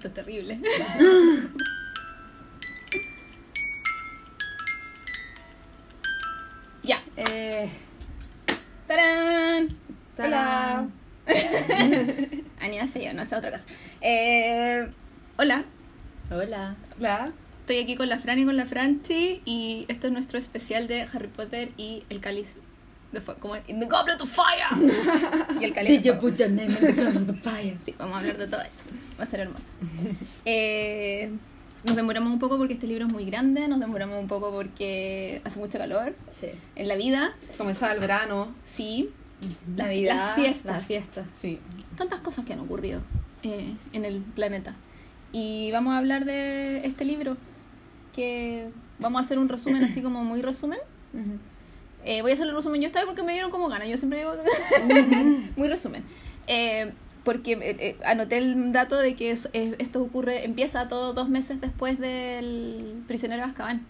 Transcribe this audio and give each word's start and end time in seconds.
Esto 0.00 0.08
es 0.08 0.14
terrible. 0.14 0.58
ya. 6.82 6.98
Eh, 7.18 7.68
¡Tarán! 8.86 9.68
Hola. 10.16 10.88
yo, 13.02 13.12
no 13.12 13.26
sé 13.26 13.36
otra 13.36 13.50
cosa. 13.50 13.64
Eh, 14.00 14.88
hola, 15.36 15.64
Hola. 16.30 16.76
Hola. 16.98 17.26
estoy 17.60 17.80
aquí 17.80 17.94
con 17.96 18.08
la 18.08 18.18
Fran 18.18 18.38
y 18.38 18.46
con 18.46 18.56
la 18.56 18.64
Franchi 18.64 19.42
y 19.44 19.84
esto 19.88 20.06
es 20.06 20.14
nuestro 20.14 20.38
especial 20.38 20.86
de 20.86 21.02
Harry 21.02 21.28
Potter 21.28 21.72
y 21.76 22.04
el 22.08 22.20
cáliz 22.20 22.56
de 23.12 23.20
fuego. 23.20 23.40
¿Cómo 23.40 23.56
es? 23.56 23.62
In 23.68 23.80
the 23.80 23.86
Goblet 23.86 24.20
of 24.20 24.30
Fire. 24.30 24.90
y 25.60 25.64
el 25.64 25.72
cáliz 25.72 25.90
Did 25.90 26.02
de 26.02 26.08
you 26.08 26.20
put 26.20 26.36
your 26.36 26.48
name 26.50 26.68
in 26.68 26.74
the 26.76 26.92
glass 26.92 27.16
of 27.16 27.26
the 27.26 27.34
fire? 27.34 27.76
Sí, 27.84 27.94
vamos 27.98 28.14
a 28.16 28.18
hablar 28.20 28.38
de 28.38 28.46
todo 28.48 28.62
eso. 28.62 28.84
Va 29.18 29.24
a 29.24 29.26
ser 29.26 29.40
hermoso. 29.40 29.72
Eh, 30.44 31.30
nos 31.84 31.96
demoramos 31.96 32.32
un 32.32 32.38
poco 32.38 32.58
porque 32.58 32.74
este 32.74 32.86
libro 32.86 33.06
es 33.06 33.12
muy 33.12 33.24
grande, 33.24 33.66
nos 33.68 33.80
demoramos 33.80 34.20
un 34.20 34.28
poco 34.28 34.50
porque 34.52 35.40
hace 35.44 35.58
mucho 35.58 35.78
calor 35.78 36.14
Sí. 36.40 36.48
en 36.76 36.88
la 36.88 36.94
vida. 36.96 37.32
Comenzaba 37.58 37.92
el 37.92 38.00
verano. 38.00 38.54
Sí, 38.64 39.10
Las- 39.76 39.86
Navidad, 39.86 40.16
las 40.16 40.34
fiestas. 40.34 40.76
Las 40.76 40.86
fiestas. 40.86 41.26
Sí. 41.32 41.58
tantas 41.96 42.20
cosas 42.20 42.44
que 42.44 42.52
han 42.52 42.60
ocurrido 42.60 43.00
eh, 43.42 43.74
en 43.92 44.04
el 44.04 44.20
planeta. 44.20 44.74
Y 45.32 45.70
vamos 45.72 45.94
a 45.94 45.98
hablar 45.98 46.24
de 46.24 46.84
este 46.86 47.04
libro, 47.04 47.36
que 48.14 48.68
vamos 48.98 49.20
a 49.22 49.24
hacer 49.24 49.38
un 49.38 49.48
resumen 49.48 49.82
así 49.84 50.02
como 50.02 50.22
muy 50.24 50.42
resumen. 50.42 50.78
Eh, 52.04 52.22
voy 52.22 52.30
a 52.30 52.34
hacer 52.34 52.46
el 52.48 52.54
resumen 52.54 52.80
yo 52.80 52.86
esta 52.86 53.00
vez 53.00 53.06
porque 53.06 53.22
me 53.22 53.32
dieron 53.32 53.50
como 53.50 53.68
ganas. 53.68 53.88
Yo 53.88 53.96
siempre 53.96 54.20
digo 54.20 54.32
muy 55.56 55.68
resumen. 55.68 56.04
Eh, 56.46 56.92
porque 57.24 57.52
eh, 57.52 57.58
eh, 57.78 57.96
anoté 58.04 58.38
el 58.38 58.72
dato 58.72 58.96
de 58.96 59.14
que 59.14 59.30
es- 59.30 59.50
eh, 59.52 59.74
esto 59.78 60.00
ocurre, 60.02 60.44
empieza 60.44 60.88
todo 60.88 61.12
dos 61.12 61.28
meses 61.28 61.60
después 61.60 61.98
del 61.98 63.02
prisionero 63.06 63.42
de 63.44 63.50
Azkaban. 63.50 63.86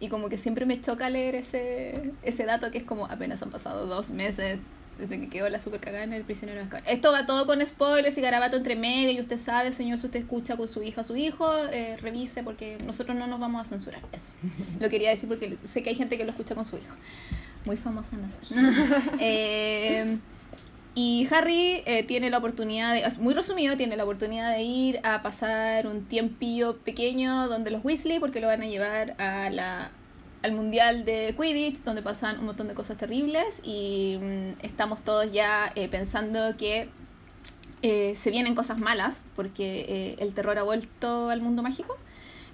Y 0.00 0.08
como 0.08 0.28
que 0.28 0.38
siempre 0.38 0.64
me 0.66 0.80
choca 0.80 1.10
leer 1.10 1.34
ese, 1.34 2.12
ese 2.22 2.44
dato 2.44 2.70
que 2.70 2.78
es 2.78 2.84
como 2.84 3.06
apenas 3.06 3.42
han 3.42 3.50
pasado 3.50 3.86
dos 3.86 4.10
meses 4.10 4.60
desde 4.98 5.20
que 5.20 5.28
quedó 5.28 5.48
la 5.48 5.58
super 5.58 5.80
cagada 5.80 6.04
en 6.04 6.12
el 6.12 6.24
prisionero 6.24 6.58
de 6.58 6.64
Azkaban. 6.64 6.84
Esto 6.88 7.12
va 7.12 7.26
todo 7.26 7.46
con 7.46 7.64
spoilers 7.64 8.18
y 8.18 8.20
garabato 8.20 8.56
entre 8.56 8.76
medio 8.76 9.12
y 9.12 9.20
usted 9.20 9.38
sabe, 9.38 9.72
señor, 9.72 9.98
si 9.98 10.06
usted 10.06 10.20
escucha 10.20 10.56
con 10.56 10.68
su 10.68 10.82
hija, 10.82 11.04
su 11.04 11.16
hijo, 11.16 11.50
eh, 11.72 11.96
revise 11.98 12.42
porque 12.42 12.78
nosotros 12.84 13.16
no 13.16 13.26
nos 13.26 13.40
vamos 13.40 13.62
a 13.62 13.64
censurar. 13.64 14.02
Eso. 14.12 14.32
Lo 14.80 14.88
quería 14.90 15.10
decir 15.10 15.28
porque 15.28 15.56
sé 15.64 15.82
que 15.82 15.90
hay 15.90 15.96
gente 15.96 16.18
que 16.18 16.24
lo 16.24 16.30
escucha 16.30 16.54
con 16.54 16.64
su 16.64 16.76
hijo. 16.76 16.94
Muy 17.64 17.76
famosa 17.76 18.16
en 18.16 18.24
hacer. 18.24 18.40
eh, 19.20 20.18
y 20.94 21.28
Harry 21.30 21.82
eh, 21.86 22.02
tiene 22.02 22.28
la 22.28 22.38
oportunidad, 22.38 22.92
de, 22.92 23.04
muy 23.20 23.32
resumido, 23.32 23.76
tiene 23.76 23.96
la 23.96 24.02
oportunidad 24.02 24.50
de 24.50 24.62
ir 24.62 25.00
a 25.04 25.22
pasar 25.22 25.86
un 25.86 26.04
tiempillo 26.06 26.76
pequeño 26.78 27.46
donde 27.48 27.70
los 27.70 27.84
Weasley, 27.84 28.18
porque 28.18 28.40
lo 28.40 28.48
van 28.48 28.62
a 28.62 28.66
llevar 28.66 29.14
a 29.20 29.48
la, 29.50 29.92
al 30.42 30.52
Mundial 30.52 31.04
de 31.04 31.34
Quidditch, 31.38 31.82
donde 31.82 32.02
pasan 32.02 32.38
un 32.38 32.46
montón 32.46 32.68
de 32.68 32.74
cosas 32.74 32.96
terribles 32.96 33.60
y 33.62 34.18
mm, 34.20 34.64
estamos 34.64 35.02
todos 35.02 35.30
ya 35.32 35.72
eh, 35.74 35.88
pensando 35.88 36.56
que 36.56 36.88
eh, 37.82 38.14
se 38.16 38.30
vienen 38.30 38.54
cosas 38.56 38.80
malas, 38.80 39.22
porque 39.36 39.84
eh, 39.88 40.16
el 40.18 40.34
terror 40.34 40.58
ha 40.58 40.62
vuelto 40.62 41.30
al 41.30 41.40
mundo 41.40 41.62
mágico. 41.62 41.96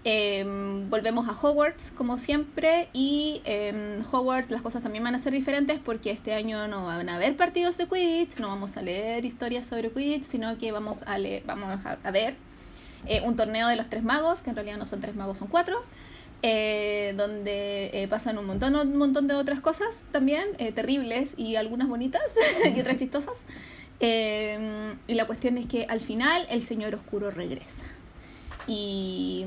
Eh, 0.07 0.45
volvemos 0.91 1.27
a 1.31 1.33
Hogwarts 1.33 1.91
como 1.91 2.19
siempre 2.19 2.91
y 2.93 3.41
en 3.47 4.05
Hogwarts 4.13 4.51
las 4.51 4.61
cosas 4.61 4.83
también 4.83 5.03
van 5.03 5.15
a 5.15 5.19
ser 5.19 5.33
diferentes 5.33 5.79
porque 5.83 6.11
este 6.11 6.35
año 6.35 6.69
no 6.69 6.85
van 6.85 7.09
a 7.09 7.15
haber 7.15 7.39
partidos 7.39 7.79
de 7.79 7.87
Quidditch, 7.87 8.37
no 8.37 8.49
vamos 8.49 8.77
a 8.77 8.83
leer 8.83 9.25
historias 9.25 9.65
sobre 9.65 9.91
Quidditch, 9.91 10.25
sino 10.25 10.59
que 10.59 10.73
vamos 10.73 11.05
a, 11.05 11.17
leer, 11.17 11.43
vamos 11.47 11.87
a, 11.87 11.97
a 12.05 12.11
ver 12.11 12.37
un 13.25 13.35
torneo 13.37 13.69
de 13.69 13.77
los 13.77 13.89
tres 13.89 14.03
magos, 14.03 14.43
que 14.43 14.51
en 14.51 14.57
realidad 14.57 14.77
no 14.77 14.85
son 14.85 15.01
tres 15.01 15.15
magos, 15.15 15.39
son 15.39 15.49
cuatro, 15.49 15.83
eh, 16.47 17.15
donde 17.17 17.89
eh, 17.95 18.07
pasan 18.07 18.37
un 18.37 18.45
montón, 18.45 18.77
un 18.77 18.97
montón 18.99 19.27
de 19.27 19.35
otras 19.35 19.61
cosas 19.61 20.05
también, 20.13 20.45
eh, 20.59 20.73
terribles 20.73 21.33
y 21.39 21.57
algunas 21.57 21.89
bonitas 21.89 22.21
y 22.77 22.79
otras 22.79 22.99
chistosas. 22.99 23.45
Eh, 23.99 24.95
y 25.07 25.15
la 25.15 25.27
cuestión 25.27 25.57
es 25.57 25.67
que 25.67 25.87
al 25.89 26.01
final 26.01 26.47
el 26.51 26.63
Señor 26.63 26.95
Oscuro 26.97 27.31
regresa. 27.31 27.87
Y 28.67 29.47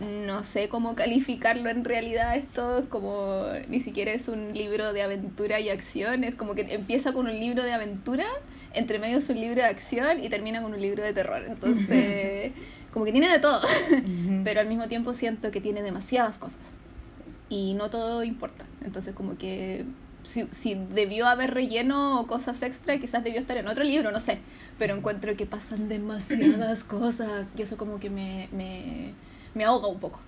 mm, 0.00 0.26
no 0.26 0.42
sé 0.42 0.68
cómo 0.68 0.96
calificarlo 0.96 1.70
en 1.70 1.84
realidad 1.84 2.34
esto, 2.34 2.78
es 2.78 2.86
como 2.86 3.44
ni 3.68 3.78
siquiera 3.78 4.10
es 4.10 4.26
un 4.26 4.54
libro 4.54 4.92
de 4.92 5.02
aventura 5.02 5.60
y 5.60 5.68
acción, 5.68 6.24
es 6.24 6.34
como 6.34 6.56
que 6.56 6.62
empieza 6.74 7.12
con 7.12 7.26
un 7.26 7.38
libro 7.38 7.62
de 7.62 7.72
aventura, 7.72 8.26
entre 8.74 8.98
medio 8.98 9.18
es 9.18 9.28
un 9.28 9.40
libro 9.40 9.62
de 9.62 9.68
acción 9.68 10.24
y 10.24 10.28
termina 10.28 10.60
con 10.60 10.74
un 10.74 10.80
libro 10.80 11.04
de 11.04 11.12
terror. 11.12 11.44
Entonces, 11.48 12.50
como 12.92 13.04
que 13.04 13.12
tiene 13.12 13.28
de 13.28 13.38
todo, 13.38 13.60
pero 14.44 14.60
al 14.60 14.68
mismo 14.68 14.88
tiempo 14.88 15.14
siento 15.14 15.50
que 15.50 15.60
tiene 15.60 15.82
demasiadas 15.82 16.38
cosas 16.38 16.60
y 17.48 17.74
no 17.74 17.90
todo 17.90 18.24
importa. 18.24 18.64
Entonces, 18.82 19.14
como 19.14 19.36
que 19.36 19.84
si, 20.24 20.46
si 20.52 20.74
debió 20.74 21.26
haber 21.26 21.52
relleno 21.52 22.20
o 22.20 22.26
cosas 22.26 22.62
extra, 22.62 22.98
quizás 22.98 23.22
debió 23.24 23.40
estar 23.40 23.56
en 23.58 23.68
otro 23.68 23.84
libro, 23.84 24.10
no 24.10 24.20
sé. 24.20 24.38
Pero 24.78 24.96
encuentro 24.96 25.36
que 25.36 25.44
pasan 25.44 25.88
demasiadas 25.88 26.82
cosas 26.84 27.48
y 27.56 27.62
eso 27.62 27.76
como 27.76 28.00
que 28.00 28.08
me, 28.08 28.48
me, 28.52 29.12
me 29.54 29.64
ahoga 29.64 29.88
un 29.88 30.00
poco. 30.00 30.20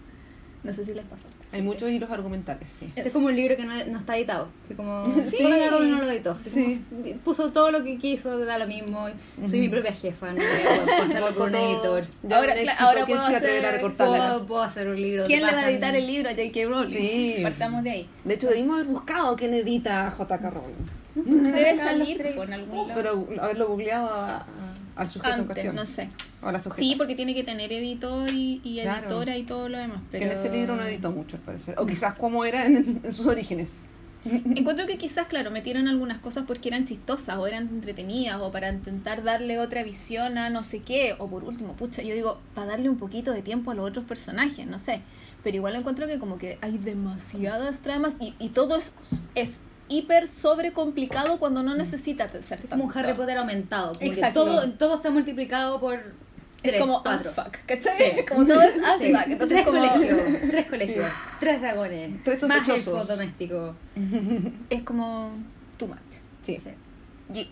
No 0.64 0.72
sé 0.72 0.84
si 0.84 0.94
les 0.94 1.04
pasa. 1.04 1.28
Hay 1.52 1.60
muchos 1.62 1.91
hilos 1.91 2.10
argumentales, 2.10 2.69
sí. 2.70 2.86
Este 2.97 3.08
es 3.08 3.12
como 3.12 3.26
un 3.26 3.36
libro 3.36 3.54
que 3.56 3.64
no, 3.64 3.75
no 3.84 3.98
está 3.98 4.16
editado. 4.16 4.48
Así 4.64 4.75
como. 4.75 5.04
Sí. 5.30 5.36
Solo 5.42 5.80
no 5.80 5.98
lo 6.02 6.10
editó. 6.10 6.36
Sí. 6.47 6.82
como 6.91 7.16
puso 7.19 7.52
todo 7.52 7.70
lo 7.70 7.84
que 7.84 7.98
quiso, 7.98 8.38
da 8.38 8.58
lo 8.58 8.66
mismo. 8.66 9.06
Soy 9.36 9.44
Ujú. 9.44 9.56
mi 9.58 9.69
propia 9.69 9.92
jefa, 9.92 10.28
no 10.32 10.36
voy 10.36 10.44
a 10.44 10.98
pasarlo 11.06 11.34
por 11.34 11.47
un 11.48 11.52
Todo. 11.52 11.70
editor. 11.98 12.06
Ya 12.22 12.36
Ahora, 12.38 12.54
éxito, 12.54 12.84
ahora 12.84 13.04
¿quién 13.04 13.19
puedo 13.19 13.36
hacer-? 13.36 13.80
Puedo, 13.97 14.47
puedo 14.47 14.62
hacer 14.62 14.88
un 14.88 15.00
libro. 15.00 15.25
¿Quién 15.26 15.44
le 15.44 15.52
va 15.52 15.58
a 15.58 15.70
editar 15.70 15.94
el 15.94 16.06
libro 16.06 16.30
a 16.30 16.32
J.K. 16.32 16.60
Rowling? 16.69 16.96
Sí. 16.96 17.36
Partamos 17.42 17.84
de 17.84 17.91
ahí. 17.91 18.08
De 18.25 18.34
hecho, 18.34 18.48
debimos 18.48 18.76
haber 18.76 18.86
buscado 18.88 19.36
quién 19.36 19.52
edita 19.54 20.06
a 20.08 20.10
J.K. 20.12 20.50
Rowling. 20.50 20.75
Debe 21.52 21.76
salir 21.76 22.34
con 22.34 22.52
algún 22.52 22.88
lado. 22.88 23.00
Pero 23.00 23.28
haberlo 23.42 23.69
googleado 23.69 24.08
a- 24.08 24.36
a- 24.38 24.74
al 24.97 25.09
sujeto 25.09 25.28
en 25.34 25.41
Antes, 25.41 25.47
cuestión. 25.55 25.75
no 25.77 25.87
sé. 25.87 26.09
O 26.43 26.50
la 26.53 26.59
sujeta. 26.59 26.81
Sí, 26.82 26.94
porque 26.97 27.15
tiene 27.15 27.34
que 27.34 27.44
tener 27.44 27.72
editor 27.72 28.31
y, 28.31 28.60
y 28.65 28.81
Claro. 28.82 29.06
editora 29.06 29.37
y 29.37 29.43
todo 29.44 29.69
lo 29.69 29.78
demás. 29.78 29.99
Que 30.10 30.19
Pero... 30.19 30.31
en 30.31 30.37
este 30.38 30.50
libro 30.50 30.77
no 30.77 30.84
editó 30.84 31.10
mucho, 31.10 31.37
al 31.37 31.43
parecer. 31.43 31.75
O 31.78 31.87
quizás 31.87 32.15
como 32.15 32.44
era 32.44 32.66
en, 32.66 33.00
en 33.03 33.12
sus 33.12 33.27
orígenes. 33.27 33.72
Encuentro 34.25 34.87
que 34.87 34.97
quizás, 34.97 35.27
claro, 35.27 35.50
metieron 35.50 35.87
algunas 35.87 36.19
cosas 36.19 36.44
porque 36.47 36.69
eran 36.69 36.87
chistosas 36.87 37.37
o 37.37 37.47
eran 37.47 37.69
entretenidas 37.69 38.41
o 38.41 38.50
para 38.50 38.71
intentar 38.71 39.22
darle 39.22 39.59
otra 39.59 39.82
visión 39.82 40.38
a 40.38 40.49
no 40.49 40.62
sé 40.62 40.81
qué. 40.81 41.15
O 41.19 41.28
por 41.28 41.44
último, 41.44 41.75
pucha, 41.75 42.03
yo 42.03 42.15
digo, 42.15 42.41
para 42.55 42.69
darle 42.69 42.88
un 42.88 42.97
poquito 42.97 43.32
de 43.32 43.43
tiempo 43.43 43.71
a 43.71 43.75
los 43.75 43.87
otros 43.88 44.05
personajes, 44.06 44.66
no 44.66 44.78
sé. 44.78 45.00
Pero 45.43 45.56
igual 45.59 45.76
encuentro 45.76 46.06
que 46.06 46.19
como 46.19 46.38
que 46.38 46.56
hay 46.62 46.78
demasiadas 46.78 47.81
tramas 47.81 48.15
y, 48.19 48.34
y 48.38 48.49
todo 48.49 48.76
es, 48.78 48.94
es 49.34 49.61
hiper 49.89 50.28
sobrecomplicado 50.28 51.39
cuando 51.39 51.62
no 51.62 51.75
necesita 51.75 52.28
ser 52.43 52.61
Es 52.61 52.69
como 52.69 52.84
un 52.84 52.93
tanto. 52.93 52.99
Harry 53.09 53.17
Potter 53.17 53.39
aumentado. 53.39 53.93
Como 53.95 54.12
Exacto. 54.12 54.45
todo, 54.45 54.71
todo 54.72 54.95
está 54.97 55.11
multiplicado 55.11 55.81
por. 55.81 55.95
Es 56.62 56.71
tres, 56.71 56.81
como 56.81 57.03
cuatro. 57.03 57.28
as 57.28 57.34
fuck, 57.34 57.56
¿cachai? 57.67 58.25
Como 58.28 58.47
todo 58.47 58.62
es 58.62 58.78
as 58.83 58.99
Sí. 58.99 59.12
fuck. 59.12 59.27
Entonces 59.27 59.49
tres 59.62 59.67
como... 59.67 59.78
colegios, 59.81 60.19
tres 60.50 60.67
colegios, 60.67 61.06
tres 61.39 61.61
dragones, 61.61 62.25
Tres 62.25 62.43
más 62.44 62.59
sospechosos. 62.67 62.87
elfos 62.89 63.09
domésticos. 63.09 63.77
Es 64.71 64.83
como 64.83 65.33
too 65.78 65.87
much. 65.89 65.99
Sí. 66.41 66.59
Sí. 67.33 67.50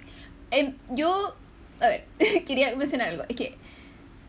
Y, 0.51 0.75
yo, 0.95 1.35
a 1.81 1.89
ver, 1.89 2.05
quería 2.47 2.75
mencionar 2.75 3.09
algo. 3.11 3.25
Es 3.29 3.37
que 3.37 3.55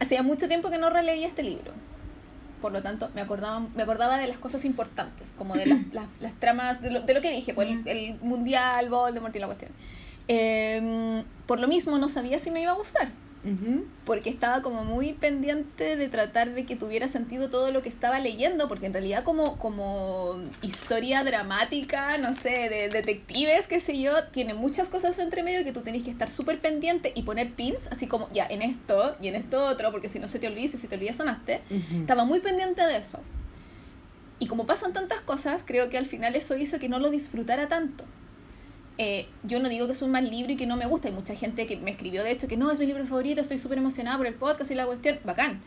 hacía 0.01 0.21
mucho 0.21 0.49
tiempo 0.49 0.69
que 0.69 0.77
no 0.77 0.89
releía 0.89 1.27
este 1.27 1.43
libro. 1.43 1.71
Por 2.63 2.71
lo 2.71 2.81
tanto, 2.81 3.09
me 3.13 3.19
acordaba, 3.19 3.59
me 3.59 3.83
acordaba 3.83 4.17
de 4.17 4.25
las 4.25 4.37
cosas 4.37 4.63
importantes, 4.63 5.33
como 5.37 5.53
de 5.53 5.65
las, 5.65 5.79
las, 5.91 6.07
las 6.21 6.33
tramas, 6.35 6.81
de 6.81 6.91
lo, 6.91 7.01
de 7.01 7.13
lo 7.13 7.19
que 7.19 7.29
dije, 7.29 7.53
pues, 7.53 7.67
el, 7.67 7.85
el 7.85 8.15
mundial, 8.21 8.87
Voldemort 8.89 9.35
y 9.35 9.39
la 9.39 9.47
cuestión. 9.47 9.71
Em, 10.29 11.25
por 11.45 11.59
lo 11.59 11.67
mismo, 11.67 11.97
no 11.97 12.07
sabía 12.07 12.39
si 12.39 12.51
me 12.51 12.61
iba 12.61 12.71
a 12.71 12.75
gustar 12.75 13.09
Ujú. 13.45 13.85
porque 14.05 14.29
estaba 14.29 14.61
como 14.61 14.85
muy 14.85 15.11
pendiente 15.13 15.97
de 15.97 16.07
tratar 16.07 16.53
de 16.53 16.65
que 16.65 16.77
tuviera 16.77 17.09
sentido 17.09 17.49
todo 17.49 17.71
lo 17.71 17.81
que 17.81 17.89
estaba 17.89 18.19
leyendo, 18.19 18.69
porque 18.69 18.85
en 18.85 18.93
realidad 18.93 19.23
como, 19.23 19.57
como 19.57 20.35
historia 20.61 21.23
dramática, 21.23 22.17
no 22.17 22.35
sé, 22.35 22.69
de 22.69 22.89
detectives, 22.89 23.67
qué 23.67 23.81
sé 23.81 23.99
yo, 23.99 24.25
tiene 24.31 24.53
muchas 24.53 24.87
cosas 24.87 25.19
entre 25.19 25.43
medio 25.43 25.63
que 25.65 25.73
tú 25.73 25.81
tenés 25.81 26.03
que 26.03 26.11
estar 26.11 26.29
súper 26.29 26.59
pendiente 26.59 27.11
y 27.15 27.23
poner 27.23 27.51
pins, 27.53 27.87
así 27.91 28.07
como 28.07 28.29
ya 28.31 28.45
en 28.45 28.61
esto 28.61 29.15
y 29.21 29.27
en 29.27 29.35
esto 29.35 29.65
otro, 29.65 29.91
porque 29.91 30.07
si 30.07 30.19
no 30.19 30.27
se 30.29 30.39
te 30.39 30.47
olvida 30.47 30.65
y 30.65 30.67
si 30.69 30.87
te 30.87 30.95
olvidas 30.95 31.17
sonaste. 31.17 31.61
Estaba 31.99 32.23
muy 32.23 32.39
pendiente 32.39 32.81
de 32.81 32.97
eso. 32.97 33.19
Y 34.39 34.47
como 34.47 34.65
pasan 34.65 34.93
tantas 34.93 35.21
cosas, 35.21 35.63
creo 35.65 35.89
que 35.89 35.97
al 35.97 36.05
final 36.05 36.35
eso 36.35 36.57
hizo 36.57 36.79
que 36.79 36.89
no 36.89 36.99
lo 36.99 37.09
disfrutara 37.09 37.67
tanto. 37.67 38.03
Eh, 38.97 39.27
yo 39.43 39.59
no 39.59 39.69
digo 39.69 39.87
que 39.87 39.93
es 39.93 40.01
un 40.01 40.11
mal 40.11 40.29
libro 40.29 40.51
y 40.51 40.55
que 40.55 40.67
no 40.67 40.77
me 40.77 40.85
gusta. 40.85 41.07
Hay 41.07 41.13
mucha 41.13 41.35
gente 41.35 41.67
que 41.67 41.77
me 41.77 41.91
escribió, 41.91 42.23
de 42.23 42.31
hecho, 42.31 42.47
que 42.47 42.57
no, 42.57 42.71
es 42.71 42.79
mi 42.79 42.85
libro 42.85 43.05
favorito, 43.05 43.41
estoy 43.41 43.57
súper 43.57 43.77
emocionada 43.77 44.17
por 44.17 44.27
el 44.27 44.35
podcast 44.35 44.69
y 44.71 44.75
la 44.75 44.85
cuestión. 44.85 45.19
Bacán. 45.23 45.61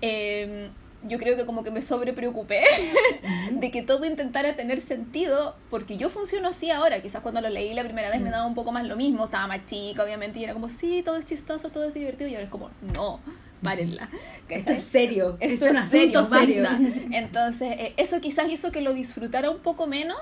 Eh, 0.00 0.70
yo 1.04 1.18
creo 1.18 1.36
que 1.36 1.44
como 1.44 1.64
que 1.64 1.70
me 1.70 1.82
sobrepreocupé 1.82 2.62
de 3.52 3.70
que 3.70 3.82
todo 3.82 4.04
intentara 4.04 4.54
tener 4.54 4.80
sentido, 4.80 5.56
porque 5.70 5.96
yo 5.96 6.08
funciono 6.10 6.48
así 6.48 6.70
ahora. 6.70 7.02
Quizás 7.02 7.22
cuando 7.22 7.40
lo 7.40 7.48
leí 7.48 7.74
la 7.74 7.84
primera 7.84 8.10
vez 8.10 8.20
me 8.20 8.30
daba 8.30 8.46
un 8.46 8.54
poco 8.54 8.72
más 8.72 8.86
lo 8.86 8.96
mismo, 8.96 9.24
estaba 9.24 9.46
más 9.46 9.66
chica, 9.66 10.04
obviamente, 10.04 10.38
y 10.38 10.44
era 10.44 10.52
como, 10.52 10.68
sí, 10.70 11.02
todo 11.04 11.16
es 11.16 11.26
chistoso, 11.26 11.70
todo 11.70 11.84
es 11.84 11.94
divertido, 11.94 12.28
y 12.28 12.34
ahora 12.34 12.44
es 12.44 12.50
como, 12.50 12.70
no, 12.94 13.20
párenla. 13.62 14.08
Esto 14.48 14.70
es 14.70 14.84
serio. 14.84 15.36
Esto 15.40 15.66
es 15.66 15.72
un 15.72 15.76
es 15.78 15.88
serio, 15.88 16.20
asunto 16.20 16.38
serio. 16.38 16.62
basta. 16.62 16.80
Entonces, 17.10 17.74
eh, 17.78 17.94
eso 17.96 18.20
quizás 18.20 18.50
hizo 18.50 18.70
que 18.70 18.80
lo 18.80 18.94
disfrutara 18.94 19.50
un 19.50 19.58
poco 19.58 19.86
menos, 19.86 20.18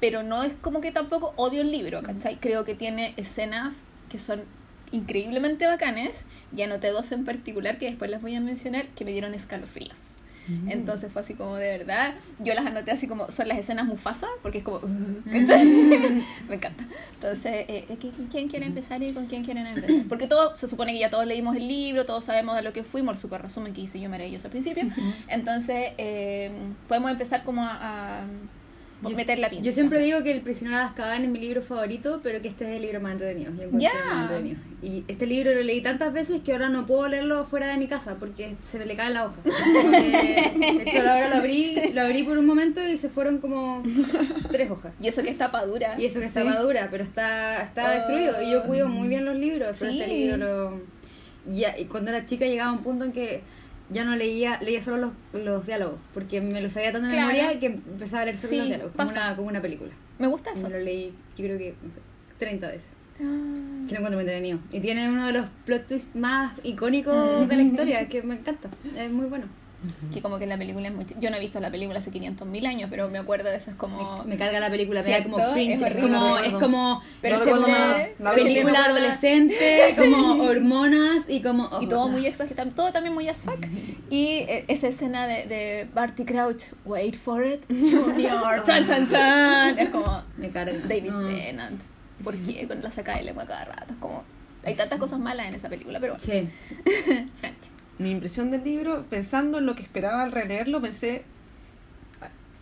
pero 0.00 0.22
no 0.22 0.42
es 0.42 0.52
como 0.60 0.80
que 0.80 0.90
tampoco 0.92 1.32
odio 1.36 1.62
el 1.62 1.70
libro, 1.70 2.02
¿cachai? 2.02 2.36
Creo 2.36 2.64
que 2.64 2.74
tiene 2.74 3.14
escenas 3.16 3.76
que 4.08 4.18
son 4.18 4.42
increíblemente 4.92 5.66
bacanes, 5.66 6.20
y 6.56 6.62
anoté 6.62 6.88
dos 6.88 7.10
en 7.12 7.24
particular 7.24 7.78
que 7.78 7.86
después 7.86 8.10
las 8.10 8.22
voy 8.22 8.34
a 8.36 8.40
mencionar, 8.40 8.86
que 8.88 9.04
me 9.04 9.12
dieron 9.12 9.34
escalofríos. 9.34 10.10
Entonces 10.68 11.10
fue 11.10 11.22
así 11.22 11.32
como 11.32 11.56
de 11.56 11.78
verdad, 11.78 12.14
yo 12.38 12.52
las 12.54 12.66
anoté 12.66 12.90
así 12.90 13.08
como, 13.08 13.30
son 13.30 13.48
las 13.48 13.56
escenas 13.56 13.86
Mufasa, 13.86 14.26
porque 14.42 14.58
es 14.58 14.64
como, 14.64 14.76
uh, 14.76 15.22
¿cachai? 15.32 15.64
me 16.48 16.56
encanta. 16.56 16.84
Entonces, 17.14 17.64
eh, 17.66 17.86
eh, 17.88 17.96
¿qui- 17.98 18.12
¿quién 18.30 18.48
quiere 18.48 18.66
empezar 18.66 19.02
y 19.02 19.12
con 19.14 19.24
quién 19.26 19.42
quieren 19.42 19.66
empezar? 19.66 20.02
Porque 20.06 20.26
todo, 20.26 20.54
se 20.58 20.68
supone 20.68 20.92
que 20.92 20.98
ya 20.98 21.08
todos 21.08 21.26
leímos 21.26 21.56
el 21.56 21.66
libro, 21.66 22.04
todos 22.04 22.24
sabemos 22.24 22.56
de 22.56 22.62
lo 22.62 22.74
que 22.74 22.84
fuimos, 22.84 23.14
el 23.14 23.20
super 23.22 23.40
resumen 23.40 23.72
que 23.72 23.80
hice 23.80 23.98
yo 23.98 24.10
maravilloso 24.10 24.48
al 24.48 24.50
principio. 24.50 24.84
Entonces, 25.28 25.92
eh, 25.96 26.50
podemos 26.88 27.10
empezar 27.10 27.42
como 27.42 27.62
a, 27.64 27.78
a 28.20 28.24
Yo- 29.10 29.16
meter 29.16 29.38
la 29.38 29.48
pinza. 29.50 29.64
Yo 29.64 29.72
siempre 29.72 29.98
digo 30.00 30.22
que 30.22 30.32
El 30.32 30.40
prisionero 30.40 30.78
de 30.78 30.84
Azkaban 30.84 31.24
es 31.24 31.30
mi 31.30 31.38
libro 31.38 31.62
favorito, 31.62 32.20
pero 32.22 32.40
que 32.42 32.48
este 32.48 32.64
es 32.64 32.70
el 32.76 32.82
libro 32.82 33.00
más 33.00 33.12
entretenido. 33.12 33.52
Yo 33.56 33.88
más 34.06 34.22
entretenido. 34.22 34.56
Y 34.82 35.04
este 35.08 35.26
libro 35.26 35.52
lo 35.54 35.62
leí 35.62 35.80
tantas 35.80 36.12
veces 36.12 36.42
que 36.42 36.52
ahora 36.52 36.68
no 36.68 36.86
puedo 36.86 37.08
leerlo 37.08 37.46
fuera 37.46 37.68
de 37.68 37.78
mi 37.78 37.86
casa 37.86 38.16
porque 38.20 38.56
se 38.62 38.78
me 38.78 38.86
le 38.86 38.94
cae 38.96 39.12
la 39.12 39.26
hoja. 39.26 39.36
De 39.44 40.82
hecho, 40.86 40.98
ahora 41.00 41.28
lo 41.30 41.36
abrí, 41.36 41.76
lo 41.92 42.02
abrí 42.02 42.22
por 42.22 42.38
un 42.38 42.46
momento 42.46 42.86
y 42.86 42.96
se 42.96 43.08
fueron 43.08 43.38
como 43.38 43.82
tres 44.50 44.70
hojas. 44.70 44.92
Y 45.00 45.08
eso 45.08 45.22
que 45.22 45.30
es 45.30 45.38
tapa 45.38 45.64
dura. 45.64 45.94
Y 45.98 46.06
eso 46.06 46.20
que 46.20 46.28
Sí. 46.28 46.38
está 46.38 46.44
madura, 46.44 46.88
pero 46.90 47.04
está, 47.04 47.62
está 47.62 47.90
Oh. 47.90 47.94
destruido. 47.94 48.42
Y 48.42 48.50
yo 48.52 48.62
cuido 48.64 48.88
muy 48.88 49.08
bien 49.08 49.24
los 49.24 49.36
libros, 49.36 49.76
pero 49.78 49.90
Sí. 49.92 50.00
este 50.00 50.12
libro 50.12 50.36
lo... 50.36 50.80
Y, 51.50 51.84
cuando 51.86 52.10
era 52.10 52.24
chica 52.26 52.46
llegaba 52.46 52.72
un 52.72 52.82
punto 52.82 53.04
en 53.04 53.12
que 53.12 53.42
ya 53.90 54.04
no 54.04 54.16
leía, 54.16 54.60
leía 54.60 54.82
solo 54.82 55.12
los, 55.32 55.42
los 55.44 55.66
diálogos, 55.66 55.98
porque 56.14 56.40
me 56.40 56.60
los 56.60 56.72
sabía 56.72 56.92
tanto 56.92 57.08
de 57.08 57.14
Claro. 57.14 57.28
memoria 57.32 57.60
que 57.60 57.66
empezaba 57.66 58.22
a 58.22 58.24
leer 58.26 58.38
solo 58.38 58.50
Sí, 58.50 58.58
los 58.58 58.66
diálogos, 58.68 58.92
como 58.96 59.10
una, 59.10 59.36
como 59.36 59.48
una 59.48 59.62
película. 59.62 59.90
Me 60.18 60.26
gusta 60.26 60.50
eso. 60.52 60.68
me 60.68 60.78
lo 60.78 60.84
leí, 60.84 61.12
yo 61.36 61.44
creo 61.44 61.58
que, 61.58 61.74
no 61.82 61.90
sé, 61.92 62.00
30 62.38 62.66
veces. 62.68 62.88
Ah. 63.16 63.84
Que 63.88 63.92
lo 63.94 63.98
encuentro 64.00 64.12
muy 64.12 64.20
entretenido. 64.22 64.58
Y 64.72 64.80
tiene 64.80 65.08
uno 65.08 65.26
de 65.26 65.32
los 65.34 65.46
plot 65.66 65.86
twists 65.86 66.16
más 66.16 66.52
icónicos 66.64 67.48
de 67.48 67.56
la 67.56 67.62
historia, 67.62 68.08
que 68.08 68.22
me 68.22 68.34
encanta. 68.34 68.68
Es 68.96 69.10
muy 69.10 69.26
bueno. 69.26 69.46
Que 70.12 70.22
como 70.22 70.38
que 70.38 70.46
la 70.46 70.56
película 70.58 70.88
es 70.88 70.94
muy... 70.94 71.06
Yo 71.20 71.30
no 71.30 71.36
he 71.36 71.40
visto 71.40 71.60
la 71.60 71.70
película 71.70 71.98
hace 71.98 72.10
500 72.10 72.46
mil 72.48 72.64
años, 72.66 72.88
pero 72.90 73.08
me 73.08 73.18
acuerdo 73.18 73.50
de 73.50 73.56
eso, 73.56 73.70
es 73.70 73.76
como... 73.76 74.22
Me 74.24 74.36
carga 74.36 74.60
la 74.60 74.70
película, 74.70 75.02
me 75.02 75.10
da 75.10 75.22
como 75.22 75.36
cringe. 75.52 75.82
Es 75.82 75.94
como, 75.94 76.08
No 76.08 76.38
es 76.38 76.52
como 76.54 77.02
Pero 77.22 77.38
No 77.38 77.44
siempre- 77.44 78.14
La 78.18 78.34
siempre 78.34 78.42
película 78.44 78.72
me 78.72 78.78
adolescente, 78.86 79.94
como 79.96 80.42
hormonas 80.44 81.24
y 81.28 81.42
como... 81.42 81.68
Y 81.80 81.86
todo 81.88 82.08
muy 82.08 82.26
exagerado, 82.26 82.70
todo 82.72 82.92
también 82.92 83.14
muy 83.14 83.28
as 83.28 83.38
fuck. 83.38 83.64
Y 84.10 84.26
eh, 84.48 84.64
esa 84.68 84.88
escena 84.88 85.26
de, 85.26 85.46
de 85.46 85.88
Barty 85.94 86.24
Crouch, 86.24 86.64
wait 86.84 87.16
for 87.16 87.44
it, 87.44 87.62
Junior, 87.68 88.62
chan 88.64 88.86
chan 88.86 89.06
chan. 89.08 89.78
Es 89.78 89.88
como 89.90 90.22
Me 90.36 90.50
carga. 90.50 90.78
David 90.86 91.10
No. 91.10 91.26
Tennant. 91.28 91.82
¿Por 92.22 92.36
qué? 92.36 92.66
Con 92.68 92.80
la 92.82 92.90
saca 92.90 93.16
de 93.16 93.24
lengua 93.24 93.46
cada 93.46 93.64
rato. 93.64 93.92
Es 93.92 93.98
como, 93.98 94.22
hay 94.64 94.74
tantas 94.74 94.98
cosas 94.98 95.18
malas 95.18 95.46
en 95.48 95.54
esa 95.54 95.68
película, 95.68 95.98
pero 96.00 96.16
bueno. 96.16 96.24
Sí. 96.24 96.48
French. 97.36 97.73
Mi 97.98 98.10
impresión 98.10 98.50
del 98.50 98.64
libro, 98.64 99.04
pensando 99.08 99.58
en 99.58 99.66
lo 99.66 99.74
que 99.74 99.82
esperaba 99.82 100.22
al 100.22 100.32
releerlo, 100.32 100.80
pensé. 100.80 101.24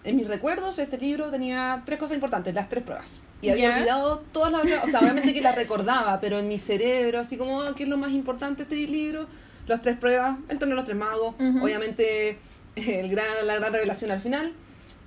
En 0.05 0.17
mis 0.17 0.27
recuerdos, 0.27 0.79
este 0.79 0.99
libro 0.99 1.31
tenía 1.31 1.83
tres 1.87 1.99
cosas 1.99 2.15
importantes, 2.15 2.55
las 2.55 2.69
tres 2.69 2.83
pruebas. 2.83 3.21
Y 3.41 3.51
había 3.51 3.75
olvidado 3.75 4.23
todas 4.33 4.53
las 4.53 4.63
otras. 4.63 4.85
O 4.85 4.87
sea, 4.89 5.01
obviamente 5.01 5.33
que 5.33 5.41
las 5.41 5.55
recordaba, 5.57 6.21
pero 6.21 6.39
en 6.39 6.49
mi 6.49 6.59
cerebro, 6.59 7.21
así 7.21 7.37
como, 7.37 7.63
ah, 7.63 7.75
¿qué 7.77 7.85
es 7.85 7.89
lo 7.89 7.97
más 7.97 8.11
importante 8.11 8.65
de 8.65 8.75
este 8.75 8.93
libro? 8.93 9.27
Las 9.67 9.83
tres 9.83 9.97
pruebas, 9.97 10.37
el 10.49 10.59
torneo 10.59 10.75
de 10.75 10.83
los 10.83 10.85
tres 10.85 10.97
magos, 10.97 11.35
obviamente 11.61 12.39
el 12.75 13.09
gran, 13.09 13.27
la 13.45 13.57
gran 13.57 13.73
revelación 13.73 14.11
al 14.11 14.21
final. 14.21 14.53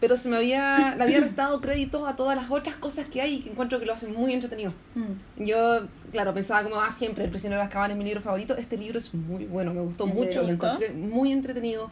Pero 0.02 0.18
se 0.18 0.28
me 0.30 0.36
había, 0.38 0.94
le 0.98 1.04
había 1.04 1.20
restado 1.22 1.62
crédito 1.62 2.06
a 2.06 2.16
todas 2.16 2.36
las 2.36 2.52
otras 2.52 2.76
cosas 2.76 3.06
que 3.10 3.22
hay 3.22 3.36
y 3.36 3.40
que 3.40 3.50
encuentro 3.50 3.80
que 3.80 3.86
lo 3.86 3.94
hacen 3.94 4.14
muy 4.14 4.34
entretenido. 4.34 4.74
Mm. 4.94 5.44
Yo, 5.46 5.88
claro, 6.12 6.34
pensaba 6.34 6.64
como, 6.64 6.76
ah, 6.82 6.92
siempre, 6.92 7.24
El 7.24 7.30
prisionero 7.30 7.62
de 7.62 7.68
Azkaban 7.68 7.92
es 7.92 7.98
mi 7.98 8.04
libro 8.04 8.22
favorito. 8.22 8.56
Este 8.58 8.78
libro 8.78 9.00
es 9.00 9.14
muy 9.14 9.46
bueno, 9.46 9.74
me 9.74 9.82
gustó 9.82 10.06
¿En 10.06 10.14
mucho, 10.14 10.42
lo 10.44 10.50
encontré 10.50 10.92
muy 10.92 11.32
entretenido. 11.32 11.90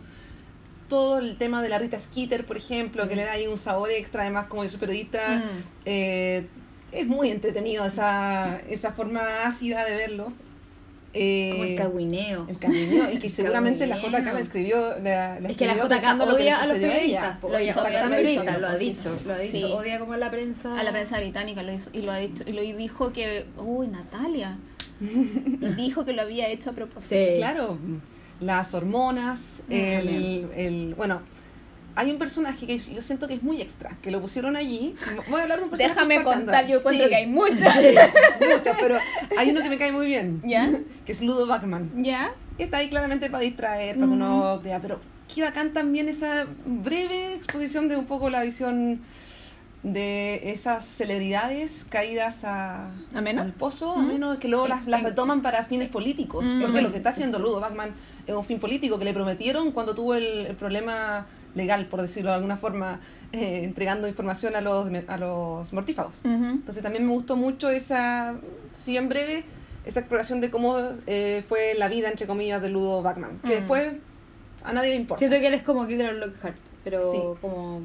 Todo 0.89 1.19
el 1.19 1.37
tema 1.37 1.63
de 1.63 1.69
la 1.69 1.79
Rita 1.79 1.97
Skeeter, 1.97 2.45
por 2.45 2.57
ejemplo, 2.57 3.07
que 3.07 3.15
le 3.15 3.23
da 3.23 3.31
ahí 3.31 3.47
un 3.47 3.57
sabor 3.57 3.89
extra, 3.89 4.23
además 4.23 4.47
como 4.47 4.63
yo 4.63 4.69
soy 4.69 4.79
periodista, 4.81 5.37
Mm. 5.37 5.41
eh, 5.85 6.47
es 6.91 7.07
muy 7.07 7.31
entretenido 7.31 7.85
esa, 7.85 8.59
esa 8.69 8.91
forma 8.91 9.21
ácida 9.45 9.85
de 9.85 9.95
verlo. 9.95 10.33
Eh, 11.15 11.49
Como 11.51 11.63
el 11.65 11.75
cagüineo. 11.75 12.47
el 12.49 12.57
camineo, 12.57 13.11
y 13.11 13.19
que 13.19 13.29
seguramente 13.29 13.85
la. 13.87 13.97
JK 13.99 14.11
la 14.11 14.39
escribió. 14.39 14.97
La, 14.99 15.39
la 15.39 15.49
Es 15.49 15.57
que 15.57 15.67
la 15.67 15.75
JK 15.75 15.87
pensando 15.87 16.25
lo 16.25 16.35
odia 16.35 16.61
a 16.61 16.65
los 16.67 16.77
periodistas. 16.79 17.41
Lo 17.41 17.47
odia, 17.49 17.75
odia 17.75 18.57
lo 18.59 18.67
ha 18.67 18.77
sí. 18.77 18.85
dicho. 18.85 19.19
Lo 19.25 19.33
ha 19.33 19.37
dicho. 19.37 19.51
Sí. 19.51 19.63
Odia 19.63 19.99
como 19.99 20.13
a 20.13 20.17
la 20.17 20.31
prensa. 20.31 20.79
A 20.79 20.83
la 20.83 20.91
prensa 20.91 21.17
británica 21.19 21.61
lo 21.63 21.71
hizo, 21.71 21.89
y 21.93 22.01
lo 22.01 22.11
ha 22.11 22.17
dicho, 22.17 22.43
y 22.47 22.53
lo 22.53 22.61
dijo 22.61 23.13
que, 23.13 23.45
uy, 23.57 23.87
Natalia. 23.87 24.57
Y 25.01 25.67
dijo 25.75 26.05
que 26.05 26.13
lo 26.13 26.21
había 26.23 26.47
hecho 26.47 26.69
a 26.69 26.73
propósito. 26.73 27.15
Sí. 27.15 27.37
Claro, 27.37 27.77
las 28.39 28.73
hormonas, 28.73 29.63
Mm, 29.67 29.71
el, 29.73 30.47
el- 30.55 30.95
bueno, 30.95 31.21
hay 31.95 32.11
un 32.11 32.17
personaje 32.17 32.65
que 32.65 32.77
yo 32.77 33.01
siento 33.01 33.27
que 33.27 33.35
es 33.35 33.43
muy 33.43 33.61
extra, 33.61 33.97
que 34.01 34.09
lo 34.11 34.19
pusieron 34.21 34.55
allí. 34.55 34.95
Voy 35.29 35.39
a 35.39 35.43
hablar 35.43 35.59
de 35.59 35.65
un 35.65 35.69
personaje 35.69 35.93
Déjame 35.95 36.23
contar, 36.23 36.65
yo 36.67 36.77
encuentro 36.79 37.03
Sí, 37.03 37.09
que 37.09 37.15
hay 37.15 37.27
muchas. 37.27 37.75
muchas, 38.55 38.77
pero 38.79 38.97
hay 39.37 39.51
uno 39.51 39.61
que 39.61 39.69
me 39.69 39.77
cae 39.77 39.91
muy 39.91 40.05
bien, 40.07 40.41
¿Ya? 40.45 40.69
que 41.05 41.11
es 41.11 41.21
Ludo 41.21 41.45
Bachman. 41.47 41.91
¿Ya? 42.03 42.31
que 42.57 42.63
Está 42.63 42.77
ahí 42.77 42.89
claramente 42.89 43.29
para 43.29 43.43
distraer, 43.43 43.95
para 43.95 44.07
que 44.07 44.13
uno 44.13 44.59
crea, 44.61 44.79
pero 44.79 44.99
qué 45.33 45.41
bacán 45.43 45.73
también 45.73 46.09
esa 46.09 46.45
breve 46.65 47.33
exposición 47.35 47.87
de 47.89 47.95
un 47.97 48.05
poco 48.05 48.29
la 48.29 48.43
visión 48.43 49.01
de 49.83 50.51
esas 50.51 50.85
celebridades 50.85 51.85
caídas 51.89 52.45
a, 52.45 52.87
¿A 53.13 53.21
menos? 53.21 53.43
al 53.43 53.51
pozo, 53.51 53.91
a 53.93 54.01
menos 54.01 54.37
que 54.37 54.47
luego 54.47 54.67
las, 54.67 54.87
las 54.87 55.03
retoman 55.03 55.41
para 55.41 55.65
fines 55.65 55.89
políticos. 55.89 56.45
Mm. 56.45 56.61
Porque 56.61 56.81
lo 56.81 56.91
que 56.91 56.97
está 56.97 57.09
haciendo 57.09 57.37
Ludo 57.37 57.59
Bachman 57.59 57.91
es 58.25 58.33
un 58.33 58.45
fin 58.45 58.59
político 58.59 58.97
que 58.97 59.03
le 59.05 59.13
prometieron 59.13 59.71
cuando 59.73 59.93
tuvo 59.93 60.15
el, 60.15 60.45
el 60.47 60.55
problema 60.55 61.25
legal, 61.55 61.85
por 61.87 62.01
decirlo 62.01 62.29
de 62.31 62.35
alguna 62.37 62.57
forma, 62.57 62.99
eh, 63.31 63.61
entregando 63.63 64.07
información 64.07 64.55
a 64.55 64.61
los, 64.61 64.89
a 65.07 65.17
los 65.17 65.71
mortífagos. 65.73 66.19
Entonces 66.23 66.81
también 66.83 67.05
me 67.05 67.11
gustó 67.13 67.35
mucho 67.35 67.69
esa, 67.69 68.35
si 68.77 68.97
en 68.97 69.09
breve, 69.09 69.43
esa 69.85 69.99
exploración 69.99 70.41
de 70.41 70.49
cómo 70.49 70.77
eh, 71.07 71.43
fue 71.47 71.73
la 71.77 71.89
vida, 71.89 72.09
entre 72.09 72.25
comillas, 72.27 72.61
de 72.61 72.69
Ludo 72.69 73.01
Bachman. 73.01 73.39
Que 73.45 73.55
después 73.55 73.93
a 74.63 74.73
nadie 74.73 74.91
le 74.91 74.95
importa. 74.95 75.19
Siento 75.19 75.37
que 75.39 75.47
él 75.47 75.53
es 75.53 75.63
como 75.63 75.85
Gilderoy 75.85 76.17
Lockhart, 76.19 76.55
pero 76.83 77.11
Sí. 77.11 77.19
como, 77.41 77.81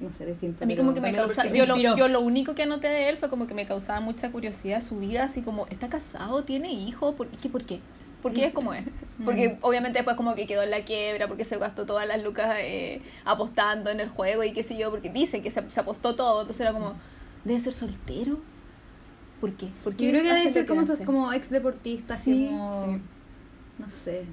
no 0.00 0.12
sé, 0.12 0.26
distinto. 0.26 0.62
A 0.62 0.66
mí 0.66 0.76
como 0.76 0.94
que 0.94 1.00
me 1.00 1.12
causa, 1.12 1.44
yo 1.46 1.66
lo, 1.66 1.74
Inspiró. 1.76 1.96
yo 1.96 2.08
lo 2.08 2.20
único 2.20 2.54
que 2.54 2.62
anoté 2.62 2.88
de 2.88 3.08
él 3.08 3.16
fue 3.18 3.28
como 3.28 3.46
que 3.46 3.54
me 3.54 3.66
causaba 3.66 4.00
mucha 4.00 4.30
curiosidad 4.30 4.80
su 4.80 4.98
vida, 4.98 5.24
así 5.24 5.42
como, 5.42 5.66
¿está 5.66 5.88
casado? 5.88 6.44
¿Tiene 6.44 6.72
hijos? 6.72 7.14
¿Por 7.16 7.26
qué? 7.28 7.48
¿Por 7.48 7.64
qué? 7.64 7.80
¿Por 8.22 8.32
qué 8.32 8.46
es 8.46 8.52
como 8.52 8.72
es? 8.74 8.84
Porque 9.24 9.58
obviamente 9.62 9.98
después 9.98 10.16
como 10.16 10.34
que 10.34 10.46
quedó 10.46 10.62
en 10.62 10.70
la 10.70 10.82
quiebra, 10.84 11.28
porque 11.28 11.44
se 11.44 11.58
gastó 11.58 11.84
todas 11.84 12.06
las 12.08 12.22
lucas 12.22 12.56
eh, 12.58 13.02
apostando 13.26 13.90
en 13.90 14.00
el 14.00 14.08
juego 14.08 14.44
y 14.44 14.52
qué 14.52 14.62
sé 14.62 14.76
yo, 14.78 14.90
porque 14.90 15.10
dice 15.10 15.42
que 15.42 15.50
se, 15.50 15.70
se 15.70 15.80
apostó 15.80 16.14
todo, 16.14 16.40
entonces 16.40 16.62
era 16.62 16.72
como, 16.72 16.94
¿debe 17.44 17.60
ser 17.60 17.74
soltero? 17.74 18.38
¿Por 19.40 19.52
qué? 19.52 19.68
¿Por 19.84 19.94
qué 19.94 20.06
Yo 20.06 20.10
creo 20.10 20.22
que 20.22 20.32
debe 20.32 20.52
ser 20.52 20.66
como, 20.66 20.80
hace? 20.80 20.94
esos, 20.94 21.06
como 21.06 21.32
ex 21.34 21.50
deportistas, 21.50 22.20
Sí, 22.22 22.46
como... 22.50 22.84
sí. 22.86 23.00
No 23.78 23.86
sé. 23.90 24.24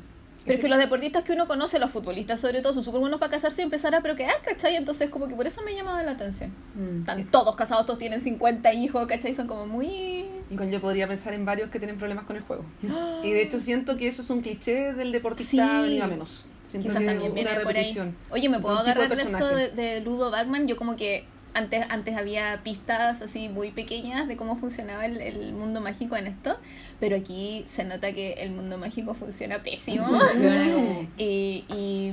Pero 0.47 0.55
es 0.55 0.61
que 0.61 0.69
los 0.69 0.79
deportistas 0.79 1.23
que 1.23 1.33
uno 1.33 1.47
conoce, 1.47 1.77
los 1.77 1.91
futbolistas 1.91 2.39
sobre 2.39 2.61
todo, 2.61 2.73
son 2.73 2.83
súper 2.83 3.01
buenos 3.01 3.19
para 3.19 3.31
casarse 3.31 3.61
y 3.61 3.65
empezar 3.65 3.93
a 3.93 4.01
procrear, 4.01 4.41
¿cachai? 4.41 4.75
Entonces 4.75 5.09
como 5.09 5.27
que 5.27 5.35
por 5.35 5.45
eso 5.45 5.61
me 5.63 5.75
llamaba 5.75 6.01
la 6.03 6.11
atención. 6.11 6.51
Mm. 6.75 6.99
Están 7.01 7.27
todos 7.27 7.55
casados, 7.55 7.85
todos 7.85 7.99
tienen 7.99 8.21
50 8.21 8.73
hijos, 8.73 9.05
¿cachai? 9.07 9.33
Son 9.33 9.47
como 9.47 9.67
muy... 9.67 10.25
Yo 10.71 10.81
podría 10.81 11.07
pensar 11.07 11.33
en 11.33 11.45
varios 11.45 11.69
que 11.69 11.79
tienen 11.79 11.97
problemas 11.97 12.25
con 12.25 12.35
el 12.37 12.43
juego. 12.43 12.65
Y 13.23 13.31
de 13.31 13.41
hecho 13.41 13.59
siento 13.59 13.97
que 13.97 14.07
eso 14.07 14.21
es 14.21 14.29
un 14.29 14.41
cliché 14.41 14.93
del 14.93 15.11
deportista 15.11 15.51
Sí. 15.51 15.81
venido 15.83 16.05
a 16.05 16.07
menos. 16.07 16.45
Siento 16.65 16.89
Quizás 16.89 17.01
que 17.01 17.07
también 17.07 17.31
una 17.31 17.55
repetición. 17.55 18.15
Oye, 18.29 18.49
¿me 18.49 18.59
puedo 18.59 18.77
agarrar 18.77 19.15
de 19.15 19.23
eso 19.23 19.47
de 19.47 20.01
Ludo 20.01 20.31
Bagman? 20.31 20.67
Yo 20.67 20.77
como 20.77 20.95
que 20.95 21.25
antes, 21.57 21.85
antes 21.89 22.15
había 22.15 22.61
pistas 22.63 23.21
así 23.21 23.49
muy 23.49 23.71
pequeñas 23.71 24.27
de 24.27 24.37
cómo 24.37 24.57
funcionaba 24.57 25.05
el, 25.05 25.19
el 25.21 25.53
mundo 25.53 25.81
mágico 25.81 26.15
en 26.15 26.27
esto, 26.27 26.57
pero 26.99 27.15
aquí 27.15 27.65
se 27.67 27.83
nota 27.83 28.13
que 28.13 28.33
el 28.33 28.51
mundo 28.51 28.77
mágico 28.77 29.13
funciona 29.13 29.63
pésimo. 29.63 30.05
Funciona 30.19 30.63
como- 30.73 31.07
y 31.17 31.65
y 31.69 32.11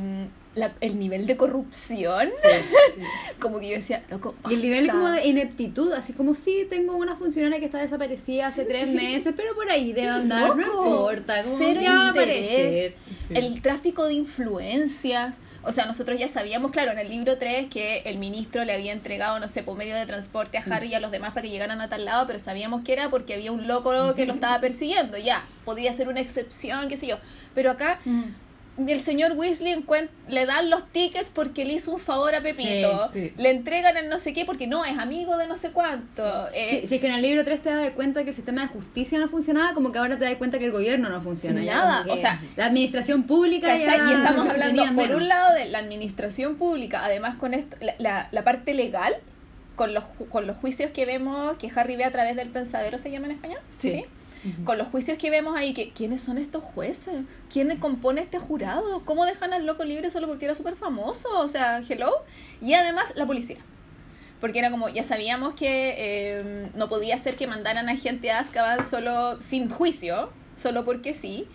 la- 0.55 0.73
el 0.81 0.99
nivel 1.01 1.27
de 1.27 1.37
corrupción, 1.37 2.31
como 3.41 3.59
que 3.59 3.69
yo 3.71 3.75
decía, 3.75 4.05
loco, 4.11 4.35
Y 4.49 4.55
el 4.55 4.63
nivel 4.63 4.89
como 4.89 5.09
de 5.11 5.27
ineptitud, 5.27 5.93
así 5.93 6.13
como 6.13 6.35
sí, 6.35 6.67
tengo 6.71 6.95
una 6.97 7.17
funcionaria 7.17 7.59
que 7.59 7.67
está 7.67 7.79
desaparecida 7.79 8.47
hace 8.49 8.65
tres 8.65 8.89
meses, 8.89 9.35
pero 9.37 9.55
por 9.55 9.69
ahí 9.71 9.93
debe 9.93 10.09
andar, 10.11 10.51
no 10.51 10.55
Loco, 10.67 10.87
importa, 10.87 11.43
como 11.43 11.59
cero 11.59 11.81
interés. 12.09 12.95
Sí. 13.29 13.35
El 13.35 13.61
tráfico 13.63 14.07
de 14.07 14.15
influencias, 14.15 15.35
O 15.66 15.73
sea, 15.73 15.87
nosotros 15.87 16.18
ya 16.18 16.28
sabíamos, 16.28 16.71
claro, 16.71 16.92
en 16.92 16.99
el 16.99 17.09
libro 17.09 17.38
3 17.38 17.68
que 17.68 18.02
el 18.04 18.18
ministro 18.18 18.64
le 18.64 18.75
había 18.75 18.92
entregado, 18.92 19.38
no 19.40 19.49
sé, 19.49 19.62
por 19.62 19.76
medio 19.76 19.97
de 19.97 20.04
transporte 20.06 20.59
a 20.59 20.62
Harry 20.62 20.88
y 20.88 20.94
a 20.94 21.00
los 21.00 21.11
demás 21.11 21.30
para 21.30 21.42
que 21.42 21.50
llegaran 21.50 21.80
a 21.80 21.88
tal 21.88 22.04
lado, 22.04 22.26
pero 22.26 22.38
sabíamos 22.38 22.83
que 22.83 22.92
era 22.92 23.09
porque 23.09 23.35
había 23.35 23.50
un 23.50 23.66
loco 23.66 24.14
que 24.14 24.26
lo 24.26 24.35
estaba 24.35 24.61
persiguiendo, 24.61 25.16
ya, 25.16 25.44
podía 25.64 25.92
ser 25.92 26.09
una 26.09 26.21
excepción, 26.21 26.88
qué 26.88 26.97
sé 26.97 27.06
yo. 27.06 27.18
Pero 27.54 27.71
acá 27.71 28.00
el 28.76 29.00
señor 29.00 29.33
Weasley 29.33 29.85
le 30.28 30.47
dan 30.47 30.69
los 30.69 30.85
tickets 30.90 31.28
porque 31.33 31.64
le 31.64 31.75
hizo 31.75 31.93
un 31.93 31.99
favor 32.00 32.35
a 32.35 32.40
Pepito, 32.40 33.07
Sí, 33.12 33.26
sí. 33.28 33.33
le 33.37 33.50
entregan 33.50 33.97
el 33.97 34.09
no 34.09 34.19
sé 34.19 34.33
qué 34.33 34.45
porque 34.45 34.66
no, 34.66 34.85
es 34.85 34.99
amigo 34.99 35.37
de 35.37 35.47
no 35.47 35.57
sé 35.57 35.71
cuánto. 35.71 36.49
Eh, 36.52 36.85
si 36.88 36.97
es 36.97 37.00
que 37.00 37.07
en 37.07 37.14
el 37.14 37.23
libro 37.23 37.45
3 37.45 37.62
te 37.62 37.71
das 37.71 37.90
cuenta 37.93 38.25
que 38.25 38.31
el 38.31 38.37
sistema 38.37 38.62
de 38.62 38.69
justicia 38.69 39.19
no 39.19 39.28
funcionaba, 39.28 39.75
como 39.75 39.93
que 39.93 39.99
ahora 39.99 40.19
te 40.19 40.25
das 40.25 40.35
cuenta 40.37 40.59
que 40.59 40.64
el 40.66 40.73
gobierno 40.73 41.09
no 41.09 41.23
funciona. 41.23 41.62
Ya, 41.62 41.75
nada, 41.76 42.07
o 42.12 42.16
sea, 42.16 42.43
la 42.57 42.66
administración 42.66 43.23
pública 43.25 43.76
ya 43.78 44.09
Y 44.11 44.12
estamos 44.12 44.49
hablando, 44.50 44.83
por 44.87 44.93
menos. 44.95 45.16
un 45.16 45.28
lado, 45.28 45.54
de 45.54 45.66
la 45.66 45.78
administración 45.78 46.57
pública, 46.57 47.04
además 47.04 47.37
con 47.37 47.54
esto, 47.54 47.76
la, 47.81 47.95
la, 47.99 48.28
la 48.33 48.43
parte 48.45 48.75
legal, 48.75 49.14
con 49.76 49.95
los, 49.95 50.04
con 50.31 50.47
los 50.47 50.57
juicios 50.57 50.90
que 50.90 51.07
vemos, 51.07 51.57
que 51.59 51.71
Harry 51.75 51.97
ve 51.97 52.04
a 52.04 52.11
través 52.12 52.35
del 52.37 52.49
pensadero, 52.49 52.99
¿se 52.99 53.11
llama 53.11 53.26
en 53.26 53.33
español? 53.33 53.59
Sí. 53.78 54.04
Con 54.65 54.79
los 54.79 54.89
juicios 54.89 55.19
que 55.19 55.31
vemos 55.31 55.57
ahí, 55.57 55.73
que 55.73 55.91
¿quiénes 55.93 56.21
son 56.21 56.39
estos 56.39 56.63
jueces? 56.63 57.15
¿Quién 57.53 57.77
compone 57.79 58.21
este 58.21 58.39
jurado? 58.39 59.03
¿Cómo 59.05 59.25
dejan 59.25 59.53
al 59.53 59.65
loco 59.65 59.85
libre 59.85 60.11
solo 60.11 60.27
porque 60.27 60.45
era 60.45 60.55
súper 60.55 60.77
famoso? 60.77 61.29
O 61.39 61.49
sea, 61.49 61.83
hello. 61.89 62.13
Y 62.61 62.75
además, 62.75 63.13
la 63.17 63.27
policía. 63.27 63.59
Porque 64.41 64.59
era 64.59 64.71
como, 64.71 64.89
ya 64.89 65.03
sabíamos 65.03 65.55
que 65.55 65.95
eh, 65.97 66.71
no 66.75 66.89
podía 66.89 67.17
ser 67.17 67.37
que 67.37 67.47
mandaran 67.47 67.89
a 67.89 67.97
gente 67.97 68.31
a 68.31 68.41
Azkaban 68.41 68.85
solo 68.85 69.41
sin 69.41 69.71
juicio, 69.71 70.31
solo 70.53 70.85
porque 70.85 71.15
sí. 71.15 71.49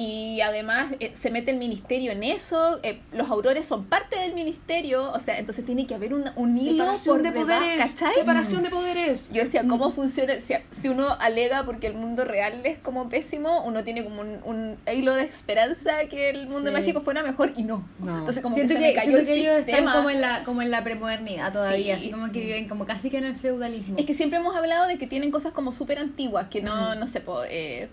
Y 0.00 0.40
además 0.42 0.92
eh, 1.00 1.10
se 1.16 1.28
mete 1.32 1.50
el 1.50 1.56
ministerio 1.56 2.12
en 2.12 2.22
eso, 2.22 2.78
eh, 2.84 3.00
los 3.12 3.28
aurores 3.30 3.66
son 3.66 3.84
parte 3.86 4.16
del 4.16 4.32
ministerio, 4.32 5.10
o 5.10 5.18
sea, 5.18 5.40
entonces 5.40 5.66
tiene 5.66 5.88
que 5.88 5.94
haber 5.96 6.14
un, 6.14 6.22
un 6.36 6.56
hilo 6.56 6.86
por 7.04 7.20
de 7.20 7.32
debajo, 7.32 7.60
poderes. 7.64 7.90
¿cachai? 7.94 8.14
Separación 8.14 8.62
de 8.62 8.70
poderes. 8.70 9.28
Yo 9.32 9.42
decía, 9.42 9.64
¿cómo 9.66 9.90
funciona? 9.90 10.34
Si, 10.40 10.54
si 10.70 10.88
uno 10.88 11.08
alega 11.18 11.64
porque 11.64 11.88
el 11.88 11.94
mundo 11.94 12.24
real 12.24 12.60
es 12.62 12.78
como 12.78 13.08
pésimo, 13.08 13.64
uno 13.64 13.82
tiene 13.82 14.04
como 14.04 14.20
un, 14.20 14.38
un 14.44 14.76
hilo 14.94 15.16
de 15.16 15.24
esperanza 15.24 16.04
que 16.08 16.30
el 16.30 16.46
mundo 16.46 16.70
Sí. 16.70 16.76
mágico 16.76 17.00
fuera 17.00 17.24
mejor 17.24 17.52
y 17.56 17.64
no. 17.64 17.84
No. 17.98 18.18
Entonces 18.20 18.40
como 18.40 18.54
siento 18.54 18.74
que 18.74 18.80
que, 18.80 18.86
se 18.86 18.90
me 18.90 18.94
cayó 18.94 19.10
siento 19.18 19.18
el 19.18 19.26
que 19.26 19.40
ellos 19.40 19.58
están 19.58 19.74
sistema. 19.74 19.92
como 19.94 20.10
en 20.10 20.20
la 20.20 20.44
como 20.44 20.62
en 20.62 20.70
la 20.70 20.84
premodernidad 20.84 21.52
todavía, 21.52 21.96
Sí, 21.96 22.02
así 22.02 22.10
como 22.12 22.30
que 22.30 22.38
viven 22.40 22.68
como 22.68 22.86
casi 22.86 23.10
que 23.10 23.16
en 23.18 23.24
el 23.24 23.34
feudalismo. 23.36 23.96
Es 23.98 24.06
que 24.06 24.14
siempre 24.14 24.38
hemos 24.38 24.54
hablado 24.54 24.86
de 24.86 24.96
que 24.96 25.08
tienen 25.08 25.32
cosas 25.32 25.52
como 25.52 25.72
súper 25.72 25.98
antiguas, 25.98 26.46
que 26.50 26.62
no, 26.62 26.94
Mm. 26.94 27.00
no 27.00 27.06
sé, 27.08 27.20
po, 27.20 27.42
eh, 27.50 27.88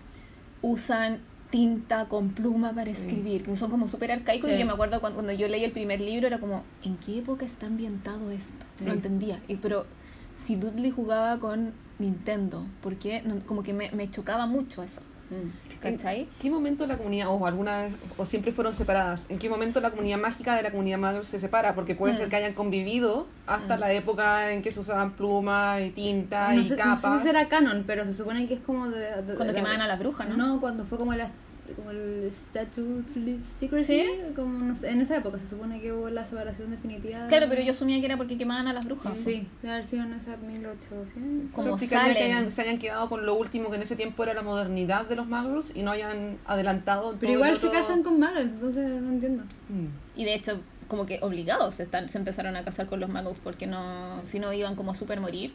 usan 0.61 1.19
tinta 1.59 2.07
con 2.09 2.31
pluma 2.31 2.73
para 2.73 2.87
Sí. 2.87 2.91
escribir, 3.07 3.43
que 3.43 3.55
son 3.55 3.71
como 3.71 3.87
súper 3.87 4.11
arcaicos. 4.11 4.49
Sí. 4.49 4.57
Y 4.57 4.59
yo 4.59 4.65
me 4.65 4.73
acuerdo 4.73 4.99
cuando, 4.99 5.15
cuando 5.21 5.31
yo 5.31 5.47
leí 5.47 5.63
el 5.63 5.71
primer 5.71 6.01
libro, 6.01 6.27
era 6.27 6.37
como, 6.39 6.63
¿en 6.83 6.97
qué 6.97 7.19
época 7.19 7.45
está 7.45 7.67
ambientado 7.67 8.29
esto? 8.29 8.65
No 8.79 8.85
Sí. 8.87 8.89
entendía. 8.91 9.39
Y, 9.47 9.55
pero 9.55 9.85
si 10.33 10.57
Dudley 10.57 10.91
jugaba 10.91 11.39
con 11.39 11.71
Nintendo, 11.97 12.65
¿por 12.81 12.97
qué? 12.97 13.21
No, 13.23 13.39
como 13.45 13.63
que 13.63 13.71
me, 13.71 13.89
me 13.91 14.11
chocaba 14.11 14.47
mucho 14.47 14.83
eso. 14.83 15.01
Mm. 15.29 15.79
¿Cachai? 15.81 16.21
¿En 16.21 16.27
qué 16.39 16.51
momento 16.51 16.85
la 16.85 16.97
comunidad, 16.97 17.29
o 17.29 17.45
alguna 17.47 17.83
vez, 17.83 17.93
o 18.17 18.25
siempre 18.25 18.51
fueron 18.51 18.73
separadas? 18.73 19.25
¿En 19.29 19.39
qué 19.39 19.49
momento 19.49 19.79
la 19.79 19.89
comunidad 19.91 20.19
mágica 20.19 20.55
de 20.55 20.61
la 20.61 20.71
comunidad 20.71 20.99
Muggle 20.99 21.23
se 21.25 21.39
separa? 21.39 21.73
Porque 21.73 21.95
puede 21.95 22.13
Mm. 22.13 22.17
ser 22.17 22.29
que 22.29 22.35
hayan 22.35 22.53
convivido 22.53 23.27
hasta 23.47 23.77
Mm. 23.77 23.79
la 23.79 23.93
época 23.93 24.51
en 24.51 24.61
que 24.61 24.71
se 24.71 24.81
usaban 24.81 25.13
plumas 25.13 25.81
y 25.81 25.91
tinta 25.91 26.51
no, 26.53 26.59
y 26.59 26.63
sé, 26.65 26.71
no 26.71 26.75
sé 26.75 26.83
capas. 27.01 27.21
si 27.21 27.27
será 27.27 27.47
canon, 27.47 27.85
pero 27.87 28.03
se 28.03 28.13
supone 28.13 28.45
que 28.47 28.55
es 28.55 28.59
como 28.59 28.89
de, 28.89 28.99
de- 28.99 29.35
Cuando 29.35 29.45
de- 29.45 29.53
quemaban 29.55 29.79
a 29.81 29.87
las 29.87 29.97
brujas, 29.99 30.27
¿no? 30.29 30.35
No, 30.37 30.59
cuando 30.59 30.83
fue 30.85 30.97
como 30.99 31.13
la 31.13 31.31
como 31.73 31.91
el 31.91 32.27
Statue 32.31 32.99
of 32.99 33.05
Secrecy, 33.45 34.01
¿Sí? 34.01 34.05
como 34.35 34.59
no 34.59 34.75
sé, 34.75 34.89
en 34.91 35.01
esa 35.01 35.17
época 35.17 35.39
se 35.39 35.47
supone 35.47 35.81
que 35.81 35.91
hubo 35.93 36.09
la 36.09 36.25
separación 36.25 36.71
definitiva. 36.71 37.23
de- 37.23 37.29
Claro, 37.29 37.47
pero 37.49 37.61
yo 37.61 37.71
asumía 37.71 37.99
que 37.99 38.05
era 38.05 38.17
porque 38.17 38.37
quemaban 38.37 38.67
a 38.67 38.73
las 38.73 38.85
brujas. 38.85 39.13
Sí, 39.17 39.47
debe 39.61 39.73
haber 39.73 39.85
sido 39.85 40.03
en 40.03 40.13
esa 40.13 40.37
1800. 40.37 41.51
Como 41.53 41.77
que 41.77 41.95
hayan- 41.95 42.51
se 42.51 42.61
hayan 42.61 42.77
quedado 42.77 43.09
con 43.09 43.25
lo 43.25 43.33
último 43.35 43.69
que 43.69 43.77
en 43.77 43.81
ese 43.83 43.95
tiempo 43.95 44.23
era 44.23 44.33
la 44.33 44.41
modernidad 44.43 45.05
de 45.07 45.15
los 45.15 45.27
Muggles 45.27 45.75
y 45.75 45.81
no 45.83 45.91
hayan 45.91 46.37
adelantado 46.45 47.11
Pero 47.19 47.19
todo 47.21 47.31
igual 47.33 47.53
el 47.53 47.59
se 47.59 47.69
casan 47.71 48.03
con 48.03 48.19
Muggles, 48.19 48.45
entonces 48.53 49.01
no 49.01 49.09
entiendo. 49.11 49.43
Mm. 49.69 50.19
Y 50.19 50.25
de 50.25 50.35
hecho, 50.35 50.59
como 50.87 51.05
que 51.07 51.19
obligados 51.21 51.79
están, 51.79 52.09
se 52.09 52.17
empezaron 52.19 52.55
a 52.55 52.63
casar 52.63 52.85
con 52.85 52.99
los 52.99 53.09
magos 53.09 53.37
porque 53.43 53.65
no, 53.65 54.21
si 54.25 54.37
no 54.39 54.53
iban 54.53 54.75
como 54.75 54.91
a 54.91 54.95
super 54.95 55.19
morir. 55.19 55.53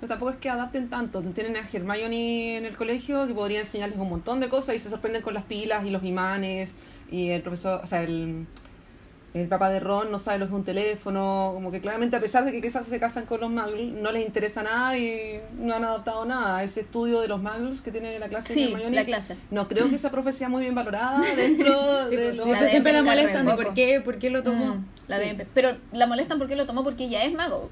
Pero 0.00 0.08
tampoco 0.08 0.30
es 0.30 0.36
que 0.38 0.48
adapten 0.48 0.88
tanto. 0.88 1.22
Tienen 1.22 1.56
a 1.56 1.68
Hermione 1.72 2.56
en 2.56 2.64
el 2.66 2.76
colegio 2.76 3.26
que 3.26 3.34
podría 3.34 3.60
enseñarles 3.60 3.98
un 3.98 4.08
montón 4.08 4.38
de 4.40 4.48
cosas 4.48 4.76
y 4.76 4.78
se 4.78 4.90
sorprenden 4.90 5.22
con 5.22 5.34
las 5.34 5.44
pilas 5.44 5.84
y 5.84 5.90
los 5.90 6.04
imanes. 6.04 6.74
Y 7.10 7.30
el 7.30 7.42
profesor, 7.42 7.80
o 7.82 7.86
sea, 7.86 8.02
el, 8.02 8.46
el 9.34 9.48
papá 9.48 9.70
de 9.70 9.80
Ron 9.80 10.12
no 10.12 10.20
sabe 10.20 10.38
lo 10.38 10.46
que 10.46 10.52
es 10.52 10.56
un 10.56 10.64
teléfono. 10.64 11.50
Como 11.52 11.72
que 11.72 11.80
claramente, 11.80 12.14
a 12.16 12.20
pesar 12.20 12.44
de 12.44 12.52
que 12.52 12.62
quizás 12.62 12.86
se 12.86 13.00
casan 13.00 13.26
con 13.26 13.40
los 13.40 13.50
Muggles, 13.50 13.92
no 13.94 14.12
les 14.12 14.24
interesa 14.24 14.62
nada 14.62 14.96
y 14.96 15.40
no 15.58 15.74
han 15.74 15.82
adaptado 15.82 16.24
nada. 16.26 16.62
Ese 16.62 16.82
estudio 16.82 17.20
de 17.20 17.26
los 17.26 17.42
Muggles 17.42 17.80
que 17.80 17.90
tiene 17.90 18.20
la 18.20 18.28
clase 18.28 18.50
de 18.50 18.54
Sí, 18.54 18.72
Hermione. 18.72 18.94
la 18.94 19.04
clase. 19.04 19.36
No 19.50 19.66
creo 19.66 19.88
que 19.88 19.96
esa 19.96 20.12
profecía 20.12 20.48
muy 20.48 20.62
bien 20.62 20.76
valorada 20.76 21.20
dentro 21.34 21.74
Sí, 22.08 22.14
de 22.14 22.24
pues, 22.26 22.36
los. 22.36 22.44
sí, 22.46 22.52
La 22.52 22.58
que 22.58 22.64
de 22.66 22.70
siempre 22.70 22.92
la 22.92 23.02
molestan 23.02 23.46
de 23.46 23.54
por 23.56 23.74
qué, 23.74 24.00
por 24.00 24.18
qué 24.20 24.30
lo 24.30 24.44
tomó. 24.44 24.76
Mm, 24.76 24.86
la 25.08 25.18
Sí. 25.18 25.30
de- 25.34 25.46
pero 25.52 25.76
la 25.92 26.06
molestan 26.06 26.38
porque 26.38 26.54
lo 26.54 26.66
tomó 26.66 26.84
porque 26.84 27.04
ella 27.06 27.24
es 27.24 27.32
mago. 27.34 27.68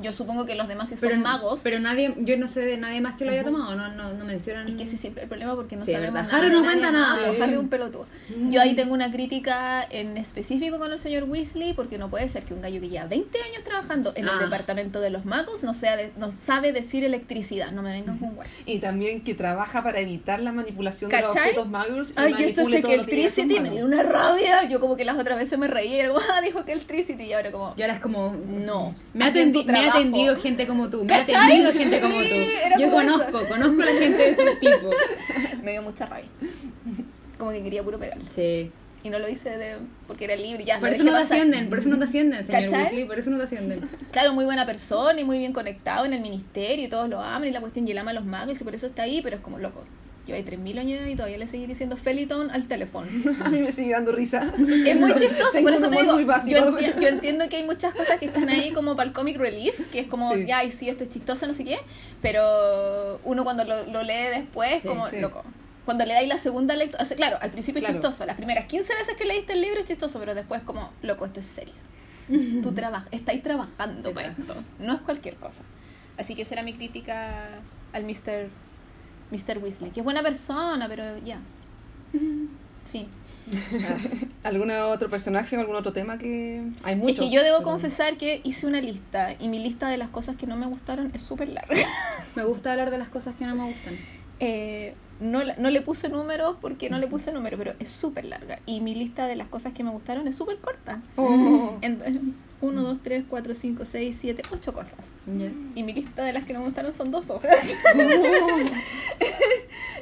Yo 0.00 0.12
supongo 0.12 0.46
que 0.46 0.54
los 0.54 0.68
demás 0.68 0.88
sí 0.88 0.96
son 0.96 1.08
Pero, 1.10 1.20
magos. 1.22 1.60
pero 1.64 1.80
nadie, 1.80 2.14
yo 2.18 2.36
no 2.36 2.48
sé 2.48 2.60
de 2.60 2.76
nadie 2.76 3.00
más 3.00 3.16
que 3.16 3.24
lo 3.24 3.32
haya 3.32 3.44
tomado, 3.44 3.74
no, 3.74 3.88
no, 3.94 4.12
no 4.14 4.24
mencionan. 4.24 4.68
es 4.68 4.74
que 4.74 4.84
ese 4.84 4.94
es 4.94 5.00
siempre 5.00 5.24
el 5.24 5.28
problema 5.28 5.54
porque 5.56 5.76
no 5.76 5.84
Sí, 5.84 5.92
sabemos 5.92 6.14
nada. 6.22 6.36
Harry 6.36 6.50
no 6.50 6.62
cuenta 6.62 6.90
nada. 6.90 7.14
Harry 7.40 7.52
es 7.52 7.58
un 7.58 7.68
pelotudo. 7.68 8.06
Yo 8.50 8.60
ahí 8.60 8.74
tengo 8.74 8.94
una 8.94 9.10
crítica 9.10 9.82
en 9.90 10.16
específico 10.16 10.78
con 10.78 10.92
el 10.92 10.98
señor 10.98 11.24
Weasley 11.24 11.74
porque 11.74 11.98
no 11.98 12.08
puede 12.10 12.28
ser 12.28 12.44
que 12.44 12.54
un 12.54 12.60
gallo 12.62 12.80
que 12.80 12.88
lleva 12.88 13.06
20 13.06 13.38
años 13.42 13.64
trabajando 13.64 14.12
en 14.14 14.24
el 14.24 14.30
Ah. 14.30 14.38
departamento 14.40 15.00
de 15.00 15.10
los 15.10 15.24
magos 15.24 15.62
no, 15.64 15.74
sea 15.74 15.96
de- 15.96 16.12
no 16.16 16.30
sabe 16.30 16.72
decir 16.72 17.04
electricidad. 17.04 17.72
No 17.72 17.82
me 17.82 17.90
vengan 17.90 18.18
con 18.18 18.34
guay. 18.34 18.48
Y 18.66 18.78
también 18.78 19.22
que 19.22 19.34
trabaja 19.34 19.82
para 19.82 19.98
evitar 20.00 20.40
la 20.40 20.52
manipulación 20.52 21.10
de 21.10 21.20
los 21.20 21.34
¿Cachai? 21.34 21.56
objetos 21.56 22.10
y 22.10 22.20
Ay, 22.20 22.34
y 22.38 22.42
esto 22.44 22.60
es 22.62 22.68
que 22.68 22.76
diga 22.76 22.88
su 22.88 22.94
electricity, 22.94 23.60
me 23.60 23.70
dio 23.70 23.84
una 23.84 24.02
rabia. 24.02 24.64
Yo 24.68 24.80
como 24.80 24.96
que 24.96 25.04
las 25.04 25.18
otras 25.18 25.38
veces 25.38 25.58
me 25.58 25.68
reí, 25.68 25.94
era 25.98 26.08
como, 26.08 26.20
ah, 26.32 26.40
dijo 26.40 26.64
que 26.64 26.72
electricity, 26.72 27.24
y 27.24 27.32
ahora 27.32 27.50
como, 27.50 27.74
Y 27.76 27.82
ahora 27.82 27.94
es 27.94 28.00
como. 28.00 28.34
no. 28.48 28.94
Me 29.14 29.24
me 29.30 29.32
ha 29.88 29.92
atendido 29.92 30.36
gente 30.36 30.66
como 30.66 30.88
tú. 30.88 31.04
Me 31.04 31.14
ha 31.14 31.20
atendido 31.22 31.72
gente 31.72 32.00
como 32.00 32.14
tú. 32.14 32.80
Yo 32.80 32.90
conozco, 32.90 33.48
conozco 33.48 33.82
a 33.82 33.84
la 33.84 33.92
gente 33.92 34.16
de 34.16 34.30
este 34.30 34.56
tipo. 34.56 34.90
Me 35.62 35.72
dio 35.72 35.82
mucha 35.82 36.06
rabia. 36.06 36.28
Como 37.36 37.50
que 37.50 37.62
quería 37.62 37.82
puro 37.82 37.98
pegarle. 37.98 38.24
Sí. 38.34 38.70
Y 39.02 39.10
no 39.10 39.18
lo 39.20 39.28
hice 39.28 39.56
de, 39.56 39.76
porque 40.06 40.24
era 40.24 40.34
libre, 40.34 40.64
ya. 40.64 40.80
Por 40.80 40.88
eso 40.88 41.04
no 41.04 41.12
te 41.12 41.18
ascienden, 41.18 41.68
por 41.68 41.78
eso 41.78 41.88
no 41.88 41.98
te 41.98 42.04
ascienden, 42.04 42.44
señor. 42.44 42.70
Weasley, 42.70 43.04
por 43.04 43.18
eso 43.18 43.30
no 43.30 43.38
te 43.38 43.44
ascienden. 43.44 43.88
Claro, 44.10 44.32
muy 44.32 44.44
buena 44.44 44.66
persona 44.66 45.20
y 45.20 45.24
muy 45.24 45.38
bien 45.38 45.52
conectado 45.52 46.04
en 46.04 46.14
el 46.14 46.20
ministerio 46.20 46.84
y 46.84 46.88
todos 46.88 47.08
lo 47.08 47.20
aman 47.20 47.48
y 47.48 47.52
la 47.52 47.60
cuestión 47.60 47.86
y 47.86 47.92
él 47.92 47.98
ama 47.98 48.10
a 48.10 48.14
los 48.14 48.24
magos 48.24 48.60
y 48.60 48.64
por 48.64 48.74
eso 48.74 48.86
está 48.86 49.02
ahí, 49.02 49.20
pero 49.22 49.36
es 49.36 49.42
como 49.42 49.58
loco. 49.58 49.84
Lleva 50.28 50.36
ahí 50.36 50.44
3.000 50.44 50.78
años 50.78 51.08
y 51.08 51.16
todavía 51.16 51.38
le 51.38 51.46
seguí 51.46 51.66
diciendo 51.66 51.96
Feliton 51.96 52.50
al 52.50 52.66
teléfono. 52.68 53.08
A 53.44 53.48
mí 53.48 53.60
me 53.60 53.72
sigue 53.72 53.92
dando 53.92 54.12
risa. 54.12 54.52
Es 54.86 54.96
muy 55.00 55.10
chistoso, 55.14 55.52
Tengo 55.52 55.64
por 55.68 55.72
eso 55.72 55.88
te 55.88 56.00
digo, 56.02 56.12
muy 56.12 56.24
básico. 56.24 56.58
yo, 56.58 56.76
enti- 56.78 57.00
yo 57.00 57.08
entiendo 57.08 57.48
que 57.48 57.56
hay 57.56 57.64
muchas 57.64 57.94
cosas 57.94 58.18
que 58.20 58.26
están 58.26 58.48
ahí 58.50 58.70
como 58.72 58.94
para 58.94 59.08
el 59.08 59.14
comic 59.14 59.38
relief, 59.38 59.90
que 59.90 60.00
es 60.00 60.06
como, 60.06 60.34
Sí. 60.34 60.44
ya, 60.46 60.62
y 60.64 60.70
sí, 60.70 60.88
esto 60.90 61.04
es 61.04 61.08
chistoso, 61.10 61.46
no 61.46 61.54
sé 61.54 61.64
qué, 61.64 61.78
pero 62.20 63.20
uno 63.24 63.42
cuando 63.44 63.64
lo, 63.64 63.84
lo 63.86 64.02
lee 64.02 64.28
después, 64.34 64.82
Sí, 64.82 64.88
como, 64.88 65.06
sí. 65.08 65.18
loco. 65.18 65.42
Cuando 65.84 66.04
le 66.04 66.12
dais 66.12 66.28
la 66.28 66.36
segunda 66.36 66.76
lectura, 66.76 67.02
o 67.02 67.06
sea, 67.06 67.16
claro, 67.16 67.38
al 67.40 67.50
principio 67.50 67.80
Claro. 67.80 67.94
es 67.96 68.02
chistoso, 68.04 68.26
las 68.26 68.36
primeras 68.36 68.66
15 68.66 68.94
veces 68.94 69.16
que 69.16 69.24
leíste 69.24 69.54
el 69.54 69.62
libro 69.62 69.80
es 69.80 69.86
chistoso, 69.86 70.18
pero 70.18 70.34
después 70.34 70.60
como, 70.62 70.92
loco, 71.00 71.24
esto 71.24 71.40
es 71.40 71.46
serio. 71.46 71.74
Tú 72.62 72.72
trabajas, 72.72 73.08
estáis 73.12 73.42
trabajando 73.42 74.12
para 74.12 74.28
esto, 74.28 74.54
no 74.78 74.94
es 74.94 75.00
cualquier 75.00 75.36
cosa. 75.36 75.62
Así 76.18 76.34
que 76.34 76.42
esa 76.42 76.54
era 76.56 76.62
mi 76.62 76.74
crítica 76.74 77.48
al 77.94 78.04
Mr. 78.04 78.48
Mr. 79.30 79.58
Weasley, 79.58 79.90
que 79.90 80.00
es 80.00 80.04
buena 80.04 80.22
persona, 80.22 80.88
pero 80.88 81.18
ya. 81.18 81.38
Fin. 82.92 83.06
¿Algún 84.42 84.70
otro 84.70 85.08
personaje 85.08 85.56
o 85.56 85.60
algún 85.60 85.76
otro 85.76 85.92
tema 85.92 86.18
que.? 86.18 86.62
Hay 86.82 86.96
muchos. 86.96 87.18
Es 87.18 87.20
que 87.24 87.30
yo 87.30 87.42
debo 87.42 87.58
pero- 87.58 87.70
confesar 87.70 88.16
que 88.16 88.40
hice 88.44 88.66
una 88.66 88.80
lista 88.80 89.34
y 89.38 89.48
mi 89.48 89.58
lista 89.58 89.88
de 89.88 89.96
las 89.96 90.08
cosas 90.10 90.36
que 90.36 90.46
no 90.46 90.56
me 90.56 90.66
gustaron 90.66 91.10
es 91.14 91.22
súper 91.22 91.48
larga. 91.48 91.86
Me 92.34 92.44
gusta 92.44 92.72
hablar 92.72 92.90
de 92.90 92.98
las 92.98 93.08
cosas 93.08 93.34
que 93.36 93.46
no 93.46 93.56
me 93.56 93.64
gustan. 93.64 93.94
Eh, 94.38 94.94
no, 95.20 95.40
no 95.58 95.70
le 95.70 95.80
puse 95.82 96.08
números 96.08 96.56
porque 96.60 96.90
no 96.90 96.98
le 96.98 97.06
puse 97.08 97.32
números, 97.32 97.58
pero 97.58 97.74
es 97.80 97.88
súper 97.88 98.24
larga. 98.24 98.60
Y 98.66 98.80
mi 98.80 98.94
lista 98.94 99.26
de 99.26 99.36
las 99.36 99.48
cosas 99.48 99.72
que 99.72 99.82
me 99.84 99.90
gustaron 99.90 100.26
es 100.28 100.36
súper 100.36 100.58
corta. 100.58 101.00
Oh. 101.16 101.78
1, 102.60 102.82
2, 102.82 102.98
3, 103.04 103.24
4, 103.28 103.54
5, 103.54 103.84
6, 103.84 104.16
7, 104.20 104.42
8 104.52 104.72
cosas. 104.72 104.98
Y 105.76 105.82
mi 105.84 105.92
lista 105.92 106.24
de 106.24 106.32
las 106.32 106.44
que 106.44 106.52
no 106.52 106.58
me 106.60 106.64
gustaron 106.66 106.92
son 106.92 107.10
dos 107.12 107.30
hojas. 107.30 107.72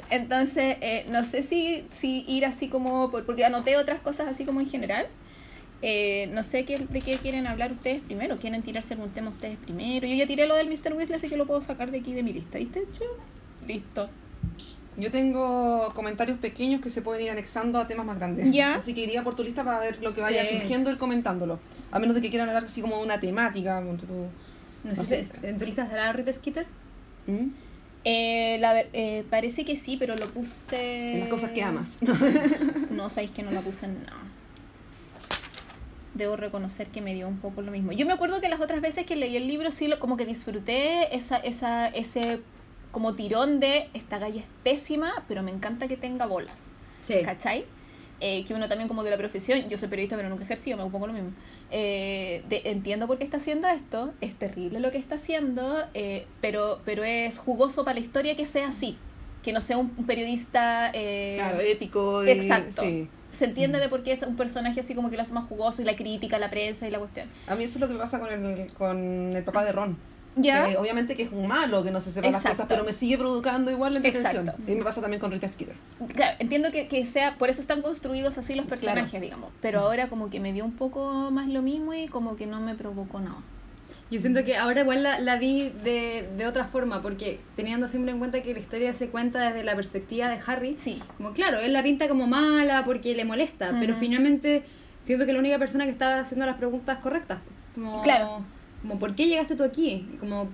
Entonces, 0.09 0.77
eh, 0.81 1.05
no 1.09 1.23
sé 1.25 1.43
si, 1.43 1.85
si 1.91 2.23
ir 2.27 2.45
así 2.45 2.69
como, 2.69 3.11
por- 3.11 3.25
porque 3.25 3.45
anoté 3.45 3.77
otras 3.77 3.99
cosas 3.99 4.27
así 4.27 4.45
como 4.45 4.61
en 4.61 4.69
general. 4.69 5.07
Eh, 5.83 6.27
no 6.33 6.41
sé 6.41 6.65
qué, 6.65 6.79
de 6.79 7.01
qué 7.01 7.17
quieren 7.17 7.45
hablar 7.45 7.71
ustedes 7.71 8.01
primero. 8.01 8.37
¿Quieren 8.37 8.63
tirarse 8.63 8.95
algún 8.95 9.11
tema 9.11 9.29
ustedes 9.29 9.57
primero? 9.57 10.07
Yo 10.07 10.15
ya 10.15 10.25
tiré 10.25 10.47
lo 10.47 10.55
del 10.55 10.67
Mr. 10.69 10.93
Weasley, 10.93 11.17
así 11.17 11.29
que 11.29 11.37
lo 11.37 11.45
puedo 11.45 11.61
sacar 11.61 11.91
de 11.91 11.99
aquí 11.99 12.13
de 12.13 12.23
mi 12.23 12.33
lista. 12.33 12.57
¿Viste? 12.57 12.85
Listo. 13.67 14.09
Yo 14.97 15.11
tengo 15.11 15.89
comentarios 15.93 16.39
pequeños 16.39 16.81
que 16.81 16.89
se 16.89 17.03
pueden 17.03 17.23
ir 17.25 17.29
anexando 17.31 17.79
a 17.79 17.87
temas 17.87 18.05
más 18.05 18.17
grandes. 18.17 18.51
Ya. 18.51 18.75
Así 18.75 18.95
que 18.95 19.01
iría 19.01 19.23
por 19.23 19.35
tu 19.35 19.43
lista 19.43 19.63
para 19.63 19.79
ver 19.79 20.01
lo 20.01 20.13
que 20.15 20.21
vaya 20.21 20.43
Sí. 20.43 20.57
surgiendo 20.57 20.89
ir 20.89 20.97
comentándolo. 20.97 21.59
A 21.91 21.99
menos 21.99 22.15
de 22.15 22.21
que 22.21 22.29
quieran 22.29 22.49
hablar 22.49 22.65
así 22.65 22.81
como 22.81 22.97
de 22.97 23.03
una 23.03 23.19
temática. 23.19 23.79
tú. 23.99 24.27
No 24.83 25.03
sé 25.03 25.23
si 25.23 25.31
¿En 25.47 25.57
tu 25.57 25.65
lista 25.65 25.83
estará 25.83 26.11
Rita 26.13 26.33
Skeeter? 26.33 26.65
¿Mm? 27.27 27.47
Eh, 28.05 28.57
la 28.59 28.85
eh, 28.93 29.23
parece 29.29 29.65
que 29.65 29.75
sí, 29.75 29.97
pero 29.97 30.15
lo 30.15 30.29
puse. 30.29 31.13
En 31.13 31.19
las 31.21 31.29
cosas 31.29 31.51
que 31.51 31.61
amas. 31.61 31.97
No, 32.89 33.09
sabéis 33.09 33.31
que 33.31 33.43
no 33.43 33.51
la 33.51 33.61
puse 33.61 33.85
en 33.85 34.03
nada. 34.03 34.23
Debo 36.15 36.35
reconocer 36.35 36.87
que 36.87 37.01
me 37.01 37.13
dio 37.13 37.27
un 37.27 37.37
poco 37.37 37.61
lo 37.61 37.71
mismo. 37.71 37.91
Yo 37.91 38.07
me 38.07 38.13
acuerdo 38.13 38.41
que 38.41 38.49
las 38.49 38.59
otras 38.59 38.81
veces 38.81 39.05
que 39.05 39.15
leí 39.15 39.35
el 39.37 39.47
libro 39.47 39.69
sí 39.69 39.87
lo, 39.87 39.99
como 39.99 40.17
que 40.17 40.25
disfruté 40.25 41.15
esa, 41.15 41.37
esa, 41.37 41.87
ese 41.89 42.39
como 42.91 43.15
tirón 43.15 43.59
de 43.59 43.89
esta 43.93 44.17
galla 44.19 44.39
es 44.41 44.47
pésima, 44.63 45.23
pero 45.27 45.43
me 45.43 45.51
encanta 45.51 45.87
que 45.87 45.97
tenga 45.97 46.25
bolas. 46.25 46.65
Sí. 47.03 47.15
¿Cachai? 47.23 47.65
Eh, 48.19 48.43
que 48.45 48.53
uno 48.55 48.67
también 48.67 48.87
como 48.87 49.03
de 49.03 49.11
la 49.11 49.17
profesión, 49.17 49.69
yo 49.69 49.77
soy 49.77 49.89
periodista 49.89 50.15
pero 50.15 50.27
nunca 50.29 50.43
ejercido, 50.43 50.75
me 50.77 50.83
un 50.83 50.91
poco 50.91 51.05
lo 51.07 51.13
mismo. 51.13 51.31
Eh, 51.69 52.43
de- 52.49 52.61
entiendo 52.65 53.05
por 53.07 53.17
qué 53.19 53.23
está 53.25 53.37
haciendo 53.37 53.67
esto, 53.67 54.13
es 54.21 54.33
terrible 54.33 54.79
lo 54.79 54.89
que 54.91 54.97
está 54.97 55.15
haciendo, 55.15 55.83
eh, 55.93 56.25
pero, 56.41 56.81
pero 56.85 57.03
es 57.03 57.37
jugoso 57.37 57.83
para 57.85 57.95
la 57.95 57.99
historia 57.99 58.35
que 58.35 58.45
sea 58.47 58.69
así, 58.69 58.97
que 59.43 59.53
no 59.53 59.61
sea 59.61 59.77
un, 59.77 59.93
un 59.97 60.05
periodista... 60.07 60.89
eh, 60.93 61.35
Claro, 61.37 61.59
ético. 61.59 62.23
y- 62.25 62.29
Exacto. 62.29 62.81
Sí. 62.81 63.07
Se 63.29 63.45
entiende 63.45 63.79
de 63.79 63.89
por 63.89 64.01
qué 64.03 64.13
es 64.13 64.23
un 64.23 64.35
personaje 64.35 64.79
así 64.79 64.95
como 64.95 65.09
que 65.11 65.15
lo 65.17 65.21
hace 65.21 65.33
más 65.33 65.45
jugoso 65.47 65.81
y 65.83 65.85
la 65.85 65.95
crítica, 65.95 66.39
la 66.39 66.49
prensa 66.49 66.87
y 66.87 66.91
la 66.91 66.97
cuestión. 66.97 67.27
A 67.45 67.55
mí 67.55 67.65
eso 67.65 67.75
es 67.75 67.81
lo 67.81 67.87
que 67.87 67.93
me 67.93 67.99
pasa 67.99 68.19
con 68.19 68.29
el, 68.31 68.73
con 68.73 68.97
el 69.35 69.43
papá 69.43 69.63
de 69.63 69.73
Ron. 69.73 69.97
¿Ya? 70.37 70.65
Que 70.65 70.77
obviamente 70.77 71.15
que 71.17 71.23
es 71.23 71.31
un 71.31 71.47
malo 71.47 71.83
que 71.83 71.91
no 71.91 71.99
se 71.99 72.11
sepan 72.11 72.31
las 72.31 72.43
cosas, 72.43 72.65
pero 72.69 72.83
me 72.83 72.93
sigue 72.93 73.17
provocando 73.17 73.71
igual 73.71 73.93
la 73.93 73.99
entretención. 73.99 74.47
Exacto. 74.47 74.71
Y 74.71 74.75
me 74.75 74.83
pasa 74.83 75.01
también 75.01 75.19
con 75.19 75.31
Rita 75.31 75.47
Skeeter. 75.47 75.75
Claro, 76.13 76.35
entiendo 76.39 76.71
que, 76.71 76.87
que 76.87 77.05
sea, 77.05 77.35
por 77.37 77.49
eso 77.49 77.61
están 77.61 77.81
construidos 77.81 78.37
así 78.37 78.55
los 78.55 78.65
personajes, 78.65 79.09
Claro. 79.09 79.25
digamos. 79.25 79.49
Pero 79.61 79.79
ahora 79.81 80.07
como 80.09 80.29
que 80.29 80.39
me 80.39 80.53
dio 80.53 80.63
un 80.65 80.73
poco 80.75 81.31
más 81.31 81.47
lo 81.47 81.61
mismo 81.61 81.93
y 81.93 82.07
como 82.07 82.35
que 82.35 82.45
no 82.47 82.59
me 82.61 82.75
provocó 82.75 83.19
nada. 83.19 83.37
Yo 84.09 84.21
siento 84.21 84.45
que 84.45 84.55
ahora 84.55 84.81
igual 84.81 85.03
la, 85.03 85.19
la 85.19 85.35
vi 85.37 85.69
de, 85.83 86.29
de 86.37 86.45
otra 86.47 86.63
forma, 86.65 87.01
porque 87.01 87.41
teniendo 87.57 87.89
siempre 87.89 88.13
en 88.13 88.19
cuenta 88.19 88.41
que 88.41 88.53
la 88.53 88.59
historia 88.59 88.93
se 88.93 89.09
cuenta 89.09 89.41
desde 89.49 89.65
la 89.65 89.75
perspectiva 89.75 90.29
de 90.29 90.39
Harry, 90.47 90.75
Sí. 90.77 91.01
como 91.17 91.33
claro, 91.33 91.59
él 91.59 91.73
la 91.73 91.83
pinta 91.83 92.07
como 92.07 92.25
mala 92.25 92.85
porque 92.85 93.13
le 93.15 93.25
molesta, 93.25 93.75
pero 93.81 93.93
Ujú. 93.93 93.99
finalmente 93.99 94.63
siento 95.03 95.25
que 95.25 95.33
la 95.33 95.39
única 95.39 95.59
persona 95.59 95.83
que 95.83 95.91
estaba 95.91 96.19
haciendo 96.21 96.45
las 96.45 96.55
preguntas 96.55 96.99
correctas. 96.99 97.39
Como, 97.75 98.01
Claro. 98.01 98.43
Como, 98.81 98.99
¿por 98.99 99.15
qué 99.15 99.27
llegaste 99.27 99.55
tú 99.55 99.63
aquí? 99.63 100.07
Como, 100.19 100.47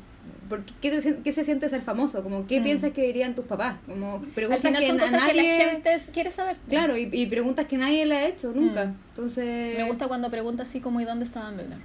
¿por 0.50 0.63
qué, 0.63 0.74
qué, 0.82 0.92
te 1.01 1.15
qué 1.24 1.32
se 1.32 1.44
siente 1.44 1.68
ser 1.70 1.82
famoso? 1.82 2.24
Como, 2.24 2.48
¿qué 2.48 2.60
Mm. 2.60 2.63
piensas 2.63 2.92
que 2.92 3.01
dirían 3.03 3.36
tus 3.36 3.46
papás? 3.46 3.77
Como, 3.88 4.15
Al 4.15 4.22
preguntas 4.22 4.62
final 4.62 4.82
que 4.82 4.88
son 4.88 4.98
cosas 5.00 5.12
que 5.12 5.34
nadie... 5.34 5.58
la 5.65 5.70
gente 5.72 5.98
quiere 6.13 6.32
saber. 6.32 6.58
Claro, 6.70 6.98
y, 6.98 7.10
y 7.12 7.25
preguntas 7.27 7.68
que 7.68 7.77
nadie 7.77 8.06
le 8.06 8.15
ha 8.15 8.27
hecho 8.27 8.51
nunca. 8.53 8.86
Mm. 8.86 8.96
Entonces... 9.10 9.77
Me 9.77 9.84
gusta 9.86 10.08
cuando 10.08 10.30
pregunta 10.32 10.63
así 10.63 10.80
como 10.80 11.01
¿y 11.01 11.06
dónde 11.06 11.25
está 11.25 11.46
Dumbledore? 11.46 11.82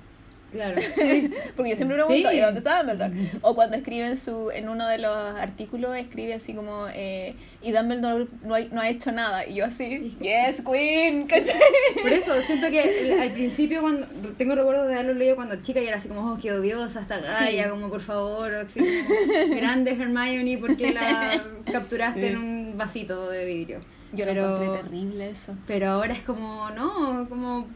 Claro. 0.51 0.81
Porque 1.57 1.71
yo 1.71 1.77
siempre 1.77 1.97
pregunto 1.99 2.31
Sí. 2.31 2.37
¿y 2.37 2.41
dónde 2.41 2.59
está 2.59 2.79
Dumbledore? 2.83 3.13
O 3.43 3.55
cuando 3.55 3.77
escribe 3.77 4.07
en, 4.07 4.17
su, 4.17 4.51
en 4.51 4.69
uno 4.71 4.89
de 4.89 4.97
los 4.97 5.15
artículos, 5.39 5.95
escribe 5.97 6.33
así 6.35 6.55
como 6.55 6.87
eh, 6.95 7.35
y 7.61 7.71
Dumbledore 7.73 8.27
no, 8.45 8.55
hay- 8.55 8.69
no 8.73 8.81
ha 8.81 8.89
hecho 8.89 9.13
nada. 9.13 9.47
Y 9.47 9.57
yo 9.57 9.67
así, 9.67 10.17
yes, 10.21 10.63
queen, 10.63 11.27
¿cachai? 11.27 11.61
Por 12.01 12.13
eso, 12.13 12.33
siento 12.43 12.71
que 12.71 12.81
el- 13.13 13.21
al 13.21 13.31
principio, 13.33 13.83
cuando 13.83 14.07
tengo 14.39 14.55
recuerdo 14.55 14.87
de 14.87 14.95
haberlo 14.95 15.15
leído 15.15 15.37
cuando 15.37 15.57
chica 15.63 15.81
y 15.81 15.87
era 15.87 15.99
así 15.99 16.09
como, 16.09 16.33
oh, 16.33 16.39
qué 16.41 16.51
odiosa 16.53 17.01
esta 17.01 17.19
Sí. 17.47 17.59
como 17.69 17.91
por 17.91 18.01
favor, 18.01 18.55
o 18.55 18.61
así 18.61 18.81
como, 18.81 19.57
grande 19.57 19.91
Hermione, 19.93 20.57
porque 20.59 20.93
la 20.95 21.43
capturaste 21.71 22.21
Sí. 22.21 22.27
en 22.29 22.39
un 22.39 22.75
vasito 22.79 23.29
de 23.31 23.45
vidrio? 23.45 23.81
Yo 24.13 24.25
pero, 24.25 24.43
lo 24.49 24.63
encontré 24.63 24.83
terrible 24.83 25.31
eso. 25.31 25.55
Pero 25.67 25.89
ahora 25.91 26.15
es 26.15 26.23
como, 26.23 26.71
no, 26.71 27.27
como 27.29 27.67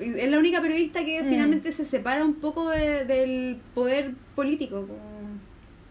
es 0.00 0.28
la 0.30 0.38
única 0.38 0.60
periodista 0.62 1.04
que 1.04 1.22
Mm. 1.22 1.28
finalmente 1.28 1.72
se 1.72 1.84
separa 1.84 2.24
un 2.24 2.34
poco 2.34 2.70
de- 2.70 3.04
del 3.04 3.60
poder 3.74 4.12
político. 4.34 4.86
Como, 4.86 4.98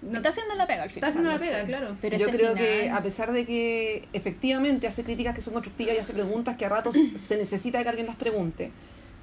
no- 0.01 0.17
Está 0.17 0.29
haciendo 0.29 0.55
la 0.55 0.65
pega 0.65 0.83
al 0.83 0.90
final. 0.90 1.07
está 1.09 1.20
haciendo 1.20 1.29
la 1.29 1.37
pega, 1.37 1.66
claro. 1.66 1.96
Pero 2.01 2.18
Yo 2.18 2.27
creo 2.29 2.53
final- 2.53 2.55
que 2.57 2.90
a 2.90 3.03
pesar 3.03 3.31
de 3.31 3.46
que 3.46 4.07
efectivamente 4.14 4.87
hace 4.87 5.03
críticas 5.03 5.35
que 5.35 5.42
son 5.42 5.53
constructivas 5.53 5.96
y 5.96 6.00
hace 6.00 6.14
preguntas 6.14 6.57
que 6.57 6.66
a 6.66 6.70
ratos 6.70 6.96
se 7.16 7.37
necesita 7.37 7.83
que 7.83 7.90
alguien 7.90 8.07
las 8.07 8.16
pregunte, 8.16 8.72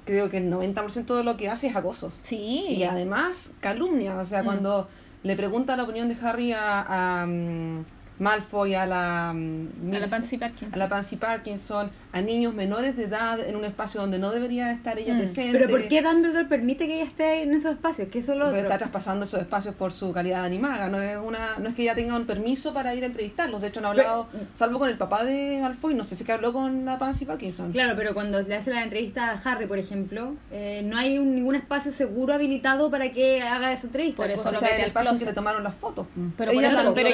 creo 0.05 0.29
que 0.29 0.37
el 0.37 0.49
90% 0.49 1.17
de 1.17 1.23
lo 1.25 1.35
que 1.35 1.49
hace 1.49 1.67
es 1.67 1.75
acoso. 1.75 2.13
Sí. 2.21 2.65
Y 2.69 2.83
además 2.83 3.51
calumnia, 3.59 4.15
o 4.17 4.23
sea, 4.23 4.41
Mm. 4.41 4.45
cuando 4.45 4.89
le 5.23 5.35
pregunta 5.35 5.75
la 5.75 5.83
opinión 5.83 6.07
de 6.07 6.15
Harry 6.25 6.53
a, 6.53 7.21
a, 7.21 7.25
mm, 7.25 7.83
Malfoy, 8.19 8.75
a 8.75 8.85
la, 8.85 9.31
mm, 9.33 9.93
a 9.95 9.99
la 9.99 10.07
Pansy 10.07 10.37
Parkinson. 10.37 10.73
a 10.73 10.77
la 10.77 10.89
Pansy 10.89 11.15
Parkinson, 11.15 11.89
a 12.11 12.21
niños 12.21 12.53
menores 12.53 12.97
de 12.97 13.03
edad 13.03 13.39
en 13.39 13.55
un 13.55 13.65
espacio 13.65 14.01
donde 14.01 14.17
no 14.19 14.31
debería 14.31 14.71
estar 14.71 14.97
ella 14.97 15.13
Mm. 15.13 15.17
presente. 15.19 15.57
Pero 15.59 15.69
¿por 15.69 15.87
qué 15.87 16.01
Dumbledore 16.01 16.45
permite 16.45 16.87
que 16.87 16.95
ella 16.95 17.03
esté 17.05 17.43
en 17.43 17.53
esos 17.53 17.71
espacios? 17.73 18.07
Que 18.09 18.19
eso 18.19 18.31
es 18.33 18.37
lo 18.39 18.45
Porque 18.45 18.59
otro. 18.59 18.67
está 18.69 18.77
traspasando 18.79 19.25
esos 19.25 19.39
espacios 19.41 19.75
por 19.75 19.91
su 19.91 20.11
calidad 20.11 20.41
de 20.41 20.47
animaga. 20.47 20.87
No 20.89 21.01
es 21.01 21.17
una, 21.17 21.57
no 21.59 21.69
es 21.69 21.75
que 21.75 21.83
ella 21.83 21.93
tenga 21.95 22.15
un 22.15 22.25
permiso 22.25 22.73
para 22.73 22.95
ir 22.95 23.03
a 23.03 23.07
entrevistarlos. 23.07 23.61
De 23.61 23.67
hecho, 23.67 23.81
no 23.81 23.87
ha 23.87 23.91
hablado, 23.91 24.27
salvo 24.55 24.79
con 24.79 24.89
el 24.89 24.97
papá 24.97 25.23
de 25.23 25.59
Malfoy, 25.61 25.93
no 25.93 26.03
sé 26.03 26.15
si 26.15 26.23
que 26.23 26.31
habló 26.31 26.51
con 26.53 26.85
la 26.85 26.97
Pansy 26.97 27.25
Parkinson. 27.25 27.71
Claro, 27.71 27.93
pero 27.95 28.13
cuando 28.13 28.41
le 28.41 28.55
hace 28.55 28.71
la 28.71 28.83
entrevista 28.83 29.29
a 29.31 29.41
Harry, 29.51 29.67
por 29.67 29.77
ejemplo, 29.77 30.35
eh, 30.51 30.81
no 30.85 30.97
hay 30.97 31.19
un- 31.19 31.35
ningún 31.35 31.55
espacio 31.55 31.91
seguro 31.91 32.33
habilitado 32.33 32.89
para 32.89 33.11
que 33.11 33.41
haga 33.43 33.71
esa 33.71 33.87
entrevista. 33.87 34.17
Por 34.23 34.31
eso 34.31 34.49
O 34.49 34.51
lo 34.51 34.59
sea, 34.59 34.67
mete 34.67 34.75
en 34.75 34.81
el 34.81 34.87
espacio 34.87 35.11
en 35.11 35.19
que 35.19 35.25
le 35.25 35.33
tomaron 35.33 35.63
las 35.63 35.75
fotos. 35.75 36.07
Pero 36.37 36.51
por 36.53 36.59
Ella 36.63 36.71
eso- 36.73 36.83
lo- 36.83 36.93
pero 36.93 37.09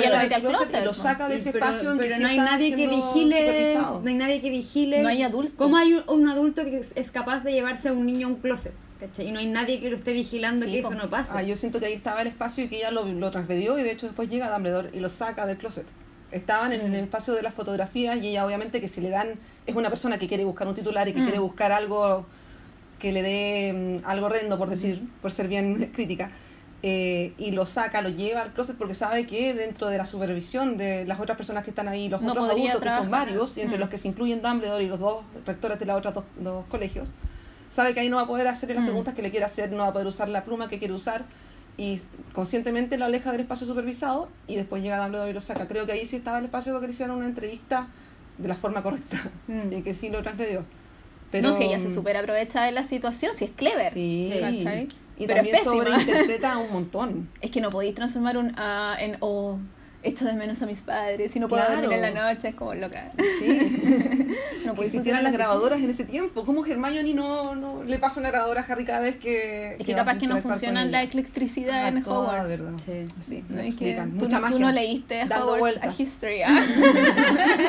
saca 0.93 1.27
de 1.27 1.35
ese 1.35 1.51
pero, 1.51 1.65
espacio 1.65 1.91
en 1.91 1.99
que 1.99 2.07
pero 2.07 2.19
no 2.19 2.27
hay 2.27 2.37
nadie 2.37 2.69
que 2.75 2.87
vigile, 2.87 3.75
no 3.77 4.07
hay 4.09 4.13
nadie 4.15 4.41
que 4.41 4.49
vigile. 4.49 4.84
No 4.87 5.07
hay 5.09 5.21
adultos. 5.23 5.55
¿Cómo 5.57 5.77
hay 5.77 5.93
un, 5.93 6.03
un 6.07 6.29
adulto 6.29 6.63
que 6.63 6.79
es, 6.79 6.91
es 6.95 7.11
capaz 7.11 7.41
de 7.41 7.51
llevarse 7.53 7.89
a 7.89 7.93
un 7.93 8.05
niño 8.05 8.27
a 8.27 8.29
un 8.31 8.35
closet? 8.37 8.73
¿cachai? 8.99 9.27
Y 9.27 9.31
no 9.31 9.39
hay 9.39 9.47
nadie 9.47 9.79
que 9.79 9.89
lo 9.89 9.95
esté 9.97 10.13
vigilando 10.13 10.63
Sí, 10.65 10.71
que 10.71 10.79
eso 10.79 10.95
no 10.95 11.09
pase. 11.09 11.31
Ah, 11.33 11.43
yo 11.43 11.55
siento 11.57 11.79
que 11.79 11.87
ahí 11.87 11.93
estaba 11.93 12.21
el 12.21 12.27
espacio 12.27 12.63
y 12.63 12.67
que 12.69 12.77
ella 12.77 12.91
lo, 12.91 13.05
lo 13.05 13.29
transgredió 13.31 13.77
y 13.77 13.83
de 13.83 13.91
hecho 13.91 14.05
después 14.07 14.29
llega 14.29 14.49
Dumbledore 14.51 14.89
y 14.93 14.99
lo 15.01 15.09
saca 15.09 15.45
del 15.45 15.57
closet. 15.57 15.85
Estaban 16.31 16.71
en 16.73 16.81
el 16.81 16.95
espacio 16.95 17.33
de 17.33 17.41
las 17.43 17.53
fotografías 17.53 18.21
y 18.23 18.29
ella 18.29 18.45
obviamente 18.45 18.79
que 18.81 18.87
si 18.87 19.01
le 19.01 19.09
dan, 19.09 19.33
es 19.67 19.75
una 19.75 19.89
persona 19.89 20.17
que 20.17 20.27
quiere 20.27 20.43
buscar 20.45 20.67
un 20.67 20.75
titular 20.75 21.07
y 21.07 21.13
que 21.13 21.19
Mm. 21.19 21.23
quiere 21.23 21.39
buscar 21.39 21.71
algo 21.71 22.25
que 22.99 23.11
le 23.11 23.21
dé 23.21 23.99
mm, 24.01 24.07
algo 24.07 24.27
horrendo, 24.27 24.57
por 24.57 24.69
decir, 24.69 25.01
por 25.21 25.31
ser 25.31 25.47
bien 25.49 25.91
crítica. 25.93 26.31
Eh, 26.87 27.33
y 27.39 27.49
lo 27.51 27.65
saca, 27.65 28.03
lo 28.03 28.09
lleva 28.09 28.41
al 28.43 28.53
closet 28.53 28.77
porque 28.77 28.93
sabe 28.93 29.25
que 29.25 29.55
dentro 29.55 29.87
de 29.87 29.97
la 29.97 30.05
supervisión 30.05 30.77
de 30.77 31.03
las 31.05 31.19
otras 31.19 31.35
personas 31.35 31.63
que 31.63 31.71
están 31.71 31.87
ahí, 31.87 32.09
los 32.09 32.21
No 32.21 32.31
otros 32.33 32.47
adultos, 32.51 32.79
que 32.81 32.89
son 32.89 33.09
varios, 33.09 33.57
y 33.57 33.61
entre 33.61 33.77
Mm. 33.77 33.81
los 33.81 33.89
que 33.89 33.97
se 33.97 34.07
incluyen 34.07 34.41
Dumbledore 34.43 34.83
y 34.83 34.87
los 34.87 34.99
dos 34.99 35.23
rectores 35.47 35.79
de 35.79 35.85
los 35.87 35.97
otros 35.97 36.13
dos, 36.13 36.23
dos 36.39 36.65
colegios, 36.67 37.09
sabe 37.71 37.95
que 37.95 38.01
ahí 38.01 38.09
no 38.09 38.17
va 38.17 38.23
a 38.23 38.27
poder 38.27 38.47
hacerle 38.47 38.75
las 38.75 38.83
Mm. 38.83 38.87
preguntas 38.87 39.15
que 39.15 39.23
le 39.23 39.31
quiere 39.31 39.45
hacer, 39.47 39.71
no 39.71 39.77
va 39.79 39.87
a 39.87 39.93
poder 39.93 40.05
usar 40.07 40.29
la 40.29 40.43
pluma 40.43 40.69
que 40.69 40.77
quiere 40.77 40.93
usar 40.93 41.23
y 41.75 41.99
conscientemente 42.33 42.97
lo 42.99 43.05
aleja 43.05 43.31
del 43.31 43.41
espacio 43.41 43.65
supervisado 43.65 44.29
y 44.47 44.55
después 44.55 44.83
llega 44.83 44.97
Dumbledore 45.01 45.31
y 45.31 45.33
lo 45.33 45.41
saca. 45.41 45.67
Creo 45.67 45.87
que 45.87 45.93
ahí 45.93 46.05
sí 46.05 46.17
estaba 46.17 46.37
el 46.37 46.45
espacio 46.45 46.71
para 46.73 46.81
que 46.81 46.87
le 46.87 46.93
hicieran 46.93 47.15
una 47.15 47.25
entrevista 47.25 47.87
de 48.37 48.47
la 48.47 48.55
forma 48.55 48.83
correcta 48.83 49.31
Mm. 49.47 49.73
y 49.73 49.81
que 49.81 49.95
sí 49.95 50.09
lo 50.09 50.21
transgredió. 50.21 50.63
Pero, 51.31 51.49
no, 51.49 51.57
si 51.57 51.63
ella 51.63 51.79
se 51.79 51.91
super 51.91 52.15
aprovecha 52.15 52.63
de 52.63 52.71
la 52.71 52.83
situación, 52.83 53.33
si 53.35 53.45
es 53.45 53.51
clever. 53.51 53.91
Sí, 53.91 54.31
¿cachai? 54.39 54.87
Y 55.17 55.27
Pero 55.27 55.35
también 55.37 55.63
sobreinterpreta 55.63 56.57
un 56.57 56.71
montón. 56.73 57.29
Es 57.41 57.51
que 57.51 57.61
no 57.61 57.69
podéis 57.69 57.95
transformar 57.95 58.37
un 58.37 58.53
A 58.57 58.95
en 58.99 59.17
O. 59.21 59.57
echo 60.03 60.25
de 60.25 60.33
menos 60.33 60.61
a 60.61 60.67
mis 60.67 60.81
padres 60.81 61.35
y 61.35 61.39
no 61.39 61.47
puedo 61.47 61.65
Claro. 61.65 61.81
dormir 61.81 61.97
en 62.03 62.13
la 62.13 62.33
noche, 62.33 62.49
es 62.49 62.55
como 62.55 62.73
loca. 62.75 63.11
Sí. 63.39 64.35
No 64.65 64.73
que 64.73 64.85
existieran 64.85 65.23
las 65.23 65.31
grabadoras 65.33 65.79
en 65.79 65.89
ese 65.91 66.05
tiempo. 66.05 66.43
¿Cómo 66.43 66.65
Hermione 66.65 67.13
no, 67.13 67.53
no 67.55 67.83
le 67.83 67.99
pasa 67.99 68.19
una 68.19 68.29
grabadora 68.31 68.61
a 68.61 68.63
Harry 68.71 68.83
cada 68.83 68.99
vez 69.01 69.15
que. 69.17 69.75
Es 69.79 69.85
que 69.85 69.93
capaz 69.93 70.17
que 70.17 70.25
no 70.27 70.37
funciona 70.41 70.83
la 70.85 71.03
electricidad 71.03 71.85
Ah, 71.85 71.89
en 71.89 72.03
toda 72.03 72.19
Hogwarts. 72.43 72.49
verdad. 72.49 72.71
Sí. 72.83 73.07
Sí, 73.23 73.43
No, 73.49 73.61
es 73.61 73.75
que 73.75 73.93
tú, 73.93 74.15
Mucha 74.15 74.39
magia. 74.39 74.57
tú 74.57 74.61
no 74.63 74.71
leíste 74.71 75.17
dando 75.27 75.35
Hogwarts 75.53 75.59
vueltas. 75.59 75.99
a 75.99 76.01
History. 76.03 76.41
ah. 76.41 76.49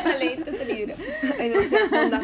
No 0.04 0.18
leíste 0.18 0.50
ese 0.50 0.74
libro. 0.74 0.94
Hay 1.38 1.48
demasiadas 1.50 1.92
ondas. 1.92 2.22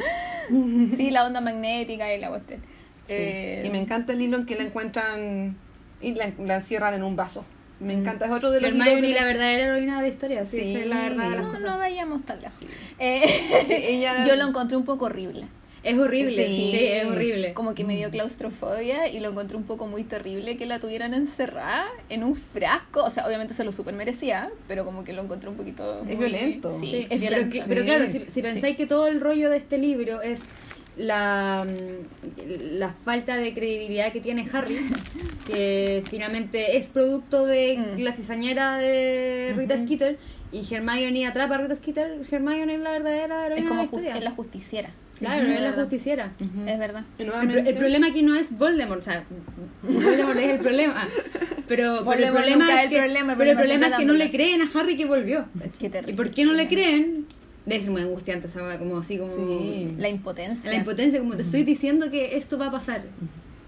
Sí, 0.96 1.11
la 1.11 1.26
onda 1.26 1.40
magnética 1.42 2.12
y 2.14 2.18
la 2.20 2.30
cuestión. 2.30 2.61
Sí. 3.06 3.14
Eh, 3.16 3.62
Y 3.66 3.70
me 3.70 3.78
encanta 3.78 4.12
el 4.12 4.20
hilo 4.20 4.36
en 4.38 4.46
que 4.46 4.56
la 4.56 4.62
encuentran 4.64 5.56
y 6.00 6.12
la, 6.14 6.32
la 6.38 6.56
encierran 6.56 6.94
en 6.94 7.02
un 7.02 7.16
vaso. 7.16 7.44
Me 7.80 7.94
encanta, 7.94 8.26
es 8.26 8.30
otro 8.30 8.52
de 8.52 8.60
los 8.60 8.70
Hermione, 8.70 9.00
de- 9.08 9.08
la 9.14 9.24
verdadera 9.24 9.64
heroína 9.64 9.96
de 9.96 10.02
la 10.02 10.08
historia, 10.14 10.44
sí, 10.44 10.58
Sí. 10.60 10.70
esa 10.70 10.80
es 10.80 10.86
la 10.86 11.02
verdad 11.02 11.24
de 11.24 11.30
las 11.30 11.40
no, 11.40 11.46
cosas. 11.48 11.62
no 11.62 11.78
vayamos 11.78 12.22
tan 12.24 12.40
lejos. 12.40 12.56
Eh, 13.00 13.22
Ella- 13.70 14.24
yo 14.26 14.36
lo 14.36 14.46
encontré 14.48 14.76
un 14.76 14.84
poco 14.84 15.06
horrible. 15.06 15.46
Es 15.82 15.98
horrible, 15.98 16.30
Sí. 16.30 16.44
sí, 16.46 16.76
es 16.80 17.04
horrible. 17.06 17.54
Como 17.54 17.74
que 17.74 17.82
me 17.82 17.96
dio 17.96 18.08
claustrofobia 18.10 19.08
y 19.08 19.18
lo 19.18 19.30
encontré 19.30 19.56
un 19.56 19.64
poco 19.64 19.88
muy 19.88 20.04
terrible 20.04 20.56
que 20.56 20.64
la 20.64 20.78
tuvieran 20.78 21.12
encerrada 21.12 21.86
en 22.08 22.22
un 22.22 22.36
frasco. 22.36 23.02
O 23.02 23.10
sea, 23.10 23.26
obviamente 23.26 23.52
se 23.52 23.64
lo 23.64 23.72
super 23.72 23.92
merecía, 23.92 24.50
pero 24.68 24.84
como 24.84 25.02
que 25.02 25.12
lo 25.12 25.22
encontré 25.22 25.48
un 25.50 25.56
poquito. 25.56 25.98
Es 26.02 26.04
muy- 26.06 26.16
violento. 26.18 26.70
Sí, 26.78 26.86
Sí, 26.86 26.96
es 26.98 27.08
pero, 27.08 27.20
violento. 27.20 27.52
que- 27.52 27.62
pero 27.66 27.84
claro, 27.84 28.04
si 28.32 28.42
pensáis 28.42 28.76
que 28.76 28.86
todo 28.86 29.08
el 29.08 29.20
rollo 29.20 29.50
de 29.50 29.56
este 29.56 29.76
libro 29.76 30.22
es 30.22 30.42
la, 30.96 31.64
mm, 31.66 32.78
la 32.78 32.94
falta 33.05 33.37
de 33.37 33.55
credibilidad 33.55 34.12
que 34.12 34.20
tiene 34.20 34.46
Harry, 34.52 34.76
que 35.46 36.02
finalmente 36.09 36.76
es 36.76 36.88
producto 36.88 37.46
de 37.46 37.78
Mm. 37.96 38.00
la 38.02 38.12
cizañera 38.12 38.76
de 38.78 39.55
Rita 39.57 39.74
Ujú. 39.74 39.85
Skeeter 39.85 40.18
y 40.52 40.62
Hermione 40.74 41.26
atrapa 41.26 41.55
a 41.55 41.59
Rita 41.59 41.76
Skeeter. 41.76 42.20
Hermione 42.31 42.74
es 42.74 42.81
la 42.81 42.92
verdadera 42.92 43.48
Es 43.48 43.62
como 43.64 43.70
de 43.70 43.76
la 43.76 43.83
just- 43.83 43.92
historia. 43.94 44.16
es 44.18 44.24
la 44.24 44.31
justiciera. 44.33 44.90
Claro, 45.18 45.44
Ujú, 45.44 45.52
es 45.52 45.61
la 45.61 45.72
justiciera. 45.72 46.33
Es 46.66 46.78
verdad. 46.78 47.05
El, 47.18 47.28
el 47.68 47.74
problema 47.76 48.09
aquí 48.09 48.22
no 48.22 48.35
es 48.35 48.57
Voldemort, 48.59 49.00
o 49.02 49.05
sea, 49.05 49.24
Voldemort 49.83 50.37
es 50.38 50.55
el 50.55 50.59
problema. 50.61 51.07
Pero, 51.68 52.02
pero 52.05 52.26
el 52.26 52.33
problema 52.33 52.68
es 52.68 52.85
es 52.85 52.88
que, 52.90 52.96
el 52.96 53.02
problema, 53.05 53.33
el 53.33 53.38
pero 53.38 53.50
el 53.50 53.57
problema 53.57 53.57
problema 53.57 53.87
siempre 53.87 53.88
es 53.88 53.96
que 53.98 54.05
no 54.05 54.12
le 54.14 54.31
creen 54.31 54.62
a 54.62 54.68
Harry 54.74 54.96
que 54.96 55.05
volvió. 55.07 55.46
Qué 55.78 55.88
terrible. 55.90 56.12
¿Y 56.12 56.16
por 56.16 56.31
qué 56.33 56.44
no 56.44 56.52
le 56.55 56.66
creen? 56.66 57.26
Debe 57.66 57.81
ser 57.83 57.90
muy 57.92 58.03
angustiante 58.03 58.46
esa 58.48 58.79
como 58.79 58.98
así 58.98 59.18
como 59.18 59.31
Sí. 59.33 59.94
La 59.98 60.09
impotencia. 60.09 60.70
la 60.70 60.77
impotencia, 60.77 61.18
como 61.20 61.37
te 61.37 61.42
estoy 61.42 61.62
diciendo 61.64 62.11
que 62.11 62.37
esto 62.37 62.59
va 62.59 62.66
a 62.66 62.70
pasar. 62.72 63.03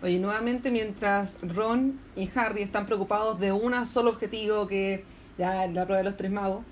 Oye, 0.03 0.19
nuevamente 0.19 0.71
mientras 0.71 1.37
Ron 1.43 1.99
y 2.17 2.29
Harry 2.35 2.63
están 2.63 2.87
preocupados 2.87 3.39
de 3.41 3.53
un 3.53 3.87
solo 3.87 4.11
objetivo 4.11 4.67
que 4.67 5.05
ya 5.39 5.67
la 5.67 5.85
prueba 5.85 5.99
de 5.99 6.05
los 6.05 6.17
tres 6.17 6.31
magos, 6.31 6.63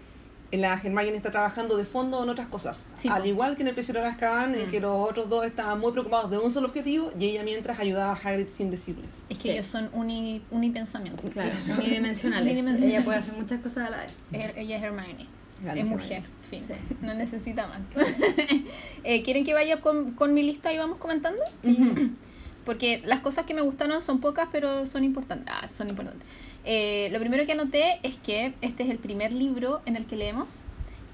la 0.51 0.75
Hermione 0.75 1.15
está 1.17 1.31
trabajando 1.31 1.79
de 1.79 1.87
fondo 1.87 2.23
en 2.23 2.29
otras 2.29 2.47
cosas. 2.49 2.85
Sí, 2.99 3.09
Al 3.09 3.25
igual 3.25 3.57
que 3.57 3.63
en 3.63 3.69
el 3.69 3.75
prisionero 3.75 4.05
de 4.05 4.11
Azkaban, 4.13 4.55
en 4.55 4.69
Mm. 4.69 4.71
que 4.71 4.81
los 4.81 5.09
otros 5.09 5.31
dos 5.31 5.47
estaban 5.47 5.81
muy 5.81 5.93
preocupados 5.93 6.31
de 6.31 6.37
un 6.37 6.53
solo 6.53 6.67
objetivo 6.69 7.11
y 7.19 7.25
ella 7.25 7.43
mientras 7.43 7.79
ayudaba 7.81 8.13
a 8.13 8.17
Hagrid 8.17 8.49
sin 8.51 8.71
decirles. 8.71 9.13
Es 9.31 9.39
que 9.39 9.45
Sí. 9.45 9.51
ellos 9.51 9.65
son 9.67 9.89
uni, 9.95 10.43
unipensamiento. 10.51 11.23
Claro, 11.31 11.53
unidimensionales. 11.79 12.43
Unidimensionales. 12.45 12.83
Ella 12.97 13.03
puede 13.05 13.19
hacer 13.19 13.33
muchas 13.35 13.61
cosas 13.61 13.87
a 13.87 13.91
la 13.91 13.97
vez. 13.99 14.13
Er- 14.33 14.53
ella 14.59 14.77
es 14.77 14.83
Hermione. 14.83 15.27
Es 15.63 15.69
Hermione. 15.69 16.25
Fin. 16.53 16.63
Sí. 16.63 16.75
No 17.03 17.15
necesita 17.15 17.67
más. 17.67 17.81
Eh, 19.05 19.23
¿Quieren 19.25 19.45
que 19.45 19.53
vaya 19.53 19.81
con, 19.81 20.13
con 20.13 20.33
mi 20.33 20.45
lista 20.45 20.73
y 20.73 20.79
vamos 20.79 20.99
comentando? 20.99 21.41
Porque 22.65 23.03
las 23.05 23.19
cosas 23.19 23.47
que 23.47 23.55
me 23.55 23.63
gustaron 23.63 24.01
son 24.01 24.21
pocas, 24.21 24.49
pero 24.53 24.87
son 24.87 25.03
importantes. 25.03 25.53
Ah, 25.53 25.69
son 25.77 25.89
importantes. 25.89 26.25
Eh, 26.65 27.09
lo 27.11 27.19
primero 27.19 27.45
que 27.45 27.53
anoté 27.53 27.99
es 28.05 28.15
que 28.15 28.55
este 28.61 28.85
es 28.85 28.91
el 28.91 28.99
primer 28.99 29.33
libro 29.33 29.83
en 29.87 29.97
el 29.97 30.07
que 30.07 30.15
leemos 30.15 30.65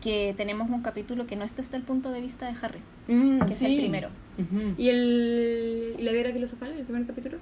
que 0.03 0.35
tenemos 0.37 0.69
un 0.71 0.83
capítulo 0.83 1.27
que 1.27 1.35
no 1.37 1.45
está 1.45 1.63
desde 1.63 1.77
el 1.77 1.83
punto 1.83 2.11
de 2.13 2.21
vista 2.21 2.47
de 2.47 2.55
Harry, 2.63 2.81
Mm, 3.09 3.41
que 3.47 3.53
es 3.53 3.63
el 3.63 3.77
primero. 3.77 4.11
¿Y, 4.77 4.91
el, 4.91 5.97
¿Y 5.99 6.03
la 6.03 6.13
piedra 6.13 6.33
filosofal, 6.33 6.71
el 6.73 6.85
primer 6.85 7.07
capítulo? 7.07 7.39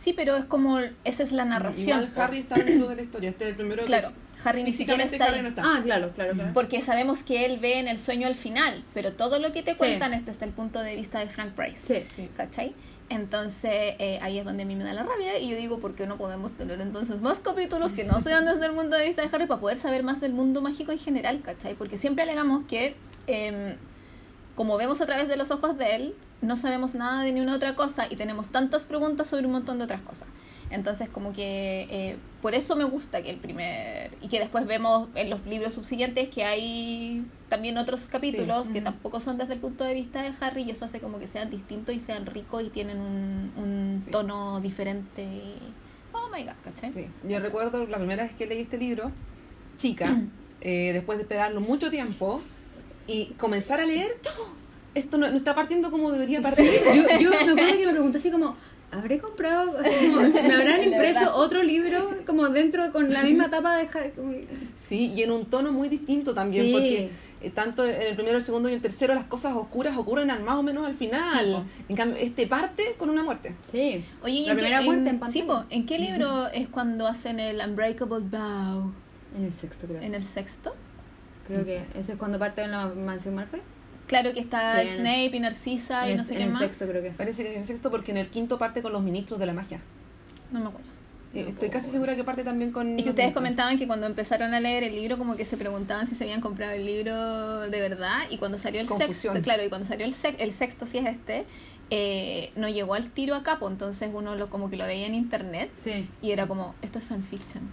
Sí, 0.00 0.12
pero 0.14 0.36
es 0.36 0.44
como, 0.44 0.78
esa 1.04 1.22
es 1.22 1.32
la 1.32 1.44
narración. 1.44 2.02
Igual 2.02 2.12
Harry 2.24 2.38
está 2.38 2.54
dentro 2.56 2.88
de 2.88 2.96
la 2.96 3.02
historia. 3.02 3.30
Este 3.30 3.44
es 3.44 3.50
el 3.50 3.56
primero 3.56 3.80
que- 3.82 3.86
Claro, 3.86 4.12
Harry 4.44 4.62
ni 4.62 4.70
siquiera 4.72 5.02
Físicamente 5.04 5.16
está 5.16 5.24
Harry 5.26 5.36
ahí. 5.38 5.42
no 5.42 5.48
está. 5.48 5.62
Ah, 5.64 5.80
claro, 5.82 6.12
claro, 6.14 6.32
claro. 6.34 6.50
Porque 6.54 6.80
sabemos 6.80 7.22
que 7.24 7.44
él 7.44 7.58
ve 7.58 7.78
en 7.80 7.88
el 7.88 7.98
sueño 7.98 8.28
al 8.28 8.36
final, 8.36 8.84
pero 8.94 9.12
todo 9.12 9.38
lo 9.40 9.52
que 9.52 9.62
te 9.62 9.72
Sí. 9.72 9.76
cuentan 9.78 10.14
es 10.14 10.24
desde 10.24 10.44
el 10.46 10.52
punto 10.52 10.80
de 10.80 10.94
vista 10.94 11.18
de 11.18 11.26
Frank 11.28 11.52
Price. 11.54 11.76
Sí. 12.00 12.06
Sí. 12.14 12.28
¿Cachai? 12.36 12.74
Entonces 13.10 13.70
eh, 13.98 14.18
ahí 14.22 14.38
es 14.38 14.44
donde 14.44 14.62
a 14.62 14.66
mí 14.66 14.76
me 14.76 14.84
da 14.84 14.92
la 14.92 15.02
rabia 15.02 15.38
y 15.38 15.48
yo 15.48 15.56
digo, 15.56 15.80
¿por 15.80 15.94
qué 15.94 16.06
no 16.06 16.16
podemos 16.18 16.52
tener 16.52 16.80
entonces 16.80 17.20
más 17.20 17.40
capítulos 17.40 17.92
que 17.92 18.04
no 18.04 18.20
sean 18.20 18.44
desde 18.44 18.66
el 18.66 18.72
punto 18.72 18.96
de 18.96 19.06
vista 19.06 19.22
de 19.22 19.28
Harry 19.32 19.46
para 19.46 19.60
poder 19.60 19.78
saber 19.78 20.02
más 20.04 20.20
del 20.20 20.32
mundo 20.34 20.60
mágico 20.62 20.92
en 20.92 20.98
general, 20.98 21.40
¿cachai? 21.42 21.74
Porque 21.74 21.96
siempre 21.98 22.22
alegamos 22.22 22.64
que 22.68 22.94
em, 23.26 23.76
como 24.58 24.76
vemos 24.76 25.00
a 25.00 25.06
través 25.06 25.28
de 25.28 25.36
los 25.36 25.52
ojos 25.52 25.78
de 25.78 25.94
él, 25.94 26.14
no 26.42 26.56
sabemos 26.56 26.96
nada 26.96 27.22
de 27.22 27.30
ni 27.30 27.40
una 27.40 27.54
otra 27.54 27.76
cosa 27.76 28.08
y 28.10 28.16
tenemos 28.16 28.48
tantas 28.48 28.82
preguntas 28.82 29.28
sobre 29.28 29.46
un 29.46 29.52
montón 29.52 29.78
de 29.78 29.84
otras 29.84 30.00
cosas. 30.02 30.26
Entonces 30.70 31.08
como 31.08 31.32
que 31.32 31.86
eh, 31.90 32.16
por 32.42 32.56
eso 32.56 32.74
me 32.74 32.82
gusta 32.82 33.22
que 33.22 33.30
el 33.30 33.36
primer... 33.36 34.10
y 34.20 34.26
que 34.26 34.40
después 34.40 34.66
vemos 34.66 35.10
en 35.14 35.30
los 35.30 35.46
libros 35.46 35.74
subsiguientes 35.74 36.28
que 36.28 36.42
hay 36.44 37.24
también 37.48 37.78
otros 37.78 38.08
capítulos 38.08 38.66
Sí. 38.66 38.72
que 38.72 38.80
tampoco 38.80 39.20
son 39.20 39.38
desde 39.38 39.52
el 39.54 39.60
punto 39.60 39.84
de 39.84 39.94
vista 39.94 40.22
de 40.24 40.32
Harry 40.40 40.62
y 40.64 40.72
eso 40.72 40.86
hace 40.86 40.98
como 40.98 41.20
que 41.20 41.28
sean 41.28 41.50
distintos 41.50 41.94
y 41.94 42.00
sean 42.00 42.26
ricos 42.26 42.64
y 42.64 42.68
tienen 42.70 42.98
un, 42.98 43.52
un 43.56 44.00
Sí. 44.04 44.10
tono 44.10 44.60
diferente. 44.60 45.24
Oh 46.12 46.28
my 46.34 46.42
god, 46.42 46.54
¿cachai? 46.64 46.92
Sí. 46.92 47.06
Yo 47.28 47.38
recuerdo 47.38 47.86
la 47.86 47.98
primera 47.98 48.24
vez 48.24 48.32
que 48.32 48.44
leí 48.48 48.62
este 48.62 48.76
libro, 48.76 49.12
chica, 49.76 50.20
eh, 50.62 50.90
después 50.94 51.18
de 51.18 51.22
esperarlo 51.22 51.60
mucho 51.60 51.90
tiempo 51.90 52.40
y 53.08 53.26
comenzar 53.38 53.80
a 53.80 53.86
leer, 53.86 54.12
¡oh! 54.38 54.46
esto 54.94 55.18
no, 55.18 55.28
no 55.30 55.36
está 55.36 55.54
partiendo 55.54 55.90
como 55.90 56.12
debería 56.12 56.40
partir. 56.42 56.66
Yo, 56.94 57.02
yo 57.20 57.30
me 57.30 57.36
acuerdo 57.36 57.56
que 57.78 57.86
me 57.86 57.92
pregunté 57.92 58.18
así 58.18 58.30
como, 58.30 58.56
¿habré 58.92 59.18
comprado, 59.18 59.72
como, 59.72 60.20
me 60.28 60.40
habrán 60.54 60.84
impreso 60.84 61.34
otro 61.34 61.62
libro 61.62 62.10
como 62.26 62.48
dentro 62.48 62.92
con 62.92 63.12
la 63.12 63.22
misma 63.22 63.50
tapa 63.50 63.76
de 63.76 63.88
Harry? 63.92 64.12
Sí, 64.78 65.12
y 65.16 65.22
en 65.22 65.32
un 65.32 65.46
tono 65.46 65.72
muy 65.72 65.88
distinto 65.88 66.34
también, 66.34 66.66
Sí. 66.66 66.72
porque 66.72 67.10
eh, 67.40 67.50
tanto 67.50 67.84
en 67.86 68.02
el 68.02 68.14
primero, 68.16 68.36
el 68.38 68.42
segundo 68.42 68.68
y 68.68 68.72
el 68.74 68.80
tercero 68.82 69.14
las 69.14 69.26
cosas 69.26 69.54
oscuras 69.54 69.96
ocurren 69.96 70.30
al 70.32 70.42
más 70.42 70.56
o 70.56 70.62
menos 70.64 70.84
al 70.86 70.96
final. 70.96 71.24
Sí, 71.32 71.82
en 71.88 71.96
cambio, 71.96 72.16
este 72.20 72.46
parte 72.48 72.94
con 72.98 73.10
una 73.10 73.22
muerte. 73.22 73.54
Sí. 73.70 74.04
Oye, 74.22 74.34
¿y 74.34 74.44
La 74.46 74.52
en 74.52 74.56
qué- 74.56 74.62
primera 74.64 74.82
muerte 74.82 75.08
en 75.10 75.14
sí, 75.14 75.42
pantalla. 75.42 75.46
po, 75.46 75.64
¿en 75.70 75.86
qué 75.86 75.98
libro 76.00 76.48
es 76.48 76.66
cuando 76.68 77.06
hacen 77.06 77.38
el 77.38 77.60
Unbreakable 77.64 78.18
Vow? 78.28 78.92
En 79.36 79.44
el 79.44 79.52
sexto, 79.54 79.86
creo. 79.86 80.00
¿En 80.02 80.14
el 80.16 80.24
sexto? 80.24 80.74
Creo 81.48 81.64
que 81.64 81.82
ese 81.98 82.12
es 82.12 82.18
cuando 82.18 82.38
parte 82.38 82.62
en 82.62 82.70
la 82.70 82.86
mansión 82.86 83.34
Malfoy. 83.34 83.60
Claro 84.06 84.32
que 84.32 84.40
está 84.40 84.80
Sí, 84.80 84.80
en 84.80 84.88
el- 84.88 84.96
Snape 85.00 85.36
y 85.36 85.40
Narcisa 85.40 86.08
y 86.08 86.12
en 86.12 86.16
no 86.18 86.24
sé 86.24 86.32
en 86.34 86.38
qué 86.38 86.44
el 86.44 86.50
más. 86.50 86.60
sexto, 86.62 86.86
creo 86.86 87.02
que. 87.02 87.10
Parece 87.10 87.42
que 87.42 87.50
es 87.52 87.56
el 87.58 87.64
sexto 87.66 87.90
porque 87.90 88.10
en 88.12 88.16
el 88.18 88.28
quinto 88.28 88.58
parte 88.58 88.80
con 88.82 88.92
los 88.92 89.02
ministros 89.02 89.38
de 89.40 89.46
la 89.46 89.52
magia. 89.52 89.80
No 90.50 90.60
me 90.60 90.66
acuerdo. 90.68 90.88
Eh, 91.34 91.44
Estoy 91.48 91.68
casi 91.68 91.90
segura 91.90 92.16
que 92.16 92.24
parte 92.24 92.42
también 92.42 92.72
con... 92.72 92.88
Es 92.98 93.04
que 93.04 93.10
ustedes 93.10 93.16
ministros. 93.26 93.34
comentaban 93.34 93.78
que 93.78 93.86
cuando 93.86 94.06
empezaron 94.06 94.54
a 94.54 94.60
leer 94.60 94.82
el 94.82 94.94
libro 94.94 95.18
como 95.18 95.36
que 95.36 95.44
se 95.44 95.58
preguntaban 95.58 96.06
si 96.06 96.14
se 96.14 96.24
habían 96.24 96.40
comprado 96.40 96.72
el 96.72 96.86
libro 96.86 97.68
de 97.68 97.80
verdad 97.82 98.20
y 98.30 98.38
cuando 98.38 98.56
salió 98.56 98.80
el 98.80 98.86
Confusión. 98.86 99.34
sexto, 99.34 99.42
claro, 99.44 99.62
y 99.62 99.68
cuando 99.68 99.86
salió 99.86 100.06
el, 100.06 100.14
sex- 100.14 100.36
el 100.38 100.52
sexto, 100.52 100.86
si 100.86 100.96
es 100.96 101.06
este, 101.06 101.44
eh, 101.90 102.50
no 102.56 102.66
llegó 102.70 102.94
al 102.94 103.10
tiro 103.10 103.34
a 103.34 103.42
capo, 103.42 103.68
entonces 103.68 104.08
uno 104.12 104.36
lo 104.36 104.48
como 104.48 104.70
que 104.70 104.78
lo 104.78 104.86
veía 104.86 105.06
en 105.06 105.14
internet 105.14 105.70
Sí. 105.74 106.08
y 106.22 106.30
era 106.30 106.46
como, 106.46 106.74
esto 106.80 106.98
es 106.98 107.04
fanfiction, 107.04 107.64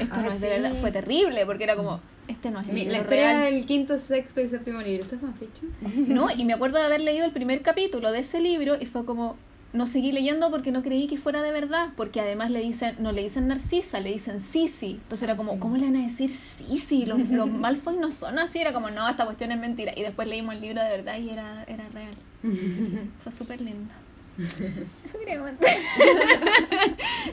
esto 0.00 0.14
Ah, 0.18 0.22
no 0.22 0.28
es 0.32 0.40
de 0.40 0.48
verdad, 0.48 0.72
fue 0.80 0.90
terrible 0.90 1.46
porque 1.46 1.62
era 1.62 1.76
como, 1.76 2.00
este 2.28 2.50
no 2.50 2.60
es 2.60 2.68
el 2.68 2.74
Mi- 2.74 2.80
libro 2.80 2.92
la 2.96 3.00
historia 3.02 3.38
real. 3.38 3.54
del 3.54 3.66
quinto, 3.66 3.98
sexto 3.98 4.40
y 4.40 4.48
séptimo 4.48 4.80
libro. 4.82 5.04
¿Esto 5.04 5.14
es 5.16 5.20
fanfiction? 5.20 5.70
No, 6.14 6.28
y 6.30 6.44
me 6.44 6.52
acuerdo 6.54 6.78
de 6.78 6.86
haber 6.86 7.00
leído 7.00 7.24
el 7.24 7.32
primer 7.32 7.62
capítulo 7.62 8.12
de 8.12 8.20
ese 8.20 8.40
libro 8.40 8.76
y 8.80 8.86
fue 8.86 9.04
como, 9.04 9.36
no 9.72 9.86
seguí 9.86 10.10
leyendo 10.12 10.50
porque 10.50 10.72
no 10.72 10.82
creí 10.82 11.06
que 11.06 11.18
fuera 11.18 11.42
de 11.42 11.50
verdad, 11.52 11.90
porque 11.96 12.20
además 12.20 12.50
le 12.50 12.60
dicen, 12.60 12.96
no 12.98 13.12
le 13.12 13.22
dicen 13.22 13.48
Narcisa, 13.48 14.00
le 14.00 14.10
dicen 14.12 14.40
Sisi. 14.40 14.92
Entonces 15.02 15.22
era 15.24 15.36
como, 15.36 15.52
Sí. 15.54 15.58
¿cómo 15.58 15.76
le 15.76 15.84
van 15.84 15.96
a 15.96 16.02
decir 16.02 16.30
Sisi? 16.30 17.04
Los, 17.06 17.18
los 17.28 17.50
Malfoy 17.50 17.96
no 17.98 18.10
son 18.10 18.38
así, 18.38 18.58
era 18.60 18.72
como, 18.72 18.90
no, 18.90 19.08
esta 19.08 19.24
cuestión 19.26 19.52
es 19.52 19.58
mentira. 19.58 19.92
Y 19.94 20.02
después 20.02 20.26
leímos 20.28 20.54
el 20.54 20.60
libro 20.62 20.82
de 20.82 20.88
verdad 20.90 21.18
y 21.18 21.30
era, 21.30 21.64
era 21.68 21.88
real. 21.90 22.14
Fue 23.22 23.32
súper 23.32 23.60
lindo. 23.60 23.92
Eso 24.38 25.18
quería 25.18 25.38
comentar. 25.38 25.66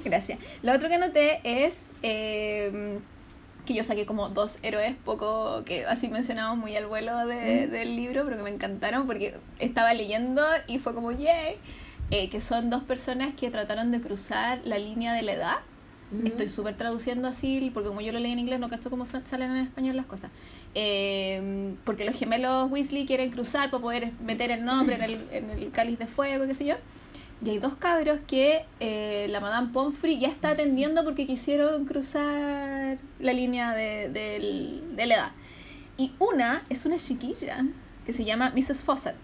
Gracias. 0.06 0.40
Lo 0.62 0.74
otro 0.74 0.90
que 0.90 0.98
noté 0.98 1.40
es 1.44 1.92
eh, 2.02 3.00
que 3.66 3.74
yo 3.74 3.84
saqué 3.84 4.06
como 4.06 4.30
dos 4.30 4.58
héroes 4.62 4.96
poco 5.06 5.64
que 5.66 5.86
así 5.86 6.10
mencionamos 6.10 6.58
muy 6.58 6.76
al 6.76 6.86
vuelo 6.88 7.26
de- 7.26 7.68
del 7.68 7.96
libro, 7.96 8.24
pero 8.26 8.38
que 8.38 8.44
me 8.44 8.50
encantaron 8.50 9.08
porque 9.08 9.36
estaba 9.60 9.94
leyendo 9.94 10.42
y 10.68 10.80
fue 10.80 10.94
como, 10.94 11.12
yay, 11.12 11.58
eh, 12.12 12.30
que 12.30 12.42
son 12.42 12.70
dos 12.70 12.84
personas 12.84 13.34
que 13.36 13.50
trataron 13.50 13.92
de 13.92 14.02
cruzar 14.02 14.60
la 14.66 14.78
línea 14.78 15.14
de 15.14 15.22
la 15.22 15.34
edad. 15.34 15.56
Estoy 16.26 16.48
súper 16.48 16.78
traduciendo 16.78 17.28
así, 17.28 17.72
porque 17.74 17.88
como 17.90 18.00
yo 18.02 18.12
lo 18.14 18.20
leí 18.20 18.34
en 18.34 18.38
inglés, 18.40 18.60
no 18.60 18.70
cacho 18.70 18.92
cómo 18.92 19.06
sa- 19.06 19.26
salen 19.26 19.50
en 19.52 19.58
español 19.66 19.96
las 19.96 20.06
cosas. 20.06 20.30
Eh, 20.76 21.74
porque 21.86 22.06
los 22.06 22.16
gemelos 22.18 22.70
Weasley 22.72 23.06
quieren 23.06 23.32
cruzar 23.32 23.72
para 23.72 23.82
poder 23.82 24.12
meter 24.24 24.52
el 24.52 24.66
nombre 24.66 24.96
en 24.96 25.02
el, 25.04 25.28
en 25.32 25.50
el 25.50 25.72
cáliz 25.72 25.98
de 26.00 26.08
fuego, 26.08 26.46
qué 26.48 26.54
sé 26.56 26.66
yo. 26.66 26.76
Y 27.44 27.50
hay 27.50 27.60
dos 27.60 27.74
cabros 27.76 28.20
que 28.28 28.64
eh, 28.80 29.28
la 29.30 29.40
Madame 29.42 29.70
Pomfrey 29.74 30.18
ya 30.20 30.30
está 30.30 30.50
atendiendo 30.50 31.04
porque 31.04 31.28
quisieron 31.28 31.86
cruzar 31.86 32.98
la 33.20 33.34
línea 33.34 33.74
de, 33.74 34.10
del- 34.10 34.96
de 34.96 35.06
la 35.06 35.16
edad. 35.16 35.32
Y 35.98 36.14
una 36.20 36.62
es 36.70 36.86
una 36.86 36.98
chiquilla 36.98 37.66
que 38.06 38.14
se 38.14 38.24
llama 38.24 38.52
Mrs. 38.56 38.84
Fawcett. 38.84 39.16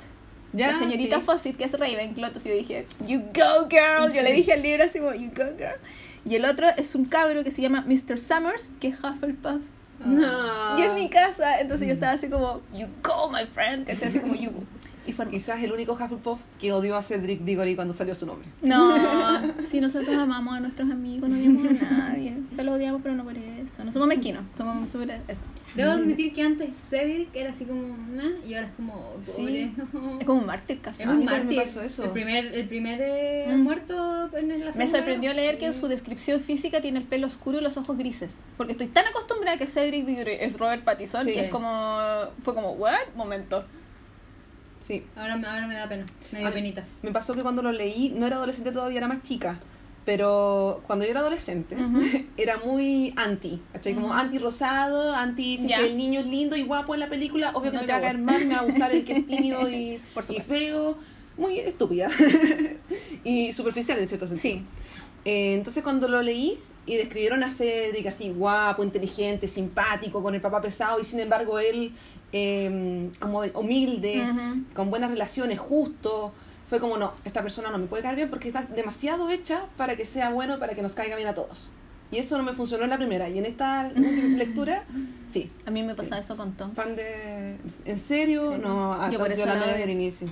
La 0.53 0.73
señorita 0.73 1.19
sí. 1.19 1.25
Fawcett 1.25 1.57
que 1.57 1.63
es 1.63 1.71
Ravenclaw. 1.79 2.27
Entonces 2.27 2.51
yo 2.51 2.57
dije, 2.57 2.85
You 3.07 3.19
go 3.33 3.67
girl. 3.69 4.11
Yo 4.13 4.21
le 4.21 4.33
dije 4.33 4.53
al 4.53 4.63
libro 4.63 4.83
así 4.83 4.99
como, 4.99 5.13
You 5.13 5.29
go 5.35 5.45
girl. 5.57 5.77
Y 6.25 6.35
el 6.35 6.43
otro 6.45 6.67
es 6.75 6.95
un 6.95 7.05
cabro 7.05 7.43
que 7.43 7.51
se 7.51 7.61
llama 7.61 7.85
Mr. 7.87 8.19
Summers, 8.19 8.71
que 8.81 8.89
es 8.89 8.99
Hufflepuff. 9.03 9.61
No. 10.05 10.79
Y 10.79 10.81
es 10.83 10.93
mi 10.93 11.09
casa. 11.09 11.59
Entonces 11.59 11.87
yo 11.87 11.93
estaba 11.93 12.13
así 12.13 12.29
como, 12.29 12.61
You 12.73 12.87
go, 13.03 13.29
my 13.29 13.45
friend. 13.45 13.85
Que 13.85 13.93
así 13.93 14.19
como, 14.19 14.33
You 14.35 14.51
go. 14.51 14.63
Y 15.09 15.13
fue 15.13 15.25
hermoso. 15.25 15.37
Quizás 15.37 15.63
el 15.63 15.71
único 15.71 15.93
Hufflepuff 15.93 16.39
que 16.59 16.71
odió 16.71 16.95
a 16.95 17.01
Cedric 17.01 17.41
Diggory 17.41 17.75
cuando 17.75 17.93
salió 17.93 18.13
su 18.15 18.25
nombre. 18.25 18.47
No, 18.61 18.95
si 19.59 19.81
nosotros 19.81 20.15
amamos 20.15 20.55
a 20.55 20.59
nuestros 20.59 20.89
amigos, 20.91 21.29
no 21.29 21.35
odiamos 21.37 21.81
a 21.81 21.85
nadie. 21.91 22.37
Se 22.55 22.63
los 22.63 22.75
odiamos, 22.75 23.01
pero 23.01 23.15
no 23.15 23.23
por 23.23 23.37
eso. 23.37 23.83
No 23.83 23.91
somos 23.91 24.07
mezquinos, 24.07 24.43
somos 24.57 24.89
sobre 24.89 25.19
eso. 25.27 25.41
Debo 25.75 25.91
admitir 25.91 26.33
que 26.33 26.41
antes 26.41 26.75
Cedric 26.75 27.29
era 27.35 27.51
así 27.51 27.63
como, 27.65 27.95
"Meh", 27.95 28.37
y 28.47 28.55
ahora 28.55 28.67
es 28.67 28.73
como, 28.73 28.93
pobre. 29.35 29.71
Es 30.19 30.25
como 30.25 30.39
un 30.39 30.45
mártir 30.47 30.81
casi. 30.81 31.03
Es 31.03 31.09
un 31.09 31.25
mártir. 31.25 31.61
pasó 31.61 31.81
eso. 31.81 32.03
El 32.05 32.09
primer, 32.11 32.45
el 32.53 32.67
primer 32.67 32.99
eh, 33.01 33.45
Mm. 33.49 33.61
muerto 33.61 34.29
en 34.35 34.65
la 34.65 34.71
Me 34.73 34.87
sorprendió 34.87 35.33
leer 35.33 35.57
que 35.59 35.67
en 35.67 35.73
su 35.73 35.87
descripción 35.87 36.39
física 36.41 36.81
tiene 36.81 36.99
el 36.99 37.05
pelo 37.05 37.27
oscuro 37.27 37.59
y 37.59 37.61
los 37.61 37.77
ojos 37.77 37.97
grises. 37.97 38.39
Porque 38.57 38.71
estoy 38.73 38.87
tan 38.87 39.05
acostumbrada 39.07 39.55
a 39.55 39.59
que 39.59 39.67
Cedric 39.67 40.05
Diggory 40.05 40.33
es 40.39 40.57
Robert 40.57 40.83
Pattinson 40.83 41.25
Sí. 41.25 41.33
que 41.33 41.45
es 41.45 41.51
como. 41.51 41.97
Fue 42.43 42.53
como, 42.55 42.71
¿what? 42.73 42.93
Momento. 43.15 43.63
Sí. 44.81 45.03
Ahora, 45.15 45.37
me- 45.37 45.47
ahora 45.47 45.67
me 45.67 45.75
da 45.75 45.87
pena, 45.89 46.05
me 46.31 46.39
dio 46.39 46.51
penita. 46.53 46.85
Me 47.03 47.11
pasó 47.11 47.33
que 47.33 47.41
cuando 47.41 47.61
lo 47.61 47.71
leí, 47.71 48.09
no 48.15 48.25
era 48.25 48.37
adolescente 48.37 48.71
todavía, 48.71 48.97
era 48.99 49.07
más 49.07 49.21
chica. 49.23 49.59
Pero 50.05 50.81
cuando 50.87 51.05
yo 51.05 51.11
era 51.11 51.19
adolescente, 51.19 51.75
era 52.37 52.57
muy 52.57 53.13
anti, 53.15 53.61
¿cachai? 53.73 53.93
Como 53.93 54.07
Ujú. 54.07 54.15
anti-rosado, 54.15 55.13
anti 55.13 55.57
si 55.57 55.67
que 55.67 55.85
el 55.85 55.97
niño 55.97 56.21
es 56.21 56.25
lindo 56.25 56.55
y 56.55 56.63
guapo 56.63 56.93
en 56.95 57.01
la 57.01 57.09
película, 57.09 57.51
obvio 57.53 57.71
que 57.71 57.79
me 57.79 57.85
va 57.87 57.97
a 57.97 58.01
caer 58.01 58.17
mal, 58.17 58.43
me 58.45 58.55
va 58.55 58.61
a 58.61 58.63
gustar 58.63 58.91
el 58.91 59.05
que 59.05 59.13
es 59.17 59.27
tímido 59.27 59.69
y, 59.69 59.99
Por 60.13 60.23
y 60.23 60.27
supuesto. 60.27 60.51
feo. 60.53 60.97
Muy 61.37 61.59
estúpida. 61.59 62.09
y 63.23 63.51
superficial 63.53 63.99
en 63.99 64.07
cierto 64.07 64.27
sentido. 64.27 64.55
Sí. 64.57 64.63
Eh, 65.25 65.53
entonces 65.53 65.83
cuando 65.83 66.07
lo 66.07 66.21
leí 66.21 66.57
y 66.85 66.95
describieron 66.95 67.43
a 67.43 67.49
Cedric 67.51 68.07
así 68.07 68.29
guapo, 68.29 68.83
inteligente, 68.83 69.47
simpático, 69.47 70.23
con 70.23 70.33
el 70.33 70.41
papá 70.41 70.59
pesado 70.61 70.99
y 70.99 71.03
sin 71.05 71.19
embargo 71.19 71.59
él 71.59 71.91
eh, 72.31 73.09
como 73.19 73.39
humilde, 73.55 74.23
Ujú. 74.29 74.63
con 74.75 74.89
buenas 74.89 75.09
relaciones, 75.11 75.59
justo, 75.59 76.33
fue 76.69 76.79
como 76.79 76.97
no, 76.97 77.13
esta 77.25 77.41
persona 77.41 77.69
no 77.71 77.77
me 77.79 77.87
puede 77.87 78.03
caer 78.03 78.15
bien 78.15 78.29
porque 78.29 78.47
está 78.49 78.61
demasiado 78.63 79.29
hecha 79.29 79.65
para 79.77 79.95
que 79.95 80.05
sea 80.05 80.29
bueno, 80.31 80.59
para 80.59 80.75
que 80.75 80.81
nos 80.81 80.93
caiga 80.93 81.15
bien 81.15 81.27
a 81.27 81.33
todos. 81.33 81.69
Y 82.11 82.17
eso 82.17 82.37
no 82.37 82.43
me 82.43 82.53
funcionó 82.53 82.83
en 82.85 82.89
la 82.89 82.97
primera 82.97 83.29
y 83.29 83.37
en 83.37 83.45
esta 83.45 83.89
lectura, 84.37 84.83
sí. 85.31 85.51
A 85.65 85.71
mí 85.71 85.83
me 85.83 85.93
pasa 85.95 86.15
Sí. 86.17 86.21
eso 86.23 86.35
con 86.37 86.53
Tom. 86.53 86.73
Fan 86.73 86.95
de... 86.95 87.57
¿En 87.85 87.97
serio? 87.99 88.53
Sí. 88.55 88.61
No, 88.63 88.95
Yo 89.11 89.17
Tonks 89.17 89.17
por 89.19 89.27
yo 89.29 89.33
eso 89.33 89.45
la 89.45 89.45
la 89.45 89.51
amé 89.53 89.61
odio. 89.65 89.71
desde 89.73 89.83
el 89.83 89.89
inicio. 89.91 90.27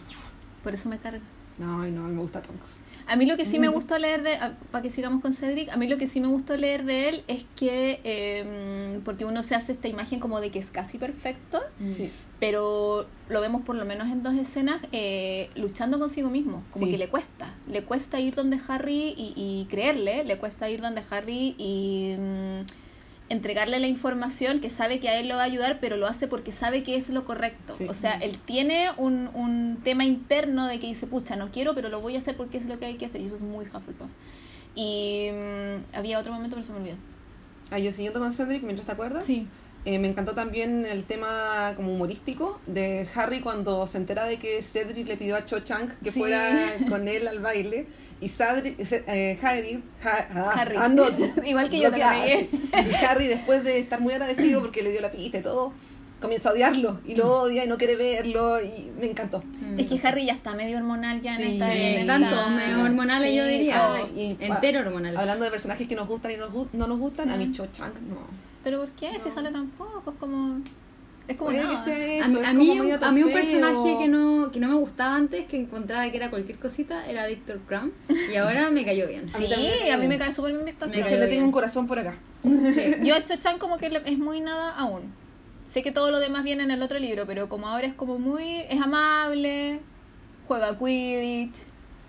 Por 0.63 0.73
eso 0.73 0.89
me 0.89 0.97
carga. 0.97 1.21
No, 1.59 1.77
no, 1.87 2.03
me 2.03 2.19
gusta 2.21 2.41
Tonks. 2.41 2.77
A 3.07 3.15
mí 3.15 3.25
lo 3.25 3.37
que 3.37 3.45
sí 3.45 3.57
me 3.59 3.69
gustó 3.69 3.97
leer 3.97 4.21
de, 4.23 4.37
para 4.71 4.81
que 4.81 4.91
sigamos 4.91 5.21
con 5.21 5.33
Cedric, 5.33 5.69
a 5.69 5.77
mí 5.77 5.87
lo 5.87 5.97
que 5.97 6.07
sí 6.07 6.19
me 6.19 6.27
gustó 6.27 6.57
leer 6.57 6.83
de 6.83 7.09
él 7.09 7.23
es 7.27 7.45
que, 7.55 8.01
eh, 8.03 8.99
porque 9.05 9.23
uno 9.25 9.43
se 9.43 9.55
hace 9.55 9.71
esta 9.71 9.87
imagen 9.87 10.19
como 10.19 10.41
de 10.41 10.51
que 10.51 10.59
es 10.59 10.71
casi 10.71 10.97
perfecto, 10.97 11.61
Sí. 11.91 12.11
pero 12.39 13.07
lo 13.29 13.39
vemos 13.41 13.61
por 13.63 13.75
lo 13.75 13.85
menos 13.85 14.07
en 14.09 14.23
dos 14.23 14.35
escenas 14.35 14.81
eh, 14.91 15.49
luchando 15.55 15.99
consigo 15.99 16.29
mismo, 16.29 16.63
como 16.71 16.85
Sí. 16.85 16.91
que 16.91 16.97
le 16.97 17.07
cuesta, 17.07 17.53
le 17.67 17.83
cuesta 17.83 18.19
ir 18.19 18.35
donde 18.35 18.59
Harry 18.67 19.13
y, 19.17 19.33
y 19.35 19.65
creerle, 19.69 20.23
le 20.25 20.37
cuesta 20.37 20.69
ir 20.69 20.81
donde 20.81 21.01
Harry 21.09 21.55
y 21.57 22.13
mm, 22.17 22.61
entregarle 23.29 23.79
la 23.79 23.87
información 23.87 24.59
que 24.59 24.69
sabe 24.69 24.99
que 24.99 25.09
a 25.09 25.19
él 25.19 25.27
lo 25.27 25.35
va 25.35 25.41
a 25.41 25.45
ayudar, 25.45 25.79
pero 25.79 25.97
lo 25.97 26.07
hace 26.07 26.27
porque 26.27 26.51
sabe 26.51 26.83
que 26.83 26.95
es 26.95 27.09
lo 27.09 27.25
correcto. 27.25 27.73
Sí. 27.77 27.85
O 27.89 27.93
sea, 27.93 28.13
él 28.13 28.37
tiene 28.37 28.89
un, 28.97 29.29
un 29.33 29.79
tema 29.83 30.05
interno 30.05 30.67
de 30.67 30.79
que 30.79 30.87
dice, 30.87 31.07
pucha, 31.07 31.35
no 31.35 31.51
quiero, 31.51 31.75
pero 31.75 31.89
lo 31.89 32.01
voy 32.01 32.15
a 32.15 32.19
hacer 32.19 32.37
porque 32.37 32.57
es 32.57 32.65
lo 32.65 32.79
que 32.79 32.85
hay 32.85 32.95
que 32.95 33.05
hacer. 33.05 33.21
Y 33.21 33.25
eso 33.25 33.35
es 33.35 33.41
muy 33.41 33.65
Hufflepuff. 33.65 34.09
Y 34.75 35.29
mm, 35.31 35.95
había 35.95 36.19
otro 36.19 36.31
momento, 36.31 36.55
pero 36.55 36.65
se 36.65 36.71
me 36.71 36.79
olvidó. 36.79 36.97
Ah, 37.69 37.79
yo 37.79 37.91
siguiendo 37.91 38.19
con 38.19 38.31
Cedric, 38.31 38.63
mientras 38.63 38.85
te 38.85 38.91
acuerdas. 38.93 39.25
Eh, 39.89 39.99
me 39.99 40.09
encantó 40.09 40.33
también 40.33 40.85
el 40.85 41.05
tema 41.05 41.71
como 41.77 41.93
humorístico 41.93 42.59
de 42.67 43.07
Harry 43.15 43.39
cuando 43.39 43.87
se 43.87 43.97
entera 43.97 44.25
de 44.25 44.35
que 44.37 44.61
Cedric 44.61 45.07
le 45.07 45.15
pidió 45.15 45.37
a 45.37 45.45
Cho 45.45 45.61
Chang 45.61 45.89
que 46.03 46.11
Sí. 46.11 46.19
fuera 46.19 46.59
con 46.89 47.07
él 47.07 47.25
al 47.25 47.39
baile 47.39 47.87
y 48.19 48.27
Cedric, 48.27 48.75
eh, 49.07 49.39
Harry, 49.41 49.81
Ha- 50.03 50.27
ah, 50.35 50.51
Harry. 50.57 50.75
ando 50.75 51.07
Igual 51.45 51.69
que 51.69 51.79
yo 51.79 51.89
también. 51.89 52.49
Y 52.51 52.95
Harry 53.05 53.27
después 53.27 53.63
de 53.63 53.79
estar 53.79 54.01
muy 54.01 54.11
agradecido 54.11 54.59
porque 54.59 54.83
le 54.83 54.91
dio 54.91 54.99
la 54.99 55.09
pista 55.09 55.37
y 55.37 55.41
todo, 55.41 55.71
comienza 56.19 56.49
a 56.49 56.51
odiarlo 56.51 56.99
y 57.05 57.15
lo 57.15 57.43
odia 57.43 57.63
y 57.63 57.67
no 57.69 57.77
quiere 57.77 57.95
verlo 57.95 58.61
y 58.61 58.91
me 58.99 59.05
encantó. 59.09 59.41
Es 59.77 59.85
que 59.87 60.05
Harry 60.05 60.25
ya 60.25 60.33
está 60.33 60.51
medio 60.53 60.75
hormonal 60.79 61.21
ya 61.21 61.31
en 61.35 61.37
Sí, 61.37 61.53
esta 61.53 61.71
sí, 61.71 62.05
tanto, 62.05 62.49
medio 62.49 62.83
hormonales 62.83 63.33
yo 63.33 63.45
diría. 63.45 63.93
Ah, 63.93 63.99
y- 64.13 64.35
Entero 64.37 64.81
hormonal. 64.81 65.15
Hablando 65.15 65.45
de 65.45 65.51
personajes 65.51 65.87
que 65.87 65.95
nos 65.95 66.09
gustan 66.09 66.31
y 66.31 66.35
nos 66.35 66.51
no 66.73 66.87
nos 66.87 66.99
gustan, 66.99 67.29
a 67.31 67.37
mí 67.37 67.45
Mm. 67.45 67.53
Cho 67.53 67.67
Chang 67.67 67.93
no. 68.09 68.46
Pero 68.67 68.79
¿por 68.81 68.89
qué? 68.89 69.17
Si 69.17 69.29
No. 69.29 69.33
sale 69.35 69.49
tan 69.49 69.67
poco, 69.69 70.11
es 70.11 70.17
como... 70.17 70.59
Es 71.29 71.37
como 71.37 71.51
nada. 71.53 71.69
que 71.69 71.77
sea 71.77 72.25
A, 72.25 72.27
mí- 72.27 72.35
es 72.39 72.45
a 72.45 72.49
como 72.51 72.59
mí, 72.73 72.79
medio 72.81 72.97
a 73.01 73.11
mí 73.13 73.23
un 73.23 73.31
personaje 73.31 73.97
que 73.97 74.07
no, 74.09 74.51
que 74.51 74.59
no 74.59 74.67
me 74.67 74.73
gustaba 74.75 75.15
antes, 75.15 75.45
que 75.45 75.55
encontraba 75.55 76.09
que 76.11 76.17
era 76.17 76.29
cualquier 76.29 76.57
cosita, 76.59 77.07
era 77.09 77.25
Victor 77.27 77.59
Crumb. 77.65 77.93
Y 78.29 78.35
ahora 78.35 78.69
me 78.71 78.83
cayó 78.83 79.07
bien. 79.07 79.25
A 79.33 79.37
mí 79.39 79.45
Sí, 79.47 79.89
a 79.89 79.97
mí 79.97 80.07
me 80.09 80.17
cae 80.19 80.33
súper 80.33 80.51
bien 80.51 80.65
Víctor 80.65 80.89
Crumb. 80.89 80.99
hecho, 81.05 81.15
cayó 81.15 81.19
le 81.21 81.27
tengo 81.29 81.45
un 81.45 81.51
corazón 81.53 81.87
por 81.87 81.97
acá. 81.99 82.15
Yo 83.03 83.15
a 83.15 83.23
Cho-Chan 83.23 83.57
como 83.57 83.77
que 83.77 83.87
es 84.05 84.17
muy 84.19 84.41
nada 84.41 84.75
aún. 84.75 85.13
Sé 85.65 85.81
que 85.81 85.93
todo 85.93 86.11
lo 86.11 86.19
demás 86.19 86.43
viene 86.43 86.63
en 86.63 86.71
el 86.71 86.81
otro 86.81 86.99
libro, 86.99 87.25
pero 87.25 87.47
como 87.47 87.67
ahora 87.69 87.87
es 87.87 87.93
como 87.93 88.19
muy... 88.19 88.63
Es 88.69 88.81
amable, 88.81 89.79
juega 90.45 90.77
Quidditch, 90.77 91.55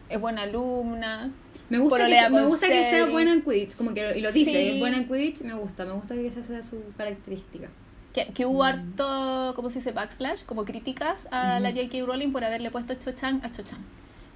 es 0.09 0.21
buena 0.21 0.43
alumna. 0.43 1.31
Me 1.71 1.79
gusta, 1.79 1.97
que, 1.97 2.03
Pololea 2.03 2.25
se- 2.25 2.31
me 2.31 2.47
gusta 2.47 2.67
que 2.69 2.91
sea 2.91 3.07
buena 3.07 3.33
en 3.33 3.43
Quidditch, 3.43 3.77
como 3.77 3.93
que 3.95 4.19
y 4.19 4.21
lo 4.23 4.33
dice, 4.33 4.51
Sí. 4.51 4.57
es 4.75 4.79
buena 4.81 4.97
en 4.99 5.07
Quidditch, 5.07 5.43
me 5.43 5.55
gusta, 5.55 5.85
me 5.85 5.93
gusta 5.93 6.15
que 6.15 6.27
esa 6.27 6.43
sea 6.43 6.63
su 6.63 6.77
característica. 6.97 7.69
Que, 8.15 8.27
que 8.33 8.47
hubo 8.47 8.65
harto, 8.65 9.53
¿cómo 9.55 9.69
se 9.69 9.81
dice? 9.81 9.93
Backslash, 9.93 10.45
como 10.45 10.65
críticas 10.65 11.29
a 11.31 11.61
la 11.61 11.71
J.K. 11.73 11.99
Rowling 12.07 12.33
por 12.33 12.43
haberle 12.43 12.71
puesto 12.71 12.95
Cho-Chan 12.95 13.43
a 13.45 13.53
Cho-Chan. 13.53 13.79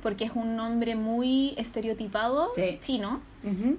Porque 0.03 0.25
es 0.25 0.33
un 0.35 0.57
nombre 0.57 0.95
muy 0.95 1.55
estereotipado 1.57 2.51
Sí. 2.55 2.79
chino. 2.81 3.21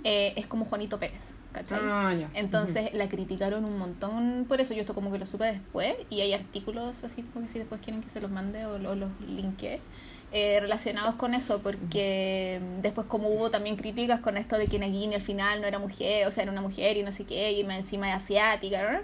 Eh, 0.03 0.33
es 0.35 0.47
como 0.47 0.65
Juanito 0.65 0.97
Pérez, 0.99 1.35
¿cachai? 1.51 1.79
Ah. 1.83 2.13
Entonces 2.33 2.93
la 2.93 3.07
criticaron 3.07 3.65
un 3.65 3.77
montón 3.77 4.45
por 4.47 4.59
eso. 4.61 4.73
Yo 4.73 4.81
esto 4.81 4.93
como 4.95 5.11
que 5.11 5.19
lo 5.19 5.25
supe 5.25 5.45
después 5.45 5.95
y 6.09 6.21
hay 6.21 6.33
artículos 6.33 7.03
así 7.03 7.21
como 7.23 7.45
que 7.45 7.51
si 7.51 7.59
después 7.59 7.79
quieren 7.81 8.01
que 8.01 8.09
se 8.09 8.19
los 8.19 8.31
mande 8.31 8.65
o, 8.65 8.77
lo- 8.79 8.95
los 8.95 9.09
linké 9.27 9.79
eh, 10.34 10.60
relacionados 10.60 11.15
con 11.15 11.34
eso 11.36 11.60
porque 11.62 12.60
después 12.82 13.08
como 13.08 13.30
hubo 13.30 13.52
también 13.52 13.76
críticas 13.76 14.19
con 14.19 14.36
esto 14.36 14.58
de 14.58 14.67
que 14.67 14.80
Nagini 14.80 15.15
al 15.15 15.22
final 15.22 15.62
no 15.62 15.67
era 15.67 15.80
mujer, 15.80 16.26
o 16.28 16.32
sea, 16.32 16.43
era 16.43 16.52
una 16.52 16.62
mujer 16.62 16.98
y 16.98 17.04
no 17.04 17.12
sé 17.12 17.24
qué, 17.24 17.52
y 17.54 17.63
más 17.63 17.78
encima 17.78 18.10
es 18.10 18.15
asiática, 18.15 18.91
¿no? 18.91 19.00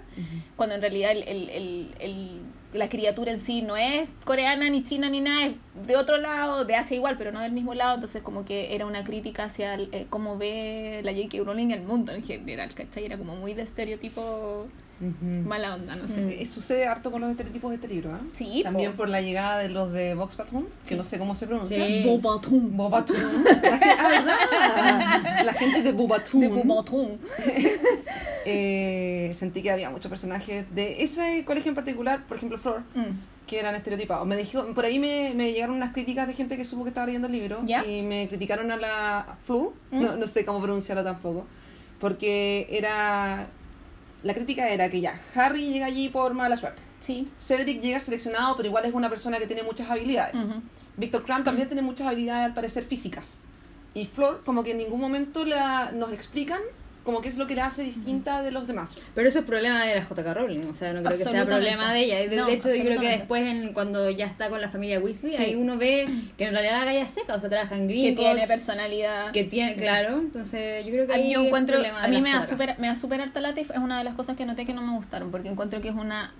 cuando 0.56 0.74
en 0.74 0.80
realidad 0.80 1.12
el, 1.12 1.22
el- 1.22 1.94
el- 2.00 2.40
la 2.72 2.88
criatura 2.88 3.32
en 3.32 3.40
sí 3.40 3.62
no 3.62 3.76
es 3.76 4.08
coreana 4.24 4.70
ni 4.70 4.84
china 4.84 5.08
ni 5.10 5.20
nada, 5.20 5.46
es 5.46 5.52
de 5.88 5.96
otro 5.96 6.18
lado, 6.18 6.64
de 6.64 6.76
Asia 6.76 6.96
igual, 6.96 7.16
pero 7.18 7.32
no 7.32 7.40
del 7.40 7.50
mismo 7.50 7.74
lado, 7.74 7.94
entonces 7.94 8.22
como 8.22 8.44
que 8.44 8.74
era 8.76 8.86
una 8.86 9.02
crítica 9.02 9.44
hacia 9.44 9.74
eh, 9.74 10.06
cómo 10.08 10.38
ve 10.38 11.00
la 11.02 11.12
J.K. 11.12 11.38
Rowling 11.44 11.70
el 11.72 11.82
mundo 11.82 12.12
en 12.12 12.22
general, 12.24 12.72
¿cachai? 12.74 13.04
Era 13.06 13.18
como 13.18 13.34
muy 13.34 13.54
de 13.54 13.62
estereotipo 13.62 14.68
Mala 15.46 15.74
onda, 15.76 15.96
no 15.96 16.06
sé. 16.08 16.20
Mm. 16.20 16.28
Eh, 16.30 16.46
Sucede 16.46 16.86
harto 16.86 17.10
con 17.10 17.20
los 17.22 17.30
estereotipos 17.30 17.70
de 17.70 17.76
este 17.76 17.88
libro, 17.88 18.12
¿ah? 18.12 18.20
Sí, 18.34 18.60
También 18.62 18.90
po. 18.92 18.98
por 18.98 19.08
la 19.08 19.22
llegada 19.22 19.58
de 19.58 19.70
los 19.70 19.90
de 19.92 20.14
Vox 20.14 20.34
Patron, 20.34 20.66
que 20.86 20.94
no 20.94 21.04
sé 21.04 21.18
cómo 21.18 21.34
se 21.34 21.46
pronuncia. 21.46 21.86
Sí. 21.86 22.02
Bobatum. 22.04 22.76
Bobatún. 22.76 23.16
La 23.44 23.78
gente, 23.78 23.86
ah, 23.98 24.08
¿verdad? 24.10 25.44
La 25.46 25.52
gente 25.54 25.82
de 25.82 25.92
Bobatún. 25.92 26.40
De 26.40 26.48
Bobatum. 26.48 27.08
Eh, 28.46 29.34
sentí 29.36 29.62
que 29.62 29.70
había 29.70 29.90
muchos 29.90 30.08
personajes 30.08 30.64
de 30.74 31.02
ese 31.02 31.44
colegio 31.44 31.68
en 31.68 31.74
particular, 31.74 32.24
por 32.26 32.38
ejemplo 32.38 32.56
Flor, 32.58 32.80
Mm. 32.94 33.18
que 33.46 33.58
eran 33.60 33.74
estereotipados. 33.74 34.26
Me 34.26 34.34
dijo, 34.36 34.64
por 34.74 34.86
ahí 34.86 34.98
me, 34.98 35.34
me 35.34 35.52
llegaron 35.52 35.76
unas 35.76 35.92
críticas 35.92 36.26
de 36.26 36.32
gente 36.32 36.56
que 36.56 36.64
supo 36.64 36.84
que 36.84 36.88
estaba 36.88 37.04
leyendo 37.06 37.26
el 37.26 37.34
libro 37.34 37.62
y 37.86 38.00
me 38.02 38.28
criticaron 38.28 38.70
a 38.70 38.76
la 38.76 39.36
Flu, 39.44 39.74
¿Mm? 39.90 40.02
no, 40.02 40.16
no 40.16 40.26
sé 40.26 40.46
cómo 40.46 40.60
pronunciarla 40.62 41.04
tampoco, 41.04 41.44
porque 42.00 42.66
era 42.70 43.48
la 44.22 44.34
crítica 44.34 44.68
era 44.68 44.90
que 44.90 45.00
ya 45.00 45.20
Harry 45.34 45.72
llega 45.72 45.86
allí 45.86 46.08
por 46.08 46.34
mala 46.34 46.56
suerte. 46.56 46.82
Sí. 47.00 47.30
Cedric 47.38 47.80
llega 47.80 48.00
seleccionado, 48.00 48.56
pero 48.56 48.68
igual 48.68 48.84
es 48.84 48.92
una 48.92 49.08
persona 49.08 49.38
que 49.38 49.46
tiene 49.46 49.62
muchas 49.62 49.88
habilidades. 49.90 50.34
Ujú. 50.34 50.62
Víctor 50.96 51.24
Crumb 51.24 51.44
también 51.44 51.68
tiene 51.68 51.82
muchas 51.82 52.06
habilidades 52.06 52.46
al 52.46 52.54
parecer 52.54 52.84
físicas. 52.84 53.38
Y 53.94 54.04
Flor, 54.04 54.42
como 54.44 54.62
que 54.62 54.72
en 54.72 54.78
ningún 54.78 55.00
momento 55.00 55.44
la, 55.44 55.92
nos 55.92 56.12
explican 56.12 56.60
como 57.04 57.20
qué 57.20 57.28
es 57.28 57.38
lo 57.38 57.46
que 57.46 57.54
la 57.54 57.66
hace 57.66 57.82
distinta 57.82 58.42
de 58.42 58.50
los 58.50 58.66
demás. 58.66 58.96
Pero 59.14 59.28
eso 59.28 59.38
es 59.40 59.44
problema 59.44 59.84
de 59.84 59.94
la 59.96 60.02
JK 60.08 60.34
Rowling, 60.34 60.66
o 60.70 60.74
sea, 60.74 60.92
no 60.92 61.02
creo 61.02 61.18
que 61.18 61.24
sea 61.24 61.46
problema 61.46 61.92
de 61.92 62.00
ella. 62.04 62.22
Y 62.22 62.28
de, 62.28 62.36
No, 62.36 62.46
de 62.46 62.52
hecho, 62.54 62.74
yo 62.74 62.84
creo 62.84 63.00
que 63.00 63.08
después, 63.08 63.42
en, 63.46 63.72
cuando 63.72 64.10
ya 64.10 64.26
está 64.26 64.50
con 64.50 64.60
la 64.60 64.68
familia 64.70 65.00
Weasley, 65.00 65.32
Sí. 65.36 65.42
ahí 65.42 65.54
uno 65.54 65.76
ve 65.78 66.08
que 66.36 66.44
en 66.44 66.52
realidad 66.52 66.80
la 66.80 66.84
galla 66.86 67.02
es 67.02 67.10
seca, 67.10 67.34
o 67.36 67.40
sea, 67.40 67.48
trabaja 67.48 67.76
en 67.76 67.88
Que 67.88 67.94
Gringotts, 67.94 68.16
tiene 68.34 68.46
personalidad. 68.46 69.32
que 69.32 69.44
tiene, 69.44 69.76
claro, 69.76 70.18
entonces 70.18 70.84
yo 70.84 70.92
creo 70.92 71.06
que 71.06 71.14
A 71.14 71.16
mí 71.16 71.22
ahí 71.24 71.32
yo 71.32 71.40
es 71.40 71.46
encuentro, 71.46 71.76
problema 71.76 72.00
de 72.00 72.04
a 72.06 72.08
mí 72.08 72.16
la 72.16 72.22
me 72.22 72.30
da 72.32 72.42
super, 72.42 72.76
me 72.78 72.86
da 72.88 72.94
super 72.94 73.20
harta 73.20 73.40
y 73.56 73.60
es 73.60 73.70
una 73.76 73.98
de 73.98 74.04
las 74.04 74.14
cosas 74.14 74.36
que 74.36 74.44
noté 74.46 74.66
que 74.66 74.74
no 74.74 74.82
me 74.82 74.92
gustaron, 74.96 75.30
porque 75.30 75.48
encuentro 75.48 75.80
que 75.80 75.88
es 75.88 75.94
una 75.94 76.32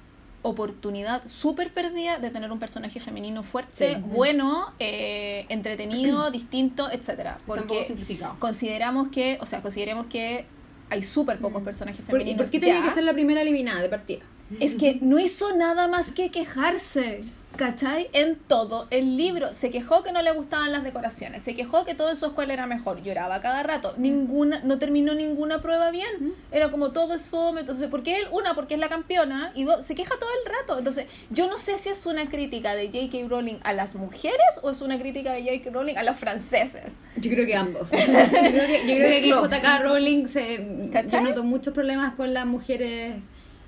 oportunidad 0.42 1.26
súper 1.26 1.72
perdida 1.72 2.18
de 2.18 2.30
tener 2.30 2.50
un 2.50 2.58
personaje 2.58 2.98
femenino 3.00 3.42
fuerte, 3.42 3.94
Sí. 3.94 4.00
bueno, 4.06 4.72
eh, 4.78 5.46
entretenido, 5.48 6.30
distinto, 6.32 6.90
etcétera. 6.90 7.36
Porque 7.46 7.82
simplificado. 7.82 8.36
consideramos 8.38 9.08
que, 9.08 9.38
o 9.40 9.46
sea, 9.46 9.60
consideremos 9.62 10.06
que 10.06 10.46
hay 10.88 11.02
súper 11.02 11.38
pocos 11.38 11.62
personajes 11.62 12.00
¿Por, 12.06 12.20
y 12.20 12.24
femeninos. 12.24 12.42
por 12.44 12.50
qué 12.50 12.58
tenía 12.60 12.80
ya. 12.80 12.88
que 12.88 12.94
ser 12.94 13.04
la 13.04 13.12
primera 13.12 13.42
eliminada 13.42 13.80
de 13.80 13.88
partida? 13.88 14.20
Es 14.58 14.74
que 14.74 14.98
no 15.00 15.18
hizo 15.20 15.56
nada 15.56 15.86
más 15.86 16.10
que 16.10 16.30
quejarse, 16.30 17.22
¿cachai? 17.60 18.08
En 18.14 18.36
todo 18.36 18.86
el 18.88 19.18
libro. 19.18 19.52
Se 19.52 19.70
quejó 19.70 20.02
que 20.02 20.12
no 20.12 20.22
le 20.22 20.32
gustaban 20.32 20.72
las 20.72 20.82
decoraciones, 20.82 21.42
se 21.42 21.54
quejó 21.54 21.84
que 21.84 21.94
todo 21.94 22.08
en 22.08 22.16
su 22.16 22.24
escuela 22.24 22.54
era 22.54 22.64
mejor, 22.64 23.02
lloraba 23.02 23.42
cada 23.42 23.62
rato, 23.62 23.92
ninguna, 23.98 24.62
no 24.64 24.78
terminó 24.78 25.12
ninguna 25.12 25.60
prueba 25.60 25.90
bien. 25.90 26.34
Era 26.52 26.70
como 26.70 26.92
todo 26.92 27.16
eso, 27.16 27.58
entonces, 27.58 27.88
¿por 27.88 28.02
qué 28.02 28.20
él? 28.20 28.28
Una, 28.32 28.54
porque 28.54 28.74
es 28.74 28.80
la 28.80 28.88
campeona, 28.88 29.52
y 29.54 29.64
dos, 29.64 29.84
se 29.84 29.94
queja 29.94 30.14
todo 30.18 30.30
el 30.42 30.50
rato. 30.50 30.78
Entonces, 30.78 31.04
yo 31.28 31.48
no 31.48 31.58
sé 31.58 31.76
si 31.76 31.90
es 31.90 32.06
una 32.06 32.30
crítica 32.30 32.74
de 32.74 32.86
J.K. 32.86 33.28
Rowling 33.28 33.58
a 33.62 33.74
las 33.74 33.94
mujeres 33.94 34.40
o 34.62 34.70
es 34.70 34.80
una 34.80 34.98
crítica 34.98 35.34
de 35.34 35.42
J.K. 35.42 35.70
Rowling 35.70 35.96
a 35.98 36.02
los 36.02 36.16
franceses. 36.16 36.96
Yo 37.16 37.30
creo 37.30 37.44
que 37.44 37.56
ambos. 37.56 37.90
Yo 37.92 37.98
creo 37.98 38.66
que, 38.66 38.80
yo 38.86 38.94
creo 38.96 39.08
que 39.08 39.16
aquí. 39.18 39.30
JK 39.30 39.82
Rowling 39.82 40.28
se, 40.28 40.88
yo 41.08 41.20
noto 41.20 41.44
muchos 41.44 41.74
problemas 41.74 42.14
con 42.14 42.32
las 42.32 42.46
mujeres 42.46 43.16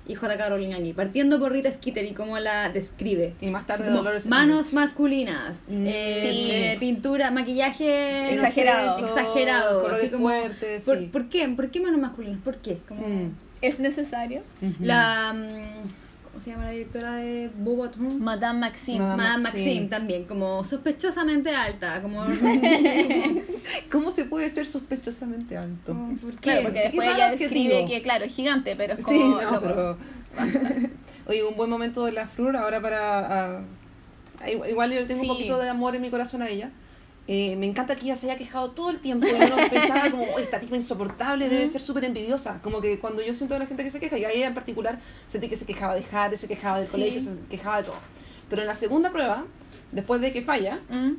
y 0.07 0.15
J.K. 0.15 0.49
Rowling 0.49 0.73
aquí, 0.73 0.91
partiendo 0.93 1.39
por 1.39 1.51
Rita 1.51 1.71
Skeeter 1.71 2.03
y 2.05 2.13
cómo 2.13 2.37
la 2.39 2.69
describe. 2.69 3.33
Y 3.39 3.47
más 3.47 3.65
tarde 3.67 3.85
Como 3.85 3.97
Dolores 3.97 4.27
manos 4.27 4.73
masculinas, 4.73 5.61
Mm, 5.67 5.85
eh, 5.87 6.19
sí. 6.21 6.49
eh, 6.51 6.77
pintura, 6.79 7.31
maquillaje 7.31 8.33
Exagerado. 8.33 8.87
no 8.99 9.07
sé, 9.07 9.13
exagerado, 9.21 9.81
colores 9.81 10.01
así 10.01 10.11
como, 10.11 10.27
fuertes, 10.29 10.83
¿por, 10.83 10.97
sí. 10.99 11.05
¿por 11.11 11.29
qué? 11.29 11.47
¿Por 11.49 11.71
qué 11.71 11.79
manos 11.79 11.99
masculinas? 12.01 12.39
¿Por 12.43 12.57
qué? 12.57 12.79
Como 12.87 13.07
Mm. 13.07 13.31
¿Es 13.61 13.79
necesario? 13.79 14.41
La 14.81 15.33
mm, 15.33 15.41
¿cómo 15.41 16.02
se 16.43 16.49
llama 16.51 16.65
la 16.65 16.71
directora 16.71 17.15
de 17.15 17.49
Boboton? 17.57 18.21
Madame 18.21 18.59
Maxime. 18.59 18.99
Madame 18.99 19.23
Madame 19.23 19.43
Maxime. 19.43 19.65
Maxime 19.65 19.87
también, 19.87 20.25
como 20.25 20.63
sospechosamente 20.63 21.49
alta, 21.55 22.01
como, 22.01 22.23
¿Cómo 23.91 24.11
se 24.11 24.25
puede 24.25 24.49
ser 24.49 24.65
sospechosamente 24.65 25.57
alto? 25.57 25.93
como, 25.93 26.17
¿por 26.17 26.31
qué? 26.31 26.37
Claro, 26.41 26.63
porque 26.63 26.79
después 26.81 27.09
ella 27.15 27.31
describe 27.31 27.85
que, 27.87 28.01
claro, 28.01 28.25
es 28.25 28.35
gigante, 28.35 28.75
pero 28.75 28.93
es 28.93 29.05
como... 29.05 29.17
Sí, 29.39 29.45
no, 29.51 29.61
pero... 29.61 29.97
Oye, 31.27 31.43
un 31.43 31.55
buen 31.55 31.69
momento 31.69 32.05
de 32.05 32.11
la 32.11 32.27
Flor 32.27 32.57
ahora 32.57 32.81
para... 32.81 33.57
ah, 33.59 33.61
igual 34.51 34.69
igual 34.69 34.91
yo 34.91 34.99
le 34.99 35.05
tengo 35.05 35.21
Sí. 35.23 35.29
un 35.29 35.35
poquito 35.35 35.57
de 35.57 35.69
amor 35.69 35.95
en 35.95 36.01
mi 36.01 36.09
corazón 36.09 36.41
a 36.41 36.49
ella. 36.49 36.69
Eh, 37.27 37.55
me 37.55 37.65
encanta 37.65 37.95
que 37.95 38.01
ella 38.03 38.17
se 38.17 38.29
haya 38.29 38.37
quejado 38.37 38.71
todo 38.71 38.89
el 38.89 38.99
tiempo 38.99 39.25
y 39.27 39.31
uno 39.31 39.55
pensaba 39.71 40.11
como, 40.11 40.23
"Oye, 40.33 40.43
esta 40.43 40.59
tipa 40.59 40.75
insoportable, 40.75 41.47
debe 41.47 41.65
ser 41.67 41.81
súper 41.81 42.03
envidiosa. 42.03 42.59
Como 42.61 42.81
que 42.81 42.99
cuando 42.99 43.21
yo 43.23 43.33
siento 43.33 43.55
a 43.55 43.59
la 43.59 43.65
gente 43.65 43.83
que 43.83 43.91
se 43.91 43.99
queja, 44.01 44.17
y 44.17 44.25
a 44.25 44.31
ella 44.31 44.47
en 44.47 44.53
particular, 44.53 44.99
sentí 45.27 45.47
que 45.47 45.55
se 45.55 45.65
quejaba 45.65 45.95
de 45.95 46.03
Harry, 46.11 46.35
se 46.35 46.47
quejaba 46.49 46.79
del 46.79 46.87
Sí. 46.87 46.91
colegio, 46.93 47.21
se 47.21 47.37
quejaba 47.49 47.77
de 47.77 47.83
todo. 47.83 47.95
Pero 48.49 48.61
en 48.63 48.67
la 48.67 48.75
segunda 48.75 49.09
prueba, 49.11 49.45
después 49.93 50.19
de 50.19 50.33
que 50.33 50.41
falla, 50.41 50.81
Mm. 50.89 51.11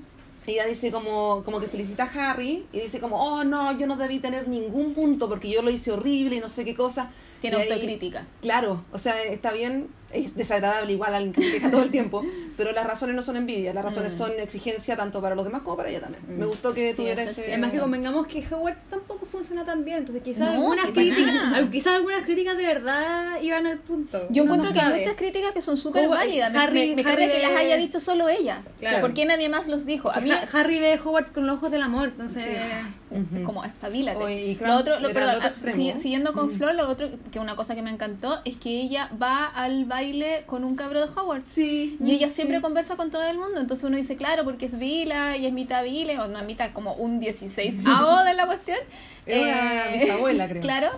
ella 0.46 0.66
dice 0.66 0.92
como, 0.92 1.42
como 1.42 1.58
que 1.58 1.68
felicita 1.68 2.04
a 2.04 2.30
Harry 2.32 2.66
y 2.70 2.80
dice 2.80 3.00
como, 3.00 3.16
oh 3.16 3.42
no, 3.44 3.72
yo 3.78 3.86
no 3.86 3.96
debí 3.96 4.18
tener 4.18 4.46
ningún 4.46 4.92
punto 4.92 5.26
porque 5.26 5.48
yo 5.48 5.62
lo 5.62 5.70
hice 5.70 5.90
horrible 5.90 6.36
y 6.36 6.40
no 6.40 6.50
sé 6.50 6.66
qué 6.66 6.74
cosa. 6.74 7.10
Tiene 7.50 7.58
Y 7.58 7.60
ahí- 7.62 7.72
autocrítica. 7.72 8.26
Claro, 8.40 8.84
o 8.92 8.98
sea, 8.98 9.22
está 9.22 9.52
bien, 9.52 9.88
es 10.12 10.34
desagradable 10.36 10.92
igual 10.92 11.12
alguien 11.14 11.32
que 11.34 11.40
queja 11.52 11.70
todo 11.70 11.82
el 11.82 11.90
tiempo, 11.90 12.22
pero 12.56 12.72
las 12.72 12.86
razones 12.86 13.14
no 13.16 13.22
son 13.22 13.36
envidia, 13.36 13.74
las 13.74 13.84
razones 13.84 14.14
Mm. 14.14 14.18
son 14.18 14.30
exigencia 14.38 14.96
tanto 14.96 15.20
para 15.20 15.34
los 15.34 15.44
demás 15.44 15.62
como 15.62 15.76
para 15.76 15.90
ella 15.90 16.00
también. 16.00 16.22
Me 16.38 16.46
gustó 16.46 16.72
que 16.72 16.90
Sí, 16.92 16.96
tuviera 17.02 17.22
ese... 17.22 17.48
Además 17.52 17.72
que 17.72 17.80
convengamos 17.80 18.26
que 18.28 18.38
Hogwarts 18.50 18.82
tampoco 18.88 19.26
funciona 19.26 19.64
tan 19.66 19.84
bien, 19.84 19.98
entonces 19.98 20.22
quizás 20.22 20.40
No, 20.40 20.52
algunas 20.52 20.86
sí, 20.86 20.92
críticas, 20.92 21.68
quizás 21.70 21.92
algunas 21.94 22.24
críticas 22.24 22.56
de 22.56 22.66
verdad 22.66 23.40
iban 23.42 23.66
al 23.66 23.78
punto. 23.78 24.18
Yo 24.30 24.44
Uno 24.44 24.54
encuentro 24.54 24.68
no 24.70 24.74
que 24.74 24.80
hay 24.94 24.98
muchas 25.00 25.16
críticas 25.16 25.52
que 25.52 25.60
son 25.62 25.76
súper 25.76 26.08
válidas. 26.08 26.52
Me- 26.52 26.58
Harry- 26.60 26.94
me, 26.94 27.02
me 27.02 27.10
Harry 27.10 27.28
que 27.28 27.38
las 27.42 27.50
haya 27.56 27.76
dicho 27.76 27.98
solo 28.00 28.28
ella. 28.28 28.62
Claro. 28.78 29.00
¿Por 29.00 29.12
qué 29.14 29.26
nadie 29.26 29.48
más 29.48 29.66
los 29.66 29.84
dijo? 29.84 30.10
A 30.10 30.20
mí 30.20 30.30
Ha- 30.30 30.48
Harry 30.52 30.78
ve 30.78 30.98
Hogwarts 31.04 31.32
con 31.32 31.46
los 31.46 31.56
ojos 31.56 31.70
del 31.72 31.82
amor, 31.82 32.08
entonces 32.08 32.44
es 32.46 33.44
como 33.44 33.64
espabilate. 33.64 34.22
Oye, 34.22 34.46
y 34.46 34.54
lo 34.56 34.76
otro, 34.76 35.00
lo, 35.00 35.12
perdón, 35.12 35.36
otro 35.36 35.48
ah, 35.50 35.98
siguiendo 36.00 36.32
con 36.32 36.50
Flor, 36.50 36.74
lo 36.74 36.88
otro 36.88 37.10
que 37.34 37.40
una 37.40 37.56
cosa 37.56 37.74
que 37.74 37.82
me 37.82 37.90
encantó 37.90 38.40
es 38.44 38.56
que 38.56 38.70
ella 38.70 39.10
va 39.20 39.44
al 39.46 39.86
baile 39.86 40.44
con 40.46 40.62
un 40.62 40.76
cabro 40.76 41.04
de 41.04 41.12
Hogwarts. 41.12 41.50
Sí. 41.50 41.96
Y 42.00 42.12
ella 42.12 42.28
siempre 42.28 42.60
conversa 42.60 42.94
con 42.94 43.10
todo 43.10 43.24
el 43.24 43.38
mundo, 43.38 43.60
entonces 43.60 43.84
uno 43.84 43.96
dice, 43.96 44.14
claro, 44.14 44.44
porque 44.44 44.66
es 44.66 44.78
Vila 44.78 45.36
y 45.36 45.44
es 45.44 45.52
mitad 45.52 45.82
Vila, 45.82 46.22
o 46.22 46.28
no, 46.28 46.44
mitad 46.44 46.70
como 46.72 46.94
un 46.94 47.18
16 47.18 47.80
AO 47.86 48.22
de 48.24 48.34
la 48.34 48.46
cuestión. 48.46 48.78
Es 49.26 49.42
una 49.42 49.88
bisabuela, 49.92 50.48
creo. 50.48 50.62
Claro, 50.74 50.90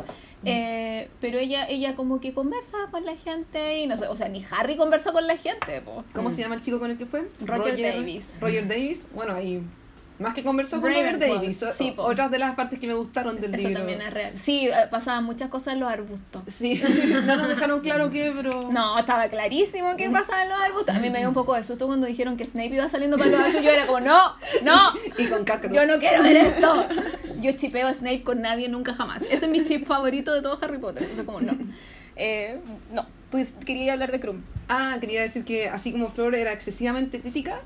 eh, 0.44 1.09
pero 1.22 1.38
ella 1.38 1.66
ella 1.68 1.96
como 1.96 2.20
que 2.20 2.35
conversa 2.35 2.77
con 2.90 3.07
la 3.07 3.16
gente 3.16 3.79
y 3.79 3.87
no 3.87 3.96
sé, 3.96 4.07
o 4.07 4.14
sea, 4.14 4.29
ni 4.29 4.44
Harry 4.51 4.77
conversa 4.77 5.12
con 5.12 5.27
la 5.27 5.38
gente, 5.38 5.81
po. 5.81 6.05
¿Cómo 6.12 6.31
se 6.31 6.42
llama 6.42 6.57
el 6.57 6.61
chico 6.61 6.79
con 6.79 6.90
el 6.90 6.99
que 6.99 7.07
fue? 7.07 7.27
Roger 7.40 7.81
Davis. 7.81 8.37
Roger 8.42 8.68
Davis, 8.68 9.07
bueno, 9.14 9.33
ahí... 9.33 9.62
Más 10.18 10.33
que 10.35 10.42
conversó 10.42 10.81
con 10.81 10.90
Ravenclaw. 10.92 11.35
Davis. 11.37 11.64
Sí, 11.76 11.92
po. 11.92 12.02
otras 12.05 12.31
de 12.31 12.38
las 12.38 12.55
partes 12.55 12.81
que 12.81 12.87
me 12.87 12.94
gustaron 12.94 13.40
del 13.40 13.55
Eso 13.55 13.68
libro. 13.68 13.79
también 13.81 14.00
es 14.00 14.14
real. 14.14 14.31
Sí, 14.37 14.68
eh, 14.68 14.72
pasaban 14.90 15.24
muchas 15.24 15.50
cosas 15.50 15.74
en 15.74 15.81
los 15.81 15.92
arbustos. 15.92 16.42
Sí, 16.48 16.83
no 17.26 17.37
nos 17.37 17.48
dejaron 17.48 17.81
claro 17.81 18.11
qué, 18.11 18.33
pero... 18.35 18.70
No, 18.72 18.98
estaba 18.98 19.29
clarísimo 19.29 19.96
que 19.96 20.09
pasaba 20.11 20.42
en 20.42 20.48
los 20.48 20.59
arbustos. 20.61 20.96
A 20.96 20.98
mí 21.00 21.11
me 21.11 21.18
dio 21.18 21.29
un 21.29 21.35
poco 21.35 21.55
de 21.55 21.64
susto 21.64 21.87
cuando 21.87 22.07
dijeron 22.07 22.37
que 22.37 22.46
Snape 22.46 22.74
iba 22.74 22.88
saliendo 22.88 23.18
para 23.18 23.31
los 23.31 23.40
arbustos. 23.40 23.62
Yo 23.62 23.70
era 23.70 23.87
como, 23.87 24.00
no, 24.00 24.35
no, 24.62 24.92
Y 25.18 25.26
con 25.26 25.44
Cáscara. 25.44 25.74
yo 25.74 25.87
no 25.87 25.98
quiero 25.98 26.22
ver 26.22 26.37
esto. 26.37 26.87
Yo 27.40 27.52
chipeo 27.52 27.87
a 27.87 27.92
Snape 27.92 28.22
con 28.22 28.40
nadie 28.40 28.68
nunca 28.68 28.94
jamás. 28.94 29.22
Ese 29.22 29.44
es 29.46 29.48
mi 29.48 29.62
chip 29.64 29.87
favorito 29.87 30.33
de 30.33 30.40
todo 30.40 30.59
Harry 30.62 30.79
Potter. 30.79 31.02
Entonces, 31.02 31.26
como, 31.26 31.40
no. 31.40 31.52
Eh, 32.16 32.59
no, 32.92 33.07
tú 33.31 33.38
querías 33.66 33.92
hablar 33.92 34.11
de 34.11 34.20
Krum. 34.20 34.42
Ah, 34.68 34.96
quería 35.00 35.20
decir 35.20 35.44
que 35.44 35.68
así 35.68 35.92
como 35.92 36.09
Flor 36.09 36.35
era 36.35 36.52
excesivamente 36.52 37.20
crítica, 37.20 37.61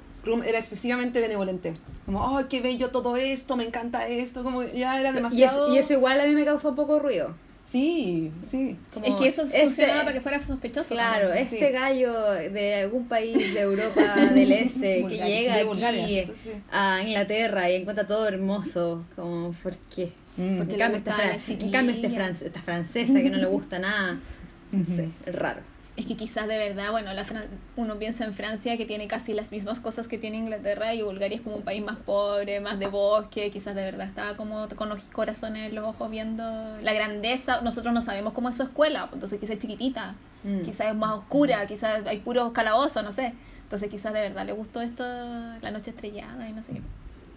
Era 0.47 0.59
excesivamente 0.59 1.21
benevolente. 1.21 1.75
Como, 2.07 2.37
¡ay, 2.37 2.47
qué 2.49 2.61
bello 2.61 2.91
todo 2.91 3.17
esto! 3.17 3.57
Me 3.57 3.65
encanta 3.65 4.07
esto. 4.09 4.43
Como 4.43 4.63
ya 4.65 5.01
era 5.01 5.11
y, 5.11 5.15
demasiado. 5.15 5.67
eso, 5.67 5.75
y 5.75 5.79
eso 5.79 5.93
igual 5.95 6.21
a 6.21 6.25
mí 6.27 6.35
me 6.35 6.45
causó 6.45 6.71
un 6.71 6.77
poco 6.77 6.99
ruido. 6.99 7.35
Sí, 7.67 8.33
sí. 8.49 8.77
Como 8.93 9.07
Es 9.07 9.15
que 9.15 9.29
eso 9.29 9.43
este- 9.43 9.65
funcionaba 9.65 10.01
para 10.01 10.13
que 10.13 10.21
fuera 10.21 10.43
sospechoso. 10.43 10.93
Claro, 10.93 11.29
también. 11.29 11.45
este 11.45 11.67
sí. 11.69 11.73
gallo 11.73 12.23
de 12.33 12.75
algún 12.75 13.07
país 13.07 13.55
de 13.55 13.61
Europa 13.61 14.01
del 14.35 14.51
Este 14.51 15.07
que 15.07 15.17
llega 15.17 15.55
de 15.55 15.61
aquí 15.61 15.69
Bulgaria, 15.69 16.07
¿cierto? 16.07 16.33
Sí. 16.37 16.51
a 16.73 17.01
Inglaterra 17.05 17.71
y 17.71 17.77
encuentra 17.77 18.07
todo 18.09 18.27
hermoso, 18.27 19.05
como, 19.15 19.53
¿por 19.63 19.77
qué? 19.95 20.11
Mm. 20.37 20.57
Porque 20.59 20.73
En 20.73 20.79
le 20.79 20.79
cambio, 20.79 20.97
esta, 20.99 21.35
en 21.53 21.71
cambio 21.71 21.95
este 21.95 22.47
esta 22.47 22.61
francesa 22.61 23.15
que 23.15 23.31
no 23.31 23.37
le 23.37 23.47
gusta 23.47 23.79
nada, 23.79 24.19
no 24.73 24.85
sé, 24.85 25.09
es 25.27 25.35
raro. 25.35 25.61
Es 26.01 26.07
que 26.07 26.17
quizás 26.17 26.49
de 26.49 26.57
verdad, 26.57 26.91
bueno, 26.93 27.13
la 27.13 27.25
Fran- 27.27 27.45
uno 27.77 27.99
piensa 27.99 28.25
en 28.25 28.33
Francia 28.33 28.79
que 28.79 28.87
tiene 28.87 29.07
casi 29.07 29.35
las 29.35 29.53
mismas 29.53 29.81
cosas 29.81 30.09
que 30.09 30.17
tiene 30.17 30.39
Inglaterra 30.39 30.95
y 30.95 31.03
Bulgaria 31.03 31.37
es 31.37 31.43
como 31.43 31.57
un 31.57 31.63
país 31.63 31.85
más 31.85 31.99
pobre, 31.99 32.59
más 32.61 32.79
de 32.79 32.87
bosque, 32.87 33.51
quizás 33.51 33.75
de 33.75 33.83
verdad 33.83 34.07
estaba 34.09 34.35
como 34.35 34.67
con 34.77 34.89
los 34.89 35.05
corazones 35.05 35.69
en 35.69 35.75
los 35.75 35.85
ojos 35.85 36.11
viendo 36.11 36.43
la 36.81 36.93
grandeza. 36.95 37.61
Nosotros 37.61 37.93
no 37.93 38.01
sabemos 38.01 38.33
cómo 38.33 38.49
es 38.49 38.57
su 38.57 38.63
escuela, 38.63 39.03
pues, 39.03 39.15
entonces 39.15 39.39
quizás 39.39 39.57
es 39.57 39.61
chiquitita, 39.61 40.15
Mm. 40.43 40.63
quizás 40.63 40.87
es 40.89 40.95
más 40.95 41.13
oscura, 41.19 41.67
quizás 41.67 42.07
hay 42.07 42.21
puros 42.21 42.51
calabozos, 42.53 43.05
no 43.05 43.13
sé. 43.13 43.35
Entonces 43.65 43.91
quizás 43.91 44.15
de 44.15 44.23
verdad 44.23 44.47
le 44.47 44.53
gustó 44.53 44.81
esto, 44.81 45.05
la 45.05 45.71
noche 45.71 45.91
estrellada 45.91 46.49
y 46.49 46.55
no 46.55 46.63
sé 46.63 46.73
qué. 46.73 46.81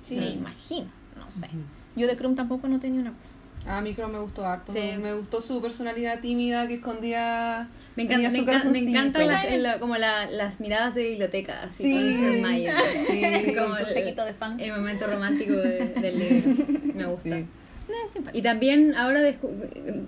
Sí. 0.03 0.15
Me 0.15 0.29
imagino, 0.29 0.87
no 1.17 1.29
sé. 1.29 1.49
Yo 1.97 2.07
de 2.07 2.15
Krum 2.15 2.33
tampoco 2.35 2.69
no 2.69 2.79
tenía 2.79 3.01
una 3.01 3.11
cosa. 3.11 3.33
A 3.67 3.79
mí 3.81 3.93
Krum 3.93 4.11
me 4.11 4.19
gustó 4.19 4.45
harto. 4.45 4.73
Sí. 4.73 4.91
Me 5.01 5.13
gustó 5.13 5.39
su 5.39 5.61
personalidad 5.61 6.19
tímida 6.19 6.67
que 6.67 6.75
escondía. 6.75 7.69
Me, 7.95 8.03
encanta, 8.03 8.29
me, 8.29 8.71
me 8.71 8.79
encantan 8.89 9.27
las- 9.27 9.51
la- 9.57 9.79
como 9.79 9.95
la- 9.95 10.29
las 10.29 10.59
miradas 10.59 10.93
de 10.95 11.03
biblioteca, 11.03 11.63
así 11.63 11.83
Sí. 11.83 12.15
con 12.17 12.25
Hermione. 12.25 12.73
Sí. 13.07 13.53
Como 13.57 13.75
Su 13.75 13.83
el- 13.83 13.89
séquito 13.89 14.25
de 14.25 14.33
fans. 14.33 14.61
El 14.61 14.71
momento 14.73 15.07
romántico 15.07 15.53
de- 15.53 15.87
del 15.89 16.19
libro. 16.19 16.65
Me 16.93 17.05
gusta. 17.05 17.37
Y 18.33 18.41
también 18.41 18.95
ahora 18.95 19.21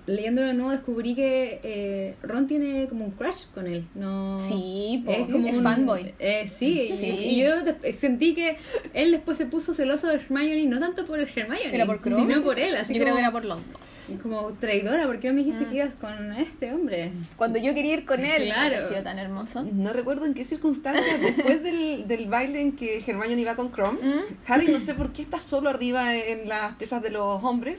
leyéndolo 0.08 0.48
de 0.48 0.54
nuevo 0.54 0.72
descubrí 0.72 1.16
que 1.16 1.60
eh, 1.64 2.16
Ron 2.24 2.48
tiene 2.48 2.88
como 2.88 3.06
un 3.06 3.12
crush 3.12 3.46
con 3.54 3.68
él. 3.68 3.86
No, 3.96 4.40
Sí, 4.40 5.02
po, 5.06 5.12
es 5.12 5.28
como 5.28 5.48
es 5.48 5.58
un 5.58 5.64
fanboy. 5.64 6.14
Eh, 6.20 6.50
sí, 6.58 6.90
y- 6.92 6.98
Sí. 6.98 7.06
Y, 7.06 7.42
yo 7.42 7.62
de- 7.64 7.94
sentí 7.94 8.34
que 8.34 8.58
él 8.94 9.12
después 9.12 9.38
se 9.38 9.46
puso 9.46 9.74
celoso 9.74 10.08
de 10.08 10.16
Hermione, 10.16 10.66
no 10.66 10.80
tanto 10.80 11.06
por 11.06 11.20
el 11.20 11.28
Hermione, 11.28 11.74
Era 11.76 11.86
por 11.86 12.02
sino 12.02 12.44
por 12.44 12.60
él. 12.60 12.76
Así 12.76 12.94
Yo 12.94 13.00
como, 13.00 13.04
creo 13.04 13.14
que 13.16 13.20
era 13.22 13.32
por 13.32 13.46
los 13.46 13.58
dos. 13.58 14.20
como 14.22 14.54
traidora, 14.60 15.06
¿por 15.06 15.20
qué 15.20 15.28
no 15.30 15.34
me 15.34 15.44
dijiste 15.44 15.66
Mm. 15.66 15.70
que 15.70 15.76
ibas 15.78 15.94
con 16.00 16.34
este 16.34 16.74
hombre? 16.74 17.12
Cuando 17.38 17.60
yo 17.60 17.74
quería 17.74 17.94
ir 17.96 18.06
con 18.06 18.24
él, 18.24 18.44
Claro. 18.46 18.70
me 18.76 18.82
pareció 18.82 19.04
tan 19.04 19.20
hermoso. 19.20 19.64
No 19.72 19.94
recuerdo 19.94 20.26
en 20.26 20.34
qué 20.34 20.46
circunstancias, 20.46 21.06
después 21.22 21.64
del, 21.64 22.08
del 22.08 22.28
baile 22.28 22.62
en 22.62 22.72
que 22.76 23.04
Hermione 23.06 23.40
iba 23.42 23.56
con 23.56 23.70
Krum, 23.70 23.96
Mm. 23.96 24.36
Harry 24.48 24.68
no 24.68 24.80
sé 24.80 24.94
por 24.94 25.12
qué 25.12 25.22
está 25.22 25.40
solo 25.40 25.70
arriba 25.70 26.16
en 26.16 26.48
las 26.50 26.76
piezas 26.76 27.02
de 27.02 27.10
los 27.10 27.44
hombres 27.44 27.75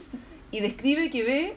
y 0.51 0.59
describe 0.61 1.09
que 1.09 1.23
ve 1.23 1.55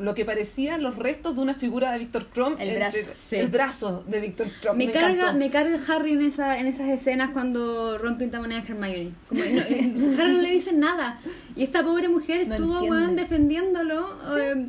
lo 0.00 0.14
que 0.14 0.24
parecían 0.24 0.82
los 0.82 0.96
restos 0.96 1.36
de 1.36 1.42
una 1.42 1.54
figura 1.54 1.92
de 1.92 1.98
Víctor 1.98 2.26
Krum. 2.26 2.54
El 2.58 2.70
entre- 2.70 2.76
brazo. 2.78 3.12
Sí. 3.28 3.36
El 3.36 3.48
brazo 3.48 4.04
de 4.06 4.20
Víctor 4.20 4.48
Krum. 4.62 4.76
Me, 4.76 4.90
carga, 4.90 5.10
encantó. 5.10 5.38
me 5.38 5.50
carga 5.50 5.78
Harry 5.88 6.12
en, 6.12 6.22
esa, 6.22 6.58
en 6.58 6.66
esas 6.66 6.88
escenas 6.88 7.30
cuando 7.30 7.98
Ron 7.98 8.16
pinta 8.16 8.40
moneda 8.40 8.60
a 8.60 8.62
Hermione. 8.62 9.12
Como, 9.28 9.40
no, 9.42 9.60
eh, 9.60 10.16
Harry 10.18 10.32
no 10.32 10.42
le 10.42 10.50
dice 10.52 10.72
nada. 10.72 11.20
Y 11.54 11.64
esta 11.64 11.82
pobre 11.82 12.08
mujer 12.08 12.48
No 12.48 12.54
estuvo 12.54 12.80
weón, 12.82 13.14
defendiéndolo 13.14 14.16
eh, 14.38 14.66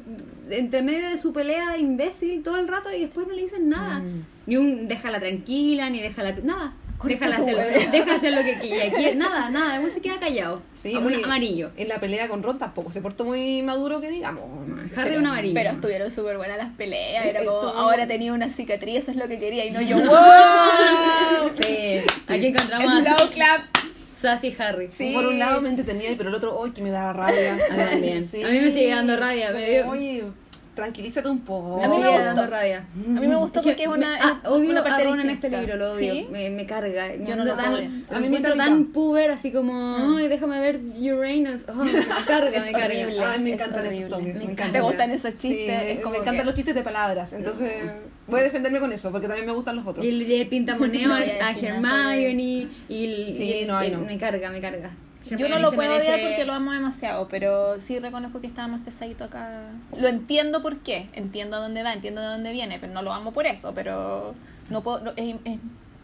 entre 0.50 0.82
medio 0.82 1.10
de 1.10 1.18
su 1.18 1.32
pelea 1.32 1.78
imbécil 1.78 2.44
todo 2.44 2.58
el 2.58 2.68
rato 2.68 2.92
y 2.94 3.00
después 3.02 3.26
no 3.26 3.34
le 3.34 3.44
dicen 3.44 3.70
nada. 3.70 4.00
Mm. 4.00 4.26
Ni 4.48 4.58
un 4.58 4.88
déjala 4.88 5.20
tranquila, 5.20 5.90
ni 5.90 6.02
déjala... 6.02 6.36
Nada. 6.44 6.74
Déjala 7.04 7.38
hacer, 7.38 7.92
deja 7.92 8.16
hacer 8.16 8.34
lo 8.34 8.42
que 8.42 8.52
ella 8.62 8.96
quiere. 8.96 9.16
Nada, 9.16 9.50
nada. 9.50 9.82
El 9.82 9.92
se 9.92 10.02
queda 10.02 10.20
callado. 10.20 10.62
Sí, 10.76 10.96
oye, 10.96 11.22
amarillo. 11.24 11.72
En 11.78 11.88
la 11.88 12.00
pelea 12.00 12.28
con 12.28 12.44
Ron 12.44 12.58
tampoco 12.60 12.92
se 12.92 13.02
portó 13.02 13.24
muy 13.26 13.62
maduro, 13.64 14.02
que 14.02 14.10
digamos. 14.10 14.44
Harry 14.96 15.10
Pero- 15.10 15.20
un 15.20 15.28
amarillo. 15.28 15.54
Pero 15.56 15.72
estuvieron 15.72 16.12
súper 16.12 16.38
buenas 16.38 16.58
las 16.58 16.70
peleas. 16.72 17.26
Era 17.26 17.44
como, 17.44 17.62
Estuvo- 17.62 17.78
ahora 17.80 18.08
tenía 18.08 18.34
una 18.34 18.50
cicatriz, 18.50 18.98
eso 19.00 19.12
es 19.12 19.18
lo 19.18 19.28
que 19.28 19.40
quería. 19.40 19.66
Y 19.66 19.72
no 19.72 19.82
yo, 19.90 19.98
¡wow! 19.98 21.52
Sí, 21.62 22.02
aquí 22.28 22.46
encontramos 22.48 22.92
Slow 23.04 23.30
clap. 23.32 23.62
Sassy 24.22 24.56
Harry. 24.60 24.90
Sí. 24.92 25.12
Por 25.16 25.26
un 25.26 25.40
lado 25.40 25.62
me 25.62 25.70
entretenía, 25.70 26.12
pero 26.16 26.30
el 26.30 26.36
otro, 26.36 26.62
¡ay, 26.64 26.72
que 26.72 26.84
me 26.84 26.92
daba 26.92 27.12
rabia! 27.12 27.54
A 27.54 27.74
mí 27.74 27.84
también. 27.92 28.24
Sí. 28.24 28.44
A 28.44 28.50
mí 28.50 28.60
me 28.60 28.72
sigue 28.72 28.90
dando 28.90 29.18
rabia, 29.18 29.50
me 29.52 29.68
dio- 29.68 29.90
Oye, 29.90 30.24
tranquilízate 30.82 31.30
un 31.30 31.40
poco. 31.42 31.84
A 31.84 31.88
mí 31.88 31.98
me 32.00 32.10
gustó. 32.10 32.48
rabia. 32.48 32.86
A 32.96 33.20
mí 33.20 33.28
me 33.28 33.36
gustó 33.36 33.60
Es 33.60 33.66
que 33.66 33.72
porque 33.72 33.84
es 33.84 33.90
me- 33.90 33.96
una, 33.98 34.16
ah, 34.22 34.40
es 34.44 34.50
odio 34.50 34.70
una 34.72 34.80
a 34.80 34.84
parte 34.84 35.04
en 35.08 35.30
este 35.30 35.50
libro, 35.50 35.76
lo 35.78 35.92
odio. 35.94 36.14
¿Sí? 36.14 36.28
Me, 36.32 36.50
me 36.50 36.66
carga. 36.66 37.16
Yo 37.16 37.36
no 37.36 37.46
lo 37.46 37.56
tan, 37.56 37.74
odio. 37.74 37.90
A 38.10 38.20
mí 38.20 38.30
me 38.30 38.38
encuentro 38.38 38.56
tan 38.56 38.86
puber, 38.86 39.32
así 39.32 39.52
como, 39.52 40.16
ay, 40.18 40.28
déjame 40.28 40.60
ver 40.60 40.80
Uranus. 41.14 41.62
Oh, 41.70 41.76
me 41.84 41.92
carga, 42.26 42.50
Es 42.58 42.66
me 42.66 42.72
carga. 42.72 42.86
horrible. 42.88 43.24
Ay, 43.24 43.40
me 43.40 43.50
Es 43.50 43.54
encantan 43.56 43.86
esos 43.86 44.10
toques. 44.10 44.36
Me 44.36 44.44
encanta. 44.44 44.72
¿Te 44.74 44.82
gustan 44.82 45.12
esos 45.12 45.32
Sí, 45.32 45.38
chistes? 45.50 45.82
Es 45.84 45.96
me 46.06 46.10
encantan 46.10 46.36
que- 46.38 46.44
los 46.44 46.54
chistes 46.56 46.76
de 46.76 46.82
palabras. 46.84 47.34
Entonces, 47.34 47.72
voy 48.28 48.40
a 48.40 48.44
defenderme 48.44 48.80
con 48.80 48.92
eso, 48.92 49.12
porque 49.12 49.28
también 49.28 49.46
me 49.46 49.54
gustan 49.54 49.76
los 49.78 49.86
otros. 49.88 50.06
Y 50.06 50.10
el, 50.10 50.30
el 50.32 50.48
pintamoneo 50.48 51.08
No 51.08 51.14
a 51.16 51.18
a 51.20 52.16
Hermione 52.18 52.68
y 52.90 53.06
el, 53.06 53.36
Sí, 53.38 53.44
y 53.44 53.54
el- 53.62 53.68
no, 53.68 53.80
el- 53.82 53.92
no. 53.94 54.00
me 54.00 54.18
carga, 54.18 54.50
me 54.50 54.60
carga. 54.62 54.92
Yo 55.38 55.50
no 55.50 55.60
lo 55.60 55.72
puedo 55.72 55.96
odiar 55.96 56.20
porque 56.22 56.46
lo 56.46 56.54
amo 56.54 56.72
demasiado, 56.74 57.28
pero 57.28 57.80
sí 57.80 58.00
reconozco 58.00 58.42
que 58.42 58.48
estaba 58.48 58.68
más 58.68 58.82
pesadito 58.82 59.24
acá. 59.24 59.70
Lo 59.98 60.08
entiendo 60.08 60.62
por 60.62 60.78
qué, 60.80 61.10
entiendo 61.14 61.58
a 61.58 61.60
dónde 61.60 61.84
va, 61.84 61.94
entiendo 61.94 62.22
de 62.22 62.28
dónde 62.28 62.52
viene, 62.52 62.78
pero 62.80 62.94
no 62.94 63.02
lo 63.02 63.14
amo 63.14 63.32
por 63.32 63.46
eso, 63.46 63.74
pero 63.74 64.36
no 64.70 64.82
puedo, 64.82 65.00
no- 65.02 65.12
es, 65.16 65.36
es 65.46 65.60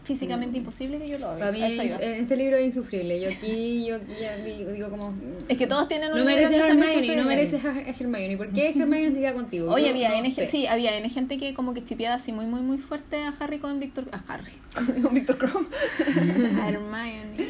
físicamente 0.08 0.56
imposible 0.58 0.98
que 0.98 1.08
yo 1.08 1.18
lo 1.18 1.30
odie. 1.30 1.38
Para 1.40 1.52
mí 1.52 1.62
es- 1.62 1.78
este 2.00 2.36
libro 2.36 2.56
es 2.56 2.66
insufrible. 2.66 3.20
Yo 3.20 3.28
aquí, 3.30 3.84
yo 3.86 3.96
aquí 3.96 4.12
digo, 4.58 4.70
digo 4.72 4.90
como... 4.90 5.14
Es 5.48 5.56
que 5.58 5.66
todos 5.66 5.86
tienen 5.86 6.10
un 6.12 6.18
No 6.18 6.24
mereces 6.24 6.60
a 6.60 6.68
Hermione, 6.68 7.16
no 7.16 7.24
mereces 7.24 7.64
a 7.64 7.78
Hermione. 7.80 8.36
¿Por 8.36 8.48
qué 8.52 8.70
Hermione 8.70 9.10
se 9.12 9.18
queda 9.20 9.34
contigo? 9.34 9.70
Oye, 9.70 9.84
Yo 9.84 9.90
había, 9.90 10.08
no 10.10 10.16
N- 10.16 10.34
sé. 10.34 10.46
sí, 10.46 10.66
había 10.66 10.96
N 10.96 11.08
gente 11.10 11.36
que 11.38 11.54
como 11.54 11.74
que 11.74 11.84
chipeaba 11.84 12.16
así 12.16 12.32
muy, 12.32 12.46
muy, 12.46 12.60
muy 12.62 12.78
fuerte 12.78 13.16
a 13.22 13.34
Harry 13.38 13.58
con 13.58 13.78
Víctor... 13.78 14.06
A 14.12 14.22
Harry. 14.32 14.52
Con 15.02 15.14
Víctor 15.14 15.38
Krum. 15.38 15.66
A 16.60 16.68
Hermione. 16.68 17.48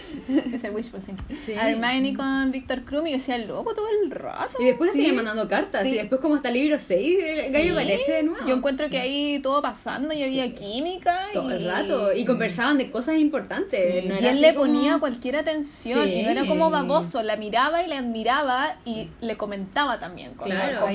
Es 0.52 0.64
el 0.64 0.70
wishful 0.74 1.00
thinking. 1.00 1.36
Sí. 1.46 1.52
A 1.52 1.70
Hermione 1.70 2.14
con 2.16 2.50
Víctor 2.52 2.82
Krum 2.82 3.06
y 3.06 3.11
yo 3.11 3.16
decía, 3.18 3.38
loco, 3.38 3.74
todo 3.74 3.86
el 4.02 4.11
rato. 4.11 4.61
Y 4.61 4.64
después 4.66 4.92
Sí. 4.92 4.98
siguen 5.00 5.16
mandando 5.16 5.48
cartas. 5.48 5.82
Sí. 5.82 5.90
Y 5.90 5.94
después 5.94 6.20
como 6.20 6.34
hasta 6.36 6.48
el 6.48 6.54
libro 6.54 6.78
6, 6.84 7.18
el 7.46 7.52
gallo 7.52 7.72
aparece 7.72 8.12
de 8.12 8.22
nuevo. 8.24 8.46
Yo 8.46 8.54
encuentro 8.56 8.88
que 8.90 8.98
ahí 8.98 9.38
todo 9.40 9.61
pasando 9.62 10.12
y 10.14 10.22
había 10.22 10.54
química. 10.54 11.18
todo 11.32 11.50
el 11.50 11.62
y- 11.62 11.66
rato. 11.66 12.14
Y 12.14 12.24
conversaban 12.49 12.78
de 12.78 12.90
cosas 12.90 13.16
importantes. 13.16 14.03
Sí. 14.03 14.09
No 14.09 14.20
y 14.20 14.26
él 14.26 14.40
le 14.40 14.55
como- 14.55 14.66
ponía 14.72 14.99
cualquier 14.99 15.36
atención 15.36 16.05
Sí. 16.05 16.12
y 16.12 16.22
no 16.22 16.30
era 16.30 16.46
como 16.46 16.70
baboso, 16.70 17.22
la 17.22 17.36
miraba 17.36 17.82
y 17.82 17.88
la 17.88 17.99
admiraba 17.99 18.76
y 18.84 19.09
le 19.20 19.36
comentaba 19.36 19.99
también 19.99 20.34
cosas. 20.34 20.55
Claro, 20.59 20.86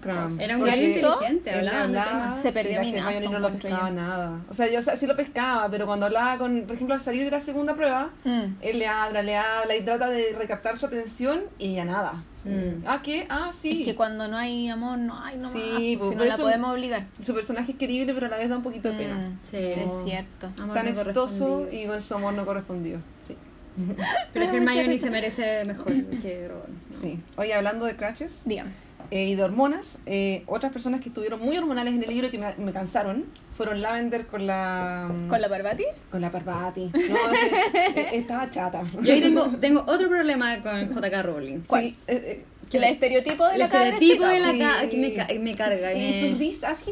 Crumb. 0.00 0.22
cosas. 0.24 0.38
Era 0.38 0.56
un 0.56 0.64
gallo 0.64 0.82
inteligente, 0.82 1.50
hablaba 1.54 1.86
temas. 1.86 2.42
Se 2.42 2.52
perdió 2.52 2.80
mi 2.80 2.92
no 2.92 3.38
lo 3.38 3.50
pescaba 3.50 3.88
yo. 3.88 3.94
nada. 3.94 4.40
O 4.48 4.54
sea, 4.54 4.70
yo 4.70 4.78
o 4.78 4.82
sea, 4.82 4.96
sí 4.96 5.06
lo 5.06 5.16
pescaba, 5.16 5.68
pero 5.70 5.86
cuando 5.86 6.06
hablaba 6.06 6.38
con, 6.38 6.62
por 6.62 6.74
ejemplo, 6.74 6.94
al 6.94 7.00
salir 7.00 7.24
de 7.24 7.30
la 7.30 7.40
segunda 7.40 7.74
prueba, 7.74 8.10
Mm. 8.24 8.42
él 8.60 8.78
le 8.78 8.86
habla, 8.86 9.22
le 9.22 9.36
habla 9.36 9.76
y 9.76 9.82
trata 9.82 10.08
de 10.10 10.34
recaptar 10.36 10.76
su 10.78 10.86
atención 10.86 11.42
y 11.58 11.70
ella 11.72 11.84
nada. 11.84 12.22
Mm. 12.44 12.84
Ah, 12.86 13.00
¿qué? 13.02 13.26
Ah, 13.28 13.50
sí. 13.52 13.80
Es 13.80 13.86
que 13.86 13.94
cuando 13.94 14.26
no 14.28 14.36
hay 14.36 14.68
amor, 14.68 14.98
no 14.98 15.22
hay 15.22 15.36
no 15.38 15.52
Sí, 15.52 15.96
pues, 15.98 16.10
si 16.10 16.16
no 16.16 16.24
la 16.24 16.34
eso- 16.34 16.42
podemos 16.42 16.72
obligar. 16.72 17.06
Su 17.20 17.34
personaje 17.34 17.72
es 17.72 17.78
querible, 17.78 18.12
pero 18.14 18.26
a 18.26 18.30
la 18.30 18.36
vez 18.36 18.48
da 18.48 18.56
un 18.56 18.62
poquito 18.62 18.88
de 18.90 18.94
pena. 18.96 19.14
Mm, 19.16 19.38
Sí. 19.50 19.56
es 19.56 19.92
cierto. 20.04 20.50
Amor 20.60 20.74
Tan 20.74 20.84
no 20.86 20.90
exitoso 20.92 21.68
y 21.70 21.86
con 21.86 22.02
su 22.02 22.14
amor 22.14 22.34
no 22.34 22.44
correspondido. 22.44 23.00
Sí. 23.22 23.36
Pero 24.34 24.44
Hermione 24.46 24.98
se 24.98 25.08
merece 25.10 25.64
mejor 25.64 25.92
que 26.20 26.46
Ron. 26.48 26.58
¿no? 26.90 26.98
Sí. 26.98 27.18
Oye, 27.36 27.54
hablando 27.54 27.86
de 27.86 27.96
crashes 27.96 28.42
Dígame. 28.44 28.70
eh, 29.10 29.28
y 29.28 29.34
de 29.34 29.42
hormonas, 29.44 29.98
eh, 30.04 30.42
otras 30.46 30.72
personas 30.72 31.00
que 31.00 31.08
estuvieron 31.08 31.40
muy 31.40 31.56
hormonales 31.56 31.94
en 31.94 32.02
el 32.02 32.08
libro 32.10 32.26
y 32.26 32.30
que 32.30 32.38
me, 32.38 32.54
me 32.58 32.72
cansaron 32.72 33.24
fueron 33.64 33.82
Lavender 33.82 34.26
con 34.26 34.46
la. 34.46 35.08
¿Con 35.28 35.40
la 35.40 35.48
Parvati? 35.48 35.84
Con 36.10 36.20
la 36.20 36.30
Parvati. 36.30 36.84
No, 36.86 36.90
que, 36.92 38.00
eh, 38.00 38.08
estaba 38.12 38.48
chata. 38.50 38.82
Yo 39.02 39.12
ahí 39.12 39.20
tengo, 39.20 39.48
tengo 39.60 39.80
otro 39.86 40.08
problema 40.08 40.62
con 40.62 40.88
JK 40.94 41.22
Rowling. 41.22 41.60
Sí, 41.70 41.74
eh, 41.76 41.96
eh, 42.06 42.44
Que 42.70 42.78
el 42.78 42.84
estereotipo 42.84 43.46
de 43.46 43.52
El 43.54 43.58
la 43.60 43.68
cabra 43.68 43.88
estereotipo 43.88 44.24
chica. 44.24 44.34
de 44.34 44.40
la 44.40 44.52
sí. 44.52 44.58
ca- 44.58 44.88
que 44.90 44.96
me, 44.96 45.12
ca- 45.14 45.28
me 45.40 45.54
carga. 45.54 45.92
y 45.94 45.98
me- 46.00 46.28
sus 46.30 46.38
risas. 46.38 46.84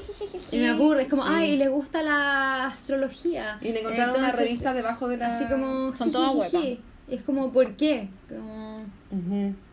y 0.53 0.57
me 0.59 0.68
aburre. 0.68 1.03
Es 1.05 1.09
como, 1.09 1.23
Sí. 1.25 1.31
ay, 1.33 1.57
le 1.57 1.68
gusta 1.68 2.03
la 2.03 2.66
astrología. 2.66 3.59
Y 3.62 3.73
le 3.73 3.81
encontraron 3.81 4.16
una 4.16 4.27
Entonces, 4.27 4.47
revista 4.47 4.75
debajo 4.75 5.09
de 5.09 5.16
la. 5.16 5.37
Así 5.37 5.47
como. 5.47 5.93
Son 5.95 6.12
todas 6.12 6.51
jijijiji. 6.51 6.81
Y 7.09 7.14
es 7.16 7.23
como, 7.23 7.53
¿por 7.53 7.77
qué? 7.77 8.09
Como. 8.29 8.85
Ujú. 9.11 9.37
Ese 9.45 9.70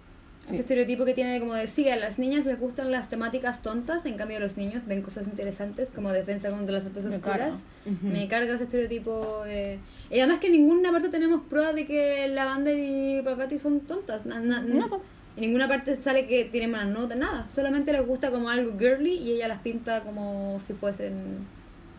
Sí. 0.55 0.61
estereotipo 0.61 1.03
que 1.05 1.13
tiene 1.13 1.39
como 1.39 1.53
de, 1.53 1.67
sí, 1.67 1.89
a 1.89 1.95
las 1.97 2.17
niñas 2.19 2.45
les 2.45 2.59
gustan 2.59 2.91
las 2.91 3.09
temáticas 3.09 3.61
tontas, 3.61 4.05
en 4.05 4.15
cambio 4.15 4.37
a 4.37 4.39
los 4.39 4.55
niños 4.57 4.85
ven 4.85 5.01
cosas 5.01 5.27
interesantes 5.27 5.91
como 5.91 6.11
defensa 6.11 6.49
contra 6.49 6.77
las 6.77 6.85
artes 6.85 7.05
Me 7.05 7.15
oscuras. 7.17 7.55
Me 8.01 8.27
carga 8.27 8.53
ese 8.55 8.63
estereotipo 8.63 9.43
de... 9.43 9.79
Y 10.09 10.19
además 10.19 10.39
que 10.39 10.47
en 10.47 10.53
ninguna 10.53 10.91
parte 10.91 11.09
tenemos 11.09 11.41
pruebas 11.49 11.75
de 11.75 11.85
que 11.85 12.27
Lavander 12.29 12.77
y 12.79 13.21
Parvati 13.23 13.57
son 13.59 13.81
tontas. 13.81 14.25
Na- 14.25 14.39
na- 14.39 14.61
No, 14.61 14.87
po. 14.89 15.01
En 15.35 15.41
ninguna 15.41 15.67
parte 15.67 15.93
sale 15.95 16.25
que 16.27 16.45
tienen 16.45 16.71
malas 16.71 16.87
notas, 16.97 17.17
nada. 17.17 17.47
Solamente 17.53 17.91
les 17.91 18.05
gusta 18.07 18.31
como 18.31 18.49
algo 18.49 18.77
girly 18.79 19.13
y 19.15 19.33
ella 19.33 19.47
las 19.47 19.59
pinta 19.61 20.01
como 20.01 20.59
si 20.65 20.73
fuesen 20.73 21.45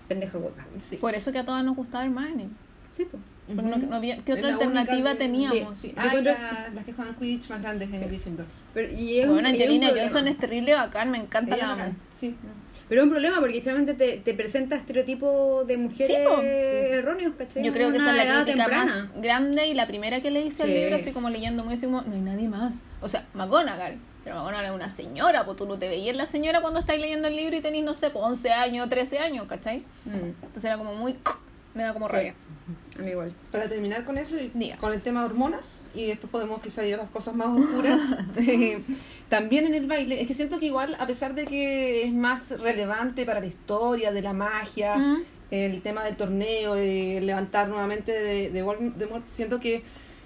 pendeja 0.09 0.39
hueca. 0.39 0.67
Sí. 0.81 0.97
Por 0.97 1.15
eso 1.15 1.31
que 1.33 1.39
a 1.39 1.45
todas 1.45 1.63
nos 1.65 1.77
gustaba 1.77 2.05
Hermione. 2.05 2.49
Sí, 2.99 3.07
pues. 3.11 3.23
Porque 3.47 3.63
no- 3.63 3.77
no 3.79 3.97
había- 3.97 4.19
¿Qué 4.19 4.35
otra 4.35 4.49
la 4.49 4.55
alternativa 4.57 5.15
teníamos? 5.15 5.81
Sí, 5.81 5.95
Yo 5.95 6.03
Ah, 6.03 6.13
la- 6.23 6.71
las 6.75 6.85
que 6.85 6.93
juegan 6.93 7.15
Quidditch 7.15 7.49
más 7.49 7.63
grandes 7.63 7.91
en 7.91 8.03
Gryffindor. 8.03 8.45
Pero, 8.75 8.93
y 8.93 9.21
es 9.21 9.27
Bueno, 9.27 9.41
un 9.41 9.47
Angelina. 9.47 9.89
Johnson 9.97 10.29
es 10.29 10.37
terrible 10.37 10.75
bacán, 10.75 11.11
me 11.11 11.17
encanta 11.17 11.57
Ella 11.57 11.67
la 11.69 11.85
amo. 11.85 11.95
Sí. 12.15 12.37
Pero 12.91 13.01
es 13.01 13.05
un 13.05 13.11
problema 13.11 13.39
porque 13.41 13.61
finalmente 13.61 13.95
te, 13.95 14.19
te 14.19 14.35
presenta 14.35 14.77
estereotipos 14.77 15.67
de 15.67 15.77
mujeres 15.79 16.09
Sí, 16.09 16.23
erróneos, 16.43 17.35
¿cachai? 17.39 17.63
Yo 17.65 17.73
creo 17.73 17.91
que 17.91 17.97
esa 17.99 18.11
es 18.11 18.17
la 18.27 18.43
crítica 18.45 18.65
temprana. 18.65 18.85
más 18.85 19.11
grande 19.23 19.67
y 19.67 19.75
la 19.75 19.87
primera 19.87 20.21
que 20.21 20.31
le 20.31 20.43
hice 20.43 20.63
al 20.65 20.69
Sí. 20.69 20.75
libro, 20.75 20.97
así 20.97 21.13
como 21.13 21.31
leyendo 21.31 21.65
muy 21.65 21.75
así 21.75 21.87
como, 21.87 22.03
no 22.03 22.15
hay 22.15 22.21
nadie 22.21 22.49
más. 22.49 22.85
O 23.01 23.09
sea, 23.09 23.27
McGonagall. 23.35 23.97
Pero 24.25 24.37
McGonagall 24.37 24.67
es 24.67 24.73
una 24.73 24.89
señora, 24.91 25.45
pues 25.47 25.57
tú 25.57 25.67
no 25.67 25.79
te 25.79 25.89
veías 25.89 26.17
la 26.17 26.27
señora 26.27 26.61
cuando 26.61 26.81
estáis 26.81 27.01
leyendo 27.01 27.29
el 27.29 27.37
libro 27.37 27.57
y 27.57 27.61
tenéis, 27.63 27.85
no 27.85 27.95
sé, 27.95 28.11
pues 28.11 28.23
11 28.25 28.53
años, 28.53 28.89
13 28.91 29.19
años, 29.21 29.47
¿cachai? 29.47 29.85
Mm, 30.05 30.15
Entonces 30.43 30.65
era 30.65 30.77
como 30.77 30.95
muy... 30.95 31.15
Me 31.75 31.83
da 31.85 31.93
como 31.93 32.09
Sí. 32.09 32.13
rabia. 32.17 32.35
A 32.99 33.03
mí 33.03 33.11
igual. 33.11 33.33
Para 33.53 33.69
terminar 33.69 34.05
con 34.05 34.19
eso, 34.19 34.37
y 34.37 34.51
Diga. 34.55 34.77
con 34.79 34.93
el 34.93 35.01
tema 35.03 35.21
de 35.21 35.27
hormonas, 35.27 35.83
y 35.95 36.07
después 36.07 36.31
podemos 36.31 36.61
quizá 36.61 36.85
ir 36.85 36.95
a 36.95 36.99
las 36.99 37.11
cosas 37.11 37.35
más 37.35 37.47
oscuras, 37.49 38.01
eh, 38.37 38.83
también 39.29 39.67
en 39.67 39.75
el 39.75 39.87
baile, 39.87 40.21
es 40.21 40.27
que 40.27 40.35
siento 40.35 40.59
que 40.59 40.67
igual, 40.67 40.97
a 40.99 41.07
pesar 41.07 41.35
de 41.35 41.45
que 41.47 42.03
es 42.05 42.13
más 42.13 42.51
relevante 42.61 43.25
para 43.25 43.41
la 43.41 43.47
historia 43.47 44.13
de 44.13 44.23
la 44.23 44.33
magia, 44.33 44.97
Mm. 44.97 45.23
el 45.51 45.81
tema 45.83 46.03
del 46.05 46.17
torneo, 46.17 46.75
de 46.75 47.21
levantar 47.23 47.69
nuevamente 47.69 48.13
de, 48.13 48.51
de 48.51 48.63
Voldemort, 48.63 49.27
siento 49.29 49.61
que 49.61 49.83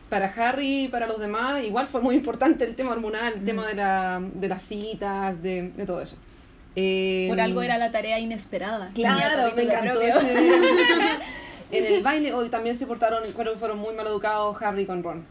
para 0.08 0.26
Harry 0.26 0.84
y 0.84 0.88
para 0.88 1.06
los 1.06 1.18
demás 1.20 1.64
igual 1.64 1.86
fue 1.86 2.00
muy 2.02 2.14
importante 2.14 2.64
el 2.64 2.74
tema 2.74 2.92
hormonal, 2.92 3.32
el 3.34 3.44
tema 3.44 3.66
de, 3.66 3.74
la, 3.74 4.20
de 4.34 4.48
las 4.48 4.62
citas, 4.62 5.42
de, 5.42 5.70
de 5.70 5.86
todo 5.86 6.02
eso. 6.02 6.16
Eh, 6.76 7.26
Por 7.28 7.40
algo 7.40 7.62
era 7.62 7.76
la 7.78 7.92
tarea 7.92 8.18
inesperada. 8.18 8.90
Claro, 8.94 9.54
me 9.54 9.62
encantó 9.62 10.00
ese. 10.00 10.18
en 11.72 11.86
el 11.94 12.02
baile 12.02 12.32
hoy 12.34 12.48
también 12.48 12.76
se 12.76 12.86
portaron, 12.86 13.22
creo 13.32 13.52
que 13.54 13.58
fueron 13.58 13.78
muy 13.78 13.94
mal 13.94 14.06
educados 14.06 14.56
Harry 14.62 14.86
con 14.86 15.02
Ron. 15.02 15.24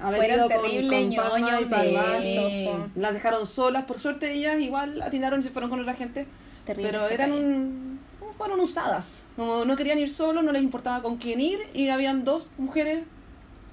Haber 0.00 0.18
Fueron 0.26 0.38
con- 0.40 0.48
terrible 0.62 1.02
con, 1.02 1.12
y 1.12 1.16
Padma, 1.16 2.22
sí. 2.22 2.66
so- 2.66 2.88
Las 2.96 3.14
dejaron 3.14 3.46
solas, 3.46 3.84
por 3.84 3.98
suerte 3.98 4.32
ellas 4.32 4.60
igual 4.60 5.00
atinaron 5.00 5.40
y 5.40 5.42
se 5.42 5.50
fueron 5.50 5.70
con 5.70 5.80
otra 5.80 5.94
gente. 5.94 6.26
Terrible 6.66 6.90
pero 6.90 7.08
eran 7.08 7.32
un- 7.32 8.00
fueron 8.36 8.60
usadas. 8.60 9.22
Como 9.36 9.64
no 9.64 9.76
querían 9.76 9.98
ir 9.98 10.10
solos, 10.10 10.44
no 10.44 10.52
les 10.52 10.62
importaba 10.62 11.00
con 11.02 11.16
quién 11.16 11.40
ir 11.40 11.60
y 11.72 11.88
habían 11.88 12.24
dos 12.24 12.50
mujeres 12.58 13.04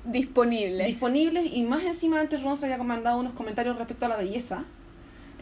Disponibles. 0.05 0.85
disponibles 0.87 1.49
y 1.53 1.63
más 1.63 1.83
encima 1.83 2.19
antes 2.19 2.41
Ron 2.43 2.57
se 2.57 2.65
había 2.65 2.77
mandado 2.83 3.19
unos 3.19 3.33
comentarios 3.33 3.77
respecto 3.77 4.05
a 4.05 4.09
la 4.09 4.17
belleza. 4.17 4.63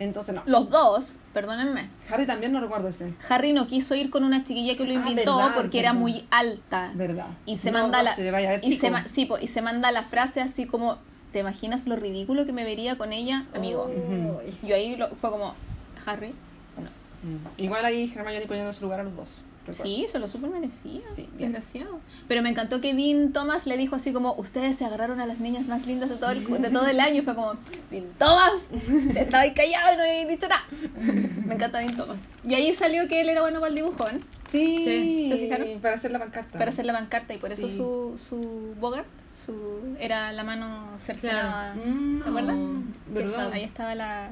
Entonces 0.04 0.34
no. 0.34 0.42
Los 0.46 0.70
dos, 0.70 1.16
perdónenme. 1.34 1.90
Harry 2.10 2.26
también 2.26 2.52
no 2.52 2.60
recuerdo 2.60 2.88
ese. 2.88 3.14
Harry 3.30 3.54
no 3.54 3.68
quiso 3.68 3.94
ir 3.96 4.10
con 4.10 4.24
una 4.24 4.44
chiquilla 4.44 4.76
que 4.76 4.84
lo 4.84 4.90
Ah, 4.92 4.94
invitó 5.10 5.38
verdad, 5.38 5.56
porque 5.56 5.80
era 5.80 5.94
muy 5.94 6.26
alta. 6.32 6.92
¿Verdad? 6.96 7.28
Y 7.46 7.58
se 7.60 7.72
No, 7.72 7.80
manda 7.84 8.00
no 8.00 8.04
la 8.06 8.16
se 8.16 8.32
vaya 8.32 8.50
a 8.50 8.52
ver 8.54 8.62
y 8.64 8.70
chico. 8.72 8.82
se 8.82 8.90
ma- 8.92 9.08
sí, 9.08 9.26
po, 9.26 9.38
y 9.38 9.48
se 9.48 9.62
manda 9.62 9.92
la 9.92 10.04
frase 10.04 10.42
así 10.42 10.66
como 10.66 10.98
¿te 11.32 11.40
imaginas 11.40 11.86
lo 11.88 11.96
ridículo 11.96 12.46
que 12.46 12.52
me 12.52 12.64
vería 12.66 12.98
con 12.98 13.14
ella, 13.14 13.46
amigo? 13.56 13.90
Ay. 14.42 14.58
Yo 14.68 14.76
ahí 14.76 14.96
lo- 14.98 15.10
fue 15.10 15.30
como 15.30 15.54
Harry. 16.06 16.34
No. 16.78 17.30
Mm. 17.30 17.62
Igual 17.64 17.86
ahí 17.86 18.12
Hermione 18.16 18.48
poniendo 18.48 18.74
su 18.74 18.84
lugar 18.84 19.02
a 19.02 19.04
los 19.04 19.16
dos. 19.16 19.30
Recuerdo. 19.66 19.84
Sí, 19.84 20.06
se 20.12 20.20
lo 20.20 20.28
super 20.28 20.50
merecía. 20.50 21.02
Sí, 21.14 21.28
bien. 21.38 21.52
desgraciado. 21.52 22.00
Pero 22.28 22.42
me 22.42 22.50
encantó 22.50 22.82
que 22.82 22.94
Dean 22.94 23.32
Thomas 23.34 23.66
le 23.66 23.78
dijo 23.78 23.96
así 23.96 24.12
como, 24.14 24.34
ustedes 24.36 24.76
se 24.76 24.86
agarraron 24.86 25.20
a 25.20 25.26
las 25.26 25.40
niñas 25.40 25.68
más 25.68 25.86
lindas 25.86 26.10
de 26.10 26.16
todo 26.16 26.32
el, 26.32 26.46
de 26.46 26.70
todo 26.70 26.88
el 26.88 27.00
año. 27.00 27.20
Y 27.20 27.22
fue 27.22 27.36
como, 27.36 27.54
Dean 27.90 28.06
Thomas, 28.18 28.70
estaba 29.16 29.44
ahí 29.44 29.54
callado 29.54 29.94
y 29.94 29.98
no 29.98 30.04
había 30.04 30.26
dicho 30.28 30.48
nada. 30.48 30.64
me 31.46 31.56
encanta 31.56 31.80
Dean 31.80 31.96
Thomas. 31.96 32.18
Y 32.46 32.54
ahí 32.56 32.74
salió 32.74 33.08
que 33.08 33.22
él 33.22 33.30
era 33.30 33.42
bueno 33.42 33.60
para 33.60 33.70
el 33.70 33.76
dibujón, 33.76 34.22
Sí, 34.48 34.84
Sí, 34.84 35.30
¿se 35.32 35.38
fijaron? 35.38 35.80
para 35.80 35.96
hacer 35.96 36.12
la 36.12 36.20
pancarta. 36.20 36.60
para 36.60 36.72
hacer 36.72 36.86
la 36.86 36.94
pancarta. 36.94 37.34
Y 37.34 37.38
por 37.38 37.52
eso 37.52 37.70
su, 37.70 38.18
su 38.18 38.76
Bogart 38.80 39.08
su, 39.46 39.96
era 40.00 40.32
la 40.34 40.44
mano 40.44 40.88
cercenada. 41.00 41.74
Mm, 41.76 42.22
¿Te 42.22 42.30
acuerdas? 42.30 42.58
¿Verdad? 43.08 43.52
Ahí 43.54 43.64
estaba 43.64 43.96
la, 43.96 44.32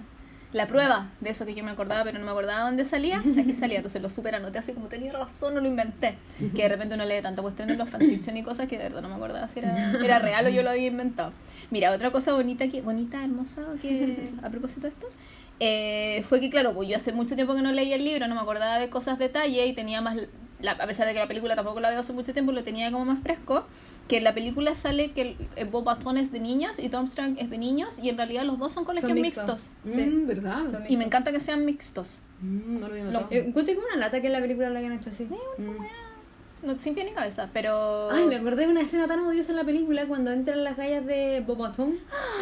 la 0.51 0.65
prueba 0.65 1.09
de 1.21 1.29
eso 1.29 1.45
que 1.45 1.53
yo 1.53 1.63
me 1.63 1.69
acordaba, 1.71 2.03
pero 2.03 2.17
no 2.17 2.25
me 2.25 2.31
acordaba 2.31 2.63
dónde 2.63 2.83
salía, 2.83 3.19
aquí 3.39 3.53
salía, 3.53 3.77
entonces 3.77 4.01
lo 4.01 4.09
super 4.09 4.33
anoté 4.33 4.57
así 4.57 4.73
como 4.73 4.87
tenía 4.87 5.13
razón, 5.13 5.53
no 5.53 5.61
lo 5.61 5.67
inventé. 5.67 6.15
Que 6.55 6.63
de 6.63 6.69
repente 6.69 6.95
uno 6.95 7.05
lee 7.05 7.21
tanta 7.21 7.41
cuestión 7.43 7.67
de 7.67 7.75
los 7.75 7.87
fanfiction 7.89 8.35
y 8.35 8.41
cosas 8.43 8.67
que 8.67 8.77
de 8.77 8.85
verdad 8.85 9.01
no 9.03 9.09
me 9.09 9.15
acordaba 9.15 9.47
si 9.47 9.59
era, 9.59 9.91
era 10.03 10.17
real 10.19 10.45
o 10.47 10.49
yo 10.49 10.63
lo 10.63 10.71
había 10.71 10.87
inventado. 10.87 11.33
Mira, 11.69 11.91
otra 11.91 12.09
cosa 12.11 12.33
bonita, 12.33 12.67
que, 12.67 12.81
bonita, 12.81 13.23
hermosa, 13.23 13.61
que 13.81 14.31
a 14.41 14.49
propósito 14.49 14.81
de 14.81 14.87
esto, 14.89 15.07
eh, 15.59 16.23
fue 16.27 16.39
que, 16.39 16.49
claro, 16.49 16.73
pues 16.73 16.89
yo 16.89 16.95
hace 16.95 17.11
mucho 17.11 17.35
tiempo 17.35 17.53
que 17.53 17.61
no 17.61 17.71
leía 17.71 17.95
el 17.95 18.05
libro, 18.05 18.27
no 18.27 18.33
me 18.35 18.41
acordaba 18.41 18.79
de 18.79 18.89
cosas 18.89 19.19
detalle 19.19 19.65
y 19.67 19.73
tenía 19.73 20.01
más, 20.01 20.17
la- 20.61 20.71
a 20.71 20.87
pesar 20.87 21.05
de 21.05 21.13
que 21.13 21.19
la 21.19 21.27
película 21.27 21.55
tampoco 21.55 21.79
la 21.79 21.89
veo 21.89 21.99
hace 21.99 22.13
mucho 22.13 22.33
tiempo, 22.33 22.51
lo 22.53 22.63
tenía 22.63 22.91
como 22.91 23.05
más 23.05 23.21
fresco, 23.21 23.65
que 24.09 24.17
en 24.17 24.23
la 24.25 24.33
película 24.33 24.73
sale 24.73 25.11
que 25.11 25.21
el, 25.21 25.37
el 25.55 25.67
Bob 25.69 25.85
Baton 25.85 26.17
es 26.17 26.31
de 26.31 26.39
niñas 26.41 26.79
y 26.79 26.89
Tom 26.89 27.07
Strang 27.07 27.37
es 27.39 27.49
de 27.49 27.57
niños 27.59 27.99
y 27.99 28.09
en 28.09 28.17
realidad 28.17 28.43
los 28.43 28.57
dos 28.59 28.73
son 28.73 28.83
colegios 28.83 29.11
Son 29.11 29.21
mixtos. 29.21 29.69
mixtos. 29.85 29.95
Sí. 29.95 30.09
Mm, 30.09 30.27
¿Verdad? 30.27 30.65
Son 30.71 30.83
Y 30.89 30.97
me 30.97 31.05
encanta 31.05 31.31
que 31.31 31.39
sean 31.39 31.63
mixtos. 31.63 32.21
Mm, 32.41 32.79
no 32.79 32.87
lo 32.87 32.93
había 32.93 33.03
notado. 33.05 33.27
Eh, 33.29 33.45
Encuentro 33.47 33.75
como 33.75 33.87
una 33.87 33.97
lata 33.97 34.19
que 34.19 34.27
en 34.27 34.33
la 34.33 34.41
película 34.41 34.69
lo 34.71 34.79
hayan 34.79 34.93
hecho 34.93 35.11
así. 35.11 35.25
Mm. 35.25 35.61
No, 36.61 36.77
sin 36.79 36.93
pie 36.93 37.05
ni 37.05 37.11
cabeza, 37.11 37.49
pero... 37.53 38.09
Ay, 38.11 38.25
me 38.25 38.35
acordé 38.35 38.63
de 38.65 38.67
una 38.71 38.81
escena 38.81 39.07
tan 39.07 39.19
odiosa 39.21 39.51
en 39.51 39.57
la 39.57 39.63
película 39.63 40.05
cuando 40.07 40.31
entran 40.31 40.63
las 40.63 40.75
gallas 40.75 41.05
de 41.05 41.41
Bobotón 41.45 41.95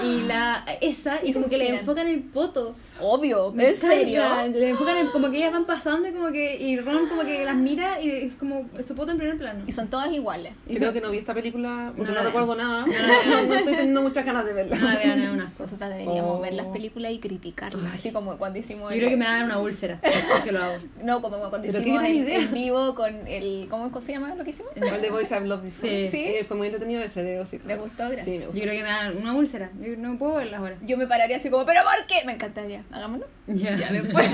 y 0.04 0.22
la 0.24 0.66
esa 0.82 1.20
y 1.24 1.30
Y 1.30 1.34
como 1.34 1.48
que 1.48 1.58
le 1.58 1.70
enfocan 1.80 2.08
el 2.08 2.22
poto. 2.24 2.76
Obvio, 3.00 3.52
Me 3.52 3.70
¿en 3.70 3.78
serio? 3.78 4.24
Le 4.52 4.70
enfocan 4.70 4.98
el- 4.98 5.12
como 5.12 5.30
que 5.30 5.38
ellas 5.38 5.52
van 5.52 5.66
pasando 5.68 6.08
y 6.08 6.14
como 6.14 6.32
que 6.32 6.58
y 6.60 6.80
Ron 6.80 7.08
como 7.08 7.22
que 7.24 7.46
las 7.46 7.56
mira 7.56 8.02
y 8.02 8.10
es 8.10 8.34
como 8.34 8.68
su 8.86 8.96
poto 8.96 9.12
en 9.12 9.20
primer 9.20 9.38
plano. 9.38 9.64
Y 9.68 9.72
son 9.72 9.88
todas 9.88 10.12
iguales. 10.12 10.54
Creo 10.66 10.92
que 10.94 11.00
no 11.02 11.12
vi 11.12 11.20
esta 11.20 11.36
película 11.36 11.94
porque 11.96 12.12
No 12.12 12.24
recuerdo 12.24 12.56
nada. 12.56 12.86
No 12.88 13.54
estoy 13.54 13.76
teniendo 13.76 14.02
muchas 14.02 14.26
ganas 14.26 14.46
de 14.46 14.54
verla. 14.54 14.78
No 14.78 14.88
la 14.88 14.96
vean, 14.96 15.22
es 15.22 15.30
una 15.30 15.46
cosa. 15.52 15.64
Nosotras 15.68 15.90
deberíamos 15.92 16.38
Oh. 16.38 16.42
ver 16.42 16.54
las 16.56 16.66
películas 16.68 17.12
y 17.12 17.20
criticarlas, 17.20 17.94
así 17.94 18.12
como 18.12 18.38
cuando 18.38 18.58
hicimos 18.58 18.92
Yo 18.92 18.98
creo 18.98 19.10
que 19.12 19.18
me 19.18 19.26
va 19.26 19.32
a 19.32 19.36
dar 19.38 19.46
una 19.46 19.60
úlcera 19.60 20.00
que 20.44 20.52
lo 20.52 20.64
hago. 20.64 20.78
No, 21.04 21.22
como 21.22 21.38
cuando 21.50 21.68
hicimos 21.68 22.04
el, 22.04 22.28
el 22.28 22.48
vivo 22.48 22.96
con 22.96 23.28
el... 23.28 23.68
¿Cómo 23.70 23.92
se 24.08 24.14
llama 24.14 24.34
lo 24.34 24.44
que 24.44 24.50
hicimos? 24.50 24.72
Igual 24.76 25.02
de 25.02 25.10
Voice 25.12 25.36
I've 25.36 25.48
Loved 25.48 25.64
Before. 25.66 26.10
Sí. 26.10 26.18
Eh, 26.18 26.46
fue 26.48 26.58
muy 26.58 26.68
entretenido 26.68 27.02
ese 27.04 27.22
de 27.24 27.46
sí. 27.46 27.60
¿Les 27.68 27.78
gustó? 27.80 28.10
Gracias. 28.10 28.26
Sí, 28.26 28.32
me 28.32 28.40
Yo 28.40 28.46
gustó. 28.48 28.62
creo 28.62 28.74
que 28.74 28.82
me 28.84 28.90
va 28.90 28.96
a 29.00 29.04
dar 29.04 29.16
una 29.16 29.34
úlcera. 29.34 29.70
Yo 29.80 29.96
no 29.98 30.18
puedo 30.18 30.36
verlas 30.36 30.60
ahora. 30.60 30.78
Yo 30.84 30.98
me 30.98 31.06
pararía 31.06 31.38
así 31.38 31.50
como, 31.50 31.66
¿pero 31.66 31.82
por 31.84 32.08
qué? 32.08 32.26
Me 32.26 32.32
encantaría. 32.34 32.84
Hagámoslo. 32.92 33.28
Ya. 33.48 33.78
Ya 33.78 33.92
después. 33.92 34.26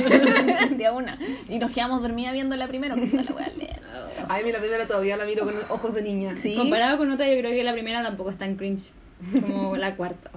de 0.77 0.89
una. 0.91 1.17
Y 1.49 1.59
nos 1.59 1.71
quedamos 1.71 2.01
dormidas 2.01 2.33
viendo 2.33 2.55
la 2.55 2.67
primera. 2.67 2.95
no 2.95 3.05
la 3.05 3.31
voy 3.33 3.43
a 3.43 3.49
leer. 3.57 3.81
Ay, 4.29 4.43
mira, 4.43 4.57
la 4.59 4.63
primera 4.63 4.87
todavía 4.87 5.17
la 5.17 5.25
miro 5.25 5.43
con 5.43 5.55
ojos 5.69 5.93
de 5.93 6.01
niña. 6.01 6.37
Sí. 6.37 6.55
Comparado 6.55 6.97
con 6.97 7.09
otra, 7.11 7.27
yo 7.29 7.37
creo 7.39 7.51
que 7.51 7.63
la 7.63 7.73
primera 7.73 8.01
tampoco 8.03 8.29
es 8.29 8.37
tan 8.37 8.55
cringe 8.55 8.91
como 9.41 9.75
la 9.75 9.95
cuarta. 9.95 10.31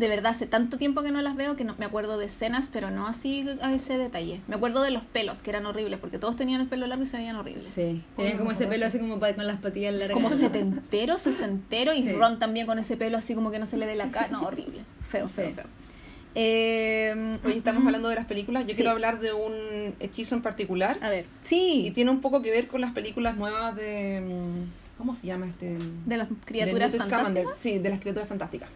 De 0.00 0.08
verdad, 0.08 0.30
hace 0.30 0.46
tanto 0.46 0.78
tiempo 0.78 1.02
que 1.02 1.10
no 1.10 1.20
las 1.20 1.36
veo 1.36 1.56
que 1.56 1.64
no 1.64 1.74
me 1.78 1.84
acuerdo 1.84 2.16
de 2.16 2.24
escenas, 2.24 2.68
pero 2.72 2.90
no 2.90 3.06
así 3.06 3.46
a 3.60 3.72
ese 3.74 3.98
detalle. 3.98 4.40
Me 4.48 4.54
acuerdo 4.56 4.80
de 4.82 4.90
los 4.90 5.02
pelos, 5.02 5.42
que 5.42 5.50
eran 5.50 5.66
horribles, 5.66 6.00
porque 6.00 6.18
todos 6.18 6.36
tenían 6.36 6.62
el 6.62 6.68
pelo 6.68 6.86
largo 6.86 7.04
y 7.04 7.06
se 7.06 7.18
veían 7.18 7.36
horribles. 7.36 7.64
Sí. 7.72 8.02
Tenían 8.16 8.38
como 8.38 8.50
ese 8.52 8.66
pelo 8.66 8.86
así 8.86 8.98
como 8.98 9.20
con 9.20 9.46
las 9.46 9.60
patillas 9.60 9.92
largas. 9.92 10.14
Como 10.14 10.30
setentero, 10.30 11.18
sesentero, 11.18 11.92
y 11.92 12.02
Sí. 12.02 12.12
Ron 12.14 12.38
también 12.38 12.66
con 12.66 12.78
ese 12.78 12.96
pelo 12.96 13.18
así 13.18 13.34
como 13.34 13.50
que 13.50 13.58
no 13.58 13.66
se 13.66 13.76
le 13.76 13.84
ve 13.84 13.94
la 13.94 14.10
cara. 14.10 14.28
No, 14.28 14.42
horrible. 14.42 14.80
Feo, 15.06 15.28
feo, 15.28 15.48
Sí. 15.48 15.54
feo. 15.54 15.64
Eh, 16.34 17.36
Hoy 17.44 17.52
estamos 17.58 17.84
hablando 17.84 18.08
de 18.08 18.14
las 18.14 18.26
películas. 18.26 18.62
Yo 18.64 18.70
Sí. 18.70 18.76
quiero 18.76 18.92
hablar 18.92 19.20
de 19.20 19.32
un 19.32 19.94
hechizo 20.00 20.34
en 20.34 20.42
particular. 20.42 20.96
A 21.02 21.10
ver. 21.10 21.24
Y 21.24 21.46
Sí, 21.46 21.92
tiene 21.94 22.10
un 22.10 22.20
poco 22.20 22.40
que 22.40 22.50
ver 22.50 22.68
con 22.68 22.80
las 22.80 22.92
películas 22.92 23.36
nuevas 23.36 23.76
de. 23.76 24.20
mm, 24.22 24.96
¿Cómo 24.98 25.14
se 25.14 25.26
llama 25.26 25.46
este? 25.46 25.76
de 26.06 26.16
las 26.16 26.28
criaturas 26.44 26.92
de 26.92 26.98
Newt 26.98 27.08
Scamander. 27.08 27.44
fantásticas. 27.44 27.62
Sí, 27.62 27.78
de 27.78 27.88
las 27.90 28.00
criaturas 28.00 28.28
fantásticas. 28.28 28.68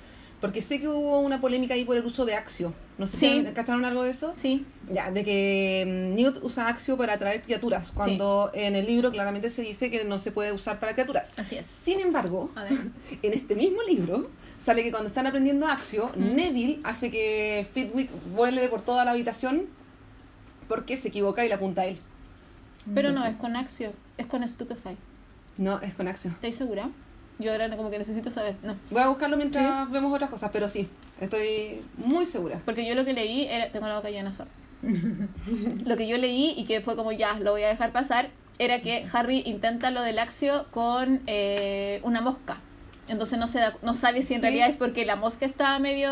Porque 0.44 0.60
sé 0.60 0.78
que 0.78 0.88
hubo 0.88 1.20
una 1.20 1.40
polémica 1.40 1.72
ahí 1.72 1.86
por 1.86 1.96
el 1.96 2.04
uso 2.04 2.26
de 2.26 2.34
Axio. 2.34 2.74
No 2.98 3.06
sé 3.06 3.16
Sí. 3.16 3.44
si 3.46 3.52
cacharon 3.54 3.82
algo 3.86 4.02
de 4.02 4.10
eso. 4.10 4.34
Sí, 4.36 4.66
Ya, 4.92 5.10
de 5.10 5.24
que 5.24 5.84
mm, 6.12 6.14
Newt 6.16 6.38
usa 6.42 6.68
Axio 6.68 6.98
para 6.98 7.14
atraer 7.14 7.40
criaturas, 7.42 7.90
cuando 7.94 8.50
en 8.52 8.76
el 8.76 8.84
libro 8.86 9.10
claramente 9.10 9.48
se 9.48 9.62
dice 9.62 9.90
que 9.90 10.04
no 10.04 10.18
se 10.18 10.32
puede 10.32 10.52
usar 10.52 10.78
para 10.80 10.92
criaturas. 10.92 11.30
así 11.38 11.56
es. 11.56 11.72
Sin 11.82 11.98
embargo, 12.00 12.50
A 12.56 12.64
ver. 12.64 12.72
en 13.22 13.32
este 13.32 13.54
mismo 13.56 13.80
libro 13.84 14.30
sale 14.58 14.82
que 14.82 14.90
cuando 14.90 15.08
están 15.08 15.26
aprendiendo 15.26 15.66
Axio, 15.66 16.10
Mm. 16.14 16.34
Neville 16.34 16.80
hace 16.84 17.10
que 17.10 17.66
Flitwick 17.72 18.10
vuele 18.34 18.68
por 18.68 18.82
toda 18.82 19.06
la 19.06 19.12
habitación 19.12 19.62
porque 20.68 20.98
se 20.98 21.08
equivoca 21.08 21.44
y 21.44 21.48
la 21.48 21.54
apunta 21.54 21.82
a 21.82 21.86
él. 21.86 21.98
Pero 22.94 23.12
no, 23.12 23.24
es 23.24 23.36
con 23.36 23.56
Axio, 23.56 23.92
es 24.18 24.26
con 24.26 24.46
Stupefy. 24.46 24.96
No, 25.56 25.80
es 25.80 25.94
con 25.94 26.06
Axio. 26.08 26.30
¿Estáis 26.32 26.56
segura? 26.56 26.90
Yo 27.38 27.52
ahora 27.52 27.76
como 27.76 27.90
que 27.90 27.98
necesito 27.98 28.30
saber. 28.30 28.54
No. 28.62 28.76
Voy 28.90 29.02
a 29.02 29.08
buscarlo 29.08 29.36
mientras 29.36 29.90
vemos 29.90 30.12
otras 30.14 30.30
cosas, 30.30 30.50
pero 30.52 30.68
sí, 30.68 30.88
estoy 31.20 31.82
muy 31.96 32.26
segura. 32.26 32.60
Porque 32.64 32.86
yo 32.86 32.94
lo 32.94 33.04
que 33.04 33.12
leí 33.12 33.46
era. 33.46 33.70
Tengo 33.70 33.86
la 33.88 33.96
boca 33.96 34.10
llena 34.10 34.30
de 34.30 34.36
sol. 34.36 34.46
lo 35.84 35.96
que 35.96 36.06
yo 36.06 36.16
leí 36.18 36.54
y 36.56 36.64
que 36.64 36.80
fue 36.80 36.96
como 36.96 37.12
ya, 37.12 37.38
lo 37.40 37.52
voy 37.52 37.62
a 37.62 37.68
dejar 37.68 37.92
pasar, 37.92 38.28
era 38.58 38.80
que 38.80 39.04
Harry 39.12 39.42
intenta 39.46 39.90
lo 39.90 40.02
del 40.02 40.18
Axio 40.18 40.66
con 40.70 41.22
eh, 41.26 42.00
una 42.04 42.20
mosca. 42.20 42.58
Entonces 43.06 43.38
no 43.38 43.46
se 43.48 43.58
da- 43.58 43.76
no 43.82 43.92
sabe 43.94 44.22
si 44.22 44.32
en 44.34 44.40
Sí. 44.40 44.46
realidad 44.46 44.68
es 44.68 44.76
porque 44.78 45.04
la 45.04 45.16
mosca 45.16 45.44
estaba 45.44 45.78
medio 45.78 46.10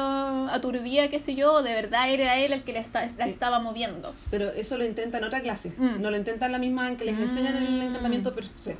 aturdida, 0.51 1.09
qué 1.09 1.19
sé 1.19 1.35
yo, 1.35 1.55
o 1.55 1.63
de 1.63 1.73
verdad 1.75 2.11
era 2.11 2.37
él 2.37 2.53
el 2.53 2.65
que 2.65 2.75
la, 2.75 2.81
está- 2.81 3.01
la 3.03 3.09
Sí. 3.09 3.31
estaba 3.31 3.61
moviendo. 3.61 4.15
Pero 4.31 4.51
eso 4.51 4.77
lo 4.77 4.85
intenta 4.85 5.17
en 5.19 5.25
otra 5.25 5.41
clase. 5.41 5.73
Mm. 5.79 6.03
No 6.03 6.11
lo 6.11 6.19
intenta 6.19 6.47
en 6.47 6.53
la 6.53 6.59
misma 6.59 6.89
en 6.89 6.97
que 6.99 7.07
les 7.07 7.19
enseñan 7.19 7.57
el 7.57 7.79
Mm. 7.79 7.83
encantamiento 7.83 8.35
per 8.35 8.45
se. 8.57 8.77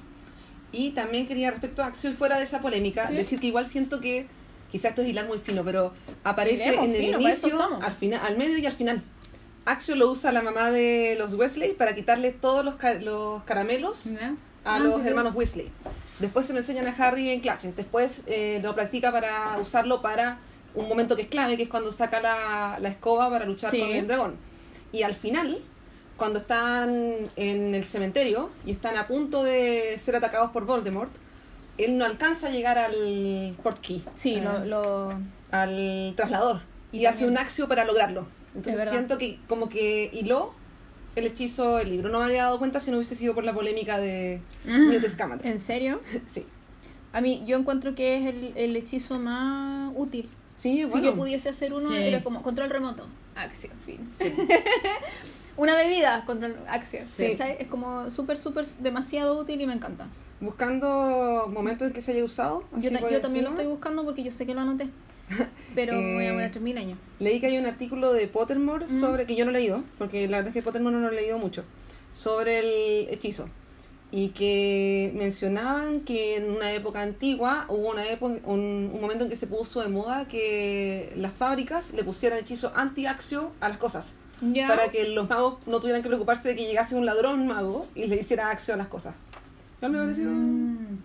Y 0.73 0.91
también 0.93 1.27
quería 1.29 1.51
respecto 1.51 1.83
a 1.85 1.89
y 1.93 2.13
fuera 2.13 2.39
de 2.39 2.45
esa 2.45 2.61
polémica, 2.61 3.09
Sí. 3.09 3.15
decir 3.15 3.41
que 3.41 3.47
igual 3.49 3.67
siento 3.67 4.01
que 4.01 4.27
quizás 4.71 4.91
esto 4.91 5.03
es 5.03 5.09
hilar 5.09 5.27
muy 5.29 5.39
fino, 5.39 5.63
pero 5.65 5.93
aparece 6.25 6.75
en 6.75 6.91
el 6.91 6.97
fino, 6.97 7.21
inicio, 7.21 7.61
al 7.83 7.93
final, 7.93 8.21
al 8.25 8.39
medio 8.39 8.57
y 8.59 8.67
al 8.67 8.73
final. 8.73 9.03
Axio 9.65 9.95
lo 9.95 10.11
usa 10.11 10.33
la 10.33 10.43
mamá 10.43 10.71
de 10.71 11.15
los 11.19 11.35
Wesley 11.35 11.73
para 11.75 11.95
quitarle 11.95 12.33
todos 12.33 12.65
los, 12.65 12.77
ca- 12.77 12.95
los 12.95 13.43
caramelos 13.45 14.07
a 14.65 14.77
Ah, 14.77 14.79
los 14.81 14.97
sí, 14.97 15.03
sí. 15.03 15.09
hermanos 15.09 15.35
Weasley. 15.35 15.71
Después 16.19 16.47
se 16.47 16.53
lo 16.53 16.61
enseñan 16.61 16.87
a 16.89 16.91
Harry 16.99 17.29
en 17.31 17.41
clases. 17.41 17.77
Después 17.77 18.23
eh, 18.27 18.61
lo 18.63 18.75
practica 18.75 19.13
para 19.13 19.59
usarlo 19.61 20.01
para 20.03 20.39
un 20.75 20.89
momento 20.89 21.17
que 21.17 21.23
es 21.23 21.29
clave, 21.29 21.57
que 21.57 21.65
es 21.65 21.69
cuando 21.69 21.93
saca 21.93 22.21
la, 22.21 22.79
la 22.81 22.89
escoba 22.89 23.29
para 23.29 23.45
luchar 23.45 23.71
Sí. 23.71 23.79
con 23.81 23.91
el 23.91 24.07
dragón. 24.07 24.37
Y 24.91 25.03
al 25.03 25.15
final, 25.15 25.59
cuando 26.23 26.39
están 26.39 27.31
en 27.35 27.75
el 27.75 27.85
cementerio 27.85 28.49
y 28.65 28.71
están 28.71 28.97
a 28.97 29.09
punto 29.09 29.43
de 29.43 29.99
ser 29.99 30.15
atacados 30.15 30.53
por 30.53 30.67
Voldemort, 30.67 31.11
él 31.79 31.99
no 31.99 32.05
alcanza 32.05 32.47
a 32.47 32.51
llegar 32.53 32.79
al 32.79 33.57
portkey, 33.61 34.05
Sí, 34.15 34.35
eh, 34.37 34.41
lo, 34.41 34.65
lo- 34.65 35.19
al 35.51 36.13
traslador. 36.17 36.61
Y 36.93 36.99
Y, 37.01 37.07
hace 37.07 37.27
un 37.27 37.37
axio 37.39 37.67
para 37.67 37.85
lograrlo. 37.85 38.29
Entonces 38.55 38.89
siento 38.91 39.19
que 39.19 39.41
como 39.49 39.69
que 39.69 40.11
hiló 40.13 40.53
el 41.17 41.25
hechizo 41.27 41.81
el 41.81 41.91
libro. 41.91 42.09
No 42.09 42.19
me 42.21 42.25
habría 42.27 42.45
dado 42.45 42.61
cuenta 42.61 42.79
si 42.79 42.93
no 42.93 42.99
hubiese 42.99 43.17
sido 43.17 43.35
por 43.35 43.43
la 43.43 43.53
polémica 43.53 43.99
de 43.99 44.41
Newt 44.65 45.05
Scamander. 45.09 45.45
¿En 45.51 45.59
serio? 45.59 46.01
Sí. 46.27 46.47
A 47.13 47.21
mí, 47.21 47.43
yo 47.49 47.57
encuentro 47.59 47.97
que 47.97 48.17
es 48.17 48.27
el, 48.33 48.53
el 48.55 48.77
hechizo 48.77 49.19
más 49.19 49.93
útil. 49.97 50.31
Sí, 50.57 50.77
Si 50.79 50.85
bueno. 50.85 51.05
yo 51.07 51.15
pudiese 51.17 51.49
hacer 51.49 51.75
uno, 51.75 51.91
Sí. 51.91 51.97
era 51.97 52.23
como 52.23 52.43
control 52.43 52.71
remoto, 52.71 53.09
acción, 53.35 53.73
fin. 53.85 54.09
Una 55.57 55.75
bebida, 55.77 56.25
control, 56.25 56.57
acción. 56.69 57.07
Sí. 57.15 57.33
¿cachai? 57.33 57.57
Es 57.61 57.69
como 57.69 58.11
súper, 58.11 58.39
súper, 58.39 58.67
demasiado 58.81 59.39
útil 59.39 59.61
y 59.61 59.67
me 59.67 59.75
encanta. 59.75 60.07
Buscando 60.41 61.49
momentos 61.53 61.87
en 61.89 61.93
que 61.93 62.03
se 62.03 62.13
haya 62.13 62.25
usado. 62.25 62.65
Yo, 62.79 62.91
ta- 62.93 63.09
yo 63.11 63.21
también 63.21 63.45
lo 63.45 63.51
estoy 63.51 63.67
buscando 63.67 64.05
porque 64.05 64.23
yo 64.23 64.31
sé 64.33 64.47
que 64.47 64.55
lo 64.55 64.61
anoté. 64.61 64.89
Pero 65.75 65.95
me 65.95 66.15
voy 66.15 66.25
a 66.25 66.29
Eh, 66.31 66.33
poner 66.33 66.51
3000 66.51 66.79
años. 66.79 66.99
Leí 67.19 67.41
que 67.41 67.47
hay 67.47 67.59
un 67.59 67.67
artículo 67.67 68.13
de 68.13 68.27
Pottermore 68.27 68.87
Mm. 68.87 69.01
sobre, 69.01 69.27
que 69.27 69.37
yo 69.37 69.45
no 69.45 69.51
he 69.51 69.55
leído, 69.55 69.85
porque 69.99 70.27
la 70.29 70.39
verdad 70.39 70.49
es 70.49 70.55
que 70.55 70.63
Pottermore 70.63 70.97
no 70.97 71.01
lo 71.03 71.09
he 71.11 71.15
leído 71.17 71.39
mucho, 71.39 71.65
sobre 72.13 72.59
el 72.59 73.09
hechizo. 73.09 73.49
Y 74.11 74.31
que 74.31 75.11
mencionaban 75.15 76.01
que 76.01 76.37
en 76.37 76.51
una 76.51 76.73
época 76.73 77.01
antigua 77.01 77.65
hubo 77.69 77.91
una 77.91 78.07
época, 78.09 78.41
un, 78.45 78.91
un 78.93 79.01
momento 79.01 79.25
en 79.25 79.31
que 79.31 79.37
se 79.37 79.47
puso 79.47 79.81
de 79.81 79.89
moda 79.89 80.27
que 80.29 81.13
las 81.17 81.33
fábricas 81.33 81.95
le 81.95 82.05
pusieran 82.05 82.39
hechizo 82.39 82.73
anti-axio 82.75 83.53
a 83.61 83.69
las 83.71 83.79
cosas. 83.79 84.17
Para 84.69 84.91
que 84.91 85.09
los 85.09 85.29
magos 85.29 85.59
no 85.67 85.79
tuvieran 85.81 86.03
que 86.03 86.09
preocuparse 86.09 86.49
de 86.49 86.57
que 86.57 86.65
llegase 86.67 86.95
un 86.97 87.07
ladrón 87.07 87.47
mago 87.47 87.87
y 87.95 88.07
le 88.07 88.17
hiciera 88.17 88.51
axio 88.51 88.75
a 88.75 88.77
las 88.77 88.89
cosas. 88.89 89.15
¿Cuál 89.81 89.93
me 89.93 89.99
pareció? 89.99 90.29
Mm. 90.31 90.99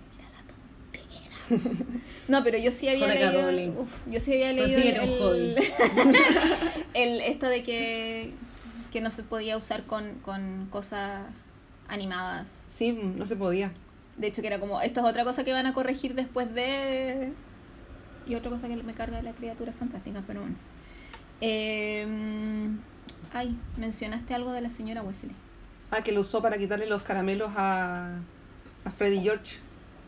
No, 2.28 2.44
pero 2.44 2.58
yo 2.58 2.72
sí 2.72 2.90
había 2.90 3.08
leído. 3.56 3.82
Uf, 3.82 4.06
yo 4.08 4.20
sí 4.20 4.34
había 4.34 4.52
leído. 4.52 5.34
El, 5.34 5.56
el- 6.94 7.22
esto 7.22 7.46
de 7.48 7.64
que, 7.64 8.34
que 8.92 9.00
no 9.02 9.10
se 9.10 9.24
podía 9.24 9.56
usar 9.56 9.84
con, 9.84 10.16
con 10.16 10.68
cosas 10.70 11.22
animadas. 11.88 12.50
Sí, 12.74 12.92
no 12.92 13.26
se 13.26 13.38
podía. 13.38 13.72
De 14.18 14.28
hecho, 14.28 14.42
que 14.42 14.48
era 14.48 14.60
como, 14.60 14.82
esto 14.82 15.00
es 15.00 15.06
otra 15.06 15.24
cosa 15.24 15.46
que 15.46 15.54
van 15.54 15.68
a 15.68 15.74
corregir 15.74 16.16
después 16.16 16.54
de... 16.54 17.32
Y 18.28 18.36
otra 18.36 18.50
cosa 18.52 18.68
que 18.68 18.76
me 18.76 18.94
carga 18.94 19.18
de 19.18 19.24
las 19.24 19.36
criaturas 19.36 19.74
fantásticas, 19.80 20.24
pero 20.28 20.42
bueno. 20.42 20.56
Eh, 21.40 22.06
ay, 23.38 23.58
mencionaste 23.78 24.34
algo 24.34 24.52
de 24.52 24.62
la 24.62 24.70
señora 24.70 25.02
Wesley. 25.02 25.36
Ah, 25.92 26.02
que 26.02 26.12
lo 26.12 26.22
usó 26.22 26.42
para 26.42 26.58
quitarle 26.58 26.88
los 26.88 27.02
caramelos 27.04 27.52
a, 27.56 28.18
a 28.86 28.92
Freddy 28.92 29.22
George. 29.22 29.58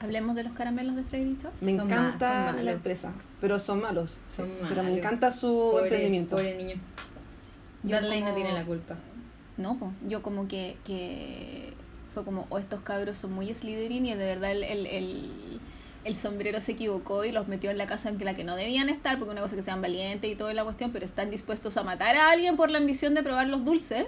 Hablemos 0.02 0.36
de 0.36 0.44
los 0.44 0.54
caramelos 0.54 0.96
de 0.96 1.04
Freddy 1.04 1.38
George. 1.40 1.58
Me 1.62 1.76
Son 1.76 1.88
ma- 1.88 1.96
encanta 1.96 2.54
la 2.54 2.72
empresa, 2.72 3.12
pero 3.42 3.60
son 3.60 3.82
malos. 3.82 4.20
sí. 4.30 4.44
Pero 4.68 4.84
me 4.84 4.98
encanta 4.98 5.32
su 5.32 5.48
Pobre- 5.48 5.84
emprendimiento. 5.84 6.36
Pobre 6.38 6.56
niño. 6.58 6.76
Yo 7.84 8.00
Dudley 8.02 8.20
no 8.22 8.26
como- 8.28 8.36
tiene 8.36 8.54
la 8.54 8.66
culpa. 8.66 8.96
No, 9.58 9.78
po. 9.78 9.92
yo 10.08 10.22
como 10.22 10.48
que, 10.48 10.78
que 10.86 11.74
fue 12.14 12.24
como, 12.24 12.48
oh, 12.50 12.58
estos 12.60 12.82
cabros 12.82 13.18
son 13.18 13.34
muy 13.34 13.54
Slytherin 13.54 14.06
y 14.06 14.14
de 14.16 14.26
verdad 14.26 14.52
el, 14.52 14.64
el, 14.64 14.86
el, 14.86 15.60
el 16.06 16.16
sombrero 16.16 16.62
se 16.62 16.72
equivocó 16.74 17.26
y 17.26 17.32
los 17.32 17.48
metió 17.48 17.72
en 17.72 17.78
la 17.78 17.88
casa 17.88 18.10
en 18.10 18.24
la 18.24 18.34
que 18.36 18.44
no 18.44 18.56
debían 18.56 18.90
estar, 18.90 19.18
porque 19.20 19.32
una 19.34 19.42
cosa 19.42 19.56
que 19.56 19.62
sean 19.64 19.82
valientes 19.82 20.30
y 20.32 20.36
toda 20.36 20.54
la 20.54 20.64
cuestión, 20.64 20.92
pero 20.92 21.06
están 21.06 21.30
dispuestos 21.30 21.76
a 21.78 21.84
matar 21.84 22.16
a 22.16 22.32
alguien 22.32 22.56
por 22.56 22.70
la 22.70 22.78
ambición 22.78 23.14
de 23.16 23.24
probar 23.24 23.48
los 23.48 23.66
dulces. 23.66 24.06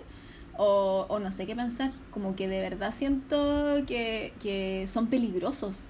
O, 0.57 1.05
o 1.07 1.17
no 1.19 1.31
sé 1.31 1.45
qué 1.47 1.55
pensar, 1.55 1.91
como 2.11 2.35
que 2.35 2.47
de 2.47 2.59
verdad 2.59 2.93
siento 2.95 3.83
que, 3.87 4.33
que 4.41 4.85
son 4.87 5.07
peligrosos. 5.07 5.85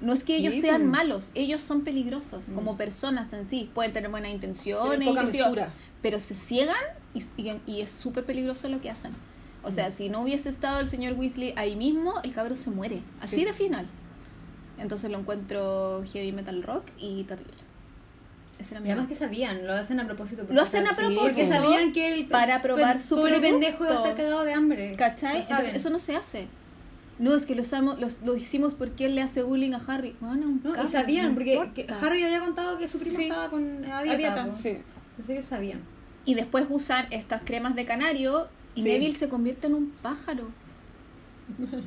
No 0.00 0.12
es 0.12 0.24
que 0.24 0.36
Sí, 0.36 0.46
ellos 0.46 0.60
sean 0.60 0.82
po. 0.82 0.88
malos, 0.88 1.30
ellos 1.34 1.60
son 1.60 1.82
peligrosos 1.84 2.48
Mm. 2.48 2.54
como 2.54 2.76
personas 2.76 3.32
en 3.32 3.46
sí. 3.46 3.70
Pueden 3.72 3.92
tener 3.92 4.10
buenas 4.10 4.32
intenciones, 4.32 5.08
y 5.08 5.14
pero 6.02 6.18
se 6.20 6.34
ciegan 6.34 6.74
y, 7.14 7.22
y- 7.40 7.60
y 7.66 7.80
es 7.80 7.90
súper 7.90 8.24
peligroso 8.26 8.68
lo 8.68 8.80
que 8.80 8.90
hacen. 8.90 9.12
O 9.62 9.70
sea, 9.70 9.90
si 9.92 10.10
no 10.10 10.22
hubiese 10.22 10.48
estado 10.48 10.80
el 10.80 10.88
señor 10.88 11.14
Weasley 11.14 11.54
ahí 11.56 11.76
mismo, 11.76 12.20
el 12.24 12.32
cabro 12.34 12.56
se 12.56 12.70
muere. 12.70 13.00
Así 13.20 13.36
Sí. 13.36 13.44
de 13.44 13.52
final. 13.54 13.86
Entonces 14.78 15.10
lo 15.10 15.18
encuentro 15.18 16.02
heavy 16.12 16.32
metal 16.32 16.62
rock 16.62 16.84
y 16.98 17.24
terrible. 17.24 17.52
Ese 18.58 18.74
era 18.74 18.80
Y 18.80 18.84
mi 18.84 18.90
además 18.90 19.08
que 19.08 19.16
sabían, 19.16 19.66
lo 19.66 19.72
hacen 19.72 19.98
a 20.00 20.06
propósito. 20.06 20.46
Lo 20.50 20.62
hacen 20.62 20.86
a 20.86 20.94
propósito. 20.94 21.22
Porque 21.22 21.48
sabían 21.48 21.92
que 21.92 22.14
el 22.14 22.26
Para 22.26 22.62
probar 22.62 22.98
su 22.98 23.16
pobre 23.16 23.38
producto. 23.38 23.50
pendejo 23.60 23.84
iba 23.84 23.92
a 23.94 23.96
estar 23.96 24.16
cagado 24.16 24.44
de 24.44 24.52
hambre. 24.52 24.94
¿Cachai? 24.96 25.40
Entonces 25.42 25.74
eso 25.74 25.90
no 25.90 25.98
se 25.98 26.16
hace. 26.16 26.46
No, 27.18 27.34
es 27.34 27.46
que 27.46 27.54
lo, 27.54 27.62
estamos, 27.62 28.00
los- 28.00 28.22
lo 28.22 28.34
hicimos 28.36 28.74
porque 28.74 29.06
él 29.06 29.14
le 29.14 29.22
hace 29.22 29.42
bullying 29.42 29.72
a 29.72 29.80
Harry. 29.86 30.16
Bueno, 30.20 30.58
No, 30.64 30.84
y 30.84 30.88
sabían, 30.88 31.28
no 31.28 31.34
porque 31.34 31.86
Harry 32.00 32.24
había 32.24 32.40
contado 32.40 32.76
que 32.78 32.88
su 32.88 32.98
prima 32.98 33.16
Sí. 33.16 33.22
estaba 33.24 33.50
con 33.50 33.84
a 33.84 33.98
A 33.98 34.02
dieta. 34.02 34.18
dieta. 34.18 34.46
po. 34.46 34.56
Sí. 34.56 34.68
Entonces 35.10 35.30
ellos 35.30 35.46
sabían. 35.46 35.80
Y 36.24 36.34
después 36.34 36.66
usan 36.70 37.06
estas 37.12 37.42
cremas 37.44 37.76
de 37.76 37.84
canario 37.84 38.48
y 38.74 38.82
Sí. 38.82 38.88
Neville 38.88 39.14
se 39.14 39.28
convierte 39.28 39.68
en 39.68 39.74
un 39.74 39.90
pájaro. 40.02 40.48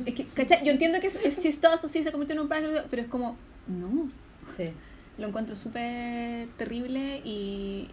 Es 0.06 0.14
que, 0.16 0.26
¿cachai? 0.28 0.64
Yo 0.66 0.72
entiendo 0.72 1.00
que 1.02 1.08
es, 1.08 1.16
es 1.26 1.40
chistoso, 1.40 1.88
sí, 1.88 2.04
se 2.04 2.12
convierte 2.12 2.34
en 2.34 2.40
un 2.40 2.48
pájaro, 2.48 2.70
pero 2.90 3.02
es 3.02 3.08
como, 3.08 3.36
no. 3.68 4.10
Sí. 4.56 4.72
Lo 5.18 5.28
encuentro 5.28 5.56
súper 5.56 6.48
terrible 6.58 7.22
y 7.26 7.88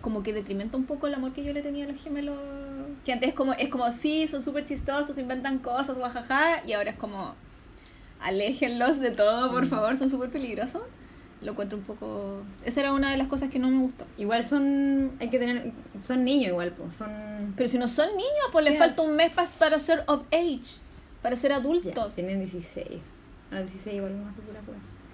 como 0.00 0.22
que 0.22 0.32
detrimenta 0.32 0.76
un 0.78 0.86
poco 0.86 1.06
el 1.06 1.14
amor 1.14 1.32
que 1.32 1.44
yo 1.44 1.52
le 1.52 1.60
tenía 1.62 1.84
a 1.84 1.88
los 1.88 2.02
gemelos. 2.02 2.38
Que 3.04 3.12
antes 3.12 3.28
es 3.28 3.34
como, 3.34 3.52
es 3.52 3.68
como 3.68 3.90
sí, 3.92 4.26
son 4.26 4.40
súper 4.42 4.64
chistosos, 4.64 5.18
inventan 5.18 5.58
cosas, 5.58 5.98
guajaja, 5.98 6.62
y 6.66 6.72
ahora 6.72 6.92
es 6.92 6.96
como, 6.96 7.34
aléjenlos 8.20 8.98
de 9.00 9.10
todo, 9.10 9.50
por 9.52 9.66
Mm. 9.66 9.68
favor, 9.68 9.96
son 9.96 10.10
súper 10.10 10.30
peligrosos. 10.30 10.82
Lo 11.42 11.52
encuentro 11.52 11.78
un 11.78 11.84
poco... 11.84 12.42
Esa 12.64 12.80
era 12.80 12.92
una 12.92 13.10
de 13.10 13.16
las 13.16 13.26
cosas 13.28 13.48
que 13.50 13.58
no 13.58 13.68
me 13.70 13.78
gustó. 13.78 14.04
Igual 14.18 14.44
son, 14.44 15.12
hay 15.20 15.30
que 15.30 15.38
tener, 15.38 15.72
son 16.02 16.22
niños 16.24 16.48
igual, 16.50 16.72
pues, 16.72 16.94
son... 16.94 17.54
Pero 17.56 17.68
si 17.68 17.78
no 17.78 17.88
son 17.88 18.08
niños, 18.10 18.46
pues 18.52 18.64
les 18.64 18.78
falta 18.78 19.00
un 19.02 19.16
mes 19.16 19.32
pa- 19.32 19.48
para 19.58 19.78
ser 19.78 20.04
of 20.06 20.22
age, 20.32 20.78
para 21.22 21.36
ser 21.36 21.52
adultos. 21.52 22.14
tienen 22.14 22.40
16. 22.40 22.86
A 23.50 23.54
los 23.60 23.64
16 23.70 23.96
igual 23.96 24.12
uno 24.12 24.28
hace 24.28 24.40
pura. 24.42 24.60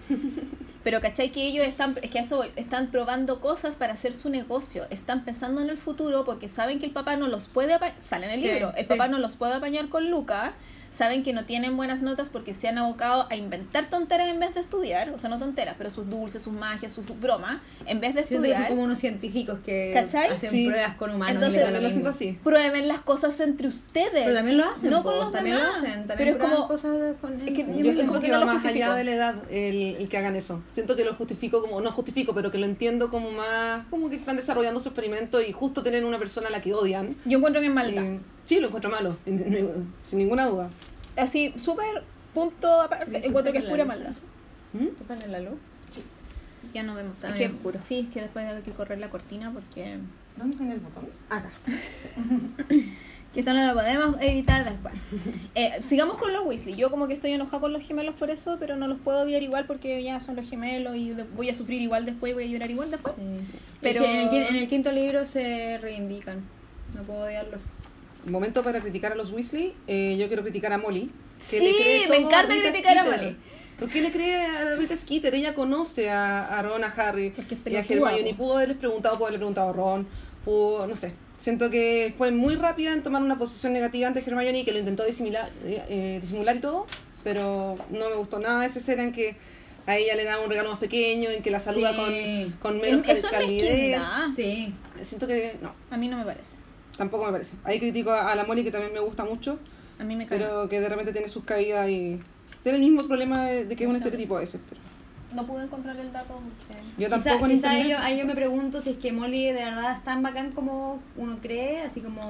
Pero 0.84 1.00
¿cachai? 1.00 1.32
Que 1.32 1.46
ellos 1.48 1.66
están, 1.66 1.96
es 2.00 2.10
que 2.10 2.20
eso 2.20 2.44
están 2.54 2.88
probando 2.92 3.40
cosas 3.40 3.74
para 3.74 3.92
hacer 3.94 4.12
su 4.14 4.30
negocio. 4.30 4.86
Están 4.90 5.24
pensando 5.24 5.60
en 5.60 5.68
el 5.68 5.78
futuro 5.78 6.24
porque 6.24 6.46
saben 6.46 6.78
que 6.78 6.86
el 6.86 6.92
papá 6.92 7.16
no 7.16 7.26
los 7.26 7.48
puede 7.48 7.74
apañar, 7.74 8.00
sale 8.00 8.26
en 8.26 8.32
el 8.32 8.40
Sí, 8.40 8.46
libro, 8.46 8.72
el 8.76 8.86
sí. 8.86 8.92
papá 8.92 9.08
no 9.08 9.18
los 9.18 9.34
puede 9.34 9.54
apañar 9.54 9.88
con 9.88 10.10
Luca. 10.10 10.52
Saben 10.90 11.22
que 11.22 11.32
no 11.32 11.44
tienen 11.44 11.76
buenas 11.76 12.02
notas 12.02 12.28
porque 12.28 12.54
se 12.54 12.68
han 12.68 12.78
abocado 12.78 13.26
a 13.30 13.36
inventar 13.36 13.88
tonteras 13.90 14.28
en 14.28 14.40
vez 14.40 14.54
de 14.54 14.60
estudiar. 14.60 15.10
O 15.10 15.18
sea, 15.18 15.28
no 15.28 15.38
tonteras, 15.38 15.74
pero 15.76 15.90
sus 15.90 16.08
dulces, 16.08 16.42
sus 16.42 16.52
magias, 16.52 16.92
sus 16.92 17.06
bromas, 17.20 17.58
en 17.86 18.00
vez 18.00 18.14
de 18.14 18.22
que 18.22 18.28
son 18.34 18.44
estudiar. 18.44 18.68
como 18.68 18.82
unos 18.84 18.98
científicos 18.98 19.58
que 19.64 19.90
¿Cachai? 19.94 20.28
hacen 20.30 20.50
Sí. 20.50 20.66
pruebas 20.68 20.96
con 20.96 21.10
humanos. 21.14 21.34
Entonces, 21.34 21.70
lo 21.72 21.80
lo 21.80 21.90
siento 21.90 22.08
así. 22.08 22.38
Prueben 22.42 22.88
las 22.88 23.00
cosas 23.00 23.38
entre 23.40 23.68
ustedes. 23.68 24.10
Pero 24.24 24.34
también 24.34 24.56
lo 24.56 24.64
hacen, 24.64 24.90
no 24.90 25.02
po, 25.02 25.10
con 25.10 25.18
los 25.18 25.32
también 25.32 25.56
demás. 25.56 25.72
lo 25.72 25.78
hacen. 25.78 26.06
También 26.06 26.16
pero 26.16 26.30
es 26.30 26.36
como, 26.52 26.68
cosas 26.68 27.14
con 27.20 27.40
es 27.40 27.50
que 27.52 27.66
yo 27.66 27.72
Yo 27.84 27.92
siento 27.92 28.06
como 28.12 28.20
que 28.20 28.26
que 28.26 28.32
no 28.32 28.38
va 28.40 28.44
más 28.46 28.54
justifico. 28.56 28.84
allá 28.86 28.94
de 28.94 29.04
la 29.04 29.12
edad 29.12 29.34
el, 29.50 29.96
el 29.96 30.08
que 30.08 30.16
hagan 30.18 30.36
eso. 30.36 30.62
Siento 30.72 30.96
que 30.96 31.04
lo 31.04 31.14
justifico 31.14 31.60
como, 31.60 31.80
no 31.80 31.90
justifico, 31.92 32.34
pero 32.34 32.50
que 32.50 32.58
lo 32.58 32.66
entiendo 32.66 33.10
como 33.10 33.30
más, 33.32 33.84
como 33.90 34.08
que 34.08 34.16
están 34.16 34.36
desarrollando 34.36 34.80
su 34.80 34.88
experimento 34.88 35.40
y 35.42 35.52
justo 35.52 35.82
tener 35.82 36.04
una 36.04 36.18
persona 36.18 36.48
a 36.48 36.50
la 36.50 36.62
que 36.62 36.72
odian. 36.74 37.16
yo 37.24 37.38
encuentro 37.38 37.60
que 37.60 37.68
es 37.68 37.72
maldad. 37.74 38.04
Sí, 38.46 38.58
lo 38.60 38.68
encuentro 38.68 38.90
malo, 38.90 39.18
sin 39.24 40.18
ninguna 40.18 40.46
duda. 40.46 40.70
Así, 41.16 41.52
súper 41.56 42.02
punto 42.32 42.80
aparte, 42.80 43.26
encuentro 43.26 43.52
que 43.52 43.58
es 43.58 43.64
pura 43.64 43.84
maldad. 43.84 44.14
¿Mm? 44.72 45.30
La 45.30 45.40
luz. 45.40 45.58
Ya 46.74 46.82
no 46.82 46.94
vemos. 46.94 47.14
Está 47.14 47.28
Es 47.28 47.38
bien 47.38 47.50
que, 47.50 47.56
oscuro. 47.56 47.80
sí, 47.82 48.00
es 48.00 48.12
que 48.12 48.20
después 48.22 48.46
hay 48.46 48.62
que 48.62 48.72
correr 48.72 48.98
la 48.98 49.10
cortina 49.10 49.52
porque... 49.52 49.98
¿Dónde 50.36 50.56
tiene 50.56 50.74
el 50.74 50.80
botón? 50.80 51.08
Acá. 51.30 51.50
Que 53.36 53.40
esto 53.40 53.52
no 53.52 53.66
lo 53.66 53.74
podemos 53.74 54.16
evitar 54.22 54.64
después. 54.64 54.94
Eh, 55.54 55.76
sigamos 55.80 56.16
con 56.16 56.32
los 56.32 56.46
Weasley. 56.46 56.74
Yo 56.74 56.90
como 56.90 57.06
que 57.06 57.12
estoy 57.12 57.32
enojada 57.32 57.60
con 57.60 57.74
los 57.74 57.86
gemelos 57.86 58.14
por 58.14 58.30
eso, 58.30 58.56
pero 58.58 58.76
no 58.76 58.88
los 58.88 58.98
puedo 58.98 59.20
odiar 59.20 59.42
igual 59.42 59.66
porque 59.66 60.02
ya 60.02 60.20
son 60.20 60.36
los 60.36 60.48
gemelos 60.48 60.96
y 60.96 61.14
voy 61.36 61.50
a 61.50 61.54
sufrir 61.54 61.82
igual 61.82 62.06
después 62.06 62.30
y 62.30 62.34
voy 62.34 62.44
a 62.44 62.46
llorar 62.46 62.70
igual 62.70 62.90
después. 62.90 63.14
Pero 63.82 64.02
en 64.06 64.28
el, 64.34 64.42
en 64.42 64.56
el 64.56 64.68
quinto 64.68 64.90
libro 64.90 65.26
se 65.26 65.76
reivindican. 65.82 66.44
No 66.94 67.02
puedo 67.02 67.26
odiarlos. 67.26 67.60
Momento 68.26 68.62
para 68.62 68.80
criticar 68.80 69.12
a 69.12 69.14
los 69.14 69.30
Weasley. 69.32 69.74
Eh, 69.86 70.16
yo 70.18 70.26
quiero 70.28 70.42
criticar 70.42 70.72
a 70.72 70.78
Molly. 70.78 71.10
Sí, 71.38 71.58
le 71.60 71.76
cree 71.76 72.08
me 72.08 72.16
encanta 72.16 72.54
criticar 72.54 72.98
a. 72.98 73.04
Molly. 73.04 73.36
¿Por 73.78 73.90
qué 73.90 74.00
le 74.00 74.10
cree 74.10 74.36
a 74.36 74.74
Rita 74.76 74.96
Skeeter? 74.96 75.34
Ella 75.34 75.54
conoce 75.54 76.08
a, 76.10 76.46
a 76.58 76.62
Ron, 76.62 76.82
a 76.82 76.86
Harry 76.88 77.32
es 77.36 77.72
y 77.72 77.76
a 77.76 77.80
Hermione. 77.80 78.34
Pudo 78.34 78.56
haberles 78.56 78.78
preguntado, 78.78 79.16
pudo 79.16 79.26
haberle 79.26 79.38
preguntado 79.38 79.68
a 79.68 79.72
Ron. 79.72 80.08
Pudo, 80.44 80.86
no 80.86 80.96
sé. 80.96 81.12
Siento 81.38 81.68
que 81.68 82.14
fue 82.16 82.30
muy 82.30 82.54
rápida 82.54 82.94
en 82.94 83.02
tomar 83.02 83.22
una 83.22 83.38
posición 83.38 83.74
negativa 83.74 84.08
ante 84.08 84.20
Hermione 84.20 84.60
y 84.60 84.64
que 84.64 84.72
lo 84.72 84.78
intentó 84.78 85.04
disimular, 85.04 85.50
eh, 85.64 85.82
eh, 85.90 86.18
disimular 86.22 86.56
y 86.56 86.60
todo. 86.60 86.86
Pero 87.22 87.76
no 87.90 88.08
me 88.08 88.16
gustó 88.16 88.38
nada 88.38 88.64
esa 88.64 88.78
escena 88.78 89.02
en 89.02 89.12
que 89.12 89.36
a 89.86 89.96
ella 89.98 90.16
le 90.16 90.24
da 90.24 90.40
un 90.40 90.48
regalo 90.48 90.70
más 90.70 90.78
pequeño, 90.78 91.28
en 91.30 91.42
que 91.42 91.50
la 91.50 91.60
saluda 91.60 91.90
Sí. 91.92 91.96
con, 92.62 92.72
con 92.72 92.80
menos 92.80 93.06
Eso 93.06 93.26
es 93.26 93.32
calidez. 93.32 93.98
mezquindad. 94.00 94.28
Sí. 94.34 94.74
Siento 95.02 95.26
que 95.26 95.56
no, 95.60 95.74
A 95.90 95.96
mí 95.98 96.08
no 96.08 96.16
me 96.16 96.24
parece. 96.24 96.56
Tampoco 96.96 97.24
me 97.26 97.32
parece. 97.32 97.56
Ahí 97.64 97.78
critico 97.78 98.10
a, 98.10 98.32
a 98.32 98.34
la 98.36 98.44
Molly 98.44 98.64
que 98.64 98.70
también 98.72 98.92
me 98.92 99.00
gusta 99.00 99.24
mucho. 99.24 99.58
A 99.98 100.04
mí 100.04 100.14
me 100.16 100.26
cae. 100.26 100.38
pero 100.38 100.68
que 100.68 100.80
de 100.80 100.88
repente 100.88 101.12
tiene 101.12 101.28
sus 101.28 101.44
caídas 101.44 101.88
y 101.88 102.20
tiene 102.62 102.78
el 102.78 102.84
mismo 102.84 103.06
problema 103.06 103.46
de, 103.46 103.64
de 103.66 103.76
que 103.76 103.84
es 103.84 103.90
un 103.90 103.96
O 103.96 103.98
sea, 103.98 104.06
estereotipo 104.06 104.38
ese. 104.40 104.58
Pero 104.68 104.80
No 105.34 105.46
pude 105.46 105.64
encontrar 105.64 105.96
el 105.98 106.12
dato 106.12 106.34
porque... 106.34 106.82
yo 106.98 107.08
Quizá, 107.08 107.10
tampoco 107.10 107.46
en 107.46 107.52
quizá 107.52 107.78
internet. 107.78 107.88
yo, 107.90 107.98
ahí 107.98 108.18
yo 108.18 108.26
me 108.26 108.34
pregunto 108.34 108.80
si 108.82 108.90
es 108.90 108.96
que 108.96 109.12
Molly 109.12 109.46
de 109.46 109.52
verdad 109.54 109.96
es 109.96 110.04
tan 110.04 110.22
bacán 110.22 110.52
como 110.52 111.00
uno 111.16 111.38
cree, 111.40 111.82
así 111.82 112.00
como 112.00 112.28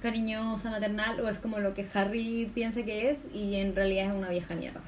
cariñosa, 0.00 0.70
maternal, 0.70 1.20
o 1.20 1.28
es 1.28 1.38
como 1.38 1.58
lo 1.58 1.74
que 1.74 1.86
Harry 1.94 2.50
piensa 2.54 2.82
que 2.84 3.10
es 3.10 3.18
y 3.34 3.56
en 3.56 3.74
realidad 3.76 4.06
es 4.06 4.12
una 4.14 4.30
vieja 4.30 4.54
mierda. 4.54 4.80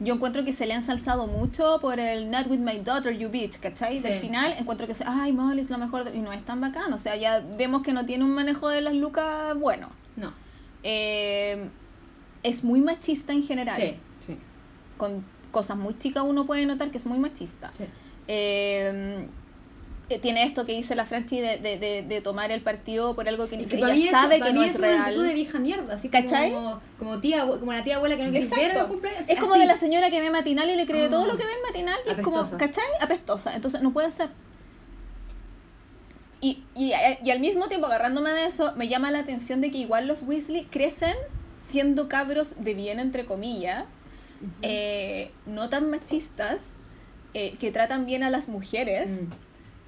Yo 0.00 0.14
encuentro 0.14 0.44
que 0.44 0.52
se 0.52 0.66
le 0.66 0.72
ha 0.72 0.76
ensalzado 0.76 1.26
mucho 1.26 1.78
por 1.80 2.00
el 2.00 2.30
Not 2.30 2.46
with 2.48 2.58
my 2.58 2.78
daughter, 2.78 3.16
you 3.16 3.28
bitch, 3.28 3.60
¿cachai? 3.60 3.96
Sí. 3.96 4.02
Del 4.02 4.18
final 4.18 4.54
encuentro 4.58 4.86
que 4.86 4.94
se, 4.94 5.04
ay, 5.06 5.32
Molly 5.32 5.60
es 5.60 5.70
la 5.70 5.76
mejor, 5.76 6.04
de-". 6.04 6.16
y 6.16 6.20
no 6.20 6.32
es 6.32 6.42
tan 6.44 6.60
bacán. 6.60 6.92
O 6.92 6.98
sea, 6.98 7.16
ya 7.16 7.40
vemos 7.40 7.82
que 7.82 7.92
no 7.92 8.06
tiene 8.06 8.24
un 8.24 8.32
manejo 8.32 8.68
de 8.68 8.80
las 8.80 8.94
lucas 8.94 9.54
bueno. 9.58 9.90
No. 10.16 10.32
Eh, 10.82 11.68
es 12.42 12.64
muy 12.64 12.80
machista 12.80 13.32
en 13.34 13.42
general. 13.42 13.80
Sí. 13.80 13.96
Sí. 14.26 14.38
Con 14.96 15.24
cosas 15.50 15.76
muy 15.76 15.98
chicas 15.98 16.24
uno 16.26 16.46
puede 16.46 16.64
notar 16.64 16.90
que 16.90 16.98
es 16.98 17.06
muy 17.06 17.18
machista. 17.18 17.70
sí. 17.74 17.84
Eh, 18.28 19.26
tiene 20.18 20.44
esto 20.44 20.66
que 20.66 20.72
dice 20.72 20.94
la 20.94 21.04
Franchi 21.04 21.40
de, 21.40 21.58
de, 21.58 21.78
de, 21.78 22.02
de 22.02 22.20
tomar 22.20 22.50
el 22.50 22.62
partido 22.62 23.14
por 23.14 23.28
algo 23.28 23.48
que 23.48 23.56
ni 23.56 23.64
Es 23.64 23.70
que 23.70 23.76
mí, 23.76 24.08
sabe 24.08 24.40
que 24.40 24.52
no 24.52 24.60
mí 24.60 24.66
es 24.66 24.72
eso 24.74 24.80
una 24.80 25.00
actitud 25.02 25.20
de 25.20 25.24
real. 25.26 25.34
vieja 25.34 25.58
mierda, 25.60 25.94
así 25.94 26.08
¿Cachai? 26.08 26.52
como, 26.52 26.80
como 26.98 27.20
tía, 27.20 27.46
como 27.46 27.72
la 27.72 27.84
tía 27.84 27.96
abuela 27.96 28.16
que 28.16 28.24
no 28.24 28.30
quiere 28.30 28.46
ver 28.46 28.58
Exacto. 28.58 28.78
los 28.80 28.88
cumpleaños. 28.88 29.24
Es 29.28 29.38
como 29.38 29.54
de 29.54 29.66
la 29.66 29.76
señora 29.76 30.10
que 30.10 30.20
ve 30.20 30.30
matinal 30.30 30.68
y 30.70 30.76
le 30.76 30.86
cree 30.86 31.06
Ah. 31.06 31.10
todo 31.10 31.26
lo 31.26 31.36
que 31.36 31.44
ve 31.44 31.52
en 31.52 31.62
matinal 31.62 31.98
y 32.06 32.10
es 32.10 32.18
como. 32.20 32.50
¿cachai? 32.58 32.84
Apestosa. 33.00 33.54
Entonces 33.54 33.82
no 33.82 33.92
puede 33.92 34.10
ser. 34.10 34.30
Y, 36.40 36.62
y, 36.74 36.92
y 37.22 37.30
al 37.30 37.40
mismo 37.40 37.68
tiempo, 37.68 37.86
agarrándome 37.86 38.30
de 38.30 38.46
eso, 38.46 38.72
me 38.76 38.88
llama 38.88 39.10
la 39.10 39.18
atención 39.18 39.60
de 39.60 39.70
que 39.70 39.78
igual 39.78 40.06
los 40.08 40.22
Weasley 40.22 40.64
crecen 40.64 41.14
siendo 41.58 42.08
cabros 42.08 42.64
de 42.64 42.72
bien, 42.72 42.98
entre 42.98 43.26
comillas, 43.26 43.84
eh, 44.62 45.30
no 45.44 45.68
tan 45.68 45.90
machistas, 45.90 46.62
eh, 47.34 47.54
que 47.60 47.70
tratan 47.70 48.06
bien 48.06 48.22
a 48.22 48.30
las 48.30 48.48
mujeres. 48.48 49.10
Mm. 49.10 49.26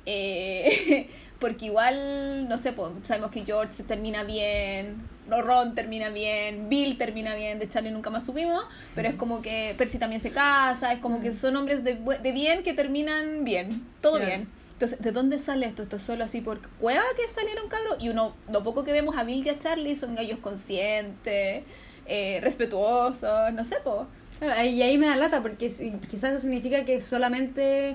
Eh, 0.06 1.08
porque 1.38 1.66
igual, 1.66 2.48
no 2.48 2.58
sé, 2.58 2.72
pues, 2.72 2.90
sabemos 3.02 3.30
que 3.30 3.44
George 3.44 3.82
termina 3.82 4.22
bien, 4.22 4.96
Ron 5.28 5.74
termina 5.74 6.08
bien, 6.10 6.68
Bill 6.68 6.98
termina 6.98 7.34
bien, 7.34 7.58
de 7.58 7.68
Charlie 7.68 7.90
nunca 7.90 8.10
más 8.10 8.24
supimos, 8.26 8.64
pero 8.94 9.08
es 9.08 9.14
como 9.14 9.40
que 9.42 9.74
Percy 9.78 9.98
también 9.98 10.20
se 10.20 10.30
casa, 10.30 10.92
es 10.92 10.98
como 11.00 11.20
que 11.20 11.32
son 11.32 11.56
hombres 11.56 11.82
de, 11.84 11.94
de 11.94 12.32
bien 12.32 12.62
que 12.62 12.74
terminan 12.74 13.44
bien, 13.44 13.84
todo 14.00 14.18
bien. 14.26 14.48
Entonces, 14.74 15.00
¿de 15.00 15.12
dónde 15.12 15.38
sale 15.38 15.66
esto? 15.66 15.82
Esto 15.82 15.96
es 15.96 16.02
solo 16.02 16.24
así 16.24 16.40
por 16.40 16.60
cueva 16.80 17.02
que 17.16 17.26
salieron 17.28 17.68
cabros 17.68 17.96
y 18.00 18.08
uno, 18.08 18.34
lo 18.50 18.62
poco 18.64 18.84
que 18.84 18.92
vemos 18.92 19.16
a 19.16 19.22
Bill 19.24 19.46
y 19.46 19.48
a 19.48 19.58
Charlie 19.58 19.94
son 19.96 20.14
gallos 20.16 20.38
conscientes, 20.40 21.64
eh, 22.06 22.40
respetuosos, 22.42 23.52
no 23.52 23.64
sé, 23.64 23.76
po. 23.84 24.06
Claro, 24.38 24.64
y 24.64 24.82
ahí 24.82 24.98
me 24.98 25.06
da 25.06 25.16
lata 25.16 25.40
porque 25.40 25.70
si- 25.70 25.92
quizás 26.10 26.32
eso 26.32 26.40
significa 26.40 26.84
que 26.84 27.00
solamente 27.00 27.94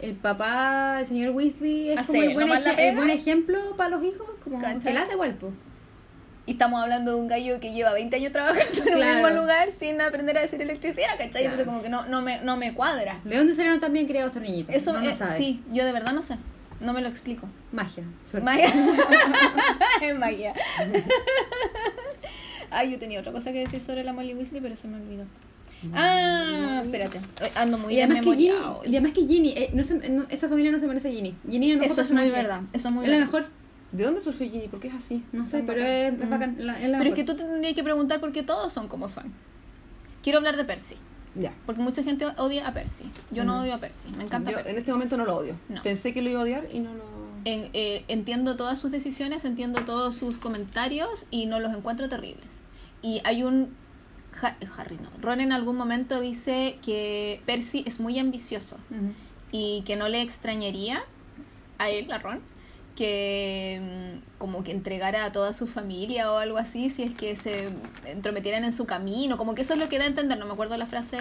el 0.00 0.14
papá, 0.14 0.98
el 1.00 1.06
señor 1.06 1.30
Weasley, 1.34 1.90
es 1.90 1.98
Hace 1.98 2.12
como 2.12 2.22
el 2.22 2.34
buen, 2.48 2.78
el 2.78 2.96
buen 2.96 3.10
ejemplo 3.10 3.76
para 3.76 3.90
los 3.90 4.04
hijos, 4.04 4.28
como 4.44 4.60
¿Cachai? 4.60 4.80
que 4.80 4.92
late 4.92 5.12
igual, 5.14 5.34
po. 5.34 5.52
Y 6.48 6.52
estamos 6.52 6.80
hablando 6.80 7.14
de 7.14 7.20
un 7.20 7.26
gallo 7.26 7.58
que 7.58 7.72
lleva 7.72 7.92
20 7.92 8.14
años 8.16 8.32
trabajando 8.32 8.82
en 8.82 8.88
el 8.88 8.94
Claro. 8.94 9.14
mismo 9.28 9.40
lugar 9.40 9.72
sin 9.72 10.00
aprender 10.00 10.38
a 10.38 10.42
decir 10.42 10.62
electricidad, 10.62 11.10
¿cachai? 11.18 11.30
Claro. 11.42 11.44
Entonces 11.46 11.66
como 11.66 11.82
que 11.82 11.88
no, 11.88 12.06
no, 12.06 12.22
me, 12.22 12.40
no 12.42 12.56
me 12.56 12.72
cuadra. 12.72 13.18
¿De 13.24 13.36
dónde 13.36 13.56
salieron 13.56 13.80
también 13.80 14.06
criados 14.06 14.30
estos 14.30 14.42
niñitos? 14.42 14.72
Eso 14.74 14.92
no 14.92 15.00
eh, 15.02 15.14
sí, 15.36 15.62
yo 15.70 15.84
de 15.84 15.92
verdad 15.92 16.12
no 16.12 16.22
sé. 16.22 16.36
No 16.78 16.92
me 16.92 17.00
lo 17.00 17.08
explico. 17.08 17.48
Magia, 17.72 18.04
suerte. 18.24 18.44
Magia. 18.44 18.68
Es 20.02 20.14
magia. 20.16 20.54
Ay, 22.70 22.92
yo 22.92 22.98
tenía 22.98 23.20
otra 23.20 23.32
cosa 23.32 23.52
que 23.52 23.60
decir 23.60 23.80
sobre 23.80 24.04
la 24.04 24.12
Molly 24.12 24.34
Weasley, 24.34 24.60
pero 24.60 24.76
se 24.76 24.86
me 24.88 24.96
olvidó. 24.96 25.24
Ah, 25.94 26.80
espérate. 26.84 27.18
Eh, 27.18 27.50
Ando 27.56 27.78
muy 27.78 27.94
y 27.94 28.00
además, 28.00 28.22
que 28.22 28.30
Ginny, 28.30 28.46
y 28.84 28.88
además 28.96 29.12
que 29.12 29.26
Ginny, 29.26 29.48
eh, 29.50 29.70
no 29.74 29.82
se- 29.82 30.08
no- 30.08 30.26
esa 30.28 30.48
familia 30.48 30.72
no 30.72 30.78
se 30.80 30.86
merece 30.86 31.08
a 31.08 31.10
Ginny. 31.12 31.34
Ginny 31.48 31.72
es 31.72 31.80
Eso 31.82 32.00
es 32.00 32.10
muy 32.10 32.28
verdad. 32.30 32.62
Eso 32.72 32.88
es 32.88 32.94
muy 32.94 33.04
Es 33.04 33.10
la 33.10 33.18
verdad. 33.18 33.32
mejor, 33.32 33.48
¿De 33.92 34.04
dónde 34.04 34.20
surgió 34.20 34.50
Ginny? 34.50 34.68
¿Por 34.68 34.80
qué 34.80 34.88
es 34.88 34.94
así? 34.94 35.22
no 35.32 35.46
sé, 35.46 35.62
pero 35.64 35.80
es, 35.80 36.12
es 36.12 36.26
Mm. 36.26 36.30
bacán. 36.30 36.56
la- 36.58 36.80
es 36.82 36.88
la 36.90 36.98
Pero 36.98 37.10
es 37.10 37.14
que 37.16 37.24
tú 37.24 37.36
tendrías 37.36 37.74
que 37.74 37.84
preguntar 37.84 38.20
por 38.20 38.32
qué 38.32 38.42
todos 38.42 38.72
son 38.72 38.88
como 38.88 39.08
son. 39.08 39.32
Quiero 40.22 40.38
hablar 40.38 40.56
de 40.56 40.64
Percy. 40.64 40.96
Ya. 41.36 41.52
Porque 41.66 41.80
mucha 41.82 42.02
gente 42.02 42.26
odia 42.36 42.66
a 42.66 42.72
Percy. 42.74 43.04
Yo 43.30 43.44
no 43.44 43.56
Mm. 43.56 43.60
odio 43.62 43.74
a 43.74 43.78
Percy. 43.78 44.08
Me 44.16 44.24
encanta 44.24 44.50
Yo 44.50 44.56
Percy. 44.56 44.72
en 44.72 44.78
este 44.78 44.92
momento 44.92 45.16
no 45.16 45.24
lo 45.24 45.36
odio. 45.36 45.54
No. 45.68 45.82
Pensé 45.82 46.12
que 46.12 46.20
lo 46.20 46.30
iba 46.30 46.40
a 46.40 46.42
odiar 46.42 46.66
y 46.72 46.80
no 46.80 46.94
lo... 46.94 47.04
En- 47.44 47.70
eh, 47.74 48.04
entiendo 48.08 48.56
todas 48.56 48.78
sus 48.78 48.90
decisiones, 48.90 49.44
entiendo 49.44 49.82
todos 49.84 50.16
sus 50.16 50.38
comentarios 50.38 51.26
y 51.30 51.46
no 51.46 51.60
los 51.60 51.72
encuentro 51.74 52.08
terribles. 52.08 52.46
Y 53.02 53.20
hay 53.24 53.44
un... 53.44 53.68
Ha- 54.42 54.56
Harry 54.76 54.96
no. 54.98 55.08
Ron 55.20 55.40
en 55.40 55.52
algún 55.52 55.76
momento 55.76 56.20
dice 56.20 56.78
que 56.84 57.40
Percy 57.46 57.84
es 57.86 58.00
muy 58.00 58.18
ambicioso 58.18 58.78
y 59.52 59.82
que 59.86 59.96
no 59.96 60.08
le 60.08 60.20
extrañaría 60.22 61.02
a 61.78 61.88
él, 61.90 62.10
a 62.12 62.18
Ron, 62.18 62.40
que 62.96 63.80
mm, 63.82 64.38
como 64.38 64.64
que 64.64 64.72
entregara 64.72 65.24
a 65.24 65.32
toda 65.32 65.52
su 65.52 65.66
familia 65.66 66.32
o 66.32 66.38
algo 66.38 66.58
así 66.58 66.88
si 66.90 67.02
es 67.02 67.14
que 67.14 67.36
se 67.36 67.68
entrometieran 68.06 68.64
en 68.64 68.72
su 68.72 68.86
camino, 68.86 69.36
como 69.38 69.54
que 69.54 69.62
eso 69.62 69.74
es 69.74 69.80
lo 69.80 69.88
que 69.88 69.98
da 69.98 70.04
a 70.04 70.08
entender, 70.08 70.38
no 70.38 70.46
me 70.46 70.52
acuerdo 70.52 70.76
la 70.76 70.86
frase 70.86 71.18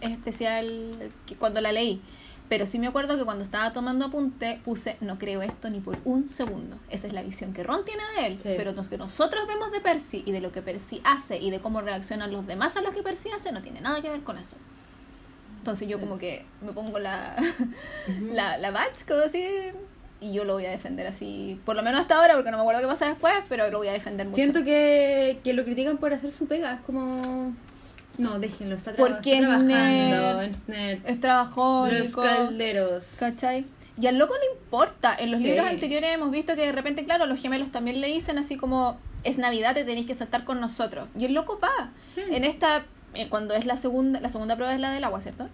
especial 0.00 0.90
que 1.26 1.34
cuando 1.36 1.60
la 1.60 1.72
leí, 1.72 2.00
pero 2.48 2.66
sí 2.66 2.78
me 2.78 2.86
acuerdo 2.86 3.16
que 3.16 3.24
cuando 3.24 3.42
estaba 3.44 3.72
tomando 3.72 4.06
apunte 4.06 4.60
puse 4.64 4.96
no 5.00 5.18
creo 5.18 5.42
esto 5.42 5.68
ni 5.70 5.80
por 5.80 5.98
un 6.04 6.28
segundo. 6.28 6.78
Esa 6.90 7.06
es 7.06 7.12
la 7.12 7.22
visión 7.22 7.52
que 7.52 7.62
Ron 7.64 7.84
tiene 7.84 8.02
de 8.18 8.26
él, 8.26 8.38
Sí. 8.40 8.54
pero 8.56 8.72
lo 8.72 8.88
que 8.88 8.98
nosotros 8.98 9.46
vemos 9.48 9.72
de 9.72 9.80
Percy 9.80 10.22
y 10.26 10.32
de 10.32 10.40
lo 10.40 10.52
que 10.52 10.62
Percy 10.62 11.00
hace 11.04 11.38
y 11.38 11.50
de 11.50 11.60
cómo 11.60 11.80
reaccionan 11.80 12.32
los 12.32 12.46
demás 12.46 12.76
a 12.76 12.82
lo 12.82 12.92
que 12.92 13.02
Percy 13.02 13.30
hace 13.30 13.52
no 13.52 13.62
tiene 13.62 13.80
nada 13.80 14.00
que 14.02 14.08
ver 14.08 14.20
con 14.22 14.38
eso. 14.38 14.56
Entonces 15.58 15.88
yo 15.88 15.96
Sí. 15.98 16.04
como 16.04 16.18
que 16.18 16.44
me 16.62 16.72
pongo 16.72 16.98
la, 17.00 17.36
la, 18.32 18.56
la 18.58 18.70
badge, 18.70 19.04
como 19.08 19.20
decir, 19.20 19.74
y 20.20 20.32
yo 20.32 20.44
lo 20.44 20.54
voy 20.54 20.66
a 20.66 20.70
defender 20.70 21.06
así, 21.06 21.60
por 21.64 21.74
lo 21.76 21.82
menos 21.82 22.00
hasta 22.00 22.14
ahora, 22.16 22.34
porque 22.34 22.50
no 22.50 22.56
me 22.56 22.62
acuerdo 22.62 22.80
qué 22.80 22.86
pasa 22.86 23.06
después, 23.06 23.34
pero 23.48 23.68
lo 23.70 23.78
voy 23.78 23.88
a 23.88 23.92
defender 23.92 24.26
mucho. 24.26 24.36
Siento 24.36 24.64
que, 24.64 25.40
que 25.42 25.52
lo 25.52 25.64
critican 25.64 25.98
por 25.98 26.12
hacer 26.14 26.32
su 26.32 26.46
pega. 26.46 26.74
Es 26.74 26.80
como. 26.82 27.52
No, 28.18 28.38
déjenlo, 28.38 28.74
está, 28.76 28.92
traba- 28.94 29.10
Porque 29.14 29.34
está 29.38 29.56
es 29.58 29.66
trabajando. 29.66 30.40
Es 30.42 30.68
nerd. 30.68 31.00
Es 31.04 31.20
Los 32.04 32.14
calderos. 32.16 33.04
¿cachai? 33.18 33.66
Y 34.00 34.06
al 34.06 34.18
loco 34.18 34.34
le 34.34 34.58
importa. 34.58 35.14
En 35.18 35.30
los 35.30 35.40
Sí. 35.40 35.46
libros 35.46 35.66
anteriores 35.66 36.12
hemos 36.14 36.30
visto 36.30 36.54
que 36.54 36.62
de 36.62 36.72
repente, 36.72 37.04
claro, 37.04 37.26
los 37.26 37.40
gemelos 37.40 37.70
también 37.72 38.00
le 38.00 38.08
dicen 38.08 38.38
así 38.38 38.56
como, 38.56 38.98
es 39.24 39.38
Navidad, 39.38 39.74
te 39.74 39.84
tenéis 39.84 40.06
que 40.06 40.14
sentar 40.14 40.44
con 40.44 40.60
nosotros. 40.60 41.08
Y 41.18 41.24
el 41.24 41.32
loco 41.34 41.58
va. 41.62 41.90
Sí. 42.14 42.20
En 42.30 42.44
esta, 42.44 42.84
eh, 43.14 43.28
cuando 43.28 43.54
es 43.54 43.64
la 43.66 43.76
segunda, 43.76 44.20
la 44.20 44.28
segunda 44.28 44.54
prueba 44.56 44.74
es 44.74 44.80
la 44.80 44.90
del 44.92 45.04
agua, 45.04 45.20
¿cierto? 45.20 45.48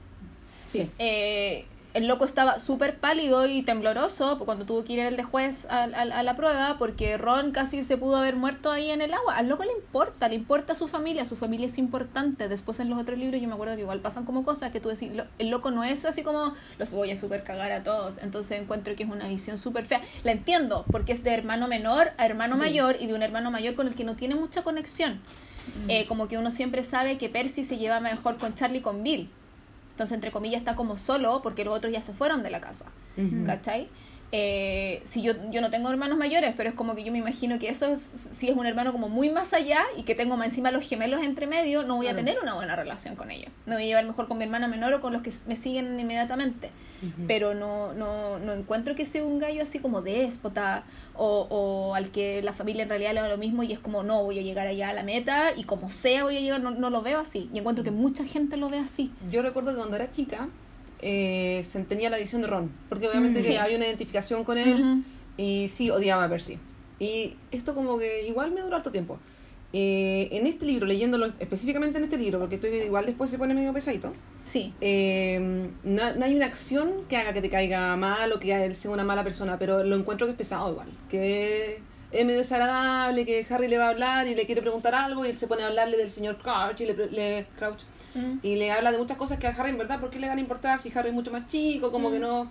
Sí. 0.69 0.91
eh, 0.99 1.67
el 1.95 2.07
loco 2.09 2.24
estaba 2.24 2.59
súper 2.59 2.97
pálido 2.99 3.47
y 3.47 3.62
tembloroso 3.62 4.38
cuando 4.45 4.64
tuvo 4.64 4.82
que 4.84 4.95
ir 4.95 5.01
el 5.01 5.16
de 5.16 5.22
juez 5.24 5.66
a, 5.70 5.82
a- 5.84 5.86
a 6.18 6.22
la 6.22 6.36
prueba 6.36 6.76
porque 6.78 7.18
Ron 7.18 7.51
casi 7.53 7.84
se 7.84 7.97
pudo 7.99 8.16
haber 8.16 8.34
muerto 8.36 8.70
ahí 8.70 8.90
en 8.90 9.03
el 9.03 9.12
agua. 9.12 9.36
Al 9.36 9.49
loco 9.49 9.64
le 9.64 9.72
importa, 9.72 10.28
le 10.28 10.34
importa 10.36 10.72
a 10.72 10.76
su 10.76 10.88
familia, 10.88 11.24
su 11.26 11.36
familia 11.36 11.66
es 11.66 11.76
importante. 11.78 12.49
Después 12.49 12.80
en 12.80 12.88
los 12.88 12.99
otros 12.99 13.18
libros 13.18 13.40
yo 13.40 13.47
me 13.49 13.55
acuerdo 13.55 13.74
que 13.74 13.82
igual 13.82 14.01
pasan 14.01 14.24
como 14.24 14.43
cosas 14.45 14.72
que 14.72 14.80
tú 14.80 14.88
decís, 14.88 15.12
lo- 15.14 15.26
el 15.38 15.51
loco 15.51 15.70
no 15.70 15.84
es 15.84 16.05
así 16.05 16.22
como 16.22 16.55
los 16.78 16.90
voy 16.93 17.11
a 17.11 17.16
super 17.16 17.45
cagar 17.45 17.72
a 17.72 17.82
todos. 17.82 18.18
Entonces 18.22 18.61
encuentro 18.61 18.95
que 18.97 19.03
es 19.03 19.11
una 19.11 19.28
visión 19.28 19.59
súper 19.59 19.84
fea. 19.84 20.01
La 20.24 20.32
entiendo 20.32 20.84
porque 20.90 21.12
es 21.12 21.22
de 21.24 21.34
hermano 21.34 21.68
menor 21.68 22.09
a 22.16 22.24
hermano 22.26 22.57
mayor 22.57 22.97
y 23.01 23.07
de 23.07 23.14
un 23.14 23.22
hermano 23.22 23.51
mayor 23.51 23.74
con 23.74 23.86
el 23.86 23.95
que 23.95 24.05
no 24.05 24.16
tiene 24.16 24.34
mucha 24.34 24.62
conexión. 24.62 25.20
Eh, 25.88 26.07
como 26.09 26.26
que 26.26 26.38
uno 26.38 26.51
siempre 26.51 26.82
sabe 26.82 27.18
que 27.18 27.28
Percy 27.28 27.62
se 27.64 27.76
lleva 27.76 28.01
mejor 28.01 28.36
con 28.38 28.55
Charlie 28.55 28.78
y 28.78 28.82
con 28.82 29.03
Bill. 29.05 29.30
Entonces, 30.03 30.16
entre 30.16 30.32
comillas, 30.32 30.59
está 30.59 30.74
como 30.74 30.96
solo 30.96 31.42
porque 31.44 31.64
los 31.64 31.76
otros 31.76 31.92
ya 31.92 32.03
se 32.03 32.12
fueron 32.12 32.42
de 32.42 32.50
la 32.50 32.61
casa. 32.61 32.86
Ujú. 33.16 33.44
¿Cachai? 33.46 33.88
Eh, 34.35 35.03
si 35.05 35.20
yo, 35.20 35.35
yo 35.51 35.61
no 35.61 35.68
tengo 35.68 35.91
hermanos 35.91 36.16
mayores, 36.16 36.55
pero 36.57 36.70
es 36.70 36.74
como 36.74 36.95
que 36.95 37.05
yo 37.05 37.12
me 37.12 37.18
imagino 37.18 37.59
que 37.59 37.68
eso 37.68 37.93
es, 37.93 38.01
si 38.01 38.49
es 38.49 38.57
un 38.57 38.64
hermano 38.64 38.91
como 38.91 39.11
muy 39.11 39.28
más 39.28 39.53
allá 39.53 39.85
y 39.95 40.05
que 40.05 40.14
tengo 40.14 40.39
más 40.39 40.49
encima 40.49 40.70
los 40.70 40.89
gemelos 40.89 41.20
entre 41.22 41.47
medio, 41.47 41.83
no 41.83 41.97
voy 41.97 42.07
a 42.07 42.16
tener 42.16 42.39
una 42.43 42.55
buena 42.55 42.74
relación 42.74 43.14
con 43.14 43.30
ellos. 43.30 43.51
Me 43.66 43.74
voy 43.74 43.85
a 43.85 43.87
llevar 43.87 44.07
mejor 44.07 44.28
con 44.28 44.39
mi 44.39 44.45
hermana 44.45 44.68
menor 44.68 44.95
o 44.95 45.03
con 45.03 45.12
los 45.12 45.20
que 45.20 45.30
me 45.47 45.57
siguen 45.57 46.01
inmediatamente. 46.01 46.70
Pero 47.26 47.53
no, 47.53 47.93
no, 47.95 48.39
no 48.39 48.53
encuentro 48.53 48.95
que 48.95 49.05
sea 49.05 49.24
un 49.24 49.41
gallo 49.41 49.64
así 49.64 49.80
como 49.80 50.03
déspota 50.03 50.85
o, 51.14 51.49
o 51.51 51.97
al 51.97 52.12
que 52.12 52.43
la 52.43 52.53
familia 52.53 52.85
en 52.85 52.89
realidad 52.89 53.12
le 53.12 53.20
da 53.20 53.28
lo 53.28 53.39
mismo 53.39 53.64
y 53.64 53.72
es 53.72 53.80
como, 53.80 54.05
no, 54.05 54.22
voy 54.22 54.39
a 54.39 54.43
llegar 54.43 54.68
allá 54.68 54.91
a 54.91 54.93
la 54.93 55.03
meta 55.03 55.51
y 55.57 55.64
como 55.64 55.89
sea 55.89 56.22
voy 56.22 56.37
a 56.37 56.41
llegar, 56.41 56.61
no, 56.61 56.70
no 56.70 56.91
lo 56.91 57.03
veo 57.03 57.18
así. 57.18 57.51
Y 57.53 57.59
encuentro 57.59 57.83
que 57.83 57.91
mucha 57.91 58.24
gente 58.24 58.57
lo 58.57 58.68
ve 58.68 58.78
así. 58.78 59.11
Yo 59.33 59.43
recuerdo 59.43 59.72
que 59.72 59.78
cuando 59.78 59.97
era 59.97 60.12
chica 60.12 60.49
eh, 61.03 61.64
se 61.68 61.80
tenía 61.80 62.09
la 62.11 62.18
visión 62.18 62.40
de 62.42 62.48
Ron, 62.48 62.70
porque 62.88 63.09
obviamente 63.09 63.40
Mm, 63.40 63.42
que 63.42 63.48
sí. 63.48 63.57
había 63.57 63.76
una 63.76 63.86
identificación 63.86 64.44
con 64.44 64.57
él 64.59 65.03
y 65.36 65.68
sí 65.68 65.90
odiaba 65.90 66.24
a 66.24 66.28
Percy. 66.28 66.59
Y 66.98 67.34
esto 67.50 67.74
como 67.74 67.98
que 67.98 68.26
igual 68.28 68.53
me 68.53 68.61
duró 68.61 68.76
harto 68.76 68.90
tiempo. 68.92 69.18
Eh, 69.74 70.28
en 70.32 70.46
este 70.46 70.66
libro, 70.66 70.86
leyéndolo 70.86 71.32
específicamente 71.40 71.96
en 71.98 72.05
este 72.05 72.18
libro, 72.18 72.38
porque 72.38 72.57
esto 72.57 72.66
igual 72.66 73.07
después 73.07 73.30
se 73.30 73.38
pone 73.38 73.55
medio 73.55 73.72
pesadito, 73.72 74.12
Sí. 74.44 74.74
eh, 74.82 75.40
no, 75.82 76.14
no 76.14 76.24
hay 76.26 76.34
una 76.34 76.44
acción 76.46 76.90
que 77.09 77.16
haga 77.16 77.32
que 77.32 77.40
te 77.40 77.48
caiga 77.48 77.96
mal 77.96 78.30
o 78.32 78.38
que 78.38 78.53
él 78.64 78.74
sea 78.74 78.90
una 78.90 79.03
mala 79.05 79.24
persona, 79.24 79.59
pero 79.59 79.82
lo 79.82 79.96
encuentro 79.96 80.26
que 80.26 80.32
es 80.32 80.36
pesado 80.36 80.70
igual, 80.72 80.88
que 81.11 81.78
es 82.11 82.24
medio 82.26 82.38
desagradable, 82.40 83.24
que 83.24 83.46
Harry 83.48 83.68
le 83.68 83.78
va 83.78 83.86
a 83.86 83.90
hablar 83.90 84.28
y 84.28 84.34
le 84.34 84.44
quiere 84.44 84.61
preguntar 84.61 84.94
algo 84.94 85.24
y 85.24 85.30
él 85.30 85.38
se 85.38 85.46
pone 85.46 85.62
a 85.62 85.68
hablarle 85.68 85.96
del 85.96 86.11
señor 86.11 86.36
Crouch 86.36 86.82
y 86.82 86.84
le- 86.86 87.46
Crouch, 87.59 87.80
Mm. 88.15 88.39
y 88.43 88.57
le 88.57 88.71
habla 88.71 88.93
de 88.93 88.99
muchas 88.99 89.17
cosas 89.17 89.39
que 89.39 89.47
a 89.47 89.51
Harry 89.51 89.71
en 89.71 89.79
verdad, 89.79 90.01
¿por 90.01 90.11
qué 90.11 90.19
le 90.19 90.29
van 90.29 90.39
a 90.39 90.41
importar 90.41 90.79
si 90.79 90.93
Harry 90.95 91.09
es 91.09 91.15
mucho 91.15 91.31
más 91.31 91.47
chico? 91.49 91.91
Como 91.93 92.11
que 92.11 92.19
Mm. 92.19 92.23
no, 92.23 92.51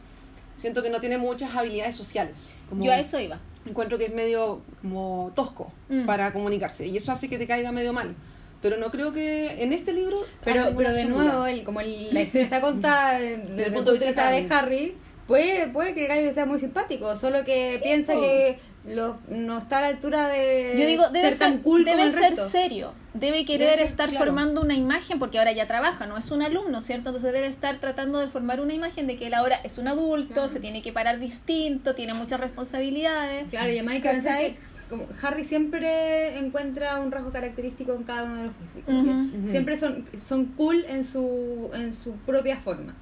siento 0.57 0.81
que 0.83 0.89
no 0.89 0.99
tiene 0.99 1.17
muchas 1.17 1.55
habilidades 1.55 1.95
sociales. 1.95 2.53
Como 2.69 2.83
Yo 2.83 2.91
a 2.91 2.97
eso 2.99 3.19
iba. 3.19 3.39
encuentro 3.65 3.97
que 3.99 4.05
es 4.05 4.13
medio 4.13 4.61
como 4.81 5.31
tosco 5.35 5.71
Mm. 5.89 6.05
para 6.07 6.33
comunicarse 6.33 6.87
y 6.87 6.97
eso 6.97 7.11
hace 7.11 7.29
que 7.29 7.37
te 7.37 7.45
caiga 7.47 7.71
medio 7.71 7.93
mal. 7.93 8.15
Pero 8.61 8.77
no 8.77 8.91
creo 8.91 9.11
que 9.13 9.63
en 9.63 9.73
este 9.73 9.91
libro... 9.93 10.17
Pero, 10.43 10.73
pero 10.77 10.93
de 10.93 11.05
nuevo, 11.05 11.45
el, 11.47 11.63
como 11.63 11.79
el- 11.81 12.13
la 12.13 12.21
historia 12.21 12.43
está 12.45 12.61
contada 12.61 13.19
desde 13.19 13.65
el 13.67 13.73
punto 13.73 13.93
de 13.93 13.99
vista 14.05 14.29
de 14.31 14.47
Harry, 14.51 14.95
puede, 15.27 15.67
puede 15.69 15.93
que 15.95 16.03
el 16.03 16.07
gallo 16.07 16.31
sea 16.33 16.45
muy 16.45 16.59
simpático, 16.59 17.15
solo 17.15 17.43
que 17.43 17.79
piensa 17.83 18.13
que 18.13 18.59
lo, 18.85 19.19
no 19.29 19.57
está 19.59 19.77
a 19.77 19.81
la 19.81 19.87
altura 19.87 20.27
de 20.29 20.75
Yo 20.77 20.85
digo, 20.87 21.09
debe 21.09 21.29
ser 21.29 21.37
tan 21.39 21.51
ser, 21.53 21.61
cool 21.61 21.83
debe 21.85 22.09
ser 22.09 22.31
resto. 22.31 22.49
serio. 22.49 22.93
Debe 23.13 23.45
querer 23.45 23.75
ser, 23.75 23.87
estar 23.87 24.09
claro. 24.09 24.25
formando 24.25 24.61
una 24.61 24.73
imagen, 24.73 25.19
porque 25.19 25.37
ahora 25.37 25.51
ya 25.51 25.67
trabaja, 25.67 26.07
no 26.07 26.17
es 26.17 26.31
un 26.31 26.41
alumno, 26.41 26.81
¿cierto? 26.81 27.09
Entonces 27.09 27.33
debe 27.33 27.47
estar 27.47 27.77
tratando 27.79 28.19
de 28.19 28.27
formar 28.27 28.59
una 28.61 28.73
imagen 28.73 29.05
de 29.05 29.17
que 29.17 29.27
él 29.27 29.33
ahora 29.33 29.57
es 29.63 29.77
un 29.77 29.87
adulto, 29.87 30.33
Claro. 30.33 30.49
se 30.49 30.59
tiene 30.59 30.81
que 30.81 30.91
parar 30.93 31.19
distinto, 31.19 31.93
tiene 31.93 32.13
muchas 32.13 32.39
responsabilidades. 32.39 33.47
Claro, 33.49 33.69
y 33.71 33.73
además 33.77 33.95
hay 33.95 34.01
que 34.01 34.09
pensar 34.09 34.37
que 34.39 34.55
como 34.89 35.07
Harry 35.21 35.43
siempre 35.43 36.37
encuentra 36.39 36.99
un 36.99 37.11
rasgo 37.11 37.31
característico 37.31 37.93
en 37.93 38.03
cada 38.03 38.23
uno 38.23 38.35
de 38.37 38.43
los. 38.45 38.53
Ujú. 38.87 39.51
Siempre 39.51 39.77
son, 39.77 40.05
son 40.17 40.45
cool 40.57 40.85
en 40.87 41.03
su, 41.03 41.69
en 41.73 41.93
su 41.93 42.13
propia 42.25 42.57
forma. 42.57 42.95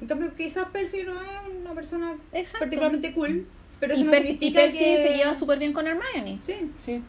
En 0.00 0.06
cambio, 0.06 0.32
quizás 0.34 0.66
Percy 0.72 1.02
no 1.02 1.20
es 1.20 1.28
una 1.60 1.74
persona 1.74 2.16
Exacto. 2.32 2.60
particularmente 2.60 3.12
cool, 3.12 3.46
pero 3.80 3.96
y 3.96 4.04
Percy, 4.04 4.28
y 4.28 4.32
significa 4.32 4.60
Percy 4.60 4.78
que... 4.78 5.02
se 5.08 5.16
lleva 5.16 5.34
súper 5.34 5.58
bien 5.58 5.72
con 5.72 5.86
Hermione. 5.86 6.38
Sí. 6.42 6.70
Sí. 6.78 7.02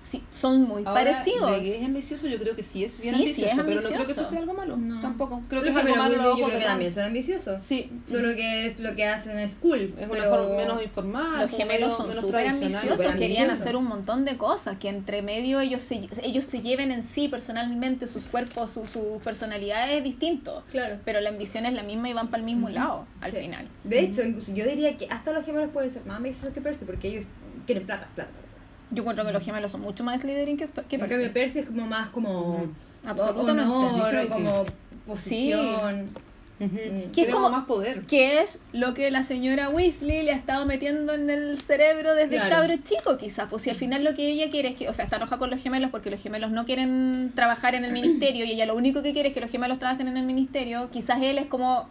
Sí, 0.00 0.22
son 0.30 0.62
muy 0.62 0.82
Ahora, 0.84 0.94
parecidos. 1.04 1.50
de 1.52 1.62
que 1.62 1.78
es 1.78 1.84
ambicioso, 1.84 2.26
yo 2.26 2.38
creo 2.38 2.56
que 2.56 2.62
sí 2.62 2.84
es 2.84 3.02
bien 3.02 3.14
Sí, 3.14 3.20
sí 3.32 3.44
ambicioso, 3.44 3.50
es 3.60 3.66
pero 3.66 3.74
no 3.74 3.80
creo 3.80 3.88
que 3.90 3.94
ambicioso. 3.96 4.20
eso 4.22 4.30
sea 4.30 4.38
algo 4.40 4.54
malo. 4.54 4.76
No. 4.76 5.00
Tampoco. 5.00 5.42
Creo 5.48 5.62
que 5.62 5.68
Los 5.70 5.76
es 5.76 5.82
algo 5.82 5.94
gemelos 5.94 6.18
malo. 6.24 6.38
Yo 6.38 6.46
creo 6.46 6.58
que 6.58 6.64
también 6.64 6.92
son 6.92 7.04
ambiciosos. 7.04 7.62
Sí. 7.62 7.92
Solo 8.06 8.34
que 8.34 8.66
es 8.66 8.80
lo 8.80 8.94
que 8.96 9.04
hacen 9.04 9.38
es 9.38 9.54
cool. 9.56 9.94
Es 9.98 10.08
pero... 10.08 10.12
mejor, 10.14 10.56
menos 10.56 10.82
informal. 10.82 11.42
Los 11.42 11.50
gemelos 11.50 11.96
son 11.96 12.08
menos 12.08 12.24
súper 12.24 12.48
ambiciosos, 12.48 13.14
querían 13.16 13.50
hacer 13.50 13.76
un 13.76 13.84
montón 13.84 14.24
de 14.24 14.36
cosas, 14.36 14.76
que 14.78 14.88
entre 14.88 15.22
medio 15.22 15.60
ellos 15.60 15.82
se, 15.82 16.08
ellos 16.22 16.44
se 16.44 16.60
lleven 16.62 16.90
en 16.92 17.02
sí 17.02 17.28
personalmente, 17.28 18.06
sus 18.06 18.26
cuerpos, 18.26 18.70
su- 18.70 18.86
sus 18.86 19.22
personalidades 19.22 20.02
distintos. 20.02 20.64
Claro. 20.70 20.98
Pero 21.04 21.20
la 21.20 21.28
ambición 21.30 21.66
es 21.66 21.74
la 21.74 21.82
misma 21.82 22.08
y 22.08 22.12
van 22.12 22.28
para 22.28 22.38
el 22.40 22.44
mismo 22.46 22.68
lado, 22.68 23.06
al 23.20 23.30
Sí. 23.32 23.36
final. 23.38 23.68
De 23.84 24.00
hecho, 24.00 24.22
incluso 24.22 24.52
yo 24.54 24.64
diría 24.66 24.96
que 24.96 25.06
hasta 25.10 25.32
los 25.32 25.44
gemelos 25.44 25.70
pueden 25.72 25.90
ser 25.90 26.05
más 26.06 26.16
ambiciosos 26.18 26.52
que 26.54 26.60
Percy 26.60 26.84
porque 26.84 27.08
ellos 27.08 27.26
quieren 27.66 27.84
plata, 27.86 28.08
plata, 28.14 28.30
plata. 28.30 28.46
Yo 28.90 29.02
encuentro 29.02 29.24
que 29.24 29.32
los 29.32 29.42
gemelos 29.44 29.72
son 29.72 29.80
mucho 29.80 30.04
más 30.04 30.20
Slytherin 30.20 30.56
que, 30.56 30.64
que 30.66 30.98
Percy. 30.98 31.08
cambio, 31.14 31.32
Percy 31.32 31.58
es 31.60 31.66
como 31.66 31.86
más 31.86 32.08
como 32.10 32.54
Ujú. 32.54 32.68
Absolutamente. 33.04 33.62
honor, 33.70 34.10
Sí, 34.10 34.16
o 34.16 34.22
sí. 34.22 34.28
como 34.28 34.64
posición. 35.06 36.10
Mm. 36.58 37.10
Que 37.12 37.22
es 37.22 37.28
como- 37.28 37.50
más 37.50 37.66
poder. 37.66 38.02
Que 38.06 38.40
es 38.40 38.58
lo 38.72 38.94
que 38.94 39.10
la 39.10 39.22
señora 39.22 39.68
Weasley 39.68 40.22
le 40.22 40.32
ha 40.32 40.36
estado 40.36 40.64
metiendo 40.64 41.12
en 41.12 41.28
el 41.28 41.60
cerebro 41.60 42.14
desde 42.14 42.36
Claro. 42.36 42.50
cabro 42.50 42.74
chico, 42.82 43.18
quizás. 43.18 43.48
Pues 43.50 43.62
si 43.62 43.68
al 43.70 43.76
final 43.76 44.02
lo 44.04 44.14
que 44.14 44.26
ella 44.28 44.50
quiere 44.50 44.70
es 44.70 44.76
que, 44.76 44.88
o 44.88 44.92
sea, 44.94 45.04
está 45.04 45.16
enojada 45.16 45.38
con 45.38 45.50
los 45.50 45.62
gemelos 45.62 45.90
porque 45.90 46.10
los 46.10 46.20
gemelos 46.20 46.50
no 46.50 46.64
quieren 46.64 47.30
trabajar 47.34 47.74
en 47.74 47.84
el 47.84 47.92
ministerio 47.92 48.44
y 48.46 48.52
ella 48.52 48.64
lo 48.64 48.74
único 48.74 49.02
que 49.02 49.12
quiere 49.12 49.28
es 49.28 49.34
que 49.34 49.40
los 49.42 49.50
gemelos 49.50 49.78
trabajen 49.78 50.08
en 50.08 50.16
el 50.16 50.24
ministerio. 50.24 50.88
Quizás 50.90 51.20
él 51.22 51.36
es 51.36 51.46
como 51.46 51.88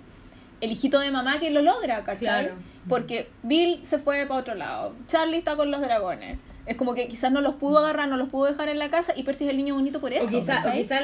el 0.61 0.71
hijito 0.71 0.99
de 0.99 1.11
mamá 1.11 1.39
que 1.39 1.49
lo 1.51 1.61
logra, 1.61 2.03
¿cachai? 2.03 2.19
Claro. 2.45 2.55
Porque 2.87 3.29
Bill 3.43 3.85
se 3.85 3.99
fue 3.99 4.25
para 4.27 4.39
otro 4.39 4.55
lado, 4.55 4.95
Charlie 5.07 5.37
está 5.37 5.55
con 5.55 5.71
los 5.71 5.81
dragones. 5.81 6.37
Es 6.65 6.77
como 6.77 6.95
que 6.95 7.07
quizás 7.07 7.31
no 7.31 7.41
los 7.41 7.55
pudo 7.55 7.77
agarrar, 7.79 8.07
no 8.09 8.17
los 8.17 8.29
pudo 8.29 8.45
dejar 8.45 8.69
en 8.69 8.79
la 8.79 8.89
casa 8.89 9.13
y 9.15 9.21
Percy 9.23 9.43
es 9.43 9.51
el 9.51 9.57
niño 9.57 9.75
bonito 9.75 10.01
por 10.01 10.11
eso. 10.11 10.25
O 10.25 10.29
quizás 10.29 10.65
quizá 10.65 10.99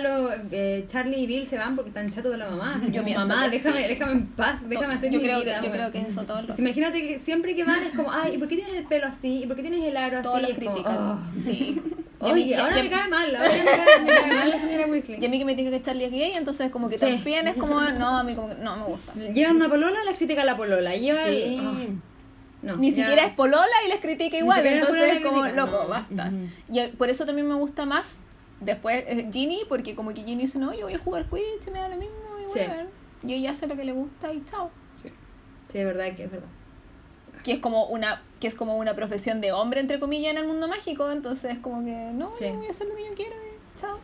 eh, 0.52 0.86
Charlie 0.88 1.20
y 1.20 1.28
Bill 1.28 1.46
se 1.48 1.58
van 1.58 1.76
porque 1.76 1.90
están 1.90 2.12
chatos 2.12 2.32
de 2.32 2.38
la 2.40 2.50
mamá. 2.50 2.82
Yo 2.92 3.04
como, 3.04 3.16
mamá, 3.16 3.48
déjame, 3.48 3.82
sí. 3.84 3.88
déjame 3.90 4.12
en 4.14 4.28
paz, 4.28 4.68
déjame 4.68 4.96
hacer 4.96 5.12
yo 5.12 5.20
mi 5.20 5.26
creo 5.26 5.42
vida. 5.42 5.62
yo 5.64 5.72
creo 5.72 5.92
que 5.92 6.00
es 6.00 6.08
eso 6.08 6.24
todo 6.24 6.40
el 6.40 6.46
Pues 6.48 6.58
imagínate 6.60 7.02
que 7.08 7.20
siempre 7.20 7.56
que 7.56 7.64
van 7.64 7.82
es 7.84 7.96
como, 7.96 8.12
ay, 8.12 8.36
¿y 8.36 8.38
por 8.40 8.48
qué 8.48 8.56
tienes 8.56 8.76
el 8.76 8.86
pelo 8.86 9.06
así? 9.08 9.44
¿Y 9.44 9.46
por 9.48 9.56
qué 9.56 9.62
tienes 9.62 9.84
el 9.84 9.96
aro 9.98 10.18
así? 10.18 10.24
Todos 10.24 10.42
los 10.42 10.50
Es 10.52 10.58
como, 10.58 10.72
critican. 10.72 10.98
oh. 10.98 11.20
Sí. 11.38 11.82
Oye, 12.22 12.56
ahora 12.56 12.84
me 12.84 12.90
cae 12.90 13.10
mal, 13.10 13.36
ahora 13.36 13.50
me 13.52 13.64
cae, 13.66 14.02
me 14.02 14.08
cae 14.14 14.36
mal 14.36 14.50
la 14.52 14.60
señora 14.60 14.86
Weasley. 14.88 15.18
Y 15.20 15.26
a 15.26 15.30
mí 15.30 15.40
que 15.40 15.46
me 15.46 15.56
diga 15.56 15.72
que 15.72 15.82
Charlie 15.82 16.06
es 16.06 16.12
gay, 16.12 16.32
entonces 16.34 16.70
como 16.70 16.88
que 16.88 16.96
Sí. 17.00 17.02
también 17.06 17.48
es 17.48 17.56
como, 17.56 17.82
no, 17.82 18.18
a 18.20 18.24
mí 18.24 18.36
como 18.36 18.50
que 18.50 18.56
no 18.56 18.76
me 18.78 18.84
gusta. 18.86 19.14
Llevan 19.14 19.56
una 19.56 19.70
polola, 19.70 20.04
les 20.06 20.18
critica 20.18 20.44
la 20.46 20.56
polola. 20.56 20.96
Lleva 20.96 21.24
el- 21.28 21.36
Sí. 21.36 21.60
oh, 21.62 22.11
no, 22.62 22.78
Ni 22.78 22.92
ya- 22.92 22.96
siquiera 22.98 23.26
es 23.26 23.34
polola 23.34 23.66
y 23.86 23.90
les 23.90 24.00
critica 24.02 24.38
igual, 24.38 24.66
entonces 24.66 25.18
es 25.18 25.22
como, 25.26 25.46
loco, 25.48 25.84
no. 25.84 25.88
basta. 25.88 26.32
Y 26.72 26.80
eh, 26.80 26.94
por 26.98 27.10
eso 27.10 27.26
también 27.26 27.48
me 27.48 27.56
gusta 27.56 27.86
más 27.86 28.22
después 28.60 29.04
eh, 29.08 29.30
Ginny, 29.32 29.62
porque 29.68 29.96
como 29.96 30.14
que 30.14 30.24
Ginny 30.24 30.44
dice, 30.44 30.60
no, 30.60 30.74
yo 30.74 30.86
voy 30.86 30.94
a 30.94 30.98
jugar 31.00 31.26
Quidditch, 31.30 31.72
me 31.72 31.80
da 31.80 31.90
lo 31.90 31.96
mismo, 31.98 32.16
y 32.40 32.44
Sí. 32.52 32.60
bueno. 32.68 32.90
Y 33.24 33.34
ella 33.34 33.52
hace 33.52 33.68
lo 33.68 33.76
que 33.76 33.84
le 33.86 33.92
gusta 33.92 34.32
y 34.34 34.44
chao. 34.46 34.70
Sí, 35.02 35.78
es 35.78 35.86
verdad 35.86 36.16
que 36.16 36.24
es 36.26 36.32
verdad. 36.32 36.48
Que 37.44 37.54
es 37.54 37.60
como 37.60 37.86
una 37.86 38.22
que 38.40 38.48
es 38.48 38.56
como 38.56 38.78
una 38.78 38.96
profesión 38.96 39.40
de 39.40 39.52
hombre, 39.52 39.80
entre 39.80 40.00
comillas, 40.00 40.32
en 40.32 40.38
el 40.40 40.48
mundo 40.48 40.68
mágico, 40.68 41.12
entonces 41.12 41.58
como 41.60 41.84
que, 41.86 41.92
no, 42.14 42.34
Sí. 42.34 42.46
yo 42.46 42.56
voy 42.56 42.68
a 42.68 42.72
hacer 42.72 42.88
lo 42.88 42.96
que 42.96 43.04
yo 43.06 43.12
quiero 43.16 43.32
y 43.36 43.80
chao. 43.80 43.98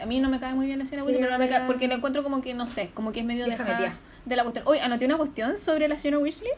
A 0.00 0.06
mí 0.06 0.18
no 0.20 0.28
me 0.28 0.40
cae 0.40 0.54
muy 0.54 0.66
bien 0.66 0.80
la 0.80 0.84
señora 0.84 1.02
Sí, 1.02 1.06
Weasley, 1.06 1.22
pero 1.24 1.32
no 1.32 1.38
me 1.44 1.48
cae, 1.48 1.66
porque 1.68 1.86
la 1.88 1.94
encuentro 1.94 2.22
como 2.24 2.40
que, 2.42 2.52
no 2.54 2.66
sé, 2.66 2.90
como 2.94 3.12
que 3.12 3.20
es 3.20 3.26
medio 3.26 3.46
dejada 3.46 3.96
de 4.24 4.36
la 4.36 4.42
cuestión. 4.42 4.66
Hoy 4.66 4.78
anoté 4.78 5.06
una 5.06 5.16
cuestión 5.16 5.56
sobre 5.56 5.86
la 5.88 5.96
señora 5.96 6.18
Weasley. 6.22 6.50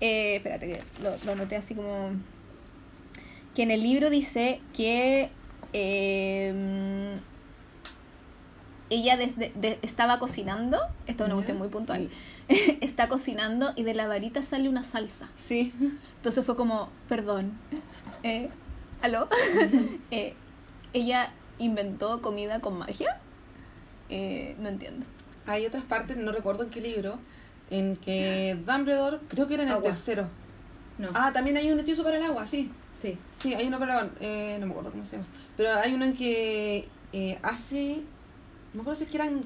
Eh, 0.00 0.36
espérate, 0.36 0.66
que 0.72 0.82
lo, 1.02 1.16
lo 1.24 1.32
anoté 1.32 1.56
así 1.56 1.74
como... 1.74 2.10
Que 3.54 3.62
en 3.64 3.70
el 3.70 3.82
libro 3.82 4.10
dice 4.10 4.60
que 4.76 5.30
eh, 5.72 7.16
ella 8.90 9.16
desde, 9.16 9.52
de- 9.54 9.78
estaba 9.82 10.18
cocinando, 10.18 10.78
esta 11.06 11.24
es 11.24 11.26
una 11.26 11.34
cuestión 11.34 11.58
muy 11.58 11.68
puntual, 11.68 12.10
está 12.80 13.08
cocinando 13.08 13.72
y 13.76 13.82
de 13.84 13.94
la 13.94 14.06
varita 14.08 14.42
sale 14.42 14.68
una 14.68 14.82
salsa. 14.82 15.28
Sí. 15.36 15.72
Entonces 16.16 16.44
fue 16.44 16.56
como, 16.56 16.88
perdón, 17.08 17.52
eh, 18.22 18.48
¿aló? 19.02 19.28
Eh, 20.10 20.34
ella 20.92 21.32
inventó 21.58 22.20
comida 22.20 22.60
con 22.60 22.78
magia. 22.78 23.20
Eh, 24.08 24.56
no 24.58 24.68
entiendo. 24.68 25.06
Hay 25.46 25.66
otras 25.66 25.84
partes, 25.84 26.16
no 26.16 26.32
recuerdo 26.32 26.64
en 26.64 26.70
qué 26.70 26.80
libro, 26.80 27.18
en 27.70 27.96
que 27.96 28.56
Dumbledore, 28.66 29.18
creo 29.28 29.46
que 29.48 29.54
era 29.54 29.62
en 29.64 29.68
el 29.70 29.82
tercero. 29.82 30.28
No. 30.98 31.08
Ah, 31.14 31.30
también 31.32 31.56
hay 31.56 31.70
un 31.70 31.80
hechizo 31.80 32.02
para 32.04 32.18
el 32.18 32.24
agua, 32.24 32.46
sí. 32.46 32.70
sí. 32.92 33.16
Sí, 33.40 33.54
hay 33.54 33.66
uno 33.66 33.78
para 33.78 33.92
el 33.94 33.98
agua. 34.00 34.12
Eh, 34.20 34.56
no 34.60 34.66
me 34.66 34.72
acuerdo 34.72 34.90
cómo 34.90 35.04
se 35.04 35.16
llama. 35.16 35.28
Pero 35.56 35.70
hay 35.74 35.94
uno 35.94 36.04
en 36.04 36.14
que 36.14 36.88
eh, 37.12 37.38
hace. 37.42 37.96
No 38.72 38.76
me 38.76 38.80
acuerdo 38.82 38.98
si 38.98 39.04
es 39.04 39.10
que 39.10 39.16
eran 39.16 39.44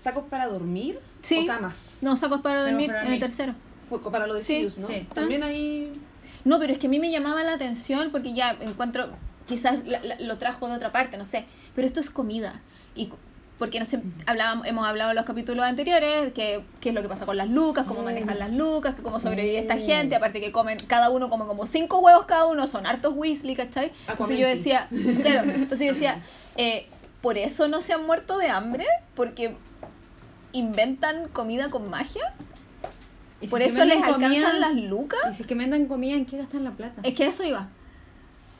sacos 0.00 0.24
para 0.30 0.46
dormir 0.46 0.98
Sí. 1.22 1.38
o 1.42 1.46
camas. 1.46 1.98
No, 2.00 2.16
sacos 2.16 2.40
para 2.42 2.62
dormir 2.64 2.88
para 2.88 3.00
en 3.00 3.06
el 3.06 3.12
dormir. 3.12 3.20
tercero. 3.20 3.54
Para 4.10 4.26
lo 4.26 4.34
de 4.34 4.40
Sí, 4.40 4.54
Sirius, 4.54 4.78
¿no? 4.78 4.88
sí. 4.88 5.06
También 5.14 5.42
hay. 5.42 5.92
No, 6.44 6.58
pero 6.58 6.72
es 6.72 6.78
que 6.78 6.86
a 6.86 6.90
mí 6.90 6.98
me 6.98 7.10
llamaba 7.10 7.42
la 7.42 7.52
atención 7.54 8.10
porque 8.10 8.32
ya 8.32 8.56
encuentro, 8.60 9.10
quizás 9.46 9.84
la- 9.84 10.02
la- 10.02 10.18
lo 10.18 10.38
trajo 10.38 10.66
de 10.68 10.74
otra 10.74 10.92
parte, 10.92 11.18
no 11.18 11.24
sé, 11.24 11.44
pero 11.74 11.86
esto 11.86 12.00
es 12.00 12.08
comida. 12.10 12.60
Y 12.94 13.10
porque 13.62 13.78
no 13.78 13.84
sé, 13.84 14.02
hablábamos, 14.26 14.66
hemos 14.66 14.84
hablado 14.88 15.10
en 15.10 15.16
los 15.16 15.24
capítulos 15.24 15.64
anteriores, 15.64 16.32
que 16.32 16.64
qué 16.80 16.88
es 16.88 16.94
lo 16.96 17.00
que 17.00 17.06
pasa 17.08 17.26
con 17.26 17.36
las 17.36 17.48
lucas, 17.48 17.86
cómo 17.86 18.02
manejan 18.02 18.36
las 18.36 18.50
lucas, 18.52 18.96
que 18.96 19.04
cómo 19.04 19.20
sobrevive 19.20 19.56
esta 19.56 19.76
gente, 19.76 20.16
aparte 20.16 20.40
que 20.40 20.50
comen, 20.50 20.78
cada 20.88 21.10
uno 21.10 21.30
come 21.30 21.46
como 21.46 21.68
cinco 21.68 22.00
huevos 22.00 22.24
cada 22.26 22.46
uno, 22.46 22.66
son 22.66 22.86
hartos 22.88 23.14
Weasley, 23.14 23.54
¿cachai? 23.54 23.92
Entonces 24.08 24.36
yo 24.36 24.48
decía, 24.48 24.88
claro, 25.22 25.48
entonces 25.54 25.86
yo 25.86 25.92
decía, 25.92 26.20
eh, 26.56 26.88
por 27.20 27.38
eso 27.38 27.68
no 27.68 27.80
se 27.82 27.92
han 27.92 28.04
muerto 28.04 28.36
de 28.36 28.48
hambre, 28.48 28.84
porque 29.14 29.54
inventan 30.52 31.28
comida 31.28 31.70
con 31.70 31.88
magia, 31.88 32.34
Y 33.40 33.44
si 33.44 33.50
por 33.50 33.62
es 33.62 33.72
eso 33.74 33.84
les 33.84 33.98
comida- 33.98 34.14
alcanzan 34.16 34.60
las 34.60 34.74
lucas. 34.74 35.20
Y 35.30 35.34
si 35.34 35.42
es 35.42 35.48
que 35.48 35.54
vendan 35.54 35.86
comida, 35.86 36.16
¿en 36.16 36.26
qué 36.26 36.36
gastan 36.38 36.64
la 36.64 36.72
plata? 36.72 37.00
Es 37.04 37.14
que 37.14 37.26
eso 37.26 37.44
iba. 37.44 37.68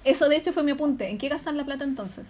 Eso 0.05 0.29
de 0.29 0.37
hecho 0.37 0.53
fue 0.53 0.63
mi 0.63 0.71
apunte. 0.73 1.11
¿En 1.11 1.19
qué 1.19 1.29
gastan 1.29 1.57
la 1.57 1.65
plata 1.65 1.83
entonces? 1.85 2.27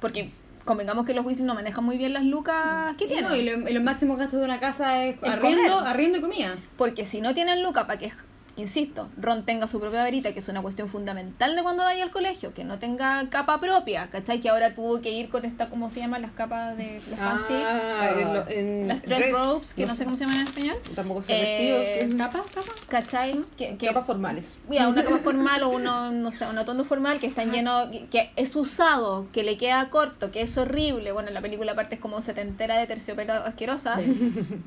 Porque 0.00 0.30
convengamos 0.64 1.06
que 1.06 1.14
los 1.14 1.24
Weasley 1.24 1.44
no 1.46 1.54
manejan 1.54 1.84
muy 1.84 1.96
bien 1.98 2.12
las 2.12 2.24
lucas 2.24 2.94
que 2.96 3.06
tienen. 3.06 3.24
no, 3.24 3.34
y, 3.36 3.42
lo- 3.42 3.68
y 3.68 3.72
los 3.72 3.82
máximos 3.82 4.18
gastos 4.18 4.38
de 4.40 4.44
una 4.44 4.60
casa 4.60 5.04
es, 5.04 5.16
Es 5.22 5.28
arriendo, 5.30 5.78
arriendo 5.80 6.18
y 6.18 6.20
comida. 6.20 6.56
Porque 6.76 7.04
si 7.04 7.20
no 7.20 7.34
tienen 7.34 7.62
lucas 7.62 7.84
para 7.84 7.98
que, 7.98 8.12
insisto, 8.56 9.08
Ron 9.16 9.44
tenga 9.44 9.66
su 9.66 9.80
propia 9.80 10.00
varita, 10.02 10.32
que 10.32 10.40
es 10.40 10.48
una 10.48 10.60
cuestión 10.62 10.88
fundamental 10.88 11.56
de 11.56 11.62
cuando 11.62 11.82
vaya 11.84 12.02
al 12.04 12.10
colegio, 12.10 12.52
que 12.52 12.64
no 12.64 12.78
tenga 12.78 13.28
capa 13.30 13.60
propia, 13.60 14.08
¿cachai? 14.10 14.40
Que 14.40 14.50
ahora 14.50 14.74
tuvo 14.74 15.00
que 15.00 15.10
ir 15.12 15.28
con 15.30 15.44
esta, 15.44 15.68
¿cómo 15.70 15.88
se 15.90 16.00
llaman 16.00 16.22
las 16.22 16.32
capas 16.32 16.76
de 16.76 17.00
las 17.10 17.18
fancy? 17.18 17.54
Ah, 17.54 18.10
en 18.18 18.34
lo- 18.34 18.48
en 18.48 18.88
las 18.88 19.02
dress 19.02 19.18
dress, 19.20 19.32
robes, 19.32 19.74
que 19.74 19.86
no, 19.86 19.94
sé 19.94 20.04
cómo 20.04 20.16
se 20.16 20.24
llaman 20.24 20.40
en 20.40 20.46
español. 20.46 20.76
Tampoco 20.94 21.22
sé 21.22 21.32
Eh, 21.32 21.88
vestidos. 21.98 22.16
¿Capa? 22.18 22.44
¿Capa? 22.54 22.72
¿Cachai? 22.88 23.44
Que, 23.56 23.76
que- 23.76 23.86
Capas 23.86 24.06
formales. 24.06 24.58
Mira, 24.68 24.88
una 24.88 25.02
cama 25.04 25.18
formal 25.24 25.62
o 25.62 25.68
uno, 25.70 26.10
no 26.12 26.30
sé, 26.30 26.46
un 26.46 26.58
atuendo 26.58 26.84
formal 26.84 27.18
que 27.20 27.26
están 27.28 27.50
lleno, 27.52 27.90
que, 27.90 28.06
que 28.06 28.30
es 28.36 28.54
usado, 28.56 29.26
que 29.32 29.42
le 29.42 29.56
queda 29.56 29.88
corto, 29.90 30.30
que 30.30 30.42
es 30.42 30.56
horrible. 30.58 31.12
Bueno, 31.12 31.28
en 31.28 31.34
la 31.34 31.40
película 31.40 31.72
aparte 31.72 31.94
es 31.94 32.00
como 32.00 32.20
setentera 32.20 32.76
de 32.78 32.86
terciopelo 32.86 33.32
asquerosa. 33.32 33.98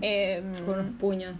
Eh, 0.02 0.42
Con 0.66 0.80
unos 0.80 0.92
puños. 1.00 1.36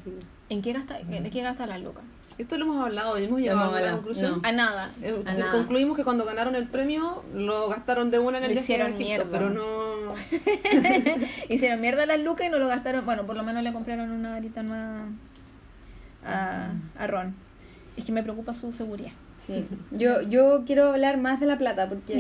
¿En 0.50 0.62
qué 0.62 0.74
gasta, 0.74 1.00
en 1.00 1.30
qué 1.30 1.42
gasta 1.42 1.66
las 1.66 1.82
lucas? 1.82 2.04
Esto 2.38 2.58
lo 2.58 2.66
hemos 2.66 2.86
hablado, 2.86 3.16
hemos 3.18 3.30
Lo 3.32 3.38
llegado 3.40 3.62
hemos 3.62 3.74
a 3.74 3.78
hablado, 3.78 3.98
conclusión. 3.98 4.42
no. 4.42 4.48
A 4.48 4.52
nada. 4.52 4.92
Eh, 5.02 5.22
A 5.26 5.34
nada. 5.34 5.52
Concluimos 5.52 5.96
que 5.98 6.04
cuando 6.04 6.26
ganaron 6.26 6.56
el 6.56 6.68
premio 6.68 7.24
lo 7.34 7.70
gastaron 7.70 8.10
de 8.12 8.20
una 8.20 8.38
en 8.40 8.46
el 8.46 8.50
Lo 8.50 8.54
viaje 8.56 8.74
a 8.74 8.76
hicieron 8.90 8.94
Egipto, 9.02 9.06
mierda. 9.26 9.32
pero 9.32 9.50
no. 9.50 10.14
Hicieron 11.50 11.82
mierda 11.82 12.06
las 12.06 12.20
lucas 12.20 12.48
y 12.48 12.50
no 12.50 12.60
lo 12.60 12.68
gastaron. 12.68 13.06
Bueno, 13.06 13.26
por 13.26 13.36
lo 13.36 13.44
menos 13.44 13.64
le 13.64 13.72
compraron 13.74 14.12
una 14.12 14.32
varita 14.32 14.64
nueva 14.64 15.06
a, 16.26 16.72
a 16.98 17.08
Ron. 17.08 17.36
Es 17.98 18.06
que 18.06 18.12
me 18.12 18.24
preocupa 18.24 18.54
su 18.54 18.72
seguridad. 18.74 19.12
Sí. 19.48 19.66
Yo, 19.92 20.22
yo 20.22 20.64
quiero 20.66 20.88
hablar 20.90 21.18
más 21.18 21.40
de 21.40 21.46
la 21.48 21.58
plata 21.58 21.90
porque 21.90 22.18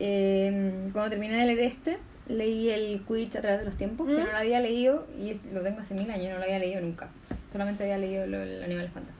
eh, 0.00 0.88
cuando 0.92 1.10
terminé 1.10 1.36
de 1.36 1.46
leer 1.46 1.60
este, 1.60 1.98
leí 2.28 2.70
el 2.70 3.02
Quidditch 3.06 3.36
a 3.36 3.40
través 3.40 3.60
de 3.60 3.66
los 3.66 3.76
tiempos, 3.76 4.08
que 4.08 4.14
¿Mm? 4.14 4.18
no 4.24 4.32
lo 4.32 4.36
había 4.38 4.60
leído 4.60 5.06
y 5.18 5.38
lo 5.54 5.60
tengo 5.62 5.80
hace 5.80 5.94
mil 5.94 6.10
años, 6.10 6.30
no 6.32 6.38
lo 6.38 6.44
había 6.44 6.58
leído 6.58 6.80
nunca. 6.80 7.08
Solamente 7.52 7.84
había 7.84 7.98
leído 7.98 8.26
lo- 8.26 8.42
el 8.42 8.64
Animal 8.64 8.88
Fantástico. 8.88 9.13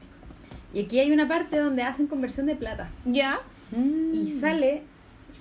Y 0.75 0.81
aquí 0.81 0.99
hay 0.99 1.13
una 1.13 1.29
parte 1.29 1.57
donde 1.59 1.83
hacen 1.83 2.09
conversión 2.09 2.47
de 2.47 2.57
plata. 2.57 2.91
¿Ya? 3.07 3.41
Y 4.13 4.39
sale 4.41 4.83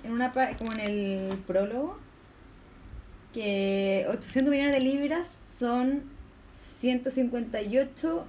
en 0.04 0.12
una 0.12 0.32
como 0.32 0.72
en 0.72 0.80
el 0.80 1.38
prólogo 1.38 1.98
que 3.32 4.06
800 4.08 4.50
millones 4.50 4.72
de 4.72 4.80
libras 4.80 5.28
son 5.58 6.04
158 6.80 8.26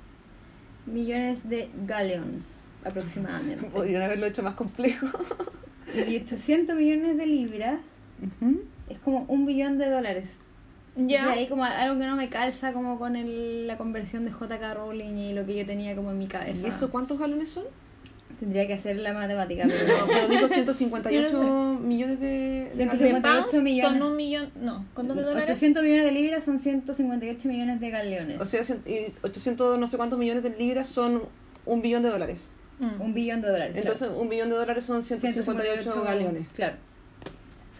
millones 0.87 1.47
de 1.47 1.69
galleons 1.85 2.65
aproximadamente. 2.83 3.67
Podrían 3.73 4.01
haberlo 4.01 4.25
hecho 4.25 4.43
más 4.43 4.55
complejo. 4.55 5.07
Y 5.95 6.17
800 6.17 6.75
millones 6.75 7.15
de 7.15 7.25
libras 7.27 7.79
es 8.89 8.97
como 8.99 9.23
un 9.29 9.45
billón 9.45 9.77
de 9.77 9.87
dólares. 9.87 10.35
¿Ya? 10.97 11.19
Entonces, 11.19 11.37
ahí 11.39 11.47
como 11.47 11.65
algo 11.65 11.99
que 11.99 12.05
no 12.05 12.15
me 12.15 12.29
calza 12.29 12.71
como 12.73 12.97
con 12.97 13.15
el- 13.15 13.67
la 13.67 13.77
conversión 13.77 14.23
de 14.25 14.31
JK 14.31 14.73
Rowling 14.73 15.15
y 15.17 15.33
lo 15.33 15.45
que 15.45 15.55
yo 15.57 15.65
tenía 15.65 15.95
como 15.95 16.11
en 16.11 16.17
mi 16.19 16.27
cabeza. 16.27 16.61
¿Y 16.65 16.67
eso 16.69 16.89
cuántos 16.89 17.19
galones 17.19 17.49
son? 17.49 17.65
Tendría 18.39 18.67
que 18.67 18.73
hacer 18.73 18.97
la 18.97 19.13
matemática, 19.13 19.63
pero 19.65 19.97
No, 19.97 20.05
pero 20.07 20.27
digo 20.27 20.47
158 20.49 21.29
Yo 21.31 21.43
no 21.43 21.79
millones 21.79 22.19
de, 22.19 22.27
de 22.27 22.71
158 22.75 23.21
galones. 23.21 23.49
pounds 23.51 23.63
millones. 23.63 23.99
son 23.99 24.09
un 24.11 24.17
millón. 24.17 24.49
No, 24.59 24.85
¿cuántos 24.93 25.15
de 25.17 25.23
dólares? 25.23 25.49
800 25.49 25.83
millones 25.83 26.05
de 26.05 26.11
libras 26.11 26.43
son 26.43 26.59
158 26.59 27.47
millones 27.47 27.79
de 27.79 27.89
galeones. 27.89 28.41
O 28.41 28.45
sea, 28.45 28.61
cien- 28.63 28.81
y 28.85 29.13
800 29.21 29.77
no 29.79 29.87
sé 29.87 29.97
cuántos 29.97 30.19
millones 30.19 30.43
de 30.43 30.49
libras 30.51 30.87
son 30.87 31.23
un 31.65 31.81
billón 31.81 32.03
de 32.03 32.09
dólares. 32.09 32.49
Mm. 32.79 33.01
un 33.01 33.13
billón 33.13 33.41
de 33.41 33.47
dólares. 33.49 33.77
Entonces, 33.77 34.09
un 34.13 34.27
billón 34.27 34.49
de 34.49 34.55
dólares 34.57 34.83
son 34.83 35.01
claro. 35.01 35.21
158 35.21 36.03
galones. 36.03 36.47
Claro. 36.55 36.75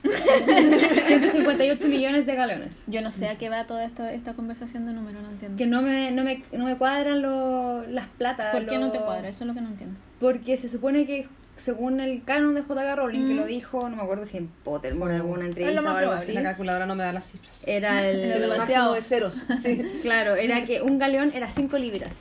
158 0.10 1.88
millones 1.88 2.26
de 2.26 2.36
galones. 2.36 2.74
Yo 2.88 3.01
no 3.01 3.12
sé 3.12 3.28
a 3.30 3.38
qué 3.38 3.49
va 3.49 3.66
toda 3.66 3.84
esta, 3.86 4.14
esta 4.14 4.34
conversación 4.34 4.86
de 4.86 4.93
números, 4.93 5.22
no 5.24 5.30
entiendo. 5.32 5.58
Que 5.58 5.66
no 5.66 5.82
me, 5.82 6.12
no 6.12 6.24
me, 6.24 6.41
no 6.51 6.66
me 6.66 6.78
cuadran 6.78 7.22
lo- 7.22 7.86
las 7.88 8.08
platas. 8.08 8.53
¿Por 8.53 8.66
qué 8.66 8.78
no 8.78 8.91
te 8.91 8.99
cuadra? 8.99 9.28
Eso 9.30 9.43
es 9.43 9.47
lo 9.47 9.53
que 9.53 9.62
no 9.62 9.70
entiendo. 9.70 9.99
Porque 10.20 10.58
se 10.58 10.70
supone 10.70 11.06
que 11.06 11.28
según 11.58 11.99
el 12.01 12.24
canon 12.24 12.53
de 12.56 12.62
J.K. 12.64 12.95
Rowling, 12.95 13.28
que 13.28 13.34
Mm. 13.34 13.38
lo 13.38 13.45
dijo, 13.45 13.89
no 13.89 13.95
me 13.95 14.03
acuerdo 14.03 14.26
si 14.26 14.38
en 14.38 14.47
Pottermore, 14.64 15.12
en 15.16 15.22
alguna 15.22 15.41
Es 15.43 15.47
entrevista 15.49 15.76
lo 15.76 15.82
más 15.84 15.93
o 15.93 15.97
algo 15.97 16.10
probable. 16.12 16.26
así. 16.32 16.34
La 16.34 16.43
calculadora 16.43 16.86
no 16.86 16.95
me 16.95 17.03
da 17.03 17.14
las 17.14 17.32
cifras. 17.32 17.64
Era 17.66 18.06
el 18.08 18.20
el... 18.32 18.58
Máximo 18.58 18.91
de 18.93 19.01
ceros. 19.01 19.43
Sí. 19.62 19.82
Claro, 20.01 20.36
era 20.36 20.66
que 20.66 20.82
un 20.82 20.99
galeón 20.99 21.32
era 21.34 21.49
5 21.51 21.78
libras. 21.78 22.12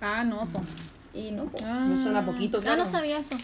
Ah, 0.00 0.24
no, 0.24 0.46
po. 0.48 0.60
Y 1.14 1.30
no, 1.30 1.44
po. 1.46 1.58
Ah. 1.64 1.86
Me 1.88 2.02
suena 2.02 2.24
poquito, 2.26 2.58
Ah, 2.58 2.62
claro. 2.62 2.78
no 2.82 2.86
sabía 2.86 3.18
eso. 3.18 3.36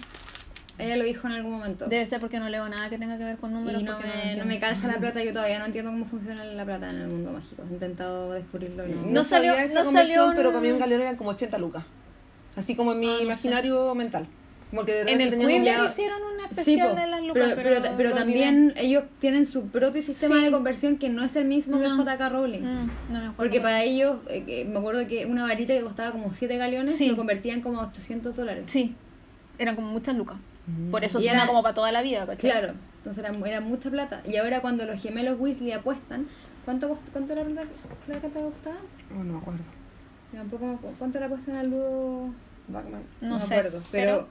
Ella 0.79 0.97
lo 0.97 1.05
dijo 1.05 1.27
en 1.29 1.35
algún 1.35 1.53
momento. 1.53 1.87
Debe 1.87 2.07
ser 2.07 2.21
porque 2.21 2.39
no 2.41 2.49
leo 2.49 2.69
nada 2.69 2.89
que 2.91 2.99
tenga 2.99 3.19
que 3.19 3.25
ver 3.25 3.37
con 3.37 3.53
números. 3.53 3.81
y 3.83 3.85
no 3.85 3.99
me, 3.99 4.37
no 4.37 4.45
me 4.45 4.59
calza 4.59 4.87
la 4.89 4.95
plata, 4.99 5.23
yo 5.23 5.33
todavía 5.33 5.59
no 5.59 5.67
entiendo 5.67 5.91
cómo 5.91 6.05
funciona 6.07 6.45
la 6.45 6.65
plata 6.65 6.91
en 6.91 6.97
el 7.03 7.09
mundo 7.09 7.33
mágico. 7.33 7.63
He 7.69 7.73
intentado 7.75 8.33
descubrirlo. 8.33 8.87
No, 8.87 9.07
No, 9.11 9.25
salió- 9.25 9.55
no 9.75 9.85
salió 9.85 10.29
un- 10.29 10.37
pero 10.37 10.51
para 10.51 10.61
mí 10.63 10.71
un 10.71 10.79
galeón 10.79 11.03
eran 11.03 11.17
como 11.17 11.31
80 11.31 11.59
lucas. 11.59 11.85
Así 12.57 12.75
como 12.77 12.93
en 12.93 13.01
mi 13.01 13.07
Ah, 13.07 13.11
no 13.13 13.17
sé. 13.19 13.25
imaginario 13.25 13.95
mental. 13.95 14.27
Porque 14.75 14.93
de 14.93 15.01
En 15.01 15.19
repente 15.19 15.57
el 15.57 15.65
lado- 15.67 15.85
hicieron 15.87 16.19
un 16.23 16.39
Sí, 16.39 16.45
especial 16.61 16.91
po. 16.91 16.97
de 17.01 17.07
las 17.07 17.21
lucas, 17.23 17.53
pero, 17.55 17.57
pero, 17.57 17.83
pero, 17.83 17.95
pero 17.99 18.13
también 18.15 18.73
ellos 18.77 19.05
tienen 19.21 19.45
su 19.47 19.67
propio 19.69 20.01
sistema 20.03 20.37
Sí. 20.37 20.45
de 20.45 20.51
conversión 20.51 20.97
que 20.97 21.11
no 21.11 21.23
es 21.23 21.37
el 21.37 21.45
mismo 21.45 21.79
que 21.79 21.89
No. 21.89 21.97
J.K. 21.99 22.29
Rowling. 22.31 22.61
Mm, 22.61 22.65
no 22.67 22.87
me 23.11 23.17
acuerdo. 23.19 23.35
Porque 23.37 23.61
para 23.61 23.83
ellos, 23.83 24.17
eh, 24.31 24.45
que 24.47 24.65
me 24.65 24.79
acuerdo 24.79 25.07
que 25.07 25.27
una 25.27 25.43
varita 25.43 25.75
que 25.75 25.83
costaba 25.83 26.13
como 26.13 26.33
7 26.33 26.57
galeones 26.57 26.97
Sí. 26.97 27.09
lo 27.11 27.17
convertían 27.17 27.61
como 27.61 27.81
a 27.81 27.87
800 27.89 28.35
dólares. 28.35 28.65
Sí, 28.69 28.95
eran 29.59 29.77
como 29.77 29.89
muchas 29.89 30.17
lucas. 30.17 30.39
Mm. 30.67 30.91
Por 30.91 31.05
eso 31.05 31.19
Y 31.21 31.25
suena 31.25 31.39
era- 31.41 31.47
como 31.47 31.63
para 31.63 31.75
toda 31.75 31.93
la 31.93 32.03
vida, 32.03 32.27
¿cachai? 32.27 32.51
Claro, 32.51 32.75
entonces 32.99 33.25
era, 33.25 33.37
era 33.49 33.61
mucha 33.61 33.91
plata. 33.91 34.23
Y 34.27 34.37
ahora 34.37 34.61
cuando 34.61 34.85
los 34.87 35.01
gemelos 35.01 35.39
Weasley 35.41 35.73
apuestan, 35.73 36.27
¿cuánto, 36.65 36.99
cuánto 37.13 37.33
era 37.33 37.43
la 37.45 37.51
plata 37.51 37.69
la 38.09 38.19
plata 38.21 38.41
que? 38.41 38.71
Oh, 39.15 39.25
no 39.25 39.33
me 39.35 39.39
acuerdo. 39.39 39.61
Tampoco 40.33 40.65
me 40.67 40.75
acuerdo. 40.75 40.97
¿Cuánto 40.99 41.21
la 41.21 41.27
apuestan 41.27 41.57
al 41.57 41.71
Ludo 41.71 42.31
Backman? 42.69 43.03
No 43.21 43.35
me 43.35 43.41
sé, 43.41 43.55
acuerdo. 43.57 43.83
Pero, 43.91 44.29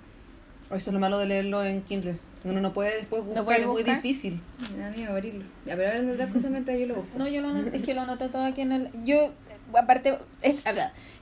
Oh, 0.69 0.75
eso 0.75 0.89
es 0.89 0.93
lo 0.93 1.01
malo 1.01 1.17
de 1.17 1.25
leerlo 1.25 1.61
en 1.65 1.81
Kindle. 1.81 2.17
Uno 2.45 2.61
no 2.61 2.71
puede 2.71 2.95
después 2.95 3.25
buscar, 3.25 3.43
puede 3.43 3.59
es 3.59 3.67
muy 3.67 3.83
difícil. 3.83 4.39
me 4.77 4.81
da 4.81 4.89
miedo 4.89 5.11
abrirlo. 5.11 5.43
Ya, 5.65 5.75
pero 5.75 5.89
ahora 5.89 6.01
de 6.01 6.11
otras 6.13 6.31
cosas 6.31 6.49
mientras 6.49 6.79
yo 6.79 6.85
lo 6.87 6.95
busco. 6.95 7.17
No, 7.17 7.27
yo 7.27 7.41
lo 7.41 7.49
anoté, 7.49 7.75
es 7.77 7.83
que 7.83 7.93
lo 7.93 8.01
anoté 8.01 8.29
todo 8.29 8.45
aquí 8.45 8.61
en 8.61 8.71
el... 8.71 8.89
Yo, 9.03 9.31
aparte, 9.77 10.17
es, 10.41 10.55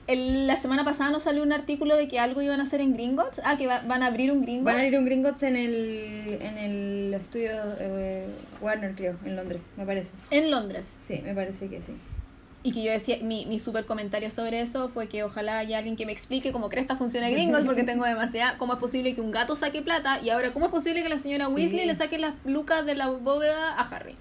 el- 0.06 0.46
la 0.46 0.56
semana 0.56 0.84
pasada 0.84 1.10
nos 1.10 1.22
salió 1.24 1.42
un 1.42 1.52
artículo 1.52 1.96
de 1.96 2.08
que 2.08 2.18
algo 2.18 2.42
iban 2.42 2.60
a 2.60 2.64
hacer 2.64 2.80
en 2.80 2.92
Gringotts. 2.94 3.40
Ah, 3.44 3.56
que 3.56 3.66
va- 3.66 3.80
van 3.86 4.02
a 4.02 4.06
abrir 4.06 4.32
un 4.32 4.42
Gringotts. 4.42 4.64
Van 4.64 4.78
a 4.78 4.86
ir 4.86 4.94
a 4.96 4.98
un 4.98 5.04
Gringotts 5.04 5.42
en 5.42 5.56
el, 5.56 6.38
en 6.40 6.58
el 6.58 7.14
estudio 7.14 7.50
eh, 7.78 8.26
Warner, 8.60 8.94
creo, 8.94 9.16
en 9.24 9.36
Londres, 9.36 9.60
me 9.76 9.84
parece. 9.86 10.10
En 10.30 10.50
Londres. 10.50 10.94
Sí, 11.06 11.20
me 11.24 11.34
parece 11.34 11.68
que 11.68 11.78
sí. 11.82 11.92
Y 12.62 12.72
que 12.72 12.82
yo 12.82 12.92
decía, 12.92 13.16
mi, 13.22 13.46
mi 13.46 13.58
super 13.58 13.86
comentario 13.86 14.28
sobre 14.28 14.60
eso 14.60 14.90
fue 14.90 15.06
que 15.08 15.22
ojalá 15.24 15.58
haya 15.60 15.78
alguien 15.78 15.96
que 15.96 16.04
me 16.04 16.12
explique 16.12 16.52
cómo 16.52 16.68
cresta 16.68 16.94
funciona 16.94 17.30
Gringotts, 17.30 17.64
porque 17.64 17.84
tengo 17.84 18.04
demasiada... 18.04 18.58
¿Cómo 18.58 18.74
es 18.74 18.78
posible 18.78 19.14
que 19.14 19.22
un 19.22 19.30
gato 19.30 19.56
saque 19.56 19.80
plata? 19.80 20.20
Y 20.22 20.28
ahora, 20.28 20.50
¿cómo 20.52 20.66
es 20.66 20.70
posible 20.70 21.02
que 21.02 21.08
la 21.08 21.16
señora 21.16 21.46
Sí. 21.46 21.52
Weasley 21.54 21.86
le 21.86 21.94
saque 21.94 22.18
las 22.18 22.34
lucas 22.44 22.84
de 22.84 22.96
la 22.96 23.08
bóveda 23.08 23.70
a 23.78 23.88
Harry? 23.88 24.14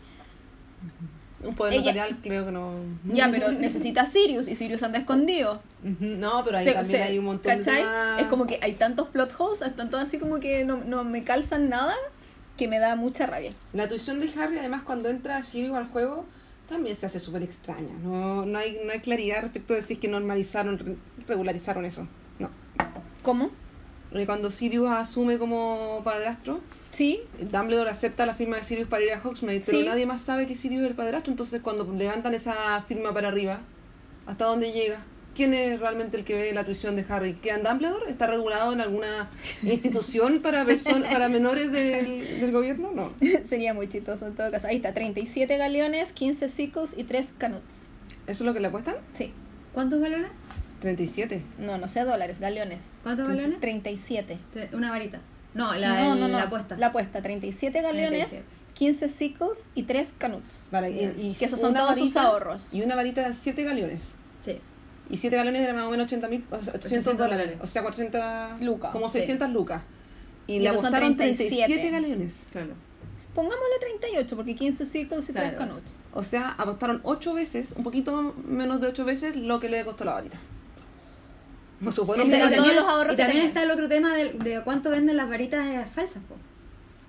Un 1.43 1.55
poder 1.55 1.73
Ella- 1.73 1.93
notarial 1.93 2.17
creo 2.21 2.45
que 2.45 2.51
no... 2.51 2.73
Ya, 3.05 3.29
pero 3.31 3.51
necesita 3.51 4.05
Sirius 4.05 4.47
y 4.49 4.55
Sirius 4.55 4.83
anda 4.83 4.99
escondido. 4.99 5.61
Ujú, 5.83 5.95
No, 6.05 6.43
pero 6.43 6.57
ahí 6.57 6.65
Se- 6.65 6.73
también 6.73 6.97
se- 6.99 7.03
hay 7.03 7.17
un 7.17 7.25
montón 7.25 7.57
¿cachai? 7.57 7.75
de 7.77 7.81
temas- 7.83 8.21
Es 8.21 8.27
como 8.27 8.45
que 8.45 8.59
hay 8.61 8.73
tantos 8.73 9.07
plot 9.07 9.33
holes, 9.37 9.61
hay 9.61 9.71
tanto 9.71 9.97
así 9.97 10.17
como 10.19 10.39
que 10.39 10.65
no, 10.65 10.77
no 10.77 11.03
me 11.05 11.23
calzan 11.23 11.69
nada, 11.69 11.95
que 12.57 12.67
me 12.67 12.77
da 12.79 12.95
mucha 12.97 13.25
rabia. 13.25 13.53
La 13.71 13.87
tuición 13.87 14.19
de 14.19 14.29
Harry, 14.37 14.57
además, 14.57 14.81
cuando 14.83 15.07
entra 15.07 15.41
Sirius 15.43 15.77
al 15.77 15.87
juego, 15.87 16.25
también 16.67 16.95
se 16.97 17.05
hace 17.05 17.19
súper 17.21 17.41
extraña. 17.41 17.93
No, 18.03 18.45
no, 18.45 18.59
hay, 18.59 18.77
no 18.85 18.91
hay 18.91 18.99
claridad 18.99 19.41
respecto 19.43 19.73
de 19.73 19.81
si 19.81 19.93
es 19.93 19.99
que 19.99 20.09
normalizaron, 20.09 20.77
re- 20.77 20.95
regularizaron 21.27 21.85
eso. 21.85 22.05
No. 22.37 22.49
¿Cómo? 23.23 23.49
Eh, 24.11 24.25
Cuando 24.25 24.49
Sirius 24.51 24.89
asume 24.91 25.37
como 25.37 26.01
padrastro, 26.03 26.59
Sí, 26.91 27.21
Dumbledore 27.39 27.89
acepta 27.89 28.25
la 28.25 28.33
firma 28.35 28.57
de 28.57 28.63
Sirius 28.63 28.87
para 28.87 29.03
ir 29.03 29.11
a 29.13 29.21
Hogsmeade, 29.23 29.61
pero 29.65 29.79
Sí. 29.79 29.85
nadie 29.85 30.05
más 30.05 30.21
sabe 30.21 30.47
que 30.47 30.55
Sirius 30.55 30.81
es 30.83 30.89
el 30.89 30.95
padrastro. 30.95 31.31
Entonces, 31.31 31.61
cuando 31.61 31.91
levantan 31.93 32.33
esa 32.33 32.81
firma 32.87 33.13
para 33.13 33.27
arriba, 33.27 33.59
¿hasta 34.25 34.45
dónde 34.45 34.71
llega? 34.71 35.03
¿Quién 35.35 35.53
es 35.53 35.79
realmente 35.79 36.17
el 36.17 36.25
que 36.25 36.33
ve 36.33 36.51
la 36.51 36.65
tuición 36.65 36.95
de 36.95 37.05
Harry? 37.07 37.35
¿Queda 37.35 37.55
en 37.55 37.63
Dumbledore? 37.63 38.09
¿Está 38.09 38.27
regulado 38.27 38.73
en 38.73 38.81
alguna 38.81 39.29
institución 39.63 40.41
para 40.41 40.65
personas 40.65 41.13
para 41.13 41.29
menores 41.29 41.71
del, 41.71 42.39
del 42.41 42.51
gobierno? 42.51 42.91
No. 42.91 43.13
sería 43.47 43.73
muy 43.73 43.87
chistoso 43.87 44.25
en 44.27 44.35
todo 44.35 44.51
caso. 44.51 44.67
Ahí 44.67 44.77
está, 44.77 44.93
37 44.93 45.55
galeones, 45.57 46.11
15 46.11 46.49
sickles 46.49 46.93
y 46.97 47.03
3 47.03 47.33
canuts. 47.37 47.87
¿Eso 48.27 48.43
es 48.43 48.47
lo 48.47 48.53
que 48.53 48.59
le 48.59 48.67
apuestan? 48.67 48.95
Sí. 49.13 49.31
¿Cuántos 49.73 50.01
galones? 50.01 50.31
37. 50.81 51.43
No, 51.59 51.77
no 51.77 51.87
sé 51.87 52.03
dólares, 52.03 52.39
galeones. 52.39 52.79
¿Cuántos 53.03 53.27
galones? 53.29 53.59
37. 53.59 54.37
Tre- 54.53 54.73
Una 54.73 54.89
varita. 54.91 55.19
No, 55.54 55.74
la, 55.76 56.04
no, 56.04 56.16
no, 56.16 56.28
no. 56.28 56.38
la 56.38 56.43
apuesta. 56.43 56.78
La 56.78 56.88
apuesta, 56.88 57.22
37 57.22 57.82
galeones, 57.82 58.30
37. 58.30 58.45
15 58.76 59.10
sickles 59.10 59.70
y 59.76 59.84
3 59.84 60.14
canuts. 60.18 60.68
Vale, 60.72 60.91
y, 60.91 61.30
y 61.30 61.36
Que 61.36 61.45
esos 61.45 61.60
son 61.60 61.74
todos 61.74 61.97
sus 61.97 62.16
ahorros. 62.16 62.74
Y 62.74 62.82
una 62.82 62.95
varita 62.95 63.28
de 63.28 63.34
7 63.34 63.64
galones. 63.64 64.12
Sí. 64.41 64.60
Y 65.10 65.18
7 65.18 65.36
galones 65.36 65.62
eran 65.62 65.76
más 65.76 65.86
o 65.86 65.89
menos 65.91 66.06
80 66.06 66.28
mil, 66.30 66.45
800 66.52 66.76
800 66.76 67.18
dólares. 67.18 67.58
O 67.62 67.66
sea, 67.66 67.82
400 67.82 68.62
Lucas, 68.62 68.91
Como 68.91 69.10
sí. 69.10 69.18
600 69.20 69.50
lucas. 69.50 69.82
Y, 70.47 70.56
Y 70.56 70.60
le 70.60 70.70
apostaron 70.70 71.18
37. 71.18 71.66
37 71.66 71.89
galones. 71.91 72.47
Claro. 72.52 72.74
Pongámosle 73.36 73.80
38, 73.82 74.36
porque 74.36 74.56
15 74.56 74.86
sickles 74.86 75.30
y 75.30 75.34
3 75.34 75.54
Claro. 75.54 75.58
canuts. 75.58 75.91
O 76.14 76.24
sea, 76.24 76.52
apostaron 76.58 77.02
8 77.04 77.34
veces, 77.34 77.74
un 77.76 77.84
poquito 77.84 78.34
menos 78.47 78.82
de 78.82 78.88
8 78.88 79.04
veces 79.06 79.36
lo 79.36 79.60
que 79.60 79.70
le 79.70 79.84
costó 79.84 80.06
la 80.06 80.14
varita. 80.14 80.38
No 81.82 81.91
supone 81.91 82.23
también, 82.23 82.53
todos 82.53 82.75
los 82.75 82.84
ahorros 82.86 83.13
y 83.13 83.17
también 83.17 83.45
está 83.45 83.63
el 83.63 83.71
otro 83.71 83.88
tema 83.88 84.13
de, 84.15 84.34
de 84.34 84.61
cuánto 84.63 84.89
venden 84.91 85.15
las 85.17 85.30
varitas 85.30 85.65
eh, 85.67 85.86
falsas, 85.93 86.21
po. 86.27 86.36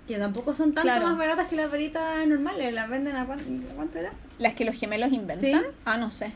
Que 0.07 0.17
tampoco 0.19 0.55
son 0.55 0.73
tanto 0.73 0.83
Claro. 0.83 1.07
más 1.07 1.17
baratas 1.19 1.47
que 1.49 1.57
las 1.57 1.71
varitas 1.71 2.27
normales. 2.27 2.73
Las 2.75 2.89
venden 2.89 3.17
a 3.17 3.27
cuánto, 3.27 3.45
¿a 3.45 3.75
cuánto 3.75 3.99
era? 3.99 4.13
Las 4.39 4.55
que 4.55 4.65
los 4.65 4.77
gemelos 4.77 5.13
inventan. 5.13 5.63
Sí. 5.63 5.67
Ah, 5.85 5.97
no 5.97 6.11
sé. 6.11 6.33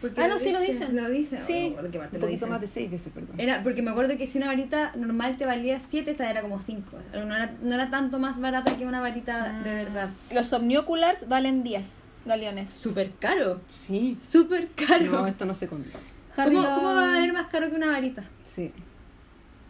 Porque 0.00 0.20
Ah, 0.20 0.28
no, 0.28 0.36
sí 0.38 0.52
lo 0.52 0.60
dicen. 0.60 0.94
Lo 0.96 1.08
dicen. 1.08 1.38
Sí. 1.38 1.74
¿De 1.82 1.90
qué 1.90 1.98
parte 1.98 2.16
un 2.16 2.22
poquito 2.22 2.46
más 2.46 2.60
de 2.60 2.66
6 2.66 2.90
veces, 2.90 3.12
perdón. 3.14 3.34
Era, 3.38 3.62
porque 3.62 3.80
me 3.82 3.90
acuerdo 3.90 4.16
que 4.18 4.26
si 4.26 4.36
una 4.38 4.46
varita 4.48 4.92
normal 4.94 5.36
te 5.38 5.46
valía 5.46 5.80
7, 5.90 6.10
esta 6.10 6.30
era 6.30 6.42
como 6.42 6.60
5. 6.60 6.82
No 7.14 7.34
era, 7.34 7.54
no 7.62 7.74
era 7.74 7.90
tanto 7.90 8.18
más 8.18 8.38
barata 8.40 8.76
que 8.76 8.84
una 8.86 9.00
varita 9.00 9.60
de 9.62 9.74
verdad. 9.74 10.10
Los 10.32 10.52
omnioculars 10.52 11.28
valen 11.28 11.62
10 11.64 12.02
galeones. 12.26 12.70
Súper 12.70 13.12
caro. 13.18 13.60
Sí. 13.68 14.16
Súper 14.30 14.68
caro. 14.74 15.04
No, 15.12 15.26
esto 15.26 15.44
no 15.46 15.54
se 15.54 15.66
condice. 15.68 15.98
¿Cómo, 16.44 16.62
¿Cómo 16.74 16.94
va 16.94 17.02
a 17.02 17.06
valer 17.12 17.32
más 17.32 17.46
caro 17.46 17.68
que 17.70 17.76
una 17.76 17.88
varita? 17.88 18.24
Sí. 18.44 18.72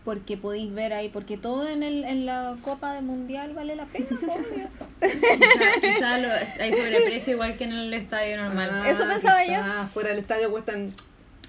Porque 0.04 0.36
podéis 0.36 0.72
ver 0.72 0.92
ahí, 0.92 1.08
porque 1.08 1.36
todo 1.36 1.66
en, 1.68 1.82
el, 1.82 2.04
en 2.04 2.26
la 2.26 2.56
Copa 2.62 2.92
del 2.94 3.04
Mundial 3.04 3.54
vale 3.54 3.74
la 3.74 3.86
pena, 3.86 4.06
obvio. 4.22 4.68
Quizá, 5.00 5.80
quizá 5.80 6.18
lo- 6.18 6.28
hay 6.60 6.72
sobreprecio 6.72 7.32
igual 7.34 7.56
que 7.56 7.64
en 7.64 7.72
el 7.72 7.92
estadio 7.94 8.36
normal. 8.42 8.70
Ah, 8.72 8.88
Eso 8.90 9.04
pensaba 9.08 9.44
yo. 9.44 9.50
quizás 9.54 9.90
Fuera 9.90 10.10
del 10.10 10.18
estadio 10.20 10.50
cuestan 10.52 10.92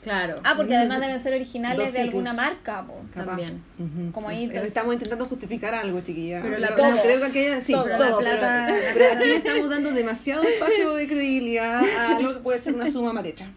Claro. 0.08 0.36
Ah, 0.46 0.54
porque 0.56 0.74
además 0.74 1.02
deben 1.02 1.20
ser 1.20 1.34
originales 1.34 1.78
Dos 1.78 1.92
de 1.92 2.00
alguna 2.00 2.32
marca, 2.32 2.86
po. 2.88 3.02
También. 3.14 3.62
Como 4.14 4.30
ahí, 4.30 4.44
Eh, 4.44 4.44
entonces- 4.46 4.70
Estamos 4.70 4.94
intentando 4.94 5.26
justificar 5.26 5.76
algo, 5.76 6.00
chiquilla. 6.00 6.42
Pero 6.42 6.58
la 6.60 6.74
plata- 6.76 7.02
creo 7.04 7.20
que 7.20 7.26
aquella- 7.26 7.60
sí, 7.60 7.74
todo. 7.74 7.84
todo, 7.84 8.22
La 8.22 8.38
plata- 8.38 8.68
pero, 8.70 8.94
pero 8.94 9.14
aquí 9.20 9.26
le 9.26 9.36
estamos 9.36 9.70
dando 9.70 9.92
demasiado 9.92 10.44
espacio 10.44 10.94
de 10.94 11.08
credibilidad 11.08 11.82
a 11.84 12.16
algo 12.16 12.34
que 12.36 12.40
puede 12.40 12.58
ser 12.58 12.74
una 12.76 12.90
suma 12.90 13.12
mal 13.12 13.26
hecha. 13.26 13.48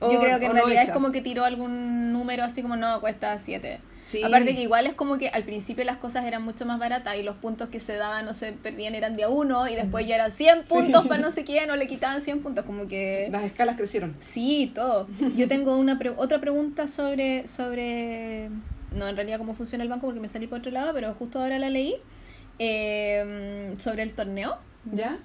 O- 0.00 0.12
Yo 0.12 0.18
creo 0.20 0.40
que 0.40 0.46
en 0.46 0.52
realidad 0.52 0.82
es 0.82 0.90
como 0.90 1.12
que 1.12 1.20
tiró 1.22 1.44
algún 1.44 2.12
número 2.12 2.42
así 2.42 2.60
como 2.62 2.74
no, 2.76 3.00
cuesta 3.00 3.38
7. 3.38 3.78
Sí. 4.06 4.22
Aparte 4.22 4.54
que 4.54 4.60
igual 4.60 4.86
es 4.86 4.94
como 4.94 5.16
que 5.18 5.28
al 5.30 5.44
principio 5.44 5.82
las 5.84 5.96
cosas 5.96 6.24
eran 6.26 6.42
mucho 6.42 6.66
más 6.66 6.78
baratas 6.78 7.16
y 7.16 7.22
los 7.22 7.36
puntos 7.36 7.70
que 7.70 7.80
se 7.80 7.94
daban 7.96 8.24
no 8.26 8.34
se 8.34 8.52
perdían 8.52 8.94
eran 8.94 9.14
de 9.14 9.24
a 9.24 9.28
uno 9.30 9.66
y 9.66 9.74
después 9.74 10.06
ya 10.06 10.16
eran 10.16 10.30
100 10.30 10.64
puntos 10.64 11.06
para 11.06 11.20
no 11.22 11.30
sé 11.30 11.44
quién 11.44 11.70
o 11.70 11.76
le 11.76 11.86
quitaban 11.86 12.20
100 12.20 12.42
puntos 12.42 12.64
como 12.66 12.86
que 12.86 13.28
Las 13.32 13.44
escalas 13.44 13.76
crecieron. 13.76 14.14
sí 14.20 14.70
todo 14.74 15.08
yo 15.36 15.48
tengo 15.48 15.76
una 15.76 15.98
pre- 15.98 16.10
otra 16.16 16.38
pregunta 16.40 16.86
sobre 16.86 17.46
sobre 17.46 18.50
no 18.94 19.08
en 19.08 19.16
realidad 19.16 19.38
cómo 19.38 19.54
funciona 19.54 19.82
el 19.84 19.90
banco 19.90 20.06
porque 20.06 20.20
me 20.20 20.28
salí 20.28 20.46
por 20.46 20.58
otro 20.58 20.70
lado 20.70 20.92
pero 20.92 21.14
justo 21.14 21.40
ahora 21.40 21.58
la 21.58 21.70
leí 21.70 21.94
eh, 22.58 23.74
sobre 23.78 24.02
el 24.02 24.12
torneo 24.12 24.58
¿Ya? 24.92 25.18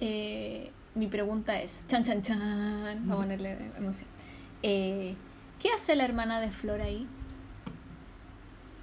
eh, 0.00 0.70
mi 0.94 1.06
pregunta 1.06 1.60
es, 1.62 1.80
chan 1.88 2.02
chan 2.04 2.22
chan, 2.22 3.04
para 3.06 3.20
ponerle 3.20 3.56
emoción. 3.78 4.06
Eh, 4.62 5.14
¿Qué 5.62 5.68
hace 5.70 5.94
la 5.96 6.04
hermana 6.04 6.40
de 6.40 6.50
Flor 6.50 6.80
ahí? 6.82 7.06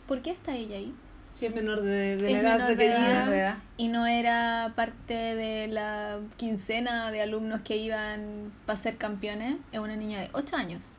¿Por 0.07 0.21
qué 0.21 0.31
está 0.31 0.55
ella 0.55 0.77
ahí? 0.77 0.93
Si 1.33 1.45
es 1.45 1.53
menor 1.53 1.81
de, 1.81 2.15
de 2.17 2.27
Es 2.31 2.43
la 2.43 2.55
edad 2.55 2.59
de 2.59 2.75
requerida. 2.75 3.35
edad. 3.35 3.57
Y 3.77 3.89
no 3.89 4.05
era 4.07 4.71
parte 4.75 5.13
de 5.13 5.67
la 5.67 6.19
quincena 6.37 7.11
de 7.11 7.21
alumnos 7.21 7.61
que 7.61 7.75
iban 7.77 8.53
para 8.65 8.77
ser 8.79 8.95
campeones. 8.97 9.57
Es 9.73 9.79
una 9.79 9.95
niña 9.97 10.21
de 10.21 10.29
8 10.33 10.55
años. 10.55 10.91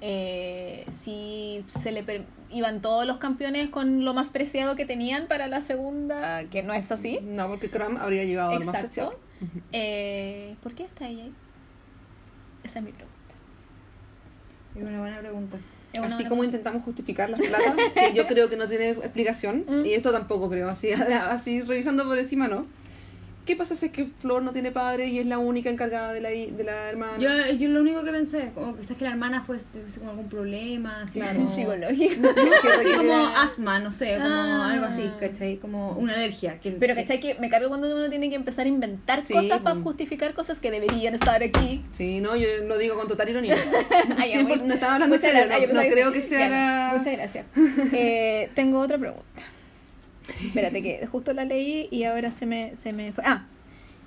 Eh, 0.00 0.84
si 0.92 1.64
se 1.66 1.90
le 1.92 2.02
per- 2.04 2.24
iban 2.50 2.80
todos 2.80 3.06
los 3.06 3.16
campeones 3.18 3.70
con 3.70 4.04
lo 4.04 4.14
más 4.14 4.30
preciado 4.30 4.76
que 4.76 4.84
tenían 4.86 5.26
para 5.26 5.46
la 5.48 5.60
segunda, 5.60 6.44
que 6.44 6.62
no 6.62 6.72
es 6.74 6.92
así. 6.92 7.18
No, 7.22 7.48
porque 7.48 7.70
Cram 7.70 7.96
habría 7.96 8.24
llevado 8.24 8.52
lo 8.52 8.58
más 8.60 8.68
Exacto. 8.68 8.86
preciado. 8.86 9.18
Eh, 9.72 10.54
¿Por 10.62 10.74
qué 10.74 10.84
está 10.84 11.08
ella 11.08 11.24
ahí? 11.24 11.32
Esa 12.62 12.78
es 12.78 12.84
mi 12.84 12.92
pregunta. 12.92 13.16
Es 14.76 14.82
una 14.82 15.00
buena 15.00 15.18
pregunta. 15.18 15.58
Una 15.98 16.06
Así 16.06 16.14
buena 16.16 16.28
como 16.30 16.44
intentamos 16.44 16.82
justificar 16.84 17.28
las 17.30 17.40
platas, 17.40 17.74
que 17.94 18.14
yo 18.14 18.26
creo 18.26 18.48
que 18.48 18.56
no 18.56 18.68
tiene 18.68 18.90
explicación, 18.90 19.64
Mm. 19.68 19.84
y 19.86 19.92
esto 19.94 20.10
tampoco 20.12 20.48
creo, 20.50 20.68
así, 20.68 20.90
así 21.28 21.62
revisando 21.62 22.04
por 22.04 22.18
encima, 22.18 22.48
¿no? 22.48 22.66
¿Qué 23.44 23.56
pasa 23.56 23.74
si 23.74 23.86
es 23.86 23.92
que 23.92 24.06
Flor 24.20 24.40
no 24.42 24.52
tiene 24.52 24.70
padre 24.70 25.08
y 25.08 25.18
es 25.18 25.26
la 25.26 25.38
única 25.38 25.68
encargada 25.68 26.12
de 26.12 26.20
la, 26.20 26.28
de 26.28 26.62
la 26.64 26.88
hermana? 26.90 27.18
Yo, 27.18 27.28
yo 27.56 27.68
lo 27.70 27.80
único 27.80 28.04
que 28.04 28.12
pensé, 28.12 28.52
como 28.54 28.76
quizás 28.76 28.96
que 28.96 29.02
la 29.04 29.10
hermana 29.10 29.42
fue 29.44 29.58
tuviese 29.72 29.98
como 29.98 30.12
algún 30.12 30.28
problema, 30.28 31.02
así 31.02 31.18
Claro. 31.18 31.38
como, 31.38 31.48
psicológico. 31.54 32.28
Como 32.96 33.26
asma, 33.36 33.80
no 33.80 33.90
sé, 33.90 34.14
como 34.14 34.28
Ah. 34.28 34.70
algo 34.72 34.84
así, 34.86 35.10
¿cachai? 35.18 35.56
Como 35.56 35.90
una 35.92 36.14
alergia. 36.14 36.58
Que, 36.60 36.70
Pero 36.70 36.94
¿cachai? 36.94 37.18
Que 37.18 37.34
me 37.40 37.48
cargo 37.48 37.68
cuando 37.68 37.92
uno 37.94 38.08
tiene 38.08 38.30
que 38.30 38.36
empezar 38.36 38.66
a 38.66 38.68
inventar 38.68 39.24
Sí, 39.24 39.32
cosas 39.34 39.60
para 39.60 39.74
mm. 39.74 39.82
justificar 39.82 40.34
cosas 40.34 40.60
que 40.60 40.70
deberían 40.70 41.14
estar 41.14 41.42
aquí. 41.42 41.84
Sí, 41.94 42.20
no, 42.20 42.36
yo 42.36 42.46
lo 42.68 42.78
digo 42.78 42.96
con 42.96 43.08
total 43.08 43.28
ironía. 43.28 43.56
Ay, 44.18 44.30
ya, 44.34 44.40
100% 44.40 44.46
muy- 44.46 44.58
no 44.68 44.74
estaba 44.74 44.94
hablando 44.94 45.16
muchas 45.16 45.32
serio, 45.32 45.46
gracias. 45.48 45.72
no, 45.74 45.82
no 45.82 45.88
creo 45.90 46.12
que 46.12 46.20
sí. 46.20 46.28
se 46.28 46.38
Ya, 46.38 46.46
haga... 46.88 46.98
Muchas 46.98 47.12
gracias. 47.14 47.46
Eh, 47.92 48.50
tengo 48.54 48.78
otra 48.78 48.98
pregunta. 48.98 49.22
Espérate, 50.44 50.82
que 50.82 51.06
justo 51.06 51.32
la 51.32 51.44
leí 51.44 51.88
y 51.90 52.04
ahora 52.04 52.30
se 52.30 52.46
me, 52.46 52.76
se 52.76 52.92
me 52.92 53.12
fue. 53.12 53.24
Ah, 53.26 53.46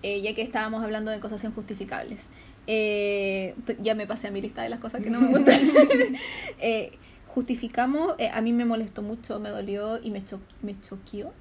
eh, 0.03 0.21
ya 0.21 0.35
que 0.35 0.41
estábamos 0.41 0.83
hablando 0.83 1.11
de 1.11 1.19
cosas 1.19 1.43
injustificables. 1.43 2.25
Eh, 2.67 3.55
ya 3.81 3.95
me 3.95 4.07
pasé 4.07 4.27
a 4.27 4.31
mi 4.31 4.41
lista 4.41 4.61
de 4.61 4.69
las 4.69 4.79
cosas 4.79 5.01
que 5.01 5.09
no 5.09 5.19
me 5.21 5.29
gustan. 5.29 5.59
Eh, 6.59 6.91
justificamos, 7.27 8.13
a 8.31 8.41
mí 8.41 8.53
me 8.53 8.65
molestó 8.65 9.01
mucho, 9.01 9.39
me 9.39 9.49
dolió 9.49 9.99
y 10.01 10.11
me, 10.11 10.23
cho 10.23 10.39
me 10.61 10.79
choqueó 10.79 11.33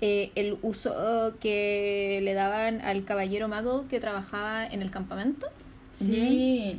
el 0.00 0.58
uso 0.60 1.34
que 1.40 2.20
le 2.22 2.34
daban 2.34 2.82
al 2.82 3.04
caballero 3.04 3.48
Muggle 3.48 3.88
que 3.88 4.00
trabajaba 4.00 4.66
en 4.66 4.82
el 4.82 4.90
campamento. 4.90 5.48
Sí. 5.94 6.78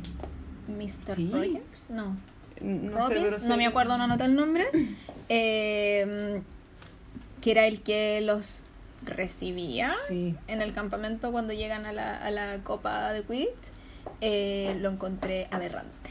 Mr. 0.68 1.16
Sí. 1.16 1.30
Rogers, 1.32 1.90
no. 1.90 2.16
No 2.60 3.08
sé, 3.08 3.14
Robbins, 3.16 3.44
no 3.44 3.56
me 3.56 3.66
acuerdo, 3.66 3.98
no 3.98 4.04
anoté 4.04 4.24
el 4.24 4.34
nombre, 4.34 4.66
eh, 5.28 6.40
que 7.46 7.52
era 7.52 7.66
el 7.68 7.80
que 7.80 8.20
los 8.22 8.64
recibía 9.04 9.94
Sí. 10.08 10.34
en 10.48 10.62
el 10.62 10.72
campamento 10.72 11.30
cuando 11.30 11.52
llegan 11.52 11.86
a 11.86 11.92
la, 11.92 12.16
a 12.16 12.32
la 12.32 12.58
copa 12.64 13.12
de 13.12 13.22
Quidditch, 13.22 13.70
eh, 14.20 14.76
lo 14.80 14.90
encontré 14.90 15.46
aberrante. 15.52 16.10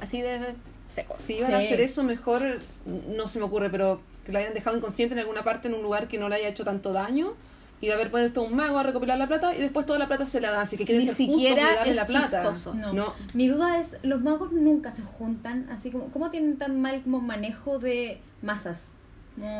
Así 0.00 0.22
de 0.22 0.54
seco. 0.88 1.16
Si 1.18 1.34
iban 1.34 1.52
a 1.52 1.58
hacer 1.58 1.82
eso, 1.82 2.02
mejor, 2.02 2.60
no 2.86 3.28
se 3.28 3.40
me 3.40 3.44
ocurre, 3.44 3.68
pero 3.68 4.00
que 4.24 4.32
lo 4.32 4.38
hayan 4.38 4.54
dejado 4.54 4.74
inconsciente 4.78 5.12
en 5.12 5.18
alguna 5.18 5.44
parte, 5.44 5.68
en 5.68 5.74
un 5.74 5.82
lugar 5.82 6.08
que 6.08 6.18
no 6.18 6.30
le 6.30 6.36
haya 6.36 6.48
hecho 6.48 6.64
tanto 6.64 6.94
daño, 6.94 7.34
y 7.82 7.88
va 7.88 7.92
a 7.92 7.96
haber 7.96 8.10
puesto 8.10 8.42
un 8.42 8.56
mago 8.56 8.78
a 8.78 8.84
recopilar 8.84 9.18
la 9.18 9.28
plata, 9.28 9.54
y 9.54 9.60
después 9.60 9.84
toda 9.84 9.98
la 9.98 10.06
plata 10.08 10.24
se 10.24 10.40
la 10.40 10.50
dan, 10.50 10.60
así 10.60 10.78
que 10.78 10.86
quieren 10.86 11.02
Ni 11.02 11.08
ser 11.08 11.16
siquiera 11.16 11.84
es 11.84 11.94
la 11.94 12.06
plata. 12.06 12.40
chistoso. 12.42 12.72
No. 12.74 12.94
No. 12.94 13.12
Mi 13.34 13.48
duda 13.48 13.80
es, 13.80 13.96
los 14.02 14.22
magos 14.22 14.50
nunca 14.52 14.92
se 14.92 15.02
juntan, 15.02 15.68
así 15.68 15.90
como, 15.90 16.06
¿cómo 16.06 16.30
tienen 16.30 16.56
tan 16.56 16.80
mal 16.80 17.02
como 17.02 17.20
manejo 17.20 17.78
de 17.78 18.18
masas? 18.40 18.84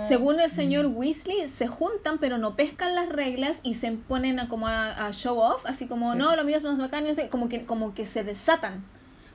Según 0.07 0.39
el 0.39 0.51
señor 0.51 0.87
Weasley, 0.87 1.49
se 1.49 1.67
juntan 1.67 2.19
pero 2.19 2.39
no 2.39 2.55
pescan 2.55 2.95
las 2.95 3.09
reglas 3.09 3.59
y 3.65 3.75
se 3.75 3.91
ponen 3.93 4.39
a, 4.39 4.49
como 4.49 4.69
a, 4.69 5.07
a 5.07 5.13
show 5.13 5.39
off, 5.39 5.67
así 5.67 5.87
como, 5.87 6.13
Sí. 6.13 6.19
no, 6.19 6.37
lo 6.37 6.45
mío 6.45 6.57
es 6.57 6.63
más 6.65 6.79
bacán, 6.79 7.05
y 7.05 7.09
no 7.09 7.15
sé, 7.15 7.29
como 7.29 7.49
que, 7.49 7.65
como 7.67 7.93
que 7.95 8.07
se 8.07 8.23
desatan. 8.23 8.85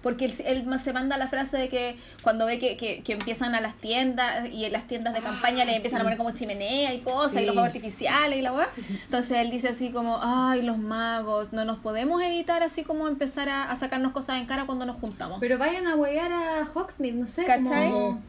Porque 0.02 0.32
él, 0.46 0.80
se 0.80 0.94
manda 0.94 1.18
la 1.18 1.28
frase 1.28 1.58
de 1.58 1.68
que 1.68 1.98
cuando 2.24 2.46
ve 2.46 2.58
que, 2.58 2.78
que, 2.78 3.04
que 3.04 3.12
empiezan 3.12 3.54
a 3.54 3.60
las 3.60 3.76
tiendas 3.76 4.48
y 4.50 4.64
en 4.64 4.72
las 4.72 4.88
tiendas 4.88 5.14
de 5.14 5.20
campaña 5.20 5.66
le 5.66 5.76
empiezan 5.76 6.00
a 6.00 6.04
poner 6.04 6.18
como 6.18 6.32
chimenea 6.32 6.94
y 6.94 7.02
cosas 7.02 7.42
y 7.42 7.46
los 7.46 7.54
fuegos 7.54 7.68
artificiales 7.68 8.40
y 8.40 8.42
la 8.42 8.54
weá. 8.54 8.70
Entonces 9.04 9.40
él 9.40 9.50
dice 9.52 9.68
así 9.68 9.92
como, 9.92 10.18
ay, 10.22 10.62
los 10.62 10.78
magos, 10.78 11.52
no 11.52 11.66
nos 11.66 11.80
podemos 11.80 12.22
evitar 12.24 12.64
así 12.64 12.84
como 12.84 13.10
empezar 13.10 13.50
a, 13.50 13.70
a 13.70 13.76
sacarnos 13.76 14.14
cosas 14.14 14.38
en 14.40 14.46
cara 14.46 14.66
cuando 14.66 14.86
nos 14.86 15.02
juntamos. 15.02 15.38
Pero 15.42 15.58
vayan 15.58 15.86
a 15.86 15.96
huear 15.98 16.32
a 16.32 16.70
Hogsmeade, 16.74 17.16
no 17.16 17.26
sé, 17.28 17.44
¿Cachai? 17.44 17.92
como... 17.92 18.22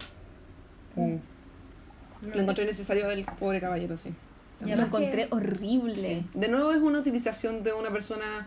Mm. 0.97 1.17
Lo 2.23 2.41
encontré 2.41 2.65
necesario 2.65 3.11
el 3.11 3.25
pobre 3.25 3.61
caballero, 3.61 3.97
sí. 3.97 4.11
Y 4.65 4.75
lo 4.75 4.83
encontré 4.83 5.29
que- 5.29 5.35
horrible. 5.35 5.95
Sí. 5.95 6.25
De 6.35 6.49
nuevo 6.49 6.73
es 6.73 6.79
una 6.79 6.99
utilización 6.99 7.63
de 7.63 7.73
una 7.73 7.91
persona 7.91 8.47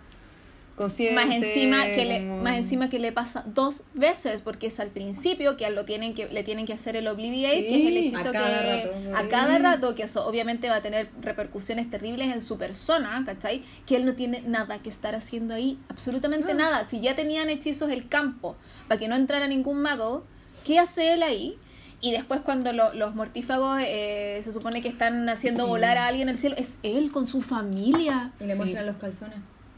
consciente. 0.75 1.13
más 1.15 1.35
encima 1.35 1.85
que 1.85 2.05
le 2.05 2.17
como- 2.19 2.41
más 2.41 2.57
encima 2.57 2.89
que 2.89 2.97
le 2.97 3.11
pasa 3.11 3.43
dos 3.45 3.83
veces 3.93 4.41
porque 4.41 4.67
es 4.67 4.79
al 4.79 4.89
principio 4.89 5.55
que 5.55 5.69
lo 5.69 5.85
tienen 5.85 6.15
que 6.15 6.25
le 6.27 6.43
tienen 6.43 6.65
que 6.65 6.73
hacer 6.73 6.95
el 6.95 7.07
obliviate 7.07 7.57
Sí, 7.57 7.63
que 7.67 7.81
es 7.83 7.87
el 7.89 7.97
hechizo 7.97 8.29
a 8.29 8.31
cada 8.31 8.61
que 8.63 8.85
rato. 8.85 9.17
a 9.17 9.21
Sí. 9.21 9.27
cada 9.29 9.59
rato 9.59 9.93
que 9.95 10.01
eso 10.03 10.25
obviamente 10.25 10.69
va 10.69 10.77
a 10.77 10.81
tener 10.81 11.09
repercusiones 11.21 11.91
terribles 11.91 12.33
en 12.33 12.41
su 12.41 12.57
persona 12.57 13.21
¿cachai? 13.23 13.63
que 13.85 13.97
él 13.97 14.05
no 14.05 14.13
tiene 14.15 14.41
nada 14.47 14.79
que 14.79 14.89
estar 14.89 15.13
haciendo 15.13 15.53
ahí 15.53 15.77
absolutamente 15.89 16.53
No. 16.53 16.59
nada 16.61 16.85
si 16.85 17.01
ya 17.01 17.15
tenían 17.15 17.51
hechizos 17.51 17.91
el 17.91 18.07
campo 18.07 18.55
para 18.87 18.99
que 18.99 19.07
no 19.07 19.15
entrara 19.15 19.45
ningún 19.47 19.79
mago 19.79 20.25
¿qué 20.65 20.79
hace 20.79 21.13
él 21.13 21.21
ahí? 21.21 21.55
Y 22.03 22.11
después 22.11 22.41
cuando 22.41 22.73
lo- 22.73 22.93
los 22.93 23.15
mortífagos 23.15 23.81
eh, 23.81 24.41
se 24.43 24.51
supone 24.51 24.81
que 24.81 24.89
están 24.89 25.27
haciendo 25.29 25.63
Sí. 25.63 25.69
volar 25.69 25.97
a 25.97 26.05
alguien 26.07 26.27
al 26.27 26.37
cielo, 26.37 26.55
es 26.57 26.77
él 26.83 27.11
con 27.11 27.25
su 27.27 27.39
familia. 27.41 28.31
Y 28.39 28.43
le 28.43 28.53
Sí. 28.53 28.59
muestran 28.59 28.85
los 28.85 28.97
calzones. 28.97 29.37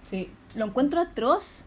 Sí. 0.09 0.31
Lo 0.55 0.65
encuentro 0.65 0.99
atroz. 0.99 1.65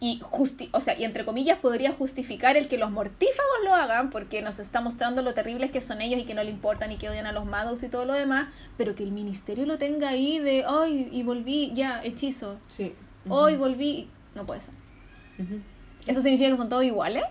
Y 0.00 0.18
justi 0.20 0.68
o 0.72 0.80
sea, 0.80 0.98
y 0.98 1.04
entre 1.04 1.24
comillas 1.24 1.58
podría 1.58 1.92
justificar 1.92 2.56
el 2.56 2.66
que 2.66 2.76
los 2.76 2.90
mortífagos 2.90 3.58
lo 3.64 3.74
hagan 3.74 4.10
porque 4.10 4.42
nos 4.42 4.58
está 4.58 4.80
mostrando 4.80 5.22
lo 5.22 5.32
terribles 5.32 5.70
que 5.70 5.80
son 5.80 6.00
ellos 6.00 6.20
y 6.20 6.24
que 6.24 6.34
no 6.34 6.42
le 6.42 6.50
importan 6.50 6.90
y 6.90 6.96
que 6.96 7.08
odian 7.08 7.26
a 7.26 7.32
los 7.32 7.44
magos 7.44 7.80
y 7.84 7.88
todo 7.88 8.04
lo 8.04 8.14
demás, 8.14 8.48
pero 8.76 8.96
que 8.96 9.04
el 9.04 9.12
ministerio 9.12 9.64
lo 9.64 9.78
tenga 9.78 10.08
ahí 10.08 10.40
de, 10.40 10.64
ay, 10.66 11.08
y 11.12 11.22
volví, 11.22 11.70
ya, 11.74 12.02
hechizo, 12.02 12.58
Sí. 12.68 12.94
hoy 13.28 13.54
volví, 13.56 14.08
no 14.34 14.44
puede 14.44 14.60
ser. 14.62 14.74
¿Eso 16.08 16.20
significa 16.20 16.50
que 16.50 16.56
son 16.56 16.68
todos 16.68 16.82
iguales? 16.84 17.22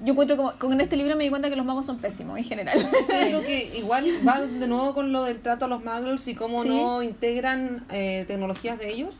Yo 0.00 0.12
encuentro 0.12 0.36
como, 0.36 0.52
con 0.58 0.78
este 0.80 0.96
libro 0.96 1.16
me 1.16 1.24
di 1.24 1.30
cuenta 1.30 1.48
que 1.48 1.56
los 1.56 1.64
magos 1.64 1.86
son 1.86 1.96
pésimos 1.98 2.36
en 2.38 2.44
general. 2.44 2.78
Siento 3.06 3.40
que 3.46 3.78
igual 3.78 4.04
va 4.28 4.40
de 4.42 4.66
nuevo 4.68 4.94
con 4.94 5.12
lo 5.12 5.22
del 5.24 5.40
trato 5.40 5.64
a 5.64 5.68
los 5.68 5.82
muggles 5.84 6.26
y 6.28 6.34
cómo 6.34 6.62
Sí. 6.62 6.68
no 6.68 7.02
integran 7.02 7.84
eh, 7.90 8.24
tecnologías 8.28 8.78
de 8.78 8.90
ellos, 8.92 9.18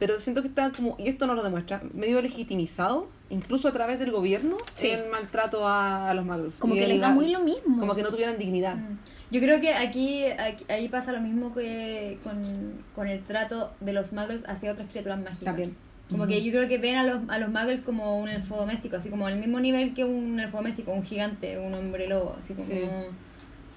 pero 0.00 0.18
siento 0.18 0.42
que 0.42 0.48
está 0.48 0.70
como, 0.72 0.96
y 0.98 1.08
esto 1.08 1.26
no 1.26 1.34
lo 1.34 1.42
demuestra, 1.44 1.80
medio 1.94 2.20
legitimizado, 2.22 3.08
incluso 3.30 3.68
a 3.68 3.72
través 3.72 3.98
del 4.00 4.10
gobierno, 4.10 4.56
Sí. 4.74 4.90
el 4.90 5.08
maltrato 5.10 5.66
a, 5.66 6.10
a 6.10 6.14
los 6.14 6.24
muggles. 6.24 6.56
Como 6.56 6.74
Y 6.74 6.78
que 6.80 6.86
les 6.88 7.00
da 7.00 7.10
muy 7.10 7.28
lo 7.28 7.40
mismo. 7.40 7.78
Como 7.78 7.94
que 7.94 8.02
no 8.02 8.10
tuvieran 8.10 8.36
dignidad. 8.38 8.74
Mm. 8.76 8.98
Yo 9.30 9.40
creo 9.40 9.60
que 9.60 9.74
aquí, 9.74 10.24
aquí- 10.24 10.64
ahí 10.68 10.88
pasa 10.88 11.12
lo 11.12 11.20
mismo 11.20 11.52
que 11.54 12.18
con, 12.24 12.84
con 12.94 13.08
el 13.08 13.22
trato 13.24 13.72
de 13.80 13.92
los 13.92 14.12
muggles 14.12 14.42
hacia 14.48 14.72
otras 14.72 14.88
criaturas 14.90 15.18
mágicas. 15.18 15.44
También. 15.44 15.76
Como 16.10 16.26
que 16.26 16.42
yo 16.44 16.52
creo 16.52 16.68
que 16.68 16.78
ven 16.78 16.94
a 16.96 17.02
los, 17.02 17.20
a 17.28 17.38
los 17.38 17.48
muggles 17.48 17.80
como 17.80 18.18
un 18.20 18.28
elfo 18.28 18.56
doméstico, 18.56 18.96
así 18.96 19.08
como 19.10 19.26
al 19.26 19.36
mismo 19.38 19.58
nivel 19.58 19.92
que 19.92 20.04
un 20.04 20.38
elfo 20.38 20.58
doméstico, 20.58 20.92
un 20.92 21.02
gigante, 21.02 21.58
un 21.58 21.74
hombre 21.74 22.06
lobo, 22.06 22.36
así 22.40 22.54
como 22.54 22.68
Sí. 22.68 22.80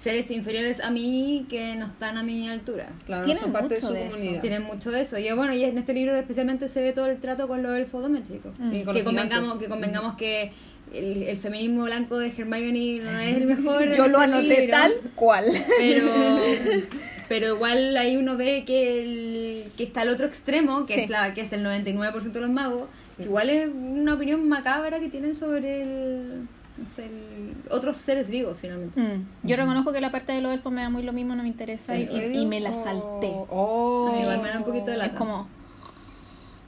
seres 0.00 0.30
inferiores 0.30 0.80
a 0.80 0.90
mí 0.90 1.44
que 1.50 1.74
no 1.74 1.86
están 1.86 2.16
a 2.18 2.22
mi 2.22 2.48
altura. 2.48 2.86
Claro, 3.04 3.24
Tienen 3.24 3.42
son 3.42 3.52
parte 3.52 3.74
de 3.74 3.80
mucho 3.80 3.88
su 3.88 3.92
de 3.94 4.06
eso. 4.06 4.16
comunidad. 4.16 4.40
Tienen 4.42 4.62
mucho 4.62 4.90
de 4.92 5.00
eso. 5.00 5.18
Y 5.18 5.30
bueno, 5.32 5.52
y 5.52 5.64
en 5.64 5.76
este 5.76 5.92
libro 5.92 6.14
especialmente 6.16 6.68
se 6.68 6.80
ve 6.80 6.92
todo 6.92 7.06
el 7.06 7.18
trato 7.18 7.48
con 7.48 7.62
los 7.64 7.76
elfos 7.76 8.00
domésticos. 8.02 8.56
Mm. 8.60 8.74
Y 8.74 8.84
con 8.84 8.94
Que 8.94 9.02
los 9.02 9.12
convengamos, 9.12 9.58
que 9.58 9.66
convengamos 9.66 10.14
que 10.16 10.52
el, 10.94 11.24
el 11.24 11.36
feminismo 11.36 11.84
blanco 11.84 12.16
de 12.18 12.28
Hermione 12.28 12.98
no 13.02 13.18
es 13.18 13.36
el 13.36 13.46
mejor. 13.46 13.92
Yo 13.94 14.06
lo 14.08 14.22
este 14.22 14.36
anoté 14.36 14.60
libro. 14.60 14.70
tal 14.70 14.92
cual. 15.16 15.44
pero 15.78 16.06
pero 17.30 17.54
igual 17.54 17.96
ahí 17.96 18.16
uno 18.16 18.36
ve 18.36 18.64
que 18.66 18.98
el, 19.02 19.70
que 19.76 19.84
está 19.84 20.02
el 20.02 20.08
otro 20.08 20.26
extremo 20.26 20.84
que 20.84 20.94
Sí. 20.94 21.00
es 21.02 21.10
la 21.10 21.32
que 21.32 21.42
es 21.42 21.52
el 21.52 21.62
99% 21.64 22.32
de 22.32 22.40
los 22.40 22.50
magos 22.50 22.88
Sí. 23.10 23.18
que 23.18 23.22
igual 23.28 23.48
es 23.50 23.68
una 23.72 24.14
opinión 24.14 24.48
macabra 24.48 24.98
que 24.98 25.08
tienen 25.08 25.36
sobre 25.36 25.82
el, 25.82 26.48
no 26.76 26.88
sé, 26.88 27.04
el- 27.06 27.54
otros 27.70 27.98
seres 27.98 28.28
vivos 28.28 28.58
finalmente 28.60 29.00
Mm. 29.00 29.26
Yo 29.44 29.56
reconozco 29.56 29.92
que 29.92 30.00
la 30.00 30.10
parte 30.10 30.32
de 30.32 30.40
los 30.40 30.52
elfos 30.52 30.72
me 30.72 30.82
da 30.82 30.90
muy 30.90 31.04
lo 31.04 31.12
mismo, 31.12 31.36
no 31.36 31.42
me 31.44 31.48
interesa 31.48 31.96
y, 31.96 32.46
me 32.46 32.58
la 32.60 32.70
Oh, 32.70 32.84
salté. 32.84 33.30
Oh, 33.48 34.12
Sí, 34.12 34.22
igual 34.22 34.42
me 34.42 34.48
da 34.48 34.58
un 34.58 34.64
poquito 34.64 34.90
de 34.90 34.96
la- 34.96 35.06
Es 35.06 35.12
como, 35.12 35.46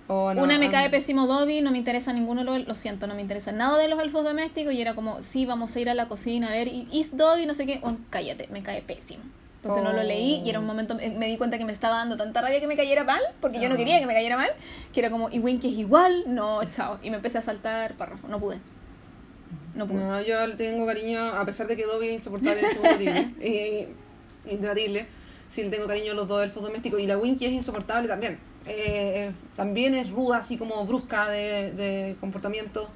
Oh, 0.08 0.32
no, 0.34 0.42
una 0.44 0.58
me 0.58 0.70
cae 0.70 0.90
pésimo 0.90 1.26
Dobby, 1.26 1.60
no 1.62 1.72
me 1.72 1.78
interesa 1.78 2.12
ninguno, 2.12 2.40
de 2.42 2.44
los- 2.58 2.68
lo 2.68 2.74
siento, 2.76 3.06
no 3.08 3.14
me 3.16 3.22
interesa 3.22 3.50
nada 3.50 3.78
de 3.78 3.88
los 3.88 4.00
elfos 4.00 4.22
domésticos 4.24 4.74
y 4.74 4.80
era 4.80 4.94
como, 4.94 5.22
sí, 5.22 5.44
vamos 5.46 5.74
a 5.74 5.80
ir 5.80 5.90
a 5.90 5.94
la 5.94 6.06
cocina 6.06 6.48
a 6.48 6.50
ver, 6.52 6.68
y 6.68 6.86
is 6.92 7.16
Dobby, 7.16 7.46
no 7.46 7.54
sé 7.54 7.66
qué, 7.66 7.80
oh, 7.82 7.96
cállate, 8.10 8.46
me 8.52 8.62
cae 8.62 8.82
pésimo. 8.82 9.22
Entonces 9.62 9.84
no 9.84 9.92
lo 9.92 10.02
leí 10.02 10.42
y 10.44 10.50
era 10.50 10.58
un 10.58 10.66
momento, 10.66 10.96
me 10.96 11.08
me 11.10 11.26
di 11.26 11.36
cuenta 11.36 11.56
que 11.56 11.64
me 11.64 11.72
estaba 11.72 11.98
dando 11.98 12.16
tanta 12.16 12.40
rabia 12.40 12.58
que 12.58 12.66
me 12.66 12.76
cayera 12.76 13.04
mal, 13.04 13.20
porque 13.40 13.60
yo 13.60 13.68
no 13.68 13.76
quería 13.76 14.00
que 14.00 14.06
me 14.06 14.12
cayera 14.12 14.36
mal, 14.36 14.50
que 14.92 14.98
era 14.98 15.08
como, 15.08 15.30
y 15.30 15.38
Winky 15.38 15.68
es 15.68 15.78
igual, 15.78 16.24
no, 16.26 16.64
chao. 16.72 16.98
Y 17.00 17.10
me 17.10 17.16
empecé 17.16 17.38
a 17.38 17.42
saltar 17.42 17.94
párrafo, 17.94 18.26
no 18.26 18.40
pude. 18.40 18.58
No 19.76 19.86
pude. 19.86 20.00
No, 20.00 20.20
yo 20.20 20.44
le 20.48 20.56
tengo 20.56 20.84
cariño, 20.84 21.20
a 21.20 21.46
pesar 21.46 21.68
de 21.68 21.76
que 21.76 21.84
Dobby 21.84 22.08
es 22.08 22.14
insoportable 22.14 22.60
en 22.60 22.72
segundo 22.72 22.98
libro, 22.98 23.20
y 23.40 23.86
indebatible, 24.52 25.06
sí 25.48 25.62
le 25.62 25.70
tengo 25.70 25.86
cariño 25.86 26.10
a 26.10 26.14
los 26.16 26.26
dos 26.26 26.42
elfos 26.42 26.64
domésticos, 26.64 26.98
y 26.98 27.06
la 27.06 27.16
Winky 27.16 27.46
es 27.46 27.52
insoportable 27.52 28.08
también. 28.08 28.40
Eh, 28.66 29.30
también 29.54 29.94
es 29.94 30.10
ruda, 30.10 30.38
así 30.38 30.56
como 30.56 30.84
brusca 30.86 31.28
de, 31.28 31.70
de 31.70 32.16
comportamiento. 32.18 32.90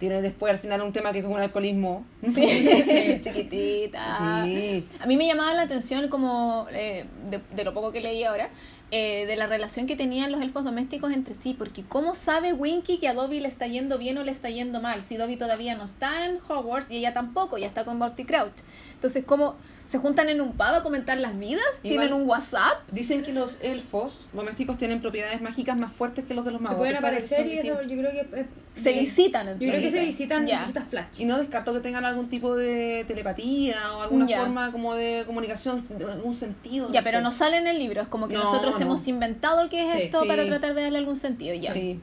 Tiene 0.00 0.22
después 0.22 0.50
al 0.50 0.58
final 0.58 0.80
un 0.80 0.94
tema 0.94 1.12
que 1.12 1.18
es 1.18 1.26
un 1.26 1.38
alcoholismo. 1.38 2.06
Sí, 2.26 3.20
chiquitita. 3.20 4.44
Sí. 4.46 4.86
A 4.98 5.04
mí 5.06 5.18
me 5.18 5.26
llamaba 5.26 5.52
la 5.52 5.62
atención 5.62 6.08
como, 6.08 6.66
eh, 6.72 7.04
de, 7.28 7.38
de 7.54 7.64
lo 7.64 7.74
poco 7.74 7.92
que 7.92 8.00
leí 8.00 8.24
ahora, 8.24 8.48
eh, 8.92 9.26
de 9.26 9.36
la 9.36 9.46
relación 9.46 9.86
que 9.86 9.96
tenían 9.96 10.32
los 10.32 10.40
elfos 10.40 10.64
domésticos 10.64 11.12
entre 11.12 11.34
sí, 11.34 11.54
porque 11.56 11.84
¿cómo 11.84 12.14
sabe 12.14 12.54
Winky 12.54 12.96
que 12.96 13.08
a 13.08 13.14
Dobby 13.14 13.40
le 13.40 13.48
está 13.48 13.66
yendo 13.66 13.98
bien 13.98 14.16
o 14.16 14.24
le 14.24 14.32
está 14.32 14.48
yendo 14.48 14.80
mal? 14.80 15.02
Si 15.02 15.18
Dobby 15.18 15.36
todavía 15.36 15.74
no 15.74 15.84
está 15.84 16.24
en 16.24 16.38
Hogwarts 16.48 16.90
y 16.90 16.96
ella 16.96 17.12
tampoco, 17.12 17.58
ya 17.58 17.66
está 17.66 17.84
con 17.84 17.98
Barty 17.98 18.24
Crouch. 18.24 18.62
Entonces, 18.94 19.22
¿cómo 19.26 19.56
se 19.90 19.98
juntan 19.98 20.28
en 20.28 20.40
un 20.40 20.52
pub 20.52 20.62
a 20.62 20.82
comentar 20.84 21.18
las 21.18 21.36
vidas? 21.36 21.64
Igual- 21.82 21.98
¿Tienen 22.06 22.12
un 22.12 22.28
WhatsApp? 22.28 22.78
Dicen 22.92 23.24
que 23.24 23.32
los 23.32 23.58
elfos 23.60 24.20
domésticos 24.32 24.78
tienen 24.78 25.00
propiedades 25.00 25.40
mágicas 25.40 25.76
más 25.76 25.92
fuertes 25.92 26.24
que 26.26 26.32
los 26.34 26.44
de 26.44 26.52
los 26.52 26.60
Se 26.60 26.62
magos. 26.62 26.78
pueden 26.78 26.94
de 26.94 27.00
que 27.00 27.06
aparecer 27.06 27.46
y 27.48 27.58
eso 27.58 27.82
yo 27.82 27.96
creo 27.98 28.10
que... 28.12 28.40
es- 28.40 28.82
Se 28.84 28.92
visitan 28.92 29.48
Yo 29.58 29.68
creo 29.68 29.80
que 29.80 29.90
se 29.90 30.00
visitan 30.04 30.46
Ya. 30.46 30.60
visitas 30.60 30.84
flash. 30.88 31.18
Y 31.20 31.24
no 31.24 31.38
descarto 31.38 31.72
que 31.72 31.80
tengan 31.80 32.04
algún 32.04 32.28
tipo 32.28 32.54
de 32.54 33.04
telepatía 33.08 33.92
o 33.96 34.02
alguna 34.02 34.26
Ya. 34.28 34.38
forma 34.42 34.70
como 34.70 34.94
de 34.94 35.24
comunicación, 35.26 35.84
de 35.88 36.04
algún 36.04 36.36
sentido. 36.36 36.88
Ya, 36.92 37.02
pero 37.02 37.18
sé. 37.18 37.22
no 37.24 37.32
sale 37.32 37.56
en 37.56 37.66
el 37.66 37.80
libro, 37.80 38.00
es 38.00 38.06
como 38.08 38.28
que 38.28 38.34
No, 38.34 38.44
nosotros 38.44 38.76
no. 38.76 38.82
hemos 38.86 39.08
inventado 39.08 39.68
qué 39.68 39.88
es 39.88 39.96
Sí, 39.96 40.02
esto 40.04 40.22
sí. 40.22 40.28
para 40.28 40.44
tratar 40.46 40.74
de 40.74 40.82
darle 40.82 40.98
algún 40.98 41.16
sentido, 41.16 41.52
ya. 41.56 41.72
Sí. 41.72 41.98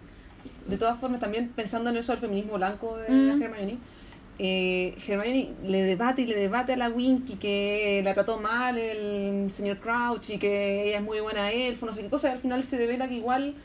De 0.67 0.75
todas 0.75 0.99
formas, 0.99 1.21
también 1.21 1.47
pensando 1.55 1.89
en 1.89 1.95
eso 1.95 2.11
del 2.11 2.19
feminismo 2.19 2.55
blanco 2.55 2.97
de 2.97 3.09
Mm. 3.09 3.41
Hermione, 3.41 3.77
eh, 4.39 4.95
Hermione 5.07 5.49
le 5.63 5.81
debate 5.83 6.21
y 6.21 6.25
le 6.27 6.35
debate 6.35 6.73
a 6.73 6.77
la 6.77 6.89
Winky 6.89 7.35
que 7.37 8.01
la 8.03 8.13
trató 8.13 8.39
mal 8.39 8.77
el 8.77 9.51
señor 9.51 9.77
Crouch 9.79 10.29
y 10.29 10.37
que 10.37 10.87
ella 10.89 10.97
es 10.97 11.03
muy 11.03 11.19
buena 11.19 11.51
elfo, 11.51 11.85
no 11.87 11.93
sé 11.93 12.03
qué 12.03 12.09
cosa, 12.09 12.29
y 12.29 12.31
al 12.33 12.39
final 12.39 12.61
se 12.63 12.77
devela 12.77 13.07
que 13.07 13.15
igual, 13.15 13.55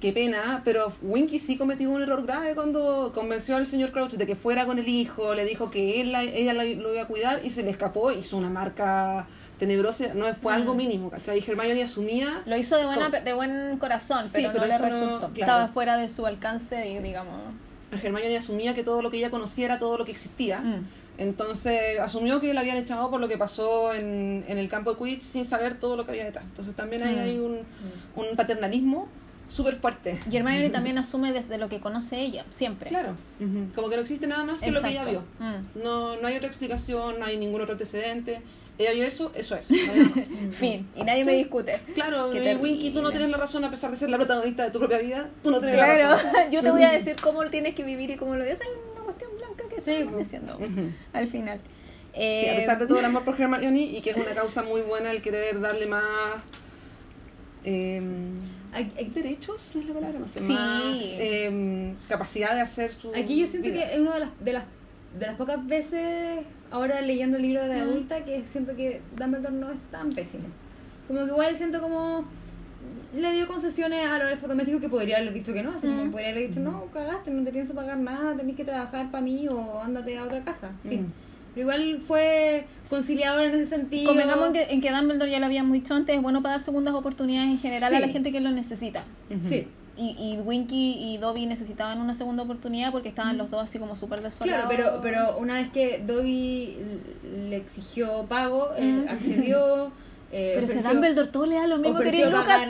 qué 0.00 0.12
pena, 0.12 0.62
pero 0.64 0.92
Winky 1.02 1.38
sí 1.38 1.56
cometió 1.56 1.90
un 1.90 2.02
error 2.02 2.24
grave 2.24 2.54
cuando 2.54 3.10
convenció 3.14 3.56
al 3.56 3.66
señor 3.66 3.90
Crouch 3.90 4.12
de 4.12 4.26
que 4.26 4.36
fuera 4.36 4.64
con 4.66 4.78
el 4.78 4.86
hijo, 4.88 5.34
le 5.34 5.44
dijo 5.44 5.70
que 5.70 6.00
él 6.00 6.12
la- 6.12 6.22
ella 6.22 6.52
la- 6.52 6.64
lo 6.64 6.92
iba 6.92 7.02
a 7.02 7.06
cuidar 7.08 7.40
y 7.44 7.50
se 7.50 7.62
le 7.62 7.70
escapó, 7.70 8.12
hizo 8.12 8.36
una 8.36 8.50
marca 8.50 9.26
tenebrosa, 9.58 10.14
no 10.14 10.26
fue 10.34 10.52
algo 10.52 10.74
Mm. 10.74 10.76
mínimo, 10.76 11.10
¿cachai? 11.10 11.38
Y 11.38 11.50
Hermione 11.50 11.82
asumía 11.82 12.42
Lo 12.44 12.56
hizo 12.56 12.76
de, 12.76 12.84
buena, 12.86 13.10
Con- 13.10 13.24
de 13.24 13.32
buen 13.32 13.78
corazón, 13.78 14.24
Sí, 14.26 14.30
pero, 14.34 14.52
pero 14.52 14.60
no 14.62 14.66
le 14.66 14.78
no- 14.78 14.84
resultó. 14.84 15.18
claro. 15.18 15.32
Estaba 15.36 15.68
fuera 15.68 15.96
de 15.96 16.08
su 16.08 16.26
alcance 16.26 16.90
y 16.90 16.98
digamos... 16.98 17.38
Hermione 18.02 18.36
asumía 18.36 18.74
que 18.74 18.82
todo 18.84 19.02
lo 19.02 19.10
que 19.10 19.18
ella 19.18 19.30
conocía 19.30 19.64
era 19.66 19.78
todo 19.78 19.98
lo 19.98 20.04
que 20.04 20.12
existía. 20.12 20.60
mm. 20.60 20.86
Entonces 21.16 22.00
asumió 22.00 22.40
que 22.40 22.52
la 22.52 22.60
habían 22.62 22.76
echado 22.76 23.08
por 23.10 23.20
lo 23.20 23.28
que 23.28 23.38
pasó 23.38 23.94
en, 23.94 24.44
en 24.48 24.58
el 24.58 24.68
campo 24.68 24.92
de 24.92 24.98
Quidditch 24.98 25.22
sin 25.22 25.44
saber 25.44 25.78
todo 25.78 25.96
lo 25.96 26.04
que 26.04 26.10
había 26.10 26.24
detrás. 26.24 26.44
Entonces 26.44 26.74
también 26.74 27.02
ahí 27.04 27.14
Mm. 27.16 27.18
hay 27.20 27.38
un, 27.38 27.58
un 28.16 28.36
paternalismo 28.36 29.06
súper 29.48 29.76
fuerte. 29.76 30.18
Y 30.30 30.36
Hermione 30.36 30.70
también 30.70 30.98
asume 30.98 31.32
desde 31.32 31.56
lo 31.58 31.68
que 31.68 31.78
conoce 31.78 32.20
ella, 32.20 32.44
siempre. 32.50 32.88
Claro, 32.88 33.14
como 33.76 33.88
que 33.88 33.94
no 33.96 34.02
existe 34.02 34.26
nada 34.26 34.42
más 34.44 34.60
que 34.60 34.70
lo 34.72 34.82
que 34.82 34.88
ella 34.88 35.04
vio. 35.04 35.20
Mm. 35.38 35.82
No, 35.84 36.16
no 36.16 36.26
hay 36.26 36.36
otra 36.36 36.48
explicación, 36.48 37.20
no 37.20 37.24
hay 37.26 37.36
ningún 37.36 37.60
otro 37.60 37.74
antecedente. 37.74 38.42
Ella 38.76 38.92
vio 38.92 39.04
eso, 39.04 39.30
eso 39.34 39.54
es. 39.54 39.70
no 39.70 39.76
hay. 39.92 40.50
Fin, 40.52 40.88
y 40.96 41.02
nadie 41.04 41.24
me 41.24 41.32
discute. 41.36 41.78
Claro, 41.94 42.34
y 42.34 42.54
Winky, 42.56 42.90
tú 42.90 43.02
no 43.02 43.10
tienes 43.10 43.30
la 43.30 43.36
razón 43.36 43.64
a 43.64 43.70
pesar 43.70 43.90
de 43.92 43.96
ser 43.96 44.10
la 44.10 44.16
protagonista 44.16 44.64
de 44.64 44.70
tu 44.72 44.78
propia 44.80 44.98
vida. 44.98 45.28
Tú 45.42 45.50
no 45.52 45.60
tienes 45.60 45.76
la 45.78 45.84
Claro, 45.94 46.10
razón. 46.16 46.30
yo 46.50 46.62
te 46.62 46.70
voy 46.70 46.82
a 46.82 46.90
decir 46.98 47.14
cómo 47.22 47.42
tienes 47.50 47.74
que 47.74 47.84
vivir 47.84 48.10
y 48.10 48.16
cómo 48.16 48.34
lo 48.34 48.42
es 48.44 48.58
una 48.94 49.04
cuestión 49.04 49.30
blanca 49.36 49.64
que 49.68 49.80
Sí, 49.82 49.90
estamos 49.92 50.14
pues. 50.14 50.24
diciendo 50.24 50.58
al 51.12 51.28
final. 51.28 51.60
Sí, 52.14 52.20
Eh, 52.20 52.50
a 52.52 52.56
pesar 52.56 52.78
de 52.78 52.86
todo 52.86 52.98
el 53.00 53.04
amor 53.04 53.24
por 53.24 53.40
Hermione 53.40 53.80
y 53.80 54.00
que 54.00 54.10
es 54.10 54.16
una 54.16 54.34
causa 54.34 54.62
muy 54.62 54.80
buena 54.82 55.10
el 55.12 55.20
querer 55.22 55.60
darle 55.60 55.86
más 55.86 56.02
eh, 57.64 58.00
Aquí- 58.72 58.90
aquí- 58.96 59.10
derechos, 59.14 59.70
¿no 59.74 59.80
es 59.80 59.86
la 59.88 59.94
palabra? 59.94 60.18
No 60.18 60.28
sé, 60.28 60.40
Sí. 60.40 60.52
más 60.52 60.96
eh, 61.00 61.94
capacidad 62.08 62.54
de 62.54 62.60
hacer 62.60 62.92
su 62.92 63.10
Aquí 63.14 63.38
yo 63.40 63.46
siento 63.46 63.68
vida. 63.70 63.86
que 63.88 63.94
es 63.94 64.00
una 64.00 64.14
de 64.14 64.20
las, 64.20 64.30
de 64.44 64.52
las 64.52 64.64
de 65.18 65.26
las 65.26 65.36
pocas 65.36 65.64
veces 65.66 66.40
ahora 66.74 67.00
leyendo 67.02 67.36
el 67.36 67.42
libro 67.44 67.62
de 67.62 67.78
Mm. 67.78 67.82
adulta 67.82 68.24
que 68.24 68.42
siento 68.50 68.74
que 68.74 69.00
Dumbledore 69.16 69.54
no 69.54 69.70
es 69.70 69.78
tan 69.92 70.10
pésimo. 70.10 70.44
Como 71.06 71.20
que 71.20 71.26
igual 71.30 71.56
siento 71.56 71.80
como 71.80 72.24
le 73.16 73.32
dio 73.32 73.46
concesiones 73.46 74.06
a 74.08 74.18
los 74.18 74.32
elfos 74.32 74.48
domésticos 74.48 74.80
que 74.80 74.88
podría 74.88 75.18
haber 75.18 75.32
dicho 75.32 75.52
que 75.52 75.62
no, 75.62 75.70
así 75.70 75.86
como 75.86 76.06
Mm. 76.06 76.10
podría 76.10 76.30
haber 76.30 76.48
dicho 76.48 76.60
no, 76.60 76.86
cagaste, 76.92 77.30
no 77.30 77.44
te 77.44 77.52
pienso 77.52 77.74
pagar 77.74 77.98
nada, 77.98 78.36
tenés 78.36 78.56
que 78.56 78.64
trabajar 78.64 79.10
para 79.12 79.22
mí 79.22 79.46
o 79.48 79.80
ándate 79.80 80.18
a 80.18 80.24
otra 80.24 80.42
casa, 80.44 80.70
en 80.84 80.90
fin. 80.90 81.12
Pero 81.54 81.62
igual 81.68 82.00
fue 82.04 82.64
conciliador 82.90 83.44
en 83.44 83.54
ese 83.54 83.66
sentido. 83.78 84.08
Convengamos 84.08 84.48
en 84.48 84.52
que, 84.54 84.62
en 84.74 84.80
que 84.80 84.90
Dumbledore 84.90 85.30
ya 85.30 85.38
lo 85.38 85.46
habíamos 85.46 85.72
dicho 85.74 85.94
antes, 85.94 86.16
es 86.16 86.20
bueno 86.22 86.42
para 86.42 86.54
dar 86.56 86.60
segundas 86.62 86.92
oportunidades 86.94 87.50
en 87.50 87.58
general 87.58 87.94
a 87.94 88.00
la 88.00 88.08
gente 88.08 88.32
que 88.32 88.40
lo 88.40 88.50
necesita. 88.50 89.04
Sí. 89.48 89.68
Y, 89.96 90.16
y 90.18 90.40
Winky 90.40 90.96
y 90.98 91.18
Dobby 91.18 91.46
necesitaban 91.46 92.00
una 92.00 92.14
segunda 92.14 92.42
oportunidad 92.42 92.90
porque 92.90 93.08
estaban 93.08 93.38
los 93.38 93.48
dos 93.50 93.62
así 93.62 93.78
como 93.78 93.94
súper 93.94 94.22
desolados. 94.22 94.66
Claro, 94.66 94.98
pero, 95.00 95.00
pero 95.00 95.38
una 95.38 95.54
vez 95.58 95.70
que 95.70 96.02
Dobby 96.04 96.76
le 97.48 97.56
exigió 97.56 98.24
pago, 98.28 98.70
él 98.76 99.04
Mm. 99.04 99.08
accedió. 99.08 99.92
eh, 100.32 100.52
Pero 100.56 100.66
ofreció- 100.66 100.90
Dumbledore 100.90 101.28
todo 101.28 101.46
le 101.46 101.54
da 101.54 101.66
lo 101.68 101.78
mismo, 101.78 102.00
querido 102.00 102.28
Lucas, 102.30 102.44
pagarle, 102.44 102.66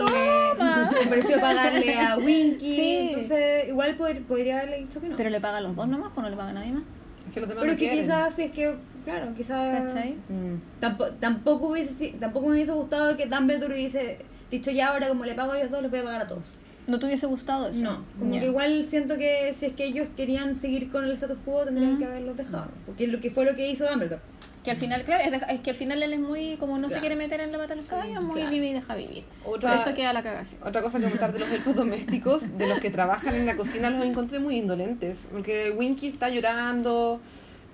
toma. 0.58 0.90
ofreció 1.06 1.40
pagarle 1.40 1.94
a 1.98 2.16
Winky, 2.18 2.76
Sí. 2.76 2.96
entonces 3.08 3.68
igual 3.68 3.96
pod- 3.96 4.22
podría 4.26 4.58
haberle 4.58 4.80
dicho 4.80 5.00
que 5.00 5.08
no. 5.08 5.16
Pero 5.16 5.30
le 5.30 5.40
paga 5.40 5.56
a 5.56 5.60
los 5.62 5.74
dos 5.74 5.88
nomás, 5.88 6.10
pues 6.14 6.22
no 6.24 6.28
le 6.30 6.36
paga 6.36 6.50
a 6.50 6.52
nadie 6.52 6.72
más. 6.72 6.82
Es 7.26 7.32
que 7.32 7.40
los 7.40 7.48
demás 7.48 7.62
Pero 7.62 7.72
no 7.72 7.78
que 7.78 7.86
quieren. 7.86 8.04
quizás, 8.04 8.34
si 8.34 8.42
es 8.42 8.52
que, 8.52 8.76
claro, 9.06 9.28
quizás... 9.34 9.82
¿Cachai? 9.86 10.12
Mm. 10.28 10.60
Tampoco, 10.78 11.10
tampoco, 11.12 11.66
hubiese, 11.68 12.14
tampoco 12.20 12.48
me 12.48 12.52
hubiese 12.56 12.72
gustado 12.72 13.16
que 13.16 13.24
Dumbledore 13.24 13.72
hubiese 13.72 14.18
dicho 14.50 14.70
ya 14.70 14.88
ahora 14.88 15.08
como 15.08 15.24
le 15.24 15.34
pago 15.34 15.52
a 15.52 15.58
ellos 15.58 15.70
dos, 15.70 15.80
les 15.80 15.90
voy 15.90 16.00
a 16.00 16.04
pagar 16.04 16.20
a 16.20 16.26
todos. 16.28 16.52
¿No 16.86 16.98
te 16.98 17.06
hubiese 17.06 17.26
gustado 17.26 17.68
eso? 17.68 17.82
No, 17.82 18.04
como 18.18 18.34
Ya. 18.34 18.40
que 18.40 18.46
igual 18.46 18.84
siento 18.84 19.16
que 19.16 19.54
si 19.58 19.66
es 19.66 19.72
que 19.72 19.84
ellos 19.86 20.08
querían 20.16 20.54
seguir 20.54 20.90
con 20.90 21.04
el 21.04 21.12
status 21.12 21.38
quo 21.44 21.64
tendrían 21.64 21.94
Mm. 21.94 21.98
que 21.98 22.04
haberlos 22.04 22.36
dejado. 22.36 22.68
Porque 22.86 23.06
lo 23.06 23.20
que 23.20 23.30
fue 23.30 23.44
lo 23.46 23.56
que 23.56 23.68
hizo 23.70 23.88
Dumbledore. 23.88 24.20
Que 24.62 24.70
al 24.70 24.76
final, 24.78 25.02
claro, 25.04 25.22
es, 25.24 25.42
es 25.50 25.60
que 25.60 25.70
al 25.70 25.76
final 25.76 26.02
él 26.02 26.14
es 26.14 26.20
muy, 26.20 26.56
como 26.56 26.78
no 26.78 26.88
se 26.88 26.98
quiere 27.00 27.16
meter 27.16 27.38
en 27.40 27.52
la 27.52 27.58
pata 27.58 27.74
de 27.74 27.82
los 27.82 27.90
muy 28.24 28.36
claro. 28.36 28.50
vive 28.50 28.68
y 28.68 28.72
deja 28.72 28.94
vivir. 28.94 29.24
Otra- 29.44 29.74
Eso 29.76 29.92
queda 29.94 30.14
la 30.14 30.22
cagación. 30.22 30.58
Otra 30.64 30.80
cosa 30.80 30.96
que 30.98 31.04
comentar 31.04 31.34
de 31.34 31.38
los 31.38 31.52
elfos 31.52 31.76
domésticos, 31.76 32.56
de 32.56 32.66
los 32.66 32.80
que 32.80 32.88
trabajan 32.90 33.34
en 33.34 33.44
la 33.44 33.56
cocina, 33.56 33.90
los 33.90 34.02
encontré 34.06 34.38
muy 34.38 34.56
indolentes. 34.56 35.28
Porque 35.30 35.70
Winky 35.70 36.06
está 36.08 36.30
llorando 36.30 37.20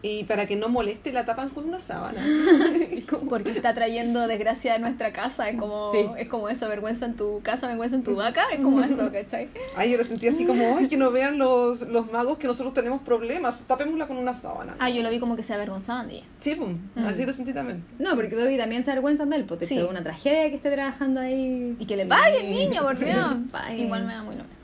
y 0.02 0.24
para 0.24 0.46
que 0.46 0.56
no 0.56 0.68
moleste 0.70 1.12
la 1.12 1.24
tapan 1.26 1.50
con 1.50 1.68
una 1.68 1.78
sábana. 1.78 2.24
Porque 3.28 3.50
está 3.50 3.74
trayendo 3.74 4.26
desgracia 4.26 4.74
a 4.74 4.78
nuestra 4.78 5.12
casa, 5.12 5.48
es 5.50 5.58
como, 5.58 5.92
Sí. 5.92 5.98
es 6.18 6.28
como 6.28 6.48
eso, 6.48 6.68
vergüenza 6.68 7.04
en 7.06 7.14
tu 7.16 7.40
casa, 7.42 7.66
vergüenza 7.66 7.96
en 7.96 8.02
tu 8.02 8.16
vaca, 8.16 8.42
es 8.52 8.60
como 8.60 8.80
eso, 8.80 9.10
¿cachai? 9.12 9.48
Ay, 9.76 9.90
yo 9.90 9.98
lo 9.98 10.04
sentí 10.04 10.26
así 10.28 10.46
como, 10.46 10.78
ay, 10.78 10.88
que 10.88 10.96
no 10.96 11.10
vean 11.10 11.36
los, 11.38 11.82
los 11.82 12.10
magos 12.10 12.38
que 12.38 12.46
nosotros 12.46 12.72
tenemos 12.72 13.02
problemas, 13.02 13.60
tapémosla 13.66 14.06
con 14.06 14.16
una 14.16 14.32
sábana. 14.34 14.74
Ah, 14.78 14.88
yo 14.88 15.02
lo 15.02 15.10
vi 15.10 15.18
como 15.20 15.36
que 15.36 15.42
se 15.42 15.52
avergonzaban 15.54 16.08
de 16.08 16.14
ella. 16.16 16.26
Sí, 16.40 16.54
pum, 16.54 16.78
Mm. 16.94 17.06
así 17.06 17.26
lo 17.26 17.32
sentí 17.32 17.52
también. 17.52 17.84
No, 17.98 18.14
porque 18.16 18.34
Dobby 18.34 18.56
también 18.56 18.84
se 18.84 18.90
avergüenza 18.90 19.26
de 19.26 19.36
él, 19.36 19.44
porque 19.44 19.64
Sí. 19.66 19.78
una 19.80 20.02
tragedia 20.02 20.48
que 20.48 20.56
esté 20.56 20.70
trabajando 20.70 21.20
ahí. 21.20 21.76
Y 21.78 21.84
que 21.86 21.96
le 21.96 22.04
Sí. 22.04 22.08
paguen, 22.08 22.50
niño, 22.50 22.82
por 22.82 22.98
Dios. 22.98 23.36
Igual 23.76 24.06
me 24.06 24.12
da 24.14 24.22
muy 24.22 24.36
nombre. 24.36 24.56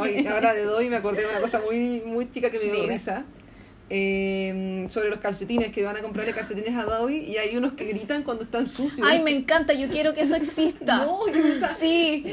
Ay, 0.00 0.26
ahora 0.26 0.54
de 0.54 0.62
doy 0.64 0.88
me 0.88 0.96
acordé 0.96 1.22
de 1.22 1.28
una 1.30 1.40
cosa 1.40 1.60
muy, 1.64 2.02
muy 2.06 2.30
chica 2.30 2.50
que 2.50 2.58
me 2.58 2.64
dio 2.72 2.86
risa. 2.86 3.24
Eh, 3.90 4.86
sobre 4.90 5.08
los 5.08 5.18
calcetines, 5.20 5.72
que 5.72 5.82
van 5.82 5.96
a 5.96 6.02
comprarle 6.02 6.32
calcetines 6.32 6.74
a 6.76 6.84
Dobby 6.84 7.16
y 7.20 7.38
hay 7.38 7.56
unos 7.56 7.72
que 7.72 7.84
gritan 7.84 8.22
cuando 8.22 8.44
están 8.44 8.66
sucios. 8.66 9.06
Ay, 9.08 9.22
me 9.22 9.30
encanta, 9.30 9.72
yo 9.72 9.88
quiero 9.88 10.14
que 10.14 10.22
eso 10.22 10.34
exista. 10.36 10.98
No, 11.06 11.26
yo 11.26 11.32
pensaba, 11.42 11.74
Sí. 11.80 12.24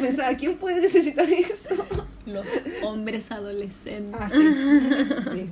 pensaba, 0.00 0.36
¿quién 0.36 0.56
puede 0.56 0.80
necesitar 0.80 1.28
eso? 1.30 1.86
Los 2.26 2.46
hombres 2.82 3.30
adolescentes. 3.32 4.20
Ah, 4.20 4.28
sí. 4.28 4.38
sí. 5.32 5.48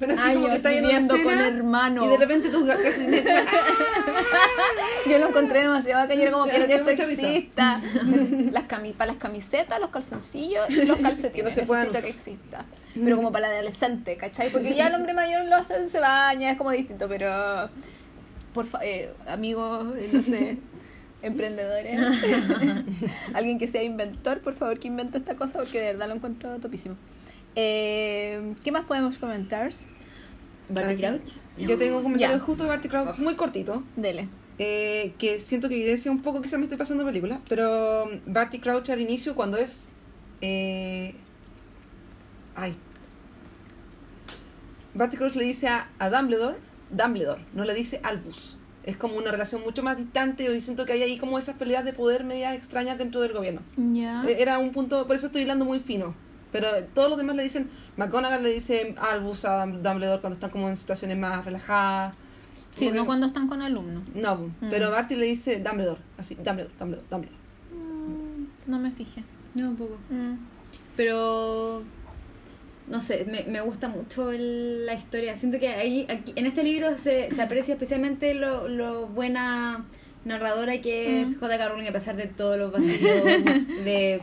Pero 0.00 0.14
así 0.14 0.34
como 0.34 0.48
que 0.48 0.56
está 0.56 0.70
viviendo 0.70 1.14
con 1.22 1.38
hermano. 1.38 2.04
y 2.04 2.08
de 2.08 2.16
repente 2.16 2.48
tus 2.48 2.66
calcetines 2.66 3.22
Yo 5.06 5.18
lo 5.18 5.28
encontré 5.28 5.60
demasiado 5.60 6.00
bacán. 6.02 6.16
Yo 6.16 6.22
era 6.24 6.32
como 6.32 6.44
que 6.46 6.58
risa. 6.66 6.90
exista. 7.28 7.80
Las 8.52 8.64
cami 8.64 8.92
para 8.92 9.12
las 9.12 9.20
camisetas, 9.20 9.78
los 9.80 9.90
calzoncillos 9.90 10.68
y 10.70 10.84
los 10.86 10.96
calcetines. 10.98 11.32
Que 11.32 11.42
no 11.42 11.50
se 11.50 11.62
puedan 11.66 11.88
Necesito 11.88 12.06
que 12.06 12.10
exista. 12.12 12.64
Pero 12.94 13.16
como 13.16 13.30
para 13.30 13.48
la 13.48 13.54
adolescente, 13.54 14.16
¿cachai? 14.16 14.50
Porque 14.50 14.74
ya 14.74 14.88
el 14.88 14.94
hombre 14.94 15.14
mayor 15.14 15.44
lo 15.44 15.56
hace, 15.56 15.88
se 15.88 16.00
baña, 16.00 16.50
es 16.50 16.58
como 16.58 16.70
distinto. 16.72 17.06
Pero, 17.08 17.68
por 18.52 18.66
fa- 18.66 18.80
eh, 18.84 19.12
amigos, 19.28 19.94
eh, 19.96 20.08
no 20.12 20.22
sé, 20.22 20.58
emprendedores, 21.22 22.00
alguien 23.34 23.58
que 23.58 23.68
sea 23.68 23.82
inventor, 23.82 24.40
por 24.40 24.54
favor, 24.54 24.78
que 24.78 24.88
invente 24.88 25.18
esta 25.18 25.34
cosa 25.36 25.58
porque 25.58 25.78
de 25.80 25.86
verdad 25.92 26.08
lo 26.08 26.14
encuentro 26.14 26.58
topísimo. 26.58 26.96
Eh, 27.56 28.54
¿Qué 28.62 28.72
más 28.72 28.84
podemos 28.84 29.18
comentar? 29.18 29.70
Barty. 30.68 30.96
Crouch. 30.96 31.30
Yo 31.58 31.76
tengo 31.78 31.98
un 31.98 32.02
comentario 32.04 32.38
justo 32.40 32.62
de 32.62 32.68
Barty 32.68 32.88
Crouch 32.88 33.18
muy 33.18 33.34
cortito. 33.34 33.82
Dele. 33.96 34.28
eh, 34.58 35.14
que 35.18 35.40
siento 35.40 35.68
que 35.68 35.74
evidencia 35.74 36.10
un 36.10 36.20
poco, 36.22 36.40
quizás 36.42 36.58
me 36.58 36.64
estoy 36.64 36.78
pasando 36.78 37.04
película, 37.04 37.40
pero 37.48 38.04
um, 38.04 38.20
Barty 38.26 38.58
Crouch 38.60 38.88
al 38.90 39.00
inicio 39.00 39.34
cuando 39.34 39.56
es... 39.56 39.86
eh, 40.42 41.14
ay. 42.54 42.76
Barty 44.94 45.16
Crouch 45.16 45.34
le 45.34 45.44
dice 45.44 45.68
a, 45.68 45.88
a 45.98 46.10
Dumbledore, 46.10 46.56
Dumbledore, 46.90 47.44
no 47.54 47.64
le 47.64 47.74
dice 47.74 48.00
Albus. 48.02 48.56
Es 48.84 48.96
como 48.96 49.16
una 49.16 49.30
relación 49.30 49.60
mucho 49.62 49.82
más 49.82 49.96
distante 49.98 50.54
y 50.54 50.60
siento 50.60 50.86
que 50.86 50.92
hay 50.94 51.02
ahí 51.02 51.18
como 51.18 51.38
esas 51.38 51.56
peleas 51.56 51.84
de 51.84 51.92
poder 51.92 52.24
medias 52.24 52.54
extrañas 52.56 52.96
dentro 52.98 53.20
del 53.20 53.32
gobierno. 53.32 53.60
Ya. 53.76 54.24
Eh, 54.26 54.36
Era 54.40 54.58
un 54.58 54.72
punto, 54.72 55.06
por 55.06 55.16
eso 55.16 55.26
estoy 55.26 55.42
hilando 55.42 55.64
muy 55.64 55.80
fino. 55.80 56.14
Pero 56.52 56.68
todos 56.94 57.08
los 57.08 57.18
demás 57.18 57.36
le 57.36 57.42
dicen, 57.44 57.70
McGonagall 57.96 58.42
le 58.42 58.52
dice 58.52 58.94
Albus 58.98 59.44
a 59.44 59.64
Dumbledore 59.66 60.20
cuando 60.20 60.34
están 60.34 60.50
como 60.50 60.68
en 60.68 60.76
situaciones 60.76 61.16
más 61.16 61.44
relajadas. 61.44 62.14
Sí, 62.74 62.86
no 62.90 63.02
que- 63.02 63.06
cuando 63.06 63.26
están 63.26 63.46
con 63.48 63.62
alumnos. 63.62 64.02
No, 64.14 64.36
Mm. 64.36 64.52
pero 64.70 64.90
Barty 64.90 65.16
le 65.16 65.26
dice 65.26 65.60
Dumbledore, 65.60 66.00
así, 66.18 66.34
Dumbledore, 66.36 66.70
Dumbledore, 66.78 67.06
Dumbledore. 67.10 67.40
No 68.66 68.78
me 68.78 68.90
fijé. 68.92 69.22
No, 69.54 69.70
un 69.70 69.76
poco. 69.76 69.98
Pero 70.96 71.82
no 72.88 73.02
sé, 73.02 73.24
me, 73.30 73.44
me 73.44 73.60
gusta 73.60 73.88
mucho 73.88 74.30
el- 74.32 74.86
la 74.86 74.94
historia. 74.94 75.36
Siento 75.36 75.58
que 75.60 75.68
ahí, 75.68 76.06
aquí, 76.08 76.32
en 76.36 76.46
este 76.46 76.62
libro 76.64 76.96
se, 76.96 77.30
se 77.34 77.42
aprecia 77.42 77.74
especialmente 77.74 78.34
lo, 78.34 78.68
lo 78.68 79.06
buena 79.06 79.84
narradora 80.24 80.80
que 80.82 81.22
es 81.22 81.30
Mm. 81.30 81.40
J.K. 81.40 81.68
Rowling 81.68 81.88
a 81.88 81.92
pesar 81.92 82.16
de 82.16 82.26
todos 82.26 82.58
los 82.58 82.72
vacíos 82.72 82.90
de 83.84 84.20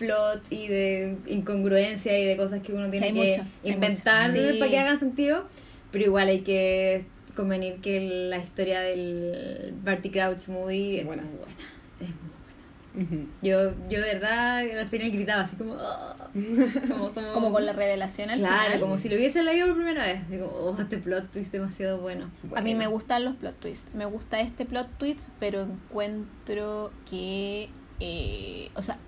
plot 0.00 0.42
y 0.50 0.66
de 0.66 1.16
incongruencia 1.26 2.18
y 2.18 2.24
de 2.24 2.36
cosas 2.36 2.60
que 2.60 2.72
uno 2.72 2.90
tiene 2.90 3.12
que 3.12 3.40
inventar. 3.62 4.30
Sí. 4.32 4.56
para 4.58 4.70
que 4.70 4.78
hagan 4.78 4.98
sentido. 4.98 5.44
Pero 5.92 6.04
igual 6.06 6.28
hay 6.28 6.40
que 6.40 7.04
convenir 7.36 7.76
que 7.76 8.00
la 8.30 8.38
historia 8.38 8.80
del 8.80 9.74
Barty 9.84 10.10
Crouch 10.10 10.48
Moody 10.48 10.96
es 10.98 11.06
Buena. 11.06 11.22
muy 11.22 11.36
buena. 11.36 11.54
Es 12.00 12.08
muy 12.08 12.16
buena. 12.16 12.30
Ujú. 12.92 13.28
Yo, 13.42 13.88
yo 13.88 14.00
de 14.00 14.14
verdad 14.14 14.58
al 14.78 14.88
final 14.88 15.10
gritaba 15.12 15.42
así 15.42 15.54
como, 15.56 15.74
"Ah". 15.78 16.16
como, 16.88 17.10
como, 17.14 17.32
Como 17.32 17.52
con 17.52 17.66
la 17.66 17.72
revelación 17.72 18.30
al 18.30 18.38
Claro, 18.40 18.64
final. 18.66 18.80
como 18.80 18.98
si 18.98 19.08
lo 19.08 19.16
hubiese 19.16 19.42
leído 19.42 19.66
por 19.68 19.76
primera 19.76 20.06
vez. 20.06 20.28
Digo, 20.28 20.46
oh, 20.46 20.80
este 20.80 20.98
plot 20.98 21.30
twist 21.30 21.52
demasiado 21.52 22.00
bueno. 22.00 22.30
A 22.56 22.60
mí 22.62 22.70
me 22.70 22.78
Bueno. 22.86 22.90
gustan 22.92 23.24
los 23.24 23.36
plot 23.36 23.58
twists. 23.60 23.94
Me 23.94 24.04
gusta 24.06 24.40
este 24.40 24.64
plot 24.64 24.88
twist, 24.98 25.28
pero 25.38 25.62
encuentro 25.62 26.92
que. 27.08 27.68
eh, 28.00 28.70
o 28.74 28.82
sea, 28.82 28.98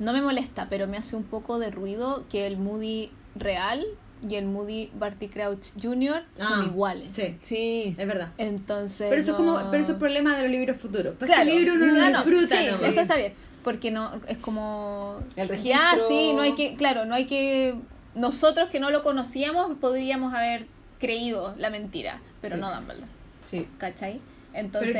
no 0.00 0.12
me 0.12 0.20
molesta, 0.20 0.66
pero 0.68 0.88
me 0.88 0.96
hace 0.96 1.14
un 1.14 1.22
poco 1.24 1.58
de 1.60 1.70
ruido 1.70 2.24
que 2.28 2.46
el 2.48 2.56
Moody 2.56 3.10
real 3.36 3.84
y 4.28 4.34
el 4.34 4.44
Moody 4.46 4.90
Barty 4.98 5.28
Crouch 5.28 5.66
Jr. 5.80 6.24
son 6.36 6.62
Ah, 6.62 6.64
iguales. 6.66 7.12
Sí, 7.12 7.38
Sí. 7.40 7.94
es 7.96 8.06
verdad. 8.06 8.32
Entonces. 8.38 9.06
Pero 9.08 9.20
eso, 9.22 9.30
es 9.30 9.36
como, 9.36 9.58
no- 9.58 9.70
pero 9.70 9.82
eso 9.82 9.92
es 9.92 9.98
problema 9.98 10.36
de 10.36 10.42
los 10.42 10.50
libros 10.50 10.76
futuros. 10.80 11.14
Pues 11.18 11.30
Claro, 11.30 11.48
este 11.48 11.58
libro 11.58 11.74
uno 11.74 11.86
lo 11.86 11.92
no, 11.94 12.10
no, 12.10 12.24
disfruta. 12.24 12.56
sí, 12.58 12.84
eso 12.84 13.00
está 13.00 13.16
bien. 13.16 13.32
Porque 13.64 13.90
no, 13.90 14.10
es 14.26 14.38
como. 14.38 15.20
El 15.36 15.48
registro. 15.48 16.08
sí, 16.08 16.32
no 16.34 16.42
hay 16.42 16.54
que. 16.54 16.74
Claro, 16.76 17.04
no 17.04 17.14
hay 17.14 17.26
que. 17.26 17.76
Nosotros 18.14 18.68
que 18.70 18.80
no 18.80 18.90
lo 18.90 19.02
conocíamos 19.02 19.76
podríamos 19.78 20.34
haber 20.34 20.66
creído 20.98 21.54
la 21.58 21.70
mentira, 21.70 22.20
pero 22.40 22.56
Sí. 22.56 22.60
no 22.60 22.74
Dumbledore. 22.74 23.06
Sí. 23.46 23.66
¿Cachai? 23.78 24.20
Entonces, 24.52 24.96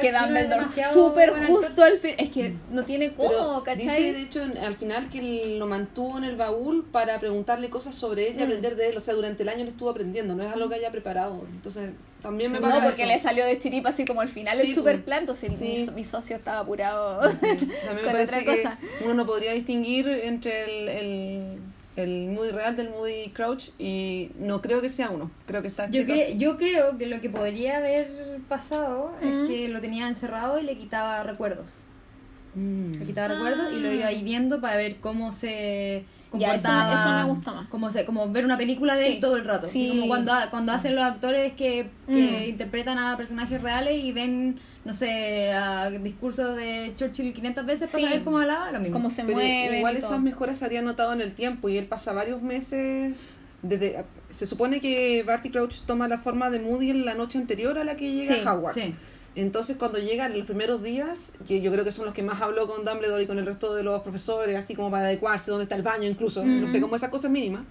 que 0.00 0.12
Dumbledore 0.12 0.48
demasiado 0.48 0.92
súper 0.94 1.32
justo 1.46 1.82
al 1.82 1.98
fin. 1.98 2.14
Es 2.18 2.30
que 2.30 2.54
no 2.70 2.84
tiene 2.84 3.10
Pero 3.16 3.30
cómo, 3.30 3.60
dice, 3.62 3.74
de 3.74 3.84
¿cachai? 4.12 4.22
hecho, 4.22 4.42
al 4.62 4.76
final 4.76 5.08
que 5.08 5.56
lo 5.58 5.66
mantuvo 5.66 6.18
en 6.18 6.24
el 6.24 6.36
baúl 6.36 6.84
para 6.92 7.18
preguntarle 7.18 7.70
cosas 7.70 7.94
sobre 7.94 8.28
él 8.28 8.34
y 8.36 8.40
Mm. 8.40 8.44
aprender 8.44 8.76
de 8.76 8.90
él. 8.90 8.96
O 8.96 9.00
sea, 9.00 9.14
durante 9.14 9.42
el 9.42 9.48
año 9.48 9.62
él 9.62 9.68
estuvo 9.68 9.88
aprendiendo, 9.90 10.34
no 10.34 10.42
es 10.42 10.52
algo 10.52 10.68
que 10.68 10.74
haya 10.74 10.90
preparado. 10.90 11.46
Entonces, 11.50 11.90
también 12.22 12.52
me 12.52 12.60
No, 12.60 12.68
pasa 12.68 12.84
porque 12.84 13.02
eso. 13.02 13.10
le 13.12 13.18
salió 13.18 13.44
de 13.46 13.58
chiripa 13.58 13.88
así 13.88 14.04
como 14.04 14.20
al 14.20 14.28
final 14.28 14.58
Sí, 14.60 14.68
el 14.68 14.74
super 14.74 14.96
pues. 14.96 15.04
plan. 15.04 15.20
Entonces 15.20 15.52
Sí. 15.58 15.86
mi, 15.88 15.94
mi 15.94 16.04
socio 16.04 16.36
estaba 16.36 16.60
apurado. 16.60 17.20
También 17.20 17.68
me 17.94 17.94
con 18.02 18.12
parece 18.12 18.36
otra 18.36 18.38
que 18.40 18.56
cosa. 18.62 18.78
uno 19.02 19.14
no 19.14 19.24
podría 19.26 19.52
distinguir 19.52 20.08
entre 20.08 20.64
el, 20.64 20.88
el, 20.88 21.58
el 21.96 22.28
Moody 22.28 22.50
real 22.50 22.76
del 22.76 22.90
Moody 22.90 23.30
Crouch 23.30 23.70
y 23.78 24.30
no 24.38 24.60
creo 24.60 24.80
que 24.80 24.88
sea 24.88 25.10
uno. 25.10 25.30
Creo 25.46 25.62
que 25.62 25.68
está 25.68 25.88
Yo, 25.90 26.02
cre- 26.02 26.24
así. 26.24 26.38
yo 26.38 26.56
creo 26.58 26.98
que 26.98 27.06
lo 27.06 27.20
que 27.20 27.30
podría 27.30 27.76
haber 27.78 28.38
pasado 28.48 29.12
Mm. 29.22 29.26
es 29.44 29.48
que 29.48 29.68
lo 29.68 29.80
tenía 29.80 30.08
encerrado 30.08 30.58
y 30.58 30.64
le 30.64 30.76
quitaba 30.76 31.22
recuerdos. 31.22 31.74
Mm. 32.54 32.92
Le 32.98 33.04
quitaba 33.06 33.28
recuerdos 33.34 33.72
y 33.72 33.80
lo 33.80 33.92
iba 33.92 34.06
ahí 34.06 34.22
viendo 34.22 34.60
para 34.60 34.76
ver 34.76 34.96
cómo 34.96 35.32
se 35.32 36.04
Ya, 36.32 36.54
eso 36.54 36.68
me- 36.68 36.74
comportaba. 36.74 36.94
eso 36.94 37.12
me 37.18 37.24
gusta 37.34 37.52
más. 37.52 37.68
Como, 37.68 37.90
se, 37.90 38.04
como 38.04 38.30
ver 38.30 38.44
una 38.44 38.56
película 38.56 38.96
de 38.96 39.06
Sí. 39.06 39.12
él 39.14 39.20
todo 39.20 39.36
el 39.36 39.44
rato. 39.44 39.66
Así 39.66 39.84
Sí. 39.84 39.88
Como 39.90 40.06
cuando, 40.08 40.32
cuando 40.50 40.72
hacen 40.72 40.94
los 40.94 41.04
actores 41.04 41.52
que, 41.54 41.90
que 42.06 42.12
Mm. 42.46 42.48
interpretan 42.50 42.98
a 42.98 43.16
personajes 43.16 43.60
reales 43.62 44.02
y 44.04 44.12
ven, 44.12 44.58
no 44.84 44.94
sé, 44.94 45.52
a 45.52 45.90
discursos 45.90 46.56
de 46.56 46.92
Churchill 46.96 47.32
500 47.32 47.64
veces 47.66 47.90
para 47.90 48.02
Sí. 48.02 48.08
saber 48.08 48.24
cómo 48.24 48.38
hablaba, 48.38 48.70
lo 48.72 48.80
mismo. 48.80 48.94
Cómo 48.94 49.10
se 49.10 49.22
Pero 49.24 49.34
mueve. 49.36 49.78
igual 49.78 49.96
esas 49.96 50.20
mejoras 50.20 50.58
se 50.58 50.64
habrían 50.64 50.84
notado 50.84 51.12
en 51.12 51.20
el 51.20 51.32
tiempo 51.34 51.68
y 51.68 51.76
él 51.78 51.86
pasa 51.86 52.12
varios 52.12 52.42
meses 52.42 53.14
desde 53.62 54.04
se 54.30 54.44
supone 54.46 54.80
que 54.80 55.22
Barty 55.22 55.48
Crouch 55.48 55.82
toma 55.86 56.06
la 56.08 56.18
forma 56.18 56.50
de 56.50 56.58
Moody 56.60 56.90
en 56.90 57.04
la 57.06 57.14
noche 57.14 57.38
anterior 57.38 57.78
a 57.78 57.84
la 57.84 57.96
que 57.96 58.12
llega 58.12 58.34
Sí, 58.34 58.40
a 58.44 58.52
Hogwarts. 58.52 58.78
sí. 58.84 58.94
Entonces 59.36 59.76
cuando 59.76 59.98
llegan 59.98 60.36
los 60.36 60.46
primeros 60.46 60.82
días, 60.82 61.32
que 61.48 61.60
yo 61.60 61.72
creo 61.72 61.84
que 61.84 61.90
son 61.92 62.04
los 62.06 62.14
que 62.14 62.22
más 62.22 62.40
habló 62.40 62.68
con 62.68 62.84
Dumbledore 62.84 63.24
y 63.24 63.26
con 63.26 63.38
el 63.38 63.46
resto 63.46 63.74
de 63.74 63.82
los 63.82 64.00
profesores, 64.02 64.56
así 64.56 64.74
como 64.76 64.90
para 64.90 65.06
adecuarse, 65.06 65.50
dónde 65.50 65.64
está 65.64 65.74
el 65.74 65.82
baño 65.82 66.08
incluso, 66.08 66.44
no 66.44 66.66
sé, 66.68 66.80
como 66.80 66.94
esas 66.96 67.10
cosas 67.10 67.30
mínimas, 67.30 67.62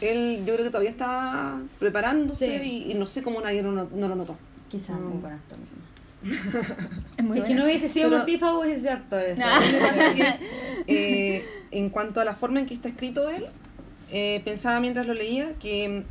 él 0.00 0.38
yo 0.46 0.52
creo 0.54 0.64
que 0.64 0.70
todavía 0.70 0.90
está 0.90 1.58
preparándose 1.80 2.60
Sí. 2.60 2.84
y, 2.88 2.92
y 2.92 2.94
no 2.94 3.06
sé 3.06 3.22
cómo 3.22 3.40
nadie 3.40 3.60
no, 3.62 3.72
no 3.72 4.08
lo 4.08 4.14
notó. 4.14 4.36
Quizás 4.70 4.96
Mm. 4.98 5.04
muy 5.04 5.18
buen 5.20 5.32
actor. 5.34 5.58
Es 7.16 7.24
muy 7.24 7.38
Si 7.38 7.42
es 7.42 7.48
que 7.48 7.54
no 7.54 7.64
hubiese 7.64 7.88
sido 7.88 8.10
por 8.10 8.24
Tifa, 8.26 8.56
hubiese 8.56 8.80
sido 8.80 8.92
actor. 8.92 9.22
eso. 9.24 9.40
Nah. 9.40 9.60
eh, 10.86 11.44
en 11.70 11.90
cuanto 11.90 12.20
a 12.20 12.24
la 12.24 12.34
forma 12.34 12.60
en 12.60 12.66
que 12.66 12.74
está 12.74 12.88
escrito 12.88 13.28
él, 13.30 13.46
eh, 14.12 14.40
pensaba 14.44 14.80
mientras 14.80 15.06
lo 15.06 15.14
leía 15.14 15.54
que 15.54 16.04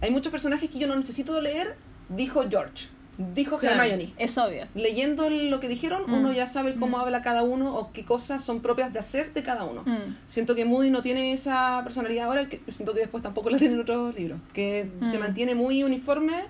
hay 0.00 0.10
muchos 0.10 0.30
personajes 0.32 0.70
que 0.70 0.78
yo 0.78 0.86
no 0.88 0.96
necesito 0.96 1.40
leer, 1.40 1.76
dijo 2.08 2.42
George, 2.50 2.88
dijo 3.18 3.58
Claro. 3.58 3.82
Hermione. 3.82 4.12
Es 4.16 4.38
obvio. 4.38 4.66
Leyendo 4.74 5.28
lo 5.30 5.60
que 5.60 5.68
dijeron, 5.68 6.04
Mm. 6.06 6.14
uno 6.14 6.32
ya 6.32 6.46
sabe 6.46 6.74
cómo 6.76 6.96
Mm. 6.98 7.00
habla 7.00 7.22
cada 7.22 7.42
uno 7.42 7.76
o 7.76 7.92
qué 7.92 8.04
cosas 8.04 8.42
son 8.42 8.60
propias 8.60 8.92
de 8.92 8.98
hacer 8.98 9.32
de 9.34 9.42
cada 9.42 9.64
uno. 9.64 9.82
Mm. 9.84 10.16
Siento 10.26 10.54
que 10.54 10.64
Moody 10.64 10.90
no 10.90 11.02
tiene 11.02 11.32
esa 11.32 11.80
personalidad 11.84 12.26
ahora, 12.26 12.48
que 12.48 12.60
siento 12.72 12.94
que 12.94 13.00
después 13.00 13.22
tampoco 13.22 13.50
la 13.50 13.58
tiene 13.58 13.74
en 13.74 13.80
otros 13.80 14.14
libros. 14.14 14.40
Que 14.54 14.90
se 15.10 15.18
mantiene 15.18 15.54
muy 15.54 15.82
uniforme 15.82 16.44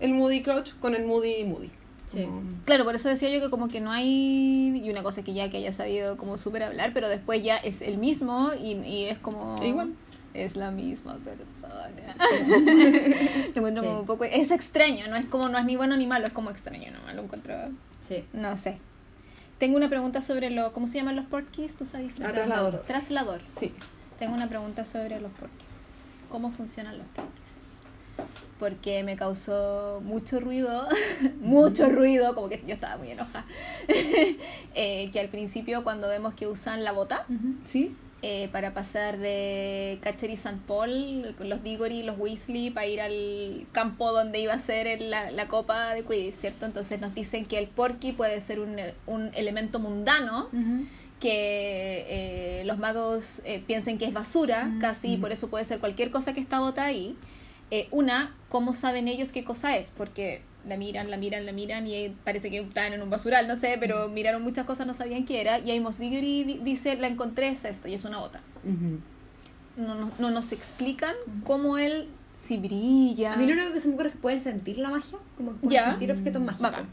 el 0.00 0.12
Moody 0.14 0.42
Crouch 0.42 0.72
con 0.80 0.94
el 0.94 1.04
Moody 1.04 1.44
Moody. 1.44 1.70
Sí. 2.06 2.28
Claro, 2.66 2.84
por 2.84 2.94
eso 2.94 3.08
decía 3.08 3.28
yo 3.30 3.40
que 3.40 3.48
como 3.50 3.68
que 3.68 3.80
no 3.80 3.90
hay 3.90 4.80
y 4.84 4.90
una 4.90 5.02
cosa 5.02 5.24
que 5.24 5.32
ya 5.34 5.48
que 5.50 5.56
haya 5.56 5.72
sabido 5.72 6.16
como 6.16 6.36
súper 6.38 6.62
hablar, 6.62 6.92
pero 6.94 7.08
después 7.08 7.42
ya 7.42 7.56
es 7.56 7.80
el 7.82 7.96
mismo 7.98 8.50
y, 8.62 8.72
y 8.74 9.04
es 9.06 9.18
como 9.18 9.60
E 9.62 9.68
igual. 9.68 9.94
Es 10.34 10.56
la 10.56 10.70
misma 10.70 11.16
persona. 11.18 12.16
Lo 13.54 13.56
encuentro 13.56 13.82
Sí. 13.82 13.88
como 13.88 14.00
un 14.00 14.06
poco 14.06 14.24
es 14.24 14.50
extraño, 14.50 15.06
no 15.08 15.16
es 15.16 15.24
como 15.26 15.48
no 15.48 15.58
es 15.58 15.64
ni 15.64 15.76
bueno 15.76 15.96
ni 15.96 16.06
malo, 16.06 16.26
es 16.26 16.32
como 16.32 16.50
extraño, 16.50 16.90
no 16.90 17.12
lo 17.12 17.22
encuentro 17.22 17.54
Sí. 18.08 18.24
no 18.32 18.56
sé. 18.56 18.78
Tengo 19.58 19.76
una 19.76 19.88
pregunta 19.88 20.20
sobre 20.20 20.50
lo 20.50 20.72
¿cómo 20.72 20.86
se 20.88 20.98
llaman 20.98 21.16
los 21.16 21.26
porquis? 21.26 21.76
¿Tú 21.76 21.84
sabes? 21.84 22.10
Ah, 22.22 22.32
traslador. 22.32 22.82
Traslador. 22.86 23.40
Sí. 23.56 23.72
Tengo 24.18 24.34
una 24.34 24.48
pregunta 24.48 24.84
sobre 24.84 25.20
los 25.20 25.30
porquis. 25.32 25.68
¿Cómo 26.28 26.50
funcionan 26.50 26.98
los 26.98 27.06
porquis? 27.08 27.32
Porque 28.58 29.02
me 29.02 29.16
causó 29.16 30.00
mucho 30.04 30.38
ruido, 30.40 30.88
mucho 31.40 31.88
ruido, 31.88 32.34
como 32.34 32.48
que 32.48 32.62
yo 32.66 32.74
estaba 32.74 32.96
muy 32.96 33.10
enojada. 33.10 33.44
Eh, 34.76 35.10
que 35.12 35.20
al 35.20 35.28
principio 35.28 35.84
cuando 35.84 36.08
vemos 36.08 36.34
que 36.34 36.48
usan 36.48 36.82
la 36.82 36.90
bota 36.90 37.26
¿Sí? 37.64 37.94
Eh, 38.26 38.48
para 38.52 38.72
pasar 38.72 39.18
de 39.18 39.98
Catcher 40.02 40.30
y 40.30 40.32
St. 40.32 40.56
Paul, 40.66 41.34
los 41.40 41.62
Diggory 41.62 41.96
y 41.98 42.02
los 42.04 42.18
Weasley, 42.18 42.70
para 42.70 42.86
ir 42.86 43.02
al 43.02 43.66
campo 43.72 44.12
donde 44.12 44.38
iba 44.40 44.54
a 44.54 44.58
ser 44.60 44.86
el- 44.86 45.10
la, 45.10 45.30
la 45.30 45.46
copa 45.48 45.92
de 45.94 46.04
Quidditch, 46.04 46.34
¿cierto? 46.34 46.64
Entonces 46.64 47.00
nos 47.00 47.14
dicen 47.14 47.44
que 47.44 47.58
el 47.58 47.66
porky 47.68 48.12
puede 48.12 48.40
ser 48.40 48.60
un, 48.60 48.76
un 49.06 49.30
elemento 49.34 49.78
mundano 49.78 50.48
que 51.20 52.60
eh, 52.60 52.64
los 52.64 52.78
magos 52.78 53.40
eh, 53.44 53.62
piensen 53.66 53.98
que 53.98 54.04
es 54.06 54.12
basura, 54.12 54.64
Mm, 54.66 54.80
casi, 54.80 55.16
por 55.16 55.32
eso 55.32 55.48
puede 55.48 55.64
ser 55.64 55.78
cualquier 55.78 56.10
cosa 56.10 56.32
que 56.34 56.40
está 56.40 56.60
bota 56.60 56.84
ahí. 56.84 57.16
Eh, 57.70 57.88
una, 57.90 58.34
¿cómo 58.48 58.72
saben 58.72 59.08
ellos 59.08 59.32
qué 59.32 59.42
cosa 59.44 59.76
es? 59.76 59.90
Porque 59.96 60.42
la 60.66 60.76
miran, 60.76 61.10
la 61.10 61.16
miran, 61.16 61.44
la 61.46 61.52
miran 61.52 61.86
y 61.86 61.94
eh, 61.94 62.14
parece 62.24 62.50
que 62.50 62.60
están 62.60 62.92
en 62.92 63.02
un 63.02 63.10
basural, 63.10 63.46
no 63.48 63.56
sé, 63.56 63.76
pero 63.78 64.08
miraron 64.08 64.42
muchas 64.42 64.64
cosas, 64.66 64.86
no 64.86 64.94
sabían 64.94 65.24
qué 65.24 65.40
era. 65.40 65.58
Y 65.58 65.76
Amos 65.76 65.98
Diggory 65.98 66.44
di- 66.44 66.60
dice, 66.62 66.96
la 66.96 67.06
encontré, 67.06 67.48
es 67.48 67.64
esto, 67.64 67.88
y 67.88 67.94
es 67.94 68.04
una 68.04 68.18
bota. 68.18 68.40
Ujú. 68.64 69.00
No, 69.76 69.94
no, 69.94 70.10
no 70.18 70.30
nos 70.30 70.52
explican 70.52 71.14
cómo 71.44 71.78
él, 71.78 72.08
si 72.32 72.56
brilla. 72.58 73.34
A 73.34 73.36
mí 73.36 73.46
lo 73.46 73.52
único 73.54 73.72
que 73.72 73.80
se 73.80 73.88
me 73.88 73.94
ocurre 73.94 74.08
es 74.08 74.14
que 74.14 74.20
pueden 74.20 74.42
sentir 74.42 74.78
la 74.78 74.90
magia, 74.90 75.18
como 75.36 75.52
que 75.52 75.66
pueden 75.66 75.84
sentir 75.90 76.12
objetos 76.12 76.42
mágicos. 76.42 76.62
Bacán. 76.70 76.86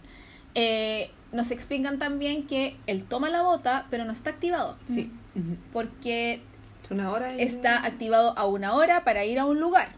Eh, 0.55 1.11
nos 1.31 1.51
explican 1.51 1.97
también 1.99 2.45
que 2.47 2.75
él 2.87 3.03
toma 3.05 3.29
la 3.29 3.41
bota, 3.43 3.87
pero 3.89 4.03
no 4.05 4.11
está 4.11 4.31
activado. 4.31 4.77
Sí. 4.87 5.11
Ujú. 5.35 5.55
Porque 5.71 6.41
Son 6.87 6.99
una 6.99 7.11
hora 7.11 7.35
y... 7.37 7.41
está 7.41 7.85
activado 7.85 8.37
a 8.37 8.45
una 8.45 8.73
hora 8.73 9.03
para 9.05 9.23
ir 9.25 9.39
a 9.39 9.45
un 9.45 9.59
lugar. 9.61 9.89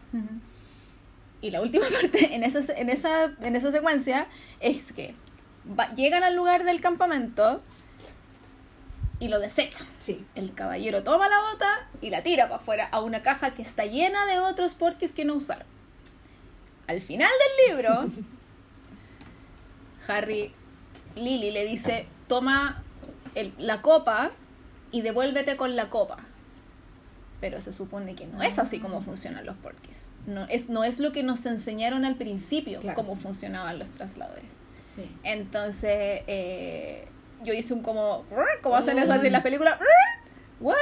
Y 1.44 1.50
la 1.50 1.60
última 1.60 1.84
parte 2.00 2.34
en 2.34 2.42
esa, 2.42 2.72
en 2.72 2.88
esa, 2.88 3.24
en 3.42 3.54
esa 3.54 3.70
secuencia 3.70 4.28
es 4.60 4.92
que 4.94 5.14
va- 5.78 5.92
llegan 5.94 6.22
al 6.22 6.34
lugar 6.34 6.64
del 6.64 6.80
campamento 6.80 7.60
y 9.20 9.28
lo 9.28 9.38
desechan. 9.40 9.86
Sí. 9.98 10.24
El 10.34 10.54
caballero 10.54 11.02
toma 11.02 11.28
la 11.28 11.38
bota 11.40 11.86
y 12.00 12.08
la 12.08 12.22
tira 12.22 12.44
para 12.48 12.56
afuera 12.62 12.88
a 12.90 13.00
una 13.02 13.22
caja 13.22 13.52
que 13.52 13.60
está 13.60 13.84
llena 13.84 14.24
de 14.24 14.38
otros 14.40 14.72
porquis 14.74 15.12
que 15.12 15.26
no 15.26 15.34
usaron. 15.34 15.66
Al 16.86 17.02
final 17.02 17.30
del 17.68 17.76
libro, 17.76 18.10
Harry, 20.08 20.50
Lily 21.14 21.50
le 21.50 21.64
dice, 21.66 22.06
toma 22.26 22.82
el- 23.34 23.52
la 23.58 23.82
copa 23.82 24.30
y 24.92 25.02
devuélvete 25.02 25.56
con 25.58 25.76
la 25.76 25.90
copa. 25.90 26.18
Pero 27.40 27.60
se 27.60 27.72
supone 27.74 28.14
que 28.14 28.26
no 28.26 28.42
es 28.42 28.58
así 28.58 28.80
como 28.80 29.02
funcionan 29.02 29.44
los 29.44 29.56
porquis. 29.56 30.03
No 30.26 30.46
es, 30.48 30.68
no 30.70 30.84
es 30.84 30.98
lo 30.98 31.12
que 31.12 31.22
nos 31.22 31.44
enseñaron 31.46 32.04
al 32.04 32.14
principio, 32.16 32.80
Claro. 32.80 32.96
cómo 32.96 33.16
funcionaban 33.16 33.78
los 33.78 33.90
trasladores. 33.90 34.44
Sí. 34.96 35.10
Entonces, 35.24 36.22
eh, 36.26 37.06
yo 37.42 37.52
hice 37.52 37.74
un 37.74 37.82
como, 37.82 38.24
como 38.62 38.76
hacen 38.76 38.98
Oh. 38.98 39.02
eso 39.02 39.12
así 39.12 39.26
en 39.26 39.32
las 39.32 39.42
películas, 39.42 39.78
¿what? 40.60 40.76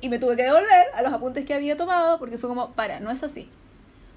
Y 0.00 0.08
me 0.08 0.18
tuve 0.18 0.36
que 0.36 0.42
devolver 0.42 0.86
a 0.94 1.02
los 1.02 1.12
apuntes 1.12 1.44
que 1.44 1.54
había 1.54 1.76
tomado 1.76 2.18
porque 2.18 2.36
fue 2.38 2.48
como, 2.48 2.72
para, 2.72 3.00
no 3.00 3.10
es 3.10 3.22
así. 3.22 3.48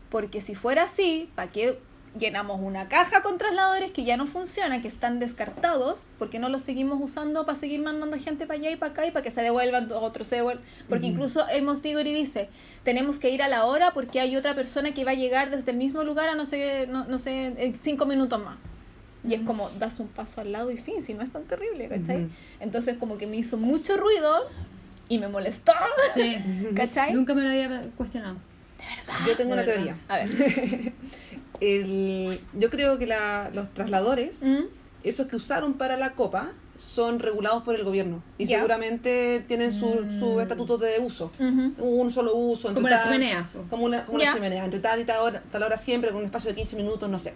Porque 0.09 0.41
si 0.41 0.55
fuera 0.55 0.83
así, 0.83 1.31
¿para 1.35 1.51
qué 1.51 1.79
llenamos 2.17 2.59
una 2.61 2.87
caja 2.87 3.21
con 3.21 3.37
trasladores 3.37 3.91
que 3.91 4.03
ya 4.03 4.17
no 4.17 4.27
funcionan, 4.27 4.81
que 4.81 4.87
están 4.87 5.19
descartados? 5.19 6.07
porque 6.19 6.39
no 6.39 6.49
los 6.49 6.61
seguimos 6.61 6.99
usando 7.01 7.45
para 7.45 7.57
seguir 7.57 7.81
mandando 7.81 8.17
gente 8.17 8.45
para 8.47 8.59
allá 8.59 8.71
y 8.71 8.75
para 8.75 8.91
acá 8.91 9.05
y 9.05 9.11
para 9.11 9.23
que 9.23 9.31
se 9.31 9.41
devuelvan, 9.41 9.91
otros 9.91 10.27
se 10.27 10.37
devuelvan? 10.37 10.63
Porque 10.89 11.05
incluso 11.07 11.47
hemos 11.49 11.81
digo 11.81 11.99
y 11.99 12.03
dice, 12.03 12.49
tenemos 12.83 13.17
que 13.19 13.29
ir 13.29 13.41
a 13.43 13.47
la 13.47 13.65
hora 13.65 13.91
porque 13.91 14.19
hay 14.19 14.35
otra 14.35 14.55
persona 14.55 14.93
que 14.93 15.03
va 15.05 15.11
a 15.11 15.15
llegar 15.15 15.49
desde 15.49 15.71
el 15.71 15.77
mismo 15.77 16.03
lugar 16.03 16.29
a 16.29 16.35
no 16.35 16.45
sé, 16.45 16.87
no, 16.87 17.05
no 17.05 17.19
sé, 17.19 17.53
en 17.57 17.75
cinco 17.75 18.05
minutos 18.05 18.43
más. 18.43 18.57
Y 19.23 19.33
es 19.33 19.41
como, 19.41 19.69
das 19.71 19.99
un 19.99 20.07
paso 20.07 20.41
al 20.41 20.51
lado 20.51 20.71
y 20.71 20.77
fin, 20.77 21.01
si 21.01 21.13
no 21.13 21.21
es 21.21 21.31
tan 21.31 21.43
terrible, 21.43 21.89
¿cachai? 21.89 22.27
Entonces 22.59 22.97
como 22.97 23.17
que 23.17 23.27
me 23.27 23.35
hizo 23.37 23.57
mucho 23.57 23.97
ruido 23.97 24.47
y 25.09 25.17
me 25.17 25.27
molestó, 25.27 25.73
Sí. 26.15 26.37
¿cachai? 26.75 27.13
Nunca 27.13 27.33
me 27.33 27.41
lo 27.41 27.49
había 27.49 27.81
cuestionado. 27.97 28.37
Yo 29.25 29.35
tengo 29.35 29.55
de 29.55 29.63
una 29.63 29.63
verdad. 29.63 29.73
teoría. 29.73 29.97
A 30.07 30.17
ver. 30.17 30.29
El, 31.61 32.39
yo 32.53 32.69
creo 32.69 32.97
que 32.99 33.07
la- 33.07 33.49
los 33.53 33.73
trasladores, 33.73 34.43
¿Mm? 34.43 34.65
esos 35.03 35.27
que 35.27 35.35
usaron 35.35 35.73
para 35.73 35.97
la 35.97 36.13
copa, 36.13 36.51
son 36.75 37.17
regulados 37.19 37.63
por 37.63 37.73
el 37.75 37.83
gobierno. 37.83 38.21
Y 38.37 38.45
seguramente 38.45 39.43
tienen 39.47 39.71
su, 39.71 40.05
su 40.19 40.35
Mm. 40.35 40.39
estatuto 40.41 40.77
de 40.77 40.99
uso. 40.99 41.31
Un 41.79 42.11
solo 42.11 42.35
uso. 42.35 42.67
entre 42.67 42.83
Como 42.83 42.93
tal- 42.93 43.03
chimenea. 43.03 43.49
Como 43.69 43.85
una, 43.85 44.05
como 44.05 44.17
una 44.19 44.31
chimenea. 44.33 44.63
Entre 44.65 44.79
tal 44.79 44.99
y 45.01 45.03
tal 45.05 45.21
hora, 45.23 45.41
tal 45.51 45.63
hora 45.63 45.75
siempre, 45.77 46.11
con 46.11 46.19
un 46.19 46.25
espacio 46.25 46.51
de 46.51 46.55
15 46.55 46.75
minutos, 46.75 47.09
no 47.09 47.17
sé. 47.17 47.33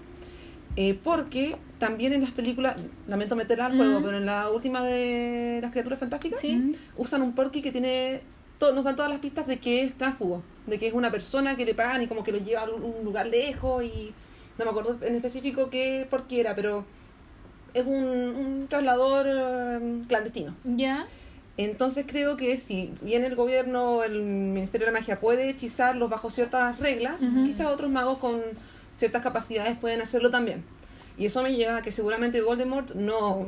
Eh, 0.76 0.98
porque 1.04 1.56
también 1.80 2.14
en 2.14 2.22
las 2.22 2.32
películas, 2.32 2.76
lamento 3.08 3.36
meterla 3.36 3.66
al 3.66 3.76
juego, 3.76 4.00
Mm. 4.00 4.04
pero 4.04 4.18
en 4.18 4.26
la 4.28 4.50
última 4.52 4.84
de 4.84 5.58
las 5.62 5.72
criaturas 5.72 5.98
fantásticas, 6.00 6.40
Sí. 6.40 6.76
usan 6.96 7.24
un 7.24 7.34
porky 7.34 7.62
que 7.64 7.72
tiene 7.72 8.22
to- 8.60 8.74
nos 8.74 8.84
dan 8.84 8.96
todas 8.96 9.10
las 9.12 9.20
pistas 9.20 9.48
de 9.48 9.58
que 9.58 9.84
es 9.84 9.98
tránsfugo, 9.98 10.44
de 10.68 10.80
que 10.80 10.88
es 10.88 10.94
una 10.94 11.12
persona 11.12 11.56
que 11.56 11.66
le 11.66 11.74
pagan 11.74 12.02
y 12.04 12.08
como 12.08 12.24
que 12.24 12.32
lo 12.32 12.38
lleva 12.38 12.62
a 12.62 12.70
un 12.70 13.04
lugar 13.04 13.28
lejos 13.28 13.84
y 13.84 14.14
no 14.58 14.66
me 14.66 14.72
acuerdo 14.72 14.98
en 15.06 15.16
específico 15.16 15.70
qué 15.70 16.08
era, 16.32 16.56
pero 16.56 16.86
es 17.74 17.86
un, 17.86 17.96
un 17.96 18.68
traslador 18.70 19.26
eh, 19.28 20.04
clandestino. 20.08 20.56
Ya. 20.64 21.06
Entonces 21.58 22.06
creo 22.08 22.38
que 22.38 22.58
si 22.58 22.94
bien 23.02 23.24
el 23.24 23.36
gobierno, 23.36 24.04
el 24.04 24.22
Ministerio 24.22 24.88
de 24.88 24.94
la 24.94 25.00
Magia 25.00 25.20
puede 25.20 25.50
hechizarlos 25.50 26.10
bajo 26.10 26.30
ciertas 26.30 26.80
reglas, 26.80 27.22
Ujú. 27.22 27.44
quizás 27.44 27.68
otros 27.68 27.90
magos 27.92 28.18
con 28.20 28.42
ciertas 28.98 29.22
capacidades 29.22 29.78
pueden 29.78 30.02
hacerlo 30.02 30.32
también. 30.32 30.64
Y 31.18 31.26
eso 31.26 31.44
me 31.44 31.54
lleva 31.54 31.78
a 31.78 31.82
que 31.82 31.92
seguramente 31.92 32.42
Voldemort 32.42 32.92
no, 32.96 33.48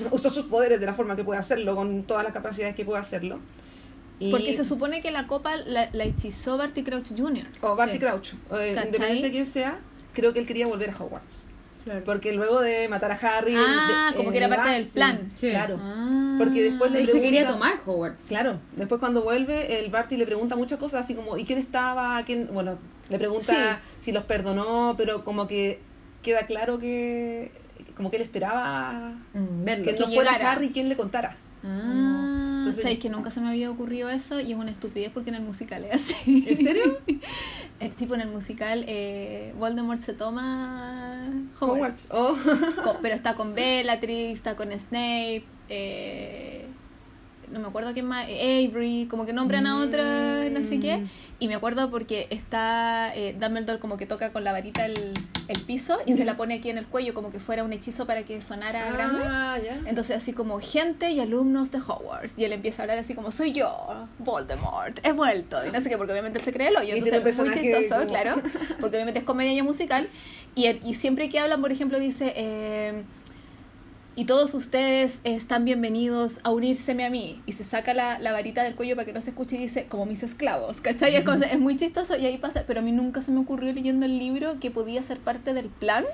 no 0.00 0.08
usó 0.12 0.30
sus 0.30 0.46
poderes 0.46 0.80
de 0.80 0.86
la 0.86 0.94
forma 0.94 1.16
que 1.16 1.24
puede 1.24 1.40
hacerlo, 1.40 1.74
con 1.74 2.04
todas 2.04 2.24
las 2.24 2.32
capacidades 2.32 2.76
que 2.76 2.84
puede 2.84 3.00
hacerlo. 3.00 3.40
Y- 4.18 4.30
Porque 4.30 4.54
se 4.56 4.64
supone 4.64 5.02
que 5.02 5.10
la 5.10 5.26
copa 5.26 5.56
la, 5.56 5.90
la 5.92 6.04
hechizó 6.04 6.56
Barty 6.56 6.82
Crouch 6.82 7.08
Jr. 7.16 7.46
O 7.60 7.76
Barty 7.76 7.94
Sí. 7.94 7.98
Crouch, 7.98 8.32
eh, 8.58 8.70
independiente 8.76 9.26
de 9.26 9.30
quién 9.30 9.46
sea, 9.46 9.78
creo 10.14 10.32
que 10.32 10.38
él 10.40 10.46
quería 10.46 10.66
volver 10.66 10.90
a 10.90 10.94
Hogwarts. 10.94 11.44
Claro. 11.84 12.02
Porque 12.04 12.32
luego 12.32 12.60
de 12.62 12.88
matar 12.88 13.12
a 13.12 13.14
Harry... 13.14 13.54
Ah, 13.56 14.08
de- 14.10 14.16
como 14.16 14.32
que 14.32 14.38
era 14.38 14.48
parte 14.48 14.62
base- 14.64 14.74
del 14.82 14.88
plan. 14.88 15.30
Sí. 15.34 15.50
Claro. 15.50 15.78
Ah. 15.80 16.34
Porque 16.38 16.62
después 16.62 16.90
le 16.90 17.00
Él 17.00 17.06
se 17.06 17.12
quería 17.12 17.42
pregunta- 17.46 17.52
tomar 17.52 17.80
Hogwarts. 17.86 18.24
Claro, 18.26 18.58
después 18.74 18.98
cuando 18.98 19.22
vuelve, 19.22 19.78
el 19.84 19.90
Barty 19.90 20.16
le 20.16 20.26
pregunta 20.26 20.56
muchas 20.56 20.78
cosas, 20.78 21.04
así 21.04 21.14
como, 21.14 21.36
¿y 21.36 21.44
quién 21.44 21.58
estaba? 21.58 22.20
¿Quién? 22.24 22.48
Bueno, 22.52 22.78
le 23.08 23.18
pregunta 23.18 23.80
si 24.00 24.10
los 24.12 24.24
perdonó, 24.24 24.94
pero 24.98 25.24
como 25.24 25.46
que 25.46 25.78
queda 26.22 26.46
claro 26.46 26.78
que 26.80 27.52
como 27.96 28.10
que 28.10 28.16
él 28.16 28.22
esperaba 28.22 29.12
Verlo. 29.32 29.84
que 29.84 29.94
que 29.94 30.00
no 30.00 30.06
fuera. 30.10 30.32
Harry 30.50 30.70
quien 30.70 30.88
le 30.88 30.96
contara. 30.96 31.36
Ah, 31.64 32.25
Entonces- 32.70 32.82
¿sabéis 32.82 32.98
que 33.00 33.08
nunca 33.10 33.30
se 33.30 33.40
me 33.40 33.48
había 33.48 33.70
ocurrido 33.70 34.08
eso? 34.10 34.40
Y 34.40 34.52
es 34.52 34.58
una 34.58 34.70
estupidez 34.70 35.10
porque 35.12 35.30
en 35.30 35.36
el 35.36 35.42
musical 35.42 35.84
es 35.84 35.94
así. 35.94 36.44
¿En 36.48 36.56
serio? 36.56 36.98
Eh, 37.78 37.92
sí, 37.94 38.06
pues 38.06 38.18
en 38.22 38.28
el 38.28 38.32
musical 38.32 38.86
eh, 38.88 39.52
Voldemort 39.58 40.00
se 40.00 40.14
toma 40.14 41.28
Hogwarts. 41.60 42.08
Hogwarts. 42.10 42.86
Oh. 42.86 42.96
Pero 43.02 43.14
está 43.14 43.34
con 43.34 43.54
Bellatrix, 43.54 44.32
está 44.38 44.56
con 44.56 44.72
Snape, 44.72 45.44
eh, 45.68 46.64
no 47.50 47.60
me 47.60 47.68
acuerdo 47.68 47.92
quién 47.92 48.06
más, 48.06 48.24
Avery, 48.24 49.06
como 49.10 49.24
que 49.26 49.32
nombran 49.32 49.66
a 49.66 49.78
otra, 49.80 50.48
no 50.50 50.62
sé 50.62 50.80
qué. 50.80 50.98
Mm. 50.98 51.08
Y 51.38 51.48
me 51.48 51.54
acuerdo 51.54 51.90
porque 51.90 52.26
está 52.30 53.14
eh, 53.14 53.36
Dumbledore 53.38 53.78
como 53.78 53.96
que 53.96 54.06
toca 54.06 54.32
con 54.32 54.42
la 54.44 54.52
varita 54.52 54.86
el, 54.86 55.12
el 55.48 55.60
piso 55.60 55.98
y 56.06 56.14
se 56.14 56.24
la 56.24 56.36
pone 56.36 56.54
aquí 56.54 56.70
en 56.70 56.78
el 56.78 56.86
cuello 56.86 57.12
como 57.12 57.30
que 57.30 57.38
fuera 57.40 57.62
un 57.62 57.72
hechizo 57.74 58.06
para 58.06 58.22
que 58.22 58.40
sonara 58.40 58.90
grande. 58.92 59.22
Ah, 59.26 59.58
ya. 59.62 59.78
Entonces 59.86 60.16
así 60.16 60.32
como 60.32 60.60
gente 60.60 61.10
y 61.10 61.20
alumnos 61.20 61.70
de 61.70 61.78
Hogwarts 61.78 62.38
y 62.38 62.44
él 62.44 62.52
empieza 62.52 62.82
a 62.82 62.84
hablar 62.84 62.98
así 62.98 63.14
como 63.14 63.30
soy 63.30 63.52
yo, 63.52 64.06
Voldemort, 64.18 64.98
he 65.04 65.12
vuelto 65.12 65.58
y 65.66 65.70
no 65.70 65.80
sé 65.80 65.88
qué 65.90 65.96
porque 65.98 66.12
obviamente 66.12 66.38
él 66.38 66.44
se 66.44 66.52
cree 66.52 66.68
el 66.68 66.76
hoyo, 66.76 66.94
entonces 66.94 67.38
un 67.38 67.46
muy 67.48 67.54
chistoso, 67.54 67.96
como- 68.00 68.08
claro, 68.08 68.34
porque 68.80 68.96
obviamente 68.96 69.20
es 69.20 69.24
comedia 69.26 69.52
y 69.52 69.62
musical 69.62 70.08
y, 70.54 70.66
y 70.68 70.94
siempre 70.94 71.28
que 71.28 71.38
hablan, 71.38 71.60
por 71.60 71.70
ejemplo, 71.70 71.98
dice 71.98 72.32
eh, 72.34 73.02
y 74.18 74.24
todos 74.24 74.54
ustedes 74.54 75.20
están 75.24 75.66
bienvenidos 75.66 76.40
a 76.42 76.50
unírseme 76.50 77.04
a 77.04 77.10
mí 77.10 77.42
y 77.44 77.52
se 77.52 77.64
saca 77.64 77.92
la, 77.92 78.18
la 78.18 78.32
varita 78.32 78.62
del 78.62 78.74
cuello 78.74 78.96
para 78.96 79.04
que 79.04 79.12
no 79.12 79.20
se 79.20 79.28
escuche 79.30 79.56
y 79.56 79.58
dice 79.58 79.86
como 79.88 80.06
mis 80.06 80.22
esclavos, 80.22 80.80
¿cachai? 80.80 81.14
Es, 81.16 81.24
como- 81.24 81.42
es 81.44 81.58
muy 81.60 81.76
chistoso 81.76 82.16
y 82.16 82.24
ahí 82.24 82.38
pasa, 82.38 82.64
pero 82.66 82.80
a 82.80 82.82
mí 82.82 82.92
nunca 82.92 83.20
se 83.20 83.30
me 83.30 83.40
ocurrió 83.40 83.72
leyendo 83.74 84.06
el 84.06 84.18
libro 84.18 84.58
que 84.58 84.70
podía 84.70 85.02
ser 85.02 85.18
parte 85.18 85.52
del 85.52 85.66
plan 85.68 86.04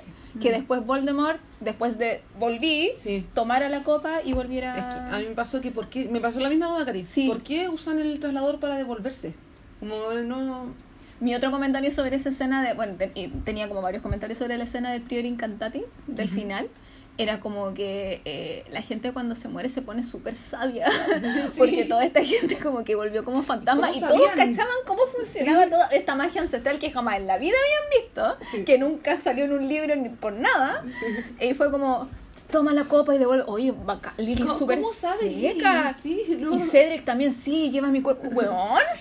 que 0.41 0.51
después 0.51 0.83
Voldemort, 0.85 1.39
después 1.61 1.97
de 1.97 2.21
volví, 2.39 2.89
Sí. 2.95 3.25
tomara 3.33 3.69
la 3.69 3.83
copa 3.83 4.19
y 4.25 4.33
volviera 4.33 4.75
Es 4.75 4.95
que 4.95 5.15
a 5.15 5.19
mí 5.19 5.25
me 5.29 5.35
pasó 5.35 5.61
que 5.61 5.71
por 5.71 5.87
qué, 5.89 6.05
me 6.09 6.19
pasó 6.19 6.39
la 6.41 6.49
misma 6.49 6.67
duda, 6.67 6.85
Cari. 6.85 7.05
Sí. 7.05 7.27
¿Por 7.27 7.41
qué 7.43 7.69
usan 7.69 7.99
el 7.99 8.19
traslador 8.19 8.59
para 8.59 8.75
devolverse? 8.75 9.33
Como 9.79 9.95
no 10.25 10.73
Mi 11.19 11.35
otro 11.35 11.51
comentario 11.51 11.89
sobre 11.91 12.15
esa 12.17 12.29
escena 12.29 12.63
de, 12.63 12.73
bueno, 12.73 12.95
tenía 13.45 13.69
como 13.69 13.81
varios 13.81 14.01
comentarios 14.03 14.39
sobre 14.39 14.57
la 14.57 14.63
escena 14.65 14.91
del 14.91 15.03
Prior 15.03 15.23
Incantati, 15.23 15.83
del 16.07 16.25
Ujú. 16.27 16.35
final, 16.35 16.67
era 17.17 17.39
como 17.39 17.73
que 17.75 18.21
eh, 18.25 18.65
la 18.71 18.81
gente 18.81 19.13
cuando 19.13 19.35
se 19.35 19.47
muere 19.47 19.69
se 19.69 19.81
pone 19.83 20.03
súper 20.03 20.35
sabia, 20.35 20.87
Sí. 21.47 21.59
porque 21.59 21.85
toda 21.85 22.03
esta 22.03 22.23
gente 22.23 22.57
como 22.57 22.83
que 22.83 22.95
volvió 22.95 23.23
como 23.23 23.43
fantasma 23.43 23.91
¿Cómo 23.91 23.97
y 23.97 24.01
todos 24.01 24.27
cachaban 24.29 24.75
cómo 24.87 25.05
funcionaba 25.05 25.67
toda 25.69 25.87
esta 25.87 26.15
magia 26.15 26.41
ancestral 26.41 26.79
que 26.79 26.91
jamás 26.91 27.17
en 27.17 27.27
la 27.27 27.37
vida 27.37 27.55
habían 27.63 28.03
visto, 28.03 28.37
Sí. 28.51 28.65
que 28.65 28.77
nunca 28.77 29.19
salió 29.19 29.45
en 29.45 29.53
un 29.53 29.67
libro 29.67 29.95
ni 29.95 30.09
por 30.09 30.33
nada, 30.33 30.83
y 31.39 31.53
fue 31.53 31.69
como, 31.71 32.09
toma 32.51 32.73
la 32.73 32.85
copa 32.85 33.13
y 33.15 33.17
devuelve, 33.19 33.43
oye, 33.47 33.71
bacán, 33.85 34.13
Lily 34.17 34.41
¿Cómo- 34.43 34.57
súper 34.57 34.79
cómo 34.79 34.93
sabe 34.93 35.21
seca. 35.39 35.93
Lily? 36.03 36.23
Sí, 36.25 36.37
no. 36.39 36.55
Y 36.55 36.59
Cedric 36.59 37.03
también, 37.05 37.31
sí, 37.31 37.69
lleva 37.71 37.89
mi 37.89 38.01
cuerpo, 38.01 38.27
weón, 38.29 38.51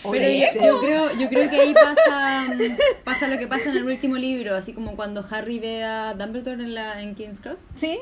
yo, 0.05 0.81
creo, 0.81 1.15
yo 1.17 1.29
creo 1.29 1.49
que 1.51 1.61
ahí 1.61 1.75
pasa, 1.75 2.45
mm, 2.55 3.05
pasa 3.05 3.29
lo 3.29 3.39
que 3.39 3.47
pasa 3.47 3.71
en 3.71 3.77
el 3.79 3.85
último 3.85 4.17
libro, 4.17 4.55
así 4.55 4.73
como 4.73 4.97
cuando 4.97 5.25
Harry 5.31 5.59
ve 5.59 5.83
a 5.83 6.15
Dumbledore 6.15 6.63
en, 6.63 6.75
la, 6.75 7.01
en 7.03 7.15
King's 7.15 7.41
Cross 7.41 7.59
¿Sí? 7.75 8.01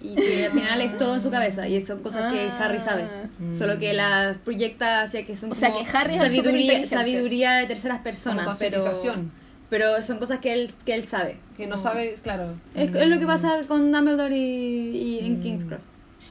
y 0.00 0.16
que 0.16 0.46
al 0.46 0.52
final 0.52 0.80
es 0.80 0.98
todo 0.98 1.14
en 1.14 1.22
su 1.22 1.30
cabeza 1.30 1.68
y 1.68 1.80
son 1.80 2.02
cosas 2.02 2.32
que 2.32 2.40
Ah. 2.40 2.58
Harry 2.64 2.80
sabe, 2.80 3.06
solo 3.56 3.78
que 3.78 3.92
la 3.94 4.36
proyecta 4.44 5.02
hacia 5.02 5.24
que 5.24 5.36
son 5.36 5.52
O 5.52 5.54
sea, 5.54 5.72
que 5.72 5.86
Harry 5.96 6.14
es 6.14 6.18
sabiduría, 6.22 6.32
superinteligente. 6.34 6.88
sabiduría 6.96 7.52
de 7.52 7.66
terceras 7.66 8.00
personas, 8.00 8.44
Como 8.44 8.58
pero. 8.58 8.82
Pero 9.72 10.02
son 10.02 10.18
cosas 10.18 10.38
que 10.40 10.52
él, 10.52 10.70
que 10.84 10.92
él 10.94 11.04
sabe. 11.08 11.36
que 11.56 11.66
no 11.66 11.78
sabe, 11.78 12.14
claro. 12.22 12.56
Es, 12.74 12.94
es 12.94 13.06
lo 13.08 13.18
que 13.18 13.24
pasa 13.26 13.60
con 13.66 13.90
Dumbledore 13.90 14.36
y, 14.36 15.18
y 15.20 15.26
en 15.26 15.38
Mm. 15.38 15.42
King's 15.42 15.64
Cross. 15.64 15.84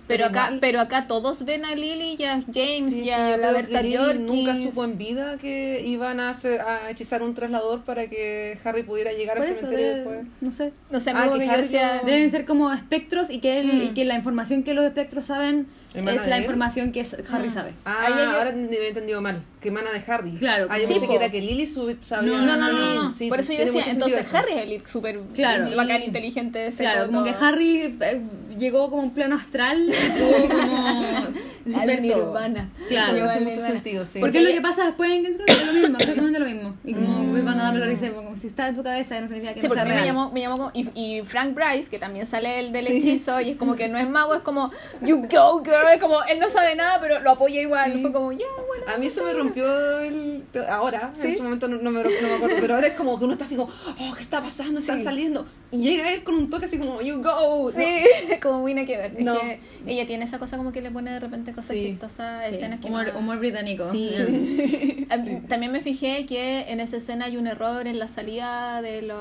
Pero 0.07 0.25
Pero 0.25 0.25
acá, 0.25 0.45
igual- 0.47 0.59
pero 0.59 0.79
acá 0.81 1.07
todos 1.07 1.43
ven 1.45 1.63
a 1.65 1.73
Lily 1.73 2.17
y 2.19 2.23
a 2.25 2.41
James 2.53 2.93
Sí, 2.93 3.03
y 3.05 3.09
a 3.11 3.37
la 3.37 3.51
Berta 3.51 3.79
Jorkins. 3.81 4.29
nunca 4.29 4.53
supo 4.55 4.83
en 4.85 4.97
vida 4.97 5.37
que 5.39 5.83
iban 5.85 6.19
a, 6.19 6.29
hacer- 6.29 6.59
a 6.61 6.89
hechizar 6.91 7.23
un 7.23 7.33
traslador 7.33 7.81
para 7.83 8.07
que 8.07 8.59
Harry 8.63 8.83
pudiera 8.83 9.11
llegar 9.13 9.37
Por 9.37 9.45
al 9.45 9.51
eso, 9.53 9.61
cementerio 9.61 9.87
debe- 9.87 9.95
después. 9.97 10.19
no 10.41 10.51
sé. 10.51 10.73
No 10.91 10.99
sé, 10.99 11.11
Ah, 11.15 11.29
que 11.33 11.39
que 11.39 11.45
yo 11.47 11.57
decía... 11.57 12.01
Deben 12.05 12.29
ser 12.29 12.45
como 12.45 12.71
espectros 12.73 13.29
y 13.31 13.39
que, 13.39 13.59
él, 13.59 13.67
Mm. 13.73 13.81
y 13.83 13.87
que 13.95 14.05
la 14.05 14.15
información 14.15 14.63
que 14.63 14.73
los 14.75 14.85
espectros 14.85 15.25
saben 15.25 15.49
¿Emana 15.51 15.67
es 15.93 16.27
la 16.27 16.37
él? 16.37 16.43
información 16.43 16.91
que 16.91 17.05
Harry 17.31 17.49
Mm. 17.49 17.53
sabe. 17.53 17.73
Ah, 17.85 18.03
Ahí 18.05 18.13
hay- 18.13 18.35
ahora 18.35 18.51
me 18.53 18.65
había 18.65 18.87
entendido 18.89 19.21
mal. 19.21 19.41
Que 19.61 19.67
emana 19.69 19.91
de 19.91 20.01
Harry. 20.11 20.31
Claro, 20.37 20.65
Ah, 20.71 20.79
yo 20.79 20.87
sí, 20.87 20.93
pensé 20.93 21.07
que 21.07 21.15
era 21.17 21.29
que 21.29 21.39
Lily 21.39 21.67
sabía. 21.67 21.95
No, 22.23 22.41
no, 22.41 22.57
no, 22.57 22.71
no, 22.71 23.03
no. 23.03 23.13
sí, 23.15 23.29
Por 23.29 23.39
eso 23.41 23.53
yo 23.53 23.59
decía, 23.59 23.83
entonces 23.87 24.25
eso. 24.25 24.37
Harry 24.37 24.53
es 24.53 24.63
el 24.81 24.87
súper 24.87 25.19
Claro. 25.35 25.69
sí, 25.69 25.75
bacán, 25.75 26.01
inteligente, 26.01 26.71
Claro, 26.75 27.05
como 27.05 27.23
todo. 27.23 27.37
que 27.37 27.45
Harry 27.45 27.97
eh, 28.01 28.21
llegó 28.57 28.89
como 28.89 29.03
un 29.03 29.13
plano 29.13 29.35
astral 29.35 29.83
y 29.87 30.19
tuvo 30.19 30.49
como 30.49 31.21
todo. 31.85 32.01
Nirvana. 32.01 32.69
Claro, 32.87 33.15
Eso 33.17 33.25
hace 33.25 33.41
mucho 33.41 33.61
sentido, 33.61 34.05
sí. 34.05 34.19
Porque 34.19 34.39
es 34.39 34.43
lo 34.45 34.49
que 34.51 34.61
pasa 34.61 34.85
después 34.87 35.11
en 35.11 35.23
Grove, 35.23 35.45
es 35.47 35.65
lo 35.67 35.73
mismo, 35.73 35.97
exactamente 35.99 36.39
lo 36.39 36.45
mismo. 36.45 36.75
Y 36.83 36.93
como 36.95 37.07
Mm. 37.23 37.43
cuando 37.43 37.63
Dumbledore 37.65 37.91
dice, 37.91 38.11
como 38.13 38.35
si 38.35 38.47
está 38.47 38.67
en 38.69 38.75
tu 38.75 38.83
cabeza, 38.83 39.21
no 39.21 39.27
significa 39.27 39.53
que 39.53 39.59
Sí, 39.61 39.67
no 39.67 39.69
porque 39.69 39.81
sea 39.81 39.85
mí 39.85 39.89
me 39.91 39.95
real. 40.01 40.07
llamó, 40.07 40.31
me 40.31 40.39
llamó 40.41 40.57
como, 40.57 40.71
y, 40.73 40.87
y 40.99 41.21
Frank 41.21 41.53
Bryce, 41.53 41.87
que 41.89 41.99
también 41.99 42.25
sale 42.25 42.59
el 42.59 42.71
del 42.73 42.87
hechizo, 42.87 43.39
y 43.41 43.51
es 43.51 43.57
como 43.57 43.75
que 43.75 43.87
no 43.89 43.99
es 43.99 44.09
mago, 44.09 44.33
es 44.33 44.41
como, 44.41 44.71
you 45.01 45.17
go 45.29 45.61
girl, 45.63 45.80
es 45.89 45.99
como, 45.99 46.23
él 46.23 46.39
no 46.39 46.49
sabe 46.49 46.75
nada, 46.75 46.99
pero 47.01 47.19
lo 47.19 47.31
apoya 47.31 47.61
igual, 47.61 47.93
Sí. 47.93 48.01
fue 48.01 48.11
como, 48.11 48.31
ya, 48.31 48.45
bueno. 48.67 48.83
A 48.87 48.97
mí 48.97 49.07
eso 49.07 49.23
me 49.23 49.33
rompió 49.33 49.99
el... 49.99 50.43
Ahora, 50.69 51.11
en 51.15 51.21
¿Sí? 51.21 51.27
ese 51.29 51.41
momento 51.43 51.67
no, 51.67 51.77
no 51.77 51.91
me, 51.91 52.03
no 52.03 52.09
me 52.09 52.33
acuerdo, 52.35 52.55
pero 52.59 52.75
ahora 52.75 52.87
es 52.87 52.93
como 52.93 53.17
que 53.17 53.23
uno 53.25 53.33
está 53.33 53.45
así 53.45 53.55
como, 53.55 53.71
oh, 53.99 54.13
¿qué 54.15 54.21
está 54.21 54.41
pasando? 54.41 54.79
Están 54.79 54.99
Sí. 54.99 55.03
saliendo. 55.05 55.45
Y 55.71 55.77
llega 55.83 56.11
él 56.11 56.23
con 56.23 56.35
un 56.35 56.49
toque 56.49 56.65
así 56.65 56.77
como, 56.79 57.01
you 57.01 57.21
go. 57.23 57.71
Sí, 57.71 58.03
como 58.41 58.63
Wina 58.63 58.83
que 58.85 58.97
ver. 58.97 59.13
Es 59.17 59.23
No. 59.23 59.39
que 59.39 59.59
ella 59.87 60.05
tiene 60.05 60.25
esa 60.25 60.37
cosa 60.39 60.57
como 60.57 60.71
que 60.73 60.81
le 60.81 60.91
pone 60.91 61.11
de 61.11 61.19
repente 61.19 61.53
cosas 61.53 61.71
Sí. 61.75 61.83
chistosas, 61.83 62.45
Sí, 62.49 62.55
escenas 62.55 62.79
que 62.81 62.87
humor, 62.87 63.13
no- 63.13 63.19
humor 63.19 63.39
británico. 63.39 63.89
Sí. 63.91 64.09
También 65.47 65.71
me 65.71 65.79
fijé 65.81 66.25
que 66.25 66.65
en 66.71 66.79
esa 66.79 66.97
escena 66.97 67.25
hay 67.25 67.37
un 67.37 67.47
error 67.47 67.87
en 67.87 67.99
la 67.99 68.07
salida 68.07 68.81
de 68.81 69.01
los... 69.01 69.17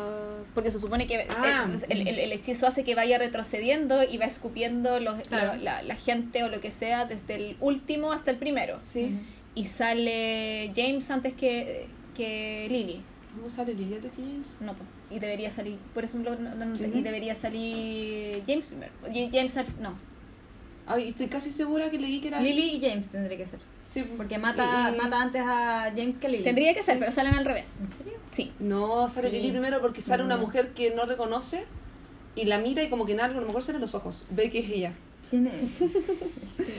Porque 0.55 0.70
se 0.70 0.81
supone 0.81 1.07
que 1.07 1.27
Ah. 1.37 1.69
el, 1.89 2.07
el- 2.09 2.19
el 2.19 2.32
hechizo 2.32 2.66
hace 2.66 2.85
que 2.85 2.95
vaya 2.95 3.19
retrocediendo 3.19 4.03
y 4.05 4.19
va 4.19 4.24
escupiendo 4.27 4.99
los, 5.01 5.16
Claro. 5.28 5.55
la, 5.61 5.82
la 5.82 5.95
gente 5.97 6.43
o 6.45 6.49
lo 6.51 6.60
que 6.60 6.70
sea 6.70 7.05
desde 7.06 7.35
el 7.36 7.56
último 7.60 8.12
hasta 8.12 8.31
el 8.31 8.36
primero. 8.39 8.78
Sí. 8.86 9.16
Y 9.55 9.64
sale 9.64 10.72
James 10.74 11.10
antes 11.10 11.35
que, 11.35 11.86
que 12.16 12.66
Lily. 12.70 13.01
¿Cómo 13.36 13.48
sale 13.48 13.74
Liliana 13.74 14.09
James? 14.16 14.48
No, 14.60 14.74
po. 14.74 14.85
y 15.10 15.18
debería 15.18 15.51
salir, 15.51 15.77
por 15.94 16.05
eso 16.05 16.18
lo- 16.18 16.36
no- 16.36 16.55
no- 16.55 16.66
no- 16.66 16.74
Ujú. 16.74 16.98
y 16.98 17.02
debería 17.02 17.35
salir 17.35 18.43
James 18.47 18.66
primero. 18.66 18.93
Y 19.12 19.28
James 19.32 19.56
al- 19.56 19.66
no. 19.81 19.94
Ay, 20.86 21.09
estoy 21.09 21.27
casi 21.28 21.51
segura 21.51 21.90
que 21.90 21.98
leí 21.98 22.20
que 22.20 22.28
era... 22.28 22.40
Lily 22.40 22.77
y 22.77 22.81
James 22.81 23.09
tendría 23.09 23.36
que 23.36 23.47
ser. 23.47 23.60
Sí, 23.89 24.05
Porque 24.16 24.39
mata, 24.39 24.93
y- 24.94 24.97
mata 25.01 25.20
antes 25.20 25.43
a 25.44 25.93
James 25.97 26.16
que 26.16 26.27
a 26.27 26.31
Lily. 26.31 26.44
Tendría 26.44 26.74
que 26.74 26.82
ser, 26.82 26.98
pero 27.01 27.10
salen 27.12 27.35
al 27.35 27.44
revés. 27.44 27.78
¿En 27.81 27.89
serio? 27.98 28.12
Sí. 28.31 28.52
No, 28.60 29.09
sale 29.09 29.31
Sí. 29.31 29.36
Lily 29.36 29.51
primero 29.51 29.81
porque 29.81 30.01
sale 30.01 30.22
una 30.24 30.36
No. 30.36 30.43
mujer 30.43 30.70
que 30.74 30.94
no 30.94 31.05
reconoce 31.06 31.64
y 32.36 32.44
la 32.44 32.59
mira 32.59 32.82
y 32.85 32.89
como 32.89 33.05
que 33.06 33.12
en 33.12 33.20
algo, 33.20 33.39
a 33.39 33.40
lo 33.40 33.47
mejor 33.48 33.62
salen 33.64 33.81
los 33.81 33.94
ojos. 33.97 34.24
Ve 34.31 34.51
que 34.51 34.60
es 34.60 34.70
ella. 34.70 34.93
Tiene... 35.31 35.51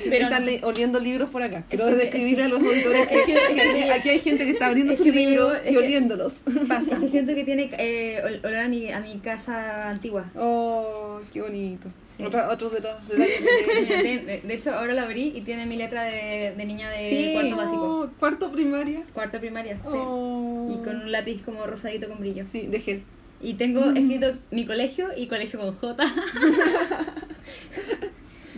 Pero 0.10 0.24
Están 0.26 0.46
no. 0.46 0.68
oliendo 0.68 1.00
libros 1.00 1.30
por 1.30 1.42
acá. 1.42 1.64
Quiero 1.70 1.86
describirle 1.88 2.44
a 2.44 2.48
los 2.50 2.62
auditores 2.62 3.08
que, 3.08 3.24
que 3.26 3.92
aquí 3.94 4.10
hay 4.10 4.20
gente 4.20 4.44
que 4.46 4.52
está 4.52 4.68
abriendo 4.68 4.92
Es 4.92 4.98
sus 5.00 5.08
libros 5.08 5.58
es 5.64 5.72
y 5.72 5.78
oliéndolos. 5.78 6.42
Pasa. 6.68 6.96
Es 6.96 7.00
que 7.02 7.10
siento 7.10 7.34
que 7.34 7.44
tiene 7.46 7.70
eh, 7.78 8.22
ol- 8.26 8.42
olor 8.44 8.56
a 8.60 8.68
mi, 8.68 8.92
a 8.92 9.00
mi 9.00 9.20
casa 9.20 9.90
antigua. 9.90 10.30
Oh, 10.36 11.22
qué 11.32 11.42
bonito. 11.42 11.88
Sí. 12.18 12.24
Otra- 12.26 12.50
otros 12.52 12.74
de 12.74 12.82
los 12.82 13.08
detalles 13.08 14.44
de... 14.44 14.54
hecho, 14.54 14.72
ahora 14.74 14.94
lo 14.94 15.02
abrí 15.02 15.32
y 15.34 15.42
tiene 15.42 15.66
mi 15.66 15.78
letra 15.78 16.04
de, 16.04 16.54
de 16.58 16.66
niña 16.66 16.90
de 16.90 17.10
Sí. 17.10 17.30
cuarto 17.34 17.56
básico. 17.56 17.82
Oh, 17.84 18.10
cuarto 18.20 18.52
primaria. 18.52 19.02
Cuarto 19.14 19.40
primaria, 19.40 19.76
sí. 19.76 19.82
Oh. 19.96 20.68
Y 20.70 20.84
con 20.84 20.98
un 20.98 21.12
lápiz 21.12 21.42
como 21.44 21.66
rosadito 21.66 22.10
con 22.10 22.20
brillo. 22.20 22.44
Sí, 22.52 22.68
de 22.68 22.80
gel. 22.82 23.04
Y 23.44 23.54
tengo 23.56 23.86
escrito 23.92 24.34
mi 24.52 24.66
colegio 24.68 25.08
y 25.18 25.26
colegio 25.28 25.58
con 25.60 25.74
J. 25.76 26.04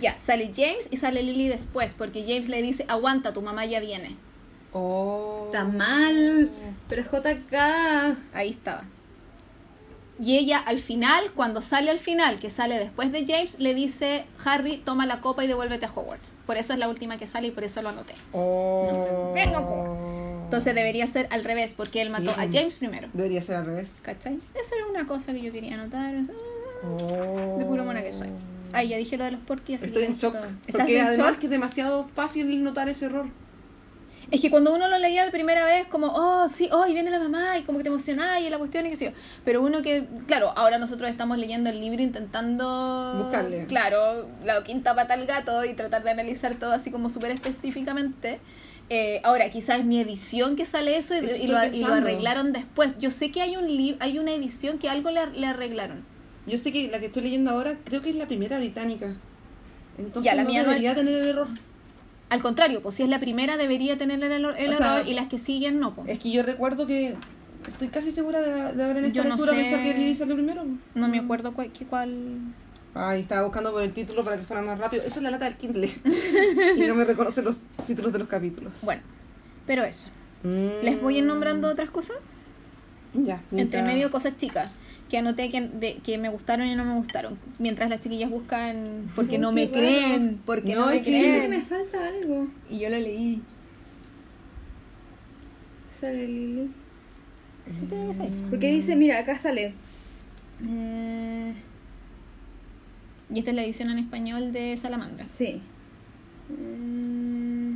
Ya, 0.04 0.20
sale 0.20 0.52
James 0.54 0.90
y 0.92 0.98
sale 0.98 1.24
Lily 1.24 1.48
después, 1.48 1.94
porque 1.94 2.22
James 2.24 2.50
le 2.50 2.62
dice, 2.62 2.84
aguanta, 2.90 3.32
tu 3.32 3.42
mamá 3.42 3.66
ya 3.66 3.80
viene. 3.80 4.18
Oh. 4.74 5.44
Está 5.46 5.64
mal. 5.64 6.52
Pero 6.90 7.02
es 7.04 7.08
JK. 7.08 7.54
Ahí 8.34 8.50
estaba. 8.50 8.84
Y 10.20 10.38
ella 10.38 10.58
al 10.60 10.80
final, 10.80 11.32
cuando 11.36 11.62
sale 11.62 11.90
al 11.90 12.00
final, 12.00 12.40
que 12.40 12.50
sale 12.50 12.78
después 12.78 13.14
de 13.14 13.26
James, 13.26 13.58
le 13.60 13.74
dice, 13.74 14.26
Harry, 14.44 14.76
toma 14.78 15.06
la 15.06 15.22
copa 15.22 15.44
y 15.44 15.48
devuélvete 15.48 15.86
a 15.86 15.92
Hogwarts. 15.94 16.36
Por 16.46 16.58
eso 16.58 16.74
es 16.74 16.80
la 16.80 16.90
última 16.90 17.18
que 17.18 17.26
sale 17.26 17.48
y 17.48 17.52
por 17.52 17.64
eso 17.64 17.82
lo 17.82 17.90
anoté. 17.90 18.14
Oh. 18.34 19.32
Venga, 19.36 19.60
Entonces 20.44 20.76
debería 20.76 21.08
ser 21.08 21.28
al 21.32 21.46
revés, 21.46 21.74
porque 21.76 22.02
él 22.02 22.10
mató 22.10 22.34
Sí. 22.36 22.42
a 22.42 22.52
James 22.52 22.78
primero. 22.78 23.08
Debería 23.14 23.42
ser 23.42 23.56
al 23.56 23.66
revés. 23.68 23.90
¿Cachai? 24.02 24.40
Eso 24.54 24.76
era 24.76 24.86
una 24.88 25.08
cosa 25.08 25.32
que 25.32 25.42
yo 25.42 25.52
quería 25.54 25.76
anotar. 25.76 26.14
Oh. 26.84 27.56
De 27.58 27.64
puro 27.66 27.86
mona 27.86 28.04
que 28.04 28.12
soy. 28.12 28.30
Ay, 28.74 28.90
ya 28.90 28.98
dije 28.98 29.18
lo 29.18 29.24
de 29.26 29.32
los 29.32 29.42
porquis, 29.42 29.78
así 29.78 29.86
Estoy 29.86 30.04
en 30.04 30.18
shock. 30.18 30.34
todo. 30.34 30.44
¿Estás 30.46 30.62
Porque 30.72 31.00
en 31.00 31.06
además 31.08 31.28
shock? 31.32 31.40
que 31.40 31.46
es 31.46 31.52
demasiado 31.52 32.08
fácil 32.16 32.64
notar 32.64 32.90
ese 32.90 33.06
error. 33.06 33.28
Es 34.32 34.42
que 34.42 34.50
cuando 34.50 34.74
uno 34.74 34.88
lo 34.88 34.98
leía 34.98 35.24
la 35.26 35.32
primera 35.32 35.64
vez, 35.64 35.86
como, 35.88 36.08
oh, 36.08 36.48
sí, 36.48 36.68
oh, 36.72 36.88
y 36.88 36.94
viene 36.94 37.12
la 37.12 37.20
mamá, 37.20 37.56
y 37.60 37.64
como 37.64 37.78
que 37.78 37.84
te 37.84 37.90
emocionaba, 37.90 38.40
y 38.40 38.50
la 38.50 38.58
cuestión, 38.58 38.84
y 38.86 38.90
qué 38.90 38.96
sé 38.96 39.06
yo. 39.06 39.12
Pero 39.46 39.62
uno 39.62 39.84
que, 39.84 40.08
claro, 40.26 40.54
ahora 40.56 40.80
nosotros 40.80 41.12
estamos 41.12 41.38
leyendo 41.38 41.70
el 41.70 41.80
libro 41.80 42.02
intentando. 42.02 43.22
Buscarle. 43.26 43.66
Claro, 43.68 44.28
la 44.44 44.64
quinta 44.64 44.96
pata 44.96 45.14
al 45.14 45.28
gato 45.28 45.64
y 45.66 45.74
tratar 45.76 46.04
de 46.04 46.12
analizar 46.12 46.56
todo 46.56 46.72
así 46.72 46.90
como 46.90 47.12
súper 47.12 47.30
específicamente. 47.32 48.40
Eh, 48.90 49.22
ahora, 49.24 49.50
quizás 49.52 49.80
es 49.80 49.86
mi 49.86 50.00
edición 50.00 50.56
que 50.56 50.66
sale 50.66 50.98
eso 50.98 51.16
y, 51.16 51.48
lo, 51.48 51.64
y 51.66 51.80
lo 51.82 51.94
arreglaron 51.94 52.54
después. 52.54 52.98
Yo 53.00 53.12
sé 53.12 53.32
que 53.32 53.42
hay 53.42 53.56
un 53.56 53.66
hay 54.00 54.20
una 54.20 54.32
edición 54.34 54.80
que 54.80 54.90
algo 54.90 55.12
le, 55.12 55.28
le 55.28 55.48
arreglaron. 55.48 56.04
Yo 56.48 56.58
sé 56.58 56.72
que 56.72 56.90
la 56.90 57.00
que 57.00 57.06
estoy 57.08 57.24
leyendo 57.24 57.52
ahora 57.52 57.78
creo 57.84 58.02
que 58.02 58.10
es 58.10 58.16
la 58.16 58.28
primera 58.28 58.58
británica. 58.58 59.14
Entonces 59.98 60.24
Ya, 60.24 60.36
la 60.36 60.44
no 60.44 60.50
mía 60.50 60.64
no 60.64 60.70
debería 60.70 60.96
tener 60.96 61.14
el 61.14 61.28
error. 61.28 61.48
Al 62.30 62.42
contrario, 62.42 62.82
pues 62.82 62.96
si 62.96 63.04
es 63.04 63.10
la 63.10 63.20
primera 63.20 63.58
debería 63.58 63.98
tener 63.98 64.22
el, 64.24 64.32
error- 64.32 64.56
el 64.58 64.74
sea, 64.74 64.96
error 64.98 65.08
y 65.08 65.14
las 65.14 65.28
que 65.28 65.38
siguen 65.38 65.80
no. 65.80 65.94
Pues. 65.94 66.10
Es 66.10 66.20
que 66.20 66.32
yo 66.32 66.42
recuerdo 66.44 66.88
que 66.88 67.16
estoy 67.68 67.88
casi 67.90 68.12
segura 68.12 68.42
de, 68.42 68.74
de 68.76 68.84
haber 68.84 68.98
en 68.98 69.06
esta 69.06 69.16
Yo 69.16 69.30
no 69.30 69.38
sé. 69.38 69.52
pensado 69.52 69.84
que 69.84 69.94
Lily 69.94 70.16
salió 70.16 70.36
primero. 70.36 70.66
No 70.96 71.08
me 71.08 71.20
acuerdo 71.20 71.54
cuál, 71.54 71.72
cuál... 71.90 72.40
Ay, 72.96 73.22
estaba 73.22 73.44
buscando 73.44 73.72
por 73.72 73.82
el 73.84 73.94
título 73.94 74.24
para 74.24 74.38
que 74.38 74.44
fuera 74.44 74.62
más 74.64 74.78
rápido. 74.80 75.04
Eso 75.04 75.18
es 75.20 75.24
la 75.24 75.32
lata 75.32 75.46
del 75.46 75.56
Kindle. 75.56 75.90
y 76.78 76.82
no 76.82 76.96
me 76.96 77.06
reconoce 77.06 77.42
los 77.42 77.58
títulos 77.88 78.12
de 78.14 78.20
los 78.20 78.28
capítulos. 78.28 78.74
Bueno, 78.82 79.02
pero 79.66 79.84
eso. 79.84 80.10
Mm. 80.44 80.84
¿Les 80.84 81.02
voy 81.02 81.16
a 81.16 81.18
ir 81.20 81.24
nombrando 81.24 81.70
otras 81.70 81.90
cosas? 81.90 82.18
Ya. 83.14 83.36
Entre 83.36 83.56
mientras- 83.56 83.86
medio 83.86 84.12
cosas 84.12 84.36
chicas 84.38 84.72
que 85.14 85.20
anoté 85.20 85.52
que, 85.52 85.62
de- 85.62 85.98
que 86.04 86.18
me 86.18 86.30
gustaron 86.30 86.66
y 86.66 86.74
no 86.76 86.84
me 86.86 86.96
gustaron. 86.96 87.38
Mientras 87.60 87.88
las 87.88 88.02
chiquillas 88.02 88.32
buscan 88.32 89.12
porque 89.16 89.38
no 89.38 89.52
me 89.52 89.70
creen, 89.70 90.40
porque 90.44 90.74
no, 90.74 90.82
No, 90.82 90.88
me 90.88 90.96
es 90.98 91.02
que 91.04 91.12
creen. 91.12 91.50
me 91.52 91.62
falta 91.62 92.08
algo. 92.08 92.48
Y 92.68 92.80
yo 92.80 92.90
lo 92.90 92.98
leí. 92.98 93.40
Sale 96.00 96.28
Lily. 96.28 96.72
Sí, 97.70 97.86
tiene 97.86 98.12
que. 98.12 98.50
Porque 98.50 98.72
dice, 98.72 98.96
mira, 98.96 99.20
acá 99.20 99.38
sale. 99.38 99.74
Eh, 100.68 101.54
Y 103.32 103.38
esta 103.38 103.52
es 103.52 103.56
la 103.56 103.64
edición 103.64 103.92
en 103.92 104.00
español 104.00 104.52
de 104.52 104.76
Salamandra. 104.78 105.28
Sí. 105.30 105.62
Mm, 106.50 107.76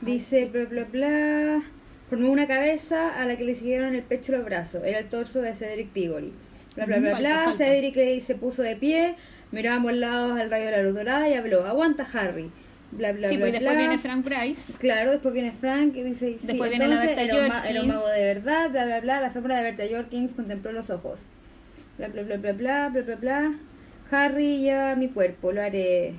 Dice, 0.00 0.46
bla, 0.46 0.64
bla, 0.64 0.84
bla. 0.84 1.62
Formó 2.10 2.30
una 2.30 2.46
cabeza 2.46 3.20
a 3.20 3.24
la 3.26 3.36
que 3.36 3.44
le 3.44 3.54
siguieron 3.54 3.94
el 3.94 4.02
pecho 4.02 4.32
y 4.32 4.36
los 4.36 4.44
brazos. 4.44 4.84
Era 4.84 4.98
el 4.98 5.08
torso 5.08 5.40
de 5.42 5.54
Cedric 5.54 5.92
Diggory. 5.92 6.32
Bla, 6.76 6.86
bla, 6.86 6.98
Mm, 6.98 7.00
bla, 7.02 7.10
falta, 7.12 7.28
bla. 7.28 7.44
falta. 7.44 7.64
Cedric 7.64 7.96
le 7.96 8.20
se 8.20 8.34
puso 8.34 8.62
de 8.62 8.76
pie, 8.76 9.14
miró 9.52 9.70
a 9.70 9.74
ambos 9.76 9.92
lados 9.94 10.38
al 10.38 10.50
rayo 10.50 10.66
de 10.66 10.70
la 10.72 10.82
luz 10.82 10.94
dorada 10.94 11.28
y 11.28 11.34
habló. 11.34 11.64
Aguanta, 11.66 12.06
Harry. 12.12 12.50
Bla, 12.92 13.12
bla, 13.12 13.28
sí, 13.28 13.36
bla, 13.36 13.46
pues 13.46 13.48
y 13.48 13.52
después 13.58 13.74
bla. 13.76 13.78
viene 13.88 13.98
Frank 13.98 14.24
Bryce. 14.24 14.72
Claro, 14.78 15.10
después 15.12 15.34
viene 15.34 15.52
Frank 15.52 15.96
y 15.96 16.02
dice, 16.02 16.36
sí, 16.38 16.46
Después 16.46 16.70
viene 16.70 16.86
la 16.86 16.94
entonces 16.94 17.16
Berta 17.16 17.22
era 17.34 17.42
un, 17.42 17.48
ma- 17.48 17.68
era 17.68 17.80
un 17.80 17.86
Jorkins. 17.88 17.94
mago 17.94 18.08
de 18.08 18.24
verdad, 18.24 18.70
bla, 18.70 18.84
bla, 18.84 19.00
bla. 19.00 19.20
La 19.20 19.32
sombra 19.32 19.56
de 19.56 19.62
Berta 19.62 19.82
Jorkins 19.90 20.34
contempló 20.34 20.72
los 20.72 20.90
ojos. 20.90 21.22
Bla, 21.98 22.08
bla, 22.08 22.22
bla, 22.22 22.36
bla, 22.36 22.52
bla, 22.52 22.88
bla, 22.90 23.02
bla, 23.02 23.16
bla. 23.16 23.54
Harry 24.10 24.58
lleva 24.60 24.94
mi 24.96 25.08
cuerpo, 25.08 25.50
lo 25.52 25.62
haré. 25.62 26.14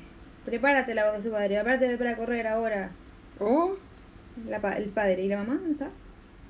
Prepárate, 0.45 0.95
la 0.95 1.09
voz 1.11 1.17
de 1.19 1.23
su 1.29 1.31
padre, 1.31 1.55
prepárate 1.55 1.97
para 1.97 2.17
correr 2.17 2.47
ahora. 2.47 2.91
Oh, 3.39 3.75
La 4.49 4.59
pa- 4.61 4.73
el 4.77 4.85
padre 4.89 5.23
y 5.23 5.27
la 5.27 5.37
mamá, 5.37 5.55
¿dónde 5.55 5.71
está? 5.71 5.89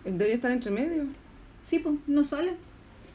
debería 0.03 0.35
estar 0.35 0.51
entre 0.51 0.71
medio. 0.71 1.05
Sí, 1.63 1.79
pues, 1.79 1.95
no 2.07 2.23
sale. 2.23 2.53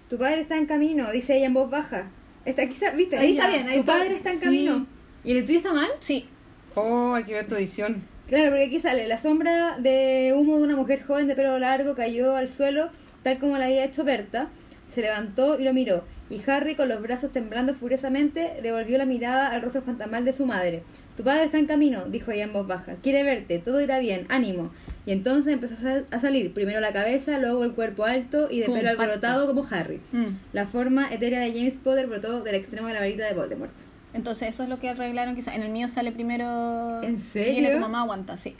Tu 0.08 0.18
padre 0.18 0.40
está 0.40 0.56
en 0.56 0.66
camino, 0.66 1.10
dice 1.12 1.36
ella 1.36 1.46
en 1.46 1.54
voz 1.54 1.70
baja. 1.70 2.10
Está 2.44 2.66
quizá, 2.68 2.90
¿viste? 2.90 3.16
Ahí 3.16 3.32
está 3.32 3.48
bien, 3.48 3.68
ahí 3.68 3.74
Tu 3.74 3.80
está. 3.80 3.92
padre 3.92 4.14
está 4.16 4.32
en 4.32 4.38
Sí. 4.38 4.44
camino. 4.44 4.86
¿Y 5.22 5.36
el 5.36 5.44
tuyo 5.44 5.58
está 5.58 5.72
mal? 5.72 5.88
Sí. 6.00 6.28
Oh, 6.74 7.14
hay 7.14 7.24
que 7.24 7.34
ver 7.34 7.46
tu 7.46 7.54
edición. 7.54 8.02
Claro, 8.26 8.50
porque 8.50 8.64
aquí 8.64 8.80
sale 8.80 9.06
la 9.06 9.18
sombra 9.18 9.76
de 9.78 10.32
humo 10.36 10.56
de 10.58 10.62
una 10.64 10.76
mujer 10.76 11.02
joven 11.04 11.26
de 11.28 11.34
pelo 11.36 11.58
largo 11.58 11.94
cayó 11.94 12.34
al 12.36 12.48
suelo, 12.48 12.90
tal 13.22 13.38
como 13.38 13.58
la 13.58 13.66
había 13.66 13.84
hecho 13.84 14.04
Berta. 14.04 14.48
Se 14.92 15.00
levantó 15.02 15.58
y 15.60 15.64
lo 15.64 15.72
miró. 15.72 16.04
Y 16.30 16.40
Harry, 16.48 16.74
con 16.76 16.88
los 16.88 17.02
brazos 17.02 17.32
temblando 17.32 17.74
furiosamente, 17.74 18.58
devolvió 18.62 18.98
la 18.98 19.04
mirada 19.04 19.48
al 19.50 19.62
rostro 19.62 19.82
fantasmal 19.82 20.24
de 20.24 20.32
su 20.32 20.46
madre. 20.46 20.82
Tu 21.20 21.24
padre 21.24 21.44
está 21.44 21.58
en 21.58 21.66
camino, 21.66 22.06
dijo 22.06 22.30
ella 22.30 22.44
en 22.44 22.54
voz 22.54 22.66
baja. 22.66 22.94
Quiere 23.02 23.22
verte, 23.24 23.58
todo 23.58 23.78
irá 23.82 23.98
bien, 23.98 24.24
ánimo. 24.30 24.70
Y 25.04 25.12
entonces 25.12 25.52
empezó 25.52 25.74
a 25.74 25.76
sal- 25.76 26.06
a 26.10 26.18
salir 26.18 26.54
primero 26.54 26.80
la 26.80 26.94
cabeza, 26.94 27.36
luego 27.38 27.62
el 27.62 27.72
cuerpo 27.72 28.06
alto 28.06 28.48
y 28.50 28.60
de 28.60 28.64
Como 28.66 28.78
pelo 28.78 28.88
alborotado 28.88 29.46
como 29.46 29.66
Harry. 29.70 30.00
Mm. 30.12 30.28
La 30.54 30.66
forma 30.66 31.12
etérea 31.12 31.40
de 31.40 31.52
James 31.52 31.74
Potter 31.74 32.06
brotó 32.06 32.40
del 32.42 32.54
extremo 32.54 32.86
de 32.86 32.94
la 32.94 33.00
varita 33.00 33.26
de 33.26 33.34
Voldemort. 33.34 33.70
Entonces 34.14 34.48
eso 34.48 34.62
es 34.62 34.70
lo 34.70 34.80
que 34.80 34.88
arreglaron 34.88 35.34
quizás. 35.34 35.54
En 35.56 35.62
el 35.62 35.70
mío 35.70 35.88
sale 35.90 36.10
primero... 36.10 37.02
¿En 37.02 37.20
serio? 37.20 37.52
Viene 37.52 37.70
tu 37.74 37.80
mamá, 37.80 38.00
aguanta, 38.00 38.38
sí. 38.38 38.56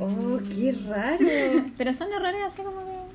Oh, 0.00 0.38
qué 0.48 0.74
raro. 0.88 1.26
Pero 1.76 1.92
son 1.92 2.10
errores 2.10 2.40
así 2.46 2.62
como 2.62 2.80
que... 2.80 3.11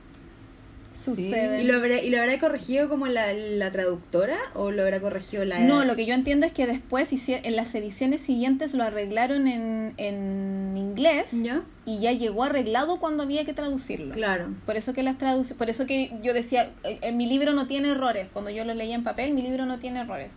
suceden. 1.15 1.61
¿Y 1.61 1.63
lo, 1.63 1.75
habrá, 1.75 2.01
¿Y 2.01 2.09
lo 2.09 2.19
habrá 2.19 2.39
corregido 2.39 2.89
como 2.89 3.07
la, 3.07 3.33
la 3.33 3.71
traductora 3.71 4.37
o 4.53 4.71
lo 4.71 4.83
habrá 4.83 4.99
corregido 4.99 5.45
la... 5.45 5.59
No, 5.59 5.85
lo 5.85 5.95
que 5.95 6.05
yo 6.05 6.13
entiendo 6.13 6.45
es 6.45 6.53
que 6.53 6.67
después 6.67 7.11
en 7.27 7.55
las 7.55 7.73
ediciones 7.75 8.21
siguientes 8.21 8.73
lo 8.73 8.83
arreglaron 8.83 9.47
en, 9.47 9.93
en 9.97 10.75
inglés 10.75 11.27
¿Ya? 11.31 11.63
Y 11.87 11.99
ya 11.99 12.11
llegó 12.11 12.43
arreglado 12.43 12.99
cuando 12.99 13.23
había 13.23 13.45
que 13.45 13.53
traducirlo. 13.53 14.13
Claro. 14.13 14.49
Por 14.65 14.75
eso 14.75 14.93
que 14.93 15.03
las 15.03 15.17
traduc- 15.17 15.55
por 15.55 15.69
eso 15.69 15.85
que 15.85 16.11
yo 16.21 16.33
decía, 16.33 16.69
eh, 16.83 16.99
en 17.01 17.15
mi 17.15 17.25
libro 17.27 17.53
no 17.53 17.65
tiene 17.65 17.87
errores. 17.91 18.31
Cuando 18.33 18.51
yo 18.51 18.65
lo 18.65 18.73
leía 18.73 18.93
en 18.93 19.05
papel, 19.05 19.33
mi 19.33 19.41
libro 19.41 19.65
no 19.65 19.79
tiene 19.79 20.01
errores. 20.01 20.33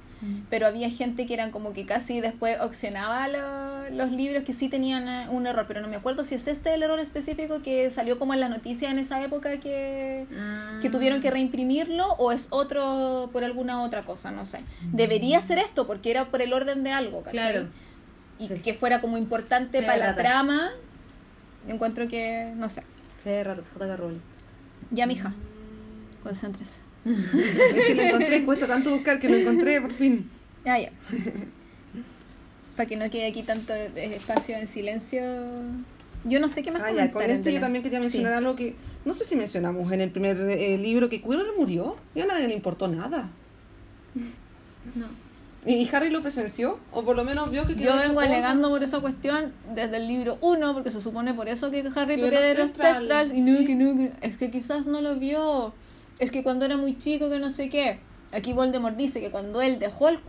Pero 0.50 0.66
había 0.66 0.90
gente 0.90 1.26
que 1.26 1.32
eran 1.32 1.50
como 1.50 1.72
que 1.72 1.86
casi 1.86 2.20
después 2.20 2.60
opcionaba 2.60 3.26
lo- 3.26 3.88
los 3.90 4.12
libros 4.12 4.44
que 4.44 4.52
sí 4.52 4.68
tenían 4.68 5.08
eh, 5.08 5.26
un 5.30 5.46
error. 5.46 5.64
Pero 5.66 5.80
no 5.80 5.88
me 5.88 5.96
acuerdo 5.96 6.24
si 6.24 6.34
es 6.36 6.46
este 6.46 6.72
el 6.74 6.82
error 6.82 7.00
específico 7.00 7.62
que 7.62 7.90
salió 7.90 8.18
como 8.18 8.34
en 8.34 8.40
la 8.40 8.48
noticia 8.50 8.90
en 8.90 8.98
esa 8.98 9.20
época 9.24 9.58
que, 9.60 10.26
Ah. 10.38 10.78
que 10.82 10.90
tuvieron 10.90 11.20
que 11.22 11.30
reimprimirlo 11.30 12.06
o 12.18 12.32
es 12.32 12.48
otro 12.50 13.30
por 13.32 13.42
alguna 13.44 13.82
otra 13.82 14.02
cosa, 14.04 14.30
no 14.30 14.44
sé. 14.44 14.60
Debería 14.92 15.40
ser 15.40 15.58
esto 15.58 15.86
porque 15.86 16.10
era 16.10 16.26
por 16.26 16.42
el 16.42 16.52
orden 16.52 16.84
de 16.84 16.92
algo, 16.92 17.22
¿cachai? 17.22 17.32
Claro. 17.52 17.68
Y 18.38 18.48
Sí. 18.48 18.54
que 18.62 18.74
fuera 18.74 19.00
como 19.00 19.16
importante 19.18 19.82
para 19.82 19.96
la 19.96 20.14
trama. 20.16 20.70
Encuentro 21.70 22.08
que, 22.08 22.52
no 22.56 22.68
sé. 22.68 22.82
Fe 23.22 23.30
de 23.30 23.44
ratas, 23.44 23.64
J.K. 23.72 23.96
Rowling. 23.96 24.18
Ya, 24.90 25.06
mija. 25.06 25.32
Concéntrese. 26.22 26.78
Es 27.04 27.86
que 27.86 27.94
lo 27.94 28.02
encontré, 28.02 28.44
cuesta 28.44 28.66
tanto 28.66 28.90
buscar 28.90 29.20
que 29.20 29.28
lo 29.28 29.36
encontré 29.36 29.80
por 29.80 29.92
fin. 29.92 30.28
Ah, 30.66 30.78
ya. 30.80 30.90
Para 32.76 32.88
que 32.88 32.96
no 32.96 33.08
quede 33.08 33.26
aquí 33.26 33.42
tanto 33.44 33.72
espacio 33.72 34.56
en 34.56 34.66
silencio. 34.66 35.22
Yo 36.24 36.40
no 36.40 36.48
sé 36.48 36.62
qué 36.62 36.72
más 36.72 36.82
Ah, 36.84 36.92
ya, 36.92 37.10
con 37.12 37.22
en 37.22 37.30
este 37.30 37.52
yo 37.52 37.60
también 37.60 37.82
quería 37.82 38.00
mencionar 38.00 38.32
Sí. 38.32 38.38
algo 38.38 38.56
que 38.56 38.74
no 39.04 39.14
sé 39.14 39.24
si 39.24 39.36
mencionamos 39.36 39.90
en 39.92 40.00
el 40.02 40.10
primer 40.10 40.36
eh, 40.50 40.76
libro 40.76 41.08
que 41.08 41.22
Quirrell 41.22 41.52
murió 41.56 41.96
y 42.14 42.20
a 42.20 42.26
nadie 42.26 42.48
le 42.48 42.54
importó 42.54 42.88
nada. 42.88 43.30
No. 44.94 45.06
¿Y 45.66 45.88
Harry 45.94 46.08
lo 46.08 46.22
presenció? 46.22 46.78
O 46.90 47.04
por 47.04 47.16
lo 47.16 47.24
menos 47.24 47.50
vio 47.50 47.66
que 47.66 47.74
Yo 47.74 47.96
vengo 47.98 48.20
alegando 48.20 48.68
por 48.70 48.82
esa 48.82 49.00
cuestión 49.00 49.52
desde 49.74 49.98
el 49.98 50.08
libro 50.08 50.38
1, 50.40 50.72
porque 50.72 50.90
se 50.90 51.00
supone 51.02 51.34
por 51.34 51.48
eso 51.48 51.70
que 51.70 51.84
Harry 51.94 52.16
ver 52.16 52.58
los 52.58 52.72
testrals 52.72 53.32
y 53.34 53.42
no, 53.42 53.58
sí. 53.58 53.66
que 53.66 53.74
no, 53.74 53.96
que- 53.96 54.12
es 54.26 54.36
que 54.38 54.50
quizás 54.50 54.86
no 54.86 55.00
lo 55.02 55.16
vio. 55.16 55.74
Es 56.18 56.30
que 56.30 56.42
cuando 56.42 56.64
era 56.64 56.76
muy 56.76 56.96
chico, 56.98 57.28
que 57.28 57.38
no 57.38 57.50
sé 57.50 57.68
qué. 57.68 57.98
Aquí 58.32 58.52
Voldemort 58.52 58.96
dice 58.96 59.20
que 59.20 59.30
cuando 59.30 59.60
él 59.60 59.78
dejó 59.78 60.08
el, 60.08 60.20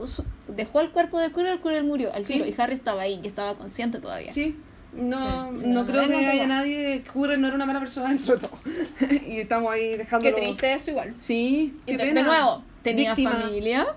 dejó 0.47 0.81
el 0.81 0.89
cuerpo 0.91 1.19
de 1.19 1.31
Quirrell, 1.31 1.61
Quirrell 1.61 1.83
murió 1.85 2.13
al 2.13 2.25
Sí. 2.25 2.33
tiro 2.33 2.45
y 2.45 2.55
Harry 2.57 2.73
estaba 2.73 3.03
ahí 3.03 3.19
y 3.23 3.27
estaba 3.27 3.55
consciente 3.55 3.99
todavía. 3.99 4.33
Sí. 4.33 4.57
No, 4.93 5.49
Sí. 5.59 5.65
no, 5.67 5.83
No, 5.83 5.85
creo 5.85 6.01
no 6.01 6.07
que 6.09 6.27
haya 6.27 6.47
nadie. 6.47 7.03
Quirrell 7.13 7.39
no 7.39 7.47
era 7.47 7.55
una 7.55 7.65
mala 7.65 7.79
persona 7.79 8.09
dentro 8.09 8.35
de 8.35 8.47
todo. 8.47 8.59
y 9.29 9.37
estamos 9.39 9.71
ahí 9.71 9.91
Qué 9.91 9.97
dejándolo. 9.99 10.35
triste 10.35 10.73
eso 10.73 10.89
igual. 10.91 11.13
Sí, 11.17 11.75
Y 11.85 11.91
qué 11.91 11.97
de, 11.97 12.03
pena. 12.05 12.21
de 12.21 12.27
nuevo, 12.27 12.63
tenía 12.81 13.11
Víctima. 13.15 13.31
familia. 13.43 13.87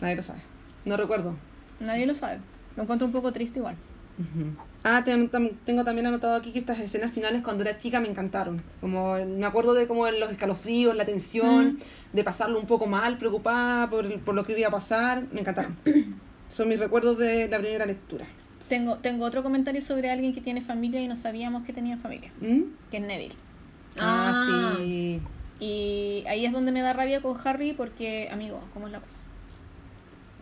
Nadie 0.00 0.16
lo 0.16 0.22
sabe. 0.22 0.40
No 0.84 0.96
recuerdo. 0.96 1.34
Nadie 1.80 2.06
lo 2.06 2.14
sabe. 2.14 2.38
Lo 2.76 2.82
encuentro 2.84 3.06
un 3.06 3.12
poco 3.12 3.32
triste 3.32 3.58
igual. 3.58 3.76
Ah, 4.84 5.02
tam- 5.04 5.52
tengo 5.64 5.84
también 5.84 6.06
anotado 6.06 6.34
aquí 6.34 6.52
que 6.52 6.58
estas 6.58 6.78
escenas 6.78 7.12
finales 7.12 7.42
cuando 7.42 7.64
era 7.64 7.78
chica 7.78 8.00
me 8.00 8.08
encantaron. 8.08 8.62
Como 8.80 9.14
me 9.24 9.46
acuerdo 9.46 9.74
de 9.74 9.86
como 9.86 10.06
los 10.10 10.30
escalofríos, 10.30 10.94
la 10.96 11.04
tensión, 11.04 11.78
de 12.12 12.24
pasarlo 12.24 12.58
un 12.58 12.66
poco 12.66 12.86
mal, 12.86 13.18
preocupada 13.18 13.88
por, 13.90 14.20
por 14.20 14.34
lo 14.34 14.44
que 14.44 14.58
iba 14.58 14.68
a 14.68 14.72
pasar. 14.72 15.24
Me 15.32 15.40
encantaron. 15.40 15.76
Son 16.50 16.68
mis 16.68 16.78
recuerdos 16.78 17.16
de 17.18 17.48
la 17.48 17.58
primera 17.58 17.86
lectura. 17.86 18.26
Tengo, 18.68 18.96
tengo 18.98 19.24
otro 19.24 19.42
comentario 19.42 19.80
sobre 19.82 20.10
alguien 20.10 20.32
que 20.32 20.40
tiene 20.40 20.60
familia 20.62 21.00
y 21.00 21.08
no 21.08 21.16
sabíamos 21.16 21.64
que 21.64 21.72
tenía 21.72 21.96
familia, 21.96 22.30
¿Mm? 22.40 22.60
que 22.90 22.96
es 22.98 23.02
Neville. 23.02 23.34
Ah, 23.98 24.32
Ah. 24.32 24.76
sí. 24.78 25.20
Y 25.60 26.24
ahí 26.28 26.46
es 26.46 26.52
donde 26.52 26.72
me 26.72 26.80
da 26.80 26.92
rabia 26.92 27.20
con 27.20 27.36
Harry 27.44 27.72
porque, 27.72 28.28
amigo, 28.32 28.60
¿cómo 28.72 28.86
es 28.86 28.92
la 28.92 29.00
cosa? 29.00 29.20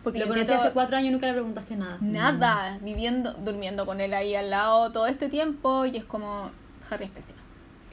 Porque 0.03 0.19
Lo 0.19 0.27
conocí 0.27 0.51
hace 0.51 0.71
cuatro 0.71 0.95
años 0.97 1.09
y 1.09 1.11
nunca 1.11 1.27
le 1.27 1.33
preguntaste 1.33 1.75
nada. 1.75 1.97
nada, 2.01 2.77
viviendo, 2.81 3.33
durmiendo 3.33 3.85
con 3.85 3.99
él 4.01 4.13
ahí 4.13 4.33
al 4.35 4.49
lado 4.49 4.91
todo 4.91 5.07
este 5.07 5.27
tiempo 5.29 5.85
y 5.85 5.97
es 5.97 6.05
como 6.05 6.51
Harry 6.89 7.05
es 7.05 7.11
pésimo. 7.11 7.39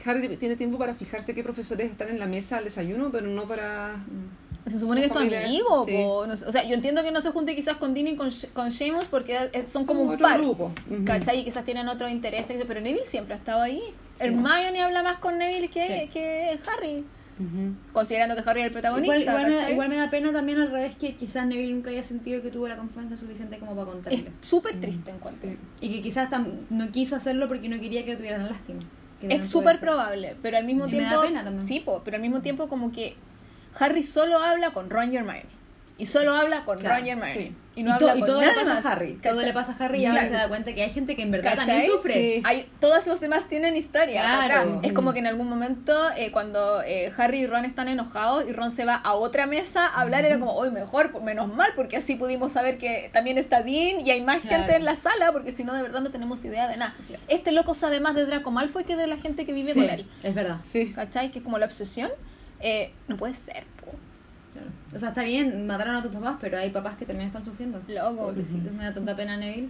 Harry 0.05 0.37
tiene 0.37 0.55
tiempo 0.57 0.79
para 0.79 0.95
fijarse 0.95 1.35
qué 1.35 1.43
profesores 1.43 1.91
están 1.91 2.09
en 2.11 2.19
la 2.21 2.27
mesa 2.27 2.59
al 2.59 2.65
desayuno, 2.65 3.11
pero 3.11 3.27
no 3.27 3.43
para... 3.49 3.97
Se 4.69 4.79
supone 4.81 5.01
que 5.01 5.07
es 5.07 5.13
tu 5.13 5.19
amigo, 5.21 5.85
sí. 5.87 5.93
po, 5.97 6.27
no 6.27 6.37
sé, 6.37 6.45
o 6.45 6.51
sea, 6.51 6.65
yo 6.65 6.75
entiendo 6.75 7.03
que 7.05 7.13
no 7.13 7.21
se 7.21 7.31
junte 7.31 7.55
quizás 7.55 7.77
con 7.77 7.95
Dean 7.95 8.09
y 8.09 8.17
con, 8.17 8.31
con 8.53 8.73
Seamus 8.73 9.05
porque 9.05 9.39
es- 9.53 9.69
son 9.69 9.85
como 9.87 10.03
un 10.03 10.15
otro 10.15 10.27
par, 10.27 10.39
grupo. 10.41 10.73
Ujú. 10.91 11.05
¿cachai? 11.05 11.39
Y 11.41 11.45
quizás 11.45 11.65
tienen 11.65 11.89
otros 11.89 12.11
intereses, 12.11 12.61
pero 12.67 12.81
Neville 12.81 13.05
siempre 13.07 13.35
ha 13.35 13.37
estado 13.37 13.63
ahí. 13.63 13.81
Hermione 14.19 14.83
habla 14.83 15.03
más 15.05 15.19
con 15.19 15.39
Neville 15.39 15.69
que, 15.69 16.03
Sí. 16.03 16.09
que 16.13 16.59
Harry, 16.69 17.05
Considerando 17.93 18.35
que 18.35 18.49
Harry 18.49 18.61
es 18.61 18.67
el 18.67 18.73
protagonista. 18.73 19.17
Igual, 19.17 19.23
igual, 19.29 19.45
me 19.47 19.51
da, 19.51 19.57
¿cachai? 19.59 19.73
igual 19.73 19.89
me 19.91 19.97
da 19.97 20.11
pena 20.11 20.33
también 20.33 20.59
al 20.61 20.71
revés 20.71 20.97
que 20.97 21.17
quizás 21.17 21.47
Neville 21.47 21.73
nunca 21.75 21.91
haya 21.91 22.03
sentido 22.03 22.41
que 22.43 22.51
tuvo 22.51 22.67
la 22.69 22.77
confianza 22.77 23.17
suficiente 23.17 23.59
como 23.59 23.73
para 23.75 23.89
Es 23.89 23.95
contarle. 23.95 24.33
súper 24.41 24.81
triste 24.81 25.11
en 25.11 25.19
cuanto. 25.19 25.47
Sí. 25.47 25.57
Y 25.81 25.91
que 25.95 26.01
quizás 26.03 26.31
tam- 26.31 26.61
no 26.71 26.91
quiso 26.93 27.17
hacerlo 27.17 27.49
porque 27.49 27.69
no 27.69 27.79
quería 27.79 28.05
que 28.05 28.13
le 28.13 28.17
tuvieran 28.17 28.47
lástima. 28.49 28.81
Es 29.23 29.49
súper 29.49 29.79
probable, 29.81 30.37
pero 30.43 30.57
al 30.59 30.65
mismo 30.65 30.87
Y 30.87 30.93
me 30.93 31.03
da 31.03 31.09
tiempo. 31.09 31.27
pena 31.27 31.45
también. 31.45 31.67
Sí, 31.67 31.81
po, 31.81 32.03
pero 32.05 32.17
al 32.17 32.23
mismo 32.23 32.43
tiempo, 32.43 32.69
como 32.69 32.93
que 32.93 33.17
Harry 33.79 34.03
solo 34.03 34.39
habla 34.39 34.71
con 34.73 34.89
Ron 34.91 35.13
y 35.13 35.17
Hermione. 35.17 35.45
Y 35.99 36.07
solo 36.07 36.35
habla 36.35 36.65
con 36.65 36.79
Claro, 36.79 36.97
Ron 36.97 37.07
y 37.07 37.11
Hermione. 37.11 37.33
sí. 37.33 37.53
Y 37.77 37.81
Y, 37.81 37.83
no 37.83 37.99
to- 37.99 38.07
y 38.17 38.21
con 38.21 38.29
todo 38.29 38.41
le 38.41 38.47
nada 38.47 38.59
pasa 38.61 38.75
más, 38.75 38.87
a 38.87 38.93
Harry. 38.93 39.13
Todo 39.23 39.35
¿cachai? 39.35 39.47
le 39.47 39.53
pasa 39.53 39.77
a 39.79 39.85
Harry 39.85 40.01
y 40.01 40.07
ahora 40.07 40.21
Claro. 40.23 40.35
se 40.35 40.43
da 40.43 40.49
cuenta 40.49 40.75
que 40.75 40.83
hay 40.83 40.91
gente 40.91 41.15
que 41.15 41.23
en 41.23 41.31
verdad 41.31 41.51
¿Cachai? 41.57 41.67
también 41.67 41.91
sufre. 41.93 42.15
Sí. 42.15 42.43
Hay, 42.45 42.69
todos 42.81 43.07
los 43.07 43.21
demás 43.21 43.49
tienen 43.49 43.77
historia. 43.77 44.23
Claro. 44.23 44.81
Es 44.83 44.95
como 44.95 45.13
que 45.13 45.19
en 45.19 45.27
algún 45.27 45.47
momento, 45.49 45.95
eh, 46.17 46.31
cuando 46.33 46.81
eh, 46.83 47.13
Harry 47.19 47.41
y 47.43 47.47
Ron 47.47 47.67
están 47.67 47.89
enojados 47.89 48.45
y 48.49 48.53
Ron 48.55 48.71
se 48.71 48.87
va 48.87 48.95
a 48.95 49.13
otra 49.13 49.47
mesa 49.47 49.87
a 49.87 50.01
hablar, 50.01 50.25
era 50.25 50.39
como, 50.39 50.53
hoy 50.55 50.71
mejor, 50.71 51.21
menos 51.23 51.53
mal, 51.53 51.71
porque 51.77 51.99
así 51.99 52.17
pudimos 52.17 52.53
saber 52.53 52.79
que 52.79 53.11
también 53.13 53.37
está 53.37 53.63
Dean 53.63 54.07
y 54.07 54.11
hay 54.11 54.23
más 54.23 54.41
Claro. 54.41 54.57
gente 54.65 54.77
en 54.77 54.87
la 54.87 54.95
sala, 54.97 55.33
porque 55.33 55.53
si 55.53 55.63
no, 55.63 55.75
de 55.75 55.83
verdad 55.83 56.01
no 56.01 56.11
tenemos 56.11 56.43
idea 56.47 56.69
de 56.69 56.79
nada. 56.79 56.95
Claro. 57.07 57.23
Este 57.29 57.53
loco 57.53 57.75
sabe 57.75 58.01
más 58.01 58.15
de 58.15 58.25
Draco 58.25 58.51
Malfoy 58.51 58.85
que 58.85 58.97
de 58.97 59.07
la 59.07 59.19
gente 59.19 59.45
que 59.45 59.53
vive 59.53 59.75
Sí, 59.75 59.81
con 59.83 59.91
él. 59.91 60.09
es 60.23 60.35
verdad. 60.35 60.61
Sí. 60.65 60.93
¿Cachai? 60.95 61.31
Que 61.31 61.41
es 61.41 61.45
como 61.45 61.59
la 61.59 61.67
obsesión. 61.67 62.11
Eh, 62.61 62.91
no 63.07 63.19
puede 63.19 63.35
ser. 63.35 63.65
O 64.97 64.99
sea, 64.99 65.11
está 65.11 65.23
bien, 65.23 65.67
mataron 65.67 65.95
a 65.95 66.03
tus 66.03 66.11
papás, 66.11 66.37
pero 66.41 66.59
hay 66.59 66.71
papás 66.71 66.97
que 66.97 67.05
también 67.05 67.29
están 67.29 67.45
sufriendo. 67.45 67.81
Loco. 67.87 68.29
Pobrecitos, 68.29 68.73
me 68.73 68.85
da 68.85 68.95
tanta 68.95 69.15
pena 69.15 69.37
Neville. 69.37 69.69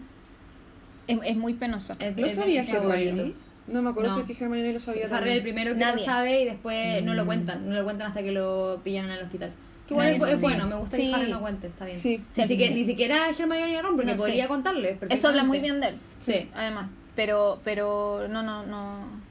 Es, 1.08 1.18
es 1.24 1.36
muy 1.36 1.54
penoso. 1.54 1.94
Es- 1.98 2.16
¿Lo 2.16 2.26
es 2.26 2.34
sabía. 2.34 2.62
Hermione? 2.62 3.34
No 3.66 3.82
me 3.82 3.90
acuerdo 3.90 4.10
No. 4.10 4.24
si 4.24 4.32
es 4.32 4.38
que 4.38 4.44
Hermione 4.44 4.72
lo 4.72 4.78
sabía 4.80 5.08
Harry 5.10 5.30
el 5.32 5.42
primero 5.42 5.72
que 5.72 5.80
Nadie. 5.80 5.98
lo 5.98 6.04
sabe 6.04 6.42
y 6.42 6.44
después 6.44 7.02
no 7.04 7.14
lo 7.14 7.24
Mm. 7.24 7.26
cuentan. 7.26 7.68
No 7.68 7.74
lo 7.74 7.82
cuentan 7.84 8.06
hasta 8.08 8.22
que 8.22 8.30
lo 8.32 8.80
pillan 8.84 9.06
en 9.06 9.10
el 9.12 9.24
hospital. 9.24 9.52
Que 9.88 9.94
igual 9.94 10.08
es, 10.08 10.40
bueno, 10.40 10.66
me 10.68 10.76
gusta 10.76 10.96
Sí. 10.96 11.08
que 11.08 11.14
Harry 11.14 11.30
no 11.30 11.40
cuente, 11.40 11.66
está 11.68 11.84
bien. 11.84 11.98
Sí. 11.98 12.22
Sí, 12.32 12.42
ni, 12.42 12.48
siquiera, 12.48 12.72
sí. 12.72 12.80
ni 12.80 12.86
siquiera 12.86 13.28
Hermione 13.30 13.72
y 13.72 13.80
Ron, 13.80 13.96
porque 13.96 14.12
No, 14.12 14.16
podría 14.16 14.48
contarle. 14.48 14.98
Eso 15.10 15.28
habla 15.28 15.42
muy 15.44 15.58
bien 15.60 15.80
de 15.80 15.88
él. 15.88 15.96
Sí. 16.20 16.48
Además. 16.54 16.90
Pero, 17.16 17.60
pero, 17.64 18.26
no, 18.28 18.42
no, 18.42 18.64
no. 18.66 19.26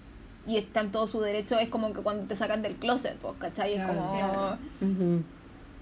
Y 0.47 0.57
está 0.57 0.81
en 0.81 0.91
todo 0.91 1.07
su 1.07 1.21
derecho. 1.21 1.57
Es 1.59 1.69
como 1.69 1.91
que 1.93 2.01
cuando 2.01 2.25
te 2.27 2.35
sacan 2.35 2.61
del 2.61 2.75
closet, 2.75 3.15
pues, 3.17 3.33
¿cachai? 3.39 3.73
Es 3.75 3.83
como. 3.85 4.13
Claro. 4.13 4.57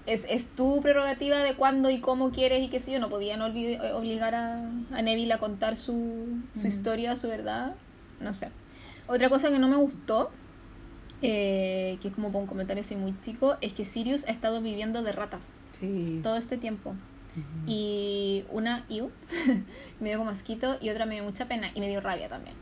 Es, 0.06 0.26
es 0.28 0.48
tu 0.54 0.82
prerrogativa 0.82 1.38
de 1.38 1.54
cuándo 1.54 1.88
y 1.90 2.00
cómo 2.00 2.30
quieres 2.30 2.62
y 2.62 2.68
qué 2.68 2.78
sé 2.80 2.92
yo. 2.92 2.98
No 3.00 3.08
podían 3.08 3.40
olvid- 3.40 3.80
obligar 3.94 4.34
a, 4.34 4.56
a 4.92 5.02
Neville 5.02 5.32
a 5.32 5.38
contar 5.38 5.76
su, 5.76 6.26
su 6.52 6.58
Ujú. 6.60 6.68
historia, 6.68 7.16
su 7.16 7.28
verdad. 7.28 7.74
No 8.20 8.34
sé. 8.34 8.50
Otra 9.06 9.28
cosa 9.30 9.50
que 9.50 9.58
no 9.58 9.68
me 9.68 9.76
gustó, 9.76 10.30
eh, 11.22 11.98
que 12.02 12.08
es 12.08 12.14
como 12.14 12.30
por 12.32 12.42
un 12.42 12.46
comentario 12.46 12.82
así 12.82 12.96
muy 12.96 13.14
chico, 13.22 13.56
es 13.60 13.72
que 13.72 13.84
Sirius 13.84 14.26
ha 14.28 14.30
estado 14.32 14.60
viviendo 14.60 15.02
de 15.02 15.12
ratas 15.12 15.52
Sí. 15.80 16.20
todo 16.22 16.36
este 16.36 16.56
tiempo. 16.56 16.94
Y 17.66 18.44
una 18.52 18.84
iu 18.88 19.10
me 20.00 20.10
dio 20.10 20.18
como 20.18 20.30
asquito 20.30 20.76
y 20.80 20.90
otra 20.90 21.04
me 21.06 21.14
dio 21.14 21.24
mucha 21.24 21.46
pena 21.48 21.70
y 21.74 21.80
me 21.80 21.88
dio 21.88 22.00
rabia 22.00 22.28
también. 22.28 22.54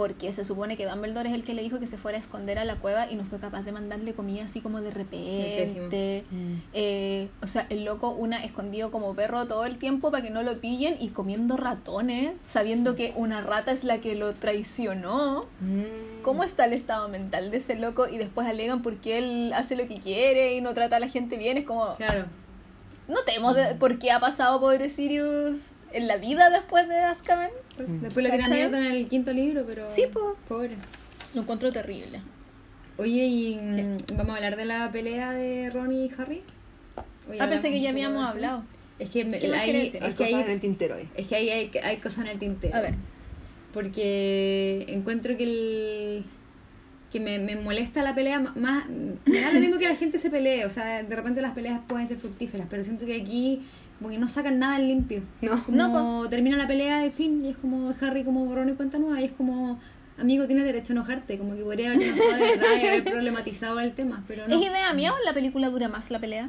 Porque 0.00 0.32
se 0.32 0.46
supone 0.46 0.78
que 0.78 0.86
Dumbledore 0.86 1.28
es 1.28 1.34
el 1.34 1.44
que 1.44 1.52
le 1.52 1.60
dijo 1.60 1.78
que 1.78 1.86
se 1.86 1.98
fuera 1.98 2.16
a 2.16 2.22
esconder 2.22 2.58
a 2.58 2.64
la 2.64 2.76
cueva 2.76 3.10
y 3.10 3.16
no 3.16 3.24
fue 3.26 3.38
capaz 3.38 3.64
de 3.64 3.72
mandarle 3.72 4.14
comida 4.14 4.46
así 4.46 4.62
como 4.62 4.80
de 4.80 4.90
repente. 4.90 6.24
Mm. 6.30 6.54
Eh, 6.72 7.28
o 7.42 7.46
sea, 7.46 7.66
el 7.68 7.84
loco, 7.84 8.08
una 8.08 8.42
escondido 8.42 8.90
como 8.90 9.14
perro 9.14 9.46
todo 9.46 9.66
el 9.66 9.76
tiempo 9.76 10.10
para 10.10 10.22
que 10.22 10.30
no 10.30 10.42
lo 10.42 10.58
pillen 10.58 10.96
y 10.98 11.08
comiendo 11.08 11.58
ratones, 11.58 12.32
sabiendo 12.48 12.96
que 12.96 13.12
una 13.14 13.42
rata 13.42 13.72
es 13.72 13.84
la 13.84 13.98
que 13.98 14.14
lo 14.14 14.32
traicionó. 14.34 15.44
Mm. 15.60 16.22
¿Cómo 16.22 16.44
está 16.44 16.64
el 16.64 16.72
estado 16.72 17.10
mental 17.10 17.50
de 17.50 17.58
ese 17.58 17.76
loco? 17.76 18.08
Y 18.08 18.16
después 18.16 18.46
alegan 18.46 18.80
porque 18.80 19.18
él 19.18 19.52
hace 19.54 19.76
lo 19.76 19.86
que 19.86 19.96
quiere 19.96 20.54
y 20.54 20.62
no 20.62 20.72
trata 20.72 20.96
a 20.96 21.00
la 21.00 21.08
gente 21.08 21.36
bien. 21.36 21.58
Es 21.58 21.66
como, 21.66 21.94
Claro. 21.96 22.24
Notemos 23.06 23.54
de- 23.54 23.74
por 23.74 23.98
qué 23.98 24.12
ha 24.12 24.20
pasado 24.20 24.60
pobre 24.60 24.88
Sirius 24.88 25.72
en 25.92 26.06
la 26.06 26.16
vida 26.16 26.48
después 26.48 26.88
de 26.88 26.96
Azkaban. 27.00 27.50
Después 27.88 28.22
le 28.24 28.30
tiran 28.30 28.38
¿Cachai? 28.44 28.56
mierda 28.58 28.78
en 28.78 28.84
el 28.92 29.08
quinto 29.08 29.32
libro, 29.32 29.64
pero. 29.66 29.88
Sí, 29.88 30.04
po. 30.12 30.36
Pobre. 30.48 30.76
Lo 31.34 31.42
encuentro 31.42 31.70
terrible. 31.70 32.20
Oye, 32.96 33.24
y 33.26 33.56
mm, 33.56 34.16
vamos 34.16 34.32
a 34.32 34.36
hablar 34.36 34.56
de 34.56 34.64
la 34.64 34.90
pelea 34.92 35.32
de 35.32 35.70
Ron 35.70 35.92
y 35.92 36.10
Harry. 36.18 36.42
Hoy 37.28 37.36
Ah, 37.40 37.48
pensé 37.48 37.70
que 37.70 37.80
ya 37.80 37.90
habíamos 37.90 38.26
hablado. 38.28 38.64
Es 38.98 39.10
que. 39.10 39.22
Hay 39.22 39.70
es 39.86 39.92
que 39.92 40.14
cosas 40.14 40.44
en 40.46 40.50
el 40.50 40.60
tintero 40.60 40.94
ahí. 40.96 41.08
es 41.14 41.26
que 41.26 41.34
ahí 41.36 41.48
hay, 41.50 41.70
hay 41.82 41.96
cosas 41.98 42.24
en 42.24 42.26
el 42.32 42.38
tintero. 42.38 42.76
A 42.76 42.80
ver. 42.80 42.94
Porque 43.72 44.84
encuentro 44.88 45.36
que 45.36 45.44
el. 45.44 46.24
que 47.12 47.20
me, 47.20 47.38
me 47.38 47.56
molesta 47.56 48.02
la 48.02 48.14
pelea 48.14 48.40
más... 48.40 48.88
Me 48.88 49.40
da 49.40 49.52
lo 49.52 49.60
mismo 49.60 49.78
que 49.78 49.88
la 49.88 49.96
gente 49.96 50.18
se 50.18 50.30
pelee, 50.30 50.64
o 50.64 50.70
sea, 50.70 51.02
de 51.02 51.16
repente 51.16 51.40
las 51.42 51.52
peleas 51.54 51.80
pueden 51.88 52.06
ser 52.06 52.18
fructíferas, 52.18 52.66
pero 52.70 52.84
siento 52.84 53.06
que 53.06 53.20
aquí 53.20 53.62
como 54.00 54.10
que 54.10 54.18
no 54.18 54.28
sacan 54.28 54.58
nada 54.58 54.76
en 54.78 54.88
limpio. 54.88 55.22
No. 55.42 55.62
Como 55.64 55.76
No, 55.76 56.28
termina 56.30 56.56
la 56.56 56.66
pelea 56.66 57.06
y 57.06 57.10
fin, 57.10 57.44
y 57.44 57.50
es 57.50 57.56
como 57.58 57.94
Harry 58.00 58.24
como 58.24 58.46
borrón 58.46 58.70
y 58.70 58.72
cuenta 58.72 58.98
nueva, 58.98 59.20
y 59.20 59.26
es 59.26 59.32
como, 59.32 59.78
amigo, 60.18 60.46
tienes 60.46 60.64
derecho 60.64 60.94
a 60.94 60.96
enojarte, 60.96 61.36
como 61.36 61.54
que 61.54 61.62
podría 61.62 61.92
haber 61.92 62.02
enojado 62.02 62.32
de 62.36 62.56
verdad 62.56 62.82
y 62.82 62.86
haber 62.88 63.04
problematizado 63.04 63.78
el 63.78 63.92
tema, 63.92 64.24
pero 64.26 64.48
no. 64.48 64.54
¿Es 64.58 64.62
idea 64.62 64.92
mía 64.94 65.12
o 65.12 65.24
la 65.24 65.34
película 65.34 65.68
dura 65.68 65.88
más 65.88 66.10
la 66.10 66.18
pelea? 66.18 66.48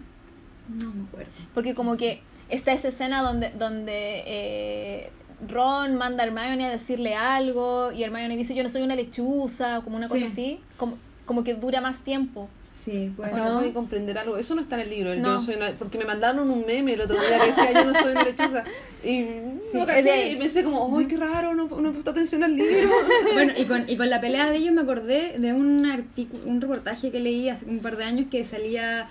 No 0.69 0.93
me 0.93 1.03
acuerdo. 1.03 1.29
Porque 1.53 1.75
como 1.75 1.97
que 1.97 2.21
está 2.47 2.71
esa 2.71 2.87
escena 2.87 3.21
donde, 3.21 3.49
donde 3.51 4.23
eh, 4.25 5.09
Ron 5.49 5.95
manda 5.95 6.23
a 6.23 6.27
Hermione 6.27 6.65
a 6.67 6.69
decirle 6.69 7.15
algo 7.15 7.91
y 7.91 8.03
Hermione 8.03 8.37
dice 8.37 8.55
yo 8.55 8.63
no 8.63 8.69
soy 8.69 8.81
una 8.83 8.95
lechuza 8.95 9.79
o 9.79 9.83
como 9.83 9.97
una 9.97 10.07
cosa 10.07 10.21
Sí. 10.21 10.31
así, 10.31 10.59
como, 10.77 10.97
como 11.25 11.43
que 11.43 11.55
dura 11.55 11.81
más 11.81 11.99
tiempo. 11.99 12.47
Sí, 12.83 13.11
puede 13.15 13.31
ser. 13.31 13.41
voy 13.51 13.69
a 13.69 13.73
comprender 13.73 14.17
algo. 14.17 14.37
Eso 14.37 14.55
no 14.55 14.61
está 14.61 14.75
en 14.75 14.81
el 14.81 14.89
libro. 14.89 15.11
el 15.11 15.21
No. 15.21 15.27
Yo 15.27 15.33
no 15.35 15.39
soy 15.39 15.55
una- 15.55 15.71
porque 15.73 15.97
me 15.99 16.05
mandaron 16.05 16.49
un 16.49 16.65
meme 16.65 16.93
el 16.93 17.01
otro 17.01 17.15
día 17.19 17.39
que 17.39 17.47
decía 17.47 17.71
yo 17.73 17.85
no 17.85 17.93
soy 17.93 18.11
una 18.13 18.23
lechuza. 18.23 18.63
Y, 19.03 19.19
no 19.73 19.81
es 19.81 19.85
caché, 19.85 20.01
de- 20.01 20.31
y 20.31 20.35
pensé 20.37 20.63
como, 20.63 20.97
¡ay, 20.97 21.05
qué 21.05 21.17
raro! 21.17 21.53
No, 21.53 21.67
no 21.67 21.89
he 21.89 21.91
puesto 21.91 22.11
atención 22.11 22.43
al 22.43 22.55
libro. 22.55 22.89
Bueno, 23.33 23.53
y 23.57 23.65
con, 23.65 23.87
y 23.87 23.97
con 23.97 24.09
la 24.09 24.19
pelea 24.19 24.49
de 24.49 24.57
ellos 24.57 24.73
me 24.73 24.81
acordé 24.81 25.37
de 25.37 25.53
un 25.53 25.85
artículo, 25.85 26.43
un 26.47 26.59
reportaje 26.59 27.11
que 27.11 27.19
leí 27.19 27.49
hace 27.49 27.65
un 27.65 27.79
par 27.79 27.97
de 27.97 28.03
años 28.05 28.25
que 28.31 28.43
salía 28.45 29.07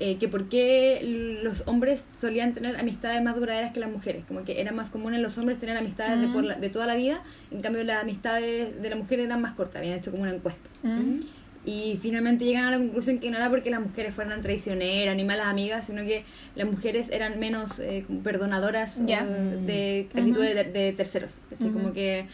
eh, 0.00 0.16
que 0.18 0.26
por 0.28 0.48
qué 0.48 1.38
los 1.42 1.62
hombres 1.66 2.00
solían 2.20 2.52
tener 2.52 2.76
amistades 2.76 3.22
más 3.22 3.36
duraderas 3.36 3.72
que 3.72 3.78
las 3.78 3.88
mujeres, 3.90 4.24
como 4.26 4.44
que 4.44 4.60
era 4.60 4.72
más 4.72 4.90
común 4.90 5.14
en 5.14 5.22
los 5.22 5.38
hombres 5.38 5.58
tener 5.60 5.76
amistades 5.76 6.20
de, 6.20 6.26
Mm. 6.26 6.32
por 6.32 6.42
la- 6.44 6.56
de 6.56 6.68
toda 6.68 6.86
la 6.86 6.96
vida, 6.96 7.22
en 7.52 7.60
cambio 7.60 7.84
las 7.84 8.02
amistades 8.02 8.82
de 8.82 8.90
las 8.90 8.98
mujeres 8.98 9.26
eran 9.26 9.40
más 9.40 9.54
cortas, 9.54 9.76
habían 9.76 9.98
hecho 9.98 10.10
como 10.10 10.24
una 10.24 10.34
encuesta. 10.34 10.68
Mm. 10.82 11.20
Y 11.66 11.98
finalmente 12.02 12.44
llegan 12.44 12.64
a 12.66 12.70
la 12.72 12.78
conclusión 12.78 13.18
que 13.20 13.30
no 13.30 13.38
era 13.38 13.48
porque 13.48 13.70
las 13.70 13.80
mujeres 13.80 14.14
fueran 14.14 14.42
traicioneras 14.42 15.16
ni 15.16 15.24
malas 15.24 15.46
amigas, 15.46 15.86
sino 15.86 16.02
que 16.02 16.24
las 16.56 16.66
mujeres 16.70 17.08
eran 17.10 17.38
menos 17.38 17.78
eh, 17.78 18.04
perdonadoras 18.22 18.96
Ya. 19.06 19.24
eh, 19.26 19.58
de 19.66 20.08
Ujú. 20.10 20.18
actitudes 20.20 20.54
de, 20.54 20.64
de 20.64 20.92
terceros. 20.92 21.32
¿cachai? 21.50 21.68
Ujú. 21.68 21.78
Como 21.78 21.92
que 21.94 22.26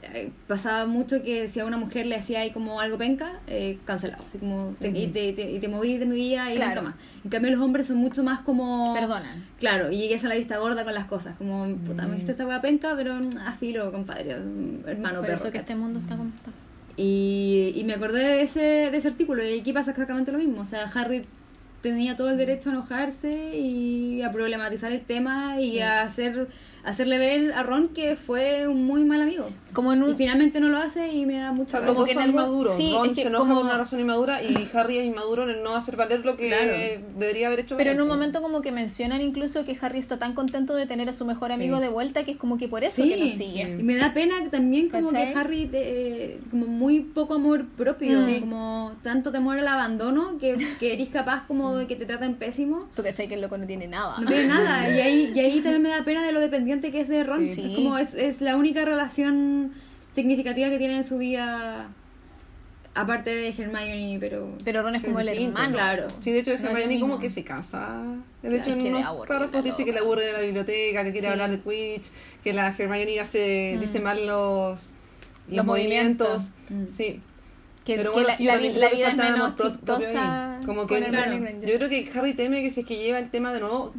eh, 0.00 0.30
pasaba 0.46 0.86
mucho 0.86 1.22
que 1.22 1.48
si 1.48 1.58
a 1.60 1.66
una 1.66 1.76
mujer 1.76 2.06
le 2.06 2.14
hacía 2.16 2.40
ahí 2.40 2.50
como 2.52 2.80
algo 2.80 2.96
penca, 2.96 3.40
eh, 3.48 3.78
cancelado. 3.84 4.24
Así 4.26 4.38
como 4.38 4.74
te, 4.80 4.88
y, 4.88 5.08
te, 5.08 5.32
te- 5.34 5.50
y 5.50 5.58
te 5.58 5.68
moví 5.68 5.98
de 5.98 6.06
mi 6.06 6.14
vida 6.14 6.50
y 6.52 6.56
Claro. 6.56 6.82
nunca 6.82 6.82
más. 6.82 6.94
En 7.24 7.30
cambio 7.30 7.50
los 7.50 7.60
hombres 7.60 7.88
son 7.88 7.96
mucho 7.98 8.22
más 8.24 8.38
como... 8.38 8.94
Perdonan. 8.94 9.44
Claro, 9.58 9.90
y 9.90 9.98
llegues 9.98 10.24
a 10.24 10.28
la 10.28 10.36
vista 10.36 10.56
gorda 10.58 10.84
con 10.84 10.94
las 10.94 11.06
cosas. 11.06 11.36
Como, 11.36 11.66
puta, 11.78 12.06
me 12.06 12.14
hiciste 12.14 12.32
esta 12.32 12.46
hueá 12.46 12.62
penca, 12.62 12.94
pero 12.96 13.16
mm, 13.16 13.36
a 13.44 13.52
filo, 13.54 13.90
compadre, 13.92 14.36
mm, 14.38 14.88
hermano, 14.88 15.16
Por 15.16 15.26
perro. 15.26 15.34
eso 15.40 15.52
que 15.52 15.58
este 15.58 15.74
mundo 15.74 15.98
está 15.98 16.16
como 16.16 16.30
está. 16.30 16.52
Y, 16.98 17.72
y 17.76 17.84
me 17.84 17.94
acordé 17.94 18.18
de 18.18 18.42
ese, 18.42 18.60
de 18.60 18.96
ese 18.96 19.08
artículo 19.08 19.44
y 19.44 19.60
aquí 19.60 19.72
pasa 19.72 19.92
exactamente 19.92 20.32
lo 20.32 20.38
mismo. 20.38 20.62
O 20.62 20.64
sea, 20.64 20.84
Harry 20.94 21.24
tenía 21.80 22.16
todo 22.16 22.30
el 22.30 22.36
derecho 22.36 22.70
a 22.70 22.72
enojarse 22.72 23.56
y 23.56 24.22
a 24.22 24.32
problematizar 24.32 24.92
el 24.92 25.02
tema 25.02 25.60
y 25.60 25.78
a 25.80 26.02
hacer 26.02 26.48
hacerle 26.84 27.18
ver 27.18 27.52
a 27.52 27.62
Ron 27.62 27.88
que 27.88 28.16
fue 28.16 28.66
un 28.68 28.84
muy 28.86 29.04
mal 29.04 29.20
amigo. 29.22 29.48
Como 29.72 29.92
en 29.92 30.00
Y 30.00 30.04
un... 30.04 30.16
finalmente 30.16 30.60
no 30.60 30.68
lo 30.68 30.78
hace 30.78 31.12
y 31.12 31.26
me 31.26 31.36
da 31.36 31.52
mucha 31.52 31.80
Como 31.82 32.04
que 32.04 32.14
son 32.14 32.22
algún- 32.22 32.40
inmaduros. 32.40 32.76
sí, 32.76 32.92
Ron 32.94 33.10
es 33.10 33.16
que 33.16 33.22
se 33.22 33.28
enoja 33.28 33.44
como- 33.44 33.56
por 33.56 33.64
una 33.64 33.76
razón 33.78 34.00
inmadura 34.00 34.42
y 34.42 34.54
Harry 34.74 34.98
es 34.98 35.04
inmaduro 35.06 35.48
en 35.48 35.62
no 35.62 35.74
hacer 35.74 35.96
valer 35.96 36.24
lo 36.24 36.36
que 36.36 36.48
Claro. 36.48 36.72
debería 37.18 37.48
haber 37.48 37.60
hecho 37.60 37.76
Pero 37.76 37.90
en 37.90 38.00
un 38.00 38.08
momento 38.08 38.40
como 38.42 38.62
que 38.62 38.72
mencionan 38.72 39.20
incluso 39.20 39.64
que 39.64 39.76
Harry 39.80 39.98
está 39.98 40.18
tan 40.18 40.32
contento 40.34 40.74
de 40.74 40.86
tener 40.86 41.08
a 41.08 41.12
su 41.12 41.24
mejor 41.24 41.52
amigo 41.52 41.76
Sí. 41.76 41.82
de 41.82 41.88
vuelta 41.88 42.24
que 42.24 42.30
es 42.32 42.36
como 42.36 42.56
que 42.58 42.68
por 42.68 42.82
eso 42.84 43.02
Sí, 43.02 43.08
que 43.10 43.16
lo 43.16 43.28
sigue. 43.28 43.62
y 43.78 43.82
me 43.82 43.96
da 43.96 44.14
pena 44.14 44.34
también 44.50 44.88
como 44.88 45.08
¿Cachai? 45.10 45.32
que 45.32 45.38
Harry 45.38 45.70
eh, 45.72 46.40
como 46.50 46.66
muy 46.66 47.00
poco 47.00 47.34
amor 47.34 47.66
propio, 47.76 48.24
Sí. 48.26 48.40
como 48.40 48.92
tanto 49.02 49.30
temor 49.32 49.58
al 49.58 49.68
abandono 49.68 50.38
que, 50.40 50.56
que 50.80 50.94
eres 50.94 51.08
capaz 51.08 51.46
como 51.46 51.76
de 51.76 51.86
que 51.86 51.96
te 51.96 52.06
traten 52.06 52.34
pésimo. 52.34 52.88
Tú 52.96 53.02
cachai 53.02 53.28
que 53.28 53.34
el 53.34 53.40
loco 53.42 53.58
no 53.58 53.66
tiene 53.66 53.86
nada. 53.86 54.16
No 54.20 54.26
tiene 54.26 54.46
nada. 54.46 54.88
Y 54.98 55.00
ahí, 55.00 55.32
y 55.34 55.38
ahí 55.40 55.60
también 55.60 55.82
me 55.82 55.88
da 55.90 56.02
pena 56.04 56.24
de 56.24 56.32
lo 56.32 56.40
dependiente 56.40 56.77
que 56.80 57.00
es 57.00 57.08
de 57.08 57.24
Ron. 57.24 57.48
Sí. 57.50 57.62
Es 57.70 57.76
como 57.76 57.98
es, 57.98 58.14
es 58.14 58.40
la 58.40 58.56
única 58.56 58.84
relación 58.84 59.72
significativa 60.14 60.68
que 60.70 60.78
tiene 60.78 60.96
en 60.98 61.04
su 61.04 61.18
vida. 61.18 61.88
Aparte 62.94 63.30
de 63.30 63.48
Hermione, 63.50 64.16
pero. 64.18 64.48
Pero 64.64 64.82
Ron 64.82 64.96
es 64.96 65.04
como 65.04 65.20
el 65.20 65.28
hermano. 65.28 65.72
claro. 65.74 66.06
Sí, 66.20 66.32
de 66.32 66.40
hecho, 66.40 66.50
No 66.58 66.70
Hermione 66.70 66.98
como 66.98 67.14
mismo. 67.14 67.18
que 67.20 67.28
se 67.28 67.44
casa. 67.44 68.02
De 68.42 68.56
hecho, 68.56 68.70
es 68.70 68.76
que 68.82 68.88
en 68.88 68.96
unos 68.96 69.26
párrafos 69.26 69.62
dice 69.62 69.84
que 69.84 69.92
le 69.92 70.00
aburre 70.00 70.24
de 70.26 70.32
la 70.32 70.40
biblioteca, 70.40 71.04
que 71.04 71.12
quiere 71.12 71.26
Sí. 71.28 71.32
hablar 71.32 71.50
de 71.50 71.60
Quidditch, 71.60 72.08
que 72.42 72.52
la 72.54 72.74
Hermione 72.76 73.20
hace, 73.20 73.74
Mm. 73.76 73.80
dice 73.80 74.00
mal 74.00 74.26
los, 74.26 74.86
los, 75.46 75.56
Los 75.56 75.64
movimientos. 75.66 76.50
movimientos. 76.70 76.96
Sí. 76.96 77.20
Que, 77.84 77.96
Pero 77.96 78.12
bueno, 78.12 78.28
la, 78.28 78.36
sí, 78.36 78.44
la 78.44 78.56
la 78.56 78.88
vida 78.90 79.08
es 79.08 79.16
menos 79.16 79.56
chistosa 79.56 80.60
Como 80.66 80.86
que 80.86 80.98
claro, 81.04 81.32
yo 81.38 81.78
creo 81.78 81.88
que 81.88 82.10
Harry 82.14 82.34
teme 82.34 82.62
que 82.62 82.68
si 82.70 82.80
es 82.80 82.86
que 82.86 82.96
lleva 82.98 83.18
el 83.18 83.30
tema 83.30 83.50
de 83.54 83.60
nuevo 83.60 83.94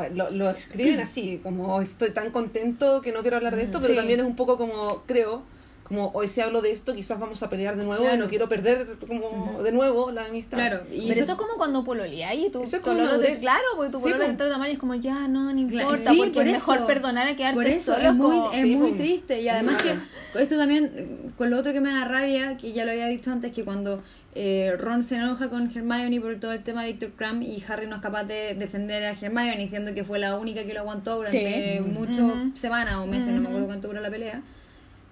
ver, 0.00 0.16
lo, 0.16 0.30
lo 0.30 0.48
escriben 0.50 1.00
así, 1.00 1.38
como 1.42 1.74
"Hoy 1.74 1.84
estoy 1.84 2.10
tan 2.10 2.30
contento 2.30 3.02
que 3.02 3.12
no 3.12 3.20
quiero 3.20 3.36
hablar 3.36 3.54
de 3.56 3.62
esto, 3.62 3.78
pero 3.78 3.92
Sí. 3.92 3.98
también 3.98 4.20
es 4.20 4.26
un 4.26 4.34
poco 4.36 4.56
como, 4.56 5.02
creo, 5.06 5.42
como 5.84 6.10
hoy 6.14 6.26
si 6.28 6.40
hablo 6.40 6.62
de 6.62 6.70
esto, 6.72 6.94
quizás 6.94 7.20
vamos 7.20 7.42
a 7.42 7.50
pelear 7.50 7.76
de 7.76 7.84
nuevo 7.84 8.06
y 8.14 8.16
no 8.16 8.26
quiero 8.28 8.48
perder 8.48 8.96
como 9.06 9.62
de 9.62 9.72
nuevo 9.72 10.10
la 10.10 10.24
amistad. 10.24 10.56
Claro. 10.56 10.80
Y 10.90 11.08
Pero 11.08 11.20
eso 11.20 11.32
es 11.32 11.38
como 11.38 11.52
cuando 11.56 11.84
pololeas 11.84 12.32
y 12.34 12.48
tú 12.50 12.62
Eso 12.62 12.76
es 12.76 12.82
como 12.82 13.04
madurez. 13.04 13.40
Claro, 13.40 13.62
porque 13.76 13.92
tu 13.92 13.98
Sí, 13.98 14.04
pololo 14.04 14.24
po. 14.24 14.30
de 14.30 14.36
todo 14.38 14.48
tamaño 14.50 14.72
es 14.72 14.78
como 14.78 14.94
ya, 14.94 15.28
no, 15.28 15.52
no 15.52 15.60
importa, 15.60 16.10
sí, 16.12 16.16
porque 16.16 16.32
por 16.32 16.46
es 16.46 16.52
mejor 16.54 16.76
eso. 16.78 16.86
perdonar 16.86 17.26
a 17.28 17.36
quedarte 17.36 17.54
Por 17.56 17.66
eso 17.66 17.94
solo. 17.94 18.08
es 18.08 18.14
muy, 18.14 18.36
como- 18.36 18.52
es 18.52 18.62
sí, 18.62 18.76
muy 18.76 18.92
triste. 18.92 19.42
Y 19.42 19.48
además 19.50 19.82
Claro. 19.82 20.00
que 20.32 20.42
esto 20.42 20.56
también, 20.56 21.34
con 21.36 21.50
lo 21.50 21.58
otro 21.58 21.74
que 21.74 21.80
me 21.82 21.92
da 21.92 22.06
rabia, 22.06 22.56
que 22.56 22.72
ya 22.72 22.86
lo 22.86 22.92
había 22.92 23.08
dicho 23.08 23.30
antes, 23.30 23.52
que 23.52 23.62
cuando 23.62 24.02
eh, 24.34 24.74
Ron 24.78 25.02
se 25.04 25.16
enoja 25.16 25.48
con 25.50 25.70
Hermione 25.74 26.20
por 26.20 26.36
todo 26.40 26.52
el 26.52 26.62
tema 26.62 26.82
de 26.84 26.92
Victor 26.92 27.10
Crumb 27.10 27.42
y 27.42 27.62
Harry 27.68 27.86
no 27.86 27.96
es 27.96 28.02
capaz 28.02 28.24
de 28.24 28.54
defender 28.54 29.04
a 29.04 29.10
Hermione 29.10 29.58
diciendo 29.58 29.92
que 29.94 30.04
fue 30.04 30.18
la 30.18 30.38
única 30.38 30.64
que 30.64 30.72
lo 30.72 30.80
aguantó 30.80 31.16
durante 31.16 31.78
Sí. 31.78 31.84
muchas 31.84 32.58
semanas 32.58 32.94
o 32.96 33.06
meses, 33.06 33.28
no 33.28 33.40
me 33.42 33.48
acuerdo 33.48 33.66
cuánto 33.66 33.88
duró 33.88 34.00
la 34.00 34.10
pelea. 34.10 34.40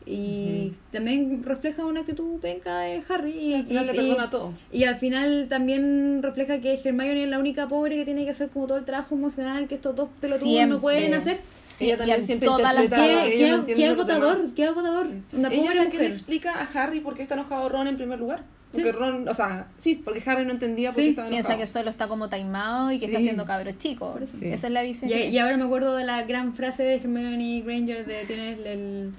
Y 0.07 0.73
también 0.91 1.43
refleja 1.45 1.85
una 1.85 2.01
actitud 2.01 2.41
penca 2.41 2.81
de 2.81 3.03
Harry. 3.09 3.33
Y, 3.33 3.55
Al 3.55 3.67
final 3.67 3.85
y- 3.85 3.87
le 3.87 3.93
y- 3.93 3.97
perdona 4.09 4.31
todo. 4.31 4.53
y 4.73 4.85
al 4.85 4.97
final 4.97 5.47
también 5.51 6.23
refleja 6.23 6.61
que 6.61 6.81
Hermione 6.83 7.25
es 7.25 7.29
la 7.29 7.39
única 7.39 7.69
pobre 7.69 7.97
que 7.97 8.05
tiene 8.07 8.25
que 8.25 8.31
hacer 8.31 8.49
como 8.49 8.67
todo 8.67 8.79
el 8.79 8.87
trabajo 8.87 9.15
emocional 9.15 9.69
que 9.69 9.75
estos 9.75 9.95
dos 9.95 10.09
pelotudos 10.21 10.49
Siempre. 10.49 10.75
no 10.77 10.81
pueden 10.81 11.13
hacer. 11.15 11.41
Sí, 11.65 11.85
Ella 11.85 11.95
y 11.95 11.99
también 11.99 12.23
siempre 12.23 12.49
las 12.49 12.59
interpreta- 12.59 12.97
Qué, 12.97 13.35
ella 13.37 13.91
agotador, 13.93 14.55
qué 14.57 14.65
agotador. 14.65 15.07
Una 15.35 15.49
Ella 15.49 15.63
pobre 15.63 15.79
es 15.79 15.85
la 15.85 15.91
que 15.91 15.97
le 15.99 16.03
mujer. 16.05 16.07
explica 16.13 16.55
a 16.55 16.65
Harry 16.83 17.01
por 17.01 17.15
qué 17.15 17.23
está 17.23 17.35
enojado 17.35 17.69
Ron 17.69 17.87
en 17.87 17.97
primer 17.97 18.19
lugar. 18.19 18.43
Sí. 18.73 18.83
Porque 18.83 18.93
Ron, 18.93 19.29
o 19.29 19.35
sea, 19.35 19.67
sí, 19.79 20.01
porque 20.05 20.23
Harry 20.27 20.45
no 20.45 20.53
entendía 20.53 20.91
por 20.91 20.97
qué 20.97 21.03
Sí, 21.03 21.09
estaba 21.11 21.27
enojado. 21.29 21.49
Piensa 21.49 21.61
que 21.61 21.67
solo 21.67 21.91
está 21.91 22.07
como 22.07 22.29
taimado 22.29 22.93
y 22.93 23.01
que 23.01 23.07
está 23.07 23.19
Sí. 23.19 23.25
haciendo 23.25 23.45
cabros 23.45 23.77
chicos. 23.79 24.21
Sí. 24.39 24.47
Esa 24.47 24.69
es 24.69 24.73
la 24.73 24.83
visión. 24.83 25.11
Y, 25.11 25.15
y 25.15 25.39
ahora 25.39 25.57
me 25.57 25.65
acuerdo 25.65 25.97
de 25.97 26.05
la 26.05 26.23
gran 26.25 26.55
frase 26.55 26.85
de 26.85 26.95
Hermione 26.97 27.63
Granger 27.63 28.07
de 28.07 28.25
tienes 28.27 28.59
el, 28.61 28.67
el- 28.67 29.13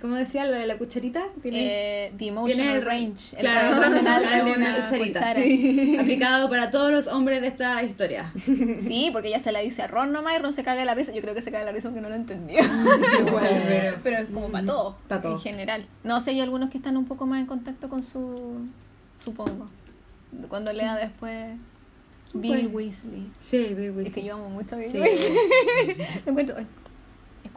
¿cómo, 0.00 0.16
decía? 0.16 0.44
Lo 0.46 0.52
de 0.52 0.66
la 0.66 0.78
cucharita. 0.78 1.24
Tienes, 1.42 1.62
Eh, 1.64 2.12
the 2.18 2.28
emotional 2.28 2.76
el 2.76 2.84
range. 2.84 3.34
El 3.34 3.40
claro, 3.40 3.76
emocional 3.82 4.22
de 4.22 4.42
una, 4.42 4.54
una 4.56 4.84
cucharita. 4.86 5.20
cuchara. 5.20 5.42
Sí. 5.42 5.96
aplicado 5.98 6.48
para 6.50 6.70
todos 6.70 6.90
los 6.92 7.06
hombres 7.08 7.40
de 7.40 7.48
esta 7.48 7.82
historia. 7.82 8.32
Sí, 8.78 9.10
porque 9.12 9.28
ella 9.28 9.38
se 9.38 9.52
la 9.52 9.60
dice 9.60 9.82
a 9.82 9.86
Ron 9.86 10.12
nomás 10.12 10.34
y 10.36 10.38
Ron 10.38 10.52
se 10.52 10.64
caga 10.64 10.80
de 10.80 10.86
la 10.86 10.94
risa. 10.94 11.12
Yo 11.12 11.20
creo 11.20 11.34
que 11.34 11.42
se 11.42 11.50
caga 11.50 11.60
de 11.64 11.70
la 11.70 11.72
risa 11.74 11.88
porque 11.88 12.00
no 12.00 12.08
lo 12.08 12.14
entendió. 12.16 12.58
Igual, 13.26 14.00
pero- 14.02 14.16
es 14.18 14.26
como 14.26 14.48
para 14.48 14.66
todo, 14.66 14.96
Pa' 15.08 15.20
todo. 15.20 15.32
en 15.34 15.40
general. 15.40 15.86
No 16.04 16.20
sé, 16.20 16.30
hay 16.30 16.40
algunos 16.40 16.70
que 16.70 16.78
están 16.78 16.96
un 16.96 17.04
poco 17.06 17.26
más 17.26 17.40
en 17.40 17.46
contacto 17.46 17.88
con 17.88 18.02
su. 18.02 18.66
Supongo. 19.16 19.68
Cuando 20.48 20.72
lea 20.72 20.96
después. 20.96 21.56
Bill. 22.34 22.66
Weasley. 22.72 23.26
Sí, 23.42 23.68
Bill 23.74 23.90
Weasley. 23.90 24.06
Es 24.08 24.12
que 24.12 24.22
yo 24.22 24.34
amo 24.34 24.50
mucho 24.50 24.74
a 24.74 24.78
Bill 24.78 24.90
Sí. 24.92 24.98
Weasley. 24.98 25.36
Encuentro. 26.26 26.56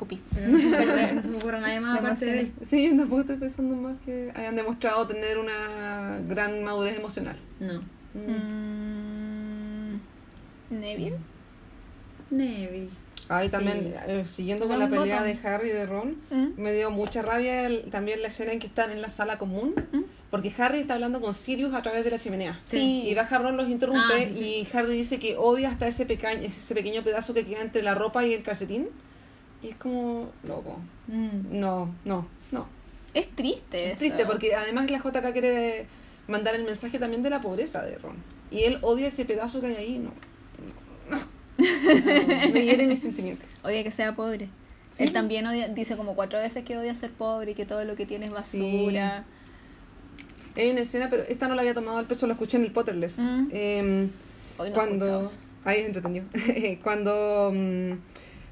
Ay, 0.02 0.18
escupí. 0.18 0.22
Pero 0.34 1.14
no 1.16 1.22
se 1.22 1.28
me 1.28 1.38
ocurre 1.38 1.62
nadie 1.62 1.80
más 1.80 2.00
aparte 2.00 2.26
de 2.26 2.40
él. 2.42 2.52
Sí, 2.70 2.90
yo 2.90 2.98
tampoco 2.98 3.22
estoy 3.22 3.38
pensando 3.38 3.76
más 3.76 4.00
que 4.00 4.32
hayan 4.36 4.56
demostrado 4.56 5.08
tener 5.08 5.38
una 5.38 6.20
gran 6.28 6.64
madurez 6.64 6.98
emocional. 6.98 7.38
No. 7.60 7.82
Mm, 8.14 10.00
Neville. 10.70 11.18
Neville. 12.30 12.90
Ahí 13.30 13.46
Sí. 13.48 13.52
también, 13.52 13.94
eh, 14.08 14.24
siguiendo 14.26 14.68
con 14.68 14.78
la 14.80 14.90
pelea 14.90 15.24
de 15.24 15.38
Harry 15.44 15.70
y 15.70 15.72
de 15.72 15.86
Ron, 15.86 16.18
Mm. 16.30 16.48
me 16.58 16.74
dio 16.74 16.92
mucha 16.92 17.22
rabia 17.22 17.66
el- 17.66 17.90
también 17.90 18.22
la 18.22 18.28
escena 18.28 18.52
en 18.52 18.60
que 18.60 18.68
están 18.68 18.92
en 18.92 19.02
la 19.02 19.08
sala 19.10 19.38
común, 19.38 19.74
Mm. 19.94 20.02
porque 20.30 20.54
Harry 20.58 20.80
está 20.80 20.96
hablando 20.96 21.22
con 21.22 21.34
Sirius 21.34 21.74
a 21.74 21.82
través 21.82 22.04
de 22.04 22.12
la 22.12 22.20
chimenea. 22.20 22.60
Sí. 22.66 23.04
Y 23.08 23.16
baja 23.16 23.38
Ron 23.38 23.56
los 23.56 23.70
interrumpe 23.70 24.02
Ah, 24.14 24.18
sí, 24.28 24.34
sí. 24.34 24.68
y 24.74 24.78
Harry 24.78 24.94
dice 24.94 25.18
que 25.20 25.38
odia 25.38 25.70
hasta 25.70 25.88
ese, 25.88 26.06
peca- 26.06 26.34
ese 26.34 26.74
pequeño 26.76 27.04
pedazo 27.04 27.34
que 27.34 27.46
queda 27.46 27.62
entre 27.62 27.84
la 27.84 27.96
ropa 27.96 28.26
y 28.26 28.34
el 28.34 28.44
calcetín. 28.44 28.90
Y 29.64 29.70
es 29.70 29.76
como, 29.76 30.32
loco, 30.48 30.80
Mm. 31.08 31.60
no, 31.60 31.94
no, 32.06 32.28
no. 32.52 32.68
Es 33.14 33.28
triste 33.36 33.92
Es 33.92 34.00
triste 34.00 34.22
eso. 34.22 34.32
porque 34.32 34.56
además 34.56 34.90
la 34.90 35.00
JK 35.00 35.32
quiere 35.34 35.86
mandar 36.28 36.56
el 36.56 36.64
mensaje 36.64 36.98
también 37.00 37.22
de 37.24 37.30
la 37.30 37.42
pobreza 37.42 37.84
de 37.84 37.98
Ron. 37.98 38.16
Y 38.50 38.64
él 38.64 38.80
odia 38.82 39.08
ese 39.08 39.26
pedazo 39.26 39.60
que 39.62 39.68
hay 39.68 39.76
ahí, 39.76 39.98
no. 40.00 40.12
no, 41.10 41.18
no. 41.18 42.54
Me 42.54 42.66
hieren 42.66 42.88
mis 42.90 43.00
sentimientos. 43.00 43.48
Odia 43.64 43.84
que 43.84 43.92
sea 43.92 44.16
pobre. 44.16 44.48
Sí. 44.92 45.04
Él 45.04 45.14
también 45.14 45.46
odia, 45.48 45.68
dice 45.70 45.96
como 45.96 46.16
cuatro 46.16 46.40
veces 46.40 46.64
que 46.66 46.78
odia 46.78 46.94
ser 46.96 47.12
pobre 47.12 47.52
y 47.52 47.54
que 47.56 47.66
todo 47.66 47.84
lo 47.86 47.96
que 47.96 48.06
tiene 48.06 48.26
es 48.26 48.32
basura. 48.32 49.26
Hay 50.56 50.70
una 50.70 50.82
escena, 50.82 51.10
pero 51.10 51.24
esta 51.24 51.48
no 51.48 51.56
la 51.56 51.62
había 51.62 51.74
tomado 51.74 51.98
al 51.98 52.08
peso, 52.08 52.28
la 52.28 52.34
escuché 52.34 52.58
en 52.58 52.64
el 52.64 52.72
Potterless. 52.72 53.20
Mm. 53.20 53.48
Em, 53.52 54.10
Hoy 54.58 54.70
no 54.70 54.76
cuando. 54.76 55.22
Ahí 55.64 55.80
es 55.80 55.86
entretenido. 55.88 56.26
cuando 56.84 57.52
mm, 57.54 57.92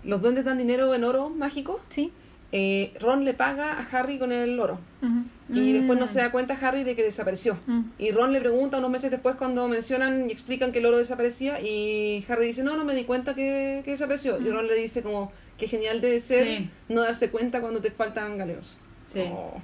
los 0.03 0.21
duendes 0.21 0.45
dan 0.45 0.57
dinero 0.57 0.93
en 0.95 1.03
oro 1.03 1.29
mágico, 1.29 1.79
Sí. 1.89 2.11
eh, 2.51 2.93
Ron 2.99 3.25
le 3.25 3.33
paga 3.33 3.73
a 3.79 3.83
Harry 3.91 4.17
con 4.19 4.31
el 4.31 4.59
oro. 4.59 4.79
Y 5.01 5.71
Mm. 5.71 5.73
después 5.73 5.99
no 5.99 6.07
se 6.07 6.19
da 6.19 6.31
cuenta 6.31 6.57
Harry 6.61 6.83
de 6.83 6.95
que 6.95 7.03
desapareció. 7.03 7.57
Mm. 7.67 7.81
Y 7.97 8.11
Ron 8.11 8.31
le 8.33 8.39
pregunta 8.39 8.77
unos 8.77 8.89
meses 8.91 9.09
después 9.11 9.35
cuando 9.35 9.67
mencionan 9.67 10.29
y 10.29 10.31
explican 10.31 10.71
que 10.71 10.79
el 10.79 10.85
oro 10.85 10.97
desaparecía 10.99 11.59
y 11.61 12.23
Harry 12.29 12.45
dice, 12.47 12.63
no, 12.63 12.75
no 12.77 12.85
me 12.85 12.93
di 12.95 13.03
cuenta 13.03 13.33
que, 13.35 13.81
que 13.85 13.91
desapareció. 13.91 14.39
Mm. 14.39 14.45
Y 14.45 14.49
Ron 14.51 14.67
le 14.67 14.75
dice 14.75 15.01
como, 15.03 15.31
qué 15.57 15.67
genial 15.67 16.01
debe 16.01 16.19
ser 16.19 16.45
Sí. 16.45 16.69
no 16.87 17.01
darse 17.01 17.29
cuenta 17.31 17.61
cuando 17.61 17.81
te 17.81 17.91
faltan 17.91 18.37
galeos. 18.37 18.77
Sí. 19.11 19.21
Oh, 19.31 19.59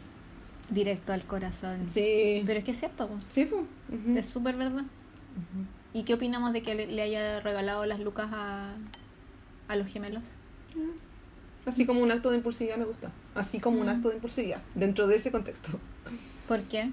Directo 0.69 1.13
al 1.13 1.23
corazón. 1.25 1.87
sí. 1.87 2.41
Pero 2.45 2.57
es 2.59 2.65
que 2.65 2.71
es 2.71 2.79
cierto. 2.79 3.07
Sí, 3.29 3.45
pues. 3.45 3.61
ujú. 3.93 4.17
es 4.17 4.25
súper 4.25 4.55
verdad. 4.55 4.83
¿Y 5.93 6.03
qué 6.03 6.13
opinamos 6.15 6.51
de 6.53 6.61
que 6.63 6.73
le, 6.75 6.87
le 6.87 7.01
haya 7.01 7.39
regalado 7.41 7.85
las 7.85 7.99
lucas 7.99 8.29
a, 8.33 8.73
a 9.67 9.75
los 9.75 9.87
gemelos? 9.87 10.23
Así 11.65 11.85
como 11.85 12.01
un 12.01 12.11
acto 12.11 12.29
de 12.29 12.37
impulsividad 12.37 12.77
me 12.77 12.85
gusta. 12.85 13.09
Así 13.33 13.59
como 13.59 13.79
un 13.81 13.87
Mm. 13.87 13.89
acto 13.89 14.09
de 14.09 14.15
impulsividad. 14.15 14.61
Dentro 14.75 15.07
de 15.07 15.15
ese 15.15 15.31
contexto. 15.31 15.79
¿Por 16.47 16.61
qué? 16.63 16.89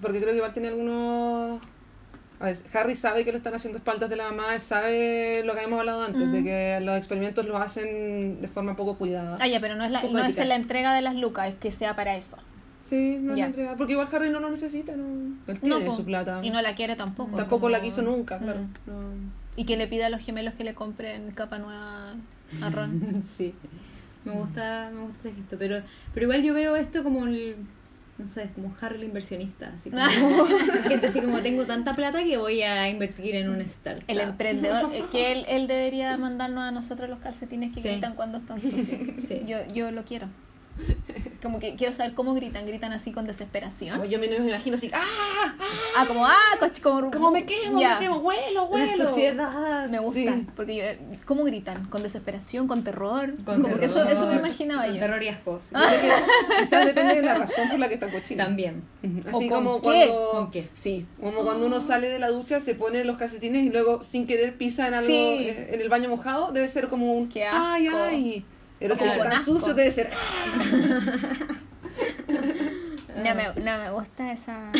Porque 0.00 0.18
creo 0.20 0.30
que 0.30 0.36
igual 0.36 0.52
tiene 0.52 0.68
algunos... 0.68 1.60
A 2.38 2.44
ver, 2.44 2.56
Harry 2.74 2.94
sabe 2.94 3.24
que 3.24 3.32
lo 3.32 3.38
están 3.38 3.54
haciendo 3.54 3.78
espaldas 3.78 4.10
de 4.10 4.16
la 4.16 4.30
mamá, 4.30 4.58
sabe 4.58 5.42
lo 5.44 5.54
que 5.54 5.60
habíamos 5.60 5.80
hablado 5.80 6.02
antes, 6.02 6.22
Mm. 6.26 6.32
de 6.32 6.44
que 6.44 6.78
los 6.82 6.96
experimentos 6.98 7.46
los 7.46 7.58
hacen 7.58 8.40
de 8.42 8.48
forma 8.48 8.76
poco 8.76 8.96
cuidada. 8.98 9.38
Ah, 9.40 9.48
ya, 9.48 9.58
pero 9.58 9.74
no 9.74 9.84
es, 9.84 9.90
la, 9.90 10.02
no 10.02 10.18
es 10.22 10.36
la 10.46 10.54
entrega 10.54 10.94
de 10.94 11.00
las 11.00 11.14
lucas, 11.16 11.48
es 11.48 11.54
que 11.54 11.70
sea 11.70 11.96
para 11.96 12.14
eso. 12.14 12.36
Sí, 12.88 13.18
no 13.20 13.32
es 13.32 13.38
Ya. 13.38 13.44
la 13.44 13.48
entrega. 13.48 13.76
Porque 13.76 13.94
igual 13.94 14.08
Harry 14.12 14.28
no 14.30 14.38
lo 14.38 14.50
necesita, 14.50 14.94
no. 14.94 15.34
Él 15.48 15.58
tiene 15.60 15.80
po. 15.86 15.96
su 15.96 16.04
plata. 16.04 16.40
Y 16.44 16.50
no 16.50 16.60
la 16.62 16.74
quiere 16.74 16.94
tampoco. 16.94 17.36
Tampoco 17.36 17.68
la 17.70 17.80
quiso 17.80 18.02
nunca, 18.02 18.38
claro. 18.38 18.60
Mm. 18.60 18.70
No. 18.90 19.45
Y 19.56 19.64
que 19.64 19.76
le 19.76 19.86
pida 19.88 20.06
a 20.06 20.10
los 20.10 20.20
gemelos 20.22 20.54
que 20.54 20.64
le 20.64 20.74
compren 20.74 21.30
capa 21.32 21.58
nueva 21.58 22.14
a 22.62 22.70
Ron. 22.70 23.24
Sí. 23.36 23.54
Me 24.24 24.32
gusta, 24.32 24.90
me 24.92 25.02
gusta 25.02 25.28
ese 25.28 25.36
gesto, 25.36 25.56
pero, 25.58 25.80
pero 26.12 26.24
igual 26.26 26.42
yo 26.42 26.52
veo 26.52 26.74
esto 26.74 27.04
como 27.04 27.26
el, 27.28 27.54
no 28.18 28.28
sé, 28.28 28.50
como 28.56 28.74
Harry 28.80 28.96
el 28.96 29.04
inversionista, 29.04 29.72
así 29.78 29.88
como 29.88 30.04
gente 30.88 31.06
así 31.06 31.20
como 31.20 31.40
tengo 31.42 31.64
tanta 31.64 31.92
plata 31.92 32.24
que 32.24 32.36
voy 32.36 32.60
a 32.62 32.88
invertir 32.88 33.36
en 33.36 33.48
un 33.50 33.60
startup. 33.60 34.04
El 34.08 34.18
emprendedor, 34.18 34.92
eh, 34.92 35.04
que 35.12 35.30
él, 35.30 35.44
él 35.48 35.68
debería 35.68 36.16
mandarnos 36.16 36.64
a 36.64 36.72
nosotros 36.72 37.08
los 37.08 37.20
calcetines 37.20 37.72
que 37.72 37.82
Sí. 37.82 37.88
gritan 37.88 38.14
cuando 38.16 38.38
están 38.38 38.60
sucios. 38.60 39.00
Sí. 39.28 39.42
Yo, 39.46 39.58
yo 39.72 39.92
lo 39.92 40.04
quiero. 40.04 40.26
Como 41.42 41.60
que 41.60 41.76
quiero 41.76 41.92
saber 41.92 42.14
cómo 42.14 42.34
gritan. 42.34 42.66
¿Gritan 42.66 42.92
así 42.92 43.12
con 43.12 43.26
desesperación? 43.26 44.00
Ay, 44.00 44.08
yo 44.08 44.18
me, 44.18 44.28
me 44.28 44.36
imagino 44.48 44.76
así, 44.76 44.90
¡ah! 44.92 45.02
¡ah! 45.02 45.54
Ah, 45.96 46.04
como, 46.06 46.26
ah, 46.26 46.32
como, 46.82 47.10
Como 47.10 47.30
me 47.30 47.44
quemo, 47.44 47.80
Ya. 47.80 47.94
me 47.94 48.00
quemo, 48.00 48.16
huelo, 48.18 48.42
La 48.54 48.62
huelo. 48.64 49.08
sociedad. 49.08 49.88
Me 49.88 49.98
gusta, 49.98 50.20
Sí. 50.20 50.46
porque 50.56 50.76
yo, 50.76 50.84
¿cómo 51.24 51.44
gritan? 51.44 51.86
¿Con 51.86 52.02
desesperación? 52.02 52.66
¿Con 52.68 52.84
terror? 52.84 53.34
Con 53.44 53.62
como 53.62 53.78
que 53.78 53.86
eso, 53.86 53.96
terror, 53.96 54.12
eso 54.12 54.26
me 54.26 54.36
imaginaba 54.36 54.84
con 54.84 54.94
yo. 54.94 55.00
terror 55.00 55.22
y 55.22 55.28
asco. 55.28 55.60
Que 55.72 56.62
Quizás 56.64 56.84
depende 56.86 57.14
de 57.16 57.22
la 57.22 57.34
razón 57.34 57.68
por 57.68 57.78
la 57.78 57.88
que 57.88 57.94
están. 57.94 58.10
También. 58.36 58.82
Ujú. 59.02 59.28
¿O 59.32 59.36
Así 59.38 59.48
como 59.48 59.80
cuando. 59.80 60.30
¿Con 60.32 60.50
qué? 60.50 60.68
Sí, 60.72 61.06
como 61.20 61.42
cuando 61.42 61.66
uno 61.66 61.80
sale 61.80 62.08
de 62.08 62.18
la 62.18 62.28
ducha, 62.28 62.60
se 62.60 62.74
pone 62.74 63.04
los 63.04 63.16
calcetines 63.18 63.64
y 63.64 63.70
luego 63.70 64.02
sin 64.04 64.26
querer 64.26 64.56
pisa 64.56 64.88
en 64.88 64.94
algo 64.94 65.06
Sí. 65.06 65.48
en 65.50 65.80
el 65.80 65.88
baño 65.88 66.08
mojado, 66.08 66.52
debe 66.52 66.68
ser 66.68 66.88
como 66.88 67.12
un. 67.14 67.28
Qué 67.28 67.44
¡Ay, 67.44 67.86
asco. 67.88 67.98
ay! 68.02 68.44
Pero 68.78 68.94
si 68.94 69.00
Como 69.00 69.12
está 69.12 69.24
con 69.24 69.32
tan 69.32 69.44
sucio, 69.44 69.74
debe 69.74 69.90
ser. 69.90 70.10
No 73.16 73.34
me, 73.34 73.44
no 73.62 73.78
me 73.78 73.90
gusta 73.90 74.30
esa, 74.30 74.70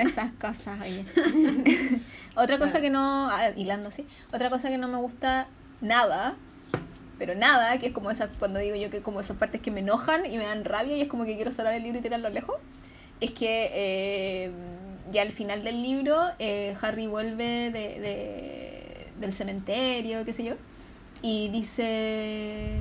esas 0.00 0.32
cosas, 0.32 0.80
oye. 0.80 1.04
otra 2.34 2.58
cosa 2.58 2.80
que 2.80 2.90
no, 2.90 3.30
ah, 3.30 3.50
hilando 3.56 3.88
así, 3.88 4.04
otra 4.32 4.50
cosa 4.50 4.68
que 4.68 4.78
no 4.78 4.88
me 4.88 4.98
gusta 4.98 5.46
nada, 5.80 6.34
pero 7.18 7.34
nada, 7.36 7.78
que 7.78 7.86
es 7.86 7.92
como 7.92 8.10
esa, 8.10 8.28
cuando 8.28 8.58
digo 8.58 8.74
yo 8.74 8.90
que 8.90 9.00
como 9.00 9.20
esas 9.20 9.36
partes 9.36 9.60
que 9.60 9.70
me 9.70 9.80
enojan 9.80 10.26
y 10.26 10.36
me 10.38 10.44
dan 10.44 10.64
rabia 10.64 10.96
y 10.96 11.02
es 11.02 11.08
como 11.08 11.24
que 11.24 11.36
quiero 11.36 11.52
cerrar 11.52 11.72
el 11.74 11.84
libro 11.84 12.00
y 12.00 12.02
tirarlo 12.02 12.28
lejos, 12.30 12.56
es 13.20 13.30
que 13.30 13.70
eh, 13.72 14.50
ya 15.12 15.22
al 15.22 15.30
final 15.32 15.62
del 15.62 15.80
libro 15.80 16.20
eh, 16.40 16.76
Harry 16.82 17.06
vuelve 17.06 17.70
de, 17.70 18.00
de- 18.00 19.06
del 19.20 19.32
cementerio, 19.32 20.24
qué 20.24 20.32
sé 20.32 20.42
yo, 20.44 20.54
y 21.22 21.48
dice, 21.50 22.76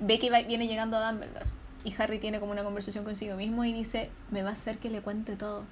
ve 0.00 0.18
que 0.18 0.30
viene 0.44 0.66
llegando 0.66 0.96
a 0.96 1.10
Dumbledore. 1.10 1.46
Y 1.84 1.94
Harry 1.98 2.18
tiene 2.18 2.40
como 2.40 2.52
una 2.52 2.64
conversación 2.64 3.04
consigo 3.04 3.36
mismo 3.36 3.64
y 3.64 3.72
dice, 3.72 4.10
me 4.30 4.42
va 4.42 4.50
a 4.50 4.52
hacer 4.54 4.78
que 4.78 4.88
le 4.90 5.02
cuente 5.02 5.36
todo. 5.36 5.64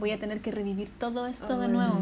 Voy 0.00 0.10
a 0.10 0.18
tener 0.18 0.40
que 0.40 0.50
revivir 0.50 0.88
todo 0.98 1.26
esto 1.26 1.58
de 1.58 1.68
nuevo. 1.68 2.00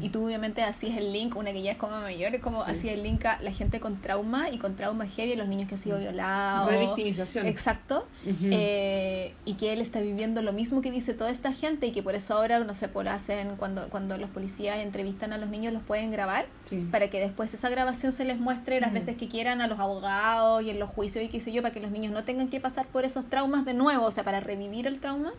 Y 0.00 0.10
tú 0.10 0.24
obviamente 0.26 0.62
hacías 0.62 0.96
el 0.96 1.12
link, 1.12 1.34
una 1.36 1.52
que 1.52 1.60
ya 1.62 1.72
es 1.72 1.76
como 1.78 1.98
mayor, 2.00 2.32
es 2.34 2.40
como 2.40 2.62
hacía 2.62 2.92
el 2.92 3.02
link 3.02 3.24
a 3.26 3.40
la 3.40 3.50
gente 3.52 3.80
con 3.80 4.00
trauma 4.00 4.48
y 4.50 4.58
con 4.58 4.76
trauma 4.76 5.06
heavy, 5.06 5.34
los 5.34 5.48
niños 5.48 5.68
que 5.68 5.74
han 5.74 5.80
sido 5.80 5.98
violados. 5.98 6.68
Revictimización. 6.70 7.46
Exacto. 7.46 8.06
Eh, 8.44 9.34
y 9.44 9.54
que 9.54 9.72
él 9.72 9.80
está 9.80 10.00
viviendo 10.00 10.42
lo 10.42 10.52
mismo 10.52 10.80
que 10.82 10.90
dice 10.90 11.14
toda 11.14 11.30
esta 11.30 11.52
gente 11.52 11.86
y 11.86 11.92
que 11.92 12.02
por 12.02 12.14
eso 12.14 12.34
ahora, 12.34 12.60
no 12.60 12.74
sé, 12.74 12.88
pues 12.88 13.04
lo 13.04 13.10
hacen 13.10 13.56
cuando, 13.56 13.88
cuando 13.88 14.16
los 14.18 14.30
policías 14.30 14.78
entrevistan 14.78 15.32
a 15.32 15.38
los 15.38 15.48
niños, 15.48 15.72
los 15.72 15.82
pueden 15.82 16.10
grabar 16.10 16.46
Sí. 16.64 16.86
para 16.90 17.08
que 17.08 17.18
después 17.20 17.52
esa 17.54 17.68
grabación 17.70 18.12
se 18.12 18.24
les 18.24 18.38
muestre 18.38 18.80
las 18.80 18.92
veces 18.92 19.16
que 19.16 19.28
quieran 19.28 19.60
a 19.62 19.66
los 19.66 19.78
abogados 19.80 20.62
y 20.62 20.70
en 20.70 20.78
los 20.78 20.90
juicios 20.90 21.24
y 21.24 21.28
qué 21.28 21.40
sé 21.40 21.50
yo, 21.52 21.62
para 21.62 21.72
que 21.72 21.80
los 21.80 21.90
niños 21.90 22.12
no 22.12 22.24
tengan 22.24 22.48
que 22.48 22.60
pasar 22.60 22.86
por 22.86 23.04
esos 23.04 23.28
traumas 23.28 23.64
de 23.64 23.74
nuevo, 23.74 24.04
o 24.06 24.10
sea, 24.10 24.22
para 24.24 24.40
revivir 24.40 24.86
el 24.86 25.00
trauma. 25.00 25.32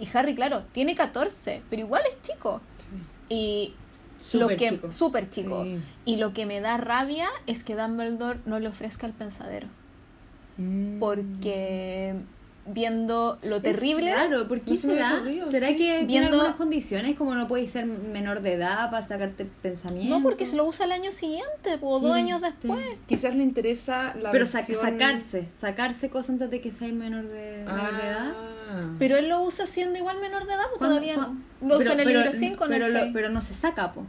Y 0.00 0.08
Harry, 0.14 0.34
claro, 0.34 0.64
tiene 0.72 0.94
14, 0.94 1.62
pero 1.70 1.82
igual 1.82 2.02
es 2.08 2.20
chico. 2.22 2.60
Y 3.28 3.74
lo 4.32 4.42
Súper 4.42 4.56
que 4.56 4.68
chico. 4.70 4.92
súper 4.92 5.30
chico. 5.30 5.64
Sí. 5.64 5.78
Y 6.04 6.16
lo 6.16 6.32
que 6.32 6.46
me 6.46 6.60
da 6.60 6.76
rabia 6.76 7.28
es 7.46 7.64
que 7.64 7.74
Dumbledore 7.76 8.38
no 8.46 8.58
le 8.60 8.68
ofrezca 8.68 9.06
el 9.06 9.12
pensadero, 9.12 9.68
Mm. 10.56 10.98
porque 10.98 12.14
viendo 12.70 13.38
lo 13.42 13.60
terrible, 13.60 14.10
Claro, 14.12 14.46
¿por 14.48 14.60
qué 14.60 14.72
No 14.72 14.76
será? 14.76 15.14
ocurrido, 15.16 15.48
¿Será 15.50 15.68
sí. 15.68 15.76
que 15.76 15.84
tiene 15.84 16.06
Viendo- 16.06 16.36
algunas 16.36 16.56
condiciones 16.56 17.16
como 17.16 17.34
no 17.34 17.48
puedes 17.48 17.70
ser 17.70 17.86
menor 17.86 18.40
de 18.42 18.54
edad 18.54 18.90
para 18.90 19.06
sacarte 19.06 19.46
pensamientos? 19.62 20.10
no 20.18 20.22
porque 20.22 20.46
se 20.46 20.56
lo 20.56 20.64
usa 20.64 20.86
el 20.86 20.92
año 20.92 21.10
siguiente, 21.12 21.78
o 21.80 22.00
dos 22.00 22.12
años 22.12 22.40
después. 22.40 22.84
Quizás 23.06 23.34
le 23.34 23.42
interesa 23.42 24.14
la 24.20 24.30
Pero 24.30 24.44
versión- 24.46 24.80
sacarse, 24.80 25.48
sacarse 25.60 26.10
cosas 26.10 26.30
antes 26.30 26.50
de 26.50 26.60
que 26.60 26.70
seas 26.70 26.92
menor 26.92 27.24
de, 27.28 27.64
menor 27.66 27.96
de 27.96 28.08
edad. 28.08 28.32
Ah. 28.70 28.94
Pero 28.98 29.16
él 29.16 29.28
lo 29.28 29.42
usa 29.42 29.66
siendo 29.66 29.98
igual 29.98 30.18
menor 30.20 30.46
de 30.46 30.52
edad, 30.52 30.64
pues 30.68 30.78
¿Cuándo- 30.78 30.96
todavía 30.96 31.16
no. 31.16 31.36
Lo 31.66 31.78
usa 31.78 31.78
Pero- 31.78 31.92
en 31.94 32.00
el 32.00 32.06
pero- 32.06 32.20
libro 32.20 32.32
5, 32.38 32.64
no 32.64 32.70
pero, 32.70 32.88
lo- 32.88 33.12
pero 33.12 33.28
no 33.30 33.40
se 33.40 33.54
saca, 33.54 33.92
po. 33.94 34.04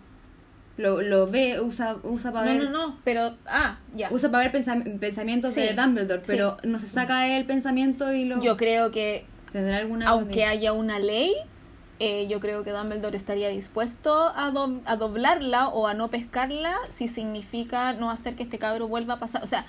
Lo, 0.79 1.01
lo 1.01 1.27
ve, 1.27 1.59
usa, 1.59 1.97
usa 2.03 2.31
para 2.31 2.45
No, 2.53 2.59
ver, 2.59 2.69
no, 2.71 2.87
no, 2.87 2.97
pero. 3.03 3.35
Ah, 3.45 3.77
ya. 3.93 4.07
Usa 4.11 4.31
para 4.31 4.45
ver 4.49 4.53
pensam- 4.53 4.97
pensamientos 4.97 5.53
Sí, 5.53 5.61
de 5.61 5.73
Dumbledore, 5.73 6.21
sí. 6.23 6.31
pero 6.31 6.57
no 6.63 6.79
se 6.79 6.87
saca 6.87 7.27
el 7.35 7.45
pensamiento 7.45 8.13
y 8.13 8.23
lo... 8.23 8.41
Yo 8.41 8.55
creo 8.55 8.89
que, 8.89 9.25
¿Tendrá 9.51 9.77
alguna 9.77 10.07
aunque 10.07 10.25
condición? 10.27 10.49
haya 10.51 10.71
una 10.73 10.97
ley, 10.99 11.33
eh, 11.99 12.27
yo 12.29 12.39
creo 12.39 12.63
que 12.63 12.71
Dumbledore 12.71 13.17
estaría 13.17 13.49
dispuesto 13.49 14.31
a, 14.35 14.51
do- 14.51 14.79
a 14.85 14.95
doblarla 14.95 15.67
o 15.67 15.85
a 15.85 15.93
no 15.93 16.07
pescarla 16.07 16.73
si 16.87 17.09
significa 17.09 17.91
no 17.91 18.09
hacer 18.09 18.35
que 18.35 18.43
este 18.43 18.57
cabro 18.57 18.87
vuelva 18.87 19.15
a 19.15 19.19
pasar. 19.19 19.43
O 19.43 19.47
sea. 19.47 19.65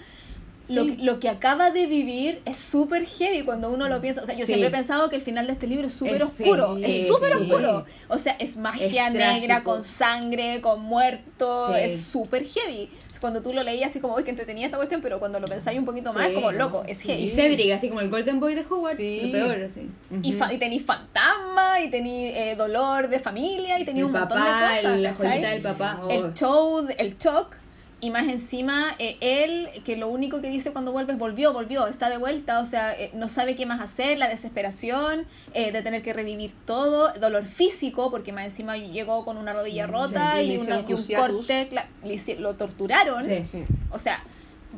Lo, 0.70 0.84
Sí. 0.84 0.96
lo 1.00 1.18
que 1.20 1.28
acaba 1.28 1.70
de 1.70 1.86
vivir 1.86 2.40
es 2.44 2.56
súper 2.56 3.04
heavy 3.06 3.42
cuando 3.42 3.70
uno 3.70 3.88
lo 3.88 4.00
piensa. 4.00 4.22
O 4.22 4.26
sea, 4.26 4.34
yo 4.34 4.40
Sí. 4.46 4.52
siempre 4.52 4.68
he 4.68 4.70
pensado 4.70 5.08
que 5.10 5.16
el 5.16 5.22
final 5.22 5.46
de 5.46 5.52
este 5.54 5.66
libro 5.66 5.86
es 5.88 5.92
súper 5.92 6.22
oscuro. 6.22 6.76
es 6.76 7.06
súper 7.08 7.34
oscuro. 7.34 7.84
O 8.08 8.18
sea, 8.18 8.32
es 8.38 8.56
magia 8.56 8.86
Es 8.86 9.12
negra, 9.12 9.32
trágico. 9.56 9.70
con 9.72 9.84
sangre, 9.84 10.60
con 10.60 10.80
muertos. 10.82 11.76
Es 11.76 12.00
súper 12.00 12.44
heavy. 12.46 12.88
Cuando 13.20 13.42
tú 13.42 13.52
lo 13.52 13.62
leías 13.62 13.90
así 13.90 14.00
como, 14.00 14.14
uy, 14.14 14.24
que 14.24 14.30
entretenía 14.30 14.64
esta 14.64 14.78
cuestión, 14.78 15.02
pero 15.02 15.18
cuando 15.18 15.38
lo 15.40 15.46
pensáis 15.46 15.78
un 15.78 15.84
poquito 15.84 16.10
más, 16.14 16.28
Sí, 16.28 16.32
como 16.34 16.52
loco, 16.52 16.84
es 16.86 17.02
heavy. 17.02 17.24
Y 17.24 17.28
Cedric, 17.28 17.72
así 17.72 17.88
como 17.90 18.00
el 18.00 18.08
Golden 18.08 18.40
Boy 18.40 18.54
de 18.54 18.62
Hogwarts, 18.62 18.96
Sí. 18.96 19.20
lo 19.24 19.32
peor, 19.32 19.62
así. 19.64 19.90
Y, 20.22 20.32
fa- 20.32 20.50
y 20.54 20.56
tenéis 20.58 20.84
fantasma, 20.86 21.80
y 21.82 21.90
tenéis 21.90 22.32
eh, 22.34 22.54
dolor 22.56 23.08
de 23.08 23.18
familia, 23.20 23.78
y 23.78 23.84
tenéis 23.84 24.06
un 24.06 24.12
montón 24.12 24.38
papá, 24.38 24.70
de 24.70 24.76
cosas. 24.76 24.94
el- 24.94 25.02
la 25.02 25.12
joyita 25.14 25.50
del 25.50 25.60
papá. 25.62 26.00
oh. 26.02 26.08
El 26.10 26.32
show, 26.34 26.88
el 26.96 27.18
shock, 27.18 27.56
y 28.02 28.10
más 28.10 28.28
encima 28.28 28.94
eh, 28.98 29.16
él, 29.20 29.68
que 29.84 29.96
lo 29.96 30.08
único 30.08 30.40
que 30.40 30.48
dice 30.48 30.72
cuando 30.72 30.90
vuelve 30.92 31.12
es 31.12 31.18
volvió, 31.18 31.52
volvió, 31.52 31.86
está 31.86 32.08
de 32.08 32.16
vuelta, 32.16 32.60
o 32.60 32.64
sea, 32.66 32.98
eh, 32.98 33.10
no 33.14 33.28
sabe 33.28 33.56
qué 33.56 33.66
más 33.66 33.80
hacer, 33.80 34.16
la 34.18 34.28
desesperación 34.28 35.26
eh, 35.52 35.70
de 35.72 35.82
tener 35.82 36.02
que 36.02 36.12
revivir 36.12 36.52
todo, 36.64 37.12
dolor 37.20 37.44
físico, 37.44 38.10
porque 38.10 38.32
más 38.32 38.44
encima 38.44 38.76
llegó 38.76 39.24
con 39.24 39.36
una 39.36 39.52
rodilla 39.52 39.84
Sí, 39.86 39.92
rota 39.92 40.32
sí, 40.36 40.40
y, 40.44 40.56
una- 40.58 40.80
y 40.88 40.92
un 40.94 41.04
corte, 41.04 41.68
le 42.04 42.14
hici- 42.14 42.38
lo 42.38 42.54
torturaron. 42.54 43.24
Sí. 43.24 43.64
O 43.90 43.98
sea, 43.98 44.18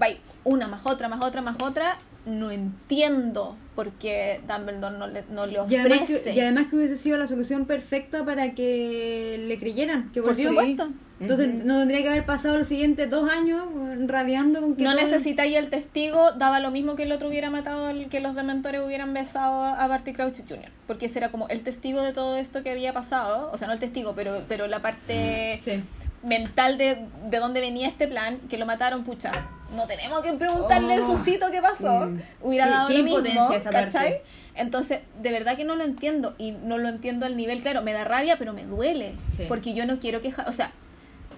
va 0.01 0.07
una 0.45 0.67
más 0.69 0.81
otra, 0.85 1.09
más 1.09 1.23
otra, 1.23 1.43
más 1.43 1.57
otra. 1.63 1.99
No 2.25 2.51
entiendo 2.51 3.57
por 3.75 3.91
qué 3.93 4.41
Dumbledore 4.47 4.97
no 4.99 5.07
le, 5.09 5.25
no 5.31 5.47
le 5.47 5.55
Y 5.69 5.77
además, 5.77 6.03
ofrece. 6.03 6.31
que, 6.31 6.37
y 6.37 6.41
además 6.41 6.67
que 6.69 6.77
hubiese 6.77 6.97
sido 6.97 7.19
la 7.19 7.27
solución 7.27 7.65
perfecta 7.67 8.25
para 8.25 8.55
que 8.55 9.43
le 9.47 9.59
creyeran, 9.59 10.11
que 10.13 10.21
Por 10.21 10.31
volvió. 10.31 10.51
supuesto. 10.51 10.89
Entonces 11.21 11.65
no 11.65 11.79
tendría 11.79 12.03
que 12.03 12.09
haber 12.09 12.27
pasado 12.27 12.59
los 12.59 12.67
siguientes 12.67 13.09
dos 13.09 13.31
años 13.31 13.63
rabiando 14.07 14.61
con 14.61 14.75
que 14.75 14.83
No 14.83 14.93
necesitáis 14.93 15.55
el 15.57 15.71
testigo, 15.71 16.33
daba 16.33 16.59
lo 16.59 16.73
mismo 16.73 16.97
que 16.97 17.05
el 17.05 17.13
otro 17.13 17.29
hubiera 17.29 17.49
matado, 17.49 17.87
al- 17.87 18.09
que 18.09 18.19
los 18.19 18.35
dementores 18.35 18.81
hubieran 18.85 19.15
besado 19.15 19.63
a 19.65 19.87
Barty 19.87 20.13
Crouch 20.15 20.39
Jr. 20.49 20.71
Porque 20.89 21.07
ese 21.07 21.21
era 21.21 21.31
como 21.31 21.47
el 21.49 21.63
testigo 21.63 22.03
de 22.03 22.13
todo 22.13 22.37
esto 22.37 22.65
que 22.65 22.71
había 22.71 22.93
pasado. 22.93 23.51
O 23.53 23.57
sea, 23.59 23.69
no 23.69 23.75
el 23.75 23.79
testigo, 23.79 24.15
pero, 24.17 24.43
pero 24.49 24.67
la 24.67 24.83
parte 24.83 25.59
Sí. 25.61 25.81
Mental 26.23 26.79
de, 26.79 27.07
de 27.27 27.39
dónde 27.39 27.61
venía 27.61 27.89
este 27.89 28.07
plan, 28.09 28.39
que 28.49 28.59
lo 28.59 28.67
mataron, 28.67 29.05
pucha. 29.05 29.49
No 29.75 29.87
tenemos 29.87 30.23
que 30.23 30.33
preguntarle 30.35 31.01
Oh. 31.01 31.17
Susito 31.17 31.51
qué 31.51 31.63
pasó. 31.63 32.01
Mm. 32.07 32.21
Hubiera 32.43 32.69
dado 32.69 32.91
lo 32.91 33.03
mismo. 33.03 33.49
¿cachai? 33.71 34.21
Entonces, 34.55 35.01
de 35.21 35.33
verdad 35.33 35.57
que 35.57 35.65
no 35.65 35.77
lo 35.77 35.85
entiendo. 35.85 36.35
Y 36.39 36.53
no 36.53 36.77
lo 36.79 36.89
entiendo 36.89 37.25
al 37.27 37.37
nivel, 37.37 37.63
claro, 37.63 37.81
me 37.83 37.93
da 37.95 38.05
rabia, 38.05 38.37
pero 38.39 38.53
me 38.53 38.65
duele. 38.65 39.15
Sí. 39.37 39.45
Porque 39.49 39.73
yo 39.75 39.87
no 39.87 39.99
quiero 39.99 40.21
que... 40.21 40.33
O 40.47 40.53
sea, 40.53 40.73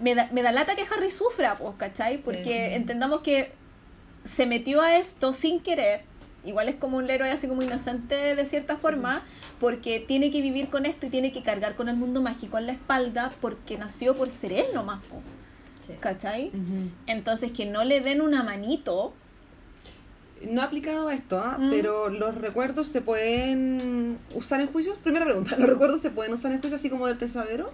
me 0.00 0.14
da, 0.16 0.28
me 0.32 0.42
da 0.42 0.50
lata 0.50 0.74
que 0.74 0.82
Harry 0.92 1.10
sufra, 1.10 1.54
pues, 1.56 1.74
¿cachai? 1.78 2.18
Porque 2.18 2.42
Sí. 2.70 2.74
entendamos 2.74 3.20
que 3.20 3.52
se 4.24 4.46
metió 4.46 4.82
a 4.82 4.96
esto 4.96 5.32
sin 5.32 5.60
querer. 5.60 6.02
Igual 6.44 6.68
es 6.68 6.76
como 6.76 6.98
un 6.98 7.08
héroe 7.08 7.30
así 7.30 7.48
como 7.48 7.62
inocente 7.62 8.34
de 8.36 8.46
cierta 8.46 8.76
forma, 8.76 9.22
porque 9.60 9.98
tiene 10.00 10.30
que 10.30 10.42
vivir 10.42 10.68
con 10.68 10.84
esto 10.86 11.06
y 11.06 11.10
tiene 11.10 11.32
que 11.32 11.42
cargar 11.42 11.74
con 11.74 11.88
el 11.88 11.96
mundo 11.96 12.20
mágico 12.22 12.58
en 12.58 12.66
la 12.66 12.72
espalda 12.72 13.32
porque 13.40 13.78
nació 13.78 14.14
por 14.16 14.28
ser 14.30 14.52
él 14.52 14.66
nomás, 14.74 15.02
po, 15.04 15.20
Sí. 15.86 15.94
¿cachai? 16.00 16.50
Entonces 17.06 17.52
que 17.52 17.66
no 17.66 17.84
le 17.84 18.00
den 18.00 18.20
una 18.20 18.42
manito, 18.42 19.12
No 20.42 20.60
he 20.60 20.64
aplicado 20.64 21.08
esto, 21.10 21.38
¿ah? 21.38 21.56
Mm. 21.58 21.70
pero 21.70 22.08
los 22.10 22.34
recuerdos 22.34 22.88
se 22.88 23.00
pueden 23.00 24.18
usar 24.34 24.60
en 24.60 24.66
juicios. 24.66 24.98
Primera 24.98 25.24
pregunta, 25.24 25.56
¿los 25.56 25.68
recuerdos 25.68 26.02
se 26.02 26.10
pueden 26.10 26.34
usar 26.34 26.52
en 26.52 26.60
juicios 26.60 26.78
así 26.80 26.90
como 26.90 27.06
del 27.06 27.16
pensadero? 27.16 27.70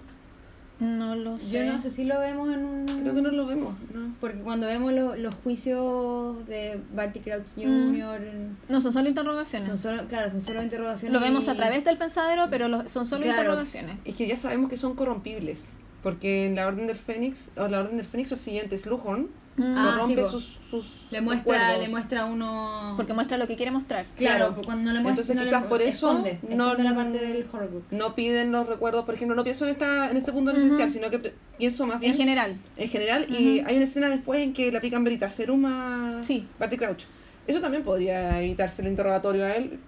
No 0.81 1.15
lo 1.15 1.37
sé. 1.37 1.51
Yo 1.51 1.63
no 1.71 1.79
sé 1.79 1.89
si 1.91 2.03
lo 2.03 2.19
vemos 2.19 2.49
en 2.53 2.65
un... 2.65 2.85
Creo 2.85 3.13
que 3.15 3.21
no 3.21 3.29
lo 3.31 3.45
vemos, 3.45 3.73
¿no? 3.93 4.13
Porque 4.19 4.39
cuando 4.39 4.67
vemos 4.67 4.91
lo- 4.91 5.15
los 5.15 5.33
juicios 5.35 6.45
de 6.47 6.79
Barty 6.93 7.19
Crouch 7.21 7.45
Mm. 7.55 7.61
Jr., 7.93 8.21
No, 8.67 8.81
son 8.81 8.91
solo 8.91 9.07
interrogaciones. 9.07 9.67
son 9.67 9.77
solo, 9.77 10.07
claro, 10.07 10.31
son 10.31 10.41
solo 10.41 10.61
interrogaciones. 10.61 11.13
Lo 11.13 11.19
vemos 11.19 11.47
a 11.47 11.55
través 11.55 11.85
del 11.85 11.97
pensadero, 11.97 12.47
pero 12.49 12.67
lo- 12.67 12.89
son 12.89 13.05
solo 13.05 13.23
Claro. 13.23 13.39
interrogaciones. 13.39 13.97
Es 14.05 14.15
que 14.15 14.27
ya 14.27 14.35
sabemos 14.35 14.69
que 14.69 14.77
son 14.77 14.95
corrompibles. 14.95 15.69
Porque 16.03 16.47
en 16.47 16.55
la 16.55 16.65
Orden 16.67 16.87
del 16.87 16.97
Fénix, 16.97 17.51
o 17.57 17.67
la 17.67 17.81
Orden 17.81 17.97
del 17.97 18.07
Fénix, 18.07 18.31
el 18.31 18.39
siguiente 18.39 18.75
es 18.75 18.85
Luhorn, 18.87 19.21
Mm. 19.23 19.29
Ah, 19.59 20.03
sí, 20.07 20.15
po. 20.15 20.29
sus, 20.29 20.57
sus 20.69 20.85
Le 21.11 21.19
muestra, 21.21 21.53
recuerdos. 21.53 21.83
le 21.83 21.89
muestra 21.89 22.25
uno... 22.25 22.93
Porque 22.95 23.13
muestra 23.13 23.37
lo 23.37 23.47
que 23.47 23.55
quiere 23.57 23.71
mostrar. 23.71 24.05
Claro, 24.17 24.55
cuando 24.65 24.85
no 24.91 24.93
le 24.97 25.01
muestra... 25.03 25.21
Entonces, 25.23 25.35
no 25.35 25.43
quizás 25.43 25.63
por 25.65 25.81
eso 25.81 26.09
Esconde, 26.09 26.39
no- 26.49 26.69
esconde 26.71 26.83
la 26.89 26.95
parte 26.95 27.17
del. 27.19 27.45
No 27.91 28.15
piden 28.15 28.51
los 28.51 28.67
recuerdos, 28.67 29.03
por 29.05 29.13
ejemplo, 29.13 29.35
no 29.35 29.43
pienso 29.43 29.65
en 29.65 29.71
esta 29.71 30.09
en 30.09 30.17
este 30.17 30.31
punto 30.31 30.51
en 30.51 30.57
esencial, 30.57 30.89
sino 30.89 31.09
que 31.09 31.33
pienso 31.57 31.85
más 31.85 31.99
bien 31.99 32.13
En 32.13 32.17
general. 32.17 32.57
en 32.77 32.89
general. 32.89 33.25
Y 33.29 33.59
hay 33.59 33.75
una 33.75 33.83
escena 33.85 34.09
después 34.09 34.39
en 34.41 34.53
que 34.53 34.71
le 34.71 34.77
aplican 34.77 35.03
Veritaserum 35.03 35.65
a 35.65 36.19
Sí. 36.23 36.47
Barty 36.57 36.77
Crouch. 36.77 37.03
Eso 37.45 37.59
también 37.59 37.83
podría 37.83 38.41
evitarse 38.41 38.81
el 38.81 38.87
interrogatorio 38.87 39.43
a 39.45 39.51
él 39.55 39.79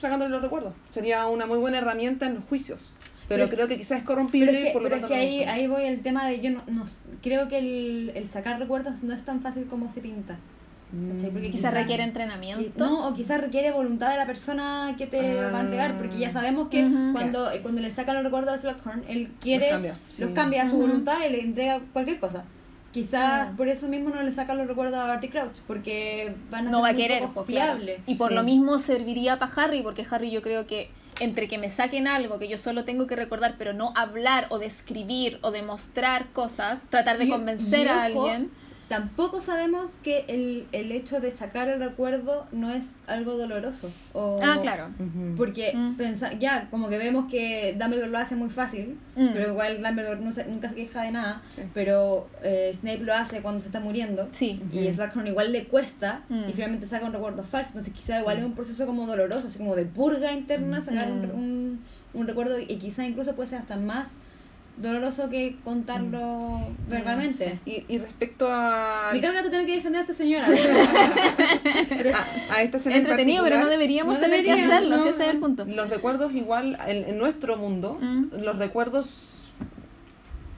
sacándole 0.00 0.30
los 0.30 0.40
recuerdos. 0.42 0.72
Sería 0.88 1.26
una 1.26 1.44
muy 1.44 1.58
buena 1.58 1.76
herramienta 1.78 2.26
en 2.26 2.36
los 2.36 2.44
juicios. 2.44 2.90
Pero, 3.30 3.44
Pero- 3.44 3.56
creo 3.56 3.68
que 3.68 3.76
quizás 3.78 3.98
es 4.00 4.04
corrompible, 4.04 4.48
Pero 4.48 4.58
es 4.58 4.64
que, 4.66 4.72
por 4.72 4.82
lo 4.82 4.88
pero 4.88 4.96
es 4.96 5.00
tanto 5.02 5.14
que 5.14 5.20
no 5.20 5.24
lo 5.24 5.30
ahí, 5.30 5.42
ahí 5.44 5.66
voy 5.68 5.84
el 5.84 6.00
tema 6.02 6.26
de 6.26 6.40
yo 6.40 6.50
no, 6.50 6.62
no 6.66 6.84
creo 7.22 7.48
que 7.48 7.58
el, 7.58 8.12
el 8.16 8.28
sacar 8.28 8.58
recuerdos 8.58 9.02
no 9.04 9.14
es 9.14 9.24
tan 9.24 9.40
fácil 9.40 9.66
como 9.66 9.88
se 9.90 10.00
pinta. 10.00 10.36
¿cachai? 11.14 11.30
Porque 11.30 11.50
Quizás 11.50 11.70
quizá- 11.70 11.80
requiere 11.82 12.02
qui- 12.02 12.06
entrenamiento. 12.08 12.84
No, 12.84 13.06
o 13.06 13.14
quizás 13.14 13.40
requiere 13.40 13.70
voluntad 13.70 14.10
de 14.10 14.16
la 14.16 14.26
persona 14.26 14.96
que 14.98 15.06
te 15.06 15.38
Ah. 15.38 15.50
va 15.52 15.58
a 15.58 15.62
entregar, 15.62 15.96
porque 15.96 16.18
ya 16.18 16.30
sabemos 16.32 16.66
que 16.68 16.84
cuando, 17.12 17.48
cuando 17.62 17.80
le 17.80 17.90
saca 17.92 18.12
los 18.14 18.24
recuerdos 18.24 18.54
a 18.54 18.58
Slughorn, 18.58 19.04
él 19.06 19.30
quiere, 19.40 19.66
Los 19.66 19.72
cambia, 19.74 19.98
sí. 20.08 20.22
los 20.24 20.30
cambia 20.32 20.62
a 20.64 20.66
su 20.68 20.76
voluntad 20.78 21.18
y 21.24 21.30
le 21.30 21.40
entrega 21.42 21.80
cualquier 21.92 22.18
cosa. 22.18 22.42
Quizás 22.90 23.52
Mm. 23.52 23.56
por 23.56 23.68
eso 23.68 23.86
mismo 23.86 24.10
no 24.10 24.20
le 24.24 24.32
saca 24.32 24.54
los 24.54 24.66
recuerdos 24.66 24.98
a 24.98 25.04
Barty 25.06 25.28
Crouch, 25.28 25.60
porque 25.68 26.34
van 26.50 26.66
a 26.66 26.70
no 26.72 26.78
ser 26.78 26.84
va 26.84 26.88
a 26.88 26.94
querer, 26.94 27.22
poco 27.22 27.44
claro. 27.44 27.74
fiable. 27.76 28.00
Y 28.06 28.16
por 28.16 28.30
Sí. 28.30 28.34
lo 28.34 28.42
mismo 28.42 28.78
serviría 28.80 29.38
para 29.38 29.52
Harry, 29.62 29.82
porque 29.82 30.04
Harry 30.10 30.32
yo 30.32 30.42
creo 30.42 30.66
que 30.66 30.90
entre 31.20 31.48
que 31.48 31.58
me 31.58 31.70
saquen 31.70 32.08
algo 32.08 32.38
que 32.38 32.48
yo 32.48 32.58
solo 32.58 32.84
tengo 32.84 33.06
que 33.06 33.14
recordar, 33.16 33.54
pero 33.58 33.72
no 33.72 33.92
hablar 33.96 34.46
o 34.50 34.58
describir 34.58 35.38
o 35.42 35.50
demostrar 35.50 36.26
cosas, 36.32 36.80
tratar 36.90 37.18
de 37.18 37.26
Y- 37.26 37.30
convencer 37.30 37.86
y 37.86 37.88
a 37.90 38.04
alguien. 38.04 38.50
Tampoco 38.90 39.40
sabemos 39.40 39.92
que 40.02 40.24
el, 40.26 40.66
el 40.72 40.90
hecho 40.90 41.20
de 41.20 41.30
sacar 41.30 41.68
el 41.68 41.78
recuerdo 41.78 42.48
no 42.50 42.72
es 42.72 42.86
algo 43.06 43.36
doloroso. 43.36 43.88
O, 44.14 44.40
Ah, 44.42 44.58
claro. 44.60 44.88
Porque 45.36 45.72
Mm. 45.76 45.94
pensa- 45.94 46.32
ya, 46.40 46.66
como 46.70 46.88
que 46.88 46.98
vemos 46.98 47.26
que 47.30 47.76
Dumbledore 47.78 48.10
lo 48.10 48.18
hace 48.18 48.34
muy 48.34 48.50
fácil, 48.50 48.98
Mm. 49.14 49.28
pero 49.32 49.50
igual 49.50 49.80
Dumbledore 49.80 50.20
no 50.20 50.32
se- 50.32 50.44
nunca 50.46 50.70
se 50.70 50.74
queja 50.74 51.02
de 51.04 51.12
nada, 51.12 51.40
Sí. 51.54 51.62
pero 51.72 52.28
eh, 52.42 52.72
Snape 52.74 52.98
lo 53.04 53.14
hace 53.14 53.42
cuando 53.42 53.60
se 53.60 53.66
está 53.66 53.78
muriendo. 53.78 54.28
Sí. 54.32 54.60
Y. 54.72 54.92
Slughorn 54.92 55.28
igual 55.28 55.52
le 55.52 55.66
cuesta 55.68 56.22
Mm. 56.28 56.48
y 56.48 56.52
finalmente 56.52 56.86
saca 56.86 57.06
un 57.06 57.12
recuerdo 57.12 57.44
falso. 57.44 57.68
Entonces 57.68 57.94
quizá 57.94 58.18
igual 58.18 58.38
es 58.38 58.44
un 58.44 58.54
proceso 58.54 58.86
como 58.86 59.06
doloroso, 59.06 59.46
así 59.46 59.58
como 59.58 59.76
de 59.76 59.84
purga 59.84 60.32
interna, 60.32 60.80
sacar 60.80 61.12
un, 61.12 61.20
Mm. 61.28 61.34
un, 61.36 61.80
un 62.12 62.26
recuerdo 62.26 62.58
y 62.58 62.74
quizá 62.78 63.06
incluso 63.06 63.36
puede 63.36 63.50
ser 63.50 63.60
hasta 63.60 63.76
más 63.76 64.08
doloroso 64.80 65.28
que 65.30 65.56
contarlo 65.64 66.60
verbalmente. 66.88 67.58
Y, 67.66 67.84
y 67.88 67.98
respecto 67.98 68.48
a, 68.50 69.10
Me 69.12 69.20
carga 69.20 69.42
de 69.42 69.50
tener 69.50 69.66
que 69.66 69.76
defender 69.76 69.98
a 70.00 70.02
esta 70.02 70.14
señora. 70.14 70.46
a, 70.48 72.54
a 72.54 72.62
esta 72.62 72.78
en 72.90 72.96
Entretenido, 72.96 73.44
pero 73.44 73.58
no 73.60 73.66
deberíamos 73.68 74.14
No 74.14 74.20
tener 74.20 74.44
que 74.44 74.52
hacerlo, 74.52 74.96
no, 74.96 75.02
si 75.02 75.08
ese 75.10 75.24
es 75.24 75.28
el 75.30 75.38
punto. 75.38 75.64
los 75.66 75.90
recuerdos 75.90 76.32
igual, 76.34 76.78
en, 76.86 77.04
en 77.04 77.18
nuestro 77.18 77.56
mundo, 77.56 77.98
Mm. 78.00 78.42
los 78.42 78.56
recuerdos 78.56 79.26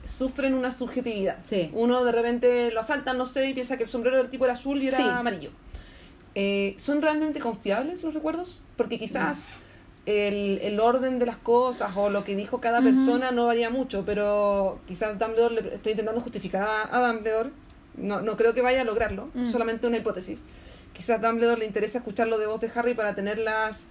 sufren 0.05 0.53
una 0.53 0.71
subjetividad. 0.71 1.37
Sí. 1.43 1.69
Uno 1.73 2.03
de 2.03 2.11
repente 2.11 2.71
lo 2.71 2.79
asaltan, 2.81 3.17
no 3.17 3.25
sé, 3.25 3.49
y 3.49 3.53
piensa 3.53 3.77
que 3.77 3.83
el 3.83 3.89
sombrero 3.89 4.17
del 4.17 4.29
tipo 4.29 4.45
era 4.45 4.53
azul 4.53 4.81
y 4.81 4.87
era 4.87 4.97
Sí. 4.97 5.03
amarillo. 5.03 5.51
Eh, 6.35 6.75
¿Son 6.77 7.01
realmente 7.01 7.39
confiables 7.39 8.01
los 8.01 8.13
recuerdos? 8.13 8.57
Porque 8.77 8.99
quizás 8.99 9.45
el, 10.05 10.59
el 10.61 10.79
orden 10.79 11.17
de 11.19 11.25
las 11.25 11.37
cosas 11.37 11.91
o 11.95 12.09
lo 12.09 12.23
que 12.23 12.35
dijo 12.35 12.59
cada 12.59 12.81
persona 12.81 13.31
no 13.31 13.45
varía 13.45 13.69
mucho, 13.69 14.03
pero 14.05 14.79
quizás 14.87 15.17
Dumbledore, 15.17 15.55
le 15.61 15.75
estoy 15.75 15.91
intentando 15.93 16.19
justificar 16.21 16.67
a, 16.67 16.89
a 16.97 17.07
Dumbledore, 17.11 17.51
no, 17.95 18.21
no 18.21 18.35
creo 18.35 18.53
que 18.53 18.61
vaya 18.61 18.81
a 18.81 18.83
lograrlo, 18.85 19.29
Mm. 19.33 19.49
solamente 19.51 19.87
una 19.87 19.97
hipótesis. 19.97 20.41
Quizás 20.93 21.21
Dumbledore 21.21 21.59
le 21.59 21.65
interesa 21.65 21.99
escucharlo 21.99 22.37
de 22.37 22.47
voz 22.47 22.59
de 22.61 22.69
Harry 22.75 22.93
para 22.93 23.15
tener 23.15 23.37
las 23.39 23.85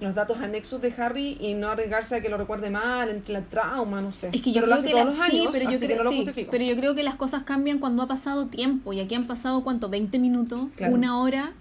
los 0.00 0.14
datos 0.14 0.38
anexos 0.40 0.82
de 0.82 0.92
Harry 0.98 1.38
y 1.40 1.54
no 1.54 1.68
arriesgarse 1.68 2.16
a 2.16 2.20
que 2.20 2.28
lo 2.28 2.36
recuerde 2.36 2.68
mal, 2.68 3.08
entre 3.10 3.36
el 3.36 3.44
trauma, 3.46 4.00
no 4.00 4.10
sé. 4.12 4.30
Es 4.32 4.42
que 4.42 4.52
yo 4.52 4.60
pero 4.62 4.66
lo 4.66 4.72
creo 4.72 4.78
hace 4.78 4.86
que 4.88 4.92
todos 4.92 5.04
la- 5.04 5.10
los 5.10 5.30
sí, 5.30 5.40
años, 5.40 5.48
pero 5.52 5.64
yo 5.70 5.78
que 5.80 5.86
creo, 5.86 5.98
no 5.98 6.04
lo 6.04 6.10
sí, 6.10 6.16
justifico. 6.18 6.50
pero 6.50 6.64
yo 6.64 6.76
creo 6.76 6.94
que 6.94 7.02
las 7.02 7.14
cosas 7.14 7.42
cambian 7.44 7.78
cuando 7.78 8.02
ha 8.02 8.08
pasado 8.08 8.46
tiempo 8.46 8.92
y 8.92 9.00
aquí 9.00 9.14
han 9.14 9.26
pasado 9.26 9.62
cuánto, 9.62 9.88
20 9.88 10.18
minutos, 10.18 10.68
Claro. 10.76 10.94
una 10.94 11.18
hora, 11.20 11.52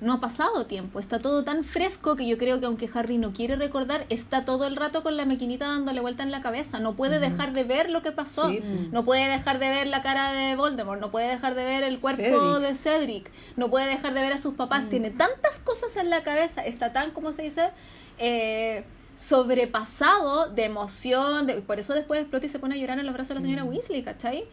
no 0.00 0.12
ha 0.14 0.20
pasado 0.20 0.66
tiempo, 0.66 0.98
está 0.98 1.20
todo 1.20 1.44
tan 1.44 1.64
fresco 1.64 2.16
que 2.16 2.26
yo 2.26 2.36
creo 2.38 2.60
que 2.60 2.66
aunque 2.66 2.90
Harry 2.92 3.18
no 3.18 3.32
quiere 3.32 3.56
recordar, 3.56 4.04
está 4.10 4.44
todo 4.44 4.66
el 4.66 4.76
rato 4.76 5.02
con 5.02 5.16
la 5.16 5.24
maquinita 5.24 5.68
dándole 5.68 6.00
vuelta 6.00 6.22
en 6.22 6.30
la 6.32 6.40
cabeza, 6.40 6.80
no 6.80 6.94
puede 6.96 7.18
dejar 7.20 7.52
de 7.52 7.64
ver 7.64 7.88
lo 7.90 8.02
que 8.02 8.12
pasó, 8.12 8.50
Sí. 8.50 8.60
no 8.92 9.04
puede 9.04 9.28
dejar 9.28 9.58
de 9.58 9.68
ver 9.70 9.86
la 9.86 10.02
cara 10.02 10.32
de 10.32 10.56
Voldemort, 10.56 11.00
no 11.00 11.10
puede 11.10 11.28
dejar 11.28 11.54
de 11.54 11.64
ver 11.64 11.84
el 11.84 11.98
cuerpo 12.00 12.22
Cedric. 12.22 12.60
de 12.68 12.74
Cedric, 12.74 13.30
no 13.56 13.70
puede 13.70 13.86
dejar 13.86 14.12
de 14.12 14.20
ver 14.22 14.32
a 14.32 14.38
sus 14.38 14.54
papás, 14.54 14.88
tiene 14.90 15.10
tantas 15.10 15.60
cosas 15.60 15.96
en 15.96 16.10
la 16.10 16.22
cabeza, 16.22 16.64
está 16.64 16.92
tan, 16.92 17.10
como 17.12 17.32
se 17.32 17.42
dice? 17.42 17.70
Eh, 18.18 18.84
sobrepasado 19.16 20.50
de 20.50 20.64
emoción, 20.64 21.46
de, 21.46 21.62
por 21.62 21.78
eso 21.78 21.94
después 21.94 22.20
explota 22.20 22.46
y 22.46 22.48
se 22.48 22.58
pone 22.58 22.74
a 22.74 22.78
llorar 22.78 22.98
en 22.98 23.06
los 23.06 23.14
brazos 23.14 23.30
de 23.30 23.34
la 23.36 23.40
señora 23.40 23.64
Weasley, 23.64 24.02
¿cachai? 24.02 24.44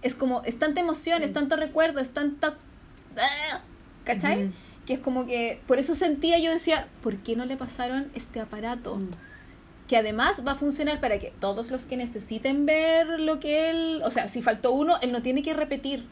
Es 0.00 0.14
como, 0.14 0.42
es 0.44 0.58
tanta 0.58 0.80
emoción, 0.80 1.22
es 1.22 1.32
tanto 1.32 1.56
recuerdo, 1.56 2.00
es 2.00 2.10
tanta... 2.10 2.56
¡Ah! 3.16 3.60
¿Cachai? 4.04 4.50
Que 4.86 4.94
es 4.94 5.00
como 5.00 5.26
que, 5.26 5.60
por 5.66 5.78
eso 5.78 5.94
sentía, 5.94 6.38
yo 6.38 6.50
decía, 6.50 6.88
¿por 7.02 7.18
qué 7.18 7.36
no 7.36 7.44
le 7.44 7.58
pasaron 7.58 8.10
este 8.14 8.40
aparato? 8.40 8.98
Que 9.86 9.98
además 9.98 10.42
va 10.46 10.52
a 10.52 10.56
funcionar 10.56 11.00
para 11.00 11.18
que 11.18 11.34
todos 11.38 11.70
los 11.70 11.82
que 11.82 11.98
necesiten 11.98 12.64
ver 12.64 13.20
lo 13.20 13.38
que 13.40 13.68
él, 13.68 14.00
o 14.04 14.10
sea, 14.10 14.28
si 14.28 14.40
faltó 14.40 14.72
uno, 14.72 14.96
él 15.02 15.12
no 15.12 15.20
tiene 15.20 15.42
que 15.42 15.52
repetir. 15.52 16.06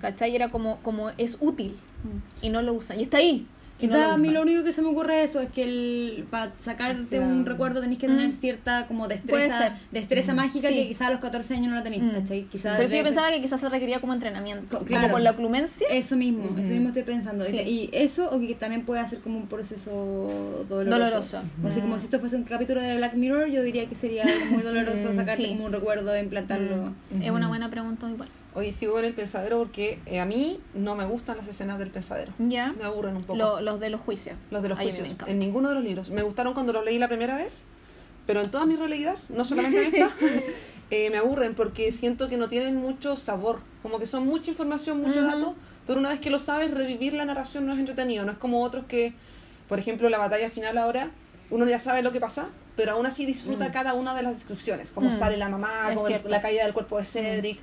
¿cachai? 0.00 0.34
Era 0.36 0.50
como, 0.50 0.78
como 0.82 1.10
es 1.16 1.38
útil 1.40 1.78
y 2.42 2.50
no 2.50 2.60
lo 2.62 2.74
usan. 2.74 3.00
Y 3.00 3.04
está 3.04 3.18
ahí. 3.18 3.46
Y 3.78 3.88
no 3.88 4.12
a 4.12 4.16
mí 4.16 4.28
lo 4.30 4.40
único 4.42 4.64
que 4.64 4.72
se 4.72 4.80
me 4.80 4.88
ocurre 4.88 5.22
es 5.22 5.30
eso, 5.30 5.40
es 5.40 5.50
que 5.50 5.62
el, 5.64 6.26
para 6.30 6.52
sacarte 6.56 7.18
O 7.18 7.22
sea, 7.22 7.28
un 7.28 7.44
recuerdo 7.44 7.80
tenés 7.82 7.98
que 7.98 8.06
tener 8.06 8.28
Mm. 8.28 8.32
cierta 8.32 8.86
como 8.86 9.06
destreza, 9.06 9.76
destreza 9.92 10.34
mágica 10.34 10.68
Sí. 10.68 10.74
que 10.74 10.88
quizá 10.88 11.08
a 11.08 11.10
los 11.10 11.20
14 11.20 11.54
años 11.54 11.68
no 11.68 11.74
la 11.76 11.82
tenéis, 11.82 12.02
Mm. 12.02 12.10
¿cachai? 12.10 12.44
Quizá 12.44 12.76
Por 12.76 12.84
eso 12.86 12.96
yo 12.96 13.04
pensaba 13.04 13.30
que 13.30 13.42
quizás 13.42 13.60
se 13.60 13.68
requería 13.68 14.00
como 14.00 14.14
entrenamiento. 14.14 14.66
Co- 14.70 14.78
Como 14.78 14.86
claro. 14.88 15.12
con 15.12 15.24
la 15.24 15.32
oclumencia. 15.32 15.86
Eso 15.90 16.16
mismo, 16.16 16.44
eso 16.58 16.70
mismo 16.70 16.88
estoy 16.88 17.02
pensando. 17.02 17.44
Sí. 17.44 17.58
Y 17.58 17.90
eso, 17.92 18.30
o 18.30 18.40
que 18.40 18.54
también 18.54 18.84
puede 18.86 19.06
ser 19.08 19.20
como 19.20 19.36
un 19.38 19.46
proceso 19.46 20.64
doloroso. 20.68 21.42
Mm. 21.58 21.80
como 21.80 21.98
si 21.98 22.04
esto 22.04 22.18
fuese 22.20 22.36
un 22.36 22.44
capítulo 22.44 22.80
de 22.80 22.96
Black 22.96 23.14
Mirror, 23.14 23.48
yo 23.48 23.62
diría 23.62 23.86
que 23.88 23.94
sería 23.94 24.24
muy 24.50 24.62
doloroso 24.62 24.96
Mm, 25.12 25.16
sacarte 25.16 25.42
sí. 25.44 25.48
como 25.50 25.66
un 25.66 25.72
recuerdo 25.72 26.14
e 26.14 26.22
implantarlo. 26.22 26.94
Mm. 27.10 27.22
Es 27.22 27.30
una 27.30 27.48
buena 27.48 27.70
pregunta 27.70 28.08
igual. 28.08 28.28
Oye, 28.56 28.72
sigo 28.72 28.94
con 28.94 29.04
el 29.04 29.12
pensadero 29.12 29.58
porque 29.58 29.98
eh, 30.06 30.18
a 30.18 30.24
mí 30.24 30.58
no 30.74 30.96
me 30.96 31.04
gustan 31.04 31.36
las 31.36 31.46
escenas 31.46 31.78
del 31.78 31.90
pensadero. 31.90 32.32
Ya. 32.38 32.72
Me 32.72 32.84
aburren 32.84 33.14
un 33.16 33.22
poco. 33.22 33.38
Lo- 33.38 33.60
los 33.60 33.78
de 33.78 33.90
los 33.90 34.00
juicios. 34.00 34.34
los 34.50 34.62
de 34.62 34.70
los 34.70 34.78
Ay, 34.78 34.88
a 34.88 34.92
mí 34.92 34.98
juicios. 34.98 35.28
En 35.28 35.38
ninguno 35.38 35.68
de 35.68 35.74
los 35.74 35.84
libros. 35.84 36.08
Me 36.10 36.22
gustaron 36.22 36.54
cuando 36.54 36.72
los 36.72 36.84
leí 36.84 36.98
la 36.98 37.06
primera 37.08 37.36
vez, 37.36 37.64
pero 38.26 38.40
en 38.40 38.50
todas 38.50 38.66
mis 38.66 38.78
releídas, 38.78 39.28
no 39.30 39.44
solamente 39.44 39.86
en 39.86 39.94
esta, 39.94 40.10
eh, 40.90 41.10
me 41.10 41.18
aburren 41.18 41.54
porque 41.54 41.92
siento 41.92 42.28
que 42.30 42.36
no 42.38 42.48
tienen 42.48 42.76
mucho 42.76 43.14
sabor. 43.14 43.60
Como 43.82 43.98
que 43.98 44.06
son 44.06 44.26
mucha 44.26 44.50
información, 44.50 45.02
muchos 45.02 45.18
Ujú. 45.24 45.26
datos, 45.36 45.54
pero 45.86 46.00
una 46.00 46.08
vez 46.08 46.20
que 46.20 46.30
lo 46.30 46.38
sabes, 46.38 46.70
revivir 46.72 47.12
la 47.12 47.24
narración 47.26 47.66
no 47.66 47.74
es 47.74 47.78
entretenido. 47.78 48.24
No 48.24 48.32
es 48.32 48.38
como 48.38 48.62
otros 48.62 48.86
que, 48.86 49.12
por 49.68 49.78
ejemplo, 49.78 50.08
la 50.08 50.16
batalla 50.18 50.48
final 50.50 50.78
ahora, 50.78 51.10
uno 51.50 51.66
ya 51.66 51.78
sabe 51.78 52.02
lo 52.02 52.10
que 52.10 52.20
pasa, 52.20 52.48
pero 52.74 52.92
aún 52.92 53.04
así 53.06 53.26
disfruta 53.26 53.68
Mm. 53.68 53.72
cada 53.72 53.92
una 53.94 54.14
de 54.14 54.22
las 54.22 54.34
descripciones. 54.34 54.92
Como 54.92 55.10
Mm. 55.10 55.18
sale 55.18 55.36
la 55.36 55.48
mamá, 55.50 55.90
como 55.94 56.08
la 56.08 56.40
caída 56.40 56.64
del 56.64 56.72
cuerpo 56.72 56.96
de 56.98 57.04
Cedric. 57.04 57.58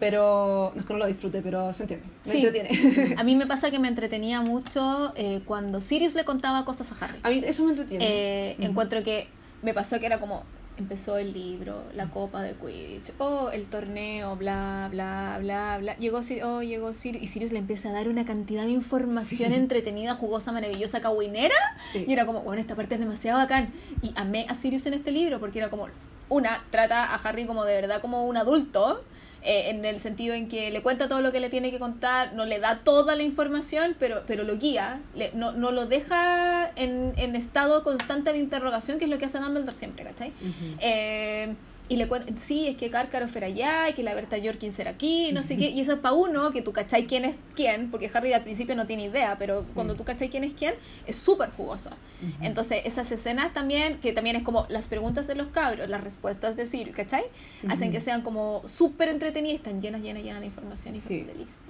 Pero 0.00 0.72
no 0.74 0.80
es 0.80 0.86
que 0.86 0.92
no 0.94 0.98
lo 0.98 1.06
disfrute, 1.06 1.42
pero 1.42 1.72
se 1.72 1.82
entiende. 1.84 2.06
Me 2.24 2.32
Sí. 2.32 2.46
entretiene. 2.46 3.14
A 3.18 3.22
mí 3.22 3.36
me 3.36 3.46
pasa 3.46 3.70
que 3.70 3.78
me 3.78 3.88
entretenía 3.94 4.40
mucho 4.40 5.12
eh, 5.14 5.42
cuando 5.44 5.80
Sirius 5.80 6.14
le 6.14 6.24
contaba 6.24 6.64
cosas 6.64 6.90
a 6.90 7.04
Harry. 7.04 7.20
A 7.22 7.30
mí 7.30 7.42
eso 7.46 7.64
me 7.64 7.70
entretiene. 7.72 8.04
Eh. 8.08 8.56
Encuentro 8.60 9.02
que 9.04 9.28
me 9.62 9.74
pasó 9.74 10.00
que 10.00 10.06
era 10.06 10.18
como 10.18 10.42
empezó 10.78 11.18
el 11.18 11.34
libro, 11.34 11.82
la 11.94 12.08
copa 12.08 12.40
de 12.42 12.54
Quidditch, 12.54 13.12
oh, 13.18 13.50
el 13.50 13.66
torneo, 13.66 14.34
bla, 14.36 14.88
bla, 14.90 15.36
bla, 15.38 15.76
bla. 15.78 15.96
Llegó, 15.98 16.22
Sir- 16.22 16.42
oh, 16.42 16.62
llegó 16.62 16.94
Sirius 16.94 17.22
y 17.22 17.26
Sirius 17.26 17.52
le 17.52 17.58
empieza 17.58 17.90
a 17.90 17.92
dar 17.92 18.08
una 18.08 18.24
cantidad 18.24 18.62
de 18.64 18.70
información 18.70 19.50
Sí. 19.50 19.54
entretenida, 19.58 20.14
jugosa, 20.14 20.52
maravillosa, 20.52 21.02
cagüinera. 21.02 21.54
Sí. 21.92 22.06
Y 22.08 22.12
era 22.14 22.24
como, 22.24 22.40
bueno, 22.40 22.62
esta 22.62 22.76
parte 22.76 22.94
es 22.94 23.00
demasiado 23.00 23.36
bacán. 23.36 23.74
Y 24.00 24.12
amé 24.16 24.46
a 24.48 24.54
Sirius 24.54 24.86
en 24.86 24.94
este 24.94 25.10
libro 25.12 25.38
porque 25.38 25.58
era 25.58 25.68
como, 25.68 25.88
una, 26.30 26.64
trata 26.70 27.04
a 27.12 27.16
Harry 27.16 27.44
como 27.44 27.64
de 27.66 27.74
verdad 27.74 28.00
como 28.00 28.24
un 28.24 28.38
adulto. 28.38 29.04
Eh, 29.42 29.70
en 29.70 29.84
el 29.84 30.00
sentido 30.00 30.34
en 30.34 30.48
que 30.48 30.70
le 30.70 30.82
cuenta 30.82 31.08
todo 31.08 31.22
lo 31.22 31.32
que 31.32 31.40
le 31.40 31.48
tiene 31.50 31.70
que 31.70 31.78
contar, 31.78 32.34
no 32.34 32.44
le 32.44 32.58
da 32.58 32.80
toda 32.84 33.16
la 33.16 33.22
información, 33.22 33.96
pero, 33.98 34.22
pero 34.26 34.44
lo 34.44 34.56
guía, 34.58 35.00
le- 35.14 35.32
no, 35.34 35.52
no 35.52 35.70
lo 35.72 35.86
deja 35.86 36.70
en, 36.76 37.14
en 37.16 37.34
estado 37.36 37.82
constante 37.82 38.32
de 38.32 38.38
interrogación, 38.38 38.98
que 38.98 39.04
es 39.04 39.10
lo 39.10 39.18
que 39.18 39.24
hace 39.26 39.38
Dumbledore 39.38 39.74
siempre, 39.76 40.04
¿cachai? 40.04 40.32
Eh, 40.80 41.54
y 41.90 41.96
le 41.96 42.06
cuenta, 42.06 42.32
sí, 42.36 42.68
es 42.68 42.76
que 42.76 42.88
Karkaroff 42.88 43.34
era 43.36 43.48
allá, 43.48 43.88
y 43.88 43.94
que 43.94 44.02
la 44.04 44.14
Berta 44.14 44.36
Jorkins 44.42 44.78
era 44.78 44.92
aquí, 44.92 45.30
no 45.32 45.42
sé 45.42 45.56
qué, 45.58 45.68
y 45.70 45.80
eso 45.80 45.94
es 45.94 45.98
para 45.98 46.14
uno, 46.14 46.52
que 46.52 46.62
tú 46.62 46.72
cachai 46.72 47.06
quién 47.06 47.24
es 47.24 47.34
quién, 47.56 47.90
porque 47.90 48.08
Harry 48.14 48.32
al 48.32 48.42
principio 48.44 48.76
no 48.76 48.86
tiene 48.86 49.04
idea, 49.06 49.36
pero 49.38 49.64
cuando 49.74 49.96
tú 49.96 50.04
cachai 50.04 50.30
quién 50.30 50.44
es 50.44 50.52
quién, 50.54 50.74
es 51.06 51.16
súper 51.16 51.50
jugoso. 51.50 51.90
Ujú. 51.90 52.44
Entonces, 52.44 52.82
esas 52.84 53.10
escenas 53.10 53.52
también, 53.52 53.98
que 53.98 54.12
también 54.12 54.36
es 54.36 54.44
como 54.44 54.66
las 54.68 54.86
preguntas 54.86 55.26
de 55.26 55.34
los 55.34 55.48
cabros, 55.48 55.88
las 55.88 56.02
respuestas 56.04 56.54
de 56.56 56.64
Sirius, 56.66 56.94
¿cachai? 56.94 57.24
Hacen 57.68 57.88
Ujú. 57.88 57.96
que 57.96 58.00
sean 58.00 58.22
como 58.22 58.62
súper 58.68 59.08
entretenidas, 59.08 59.56
están 59.56 59.80
llenas, 59.82 60.00
llenas, 60.00 60.22
llenas 60.22 60.40
de 60.40 60.46
información 60.46 60.94
y 60.94 61.00
Sí. 61.00 61.18
son 61.18 61.26
deliciosas. 61.26 61.60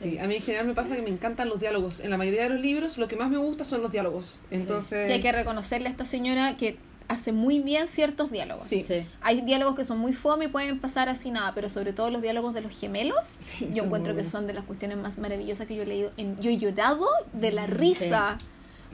Sí, 0.00 0.18
a 0.18 0.26
mí 0.26 0.36
en 0.36 0.42
general 0.42 0.66
me 0.66 0.74
pasa 0.74 0.94
que 0.96 1.02
me 1.02 1.10
encantan 1.10 1.48
los 1.48 1.58
diálogos. 1.60 2.00
En 2.00 2.10
la 2.10 2.16
mayoría 2.16 2.42
de 2.44 2.50
los 2.50 2.60
libros 2.60 2.98
lo 2.98 3.08
que 3.08 3.16
más 3.16 3.30
me 3.30 3.38
gusta 3.38 3.64
son 3.64 3.80
los 3.82 3.90
diálogos. 3.92 4.40
Entonces, 4.50 5.08
Y 5.08 5.12
hay 5.12 5.20
que 5.20 5.30
reconocerle 5.32 5.88
a 5.88 5.90
esta 5.90 6.04
señora 6.04 6.56
que 6.56 6.76
hace 7.08 7.32
muy 7.32 7.60
bien 7.60 7.86
ciertos 7.86 8.30
diálogos. 8.30 8.66
Sí. 8.66 8.84
Sí. 8.86 9.06
Hay 9.20 9.42
diálogos 9.42 9.76
que 9.76 9.84
son 9.84 9.98
muy 9.98 10.12
fome 10.12 10.46
y 10.46 10.48
pueden 10.48 10.78
pasar 10.80 11.08
así 11.08 11.30
nada, 11.30 11.52
pero 11.54 11.68
sobre 11.68 11.92
todo 11.92 12.10
los 12.10 12.22
diálogos 12.22 12.54
de 12.54 12.60
los 12.62 12.78
gemelos, 12.78 13.36
Sí, 13.40 13.68
yo 13.72 13.84
encuentro 13.84 14.14
que 14.14 14.24
son 14.24 14.46
de 14.46 14.54
las 14.54 14.64
cuestiones 14.64 14.96
más 14.98 15.18
maravillosas 15.18 15.66
que 15.66 15.74
yo 15.76 15.82
he 15.82 15.86
leído. 15.86 16.10
En, 16.16 16.40
yo 16.40 16.50
he 16.50 16.56
llorado 16.56 17.06
de 17.32 17.52
la 17.52 17.66
risa. 17.66 18.38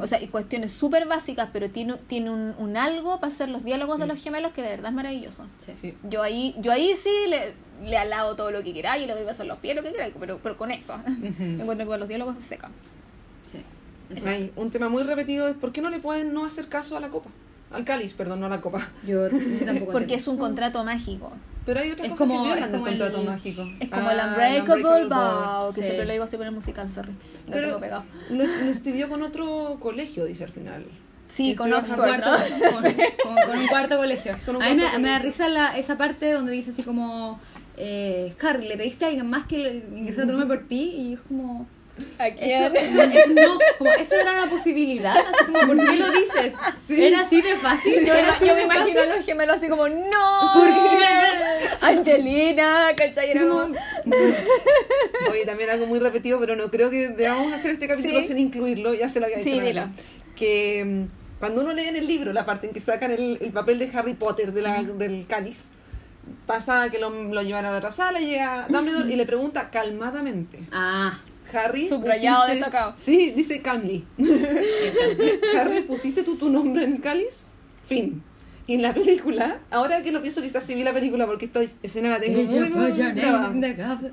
O 0.03 0.07
sea, 0.07 0.23
y 0.23 0.29
cuestiones 0.29 0.73
súper 0.73 1.07
básicas, 1.07 1.51
pero 1.53 1.69
tiene, 1.69 1.97
tiene 2.07 2.31
un, 2.31 2.55
un 2.59 2.77
algo 2.79 3.21
para 3.21 3.31
hacer 3.31 3.51
los 3.51 3.63
diálogos 3.65 3.97
Sí. 3.97 4.01
de 4.03 4.07
los 4.09 4.23
gemelos 4.23 4.53
que 4.53 4.63
de 4.63 4.71
verdad 4.71 4.89
es 4.89 4.95
maravilloso. 4.95 5.45
Sí. 5.67 5.73
sí. 5.79 5.95
Yo 6.09 6.23
ahí, 6.23 6.55
yo 6.59 6.73
ahí 6.73 6.95
sí 6.97 7.11
le, 7.29 7.53
le 7.87 7.99
alabo 7.99 8.35
todo 8.35 8.51
lo 8.51 8.63
que 8.63 8.73
queráis 8.73 9.05
y 9.05 9.07
le 9.07 9.13
doy 9.15 9.25
besos 9.25 9.47
los 9.47 9.59
pies, 9.59 9.77
lo 9.77 9.83
que 9.83 9.93
queráis, 9.93 10.15
pero, 10.19 10.39
pero 10.43 10.57
con 10.57 10.71
eso. 10.71 10.95
Encuentro 11.39 11.85
que 11.85 11.87
con 11.87 12.01
los 12.01 12.09
diálogos 12.09 12.43
seca. 12.43 12.71
Sí. 13.53 14.27
Hay 14.27 14.53
un 14.57 14.71
tema 14.71 14.89
muy 14.89 15.03
repetido 15.03 15.47
es 15.49 15.55
¿por 15.55 15.71
qué 15.71 15.83
no 15.83 15.91
le 15.91 15.99
pueden 15.99 16.33
no 16.33 16.47
hacer 16.47 16.69
caso 16.69 16.97
a 16.97 17.01
la 17.01 17.11
copa? 17.11 17.29
Al 17.71 17.85
cáliz, 17.85 18.15
perdón, 18.15 18.41
no 18.41 18.47
a 18.47 18.49
la 18.49 18.61
copa. 18.61 18.89
Yo, 19.07 19.29
tampoco 19.65 19.93
Porque 19.93 20.15
es 20.15 20.27
un 20.29 20.39
contrato 20.39 20.85
mágico. 20.85 21.33
Pero 21.67 21.81
hay 21.81 21.91
otras 21.93 22.07
Es 22.07 22.13
cosas 22.13 22.27
como- 22.27 22.43
que 22.43 22.49
violan 22.49 22.71
es 22.71 22.77
como 22.77 22.87
el 22.89 22.99
contrato 22.99 23.21
el- 23.21 23.27
mágico. 23.27 23.63
Es 23.79 23.89
como 23.91 24.09
Ah, 24.09 24.13
el 24.13 24.29
Unbreakable 24.31 24.75
Unbreakable 24.85 25.09
Bow, 25.09 25.73
que 25.75 25.81
Sí. 25.81 25.87
siempre 25.87 26.07
lo 26.07 26.13
digo 26.13 26.25
así 26.25 26.37
por 26.37 26.47
el 26.47 26.53
musical, 26.53 26.89
sorry. 26.89 27.13
Lo 27.47 27.53
Pero 27.53 27.67
tengo 27.69 27.81
pegado. 27.81 28.05
lo, 28.31 28.37
lo 28.39 28.71
escribió 28.71 29.09
con 29.09 29.23
otro 29.23 29.77
colegio, 29.81 30.25
dice 30.25 30.45
al 30.45 30.51
final. 30.51 30.85
Sí, 31.29 31.55
con 31.55 31.73
Oxford. 31.73 31.99
Cuarto- 32.09 32.31
con, 32.31 32.83
con- 33.37 33.47
con 33.51 33.59
un 33.61 33.67
cuarto 33.69 33.97
colegio. 33.99 34.33
Con 34.45 34.57
un 34.57 34.63
a 34.65 34.69
mí 34.71 34.75
me, 34.75 34.81
cuarto 34.83 35.01
me 35.01 35.09
da 35.11 35.19
risa 35.21 35.49
la, 35.49 35.79
esa 35.79 35.97
parte 35.97 36.33
donde 36.33 36.51
dice 36.53 36.71
así 36.73 36.83
como, 36.83 37.39
eh, 37.77 38.35
Harry, 38.43 38.67
¿le 38.67 38.77
pediste 38.77 39.05
a 39.05 39.09
alguien 39.09 39.29
más 39.29 39.47
que 39.47 39.85
ingresara 39.95 40.27
tu 40.27 40.33
nombre 40.37 40.57
por 40.59 40.67
ti? 40.67 40.83
Y 40.83 41.13
es 41.15 41.21
como... 41.21 41.69
¿A 42.19 42.29
Eso, 42.29 42.37
quién? 42.39 42.77
eso- 42.77 43.03
eso 43.03 43.29
no, 43.35 43.59
como, 43.79 43.91
eso 43.93 44.15
era 44.15 44.33
una 44.35 44.47
posibilidad, 44.51 45.17
así 45.17 45.45
como, 45.47 45.59
¿por 45.61 45.77
qué 45.89 45.97
lo 45.97 46.11
dices? 46.13 46.53
Era 46.89 47.21
así 47.21 47.41
de 47.41 47.57
fácil. 47.57 48.05
Yo, 48.05 48.15
era 48.15 48.37
me 48.41 48.63
imagino 48.65 49.01
a 49.01 49.07
los 49.07 49.25
gemelos 49.25 49.57
así 49.59 49.69
como, 49.69 49.89
¡No! 49.89 50.53
¿Por 50.55 50.67
qué? 50.67 51.05
Angelina, 51.81 52.89
¿cachai? 52.97 53.31
Era 53.31 53.41
como- 53.43 53.75
Oye, 55.31 55.47
también 55.47 55.71
algo 55.71 55.87
muy 55.87 55.99
repetido, 55.99 56.39
pero 56.41 56.57
no 56.57 56.71
creo 56.71 56.91
que 56.91 57.09
debamos 57.11 57.53
hacer 57.53 57.73
este 57.73 57.87
capítulo 57.89 58.21
Sí. 58.21 58.29
sin 58.29 58.39
incluirlo, 58.39 58.95
ya 58.95 59.09
se 59.09 59.21
lo 59.21 59.27
había 59.27 59.39
dicho. 59.39 59.51
Sí, 59.51 59.57
la 59.57 59.63
verdad. 59.65 59.89
Que 60.37 60.85
mm, 60.85 61.39
cuando 61.39 61.63
uno 61.63 61.73
lee 61.73 61.89
en 61.89 61.97
el 61.97 62.07
libro 62.07 62.33
la 62.33 62.45
parte 62.47 62.67
en 62.67 62.73
que 62.73 62.81
sacan 62.81 63.11
el, 63.11 63.39
el 63.41 63.51
papel 63.53 63.79
de 63.79 63.91
Harry 63.95 64.15
Potter 64.15 64.53
de 64.53 64.63
la, 64.63 64.83
del 64.83 65.27
cáliz, 65.27 65.67
pasa 66.47 66.91
que 66.91 66.99
lo, 66.99 67.11
lo 67.11 67.43
llevan 67.43 67.65
a 67.67 67.71
la 67.71 67.79
otra 67.79 67.93
sala 67.93 68.21
y 68.21 68.27
llega 68.27 68.67
Dumbledore 68.69 69.13
y 69.13 69.17
le 69.17 69.27
pregunta 69.27 69.71
calmadamente. 69.71 70.59
Ah, 70.73 71.19
Harry. 71.53 71.87
Subrayado, 71.89 72.43
pusiste- 72.43 72.55
destacado. 72.57 72.95
Sí, 72.97 73.31
dice 73.33 73.61
calmly. 73.63 74.05
Harry, 75.57 75.83
¿pusiste 75.83 76.23
tú 76.23 76.37
tu 76.37 76.51
nombre 76.51 76.85
en 76.85 76.95
el 76.95 77.01
cáliz? 77.01 77.45
Fin. 77.87 78.23
En 78.75 78.83
la 78.83 78.95
película, 78.95 79.59
ahora 79.71 80.03
que 80.03 80.13
lo 80.13 80.23
pienso, 80.23 80.43
quizás 80.43 80.63
sí 80.65 80.75
vi 80.75 80.85
la 80.85 80.93
película 80.93 81.27
porque 81.27 81.47
esta 81.47 81.61
escena 81.83 82.09
la 82.11 82.21
tengo 82.21 82.43
muy, 82.43 82.71
muy 82.71 82.93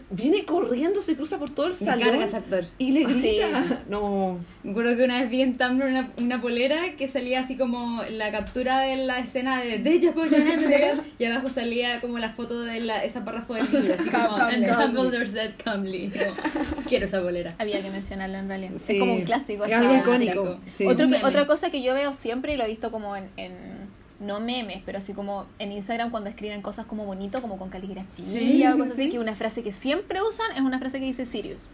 Viene 0.09 0.45
corriendo, 0.45 1.01
se 1.01 1.15
cruza 1.15 1.37
por 1.37 1.49
todo 1.51 1.67
el 1.67 1.75
salón 1.75 2.21
actor. 2.21 2.65
y 2.77 2.91
le 2.91 3.05
Sí. 3.07 3.37
grita. 3.37 3.83
No, 3.89 4.39
Me 4.63 4.71
acuerdo 4.71 4.97
que 4.97 5.03
una 5.03 5.21
vez 5.21 5.29
vi 5.29 5.41
en 5.41 5.57
Tumblr 5.57 5.85
una, 5.87 6.11
una 6.17 6.41
polera 6.41 6.95
que 6.97 7.07
salía 7.07 7.41
así 7.41 7.55
como 7.55 8.01
la 8.11 8.31
captura 8.31 8.79
de 8.81 8.97
la 8.97 9.19
escena 9.19 9.61
de 9.61 9.79
De 9.79 9.93
hecho, 9.95 10.13
ya 10.29 10.39
no 10.39 10.45
me 10.61 10.67
dejan", 10.67 11.01
y 11.19 11.25
abajo 11.25 11.49
salía 11.53 12.01
como 12.01 12.17
la 12.19 12.33
foto 12.33 12.61
de 12.61 12.81
la, 12.81 13.03
esa 13.03 13.23
párrafo 13.23 13.53
del 13.53 13.65
libro, 13.71 13.93
así 13.99 14.09
como. 14.09 14.35
And 14.37 14.65
Dumbledore 14.67 15.27
said 15.29 15.51
calmly. 15.63 16.09
Como, 16.11 16.83
Quiero 16.89 17.05
esa 17.05 17.21
polera. 17.21 17.55
Había 17.59 17.81
que 17.81 17.89
mencionarlo 17.91 18.37
en 18.37 18.47
realidad. 18.47 18.71
Sí. 18.77 18.93
Es 18.93 18.99
como 18.99 19.13
un 19.13 19.21
clásico. 19.21 19.65
Es 19.65 19.73
algo 19.73 19.95
icónico. 19.95 20.59
Sí. 20.73 20.85
Otro 20.85 21.07
otra 21.23 21.45
cosa 21.45 21.69
que 21.69 21.81
yo 21.81 21.93
veo 21.93 22.13
siempre 22.13 22.53
y 22.53 22.57
lo 22.57 22.63
he 22.65 22.67
visto 22.67 22.91
como 22.91 23.15
en, 23.15 23.29
en- 23.37 23.76
no 24.19 24.39
memes, 24.39 24.81
pero 24.85 24.97
así 24.97 25.13
como 25.13 25.45
en 25.59 25.71
Instagram 25.71 26.09
cuando 26.11 26.29
escriben 26.29 26.61
cosas 26.61 26.85
como 26.85 27.05
bonito, 27.05 27.41
como 27.41 27.57
con 27.57 27.69
caligrafía 27.69 28.25
Sí, 28.25 28.65
o 28.67 28.71
cosas 28.77 28.95
sí. 28.95 29.01
así, 29.03 29.09
que 29.11 29.19
una 29.19 29.35
frase 29.35 29.63
que 29.63 29.71
siempre 29.71 30.21
usan 30.21 30.51
es 30.55 30.61
una 30.61 30.79
frase 30.79 30.99
que 30.99 31.05
dice 31.05 31.25
Sirius. 31.25 31.67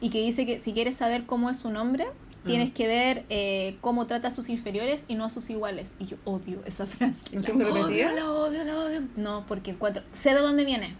Y 0.00 0.08
que 0.10 0.20
dice 0.22 0.46
que 0.46 0.58
si 0.58 0.72
quieres 0.72 0.96
saber 0.96 1.26
cómo 1.26 1.50
es 1.50 1.58
su 1.58 1.68
nombre, 1.70 2.06
tienes 2.46 2.70
Ah. 2.70 2.74
que 2.74 2.86
ver 2.86 3.24
eh, 3.28 3.76
cómo 3.82 4.06
trata 4.06 4.28
a 4.28 4.30
sus 4.30 4.48
inferiores 4.48 5.04
y 5.08 5.14
no 5.14 5.26
a 5.26 5.30
sus 5.30 5.50
iguales. 5.50 5.92
Y 5.98 6.06
yo 6.06 6.16
odio 6.24 6.62
esa 6.64 6.86
frase. 6.86 7.36
¿No 7.36 7.42
La 7.42 7.70
odio, 7.84 8.10
la 8.12 8.30
odio, 8.32 8.64
la 8.64 8.78
odio. 8.78 9.02
No, 9.16 9.44
porque 9.46 9.72
encuentro... 9.72 10.02
Sé 10.12 10.32
de 10.34 10.40
dónde 10.40 10.64
viene. 10.64 10.96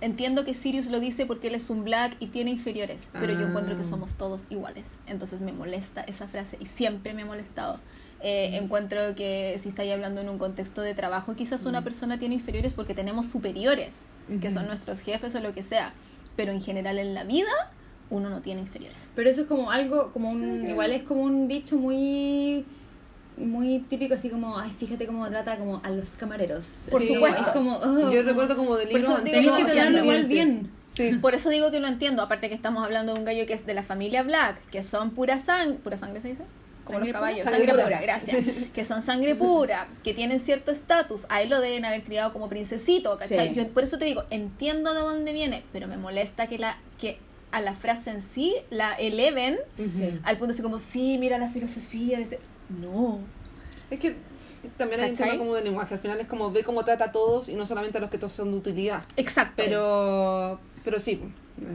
Entiendo 0.00 0.44
que 0.44 0.54
Sirius 0.54 0.86
lo 0.86 1.00
dice 1.00 1.24
porque 1.26 1.46
él 1.48 1.54
es 1.54 1.70
un 1.70 1.84
black 1.84 2.16
y 2.20 2.26
tiene 2.26 2.50
inferiores, 2.50 3.08
pero 3.12 3.32
yo 3.32 3.46
encuentro 3.46 3.76
que 3.76 3.82
Ah. 3.82 3.86
somos 3.88 4.14
todos 4.16 4.44
iguales. 4.50 4.86
Entonces 5.06 5.40
me 5.40 5.52
molesta 5.52 6.00
esa 6.02 6.26
frase 6.28 6.56
y 6.60 6.66
siempre 6.66 7.14
me 7.14 7.22
ha 7.22 7.26
molestado. 7.26 7.78
Eh, 8.26 8.56
encuentro 8.56 9.14
que 9.14 9.60
si 9.62 9.68
estáis 9.68 9.92
hablando 9.92 10.22
en 10.22 10.30
un 10.30 10.38
contexto 10.38 10.80
de 10.80 10.94
trabajo, 10.94 11.34
quizás 11.36 11.66
una 11.66 11.84
persona 11.84 12.18
tiene 12.18 12.36
inferiores 12.36 12.72
porque 12.72 12.94
tenemos 12.94 13.26
superiores, 13.26 14.06
que 14.40 14.50
son 14.50 14.66
nuestros 14.66 15.00
jefes 15.00 15.34
o 15.34 15.40
lo 15.40 15.52
que 15.52 15.62
sea, 15.62 15.92
pero 16.34 16.50
en 16.50 16.62
general 16.62 16.98
en 16.98 17.12
la 17.12 17.24
vida 17.24 17.52
uno 18.08 18.30
no 18.30 18.40
tiene 18.40 18.62
inferiores. 18.62 18.96
Pero 19.14 19.28
eso 19.28 19.42
es 19.42 19.46
como 19.46 19.70
algo, 19.70 20.10
como 20.14 20.30
un, 20.30 20.64
igual 20.70 20.92
es 20.92 21.02
como 21.02 21.22
un 21.22 21.48
dicho 21.48 21.76
muy 21.76 22.64
muy 23.36 23.80
típico 23.80 24.14
así 24.14 24.30
como, 24.30 24.58
ay, 24.58 24.70
fíjate 24.78 25.04
cómo 25.04 25.28
trata 25.28 25.58
como 25.58 25.82
a 25.84 25.90
los 25.90 26.08
camareros. 26.10 26.64
Por 26.90 27.02
Así 27.02 27.12
supuesto. 27.12 27.42
Es 27.42 27.48
como, 27.48 27.76
oh, 27.76 28.10
Yo 28.10 28.22
recuerdo 28.22 28.56
como 28.56 28.74
de 28.76 28.86
libros 28.86 29.06
no, 29.06 29.22
que 29.22 29.64
tratarlo 29.64 29.98
igual 29.98 30.24
bien. 30.24 30.70
Sí. 30.94 31.18
Por 31.20 31.34
eso 31.34 31.50
digo 31.50 31.70
que 31.70 31.78
lo 31.78 31.88
entiendo, 31.88 32.22
aparte 32.22 32.48
que 32.48 32.54
estamos 32.54 32.82
hablando 32.82 33.12
de 33.12 33.18
un 33.18 33.26
gallo 33.26 33.44
que 33.44 33.52
es 33.52 33.66
de 33.66 33.74
la 33.74 33.82
familia 33.82 34.22
Black, 34.22 34.64
que 34.70 34.82
son 34.82 35.10
pura 35.10 35.38
sangre, 35.40 35.78
pura 35.82 35.98
sangre 35.98 36.22
se 36.22 36.28
dice, 36.28 36.44
como 36.84 36.98
los 37.00 37.08
caballos, 37.12 37.40
pura. 37.40 37.50
sangre, 37.56 37.66
Sangre 37.66 37.72
pura, 37.84 37.84
pura. 37.84 38.00
gracias, 38.02 38.44
que 38.74 38.84
son 38.84 39.02
sangre 39.02 39.34
pura, 39.36 39.88
que 40.02 40.14
tienen 40.14 40.38
cierto 40.40 40.70
estatus, 40.70 41.26
a 41.28 41.42
él 41.42 41.50
lo 41.50 41.60
deben 41.60 41.84
haber 41.84 42.02
criado 42.04 42.32
como 42.32 42.48
princesito, 42.48 43.16
¿cachai? 43.18 43.48
Sí. 43.50 43.54
Yo 43.54 43.68
por 43.68 43.84
eso 43.84 43.98
te 43.98 44.04
digo, 44.04 44.24
entiendo 44.30 44.92
de 44.94 45.00
dónde 45.00 45.32
viene, 45.32 45.62
pero 45.72 45.88
me 45.88 45.96
molesta 45.96 46.46
que 46.46 46.58
la 46.58 46.78
que 46.98 47.18
a 47.52 47.60
la 47.60 47.74
frase 47.74 48.10
en 48.10 48.20
sí 48.22 48.54
la 48.70 48.94
eleven 48.94 49.58
Sí. 49.76 50.18
al 50.24 50.36
punto 50.38 50.52
así 50.54 50.62
como, 50.62 50.78
sí, 50.80 51.18
mira 51.18 51.38
la 51.38 51.48
filosofía, 51.48 52.18
de 52.18 52.24
ese- 52.24 52.40
no, 52.80 53.18
Es 53.90 54.00
que 54.00 54.16
también 54.78 55.00
hay 55.02 55.10
un 55.10 55.16
¿Cachai? 55.16 55.30
tema 55.32 55.38
como 55.44 55.54
de 55.54 55.62
lenguaje. 55.62 55.94
Al 55.94 56.00
final 56.00 56.18
es 56.18 56.26
como 56.26 56.50
ve 56.50 56.64
cómo 56.64 56.84
trata 56.84 57.04
a 57.06 57.12
todos 57.12 57.48
y 57.50 57.54
no 57.54 57.66
solamente 57.66 57.98
a 57.98 58.00
los 58.00 58.08
que 58.10 58.16
todos 58.18 58.32
son 58.32 58.50
de 58.50 58.56
utilidad. 58.56 59.02
exacto. 59.16 59.52
Pero, 59.56 60.58
pero 60.84 61.00
sí, 61.00 61.20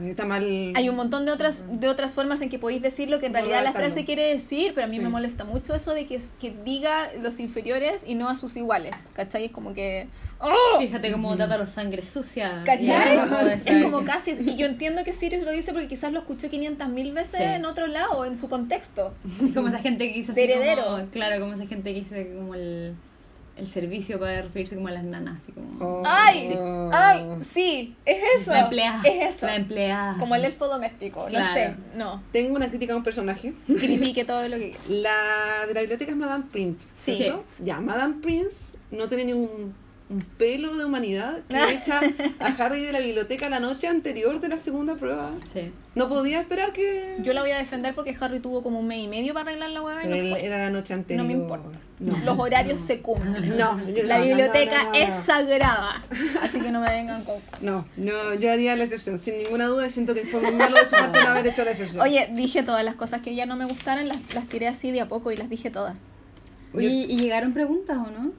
Está 0.04 0.26
mal. 0.26 0.74
Hay 0.76 0.90
un 0.90 0.96
montón 0.96 1.24
de 1.24 1.32
otras 1.32 1.64
de 1.80 1.88
otras 1.88 2.12
formas 2.12 2.42
en 2.42 2.50
que 2.50 2.58
podéis 2.58 2.82
decirlo 2.82 3.18
que 3.18 3.24
en 3.26 3.32
realidad 3.32 3.64
la 3.64 3.72
frase 3.72 4.04
quiere 4.04 4.24
decir, 4.24 4.72
pero 4.74 4.86
a 4.86 4.90
mí 4.90 4.96
Sí. 4.96 5.02
me 5.02 5.08
molesta 5.08 5.44
mucho 5.44 5.74
eso 5.74 5.94
de 5.94 6.06
que, 6.06 6.20
que 6.38 6.50
diga 6.66 7.10
los 7.18 7.40
inferiores 7.40 8.04
y 8.06 8.14
no 8.14 8.28
a 8.28 8.34
sus 8.34 8.58
iguales, 8.58 8.92
¿cachai? 9.14 9.46
Es 9.46 9.50
como 9.52 9.72
que... 9.72 10.06
¡Oh! 10.38 10.78
Fíjate 10.78 11.10
cómo 11.10 11.34
trata 11.34 11.56
los 11.56 11.70
sangre 11.70 12.04
sucia. 12.04 12.62
¿Cachai? 12.66 13.18
Es 13.64 13.82
como 13.82 14.04
casi... 14.04 14.32
Y 14.32 14.56
yo 14.56 14.66
entiendo 14.66 15.02
que 15.02 15.14
Sirius 15.14 15.44
lo 15.44 15.50
dice 15.50 15.72
porque 15.72 15.88
quizás 15.88 16.12
lo 16.12 16.18
escuché 16.20 16.50
500 16.50 16.88
mil 16.90 17.12
veces 17.12 17.38
Sí. 17.40 17.42
en 17.42 17.64
otro 17.64 17.86
lado, 17.86 18.26
en 18.26 18.36
su 18.36 18.50
contexto. 18.50 19.14
Como 19.54 19.68
esa 19.68 19.78
gente 19.78 20.12
que 20.12 20.18
hizo 20.18 20.34
De 20.34 20.44
heredero. 20.44 20.84
Como, 20.84 21.06
claro, 21.06 21.40
como 21.40 21.54
esa 21.54 21.66
gente 21.66 21.94
que 21.94 22.00
hizo 22.00 22.14
como 22.36 22.54
el, 22.54 22.94
el 23.56 23.68
servicio 23.68 24.18
para 24.18 24.42
referirse 24.42 24.74
como 24.74 24.88
a 24.88 24.92
las 24.92 25.04
nanas. 25.04 25.38
Así 25.42 25.52
como, 25.52 25.70
Oh. 25.80 26.02
¡Ay! 26.06 26.56
¡Ay! 26.92 27.26
Sí, 27.44 27.94
es 28.04 28.18
eso. 28.40 28.52
La 28.52 28.60
empleada. 28.60 29.02
Es 29.04 29.36
eso. 29.36 29.46
La 29.46 29.56
empleada. 29.56 30.16
Como 30.18 30.34
el 30.34 30.44
elfo 30.44 30.66
doméstico, 30.68 31.26
Claro. 31.26 31.46
no 31.46 31.54
sé. 31.54 31.74
No. 31.96 32.22
Tengo 32.32 32.54
una 32.56 32.68
crítica 32.68 32.92
a 32.92 32.96
un 32.96 33.02
personaje. 33.04 33.54
Critique 33.66 34.24
todo 34.24 34.46
lo 34.48 34.56
que... 34.56 34.76
La 34.88 35.66
de 35.66 35.74
la 35.74 35.80
biblioteca 35.80 36.10
es 36.10 36.16
Madame 36.16 36.44
Prince. 36.50 36.86
Sí. 36.98 37.26
Ya, 37.58 37.80
Madame 37.80 38.16
Prince 38.22 38.72
no 38.90 39.08
tiene 39.08 39.24
ni 39.26 39.32
un, 40.10 40.20
pelo 40.22 40.76
de 40.76 40.84
humanidad 40.84 41.38
que 41.48 41.72
echa 41.72 42.00
a 42.40 42.46
Harry 42.46 42.82
de 42.82 42.92
la 42.92 43.00
biblioteca 43.00 43.48
la 43.48 43.60
noche 43.60 43.86
anterior 43.86 44.40
de 44.40 44.48
la 44.48 44.58
segunda 44.58 44.96
prueba. 44.96 45.30
Sí. 45.54 45.72
No 45.94 46.08
podía 46.08 46.40
esperar 46.40 46.72
que. 46.72 47.16
Yo 47.22 47.32
la 47.32 47.40
voy 47.42 47.50
a 47.52 47.58
defender 47.58 47.94
porque 47.94 48.16
Harry 48.20 48.40
tuvo 48.40 48.62
como 48.62 48.78
un 48.80 48.86
mes 48.86 48.98
y 49.04 49.08
medio 49.08 49.34
para 49.34 49.48
arreglar 49.50 49.70
la 49.70 49.82
hueá 49.82 50.04
y 50.04 50.08
no 50.08 50.14
él- 50.14 50.30
fue. 50.30 50.44
era 50.44 50.58
la 50.58 50.70
noche 50.70 50.94
anterior. 50.94 51.24
No 51.24 51.28
me 51.32 51.34
importa. 51.40 51.78
No. 51.98 52.16
Los 52.24 52.38
horarios 52.38 52.80
se 52.80 53.00
cumplen. 53.00 53.56
No, 53.58 53.78
yo- 53.88 54.04
La 54.04 54.20
biblioteca 54.20 54.78
no, 54.78 54.84
no, 54.84 54.90
no, 54.90 54.94
es 54.94 55.14
sagrada. 55.14 56.02
Así 56.42 56.60
que 56.60 56.70
no 56.70 56.80
me 56.80 56.88
vengan 56.90 57.24
con 57.24 57.40
cosas. 57.42 57.62
No, 57.62 57.86
no, 57.96 58.34
yo 58.34 58.50
haría 58.50 58.74
la 58.76 58.84
excepción. 58.84 59.18
Sin 59.18 59.36
ninguna 59.36 59.66
duda, 59.66 59.90
siento 59.90 60.14
que 60.14 60.22
fue 60.24 60.40
muy 60.40 60.52
malo 60.52 60.76
de 60.76 60.84
su 60.86 60.92
parte 60.92 61.20
no 61.22 61.28
haber 61.28 61.46
hecho 61.48 61.62
la 61.64 61.72
excepción. 61.72 62.00
Oye, 62.02 62.30
dije 62.32 62.62
todas 62.62 62.84
las 62.84 62.94
cosas 62.94 63.20
que 63.20 63.34
ya 63.34 63.44
no 63.46 63.56
me 63.56 63.66
gustaran, 63.66 64.08
las, 64.08 64.18
las 64.34 64.46
tiré 64.48 64.66
así 64.68 64.90
de 64.92 65.02
a 65.02 65.08
poco 65.08 65.30
y 65.30 65.36
las 65.36 65.50
dije 65.50 65.70
todas. 65.70 66.00
Oye, 66.72 66.86
¿y 66.88 67.16
llegaron 67.18 67.52
preguntas 67.52 67.98
o 67.98 68.10
no? 68.10 68.32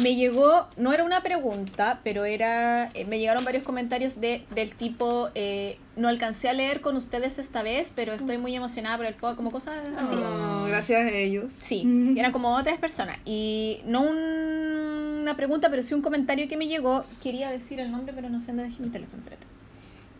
Me 0.00 0.14
llegó, 0.14 0.68
no 0.76 0.92
era 0.92 1.02
una 1.02 1.20
pregunta, 1.22 2.00
pero 2.04 2.24
era, 2.24 2.90
eh, 2.94 3.04
me 3.06 3.18
llegaron 3.18 3.44
varios 3.44 3.64
comentarios 3.64 4.20
de, 4.20 4.44
del 4.54 4.74
tipo, 4.74 5.30
eh, 5.34 5.78
no 5.96 6.06
alcancé 6.08 6.48
a 6.48 6.52
leer 6.52 6.80
con 6.80 6.96
ustedes 6.96 7.38
esta 7.40 7.62
vez, 7.64 7.92
pero 7.94 8.12
estoy 8.12 8.38
muy 8.38 8.54
emocionada 8.54 8.96
por 8.96 9.06
el 9.06 9.14
podcast, 9.14 9.36
como 9.36 9.50
cosas 9.50 9.74
así. 9.98 10.14
Oh, 10.14 10.64
gracias 10.68 11.00
a 11.02 11.10
ellos. 11.10 11.50
Sí, 11.60 11.84
Mm. 11.84 12.16
eran 12.16 12.30
como 12.30 12.54
otras 12.54 12.78
personas. 12.78 13.18
Y 13.24 13.80
no 13.84 14.02
un- 14.02 15.18
una 15.22 15.36
pregunta, 15.36 15.68
pero 15.70 15.82
sí 15.82 15.92
un 15.92 16.02
comentario 16.02 16.48
que 16.48 16.56
me 16.56 16.68
llegó. 16.68 17.04
Quería 17.22 17.50
decir 17.50 17.80
el 17.80 17.90
nombre, 17.90 18.12
pero 18.14 18.28
no 18.30 18.38
sé 18.40 18.48
dónde 18.48 18.62
dejé 18.64 18.80
mi 18.82 18.90
teléfono. 18.90 19.18
Espérate. 19.22 19.46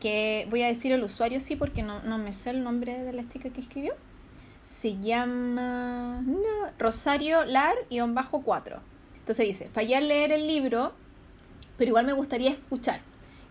Que 0.00 0.46
voy 0.50 0.62
a 0.62 0.66
decir 0.66 0.90
el 0.92 1.02
usuario, 1.04 1.40
sí, 1.40 1.54
porque 1.56 1.82
no, 1.82 2.02
no 2.02 2.18
me 2.18 2.32
sé 2.32 2.50
el 2.50 2.64
nombre 2.64 2.98
de 2.98 3.12
la 3.12 3.26
chica 3.28 3.50
que 3.50 3.60
escribió. 3.60 3.94
Se 4.68 4.98
llama 5.00 6.22
no, 6.26 6.38
Rosario 6.78 7.44
Lar-4. 7.44 8.78
Entonces 9.30 9.46
dice, 9.46 9.70
fallé 9.72 9.94
al 9.94 10.08
leer 10.08 10.32
el 10.32 10.48
libro, 10.48 10.92
pero 11.78 11.90
igual 11.90 12.04
me 12.04 12.12
gustaría 12.14 12.50
escuchar. 12.50 12.98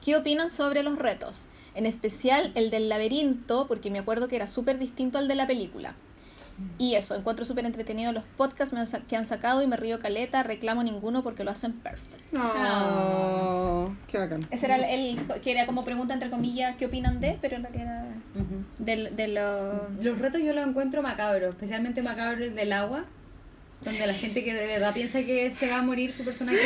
¿Qué 0.04 0.18
opinan 0.18 0.50
sobre 0.50 0.84
los 0.84 1.00
retos? 1.00 1.46
En 1.74 1.86
especial 1.86 2.52
el 2.56 2.70
del 2.70 2.90
laberinto, 2.90 3.66
porque 3.66 3.90
me 3.90 4.00
acuerdo 4.00 4.28
que 4.28 4.36
era 4.36 4.48
súper 4.48 4.78
distinto 4.78 5.18
al 5.20 5.30
de 5.30 5.36
la 5.36 5.48
película. 5.48 5.94
Y 6.78 6.96
eso, 6.96 7.16
encuentro 7.16 7.46
súper 7.46 7.66
entretenido 7.66 8.12
los 8.12 8.26
podcasts 8.36 8.74
me 8.74 8.82
han 8.82 8.88
sa- 8.88 9.00
que 9.00 9.16
han 9.16 9.24
sacado 9.24 9.62
y 9.64 9.68
me 9.68 9.78
río 9.78 10.02
caleta, 10.02 10.44
reclamo 10.44 10.84
ninguno 10.84 11.24
porque 11.24 11.46
lo 11.46 11.52
hacen 11.52 11.72
perfecto. 11.72 12.42
Oh, 12.42 13.90
qué 14.10 14.18
bacán. 14.18 14.42
Ese 14.52 14.66
era 14.66 14.76
el, 14.76 15.18
el- 15.22 15.42
que 15.42 15.52
era 15.52 15.66
como 15.66 15.86
pregunta 15.86 16.14
entre 16.14 16.30
comillas, 16.30 16.76
¿qué 16.76 16.88
opinan 16.88 17.22
de? 17.22 17.38
Pero 17.40 17.56
en 17.56 17.64
realidad 17.64 17.86
era 18.06 18.16
del, 18.80 19.16
de 19.16 19.28
lo... 19.30 19.90
Los 20.04 20.20
retos 20.20 20.42
yo 20.42 20.52
los 20.52 20.68
encuentro 20.68 21.02
macabros, 21.02 21.52
especialmente 21.52 22.04
macabros 22.04 22.42
el 22.42 22.56
del 22.56 22.74
agua, 22.74 23.06
donde 23.84 24.06
la 24.08 24.14
gente 24.14 24.44
que 24.44 24.54
de 24.54 24.68
verdad 24.68 24.94
piensa 24.94 25.24
que 25.24 25.52
se 25.52 25.70
va 25.70 25.78
a 25.80 25.82
morir 25.82 26.14
su 26.14 26.24
personaje. 26.26 26.58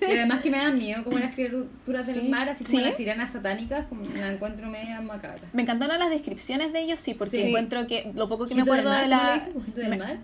y, 0.00 0.04
y 0.04 0.16
además 0.16 0.40
que 0.42 0.50
me 0.50 0.58
dan 0.58 0.78
miedo, 0.78 1.02
como 1.02 1.18
las 1.18 1.34
criaturas 1.34 2.06
del 2.06 2.22
Sí. 2.22 2.28
mar, 2.28 2.48
así 2.48 2.64
como 2.64 2.78
¿Sí? 2.78 2.84
las 2.84 2.96
sirenas 2.96 3.32
satánicas, 3.32 3.86
como 3.88 4.02
la 4.04 4.30
encuentro 4.32 4.68
media 4.70 5.00
macabra. 5.00 5.42
Me 5.52 5.62
encantaron 5.62 5.98
las 5.98 6.10
descripciones 6.10 6.72
de 6.72 6.82
ellos, 6.82 7.00
sí, 7.00 7.14
porque 7.14 7.38
Sí. 7.38 7.48
encuentro 7.48 7.86
que 7.88 8.12
lo 8.14 8.28
poco 8.28 8.46
que 8.46 8.54
me 8.54 8.62
acuerdo 8.62 8.90
de 8.90 9.08
mar, 9.08 9.42
¿cómo 9.52 9.58
la... 9.58 9.64
Gente 9.64 9.80
del 9.80 9.90
Mer- 9.90 9.98
mar. 9.98 10.18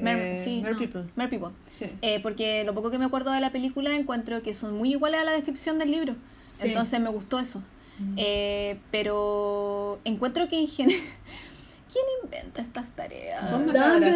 Mer- 0.00 0.16
Eh, 0.18 0.36
sí, 0.42 0.60
Mer 0.62 0.72
no, 0.72 0.78
People. 0.78 1.02
Mer 1.14 1.28
People. 1.28 1.50
Sí. 1.70 1.86
Eh, 2.00 2.20
porque 2.22 2.64
lo 2.64 2.74
poco 2.74 2.90
que 2.90 2.98
me 2.98 3.04
acuerdo 3.04 3.30
de 3.32 3.40
la 3.40 3.50
película 3.50 3.94
encuentro 3.96 4.42
que 4.42 4.54
son 4.54 4.74
muy 4.78 4.92
iguales 4.92 5.20
a 5.20 5.24
la 5.24 5.32
descripción 5.32 5.78
del 5.78 5.90
libro. 5.90 6.16
Sí. 6.58 6.68
Entonces 6.68 7.00
me 7.00 7.10
gustó 7.10 7.38
eso. 7.38 7.62
Eh, 8.16 8.78
pero 8.90 10.00
encuentro 10.04 10.48
que 10.48 10.58
en 10.58 10.68
general... 10.68 11.02
¿Quién 11.92 12.04
inventa 12.22 12.62
estas 12.62 12.88
tareas? 12.94 13.50
Son 13.50 13.66
macabras. 13.66 14.14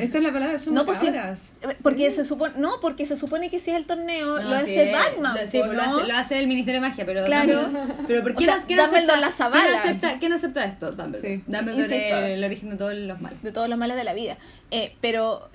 Esa 0.00 0.18
es 0.18 0.22
la 0.22 0.32
palabra, 0.32 0.58
son 0.58 0.74
No, 0.74 0.86
pues 0.86 0.98
sí. 0.98 1.06
macabras. 1.06 1.50
Porque 1.82 2.10
se 2.10 2.24
supone, 2.24 2.54
no, 2.56 2.74
porque 2.80 3.04
se 3.06 3.16
supone 3.16 3.50
que 3.50 3.58
si 3.58 3.70
es 3.70 3.76
el 3.76 3.86
torneo, 3.86 4.40
No, 4.40 4.50
lo 4.50 4.60
sí, 4.60 4.78
hace 4.78 4.92
Batman. 4.92 5.34
lo- 5.34 5.40
sí, 5.50 5.58
pues 5.58 5.66
¿no? 5.66 5.72
lo, 5.72 5.82
hace, 5.82 6.06
lo 6.08 6.16
hace 6.16 6.38
el 6.38 6.46
Ministerio 6.46 6.80
de 6.80 6.88
Magia, 6.88 7.04
pero. 7.04 7.24
Claro. 7.24 7.62
Dumbledore- 7.68 8.06
pero 8.06 8.22
¿por 8.22 8.30
O 8.32 8.36
qué 8.36 8.44
sea, 8.44 8.58
no, 8.58 8.66
quién 8.66 8.80
acepta, 8.80 9.16
la 9.20 9.30
zavala. 9.32 9.64
¿quién 9.64 9.76
acepta, 9.78 10.18
quién 10.20 10.32
acepta 10.32 10.64
esto? 10.64 10.92
Dumbledore. 10.92 11.42
Dumbledore 11.46 11.82
es 11.84 12.36
el 12.38 12.44
origen 12.44 12.70
de 12.70 12.76
todos 12.76 12.94
los 12.94 13.20
males. 13.20 13.42
de 13.42 13.52
todos 13.52 13.68
los 13.68 13.78
males 13.78 13.96
de 13.96 14.04
la 14.04 14.14
vida. 14.14 14.38
Eh, 14.70 14.94
pero, 15.00 15.48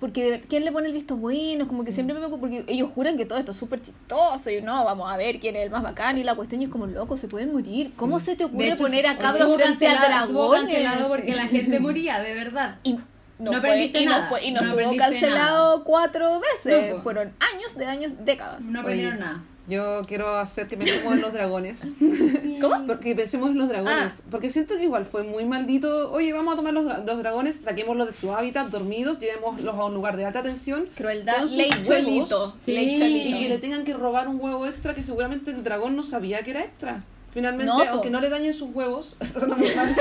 porque 0.00 0.24
de 0.24 0.30
ver- 0.32 0.40
¿quién 0.42 0.64
le 0.64 0.72
pone 0.72 0.88
el 0.88 0.92
visto 0.92 1.16
bueno? 1.16 1.66
Como 1.66 1.84
que 1.84 1.92
siempre 1.92 2.14
me 2.14 2.20
preocupo, 2.20 2.40
porque 2.40 2.64
ellos 2.68 2.90
juran 2.94 3.16
que 3.16 3.24
todo 3.24 3.38
esto 3.38 3.52
es 3.52 3.58
súper 3.58 3.80
chistoso 3.80 4.50
y 4.50 4.60
no, 4.60 4.84
vamos 4.84 5.10
a 5.10 5.16
ver 5.16 5.40
quién 5.40 5.56
es 5.56 5.62
el 5.62 5.70
más 5.70 5.82
bacán 5.82 6.18
y 6.18 6.24
la 6.24 6.34
cuestión 6.34 6.60
es 6.62 6.68
como 6.68 6.86
loco, 6.86 7.16
se 7.16 7.28
pueden 7.28 7.52
morir. 7.52 7.90
¿Cómo 7.96 8.18
se 8.20 8.36
te 8.36 8.44
ocurre 8.44 8.68
hecho, 8.68 8.76
poner 8.84 9.06
a 9.06 9.12
sí, 9.12 9.18
cabros 9.18 9.54
frente 9.56 9.86
al 9.88 9.98
dragón? 9.98 10.66
porque 11.08 11.34
la 11.34 11.46
gente 11.46 11.80
moría, 11.80 12.20
de 12.20 12.34
verdad. 12.34 12.76
Y 12.82 12.94
no, 12.94 13.02
No 13.38 13.48
fue, 13.50 13.56
aprendiste 13.58 14.00
y 14.00 14.04
no 14.06 14.10
nada. 14.12 14.28
fue, 14.28 14.44
y 14.46 14.50
no, 14.50 14.62
No 14.62 14.96
cancelado 14.96 15.84
cuatro 15.84 16.40
veces. 16.40 16.94
No. 16.96 17.02
Fueron 17.02 17.32
años 17.54 17.76
de 17.76 17.86
años, 17.86 18.12
décadas. 18.24 18.64
No 18.64 18.80
aprendieron 18.80 19.14
Oye, 19.14 19.22
nada. 19.24 19.42
Yo 19.68 20.02
quiero 20.06 20.36
hacer 20.36 20.68
que 20.68 20.76
pensemos 20.76 21.14
en 21.14 21.20
los 21.20 21.32
dragones. 21.32 21.80
¿Cómo? 22.60 22.86
Porque 22.86 23.14
pensemos 23.14 23.50
en 23.50 23.58
los 23.58 23.68
dragones. 23.68 24.20
Ah. 24.20 24.28
Porque 24.30 24.50
siento 24.50 24.76
que 24.76 24.84
igual 24.84 25.04
fue 25.04 25.24
muy 25.24 25.44
maldito. 25.44 26.12
Oye, 26.12 26.32
vamos 26.32 26.54
a 26.54 26.56
tomar 26.56 26.72
los, 26.72 26.84
los 26.84 27.18
dragones, 27.18 27.56
saquémoslos 27.56 28.08
de 28.08 28.14
su 28.14 28.32
hábitat, 28.32 28.68
dormidos, 28.68 29.18
llevémoslos 29.18 29.74
a 29.74 29.84
un 29.84 29.94
lugar 29.94 30.16
de 30.16 30.24
alta 30.24 30.42
tensión. 30.42 30.88
Crueldad, 30.94 31.38
con 31.38 31.48
sus 31.48 31.56
ley 31.56 31.70
huevos, 31.70 31.88
cholito. 31.88 32.54
Sí. 32.64 32.72
ley 32.72 32.94
Y 32.94 33.42
que 33.42 33.48
le 33.48 33.58
tengan 33.58 33.84
que 33.84 33.94
robar 33.94 34.28
un 34.28 34.40
huevo 34.40 34.66
extra 34.66 34.94
que 34.94 35.02
seguramente 35.02 35.50
el 35.50 35.64
dragón 35.64 35.96
no 35.96 36.04
sabía 36.04 36.42
que 36.42 36.52
era 36.52 36.62
extra. 36.62 37.02
Finalmente, 37.32 37.66
No, 37.70 37.78
po. 37.78 37.84
aunque 37.90 38.08
no 38.10 38.20
le 38.20 38.30
dañen 38.30 38.54
sus 38.54 38.70
huevos, 38.74 39.14
esto 39.20 39.40
suena 39.40 39.56
muy 39.56 39.68
mal, 39.74 39.94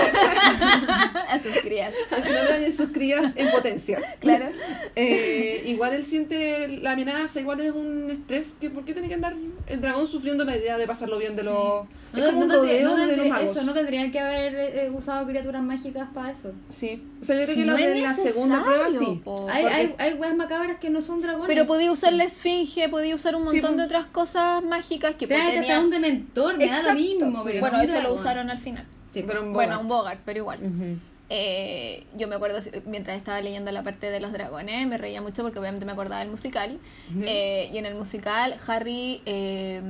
a 1.27 1.39
sus 1.39 1.51
crías. 1.61 1.93
aunque 2.11 2.29
no 2.29 2.43
le 2.43 2.49
dañen 2.49 2.73
sus 2.73 2.89
crías 2.91 3.33
en 3.35 3.51
potencia. 3.51 4.01
Claro. 4.19 4.47
Eh, 4.97 5.63
igual 5.65 5.93
él 5.93 6.05
siente 6.05 6.69
la 6.69 6.91
amenaza, 6.93 7.41
igual 7.41 7.59
es 7.59 7.73
un 7.73 8.09
estrés 8.09 8.55
que 8.61 8.69
¿por 8.69 8.85
qué 8.85 8.93
tiene 8.93 9.09
que 9.09 9.15
andar 9.15 9.35
el 9.67 9.81
dragón 9.81 10.07
sufriendo 10.07 10.45
la 10.45 10.55
idea 10.55 10.77
de 10.77 10.87
pasarlo 10.87 11.17
bien 11.17 11.35
de 11.35 11.43
los 11.43 11.83
es 12.13 12.19
No, 12.21 12.31
no 12.31 12.47
tendría- 12.61 12.83
no 12.85 12.95
tendría- 12.95 13.41
eso, 13.41 13.61
no 13.63 13.73
tendrían 13.73 14.13
que 14.13 14.19
haber 14.21 14.55
eh, 14.55 14.89
usado 14.93 15.27
criaturas 15.27 15.61
mágicas 15.61 16.07
para 16.13 16.31
eso. 16.31 16.53
Sí. 16.69 17.03
O 17.21 17.25
sea, 17.25 17.35
yo 17.35 17.43
creo 17.43 17.55
Si 17.55 17.61
que 17.61 17.67
no 17.67 17.77
la 17.77 17.87
de 17.87 18.01
la 18.01 18.13
segunda 18.13 18.63
prueba 18.63 18.89
sí. 18.89 19.21
po. 19.21 19.47
Hay, 19.49 19.63
porque- 19.63 19.75
hay, 19.75 19.95
hay 19.97 20.13
weas 20.13 20.35
macabras 20.37 20.77
que 20.79 20.89
no 20.89 21.01
son 21.01 21.21
dragones. 21.21 21.47
Pero 21.47 21.67
podía 21.67 21.91
usar 21.91 22.13
la 22.13 22.23
esfinge, 22.23 22.87
podía 22.87 23.15
usar 23.15 23.35
un 23.35 23.49
Sí, 23.49 23.57
montón 23.57 23.71
po. 23.71 23.77
de 23.79 23.83
otras 23.83 24.05
cosas 24.05 24.63
mágicas 24.63 25.15
que 25.15 25.27
tenía- 25.27 25.59
hasta 25.59 25.81
un 25.81 25.89
dementor, 25.89 26.57
me 26.57 26.67
da 26.67 26.71
lo 26.71 26.77
Exacto. 26.91 27.24
Mismo. 27.31 27.49
Sí. 27.49 27.59
Bueno, 27.59 27.81
eso 27.81 28.01
lo 28.01 28.13
usaron 28.13 28.49
al 28.49 28.57
final. 28.57 28.85
Sí, 29.11 29.23
Pero 29.25 29.43
un 29.43 29.53
Bueno, 29.53 29.73
Bogart. 29.73 29.81
un 29.81 29.87
Bogart, 29.87 30.19
pero 30.25 30.39
igual. 30.39 30.59
Ujú. 30.63 30.97
Eh, 31.29 32.05
yo 32.15 32.27
me 32.27 32.35
acuerdo, 32.35 32.59
mientras 32.85 33.17
estaba 33.17 33.41
leyendo 33.41 33.71
la 33.71 33.81
parte 33.81 34.11
de 34.11 34.19
los 34.19 34.31
dragones, 34.31 34.85
me 34.87 34.97
reía 34.97 35.21
mucho 35.21 35.41
porque 35.41 35.57
obviamente 35.57 35.85
me 35.85 35.93
acordaba 35.93 36.19
del 36.19 36.29
musical. 36.29 36.79
Eh, 37.23 37.69
y 37.73 37.77
en 37.77 37.85
el 37.85 37.95
musical, 37.95 38.55
Harry 38.67 39.21
eh, 39.25 39.81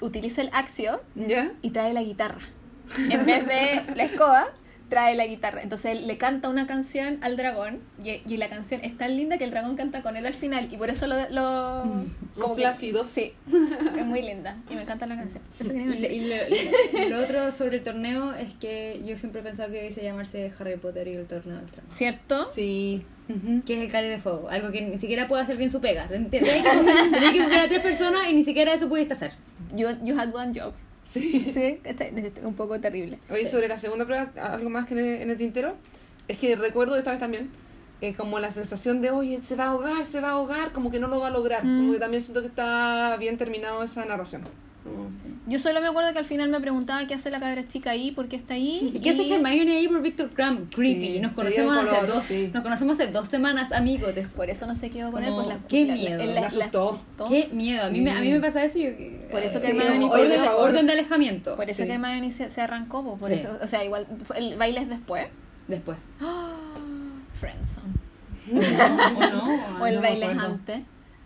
utiliza 0.00 0.40
el 0.40 0.48
axio 0.54 1.00
¿Ya? 1.14 1.52
y 1.62 1.70
trae 1.70 1.92
la 1.92 2.02
guitarra. 2.02 2.40
En 3.10 3.26
vez 3.26 3.46
de 3.46 3.94
la 3.94 4.04
escoba, 4.04 4.48
trae 4.90 5.14
la 5.14 5.26
guitarra. 5.26 5.62
Entonces 5.62 5.92
él 5.92 6.06
le 6.06 6.18
canta 6.18 6.50
una 6.50 6.66
canción 6.66 7.18
al 7.22 7.36
dragón 7.38 7.78
y, 8.04 8.20
y 8.30 8.36
la 8.36 8.48
canción 8.50 8.82
es 8.84 8.98
tan 8.98 9.16
linda 9.16 9.38
que 9.38 9.44
el 9.44 9.50
dragón 9.52 9.76
canta 9.76 10.02
con 10.02 10.16
él 10.16 10.26
al 10.26 10.34
final 10.34 10.68
y 10.70 10.76
por 10.76 10.90
eso 10.90 11.06
lo... 11.06 11.16
lo 11.30 11.84
que- 12.56 12.62
Fluffy 12.62 12.90
dos. 12.90 13.06
Sí, 13.06 13.32
es 13.98 14.04
muy 14.06 14.20
linda 14.22 14.56
y 14.68 14.74
me 14.74 14.82
encanta 14.82 15.06
la 15.06 15.16
canción. 15.16 15.42
Eso 15.60 15.72
Y, 15.72 15.84
lo- 15.84 16.08
y 16.08 16.20
lo, 16.20 17.00
y 17.06 17.08
lo 17.08 17.18
otro 17.22 17.50
sobre 17.52 17.78
el 17.78 17.82
torneo 17.84 18.34
es 18.34 18.52
que 18.54 19.00
yo 19.06 19.16
siempre 19.16 19.40
he 19.40 19.44
pensado 19.44 19.70
que 19.70 19.76
debiese 19.76 20.02
llamarse 20.02 20.52
Harry 20.58 20.76
Potter 20.76 21.06
y 21.08 21.12
el 21.14 21.26
torneo 21.26 21.56
del 21.56 21.66
trono. 21.66 21.88
¿Cierto? 21.90 22.48
Sí. 22.52 23.02
Ujú. 23.28 23.62
Que 23.64 23.74
es 23.74 23.80
el 23.82 23.90
cáliz 23.92 24.10
de 24.10 24.18
fuego, 24.18 24.48
algo 24.48 24.72
que 24.72 24.80
ni 24.82 24.98
siquiera 24.98 25.28
puede 25.28 25.42
hacer 25.44 25.56
bien 25.56 25.70
su 25.70 25.80
pega. 25.80 26.08
Tenés 26.08 26.30
que 26.30 27.40
buscar 27.40 27.60
a 27.60 27.68
tres 27.68 27.80
personas 27.80 28.28
y 28.28 28.32
ni 28.32 28.42
siquiera 28.44 28.74
eso 28.74 28.88
pudiste 28.88 29.14
hacer. 29.14 29.32
You, 29.76 29.86
you 30.02 30.18
had 30.18 30.34
one 30.34 30.52
job. 30.58 30.72
Sí. 31.10 31.50
Sí, 31.54 31.80
un 32.42 32.54
poco 32.54 32.80
terrible. 32.80 33.18
Oye, 33.30 33.46
sobre 33.46 33.68
la 33.68 33.78
segunda 33.78 34.04
prueba, 34.04 34.30
algo 34.36 34.70
más 34.70 34.86
que 34.86 34.94
en 34.94 35.00
el, 35.00 35.22
en 35.22 35.30
el 35.30 35.36
tintero, 35.36 35.74
es 36.28 36.38
que 36.38 36.54
recuerdo 36.56 36.96
esta 36.96 37.10
vez 37.10 37.20
también, 37.20 37.50
eh, 38.00 38.14
como 38.14 38.38
la 38.38 38.52
sensación 38.52 39.02
de, 39.02 39.10
oye, 39.10 39.42
se 39.42 39.56
va 39.56 39.64
a 39.64 39.68
ahogar, 39.70 40.06
se 40.06 40.20
va 40.20 40.28
a 40.28 40.32
ahogar, 40.32 40.72
como 40.72 40.90
que 40.90 41.00
no 41.00 41.08
lo 41.08 41.20
va 41.20 41.28
a 41.28 41.30
lograr. 41.30 41.64
Mm. 41.64 41.78
Como 41.78 41.92
que 41.92 41.98
también 41.98 42.22
siento 42.22 42.40
que 42.40 42.46
está 42.46 43.16
bien 43.18 43.36
terminado 43.36 43.82
esa 43.82 44.04
narración. 44.04 44.42
Como- 44.82 45.10
Yo 45.46 45.58
solo 45.58 45.80
me 45.80 45.88
acuerdo 45.88 46.12
que 46.12 46.18
al 46.20 46.24
final 46.24 46.48
me 46.48 46.58
preguntaba 46.60 47.06
qué 47.06 47.14
hace 47.14 47.30
la 47.30 47.38
cabra 47.38 47.66
chica 47.68 47.90
ahí, 47.90 48.10
por 48.12 48.28
qué 48.28 48.36
está 48.36 48.54
ahí. 48.54 48.90
¿Y 48.94 49.00
qué 49.00 49.10
hace 49.10 49.32
Hermione 49.34 49.76
ahí 49.76 49.88
por 49.88 50.00
Victor 50.02 50.30
Crumb? 50.30 50.70
Creepy. 50.74 51.14
Sí, 51.14 51.20
nos, 51.20 51.32
conocemos 51.32 51.76
hace 51.76 52.06
dos, 52.06 52.24
sí. 52.24 52.50
nos 52.54 52.62
conocemos 52.62 52.94
hace 52.98 53.10
dos 53.10 53.28
semanas, 53.28 53.70
amigos. 53.72 54.14
Por 54.34 54.48
eso 54.48 54.66
no 54.66 54.74
se 54.76 54.88
quedó 54.90 55.12
con 55.12 55.22
él. 55.22 55.32
Pues 55.34 55.46
la, 55.48 55.58
qué 55.68 55.84
la- 55.86 55.94
miedo, 55.94 56.18
la- 56.18 56.24
me 56.26 56.34
la- 56.34 56.40
la 56.40 56.46
asustó. 56.46 57.00
Qué 57.28 57.48
miedo. 57.52 57.84
A 57.84 57.90
mí, 57.90 58.00
me, 58.00 58.10
a 58.12 58.20
mí 58.20 58.30
me 58.30 58.40
pasa 58.40 58.64
eso 58.64 58.78
y 58.78 58.82
yo... 58.84 58.90
Por 59.30 59.42
eso 59.42 59.60
que 59.60 59.70
sí, 59.70 59.76
Hermione 59.76 60.04
orden, 60.06 60.40
por 60.44 60.54
orden 60.70 60.86
de 60.86 60.92
alejamiento. 60.92 61.56
Por 61.56 61.68
eso 61.68 61.82
Sí. 61.82 61.86
que 61.86 61.92
Hermione 61.92 62.30
se, 62.30 62.48
se 62.50 62.60
arrancó, 62.62 63.04
pues, 63.04 63.18
por 63.20 63.28
Sí. 63.28 63.34
eso, 63.34 63.58
o 63.62 63.66
sea, 63.66 63.84
igual 63.84 64.06
el 64.36 64.56
baile 64.56 64.80
es 64.80 64.88
después. 64.88 65.26
Después. 65.68 65.98
Friendzone. 67.38 67.94
¿O 69.16 69.20
no? 69.32 69.82
O 69.82 69.86
el 69.86 69.94
no 69.96 70.00
baile 70.02 70.32
es 70.32 70.38
antes. 70.38 70.80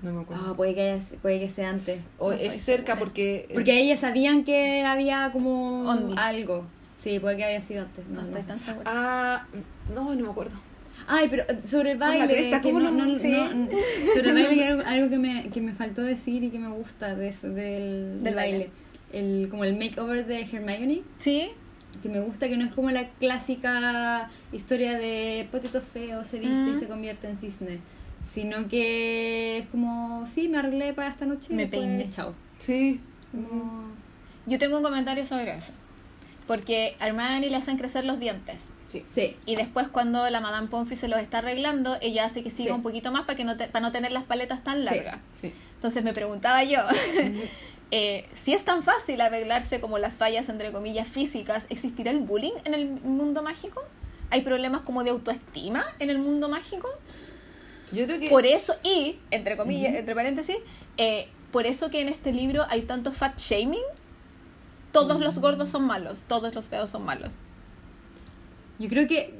No 0.05 0.13
me 0.13 0.21
acuerdo. 0.23 0.45
Ah, 0.51 0.55
puede 0.57 0.75
que, 0.75 0.83
haya- 0.91 1.05
puede 1.23 1.41
que 1.41 1.51
sea 1.51 1.71
antes. 1.71 2.01
o 2.19 2.31
no 2.31 2.37
es 2.39 2.55
cerca 2.63 2.93
segura. 2.93 2.99
porque. 2.99 3.49
Porque 3.53 3.81
ellas 3.81 4.01
sabían 4.01 4.45
que 4.45 4.83
había 4.83 5.31
como 5.33 5.89
Ondis. 5.89 6.19
algo. 6.19 6.67
Sí, 6.97 7.19
puede 7.19 7.37
que 7.39 7.45
haya 7.45 7.61
sido 7.63 7.83
antes. 7.83 8.07
No, 8.09 8.17
No, 8.21 8.27
estoy 8.27 8.43
no. 8.43 8.47
tan 8.49 8.59
segura. 8.59 8.85
Ah, 8.87 9.47
no, 9.95 10.15
no 10.15 10.25
me 10.25 10.31
acuerdo. 10.31 10.57
Ay, 11.07 11.27
pero 11.29 11.43
eh, 11.49 11.59
sobre 11.65 11.93
el 11.93 11.99
baile, 11.99 12.27
cresta, 12.27 12.61
que 12.63 12.69
¿cómo 12.69 12.81
no, 12.81 12.91
no? 12.91 13.05
no- 13.07 13.19
Sí. 13.19 13.31
no- 13.33 13.69
sobre 14.15 14.29
el 14.31 14.35
baile 14.35 14.55
que 14.55 14.65
algo, 14.87 15.11
que 15.11 15.19
me, 15.19 15.49
que 15.51 15.61
me 15.61 15.73
faltó 15.75 16.03
decir 16.03 16.45
y 16.45 16.51
que 16.51 16.59
me 16.59 16.69
gusta 16.71 17.15
de 17.15 17.31
del, 17.43 18.23
del 18.23 18.35
baile. 18.35 18.35
baile. 18.35 18.71
El, 19.13 19.49
como 19.51 19.65
el 19.65 19.77
makeover 19.77 20.27
de 20.27 20.41
Hermione, 20.43 21.03
Sí, 21.19 21.51
que 22.03 22.09
me 22.09 22.21
gusta 22.21 22.49
que 22.49 22.57
no 22.57 22.65
es 22.65 22.73
como 22.73 22.91
la 22.91 23.09
clásica 23.21 24.31
historia 24.53 24.97
de 24.99 25.47
potito 25.53 25.81
feo, 25.81 26.25
se 26.25 26.39
viste 26.39 26.57
Mm. 26.57 26.77
y 26.77 26.81
se 26.81 26.89
convierte 26.89 27.29
en 27.29 27.39
cisne, 27.39 27.79
sino 28.35 28.69
que 28.69 29.59
es 29.59 29.67
como, 29.69 30.27
sí, 30.27 30.49
me 30.49 30.59
arreglé 30.59 30.93
para 30.93 31.09
esta 31.09 31.25
noche 31.25 31.49
y 31.51 31.55
Me 31.55 31.63
después, 31.63 31.83
peiné. 31.83 32.11
chao. 32.11 32.35
Sí. 32.59 33.01
Como- 33.31 33.93
yo 34.47 34.59
tengo 34.59 34.77
un 34.79 34.83
comentario 34.83 35.25
sobre 35.25 35.57
eso. 35.57 35.73
Porque 36.47 36.97
a 37.01 37.07
Hermione 37.09 37.49
le 37.49 37.57
hacen 37.57 37.79
crecer 37.79 38.05
los 38.05 38.19
dientes. 38.21 38.73
Sí. 38.89 39.03
Sí, 39.11 39.37
Y 39.47 39.57
después 39.57 39.89
cuando 39.89 40.29
la 40.29 40.41
Madame 40.41 40.69
Pomfrey 40.69 40.97
se 40.99 41.09
los 41.09 41.19
está 41.19 41.39
arreglando, 41.39 41.97
ella 42.03 42.27
hace 42.27 42.43
que 42.43 42.51
siga 42.51 42.71
Sí. 42.71 42.75
un 42.77 42.83
poquito 42.83 43.11
más 43.11 43.23
para 43.23 43.37
que 43.37 43.45
no 43.45 43.57
te- 43.57 43.67
para 43.69 43.81
no 43.87 43.91
tener 43.93 44.13
las 44.13 44.25
paletas 44.25 44.63
tan 44.63 44.79
Sí. 44.79 44.85
largas. 44.85 45.19
Sí. 45.33 45.53
Entonces 45.77 46.05
me 46.05 46.13
preguntaba 46.13 46.63
yo, 46.65 46.81
eh, 47.91 48.27
si 48.35 48.53
es 48.53 48.65
tan 48.65 48.83
fácil 48.83 49.21
arreglarse 49.21 49.81
como 49.81 49.99
las 49.99 50.15
fallas, 50.19 50.49
entre 50.49 50.71
comillas, 50.73 51.09
físicas, 51.09 51.67
¿existirá 51.71 52.11
el 52.11 52.21
bullying 52.21 52.53
en 52.65 52.75
el 52.75 52.91
mundo 52.91 53.43
mágico? 53.43 53.83
¿Hay 54.31 54.43
problemas 54.43 54.83
como 54.83 55.03
de 55.05 55.11
autoestima 55.11 55.87
en 55.99 56.11
el 56.11 56.19
mundo 56.19 56.49
mágico? 56.49 56.89
Yo 57.95 58.05
creo 58.05 58.21
que. 58.21 58.29
Por 58.29 58.47
eso, 58.47 58.75
y, 58.83 59.19
entre 59.31 59.57
comillas, 59.57 59.95
entre 59.95 60.15
paréntesis, 60.15 60.57
eh, 60.97 61.29
por 61.53 61.67
eso 61.67 61.91
que 61.91 62.01
en 62.01 62.09
este 62.09 62.33
libro 62.33 62.67
hay 62.69 62.83
tanto 62.83 63.13
fat 63.13 63.39
shaming. 63.39 63.83
Todos 64.93 65.21
los 65.21 65.39
gordos 65.41 65.71
son 65.71 65.87
malos, 65.87 66.25
todos 66.29 66.55
los 66.55 66.67
feos 66.67 66.91
son 66.91 67.05
malos. 67.05 67.35
Yo 68.79 68.89
creo 68.89 69.09
que 69.09 69.35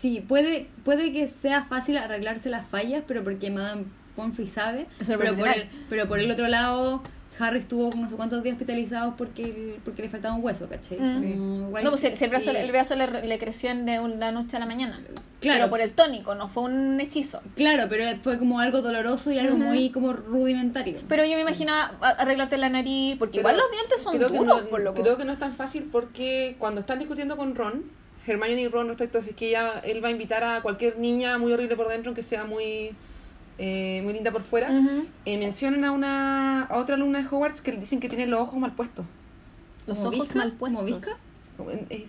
sí, 0.00 0.20
puede, 0.20 0.68
puede 0.84 1.12
que 1.12 1.26
sea 1.26 1.64
fácil 1.64 1.96
arreglarse 1.96 2.48
las 2.48 2.66
fallas, 2.66 3.02
pero 3.06 3.24
porque 3.24 3.50
Madame 3.50 3.84
Pomfrey 4.16 4.46
sabe. 4.46 4.86
Por 5.06 5.26
el, 5.26 5.68
pero 5.88 6.08
por 6.08 6.18
el 6.20 6.30
otro 6.30 6.48
lado, 6.48 7.02
Harry 7.38 7.58
estuvo 7.58 7.90
con 7.90 8.00
no 8.02 8.08
sé 8.08 8.14
cuántos 8.16 8.42
días 8.42 8.54
hospitalizados 8.54 9.14
porque, 9.18 9.78
porque 9.84 10.02
le 10.02 10.08
faltaba 10.08 10.34
un 10.36 10.44
hueso, 10.44 10.68
¿cachai? 10.68 10.98
Mm. 11.00 11.66
Igual- 11.68 11.84
No, 11.84 11.90
pues 11.90 12.04
el, 12.04 12.14
el 12.22 12.30
brazo, 12.30 12.52
y- 12.52 12.56
el 12.56 12.70
brazo 12.70 12.94
le, 12.96 13.26
le 13.26 13.38
creció 13.38 13.70
en 13.70 13.86
de 13.86 13.98
una 14.00 14.30
noche 14.30 14.56
a 14.56 14.60
la 14.60 14.66
mañana. 14.66 15.00
Claro. 15.40 15.58
Pero 15.58 15.70
por 15.70 15.80
el 15.80 15.92
tónico, 15.92 16.34
no 16.34 16.48
fue 16.48 16.62
un 16.62 16.98
hechizo. 17.00 17.42
Claro, 17.56 17.84
pero 17.90 18.04
fue 18.22 18.38
como 18.38 18.60
algo 18.60 18.80
doloroso 18.82 19.30
y 19.32 19.38
algo 19.38 19.56
muy 19.56 19.90
como 19.90 20.12
rudimentario. 20.12 21.00
Pero 21.08 21.24
yo 21.24 21.34
me 21.34 21.40
imaginaba 21.42 21.92
arreglarte 22.00 22.56
la 22.56 22.68
nariz, 22.70 23.16
porque 23.18 23.38
Pero 23.38 23.50
igual 23.50 23.56
los 23.58 23.70
dientes 23.70 24.00
son 24.02 24.16
creo 24.16 24.30
que 24.30 24.38
duros, 24.38 24.62
no, 24.62 24.68
por 24.70 24.80
loco. 24.80 25.02
Creo 25.02 25.16
que 25.18 25.24
no 25.24 25.32
es 25.32 25.38
tan 25.38 25.54
fácil 25.54 25.88
porque 25.92 26.56
cuando 26.58 26.80
están 26.80 26.98
discutiendo 26.98 27.36
con 27.36 27.54
Ron, 27.54 27.82
Hermione 28.26 28.62
y 28.62 28.68
Ron 28.68 28.88
respecto 28.88 29.18
a 29.18 29.22
si 29.22 29.30
es 29.30 29.36
que 29.36 29.48
ella, 29.50 29.80
él 29.84 30.02
va 30.02 30.08
a 30.08 30.12
invitar 30.12 30.42
a 30.44 30.62
cualquier 30.62 30.98
niña 30.98 31.36
muy 31.36 31.52
horrible 31.52 31.76
por 31.76 31.88
dentro, 31.88 32.08
aunque 32.10 32.22
sea 32.22 32.44
muy, 32.44 32.92
eh, 33.58 34.00
muy 34.02 34.12
linda 34.14 34.30
por 34.32 34.42
fuera, 34.42 34.70
eh, 35.24 35.38
mencionan 35.38 35.84
a 35.84 35.92
una 35.92 36.62
a 36.64 36.78
otra 36.78 36.94
alumna 36.96 37.20
de 37.22 37.26
Hogwarts 37.28 37.60
que 37.60 37.72
le 37.72 37.78
dicen 37.78 38.00
que 38.00 38.08
tiene 38.08 38.26
los 38.26 38.40
ojos 38.40 38.58
mal 38.58 38.72
puestos. 38.72 39.06
Los 39.86 39.98
¿Como 39.98 40.10
ojos 40.10 40.20
visca? 40.28 40.38
mal 40.38 40.52
puestos. 40.52 40.90
Eh, 41.90 42.08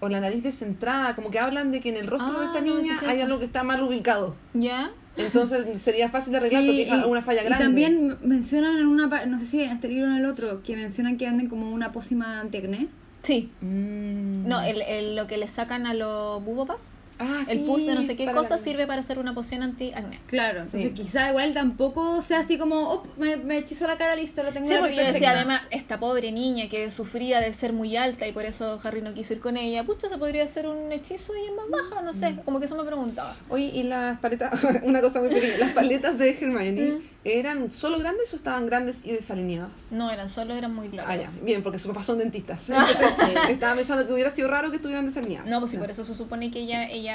o 0.00 0.08
la 0.08 0.20
nariz 0.20 0.42
descentrada, 0.42 1.14
como 1.16 1.30
que 1.30 1.38
hablan 1.38 1.72
de 1.72 1.80
que 1.80 1.88
en 1.88 1.96
el 1.96 2.06
rostro 2.06 2.36
Ah, 2.36 2.40
de 2.40 2.46
esta 2.46 2.60
no, 2.60 2.76
niña 2.76 2.94
sí, 2.94 3.04
sí, 3.04 3.10
hay 3.10 3.20
algo 3.20 3.38
que 3.38 3.44
está 3.46 3.64
mal 3.64 3.82
ubicado. 3.82 4.36
¿Ya? 4.54 4.90
Entonces 5.16 5.82
sería 5.82 6.08
fácil 6.08 6.30
de 6.32 6.38
arreglar 6.38 6.62
porque 6.64 6.82
es 6.82 6.88
y- 6.88 7.04
una 7.08 7.22
falla 7.22 7.42
y 7.42 7.46
grande. 7.46 7.64
también 7.64 8.18
mencionan 8.22 8.76
en 8.78 8.86
una 8.86 9.06
no 9.26 9.40
sé 9.40 9.46
si 9.46 9.62
en 9.62 9.72
este 9.72 9.88
libro 9.88 10.04
o 10.08 10.10
en 10.12 10.18
el 10.18 10.26
otro, 10.26 10.62
que 10.62 10.76
mencionan 10.76 11.16
que 11.16 11.24
venden 11.24 11.48
como 11.48 11.70
una 11.72 11.90
pócima 11.90 12.38
antiacné. 12.40 12.86
Sí. 13.24 13.50
Mm. 13.60 14.46
No, 14.46 14.60
el, 14.60 14.80
el- 14.82 15.16
lo 15.16 15.26
que 15.26 15.36
le 15.38 15.48
sacan 15.48 15.86
a 15.86 15.94
los 15.94 16.44
bubopas, 16.44 16.94
Ah, 17.20 17.42
el 17.48 17.58
sí, 17.58 17.64
pus 17.66 17.84
de 17.84 17.94
no 17.94 18.02
sé 18.02 18.16
qué 18.16 18.30
cosa, 18.30 18.58
sirve 18.58 18.86
para 18.86 19.00
hacer 19.00 19.18
una 19.18 19.34
poción 19.34 19.62
anti-acné. 19.62 20.20
Claro, 20.26 20.60
entonces 20.62 20.82
Sí. 20.82 20.94
quizá 21.02 21.30
igual 21.30 21.52
tampoco 21.52 22.22
sea 22.22 22.40
así 22.40 22.58
como, 22.58 22.76
oh, 22.92 23.02
me, 23.16 23.36
me 23.36 23.58
hechizó 23.58 23.86
la 23.86 23.96
cara, 23.98 24.14
listo, 24.16 24.42
lo 24.42 24.52
tengo 24.52 24.68
Sí, 24.68 24.76
porque 24.78 24.94
yo 24.96 25.04
decía, 25.04 25.30
además, 25.32 25.62
esta 25.70 25.98
pobre 25.98 26.30
niña 26.32 26.68
que 26.68 26.90
sufría 26.90 27.40
de 27.40 27.52
ser 27.52 27.72
muy 27.72 27.96
alta 27.96 28.26
y 28.28 28.32
por 28.32 28.44
eso 28.44 28.80
Harry 28.84 29.02
no 29.02 29.14
quiso 29.14 29.32
ir 29.32 29.40
con 29.40 29.56
ella, 29.56 29.84
pucha, 29.84 30.08
se 30.08 30.16
podría 30.18 30.44
hacer 30.44 30.66
un 30.68 30.92
hechizo 30.92 31.32
y 31.36 31.44
es 31.46 31.52
más 31.56 31.66
baja, 31.90 32.02
no 32.02 32.14
sé, 32.14 32.36
como 32.44 32.60
que 32.60 32.66
eso 32.66 32.76
me 32.76 32.84
preguntaba. 32.84 33.36
Oye, 33.48 33.64
y 33.74 33.82
las 33.82 34.18
paletas, 34.20 34.52
una 34.84 35.00
cosa 35.00 35.20
muy 35.20 35.28
pequeña, 35.30 35.56
las 35.58 35.72
paletas 35.72 36.18
de 36.18 36.30
Hermione, 36.30 36.78
Mm. 36.88 37.02
¿eran 37.24 37.72
solo 37.72 37.98
grandes 37.98 38.32
o 38.32 38.36
estaban 38.36 38.64
grandes 38.66 39.00
y 39.04 39.10
desalineadas? 39.12 39.70
No, 39.90 40.10
eran 40.10 40.28
solo, 40.28 40.54
eran 40.54 40.74
muy 40.74 40.86
Ah, 40.92 40.96
largas. 41.16 41.34
ya, 41.34 41.40
bien, 41.42 41.62
porque 41.62 41.78
sus 41.78 41.88
papás 41.88 42.06
son 42.06 42.18
dentistas. 42.18 42.70
Entonces, 42.70 43.08
estaba 43.50 43.74
pensando 43.74 44.06
que 44.06 44.12
hubiera 44.12 44.30
sido 44.30 44.48
raro 44.48 44.70
que 44.70 44.76
estuvieran 44.76 45.04
desalineadas. 45.04 45.48
No, 45.48 45.58
pues 45.60 45.72
sí, 45.72 45.76
por 45.76 45.90
eso 45.90 46.04
se 46.04 46.14
supone 46.14 46.50
que 46.50 46.60
ella, 46.60 46.88
ella 46.88 47.07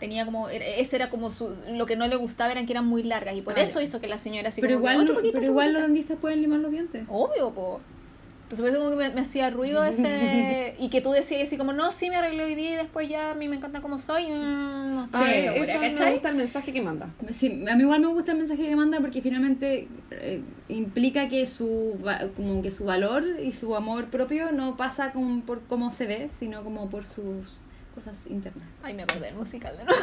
tenía 0.00 0.24
como, 0.24 0.48
era- 0.48 0.64
ese 0.66 0.96
era 0.96 1.10
como 1.10 1.30
su, 1.30 1.54
lo 1.70 1.86
que 1.86 1.96
no 1.96 2.06
le 2.06 2.16
gustaba 2.16 2.52
eran 2.52 2.66
que 2.66 2.72
eran 2.72 2.86
muy 2.86 3.02
largas 3.02 3.36
y 3.36 3.42
por 3.42 3.58
Ah, 3.58 3.62
eso 3.62 3.80
hizo 3.80 4.00
que 4.00 4.08
la 4.08 4.18
señora 4.18 4.48
así 4.48 4.60
Pero 4.60 4.74
como 4.74 4.86
que, 4.86 4.92
igual, 4.92 5.04
otro 5.04 5.14
poquito, 5.16 5.34
pero 5.34 5.46
igual 5.46 5.72
los 5.72 5.82
poquito. 5.82 5.92
dentistas 5.94 6.18
pueden 6.20 6.40
limar 6.42 6.60
los 6.60 6.70
dientes. 6.70 7.04
Obvio, 7.08 7.50
po. 7.52 7.80
Entonces 8.44 8.60
por 8.60 8.68
eso 8.68 8.78
como 8.78 8.90
que 8.90 8.96
me, 9.08 9.14
me 9.14 9.20
hacía 9.22 9.48
ruido 9.50 9.82
ese... 9.84 10.74
y 10.78 10.90
que 10.90 11.00
tú 11.00 11.12
decías 11.12 11.42
así 11.44 11.56
como, 11.56 11.72
no, 11.72 11.90
sí 11.90 12.10
me 12.10 12.16
arreglé 12.16 12.44
hoy 12.44 12.54
día 12.54 12.72
y 12.72 12.76
después 12.76 13.08
ya 13.08 13.30
a 13.30 13.34
mí 13.34 13.48
me 13.48 13.56
encanta 13.56 13.80
como 13.80 13.98
soy. 13.98 14.24
mm, 14.26 14.94
no 14.94 15.08
Ah, 15.12 15.32
estoy 15.34 15.64
segura, 15.66 15.86
eso 15.86 16.04
me 16.04 16.12
gusta 16.12 16.28
el 16.28 16.36
mensaje 16.36 16.72
que 16.72 16.82
manda. 16.82 17.08
Sí, 17.32 17.64
a 17.68 17.74
mí 17.74 17.82
igual 17.82 18.00
me 18.00 18.08
gusta 18.08 18.32
el 18.32 18.38
mensaje 18.38 18.66
que 18.68 18.76
manda 18.76 19.00
porque 19.00 19.22
finalmente 19.22 19.88
eh, 20.10 20.42
implica 20.68 21.28
que 21.28 21.46
su 21.46 21.98
como 22.36 22.62
que 22.62 22.70
su 22.70 22.84
valor 22.84 23.24
y 23.42 23.52
su 23.52 23.74
amor 23.76 24.06
propio 24.06 24.52
no 24.52 24.76
pasa 24.76 25.12
como 25.12 25.40
por 25.42 25.62
cómo 25.62 25.90
se 25.90 26.06
ve, 26.06 26.28
sino 26.38 26.62
como 26.64 26.90
por 26.90 27.06
sus 27.06 27.58
cosas 27.94 28.14
internas. 28.28 28.66
Ay, 28.82 28.94
me 28.94 29.04
acordé 29.04 29.26
del 29.26 29.36
musical 29.36 29.76
de 29.76 29.84
nuevo. 29.84 30.00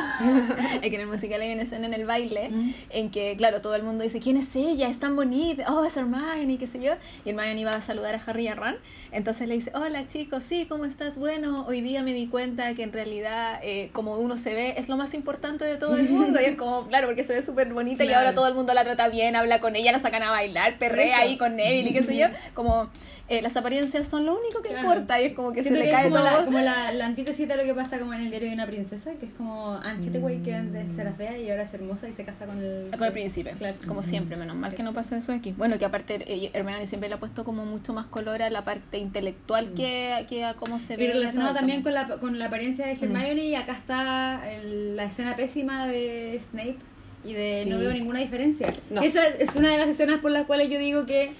es 0.81 0.89
que 0.89 0.95
en 0.95 1.01
el 1.01 1.07
musical 1.07 1.41
hay 1.41 1.53
una 1.53 1.63
escena 1.63 1.87
en 1.87 1.93
el 1.93 2.05
baile 2.05 2.49
Mm. 2.49 2.73
en 2.91 3.09
que, 3.11 3.35
claro, 3.37 3.61
todo 3.61 3.75
el 3.75 3.83
mundo 3.83 4.03
dice, 4.03 4.19
¿quién 4.19 4.37
es 4.37 4.55
ella? 4.55 4.87
Es 4.87 4.99
tan 4.99 5.15
bonita. 5.15 5.71
Oh, 5.73 5.83
es 5.83 5.95
Hermione, 5.97 6.57
qué 6.57 6.67
sé 6.67 6.81
yo. 6.81 6.93
Y 7.25 7.29
Hermione 7.29 7.59
iba 7.61 7.71
a 7.71 7.81
saludar 7.81 8.15
a 8.15 8.21
Harry 8.25 8.45
y 8.45 8.47
a 8.47 8.55
Ron. 8.55 8.75
Entonces 9.11 9.47
le 9.47 9.55
dice, 9.55 9.71
hola 9.75 10.07
chicos, 10.07 10.43
sí, 10.43 10.65
¿cómo 10.67 10.85
estás? 10.85 11.17
Bueno, 11.17 11.65
hoy 11.67 11.81
día 11.81 12.01
me 12.03 12.13
di 12.13 12.27
cuenta 12.27 12.73
que 12.75 12.83
en 12.83 12.93
realidad, 12.93 13.59
eh, 13.63 13.89
como 13.93 14.17
uno 14.17 14.37
se 14.37 14.53
ve, 14.53 14.75
es 14.77 14.87
lo 14.89 14.97
más 14.97 15.13
importante 15.13 15.65
de 15.65 15.77
todo 15.77 15.97
el 15.97 16.09
mundo. 16.09 16.39
y 16.41 16.45
es 16.45 16.55
como, 16.55 16.87
claro, 16.87 17.07
porque 17.07 17.23
se 17.23 17.33
ve 17.33 17.43
súper 17.43 17.71
bonita 17.73 18.03
y 18.05 18.13
ahora 18.13 18.33
todo 18.33 18.47
el 18.47 18.53
mundo 18.53 18.73
la 18.73 18.83
trata 18.83 19.09
bien, 19.09 19.35
habla 19.35 19.59
con 19.59 19.75
ella, 19.75 19.91
la 19.91 19.99
sacan 19.99 20.23
a 20.23 20.31
bailar, 20.31 20.77
perrea 20.77 21.19
ahí 21.19 21.37
con 21.37 21.55
Neville 21.55 21.89
y 21.89 21.93
qué 21.93 22.03
sé 22.03 22.15
yo. 22.17 22.27
Como, 22.53 22.89
eh, 23.31 23.41
las 23.41 23.55
apariencias 23.57 24.07
son 24.07 24.25
lo 24.25 24.37
único 24.37 24.61
que 24.61 24.69
Claro. 24.69 24.87
importa 24.89 25.21
y 25.21 25.25
es 25.25 25.33
como 25.33 25.51
que 25.53 25.63
Siento 25.63 25.79
se 25.79 25.85
le 25.85 25.91
cae 25.91 26.03
como, 26.03 26.17
todo. 26.17 26.25
la, 26.25 26.45
como 26.45 26.59
la, 26.59 26.91
la 26.91 27.05
antítesis 27.05 27.47
de 27.47 27.55
lo 27.55 27.63
que 27.63 27.73
pasa 27.73 27.97
como 27.99 28.13
en 28.13 28.21
el 28.21 28.29
diario 28.29 28.49
de 28.49 28.53
una 28.55 28.65
princesa, 28.67 29.13
que 29.15 29.25
es 29.27 29.31
como 29.37 29.73
Anne 29.75 30.07
Hathaway 30.07 30.43
que 30.43 30.53
antes 30.53 30.97
era 30.97 31.13
fea 31.13 31.37
y 31.37 31.49
ahora 31.49 31.63
es 31.63 31.73
hermosa 31.73 32.07
y 32.09 32.13
se 32.13 32.23
casa 32.25 32.45
con 32.45 32.59
el... 32.61 32.89
Con 32.91 33.03
el 33.03 33.13
príncipe, 33.13 33.51
Claro. 33.57 33.73
como 33.87 34.03
siempre, 34.03 34.35
menos 34.37 34.55
mal 34.55 34.75
que 34.75 34.83
no 34.83 34.93
pasó 34.93 35.15
eso 35.15 35.31
aquí. 35.33 35.53
Bueno, 35.57 35.79
que 35.79 35.85
aparte 35.85 36.15
eh, 36.27 36.51
Hermione 36.53 36.85
siempre 36.87 37.09
le 37.09 37.15
ha 37.15 37.19
puesto 37.19 37.43
como 37.43 37.65
mucho 37.65 37.93
más 37.93 38.05
color 38.07 38.41
a 38.41 38.49
la 38.49 38.63
parte 38.63 38.97
intelectual 38.97 39.71
que, 39.73 40.25
que 40.29 40.43
a 40.45 40.53
cómo 40.55 40.79
se 40.79 40.97
ve. 40.97 41.05
Y 41.05 41.07
relacionado 41.07 41.53
también 41.53 41.81
con 41.83 41.93
la, 41.93 42.07
con 42.19 42.37
la 42.37 42.45
apariencia 42.45 42.85
de 42.85 42.93
Hermione, 42.93 43.45
y 43.45 43.55
acá 43.55 43.73
está 43.73 44.41
el- 44.51 44.95
la 44.95 45.05
escena 45.05 45.35
pésima 45.35 45.87
de 45.87 46.39
Snape 46.51 46.75
y 47.23 47.33
de 47.33 47.61
Sí. 47.63 47.69
no 47.69 47.77
veo 47.79 47.93
ninguna 47.93 48.19
diferencia. 48.19 48.73
No. 48.89 49.01
Esa 49.01 49.25
es, 49.27 49.49
es 49.49 49.55
una 49.55 49.69
de 49.71 49.77
las 49.77 49.87
escenas 49.89 50.19
por 50.19 50.31
las 50.31 50.45
cuales 50.47 50.69
yo 50.69 50.79
digo 50.79 51.05
que 51.05 51.31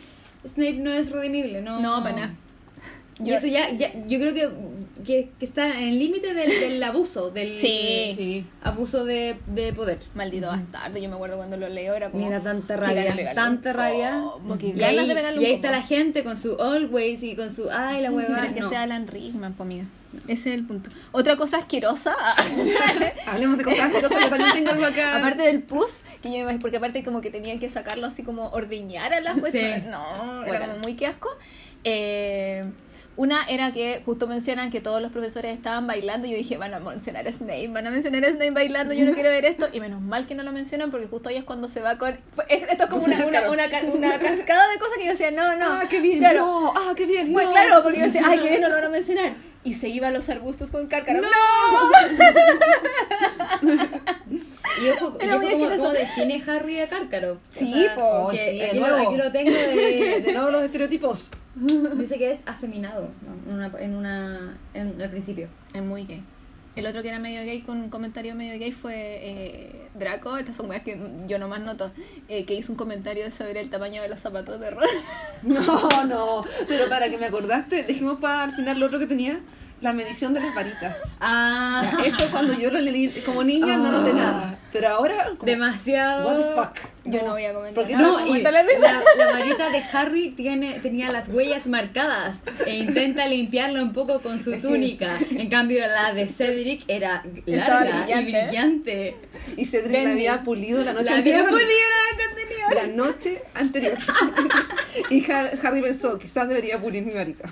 Snape 0.48 0.74
no 0.74 0.92
es 0.92 1.12
redimible, 1.12 1.62
no. 1.62 1.80
No, 1.80 2.02
para 2.04 2.16
nada. 2.16 2.36
Y 3.24 3.30
Yo- 3.30 3.36
eso 3.36 3.48
ya, 3.48 3.70
ya, 3.72 3.92
yo 4.08 4.20
creo 4.20 4.34
que 4.34 4.50
que, 5.06 5.30
que 5.40 5.46
está 5.46 5.80
en 5.80 5.90
el 5.90 6.00
límite 6.00 6.34
del, 6.36 6.50
del 6.50 6.84
abuso, 6.84 7.32
del 7.32 7.58
Sí. 7.58 8.14
Sí. 8.16 8.46
abuso 8.62 9.04
de, 9.04 9.38
de 9.48 9.74
poder. 9.74 10.00
Maldito 10.14 10.46
bastardo, 10.48 11.00
yo 11.00 11.10
me 11.10 11.16
acuerdo 11.16 11.38
cuando 11.38 11.58
lo 11.58 11.70
leo, 11.70 11.96
era 11.96 12.12
como... 12.12 12.24
Me 12.24 12.32
da 12.32 12.40
tanta 12.40 12.78
rabia, 12.78 13.34
tanta 13.34 13.74
rabia. 13.74 14.22
que 14.60 14.68
Y 14.68 14.84
ahí, 14.84 14.96
y 15.40 15.46
ahí 15.46 15.54
está 15.54 15.72
la 15.72 15.82
gente 15.82 16.24
con 16.24 16.38
su 16.38 16.56
always 16.62 17.24
y 17.24 17.36
con 17.36 17.54
su 17.54 17.68
ay 17.72 18.02
la 18.04 18.12
hueva. 18.12 18.42
Pero 18.42 18.54
que 18.54 18.60
no. 18.62 18.70
sea 18.70 18.84
Alan 18.84 19.08
Rickman, 19.08 19.54
pues 19.54 19.66
amiga. 19.66 19.86
Ese 20.28 20.50
es 20.50 20.56
el 20.56 20.66
punto. 20.66 20.90
Otra 21.12 21.38
cosa 21.38 21.58
asquerosa, 21.58 22.16
Hablemos 23.28 23.58
de 23.58 23.64
cosas 23.64 23.80
asquerosas, 23.82 24.22
yo 24.24 24.30
también 24.30 24.54
tengo 24.54 24.72
algo 24.72 24.86
acá. 24.86 25.18
aparte 25.18 25.44
del 25.44 25.62
pus, 25.64 26.02
que 26.22 26.30
yo 26.30 26.36
me 26.36 26.40
imagino, 26.42 26.62
porque 26.62 26.78
aparte 26.78 27.04
como 27.04 27.22
que 27.22 27.30
tenían 27.32 27.60
que 27.60 27.70
sacarlo 27.70 28.08
así 28.08 28.24
como 28.24 28.50
ordeñar 28.50 29.14
a 29.14 29.22
las 29.22 29.40
cuestiones. 29.40 29.84
Sí. 29.84 29.90
No, 29.90 30.06
Fuera. 30.44 30.48
era 30.58 30.68
como 30.68 30.80
muy 30.80 30.96
que 30.96 31.08
asco. 31.08 31.30
Eh, 31.84 32.66
una 33.18 33.44
era 33.46 33.74
que 33.74 34.02
justo 34.06 34.26
mencionan 34.28 34.72
que 34.72 34.80
todos 34.80 35.02
los 35.02 35.12
profesores 35.12 35.54
estaban 35.54 35.86
bailando. 35.86 36.26
y 36.28 36.32
Yo 36.32 36.38
dije, 36.38 36.58
van 36.58 36.74
a 36.74 36.80
mencionar 36.80 37.28
a 37.28 37.32
Snape, 37.32 37.68
van 37.68 37.86
a 37.86 37.92
mencionar 37.92 38.24
a 38.26 38.30
Snape 38.30 38.52
bailando. 38.52 38.94
Yo 38.94 39.06
no 39.06 39.14
quiero 39.14 39.30
ver 39.30 39.44
esto. 39.46 39.68
Y 39.74 39.80
menos 39.82 40.02
mal 40.02 40.26
que 40.28 40.34
no 40.34 40.44
lo 40.44 40.52
mencionan 40.54 40.92
porque 40.92 41.08
justo 41.08 41.30
ahí 41.30 41.36
es 41.36 41.44
cuando 41.44 41.68
se 41.68 41.82
va 41.82 41.98
con. 41.98 42.12
es- 42.48 42.70
Esto 42.70 42.84
es 42.86 42.90
como 42.90 43.04
una, 43.06 43.26
una, 43.26 43.50
una, 43.52 43.70
ca- 43.70 43.84
una 43.84 44.18
cascada 44.18 44.70
de 44.70 44.80
cosas 44.80 44.98
que 44.98 45.04
yo 45.06 45.12
decía, 45.12 45.30
no, 45.32 45.56
no. 45.58 45.66
ah, 45.74 45.84
qué 45.90 46.00
bien, 46.00 46.20
Claro, 46.20 46.40
no, 46.40 46.74
ah, 46.76 46.94
qué 46.96 47.06
bien, 47.06 47.32
no. 47.34 47.52
claro, 47.52 47.84
porque 47.84 48.00
yo 48.00 48.06
decía, 48.06 48.22
ay, 48.26 48.40
qué 48.40 48.48
bien, 48.50 48.62
no 48.62 48.70
lo 48.70 48.76
van 48.76 48.86
a 48.86 48.90
mencionar. 48.90 49.34
Y 49.64 49.76
se 49.76 49.90
iba 49.90 50.08
a 50.08 50.12
los 50.12 50.28
arbustos 50.30 50.72
con 50.72 50.88
cárcaro. 50.88 51.22
¡No! 51.22 51.28
Y 54.82 54.90
ojo, 54.90 55.18
y 55.22 55.30
ojo 55.30 55.40
asqueroso. 55.42 55.78
cómo 55.78 55.90
define 55.92 56.44
Harry 56.48 56.80
a 56.80 56.88
Cárcaro. 56.88 57.38
Sí. 57.52 57.86
Oh, 57.98 58.32
de 58.32 58.66
aquí, 58.66 58.80
lo, 58.80 58.88
nuevo. 58.88 59.10
aquí 59.10 59.18
lo 59.18 59.32
tengo 59.32 59.52
de, 59.52 60.22
De 60.26 60.34
nuevo 60.34 60.50
los 60.50 60.64
estereotipos. 60.64 61.30
Dice 61.56 62.18
que 62.18 62.32
es 62.32 62.40
afeminado 62.46 63.10
¿no? 63.22 63.50
en, 63.50 63.54
una, 63.54 63.72
en, 63.80 63.96
una, 63.96 64.58
en 64.74 65.00
el 65.00 65.10
principio. 65.10 65.50
Es 65.74 65.84
muy 65.84 66.06
gay. 66.06 66.24
El 66.76 66.86
otro 66.88 67.02
que 67.02 67.10
era 67.10 67.20
medio 67.20 67.42
gay 67.42 67.62
con 67.62 67.82
un 67.82 67.90
comentario 67.90 68.34
medio 68.34 68.58
gay 68.58 68.72
fue 68.72 68.94
eh, 68.96 69.90
Draco. 69.94 70.38
Estas 70.38 70.56
son 70.56 70.70
weas 70.70 70.84
que 70.84 70.98
yo 71.28 71.38
nomás 71.38 71.60
noto. 71.62 71.92
eh, 72.30 72.46
que 72.46 72.54
hizo 72.54 72.72
un 72.72 72.78
comentario 72.78 73.30
sobre 73.30 73.60
el 73.60 73.70
tamaño 73.70 74.02
de 74.02 74.08
los 74.08 74.20
zapatos 74.22 74.60
de 74.60 74.72
Ron. 74.72 74.86
No, 75.44 76.06
no. 76.06 76.44
Pero 76.68 76.88
para 76.88 77.10
que 77.10 77.18
me 77.18 77.26
acordaste, 77.26 77.84
dijimos 77.84 78.20
para 78.20 78.44
al 78.44 78.56
final 78.56 78.80
lo 78.80 78.86
otro 78.86 79.00
que 79.00 79.08
tenía, 79.08 79.42
la 79.82 79.92
medición 79.94 80.34
de 80.34 80.40
las 80.40 80.54
varitas. 80.56 81.12
Ah, 81.20 81.84
Eso 82.06 82.30
cuando 82.32 82.54
yo 82.54 82.72
lo 82.72 82.80
leí 82.80 83.10
como 83.26 83.44
niña 83.44 83.76
no 83.78 83.92
noté 83.92 84.14
nada. 84.14 84.58
Pero 84.72 84.88
ahora, 84.90 85.26
como, 85.38 85.44
demasiado. 85.44 86.26
what 86.28 86.38
the 86.38 86.56
fuck. 86.56 87.01
Yo 87.04 87.24
no 87.24 87.32
voy 87.32 87.46
a 87.46 87.54
comentar. 87.54 87.74
Porque 87.84 87.96
No, 87.96 88.26
y 88.28 88.42
la 88.44 88.52
la, 88.52 88.64
la 88.64 89.32
varita 89.32 89.70
de 89.72 89.82
Harry 89.92 90.30
tiene, 90.32 90.80
tenía 90.82 91.10
las 91.10 91.30
huellas 91.30 91.66
marcadas 91.66 92.38
e 92.66 92.76
intenta 92.78 93.26
limpiarlo 93.28 93.82
un 93.82 93.92
poco 93.92 94.22
con 94.22 94.40
su 94.44 94.60
túnica. 94.62 95.18
En 95.32 95.50
cambio, 95.50 95.80
la 95.88 96.14
de 96.14 96.28
Cedric 96.28 96.84
era 96.88 97.24
larga 97.48 98.06
y 98.08 98.24
brillante. 98.24 98.48
brillante. 98.48 99.16
Y 99.58 99.66
Cedric 99.66 100.04
la 100.04 100.12
había 100.12 100.44
pulido 100.44 100.84
la 100.84 100.94
noche 100.94 101.06
La 101.06 101.18
había 101.18 101.40
anterior. 101.40 101.50
pulido 101.50 102.76
La 102.76 102.88
noche 102.88 103.42
anterior. 103.56 103.98
y 105.10 105.24
Har- 105.32 105.60
Harry 105.64 105.82
pensó, 105.82 106.20
quizás 106.20 106.48
debería 106.48 106.80
pulir 106.80 107.04
mi 107.04 107.14
varita. 107.14 107.50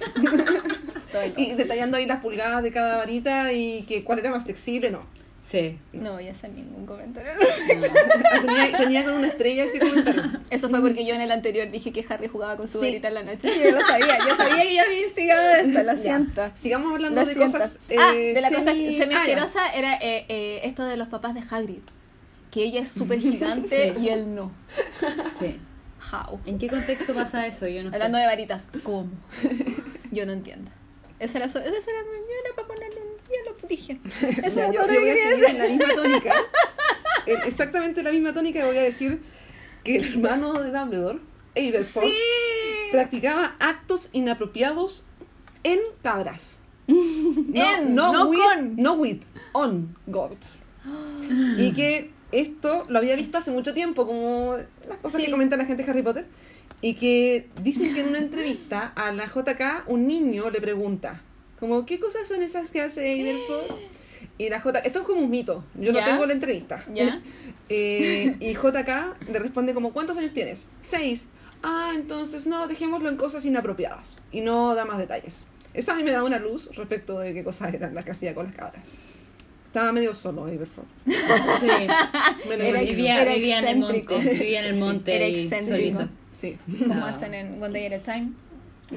Y 1.38 1.54
detallando 1.56 1.98
ahí 1.98 2.06
las 2.06 2.20
pulgadas 2.22 2.62
de 2.62 2.72
cada 2.72 2.98
varita 2.98 3.52
y 3.52 3.82
que 3.84 4.04
cuál 4.04 4.20
era 4.20 4.30
más 4.30 4.44
flexible, 4.44 4.92
no. 4.92 5.04
Sí. 5.50 5.80
No 5.94 6.14
voy 6.14 6.28
a 6.28 6.32
hacer 6.32 6.52
ningún 6.52 6.86
comentario. 6.86 7.32
Tenía, 8.42 8.78
tenía 8.78 9.04
con 9.04 9.14
una 9.16 9.28
estrella 9.28 9.64
ese 9.64 9.80
comentario. 9.80 10.24
Eso 10.52 10.70
fue 10.70 10.80
porque 10.80 11.06
yo 11.06 11.16
en 11.16 11.22
el 11.22 11.32
anterior 11.32 11.72
dije 11.72 11.92
que 11.92 12.06
Harry 12.08 12.28
jugaba 12.28 12.56
con 12.56 12.68
su 12.68 12.80
Sí. 12.80 12.86
varita 12.86 13.08
en 13.08 13.14
la 13.16 13.24
noche. 13.24 13.52
Sí, 13.52 13.60
yo 13.64 13.72
lo 13.72 13.82
sabía. 13.86 14.20
Yo 14.20 14.36
sabía 14.36 14.62
que 14.64 14.76
yo 14.76 14.82
había 14.84 15.02
instigado 15.04 15.56
esto. 15.56 15.84
Lo 15.84 15.92
Ya. 15.94 15.98
siento. 15.98 16.52
Sigamos 16.54 16.94
hablando 16.94 17.22
Lo 17.22 17.28
de 17.28 17.34
siento. 17.34 17.58
cosas. 17.58 17.80
ah, 17.98 18.14
eh, 18.16 18.34
de 18.36 18.42
la 18.42 18.50
cosa 18.50 18.72
semi- 18.74 18.96
semi 18.98 19.16
ah, 19.16 19.24
era 19.74 19.96
eh, 20.02 20.26
eh, 20.30 20.62
esto 20.66 20.84
de 20.86 20.98
los 20.98 21.08
papás 21.08 21.34
de 21.34 21.42
Hagrid. 21.50 21.82
Que 22.52 22.64
ella 22.64 22.82
es 22.82 22.90
súper 22.92 23.20
gigante 23.20 23.94
Sí. 23.96 24.02
y 24.02 24.10
él 24.10 24.36
no. 24.36 24.52
Sí. 25.40 25.60
How? 26.12 26.40
¿En 26.46 26.58
qué 26.60 26.68
contexto 26.70 27.14
pasa 27.14 27.46
eso? 27.48 27.68
Yo 27.68 27.84
no 27.84 27.90
Hablando 27.92 28.18
sé. 28.18 28.22
de 28.22 28.28
varitas, 28.28 28.64
¿cómo? 28.84 29.10
Yo 30.12 30.26
no 30.26 30.32
entiendo. 30.34 30.70
Esa 31.20 31.38
era, 31.40 31.50
so- 31.50 31.60
esa 31.60 31.68
era, 31.70 31.78
yo 32.04 32.36
era 32.46 32.56
para 32.56 32.68
ponerle 32.68 32.98
un... 33.02 33.19
Ya 33.30 33.52
lo 33.52 33.68
dije. 33.68 34.00
Eso 34.44 34.60
Ya, 34.60 34.68
yo, 34.72 34.88
yo 34.88 35.00
voy 35.00 35.10
a 35.10 35.16
seguir 35.16 35.46
en 35.46 35.58
la 35.58 35.68
misma 35.68 35.94
tónica. 35.96 36.34
En 37.26 37.42
exactamente 37.44 38.02
la 38.02 38.12
misma 38.12 38.34
tónica 38.34 38.60
y 38.60 38.64
voy 38.64 38.78
a 38.78 38.82
decir 38.82 39.22
que 39.84 39.98
el 39.98 40.14
hermano 40.14 40.54
de 40.54 40.72
Dumbledore, 40.72 41.20
Aberforth, 41.56 42.08
Sí. 42.08 42.14
practicaba 42.92 43.56
actos 43.60 44.10
inapropiados 44.14 45.04
en 45.64 45.80
cabras. 46.02 46.60
No, 46.88 47.76
En, 47.78 47.94
no 47.94 48.28
with, 48.30 48.40
con. 48.40 48.76
No 48.78 48.94
with, 48.94 49.20
on 49.52 49.96
goats. 50.08 50.60
Y 51.60 51.74
que 51.74 52.10
esto 52.32 52.86
lo 52.90 52.98
había 53.00 53.16
visto 53.16 53.38
hace 53.38 53.52
mucho 53.52 53.74
tiempo, 53.76 54.08
como 54.08 54.56
las 54.88 55.00
cosas 55.02 55.20
Sí. 55.20 55.26
que 55.26 55.32
comenta 55.32 55.56
la 55.58 55.66
gente 55.66 55.84
de 55.84 55.92
Harry 55.92 56.02
Potter. 56.02 56.26
Y 56.82 56.96
que 56.96 57.50
dicen 57.62 57.94
que 57.94 58.02
en 58.02 58.08
una 58.10 58.20
entrevista 58.20 58.94
a 58.96 59.12
la 59.12 59.26
JK 59.28 59.84
un 59.88 60.08
niño 60.08 60.50
le 60.50 60.62
pregunta, 60.62 61.22
como, 61.60 61.86
¿qué 61.86 61.99
cosas 61.99 62.27
son 62.27 62.41
esas 62.41 62.69
que 62.72 62.81
hace 62.81 63.22
Aberforth? 63.22 63.80
Y 64.38 64.49
la 64.49 64.60
JK, 64.60 64.86
esto 64.86 64.99
es 64.99 65.06
como 65.06 65.22
un 65.22 65.30
mito, 65.30 65.64
yo 65.76 65.91
¿Ya? 65.91 66.02
no 66.02 66.06
tengo 66.07 66.26
la 66.26 66.34
entrevista. 66.34 66.84
¿Ya? 66.94 67.22
Eh, 67.72 68.36
y 68.40 68.53
JK 68.56 69.30
le 69.31 69.38
responde 69.38 69.76
como, 69.76 69.94
¿cuántos 69.94 70.18
años 70.18 70.34
tienes? 70.34 70.68
Seis. 70.81 71.27
Ah, 71.61 71.91
entonces 71.94 72.48
no, 72.48 72.68
dejémoslo 72.68 73.10
en 73.10 73.15
cosas 73.15 73.45
inapropiadas. 73.45 74.15
Y 74.31 74.41
no 74.41 74.73
da 74.73 74.86
más 74.86 74.98
detalles. 74.98 75.44
Eso 75.76 75.91
a 75.91 75.95
mí 75.95 76.02
me 76.02 76.10
da 76.11 76.23
una 76.23 76.40
luz 76.40 76.76
respecto 76.76 77.19
de 77.19 77.31
qué 77.36 77.44
cosas 77.44 77.72
eran 77.76 77.94
las 77.94 78.06
que 78.06 78.10
hacía 78.11 78.34
con 78.34 78.48
las 78.48 78.56
cabras. 78.56 78.84
Estaba 79.68 79.91
medio 79.91 80.15
solo 80.15 80.45
Aberforth. 80.45 80.88
Sí. 81.06 81.88
Lo 82.48 82.53
Era 82.53 82.69
imagino. 82.69 82.90
Vivía, 82.95 83.22
Era 83.22 83.34
vivía 83.36 83.60
en 83.60 83.68
el 83.68 83.77
monte. 83.77 84.18
Vivía 84.18 84.60
en 84.61 84.65
el 84.65 84.76
monte. 84.80 85.15
Era 85.15 85.27
y 85.27 85.41
excéntrico. 85.41 85.99
solito. 85.99 86.10
Sí. 86.41 86.57
Como 86.80 86.95
No. 86.95 87.06
hacen 87.06 87.36
en 87.36 87.61
One 87.61 87.72
Day 87.80 87.94
at 87.94 87.99
a 87.99 88.14
Time. 88.14 88.31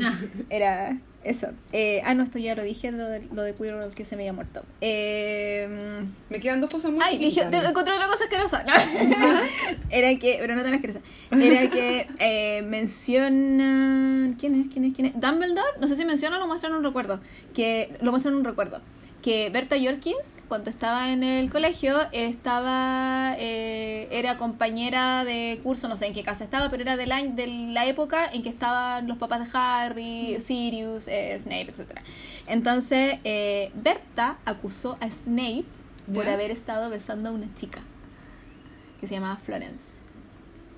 Ah, 0.02 0.18
Era 0.48 0.98
eso. 1.24 1.48
Eh, 1.72 2.02
ah, 2.04 2.14
no, 2.14 2.22
esto 2.24 2.38
ya 2.38 2.54
lo 2.54 2.62
dije, 2.62 2.90
lo 2.92 3.06
de, 3.08 3.20
lo 3.32 3.42
de 3.42 3.54
Queer 3.54 3.74
World 3.76 3.94
que 3.94 4.04
se 4.04 4.16
me 4.16 4.22
había 4.22 4.32
muerto. 4.32 4.64
Eh, 4.80 6.00
Me 6.30 6.40
quedan 6.40 6.60
dos 6.60 6.70
cosas 6.70 6.90
muy 6.90 7.00
Ay, 7.02 7.18
dije, 7.18 7.40
chiquitas. 7.42 7.62
te- 7.62 7.68
encontré 7.68 7.94
otra 7.94 8.06
cosa 8.08 8.24
asquerosa. 8.24 8.64
No. 8.64 8.72
Era 9.90 10.14
que, 10.18 10.38
pero 10.40 10.54
no 10.56 10.62
tan 10.62 10.74
asquerosa. 10.74 11.00
Era 11.30 11.68
que 11.70 12.06
eh, 12.18 12.62
mencionan. 12.62 14.36
¿Quién 14.38 14.60
es? 14.60 14.68
¿Quién 14.72 14.84
es? 14.84 14.94
¿Quién 14.94 15.06
es? 15.08 15.20
Dumbledore, 15.20 15.78
no 15.80 15.86
sé 15.88 15.96
si 15.96 16.04
menciona 16.04 16.36
o 16.36 16.40
lo 16.40 16.46
muestran 16.46 16.72
en 16.72 16.78
un 16.78 16.84
recuerdo. 16.84 17.20
Que 17.54 17.96
lo 18.00 18.10
muestran 18.10 18.34
en 18.34 18.38
un 18.40 18.44
recuerdo. 18.44 18.80
Que 19.22 19.50
Berta 19.50 19.76
Jorkins, 19.80 20.40
cuando 20.48 20.68
estaba 20.68 21.12
en 21.12 21.22
el 21.22 21.48
colegio, 21.48 21.96
estaba. 22.10 23.36
eh, 23.38 24.08
era 24.10 24.36
compañera 24.36 25.24
de 25.24 25.60
curso, 25.62 25.88
no 25.88 25.96
sé 25.96 26.06
en 26.06 26.12
qué 26.12 26.24
casa 26.24 26.42
estaba, 26.42 26.70
pero 26.70 26.82
era 26.82 26.96
de 26.96 27.06
la, 27.06 27.22
de 27.22 27.46
la 27.46 27.86
época 27.86 28.28
en 28.32 28.42
que 28.42 28.48
estaban 28.48 29.06
los 29.06 29.18
papás 29.18 29.40
de 29.44 29.56
Harry, 29.56 30.40
Sirius, 30.40 31.06
eh, 31.06 31.38
Snape, 31.38 31.70
etc. 31.70 32.00
Entonces, 32.48 33.18
eh, 33.22 33.70
Berta 33.74 34.38
acusó 34.44 34.98
a 35.00 35.08
Snape 35.08 35.64
por 36.12 36.28
haber 36.28 36.50
estado 36.50 36.90
besando 36.90 37.28
a 37.28 37.32
una 37.32 37.54
chica 37.54 37.80
que 39.00 39.06
se 39.06 39.14
llamaba 39.14 39.36
Florence. 39.36 39.91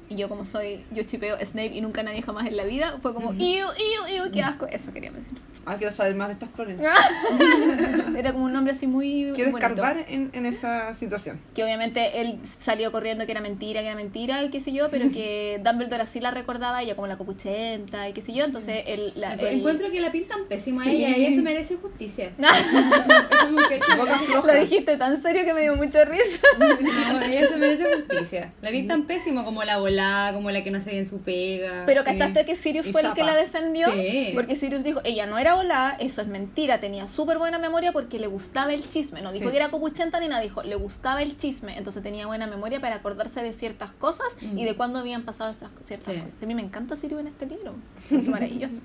Y 0.09 0.17
yo 0.17 0.29
como 0.29 0.45
soy, 0.45 0.85
yo 0.91 1.03
chipeo 1.05 1.37
Snape 1.41 1.73
y 1.75 1.81
nunca 1.81 2.03
nadie 2.03 2.21
jamás 2.23 2.47
en 2.47 2.57
la 2.57 2.65
vida, 2.65 2.99
fue 3.01 3.15
como, 3.15 3.33
iu, 3.35 3.67
iu, 3.67 4.17
iu, 4.17 4.31
qué 4.33 4.43
asco. 4.43 4.67
Eso 4.67 4.93
quería 4.93 5.11
decir. 5.11 5.39
Ah, 5.67 5.77
quiero 5.79 5.93
saber 5.95 6.15
más 6.15 6.29
de 6.29 6.35
estas 6.35 6.51
flores. 6.51 6.77
Era 8.17 8.33
como 8.33 8.45
un 8.45 8.53
nombre 8.53 8.73
así 8.75 8.87
muy 8.87 9.33
Quiero 9.35 9.51
bonito. 9.51 9.67
escarbar 9.67 10.05
en, 10.09 10.31
en 10.35 10.47
esa 10.47 10.93
situación. 10.95 11.41
Que 11.55 11.65
obviamente 11.65 12.21
él 12.21 12.39
salió 12.45 12.93
corriendo 12.93 13.25
que 13.27 13.33
era 13.33 13.41
mentira, 13.41 13.81
que 13.81 13.87
era 13.87 13.97
mentira, 13.97 14.43
y 14.45 14.51
qué 14.51 14.61
sé 14.61 14.73
yo, 14.73 14.91
pero 14.91 15.11
que 15.11 15.61
Dumbledore 15.65 16.03
así 16.03 16.21
la 16.21 16.31
recordaba, 16.31 16.83
ella 16.83 16.95
como 16.95 17.07
la 17.07 17.17
copuchenta 17.17 18.09
y 18.09 18.13
qué 18.13 18.21
sé 18.21 18.33
yo, 18.35 18.45
entonces 18.45 18.85
él... 18.87 19.13
La, 19.17 19.35
él- 19.35 19.59
Encuentro 19.59 19.91
que 19.91 20.01
la 20.01 20.13
pintan 20.13 20.41
pésimo 20.49 20.81
a 20.81 20.85
Sí. 20.85 20.97
ella. 20.97 21.17
Ella 21.17 21.31
se 21.37 21.43
merece 21.43 21.77
justicia. 21.77 22.33
Mujer 23.51 23.83
floja. 23.83 24.53
Lo 24.53 24.61
dijiste 24.61 24.97
tan 24.97 25.21
serio 25.21 25.45
que 25.45 25.55
me 25.55 25.63
dio 25.63 25.77
mucha 25.77 26.05
risa. 26.05 26.41
No, 26.59 27.21
ella 27.23 27.49
se 27.49 27.57
merece 27.57 27.85
justicia. 27.97 28.53
La 28.63 28.71
pintan 28.71 29.05
pésimo 29.07 29.45
como 29.45 29.65
la 29.65 29.79
volada, 29.95 30.33
como 30.33 30.51
la 30.51 30.63
que 30.65 30.71
no 30.71 30.81
se 30.81 30.87
ve 30.91 30.99
en 30.99 31.09
su 31.09 31.21
pega. 31.21 31.85
Pero 31.87 32.03
Sí. 32.03 32.07
¿cachaste 32.11 32.45
que 32.45 32.57
Sirius 32.57 32.87
Y 32.87 32.93
fue 32.93 33.03
el 33.03 33.13
que 33.15 33.23
la 33.23 33.37
defendió? 33.37 33.89
Sí. 33.93 34.33
Porque 34.35 34.57
Sirius 34.57 34.83
dijo, 34.83 35.01
ella 35.05 35.27
no 35.27 35.39
era 35.39 35.55
volada, 35.55 35.97
eso 36.01 36.21
es 36.21 36.27
mentira, 36.29 36.81
tenía 36.81 37.07
súper 37.07 37.39
buena 37.39 37.59
memoria 37.59 37.93
porque 37.93 38.19
le 38.19 38.27
gustaba 38.27 38.73
el 38.75 38.89
chisme. 38.89 39.23
No 39.23 39.33
dijo 39.33 39.45
Sí. 39.47 39.51
que 39.51 39.57
era 39.57 39.71
copuchenta 39.71 40.19
ni 40.21 40.29
nada, 40.29 40.43
dijo, 40.43 40.63
le 40.63 40.75
gustaba 40.77 41.23
el 41.23 41.37
chisme. 41.37 41.77
Entonces 41.79 42.03
tenía 42.03 42.27
buena 42.27 42.47
memoria 42.47 42.81
para 42.81 42.97
acordarse 42.97 43.43
de 43.43 43.53
ciertas 43.53 43.93
cosas 43.93 44.27
y 44.57 44.65
de 44.65 44.75
cuándo 44.75 44.99
habían 44.99 45.23
pasado 45.23 45.51
esas 45.51 45.71
ciertas 45.85 46.13
Sí. 46.15 46.21
cosas. 46.21 46.43
A 46.43 46.47
mí 46.47 46.55
me 46.55 46.63
encanta 46.63 46.97
Sirius 46.97 47.21
en 47.21 47.29
este 47.29 47.47
libro. 47.47 47.75
Es 48.11 48.27
maravilloso. 48.29 48.83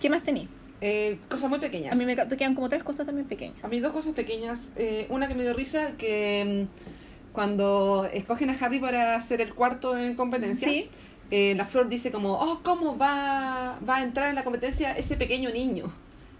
¿Qué 0.00 0.10
más 0.10 0.22
tenía? 0.22 0.48
Eh, 0.80 1.20
cosas 1.28 1.48
muy 1.48 1.60
pequeñas. 1.60 1.92
A 1.92 1.94
mí 1.94 2.04
me 2.04 2.16
quedan 2.16 2.56
como 2.56 2.68
tres 2.68 2.82
cosas 2.82 3.06
también 3.06 3.28
pequeñas. 3.28 3.56
A 3.62 3.68
mí 3.68 3.78
dos 3.78 3.92
cosas 3.92 4.14
pequeñas. 4.14 4.72
Eh, 4.76 5.06
una 5.10 5.28
que 5.28 5.34
me 5.36 5.44
dio 5.44 5.54
risa, 5.54 5.92
que 5.96 6.66
mm, 6.68 7.01
cuando 7.32 8.08
escogen 8.12 8.50
a 8.50 8.54
Harry 8.60 8.78
para 8.78 9.16
hacer 9.16 9.40
el 9.40 9.54
cuarto 9.54 9.96
en 9.96 10.14
competencia, 10.14 10.68
Sí. 10.68 10.88
eh, 11.30 11.54
la 11.56 11.64
Flor 11.66 11.88
dice 11.88 12.12
como, 12.12 12.34
oh, 12.34 12.60
¿cómo 12.62 12.96
va, 12.98 13.78
va 13.88 13.96
a 13.96 14.02
entrar 14.02 14.28
en 14.28 14.34
la 14.34 14.44
competencia 14.44 14.92
ese 14.96 15.16
pequeño 15.16 15.50
niño? 15.50 15.90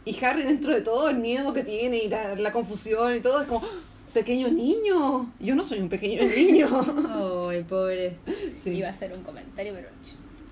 Y 0.04 0.22
Harry 0.24 0.42
dentro 0.42 0.72
de 0.74 0.80
todo 0.82 1.08
el 1.08 1.18
miedo 1.18 1.52
que 1.54 1.62
tiene 1.64 1.98
y 1.98 2.08
la, 2.08 2.34
la 2.34 2.52
confusión 2.52 3.14
y 3.16 3.20
todo 3.20 3.40
es 3.42 3.48
como, 3.48 3.62
"¡Ah! 3.64 3.68
pequeño 4.12 4.48
niño, 4.48 5.32
yo 5.40 5.54
no 5.54 5.64
soy 5.64 5.78
un 5.80 5.88
pequeño 5.88 6.22
niño. 6.36 7.48
Ay, 7.50 7.62
pobre. 7.64 8.16
Sí. 8.56 8.70
Iba 8.72 8.88
a 8.88 8.90
hacer 8.90 9.12
un 9.16 9.22
comentario, 9.22 9.72
pero 9.74 9.88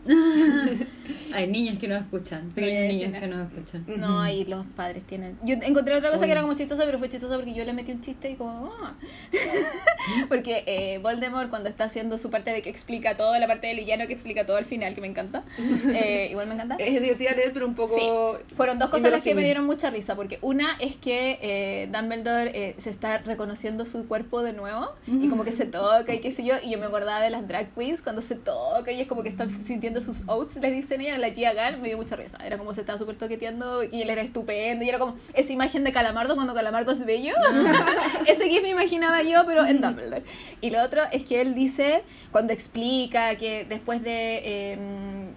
Hay 1.32 1.46
niños 1.48 1.78
que 1.78 1.88
nos 1.88 2.02
escuchan, 2.02 2.48
pequeños 2.54 2.92
niños 2.92 3.20
que 3.20 3.26
nos 3.26 3.48
escuchan. 3.52 3.84
no, 3.98 4.20
ahí 4.20 4.44
los 4.44 4.66
padres 4.76 5.04
tienen. 5.04 5.38
Yo 5.42 5.54
encontré 5.62 5.94
otra 5.94 6.10
cosa 6.10 6.26
que 6.26 6.32
era 6.32 6.42
como 6.42 6.54
chistosa, 6.54 6.84
pero 6.84 6.98
fue 6.98 7.08
chistosa 7.08 7.36
porque 7.36 7.54
yo 7.54 7.64
le 7.64 7.72
metí 7.72 7.92
un 7.92 8.00
chiste 8.00 8.30
y 8.30 8.34
como. 8.36 8.72
"Ah". 8.82 8.94
porque 10.28 10.64
eh, 10.66 10.98
Voldemort, 10.98 11.50
cuando 11.50 11.68
está 11.68 11.84
haciendo 11.84 12.18
su 12.18 12.30
parte 12.30 12.52
de 12.52 12.62
que 12.62 12.70
explica 12.70 13.16
todo, 13.16 13.38
la 13.38 13.46
parte 13.46 13.66
del 13.66 13.76
villano 13.78 14.06
que 14.06 14.12
explica 14.14 14.46
todo 14.46 14.56
al 14.56 14.64
final, 14.64 14.94
que 14.94 15.00
me 15.00 15.06
encanta. 15.06 15.42
eh, 15.94 16.28
igual 16.30 16.46
me 16.48 16.54
encanta. 16.54 16.76
Es 16.78 17.00
divertida 17.00 17.32
leer, 17.34 17.52
pero 17.52 17.66
un 17.66 17.74
poco... 17.74 17.94
Sí, 17.94 18.54
fueron 18.56 18.78
dos 18.78 18.90
cosas 18.90 19.10
las 19.10 19.22
que 19.22 19.34
me 19.34 19.42
dieron 19.44 19.66
mucha 19.66 19.90
risa, 19.90 20.16
porque 20.16 20.38
una 20.42 20.76
es 20.80 20.96
que 20.96 21.38
eh, 21.42 21.88
Dumbledore 21.92 22.50
eh, 22.54 22.74
se 22.78 22.90
está 22.90 23.18
reconociendo 23.18 23.84
su 23.84 24.06
cuerpo 24.08 24.42
de 24.42 24.52
nuevo 24.52 24.92
y 25.06 25.28
como 25.28 25.44
que 25.44 25.52
se 25.52 25.66
toca 25.66 26.14
y 26.14 26.20
qué 26.20 26.32
sé 26.32 26.44
yo, 26.44 26.54
y 26.62 26.70
yo 26.70 26.78
me 26.78 26.86
acordaba 26.86 27.20
de 27.20 27.30
las 27.30 27.46
drag 27.46 27.74
queens 27.74 28.02
cuando 28.02 28.22
se 28.22 28.34
toca 28.34 28.92
y 28.92 29.00
es 29.00 29.08
como 29.08 29.22
que 29.22 29.28
están 29.28 29.50
sintiendo 29.62 30.00
sus 30.00 30.22
oats, 30.28 30.56
les 30.56 30.72
dicen 30.72 31.00
ella, 31.00 31.18
la 31.20 31.30
Gia 31.30 31.52
Gal, 31.52 31.78
me 31.80 31.88
dio 31.88 31.96
mucha 31.96 32.16
risa, 32.16 32.38
era 32.44 32.58
como 32.58 32.74
se 32.74 32.80
estaba 32.80 32.98
súper 32.98 33.16
toqueteando 33.16 33.82
y 33.84 34.02
él 34.02 34.10
era 34.10 34.22
estupendo 34.22 34.84
y 34.84 34.88
era 34.88 34.98
como 34.98 35.16
esa 35.34 35.52
imagen 35.52 35.84
de 35.84 35.92
Calamardo 35.92 36.34
cuando 36.34 36.54
Calamardo 36.54 36.92
es 36.92 37.04
bello, 37.06 37.34
ese 38.26 38.48
gif 38.48 38.62
me 38.62 38.70
imaginaba 38.70 39.22
yo, 39.22 39.44
pero 39.46 39.64
en 39.66 39.80
Dumbledore. 39.80 40.22
Y 40.60 40.70
lo 40.70 40.82
otro 40.82 41.02
es 41.12 41.24
que 41.24 41.40
él 41.40 41.54
dice, 41.54 42.02
cuando 42.32 42.52
explica 42.52 43.36
que 43.36 43.64
después 43.68 44.02
de 44.02 44.40
eh, 44.44 44.78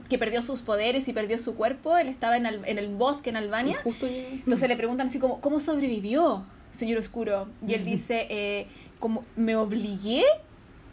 que 0.09 0.17
perdió 0.17 0.41
sus 0.41 0.61
poderes 0.61 1.07
y 1.07 1.13
perdió 1.13 1.37
su 1.39 1.55
cuerpo, 1.55 1.97
él 1.97 2.07
estaba 2.07 2.37
en, 2.37 2.45
Al- 2.45 2.61
en 2.65 2.77
el 2.77 2.87
bosque 2.89 3.29
en 3.29 3.37
Albania. 3.37 3.79
Justo 3.83 4.05
Entonces 4.07 4.67
le 4.67 4.75
preguntan 4.75 5.07
así 5.07 5.19
como, 5.19 5.39
¿cómo 5.41 5.59
sobrevivió, 5.59 6.45
señor 6.69 6.99
Oscuro? 6.99 7.47
Y 7.67 7.73
él 7.73 7.85
dice, 7.85 8.27
eh, 8.29 8.67
como, 8.99 9.23
me 9.35 9.55
obligué 9.55 10.23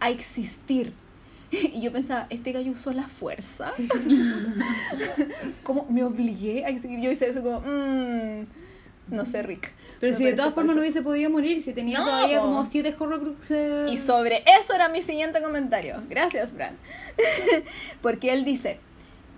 a 0.01 0.11
existir. 0.11 0.93
Y 1.75 1.81
yo 1.81 1.91
pensaba, 1.93 2.27
¿este 2.31 2.53
gallo 2.53 2.71
usó 2.73 2.93
la 2.93 3.09
fuerza? 3.09 3.73
¿Cómo 5.63 5.87
me 5.91 6.05
obligué 6.05 6.65
a? 6.65 6.71
Yo 6.71 7.11
hice 7.11 7.29
eso 7.29 7.43
como, 7.43 7.61
mmm, 7.61 8.45
no 9.09 9.25
sé, 9.25 9.43
Rick. 9.43 9.73
Pero 9.99 10.13
Me 10.13 10.19
si 10.19 10.25
de 10.25 10.33
todas 10.35 10.55
formas 10.55 10.77
no 10.77 10.83
hubiese 10.83 11.03
podido 11.03 11.29
morir, 11.31 11.63
si 11.63 11.73
tenía 11.73 11.99
No, 11.99 12.07
todavía 12.07 12.41
como 12.41 12.65
siete 12.65 12.95
horrocruxes. 12.99 13.91
Y 13.93 13.97
sobre 13.97 14.43
eso 14.59 14.75
era 14.75 14.89
mi 14.89 15.03
siguiente 15.03 15.43
comentario. 15.43 16.03
Gracias, 16.09 16.53
Fran. 16.53 16.77
Porque 18.03 18.33
él 18.33 18.45
dice 18.45 18.79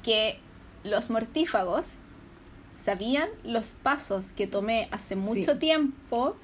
que 0.05 0.39
los 0.85 1.11
mortífagos 1.11 1.87
sabían 2.73 3.29
los 3.45 3.69
pasos 3.83 4.33
que 4.33 4.47
tomé 4.47 4.89
hace 4.91 5.17
mucho 5.17 5.53
Sí. 5.55 5.59
tiempo 5.59 6.37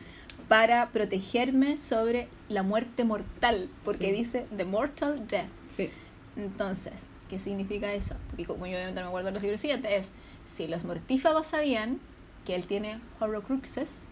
para 0.48 0.88
protegerme 0.90 1.76
sobre 1.78 2.28
la 2.48 2.62
muerte 2.62 3.04
mortal. 3.04 3.68
Porque 3.84 4.06
Sí. 4.10 4.12
dice 4.12 4.46
The 4.56 4.64
Mortal 4.64 5.26
Death. 5.28 5.48
Sí. 5.68 5.90
Entonces, 6.36 6.94
¿qué 7.28 7.38
significa 7.38 7.92
eso? 7.92 8.14
Porque 8.30 8.44
como 8.46 8.66
yo 8.66 8.74
obviamente 8.76 9.00
no 9.00 9.06
me 9.06 9.08
acuerdo 9.08 9.30
los 9.30 9.42
libros 9.42 9.60
siguientes, 9.60 9.92
es 9.92 10.10
si 10.54 10.66
los 10.68 10.84
mortífagos 10.84 11.46
sabían 11.46 11.98
que 12.46 12.54
él 12.54 12.66
tiene 12.66 13.00
Horrocruxes, 13.20 14.06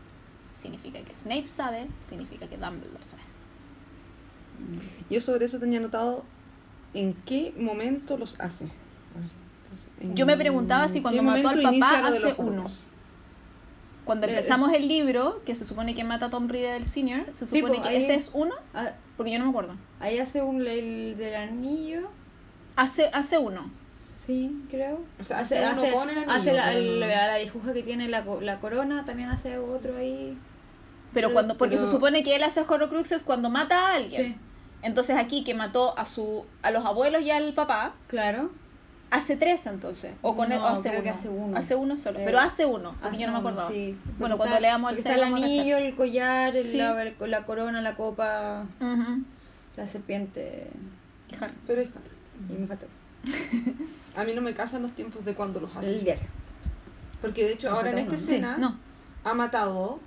significa 0.55 1.01
que 1.03 1.15
Snape 1.15 1.49
sabe, 1.49 1.87
significa 2.07 2.47
que 2.49 2.57
Dumbledore 2.57 3.03
sabe. 3.05 3.23
Yo 5.11 5.21
sobre 5.21 5.45
eso 5.45 5.59
tenía 5.59 5.79
anotado 5.79 6.25
en 6.95 7.15
qué 7.15 7.55
momento 7.59 8.17
los 8.17 8.41
hace. 8.41 8.65
Entonces, 8.65 9.89
en 10.01 10.15
Yo 10.15 10.27
me 10.27 10.37
preguntaba 10.37 10.89
si 10.89 11.03
cuando 11.03 11.23
mató 11.23 11.49
al 11.51 11.63
papá 11.63 12.07
hace 12.07 12.35
uno. 12.39 12.65
Cuando 14.07 14.27
Eh, 14.27 14.31
empezamos 14.31 14.73
el 14.73 14.89
libro, 14.89 15.43
que 15.45 15.55
se 15.55 15.65
supone 15.66 15.95
que 15.95 16.05
mata 16.05 16.27
a 16.27 16.31
Tom 16.31 16.49
Riddle 16.49 16.85
Sr., 16.87 17.27
se 17.33 17.45
Sí, 17.47 17.57
supone 17.61 17.77
po, 17.77 17.83
que 17.83 17.89
ahí- 17.91 17.97
ese 17.97 18.15
es 18.15 18.31
uno, 18.33 18.55
Ah, 18.73 18.93
porque 19.19 19.33
yo 19.33 19.39
no 19.39 19.45
me 19.47 19.51
acuerdo. 19.51 19.74
ahí 20.01 20.19
hace 20.19 20.41
un 20.43 20.65
el 20.66 21.16
del 21.19 21.35
anillo. 21.35 22.09
Hace, 22.77 23.11
hace 23.12 23.37
uno. 23.37 23.70
Sí, 23.93 24.62
creo. 24.70 25.01
O 25.20 25.24
sea, 25.24 25.41
hace 25.41 25.61
uno 25.73 25.83
con 25.93 26.09
el 26.11 26.19
anillo, 26.19 26.33
hace 26.33 26.53
la, 26.53 26.73
el- 26.73 27.01
no- 27.01 27.07
la 27.07 27.37
viejuja 27.39 27.73
que 27.74 27.83
tiene 27.83 28.09
la, 28.09 28.24
co- 28.24 28.41
la 28.41 28.61
corona, 28.61 29.05
también 29.05 29.28
hace 29.28 29.59
otro 29.59 29.97
ahí. 29.97 30.39
Pero 31.12 31.28
Pero- 31.28 31.33
cuando, 31.33 31.57
porque 31.59 31.77
pero- 31.77 31.87
se 31.89 31.93
supone 31.95 32.23
que 32.23 32.37
él 32.37 32.43
hace 32.45 32.61
Horrocruxes 32.61 33.23
cuando 33.23 33.51
mata 33.51 33.89
a 33.89 33.95
alguien. 33.95 34.35
Sí, 34.35 34.37
Entonces 34.83 35.16
aquí 35.16 35.43
que 35.43 35.55
mató 35.55 35.99
a 35.99 36.05
su 36.05 36.45
a 36.62 36.70
los 36.70 36.85
abuelos 36.85 37.23
y 37.23 37.31
al 37.33 37.55
papá, 37.55 37.95
claro. 38.07 38.51
Hace 39.11 39.37
tres 39.37 39.66
entonces. 39.66 40.12
O 40.23 40.37
con 40.37 40.49
No, 40.49 40.55
él, 40.57 40.61
o 40.61 40.66
hace 40.66 40.89
creo 40.89 40.95
uno. 40.95 41.03
que 41.03 41.11
hace 41.11 41.28
uno. 41.28 41.57
Hace 41.57 41.74
uno 41.74 41.97
solo. 41.97 42.19
Eh, 42.19 42.23
Pero 42.24 42.39
hace 42.41 42.66
uno, 42.66 42.93
porque 43.01 43.09
Hace 43.09 43.19
yo 43.20 43.27
no 43.28 43.33
me 43.35 43.39
acordaba. 43.39 43.69
sí. 43.70 43.97
Bueno, 44.19 44.37
Porque 44.37 44.37
cuando 44.37 44.45
está- 44.57 44.61
leamos 44.61 44.93
el 44.93 44.99
Está 44.99 45.15
el 45.15 45.23
anillo, 45.23 45.77
el 45.78 45.95
collar, 45.95 46.57
el- 46.57 46.69
Sí. 46.69 46.77
la, 46.77 47.03
el- 47.03 47.15
la 47.31 47.45
corona, 47.45 47.81
la 47.83 47.95
copa, 47.97 48.65
Ujú. 48.81 49.23
la 49.77 49.87
serpiente. 49.89 50.69
Y 51.31 51.35
Harry. 51.45 51.55
Pero 51.66 51.81
es 51.83 51.89
Harry. 51.89 52.55
Y 52.55 52.59
me 52.61 52.66
faltó. 52.66 52.87
A 54.16 54.24
mí 54.24 54.33
no 54.35 54.41
me 54.43 54.55
casan 54.55 54.83
los 54.83 54.93
tiempos 54.93 55.24
de 55.24 55.35
cuando 55.35 55.61
los 55.61 55.74
hace. 55.77 55.91
El 55.91 56.05
diario. 56.05 56.24
Porque 57.20 57.45
de 57.45 57.53
hecho, 57.55 57.70
Me 57.70 57.77
ahora 57.77 57.91
en 57.91 57.99
esta 57.99 58.11
uno. 58.11 58.19
escena 58.19 58.59
No. 58.59 58.77
ha 59.24 59.35
matado, 59.35 60.01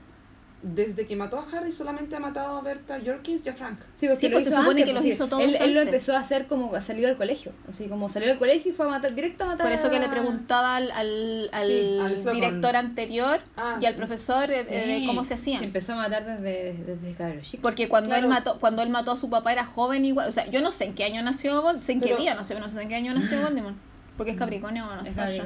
desde 0.62 1.08
que 1.08 1.16
mató 1.16 1.40
a 1.40 1.48
Harry, 1.58 1.72
solamente 1.72 2.16
ha 2.18 2.20
matado 2.20 2.58
a 2.58 2.62
Berta 2.62 3.00
Jorkins 3.06 3.46
y 3.46 3.50
a 3.50 3.54
Frank. 3.54 3.80
Sí, 3.98 4.08
porque, 4.08 4.16
Sí, 4.20 4.28
lo 4.28 4.34
pues 4.36 4.44
se 4.44 4.50
supone 4.52 4.70
antes, 4.72 4.86
que 4.86 4.94
los 4.94 5.02
pues, 5.04 5.16
hizo 5.16 5.28
todos 5.30 5.42
él, 5.44 5.56
él 5.58 5.74
lo 5.74 5.80
empezó 5.82 6.16
a 6.18 6.20
hacer 6.20 6.48
como 6.48 6.76
ha 6.76 6.82
salido 6.82 7.08
del 7.08 7.16
colegio. 7.16 7.54
Así 7.72 7.88
como 7.88 8.10
salió 8.10 8.28
del 8.28 8.38
colegio 8.38 8.72
y 8.72 8.76
fue 8.76 8.86
a 8.86 8.90
matar, 8.90 9.16
directo 9.16 9.46
a 9.46 9.48
matar 9.48 9.66
Por 9.68 9.72
eso 9.72 9.90
que 9.90 10.00
le 10.00 10.10
preguntaba 10.10 10.76
al, 10.76 10.92
al, 10.92 11.50
al 11.54 11.66
Sí, 11.66 11.98
al 12.02 12.18
Slughorn. 12.18 12.36
director 12.42 12.76
anterior 12.76 13.40
Ah, 13.56 13.78
y 13.80 13.86
al 13.86 13.96
profesor 13.96 14.52
eh, 14.52 14.66
Sí. 14.66 14.74
de 15.02 15.04
cómo 15.08 15.24
se 15.24 15.36
hacían. 15.36 15.60
Se 15.62 15.66
empezó 15.68 15.94
a 15.94 15.96
matar 15.96 16.26
desde, 16.26 16.74
desde 16.74 17.14
cabros 17.14 17.44
chicos. 17.46 17.62
Porque 17.62 17.88
cuando 17.88 18.10
Claro. 18.10 18.24
él 18.24 18.30
mató, 18.30 18.60
cuando 18.60 18.82
él 18.82 18.90
mató 18.90 19.12
a 19.14 19.18
su 19.18 19.30
papá 19.30 19.54
era 19.54 19.66
joven 19.66 20.04
igual, 20.04 20.28
o 20.28 20.32
sea, 20.34 20.46
yo 20.50 20.62
no 20.62 20.72
sé 20.72 20.86
en 20.86 20.94
qué 20.94 21.06
año 21.06 21.22
nació 21.24 21.54
Voldemort, 21.62 21.84
sé 21.84 21.94
en 21.94 22.02
qué 22.02 22.16
día 22.18 22.36
nació, 22.36 22.60
no 22.60 22.68
sé 22.70 22.82
en 22.82 22.90
qué 22.90 22.96
año 22.96 23.14
nació 23.14 23.42
Voldemort, 23.44 23.76
porque 24.18 24.32
es 24.32 24.38
Capricornio 24.38 24.86
o 24.90 24.94
no 24.94 25.04
Es 25.04 25.14
sé. 25.14 25.42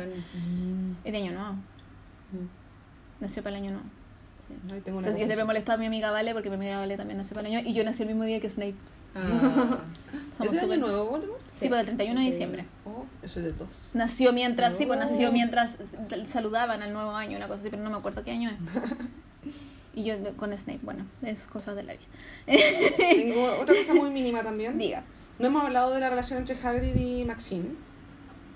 Es 1.03 1.11
de 1.11 1.17
año 1.19 1.33
nuevo, 1.33 1.53
Mm. 2.31 2.47
nació 3.19 3.43
para 3.43 3.57
el 3.57 3.63
año 3.63 3.71
nuevo. 3.73 3.87
Tengo 4.67 4.97
una 4.99 5.07
Entonces 5.07 5.19
yo 5.19 5.25
siempre 5.25 5.45
molestaba 5.45 5.75
a 5.75 5.79
mi 5.79 5.85
amiga 5.85 6.11
Vale 6.11 6.33
porque 6.33 6.49
mi 6.49 6.55
amiga 6.55 6.77
Vale 6.79 6.97
también 6.97 7.17
nació 7.17 7.35
para 7.35 7.47
el 7.47 7.55
año 7.55 7.67
y 7.69 7.73
yo 7.73 7.83
nací 7.83 8.03
el 8.03 8.09
mismo 8.09 8.23
día 8.23 8.39
que 8.39 8.49
Snape. 8.49 8.75
Ah. 9.15 9.21
¿Es 10.31 10.37
Somos 10.37 10.53
de 10.53 10.59
año 10.59 10.67
súper- 10.67 10.79
nuevo, 10.79 11.05
Voldemort? 11.05 11.41
Sí, 11.59 11.69
para 11.69 11.81
el 11.81 11.85
31 11.87 12.19
de 12.19 12.25
diciembre. 12.25 12.65
Oh, 12.85 13.05
eso 13.21 13.39
es 13.39 13.45
de 13.45 13.51
dos. 13.53 13.67
Nació 13.93 14.33
mientras, 14.33 14.75
sí, 14.77 14.85
pues 14.85 14.99
Oh. 14.99 15.03
nació 15.03 15.31
mientras 15.31 15.77
saludaban 16.25 16.81
al 16.81 16.91
nuevo 16.93 17.11
año, 17.11 17.37
una 17.37 17.47
cosa 17.47 17.61
así, 17.61 17.69
pero 17.69 17.83
no 17.83 17.89
me 17.89 17.97
acuerdo 17.97 18.23
qué 18.23 18.31
año 18.31 18.49
es. 18.49 18.57
Y 19.95 20.03
yo 20.05 20.15
con 20.37 20.57
Snape, 20.57 20.79
bueno, 20.81 21.05
es 21.21 21.45
cosa 21.45 21.75
de 21.75 21.83
la 21.83 21.93
vida. 21.93 22.01
Tengo 22.97 23.43
otra 23.61 23.75
cosa 23.75 23.93
muy 23.93 24.09
mínima 24.09 24.41
también. 24.41 24.75
Diga. 24.79 25.03
No 25.37 25.45
hemos 25.47 25.63
hablado 25.63 25.93
de 25.93 25.99
la 25.99 26.09
relación 26.09 26.39
entre 26.39 26.55
Hagrid 26.55 26.95
y 26.95 27.23
Maxine, 27.25 27.75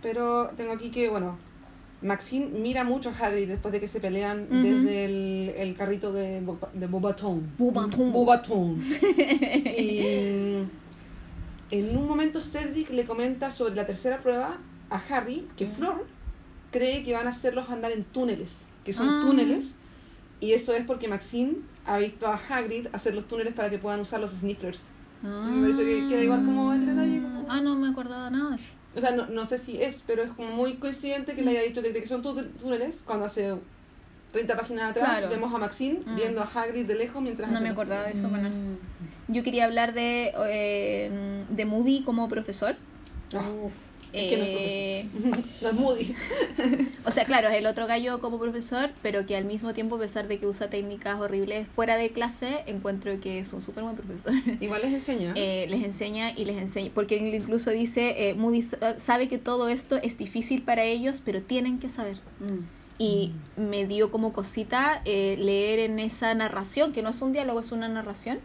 pero 0.02 0.50
tengo 0.58 0.74
aquí 0.74 0.90
que, 0.90 1.10
bueno, 1.10 1.38
Maxine 2.02 2.48
mira 2.60 2.84
mucho 2.84 3.10
a 3.10 3.14
Hagrid 3.26 3.48
después 3.48 3.72
de 3.72 3.80
que 3.80 3.88
se 3.88 4.00
pelean 4.00 4.48
desde 4.62 5.06
el, 5.06 5.50
el 5.58 5.76
carrito 5.76 6.14
de, 6.14 6.42
Boba- 6.46 6.72
de 6.74 6.86
Bobaton. 6.88 7.52
Bobaton. 7.58 8.12
Bobaton. 8.14 8.80
y 9.78 10.64
en 11.72 11.98
un 11.98 12.08
momento 12.08 12.40
Cedric 12.42 12.90
le 12.92 13.06
comenta 13.06 13.52
sobre 13.52 13.76
la 13.76 13.86
tercera 13.86 14.22
prueba 14.22 14.58
a 14.90 15.02
Harry 15.10 15.48
que 15.58 15.66
Flor 15.68 16.06
cree 16.72 17.04
que 17.04 17.14
van 17.14 17.28
a 17.28 17.32
hacerlos 17.32 17.70
andar 17.70 17.92
en 17.92 18.04
túneles, 18.04 18.60
que 18.86 18.94
son 18.94 19.10
Ah. 19.10 19.24
túneles, 19.26 19.74
y 20.40 20.52
eso 20.54 20.74
es 20.74 20.86
porque 20.86 21.08
Maxine 21.08 21.56
ha 21.86 21.98
visto 21.98 22.28
a 22.28 22.36
Hagrid 22.50 22.88
hacer 22.94 23.16
los 23.16 23.28
túneles 23.28 23.54
para 23.54 23.70
que 23.70 23.80
puedan 23.80 24.00
usar 24.02 24.20
los 24.20 24.32
snifflers. 24.32 24.86
Me 25.24 25.62
parece 25.62 25.84
que 25.84 26.08
queda 26.08 26.24
igual 26.24 26.46
como 26.46 26.72
el 26.74 26.86
detalle, 26.86 27.22
como- 27.22 27.46
Ah, 27.50 27.60
no 27.60 27.76
me 27.76 27.88
acordaba 27.90 28.30
nada. 28.30 28.56
O 28.98 29.00
sea, 29.00 29.12
no, 29.12 29.28
no 29.28 29.46
sé 29.46 29.58
si 29.58 29.82
es, 29.82 30.04
pero 30.08 30.24
es 30.24 30.32
como 30.32 30.50
muy 30.52 30.76
coincidente 30.76 31.36
que 31.36 31.42
le 31.44 31.52
haya 31.52 31.62
dicho 31.62 31.82
que, 31.84 31.94
que 31.94 32.08
son 32.08 32.22
tú- 32.24 32.42
túneles 32.60 33.04
cuando 33.06 33.26
hace 33.26 33.56
30 34.32 34.58
páginas 34.58 34.92
atrás 34.92 35.20
Claro. 35.20 35.30
vemos 35.30 35.54
a 35.54 35.58
Maxine 35.60 36.00
Mm. 36.06 36.16
viendo 36.16 36.42
a 36.42 36.46
Hagrid 36.54 36.86
de 36.86 36.96
lejos 36.96 37.22
mientras 37.22 37.50
No 37.52 37.62
me 37.62 37.70
acordaba 37.70 38.04
de 38.04 38.14
eso, 38.14 38.28
bueno. 38.28 38.50
Mm. 38.50 39.34
Yo 39.34 39.44
quería 39.44 39.66
hablar 39.66 39.94
de, 39.94 40.34
eh, 40.50 41.44
de 41.50 41.66
Moody 41.66 42.02
como 42.04 42.28
profesor. 42.28 42.76
Uf. 43.34 43.74
Es 44.14 44.30
que 44.30 44.38
no 44.38 44.44
es 44.44 44.50
Eh, 44.52 45.06
profesor. 45.12 45.44
no 45.62 45.68
es 45.70 45.74
Moody. 45.76 46.16
o 47.06 47.12
sea, 47.12 47.26
claro, 47.26 47.48
es 47.50 47.56
el 47.56 47.66
otro 47.66 47.88
gallo 47.88 48.20
como 48.20 48.40
profesor, 48.40 48.92
pero 49.02 49.26
que 49.26 49.36
al 49.36 49.46
mismo 49.46 49.74
tiempo, 49.74 49.96
a 49.96 50.00
pesar 50.00 50.28
de 50.28 50.40
que 50.40 50.48
usa 50.48 50.70
técnicas 50.70 51.20
horribles 51.20 51.68
fuera 51.76 51.98
de 51.98 52.12
clase, 52.12 52.64
encuentro 52.68 53.20
que 53.20 53.40
es 53.40 53.54
un 53.54 53.62
súper 53.62 53.84
buen 53.84 53.96
profesor. 53.96 54.34
Igual 54.62 54.82
les 54.84 54.94
enseña. 54.94 55.34
Eh, 55.36 55.68
les 55.70 55.84
enseña 55.84 56.32
y 56.32 56.46
les 56.46 56.58
enseña, 56.58 56.92
porque 56.94 57.18
incluso 57.18 57.70
dice, 57.72 58.30
eh, 58.30 58.34
Moody 58.34 58.62
sa- 58.62 59.00
sabe 59.00 59.28
que 59.28 59.38
todo 59.38 59.70
esto 59.70 59.98
es 60.02 60.18
difícil 60.18 60.62
para 60.64 60.84
ellos, 60.84 61.22
pero 61.24 61.42
tienen 61.42 61.80
que 61.80 61.90
saber. 61.90 62.18
Mm. 62.40 62.66
Y 63.00 63.32
me 63.58 63.86
dio 63.86 64.10
como 64.10 64.34
cosita 64.34 65.02
eh, 65.06 65.36
leer 65.40 65.78
en 65.80 66.00
esa 66.00 66.34
narración, 66.34 66.94
que 66.94 67.04
no 67.04 67.12
es 67.12 67.22
un 67.22 67.32
diálogo, 67.32 67.60
es 67.60 67.72
una 67.72 67.88
narración, 67.88 68.40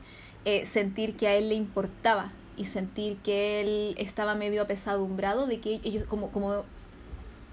eh, 0.45 0.67
sentir 0.67 1.15
que 1.15 1.27
a 1.29 1.35
él 1.37 1.49
le 1.49 1.55
importaba 1.55 2.33
y 2.57 2.65
sentir 2.67 3.17
que 3.19 3.61
él 3.61 3.95
estaba 3.99 4.35
medio 4.35 4.63
apesadumbrado 4.63 5.47
de 5.47 5.61
que 5.61 5.81
ellos, 5.85 6.05
como, 6.05 6.31
como 6.31 6.65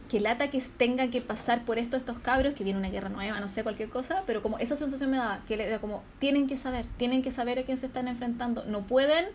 que 0.10 0.20
lata 0.20 0.50
que 0.50 0.60
tengan 0.60 1.12
que 1.12 1.22
pasar 1.22 1.64
por 1.64 1.78
esto 1.78 1.96
estos 1.96 2.18
cabros, 2.18 2.56
que 2.56 2.64
viene 2.64 2.80
una 2.80 2.90
guerra 2.90 3.10
nueva, 3.10 3.40
no 3.40 3.48
sé, 3.48 3.64
cualquier 3.64 3.90
cosa, 3.90 4.24
pero 4.26 4.42
como 4.42 4.58
esa 4.58 4.76
sensación 4.76 5.12
me 5.12 5.18
daba, 5.18 5.42
que 5.48 5.54
era 5.54 5.80
como, 5.80 6.04
tienen 6.18 6.48
que 6.48 6.58
saber, 6.58 6.86
tienen 6.98 7.22
que 7.22 7.32
saber 7.32 7.60
a 7.60 7.64
quién 7.64 7.78
se 7.78 7.86
están 7.86 8.08
enfrentando, 8.08 8.66
no 8.66 8.88
pueden 8.88 9.26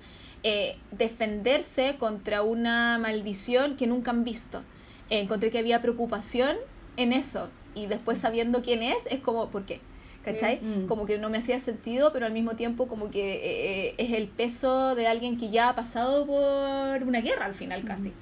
eh, 0.43 0.77
defenderse 0.91 1.97
contra 1.99 2.43
una 2.43 2.99
maldición 2.99 3.77
que 3.77 3.87
nunca 3.87 4.11
han 4.11 4.25
visto. 4.25 4.63
Encontré 5.11 5.51
que 5.51 5.59
había 5.59 5.81
preocupación 5.81 6.57
en 6.97 7.13
eso, 7.13 7.51
y 7.75 7.87
después 7.87 8.19
sabiendo 8.19 8.63
quién 8.63 8.83
es, 8.83 9.07
es 9.11 9.21
como, 9.21 9.49
¿por 9.51 9.65
qué? 9.65 9.81
¿Cachai? 10.25 10.61
Mm. 10.61 10.87
Como 10.87 11.05
que 11.07 11.19
no 11.19 11.29
me 11.29 11.39
hacía 11.39 11.59
sentido, 11.59 12.13
pero 12.13 12.25
al 12.27 12.33
mismo 12.33 12.57
tiempo 12.57 12.89
como 12.89 13.11
que 13.11 13.89
eh, 13.89 13.95
es 13.99 14.13
el 14.13 14.29
peso 14.29 14.95
de 14.95 15.07
alguien 15.07 15.37
que 15.37 15.51
ya 15.51 15.69
ha 15.69 15.75
pasado 15.75 16.27
por 16.27 17.03
una 17.07 17.21
guerra 17.21 17.45
al 17.45 17.55
final 17.55 17.85
casi. 17.85 18.13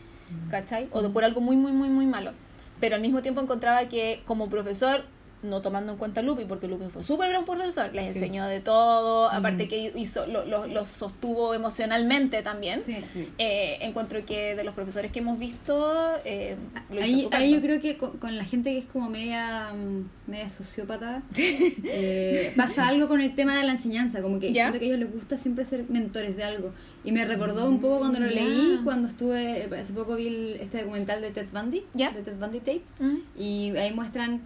¿cachai? 0.51 0.89
O 0.93 1.03
de 1.03 1.09
por 1.11 1.25
algo 1.25 1.41
muy, 1.41 1.57
muy, 1.57 1.73
muy, 1.73 1.89
muy 1.89 2.07
malo. 2.07 2.33
Pero 2.81 2.97
al 2.97 3.01
mismo 3.01 3.23
tiempo 3.23 3.41
encontraba 3.41 3.89
que 3.89 4.23
como 4.27 4.49
profesor, 4.49 5.05
no 5.43 5.61
tomando 5.61 5.93
en 5.93 5.99
cuenta 5.99 6.21
a 6.21 6.23
Lupin, 6.23 6.47
porque 6.47 6.69
Lupin 6.69 6.91
fue 6.91 7.03
súper 7.03 7.29
gran 7.31 7.45
profesor, 7.45 7.91
les 7.93 8.03
Sí. 8.05 8.09
enseñó 8.19 8.47
de 8.47 8.61
todo, 8.61 9.31
aparte 9.31 9.67
que 9.69 9.93
hizo, 9.97 10.27
lo, 10.27 10.45
lo, 10.45 10.67
lo 10.67 10.85
sostuvo 10.85 11.53
emocionalmente 11.55 12.43
también. 12.43 12.81
Sí. 12.81 12.97
Eh, 13.39 13.79
encuentro 13.81 14.25
que 14.25 14.55
de 14.55 14.63
los 14.65 14.75
profesores 14.75 15.11
que 15.11 15.19
hemos 15.19 15.39
visto, 15.39 16.13
eh, 16.25 16.57
lo 16.91 17.03
Ahí, 17.03 17.53
yo 17.53 17.61
creo 17.61 17.81
que 17.81 17.97
con, 17.99 18.19
con 18.19 18.37
la 18.37 18.45
gente 18.45 18.71
que 18.71 18.79
es 18.79 18.87
como 18.87 19.11
media, 19.11 19.73
mm, 19.75 20.31
media 20.31 20.49
sociópata, 20.51 21.23
eh, 21.85 22.53
pasa 22.57 22.89
algo 22.89 23.09
con 23.09 23.21
el 23.21 23.35
tema 23.35 23.57
de 23.59 23.65
la 23.65 23.73
enseñanza, 23.73 24.23
como 24.23 24.39
que 24.41 24.53
¿Ya? 24.53 24.65
siento 24.65 24.79
que 24.79 24.85
a 24.85 24.89
ellos 24.89 25.01
les 25.01 25.13
gusta 25.13 25.39
siempre 25.39 25.65
ser 25.67 25.85
mentores 25.89 26.37
de 26.37 26.45
algo. 26.45 26.73
Y 27.05 27.11
me 27.13 27.25
recordó 27.25 27.69
un 27.69 27.81
poco 27.81 27.99
cuando 27.99 28.21
lo 28.21 28.27
leí, 28.27 28.81
cuando 28.85 29.09
estuve, 29.09 29.69
hace 29.77 29.93
poco 29.93 30.15
vi 30.15 30.29
el- 30.29 30.57
este 30.61 30.79
documental 30.83 31.21
de 31.21 31.31
Ted 31.31 31.47
Bundy, 31.53 31.85
¿Ya? 31.95 32.13
de 32.13 32.23
Ted 32.23 32.37
Bundy 32.39 32.59
Tapes, 32.61 32.95
Mm. 33.01 33.17
y 33.37 33.77
ahí 33.77 33.93
muestran, 33.93 34.43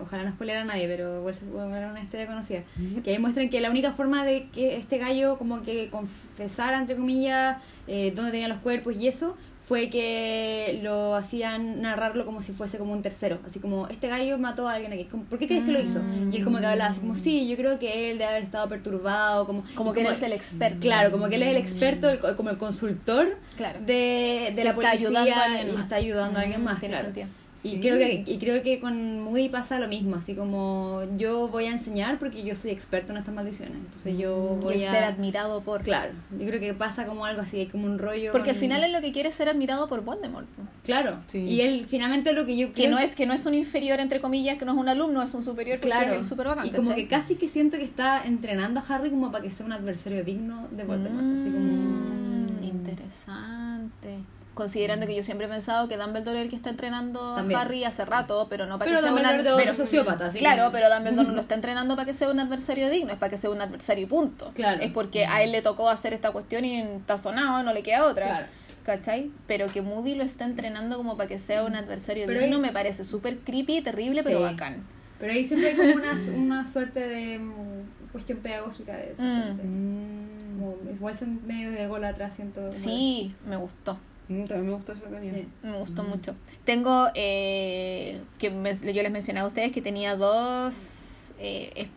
ojalá 0.00 0.24
no 0.24 0.30
spoiler 0.32 0.58
a 0.58 0.64
nadie, 0.64 0.86
pero 0.86 1.18
igual 1.18 1.34
se 1.34 1.44
puede 1.44 1.68
ver 1.68 1.86
una 1.90 2.00
historia 2.02 2.26
conocida, 2.26 2.62
que 3.02 3.10
ahí 3.10 3.18
muestran 3.18 3.50
que 3.50 3.60
la 3.60 3.70
única 3.70 3.92
forma 3.92 4.24
de 4.24 4.48
que 4.50 4.76
este 4.76 4.98
gallo 4.98 5.36
como 5.38 5.62
que 5.62 5.90
confesara, 5.90 6.78
entre 6.78 6.96
comillas, 6.96 7.58
eh, 7.86 8.12
dónde 8.14 8.30
tenía 8.32 8.48
los 8.48 8.58
cuerpos 8.58 8.94
y 8.96 9.08
eso, 9.08 9.36
fue 9.66 9.88
que 9.88 10.78
lo 10.82 11.14
hacían 11.14 11.80
narrarlo 11.80 12.26
como 12.26 12.42
si 12.42 12.52
fuese 12.52 12.76
como 12.76 12.92
un 12.92 13.00
tercero, 13.00 13.38
así 13.46 13.60
como, 13.60 13.88
este 13.88 14.08
gallo 14.08 14.36
mató 14.38 14.68
a 14.68 14.74
alguien 14.74 14.92
aquí, 14.92 15.04
¿por 15.04 15.38
qué 15.38 15.46
crees 15.48 15.64
que 15.64 15.72
lo 15.72 15.80
hizo? 15.80 16.02
Y 16.30 16.36
él 16.36 16.44
como 16.44 16.58
que 16.58 16.66
hablaba 16.66 16.90
así 16.90 17.00
como, 17.00 17.14
sí, 17.16 17.48
yo 17.48 17.56
creo 17.56 17.78
que 17.78 18.10
él 18.10 18.18
debe 18.18 18.30
haber 18.30 18.42
estado 18.42 18.68
perturbado, 18.68 19.46
como, 19.46 19.64
Como 19.74 19.94
que 19.94 20.02
él 20.02 20.08
es 20.08 20.22
el 20.22 20.34
experto. 20.34 20.80
Claro, 20.80 21.10
como 21.10 21.28
que 21.30 21.36
él 21.36 21.42
es 21.44 21.48
el 21.48 21.56
experto, 21.56 22.10
el 22.10 22.18
co- 22.20 22.36
como 22.36 22.50
el 22.50 22.58
consultor 22.58 23.38
Claro. 23.56 23.80
de, 23.80 24.50
de 24.50 24.54
Que 24.54 24.64
la 24.64 24.70
está 24.70 24.74
policía 24.74 24.92
ayudando 25.08 25.34
a 25.34 25.44
alguien 25.44 25.68
y 25.68 25.72
más. 25.72 25.84
está 25.84 25.96
ayudando 25.96 26.38
a 26.38 26.42
alguien 26.42 26.60
Mm, 26.60 26.64
más, 26.64 26.80
tiene 26.80 26.92
claro. 26.94 27.06
sentido. 27.06 27.28
Y 27.64 27.70
Sí. 27.70 27.80
creo 27.80 27.96
que 27.96 28.24
y 28.26 28.38
creo 28.38 28.62
que 28.62 28.78
con 28.78 29.22
Moody 29.22 29.48
pasa 29.48 29.78
lo 29.80 29.88
mismo, 29.88 30.16
así 30.16 30.34
como 30.34 31.00
yo 31.16 31.48
voy 31.48 31.64
a 31.64 31.72
enseñar 31.72 32.18
porque 32.18 32.44
yo 32.44 32.54
soy 32.54 32.70
experto 32.72 33.12
en 33.12 33.18
estas 33.18 33.34
maldiciones, 33.34 33.76
entonces 33.76 34.18
yo 34.18 34.58
Y 34.60 34.64
voy 34.64 34.74
el 34.82 34.86
a 34.86 34.90
ser 34.92 35.04
admirado 35.04 35.62
por... 35.62 35.82
Claro, 35.82 36.12
yo 36.38 36.46
creo 36.46 36.60
que 36.60 36.74
pasa 36.74 37.06
como 37.06 37.24
algo 37.24 37.40
así, 37.40 37.60
hay 37.60 37.66
como 37.66 37.86
un 37.86 37.98
rollo 37.98 38.32
Porque 38.32 38.50
al 38.50 38.56
final 38.56 38.84
es 38.84 38.92
lo 38.92 39.00
que 39.00 39.12
quiere 39.12 39.30
es 39.30 39.34
ser 39.34 39.48
admirado 39.48 39.88
por 39.88 40.02
Voldemort. 40.04 40.46
Claro, 40.84 41.20
Sí. 41.26 41.38
y 41.38 41.62
él 41.62 41.86
finalmente 41.88 42.34
lo 42.34 42.44
que 42.44 42.54
yo 42.56 42.68
Que 42.68 42.82
creo 42.84 42.90
no 42.90 42.98
es 42.98 43.16
que 43.16 43.24
no 43.24 43.32
es 43.32 43.46
un 43.46 43.54
inferior 43.54 43.98
entre 43.98 44.20
comillas, 44.20 44.58
que 44.58 44.66
no 44.66 44.72
es 44.72 44.78
un 44.78 44.88
alumno, 44.90 45.22
es 45.22 45.32
un 45.32 45.42
superior 45.42 45.78
claro, 45.80 46.12
es 46.12 46.18
el 46.18 46.24
super 46.26 46.46
bacán, 46.48 46.66
y 46.66 46.70
como 46.70 46.90
¿cachai? 46.90 47.02
que 47.04 47.08
casi 47.08 47.34
que 47.36 47.48
siento 47.48 47.78
que 47.78 47.84
está 47.84 48.24
entrenando 48.26 48.80
a 48.80 48.84
Harry 48.94 49.08
como 49.08 49.32
para 49.32 49.42
que 49.42 49.50
sea 49.50 49.64
un 49.64 49.72
adversario 49.72 50.22
digno 50.22 50.68
de 50.70 50.84
Voldemort, 50.84 51.32
así 51.32 51.50
como 51.50 51.72
Mm, 51.72 52.64
interesante. 52.64 54.18
Considerando 54.54 55.06
que 55.06 55.16
yo 55.16 55.22
siempre 55.24 55.46
he 55.46 55.50
pensado 55.50 55.88
que 55.88 55.96
Dumbledore 55.96 56.38
es 56.38 56.44
el 56.44 56.50
que 56.50 56.54
está 56.56 56.70
entrenando 56.70 57.34
También. 57.34 57.58
a 57.58 57.62
Harry 57.62 57.82
hace 57.84 58.04
rato, 58.04 58.46
pero 58.48 58.66
no 58.66 58.78
para 58.78 58.88
Pero 58.90 58.98
que 59.00 59.02
sea 59.02 59.12
un 59.12 59.56
pero- 59.58 59.74
sociópata, 59.74 60.26
así 60.26 60.38
Claro, 60.38 60.70
pero 60.70 60.88
Dumbledore 60.94 61.26
no 61.28 61.34
lo 61.34 61.40
está 61.42 61.54
entrenando 61.56 61.96
para 61.96 62.06
que 62.06 62.14
sea 62.14 62.30
un 62.30 62.38
adversario 62.38 62.88
digno, 62.88 63.12
es 63.12 63.18
para 63.18 63.30
que 63.30 63.36
sea 63.36 63.50
un 63.50 63.60
adversario 63.60 64.04
y 64.04 64.06
punto. 64.06 64.52
Claro. 64.54 64.80
Es 64.80 64.92
porque 64.92 65.26
a 65.26 65.42
él 65.42 65.50
le 65.52 65.60
tocó 65.60 65.88
hacer 65.90 66.12
esta 66.12 66.30
cuestión 66.30 66.64
y 66.64 66.80
está 66.80 67.18
sonado, 67.18 67.62
no 67.64 67.72
le 67.72 67.82
queda 67.82 68.04
otra. 68.04 68.26
Claro. 68.26 68.46
¿Cachai? 68.84 69.30
Pero 69.48 69.66
que 69.66 69.80
Moody 69.82 70.14
lo 70.14 70.22
está 70.24 70.44
entrenando 70.44 70.96
como 70.98 71.16
para 71.16 71.28
que 71.28 71.38
sea 71.38 71.64
un 71.64 71.74
adversario 71.74 72.26
Pero 72.26 72.38
digno 72.40 72.56
ahí- 72.56 72.62
me 72.62 72.70
parece 72.70 73.02
súper 73.04 73.38
creepy, 73.38 73.80
terrible, 73.80 74.22
pero 74.22 74.38
Sí. 74.38 74.44
bacán. 74.44 74.84
Pero 75.18 75.32
ahí 75.32 75.44
siempre 75.46 75.70
hay 75.70 75.76
como 75.76 75.94
una, 75.94 76.12
una 76.36 76.70
suerte 76.72 77.00
de 77.00 77.38
mm, 77.38 78.12
cuestión 78.12 78.38
pedagógica 78.38 78.94
de 78.96 79.12
esa 79.12 79.22
Mm. 79.22 79.42
gente. 79.42 79.62
Como, 79.62 80.76
igual 80.94 81.16
son 81.16 81.44
medio 81.46 81.72
de 81.72 81.86
gol 81.88 82.04
atrás, 82.04 82.34
siento. 82.36 82.70
Sí, 82.70 83.34
me 83.48 83.56
gustó. 83.56 83.96
Mm, 84.28 84.44
También 84.44 84.66
me 84.66 84.72
gustó 84.74 84.92
esa 84.92 85.06
teoría. 85.08 85.32
Sí. 85.34 85.48
Me 85.62 85.76
gustó 85.78 86.02
mucho. 86.02 86.34
Tengo, 86.64 87.08
eh, 87.14 88.20
que 88.38 88.50
me- 88.50 88.74
yo 88.74 89.02
les 89.02 89.12
mencionaba 89.12 89.44
a 89.46 89.48
ustedes 89.48 89.70
que 89.72 89.82
tenía 89.82 90.16
dos, 90.16 91.32
eh, 91.38 91.72
es- 91.76 91.88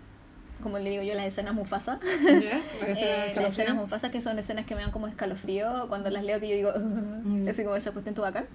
como 0.62 0.80
le 0.80 0.90
digo 0.90 1.04
yo, 1.04 1.14
las 1.14 1.26
escenas 1.28 1.54
Mufasa. 1.54 2.00
Escena 2.88 3.26
Eh, 3.28 3.34
las 3.36 3.46
escenas 3.50 3.76
Mufasa 3.76 4.12
que 4.12 4.22
son 4.22 4.38
escenas 4.40 4.66
que 4.66 4.76
me 4.76 4.82
dan 4.82 4.92
como 4.92 5.08
escalofrío 5.08 5.86
cuando 5.88 6.10
las 6.10 6.24
leo 6.24 6.40
que 6.40 6.50
yo 6.50 6.56
digo, 6.56 6.72
"Ugh", 6.76 7.48
así 7.50 7.64
como 7.64 7.76
esa 7.76 7.92
cuestión 7.92 8.16
tu 8.16 8.22
bacán. 8.24 8.46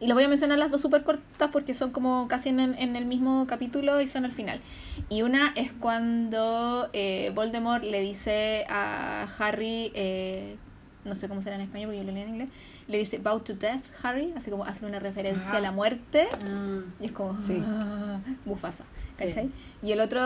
Y 0.00 0.06
les 0.06 0.14
voy 0.14 0.24
a 0.24 0.28
mencionar 0.28 0.58
las 0.58 0.72
dos 0.72 0.80
súper 0.80 1.04
cortas 1.04 1.50
porque 1.52 1.74
son 1.74 1.92
como 1.92 2.26
casi 2.26 2.48
en 2.48 2.58
en 2.60 2.96
el 2.96 3.04
mismo 3.06 3.46
capítulo 3.46 4.00
y 4.00 4.08
son 4.08 4.24
al 4.24 4.32
final. 4.32 4.60
Y 5.08 5.22
una 5.22 5.52
es 5.54 5.70
cuando 5.72 6.90
eh, 6.92 7.30
Voldemort 7.34 7.84
le 7.84 8.00
dice 8.00 8.64
a 8.68 9.28
Harry, 9.38 9.92
eh, 9.94 10.56
no 11.04 11.14
sé 11.14 11.28
cómo 11.28 11.40
será 11.40 11.54
en 11.54 11.62
español 11.62 11.86
porque 11.90 11.98
yo 11.98 12.04
lo 12.04 12.12
leí 12.12 12.22
en 12.22 12.28
inglés, 12.30 12.48
le 12.88 12.98
dice 12.98 13.18
bow 13.18 13.40
to 13.40 13.54
death, 13.54 13.82
Harry, 14.02 14.32
así 14.36 14.50
como 14.50 14.64
hace 14.64 14.84
una 14.86 14.98
referencia 14.98 15.48
Ajá. 15.48 15.58
a 15.58 15.60
la 15.60 15.72
muerte. 15.72 16.28
Ah, 16.44 16.80
Y 17.00 17.06
es 17.06 17.12
como 17.12 17.40
Sí. 17.40 17.62
ah, 17.64 18.18
Mufasa, 18.44 18.84
¿cachai? 19.16 19.50
Y 19.82 19.92
el 19.92 20.00
otro 20.00 20.20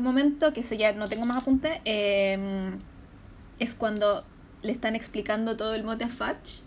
momento, 0.00 0.52
que 0.52 0.60
eso 0.60 0.74
ya 0.74 0.92
no 0.92 1.08
tengo 1.08 1.26
más 1.26 1.36
apunte, 1.38 1.80
eh, 1.84 2.70
es 3.58 3.74
cuando 3.74 4.24
le 4.62 4.72
están 4.72 4.96
explicando 4.96 5.56
todo 5.56 5.74
el 5.74 5.84
mote 5.84 6.04
a 6.04 6.08
Fudge 6.08 6.62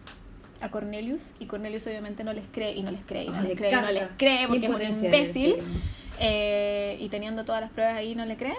a 0.61 0.69
Cornelius 0.69 1.31
y 1.39 1.45
Cornelius 1.47 1.87
obviamente 1.87 2.23
no 2.23 2.33
les 2.33 2.45
cree 2.51 2.75
y 2.75 2.83
no 2.83 2.91
les 2.91 3.01
cree 3.05 3.23
y 3.25 3.29
no 3.29 3.37
ah, 3.37 3.41
les 3.41 3.49
le 3.49 3.55
cree 3.55 3.71
y 3.71 3.75
no 3.75 3.91
les 3.91 4.07
cree 4.17 4.47
porque 4.47 4.65
es 4.67 4.75
un 4.75 4.81
imbécil 4.81 5.55
eh, 6.19 6.97
y 6.99 7.09
teniendo 7.09 7.45
todas 7.45 7.61
las 7.61 7.71
pruebas 7.71 7.95
ahí 7.95 8.13
no 8.15 8.25
le 8.25 8.37
creen 8.37 8.57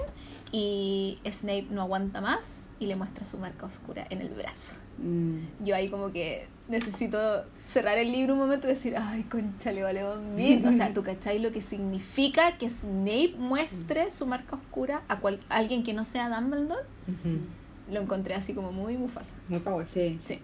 y 0.50 1.18
Snape 1.24 1.68
no 1.70 1.82
aguanta 1.82 2.20
más 2.20 2.62
y 2.80 2.86
le 2.86 2.96
muestra 2.96 3.24
su 3.24 3.38
marca 3.38 3.66
oscura 3.66 4.04
en 4.10 4.20
el 4.20 4.30
brazo 4.30 4.74
Mm. 4.98 5.64
yo 5.64 5.74
ahí 5.74 5.88
como 5.88 6.12
que 6.12 6.46
necesito 6.68 7.18
cerrar 7.60 7.98
el 7.98 8.12
libro 8.12 8.34
un 8.34 8.40
momento 8.40 8.66
y 8.66 8.70
decir, 8.70 8.94
ay, 8.96 9.24
concha, 9.24 9.72
le 9.72 9.82
vale 9.82 10.02
bien. 10.36 10.64
O 10.66 10.72
sea, 10.72 10.92
¿tú 10.94 11.02
cachai 11.04 11.38
lo 11.38 11.50
que 11.52 11.60
significa 11.60 12.56
que 12.56 12.70
Snape 12.70 13.34
muestre 13.38 14.10
su 14.12 14.26
marca 14.26 14.56
oscura 14.56 15.02
a, 15.08 15.18
cual- 15.20 15.40
a 15.48 15.56
alguien 15.56 15.82
que 15.82 15.92
no 15.92 16.04
sea 16.04 16.28
Dumbledore? 16.28 16.82
Lo 17.90 18.00
encontré 18.00 18.34
así 18.34 18.54
como 18.54 18.72
muy 18.72 18.96
mufasa. 18.96 19.34
Muy 19.48 19.58
power. 19.58 19.86
Sí. 19.92 20.16
Sí. 20.20 20.38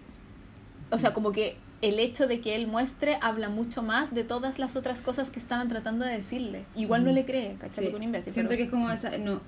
O 0.91 0.97
sea, 0.97 1.13
como 1.13 1.31
que 1.31 1.55
el 1.81 1.99
hecho 1.99 2.27
de 2.27 2.41
que 2.41 2.55
él 2.55 2.67
muestre 2.67 3.17
habla 3.21 3.49
mucho 3.49 3.81
más 3.83 4.13
de 4.13 4.23
todas 4.23 4.59
las 4.59 4.75
otras 4.75 5.01
cosas 5.01 5.29
que 5.29 5.39
estaban 5.39 5.69
tratando 5.69 6.05
de 6.05 6.11
decirle. 6.11 6.65
Igual 6.75 7.05
no 7.05 7.11
le 7.11 7.25
cree, 7.25 7.55
¿cachai? 7.59 7.85
Sí. 7.85 7.89
Es 7.89 7.93
un 7.95 8.03
imbécil. 8.03 8.33
Siento 8.33 8.49
pero- 8.49 8.57
que 8.57 8.63
es 8.65 8.69
como 8.69 8.91
esa, 8.91 9.17
no, 9.17 9.39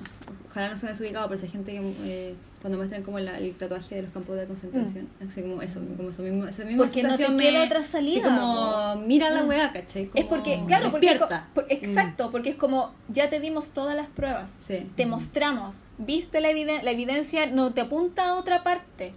ojalá 0.50 0.70
no 0.70 0.78
suene 0.78 0.94
desubicado, 0.94 1.28
pero 1.28 1.40
esa 1.42 1.52
gente 1.52 1.74
que 1.74 1.94
eh, 2.06 2.36
cuando 2.62 2.78
muestran 2.78 3.02
como 3.04 3.20
la- 3.20 3.38
el 3.40 3.54
tatuaje 3.56 3.96
de 3.96 4.02
los 4.04 4.12
campos 4.12 4.38
de 4.38 4.46
concentración, 4.46 5.10
así 5.28 5.42
como 5.42 5.62
eso, 5.62 5.82
como 5.98 6.10
eso 6.10 6.22
mismo, 6.22 6.46
esa 6.46 6.64
misma 6.64 6.84
Mm. 6.84 6.88
Porque 6.88 7.04
no 7.04 7.10
te 7.10 7.18
sensación 7.18 7.38
queda 7.40 7.60
me- 7.60 7.66
otra 7.66 7.84
salida, 7.84 8.24
como, 8.24 8.96
mira 9.08 9.30
la 9.32 9.44
Mm. 9.44 9.50
weá, 9.50 9.74
¿cachai? 9.74 10.04
Es 10.04 10.10
Como 10.12 10.30
porque, 10.30 10.64
claro, 10.68 10.92
porque 10.92 11.12
es 11.12 11.20
por- 11.54 11.66
exacto, 11.70 12.32
porque 12.32 12.50
es 12.52 12.56
como, 12.56 12.92
ya 13.10 13.30
te 13.30 13.40
dimos 13.40 13.72
todas 13.72 13.96
las 13.96 14.08
pruebas. 14.08 14.58
Sí. 14.68 14.88
te 14.96 15.06
mostramos, 15.06 15.84
viste 15.98 16.40
la, 16.40 16.50
eviden- 16.52 16.84
la 16.84 16.92
evidencia, 16.92 17.48
no 17.48 17.74
te 17.74 17.82
apunta 17.82 18.30
a 18.30 18.36
otra 18.36 18.64
parte. 18.64 19.14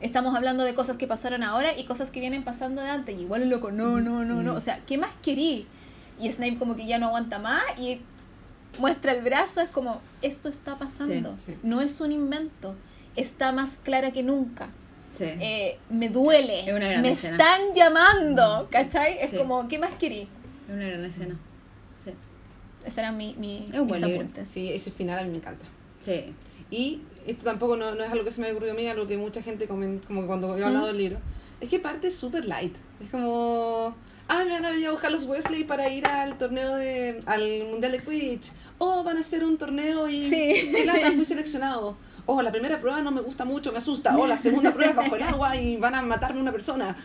Estamos 0.00 0.34
hablando 0.36 0.64
de 0.64 0.74
cosas 0.74 0.96
que 0.96 1.06
pasaron 1.06 1.42
ahora 1.42 1.76
y 1.78 1.84
cosas 1.84 2.10
que 2.10 2.20
vienen 2.20 2.42
pasando 2.44 2.82
de 2.82 2.90
antes. 2.90 3.16
Y 3.18 3.22
igual 3.22 3.42
el 3.42 3.48
loco, 3.48 3.70
no, 3.72 4.00
no, 4.00 4.24
no, 4.24 4.42
no. 4.42 4.54
O 4.54 4.60
sea, 4.60 4.80
¿qué 4.86 4.98
más 4.98 5.10
querí? 5.22 5.66
Y 6.20 6.30
Snape 6.30 6.58
como 6.58 6.76
que 6.76 6.86
ya 6.86 6.98
no 6.98 7.06
aguanta 7.06 7.38
más 7.38 7.62
y 7.78 8.00
muestra 8.78 9.12
el 9.12 9.22
brazo, 9.22 9.60
es 9.62 9.70
como, 9.70 10.00
esto 10.22 10.48
está 10.50 10.78
pasando. 10.78 11.32
Sí, 11.38 11.52
sí. 11.52 11.54
No 11.62 11.80
es 11.80 12.00
un 12.00 12.12
invento. 12.12 12.74
Está 13.16 13.52
más 13.52 13.78
clara 13.82 14.10
que 14.10 14.22
nunca. 14.22 14.68
Sí. 15.16 15.24
Eh, 15.24 15.78
me 15.88 16.10
duele. 16.10 16.60
Es 16.68 16.74
una 16.74 16.88
gran 16.88 17.00
me 17.00 17.12
escena. 17.12 17.36
están 17.38 17.60
llamando. 17.74 18.68
¿Cachai? 18.70 19.18
Es 19.18 19.30
Sí. 19.30 19.36
como, 19.38 19.66
¿qué 19.66 19.78
más 19.78 19.92
querí? 19.94 20.28
Es 20.68 20.74
una 20.74 20.86
gran 20.86 21.04
escena. 21.06 21.36
Sí. 22.04 22.10
Ese 22.84 23.00
era 23.00 23.12
mi, 23.12 23.34
mi, 23.38 23.68
Es 23.72 23.78
un 23.78 23.86
mis 23.86 23.88
buen 23.88 24.02
libro. 24.02 24.16
apuntes. 24.20 24.46
Sí, 24.48 24.70
ese 24.70 24.90
final 24.90 25.18
a 25.20 25.22
mí 25.24 25.30
me 25.30 25.36
encanta. 25.38 25.64
Sí. 26.04 26.34
Y 26.70 27.00
esto 27.26 27.44
tampoco 27.44 27.76
no, 27.76 27.94
no 27.94 28.04
es 28.04 28.10
algo 28.10 28.24
que 28.24 28.30
se 28.32 28.40
me 28.40 28.46
haya 28.46 28.54
ocurrido 28.54 28.74
a 28.74 28.76
mí, 28.76 28.88
algo 28.88 29.06
que 29.06 29.16
mucha 29.16 29.42
gente 29.42 29.66
comen, 29.68 30.00
como 30.06 30.26
cuando 30.26 30.56
yo 30.56 30.64
he 30.64 30.66
hablado 30.66 30.84
¿Mm? 30.84 30.88
del 30.88 30.98
libro. 30.98 31.18
Es 31.60 31.68
que 31.68 31.78
parte 31.78 32.10
súper 32.10 32.44
light. 32.44 32.74
Es 33.02 33.10
como, 33.10 33.94
ah, 34.28 34.44
me 34.44 34.50
van 34.50 34.64
a 34.66 34.70
venir 34.70 34.88
a 34.88 34.90
buscar 34.92 35.10
los 35.10 35.24
Wesley 35.24 35.64
para 35.64 35.88
ir 35.88 36.06
al 36.06 36.36
torneo 36.38 36.76
de, 36.76 37.22
al 37.26 37.64
mundial 37.70 37.92
de 37.92 38.02
Quidditch. 38.02 38.52
Oh, 38.78 39.02
van 39.04 39.16
a 39.16 39.20
hacer 39.20 39.42
un 39.44 39.56
torneo 39.56 40.06
y 40.08 40.28
Sí. 40.28 40.72
lata, 40.84 41.12
fui 41.12 41.24
seleccionado. 41.24 41.96
Oh, 42.26 42.42
la 42.42 42.50
primera 42.50 42.80
prueba 42.80 43.00
no 43.02 43.10
me 43.10 43.20
gusta 43.22 43.44
mucho, 43.44 43.72
me 43.72 43.78
asusta. 43.78 44.16
Oh, 44.18 44.26
la 44.26 44.36
segunda 44.36 44.72
prueba 44.74 44.90
es 44.90 44.96
bajo 44.96 45.16
el 45.16 45.22
agua 45.22 45.56
y 45.56 45.76
van 45.76 45.94
a 45.94 46.02
matarme 46.02 46.40
una 46.40 46.52
persona. 46.52 46.96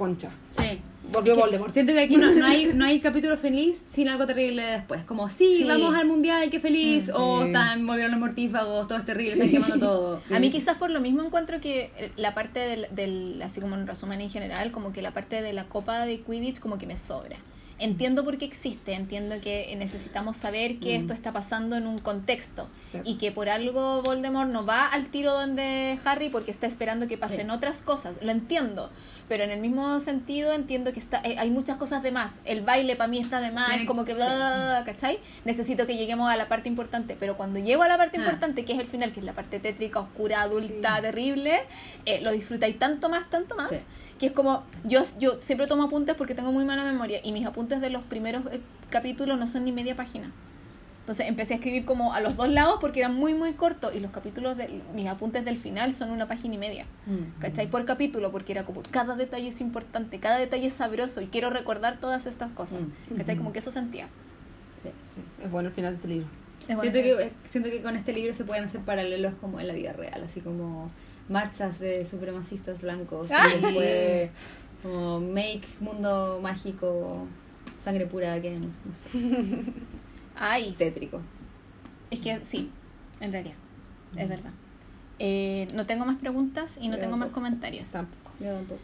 Concha. 0.00 0.30
Sí. 0.58 0.80
Volvió 1.12 1.32
Es 1.32 1.36
que 1.38 1.42
Voldemort. 1.44 1.72
Siento 1.74 1.92
que 1.92 2.00
aquí 2.00 2.16
no, 2.16 2.32
no 2.32 2.46
hay, 2.46 2.72
no 2.72 2.84
hay 2.86 3.00
capítulo 3.08 3.36
feliz 3.36 3.76
sin 3.92 4.08
algo 4.08 4.26
terrible 4.26 4.62
después. 4.62 5.04
Como, 5.04 5.28
sí, 5.28 5.58
Sí. 5.58 5.64
vamos 5.64 5.94
al 5.94 6.06
mundial, 6.06 6.48
qué 6.50 6.58
feliz. 6.58 7.08
Mm, 7.08 7.16
o 7.20 7.42
están, 7.44 7.86
volvieron 7.86 8.12
los 8.12 8.20
mortífagos, 8.20 8.88
todo 8.88 8.96
es 8.98 9.04
terrible, 9.04 9.32
Sí. 9.34 9.40
están 9.40 9.50
quemando 9.50 9.86
todo. 9.86 10.20
Sí. 10.28 10.34
A 10.34 10.40
mí 10.40 10.50
quizás 10.50 10.78
por 10.78 10.90
lo 10.90 11.00
mismo 11.00 11.22
encuentro 11.22 11.60
que 11.60 11.90
la 12.16 12.32
parte 12.32 12.60
del, 12.60 12.86
del, 12.92 13.42
así 13.42 13.60
como 13.60 13.74
en 13.74 13.86
resumen 13.86 14.20
en 14.22 14.30
general, 14.30 14.70
como 14.72 14.92
que 14.92 15.02
la 15.02 15.10
parte 15.12 15.42
de 15.42 15.52
la 15.52 15.64
copa 15.64 16.06
de 16.06 16.20
Quidditch 16.20 16.60
como 16.60 16.78
que 16.78 16.86
me 16.86 16.96
sobra. 16.96 17.36
Entiendo 17.80 18.24
por 18.26 18.36
qué 18.36 18.44
existe, 18.44 18.92
entiendo 18.92 19.40
que 19.40 19.74
necesitamos 19.78 20.36
saber 20.36 20.78
que 20.78 20.98
Mm. 20.98 21.00
esto 21.00 21.12
está 21.14 21.32
pasando 21.32 21.76
en 21.76 21.86
un 21.86 21.98
contexto 21.98 22.68
Claro. 22.90 23.08
y 23.08 23.16
que 23.16 23.32
por 23.32 23.48
algo 23.48 24.02
Voldemort 24.02 24.50
no 24.50 24.66
va 24.66 24.86
al 24.86 25.06
tiro 25.06 25.32
donde 25.32 25.98
Harry 26.04 26.28
porque 26.28 26.50
está 26.50 26.66
esperando 26.66 27.08
que 27.08 27.16
pasen 27.16 27.46
Sí. 27.46 27.50
otras 27.52 27.80
cosas, 27.80 28.18
lo 28.22 28.30
entiendo, 28.30 28.90
pero 29.30 29.44
en 29.44 29.50
el 29.50 29.60
mismo 29.60 29.98
sentido 30.00 30.52
entiendo 30.52 30.92
que 30.92 31.00
está 31.00 31.22
eh, 31.24 31.36
hay 31.38 31.48
muchas 31.50 31.78
cosas 31.78 32.02
de 32.02 32.12
más, 32.12 32.42
el 32.44 32.60
baile 32.60 32.96
para 32.96 33.08
mí 33.08 33.18
está 33.18 33.40
de 33.40 33.50
más, 33.50 33.70
Tiene- 33.70 33.86
como 33.86 34.04
que 34.04 34.12
bla, 34.12 34.26
bla, 34.26 34.36
bla, 34.36 34.64
bla, 34.66 34.84
¿cachai? 34.84 35.18
Necesito 35.46 35.86
que 35.86 35.96
lleguemos 35.96 36.28
a 36.30 36.36
la 36.36 36.48
parte 36.48 36.68
importante, 36.68 37.16
pero 37.18 37.38
cuando 37.38 37.60
llego 37.60 37.82
a 37.82 37.88
la 37.88 37.96
parte 37.96 38.18
Ah. 38.18 38.20
importante, 38.20 38.66
que 38.66 38.74
es 38.74 38.78
el 38.78 38.88
final, 38.88 39.12
que 39.14 39.20
es 39.20 39.24
la 39.26 39.32
parte 39.32 39.58
tétrica, 39.58 40.00
oscura, 40.00 40.42
adulta, 40.42 41.00
terrible, 41.00 41.62
eh, 42.04 42.20
lo 42.22 42.30
disfrutáis 42.32 42.78
tanto 42.78 43.08
más, 43.08 43.30
tanto 43.30 43.56
más, 43.56 43.70
Sí. 43.70 43.76
Que 44.20 44.26
es 44.26 44.32
como, 44.32 44.64
yo, 44.84 45.00
yo 45.18 45.40
siempre 45.40 45.66
tomo 45.66 45.84
apuntes 45.84 46.14
porque 46.14 46.34
tengo 46.34 46.52
muy 46.52 46.66
mala 46.66 46.84
memoria 46.84 47.20
y 47.24 47.32
mis 47.32 47.46
apuntes 47.46 47.80
de 47.80 47.88
los 47.88 48.04
primeros 48.04 48.44
eh, 48.52 48.60
capítulos 48.90 49.38
no 49.38 49.46
son 49.46 49.64
ni 49.64 49.72
media 49.72 49.96
página. 49.96 50.30
Entonces 51.00 51.26
empecé 51.26 51.54
a 51.54 51.56
escribir 51.56 51.86
como 51.86 52.12
a 52.12 52.20
los 52.20 52.36
dos 52.36 52.50
lados 52.50 52.76
porque 52.82 53.00
eran 53.00 53.14
muy, 53.14 53.32
muy 53.32 53.54
cortos 53.54 53.94
y 53.94 53.98
los 53.98 54.10
capítulos 54.10 54.58
de 54.58 54.82
mis 54.94 55.08
apuntes 55.08 55.46
del 55.46 55.56
final 55.56 55.94
son 55.94 56.10
una 56.10 56.28
página 56.28 56.56
y 56.56 56.58
media. 56.58 56.84
Mm. 57.06 57.40
¿Cachai? 57.40 57.68
Por 57.68 57.86
capítulo, 57.86 58.30
porque 58.30 58.52
era 58.52 58.66
como 58.66 58.82
cada 58.90 59.16
detalle 59.16 59.48
es 59.48 59.62
importante, 59.62 60.20
cada 60.20 60.36
detalle 60.36 60.66
es 60.66 60.74
sabroso 60.74 61.22
y 61.22 61.28
quiero 61.28 61.48
recordar 61.48 61.96
todas 61.98 62.26
estas 62.26 62.52
cosas. 62.52 62.82
Mm. 63.10 63.16
¿Cachai? 63.16 63.38
Como 63.38 63.54
que 63.54 63.60
eso 63.60 63.70
sentía. 63.70 64.04
Sí. 64.82 64.90
Es 65.42 65.50
bueno 65.50 65.70
el 65.70 65.74
final 65.74 65.92
de 65.92 65.96
este 65.96 66.08
libro. 66.08 66.28
Es 66.68 66.76
bueno. 66.76 66.92
Siento, 66.92 67.00
que, 67.00 67.32
siento 67.44 67.70
que 67.70 67.80
con 67.80 67.96
este 67.96 68.12
libro 68.12 68.34
se 68.34 68.44
pueden 68.44 68.64
hacer 68.64 68.82
paralelos 68.82 69.32
como 69.40 69.60
en 69.60 69.66
la 69.66 69.72
vida 69.72 69.94
real, 69.94 70.22
así 70.22 70.42
como 70.42 70.90
marchas 71.30 71.78
de 71.78 72.04
supremacistas 72.04 72.80
blancos, 72.82 73.30
y 73.30 73.60
después 73.62 74.30
como 74.82 75.20
make 75.20 75.62
mundo 75.80 76.40
mágico, 76.42 77.26
sangre 77.82 78.06
pura 78.06 78.34
again, 78.34 78.62
no 78.84 78.94
sé, 78.94 79.62
Ay, 80.36 80.74
tétrico. 80.76 81.20
es 82.10 82.20
que 82.20 82.40
sí, 82.44 82.70
en 83.20 83.32
realidad, 83.32 83.56
es 84.16 84.28
verdad. 84.28 84.50
Eh, 85.18 85.68
no 85.74 85.86
tengo 85.86 86.04
más 86.06 86.16
preguntas 86.18 86.78
y 86.80 86.88
no 86.88 86.96
Yo 86.96 87.00
tengo 87.02 87.16
más 87.18 87.28
comentarios. 87.30 87.90
Tampoco. 87.92 88.30
Yo 88.40 88.52
tampoco. 88.54 88.80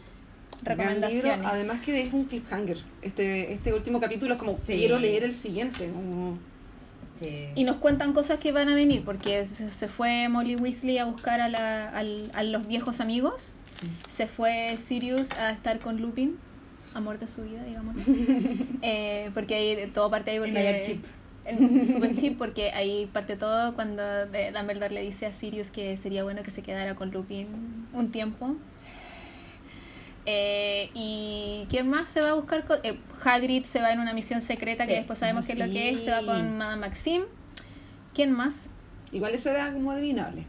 Libro, 0.59 0.75
Recomendaciones. 0.75 1.47
además 1.51 1.79
que 1.81 2.01
es 2.01 2.13
un 2.13 2.25
cliffhanger. 2.25 2.77
Este, 3.01 3.53
este 3.53 3.73
último 3.73 3.99
capítulo 3.99 4.33
es 4.35 4.39
como, 4.39 4.57
Sí. 4.65 4.77
quiero 4.77 4.97
leer 4.99 5.23
el 5.23 5.33
siguiente. 5.33 5.89
como- 5.89 6.37
Sí. 7.21 7.47
Y 7.55 7.63
nos 7.63 7.77
cuentan 7.77 8.13
cosas 8.13 8.39
que 8.39 8.51
van 8.51 8.69
a 8.69 8.75
venir, 8.75 9.03
porque 9.03 9.45
se 9.45 9.87
fue 9.87 10.29
Molly 10.29 10.55
Weasley 10.55 10.97
a 10.99 11.05
buscar 11.05 11.39
a, 11.41 11.49
la- 11.49 11.89
al- 11.89 12.29
a 12.33 12.43
los 12.43 12.67
viejos 12.67 12.99
amigos. 12.99 13.55
Sí. 13.79 13.87
Se 14.09 14.27
fue 14.27 14.75
Sirius 14.77 15.31
a 15.31 15.51
estar 15.51 15.79
con 15.79 16.01
Lupin, 16.01 16.37
amor 16.93 17.19
de 17.19 17.27
su 17.27 17.43
vida, 17.43 17.63
digamos. 17.63 17.95
eh, 18.81 19.31
porque 19.33 19.55
ahí 19.55 19.91
todo 19.93 20.09
parte 20.09 20.31
ahí 20.31 20.37
porque... 20.39 20.53
mayor 20.53 20.81
chip. 20.85 21.05
El 21.45 21.85
super 21.87 22.13
chip, 22.13 22.37
porque 22.37 22.71
ahí 22.71 23.05
parte 23.13 23.37
todo 23.37 23.73
cuando 23.73 24.01
eh, 24.33 24.51
Dumbledore 24.53 24.93
le 24.93 25.01
dice 25.01 25.25
a 25.27 25.31
Sirius 25.31 25.71
que 25.71 25.95
sería 25.95 26.23
bueno 26.25 26.43
que 26.43 26.51
se 26.51 26.61
quedara 26.61 26.95
con 26.95 27.09
Lupin 27.11 27.47
un 27.93 28.11
tiempo. 28.11 28.53
Eh, 30.29 30.89
y 30.93 31.65
¿quién 31.69 31.89
más 31.89 32.09
se 32.09 32.19
va 32.21 32.31
a 32.31 32.33
buscar? 32.33 32.65
co- 32.67 32.75
eh, 32.83 32.99
Hagrid 33.23 33.63
se 33.63 33.81
va 33.81 33.91
en 33.93 33.99
una 33.99 34.13
misión 34.13 34.41
secreta 34.41 34.83
Sí. 34.83 34.89
que 34.89 34.95
después 34.97 35.17
sabemos 35.17 35.47
qué 35.47 35.53
es 35.53 35.59
lo 35.59 35.65
que 35.65 35.89
es. 35.91 36.01
Se 36.03 36.11
va 36.11 36.19
con 36.23 36.57
Madame 36.57 36.81
Maxim. 36.81 37.23
¿Quién 38.13 38.31
más? 38.33 38.67
Igual 39.13 39.33
eso 39.33 39.49
era 39.49 39.71
como 39.71 39.91
adivinable. 39.91 40.45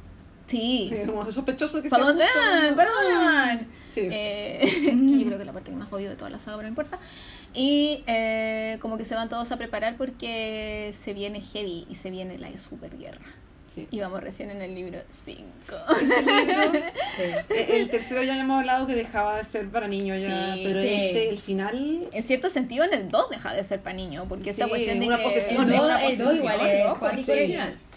Sí. 0.48 0.88
Sí, 0.90 1.06
Como 1.06 1.30
sospechoso 1.30 1.80
que 1.82 1.90
¿Para 1.90 2.02
sea 2.04 2.12
dónde 2.12 2.24
van? 2.24 2.74
¿Para 2.76 2.90
dónde 2.90 3.14
van? 3.16 3.66
Sí. 3.90 4.08
Eh, 4.10 4.60
que 4.84 5.18
yo 5.20 5.26
creo 5.26 5.36
que 5.38 5.42
es 5.42 5.46
la 5.46 5.52
parte 5.52 5.70
que 5.70 5.76
más 5.76 5.88
jodido 5.88 6.10
de 6.10 6.16
toda 6.16 6.30
la 6.30 6.38
saga, 6.38 6.56
pero 6.56 6.66
no 6.68 6.70
importa. 6.70 6.98
Y 7.54 8.02
eh, 8.06 8.78
como 8.80 8.96
que 8.98 9.04
se 9.04 9.14
van 9.14 9.28
todos 9.28 9.52
a 9.52 9.58
preparar 9.58 9.96
porque 9.96 10.92
se 10.98 11.12
viene 11.12 11.40
heavy 11.40 11.86
y 11.88 11.94
se 11.94 12.10
viene 12.10 12.36
la 12.38 12.56
superguerra. 12.58 13.26
Sí. 13.68 13.86
Y 13.90 14.00
vamos 14.00 14.22
recién 14.22 14.50
en 14.50 14.62
el 14.62 14.74
libro 14.74 14.98
5. 15.24 15.42
Sí. 15.98 16.08
Eh, 17.50 17.80
El 17.80 17.90
tercero 17.90 18.22
ya 18.22 18.32
habíamos 18.32 18.58
hablado 18.60 18.86
que 18.86 18.94
dejaba 18.94 19.36
de 19.38 19.44
ser 19.44 19.68
para 19.68 19.88
niños 19.88 20.20
ya, 20.20 20.54
Sí, 20.54 20.62
pero 20.64 20.80
este, 20.80 21.28
el 21.30 21.38
final... 21.38 22.08
En 22.12 22.22
cierto 22.22 22.48
sentido, 22.48 22.84
en 22.84 22.94
el 22.94 23.08
2 23.08 23.30
deja 23.30 23.52
de 23.52 23.64
ser 23.64 23.80
para 23.80 23.96
niño, 23.96 24.26
porque 24.28 24.50
esta 24.50 24.68
cuestión 24.68 25.00
de 25.00 25.06
una 25.06 25.16
que 25.16 25.24
posesión, 25.24 25.68
El 25.70 25.76
dos 25.78 26.00
posesión, 26.00 26.36
igual 26.36 26.60
es 26.60 26.98
cuático 26.98 27.32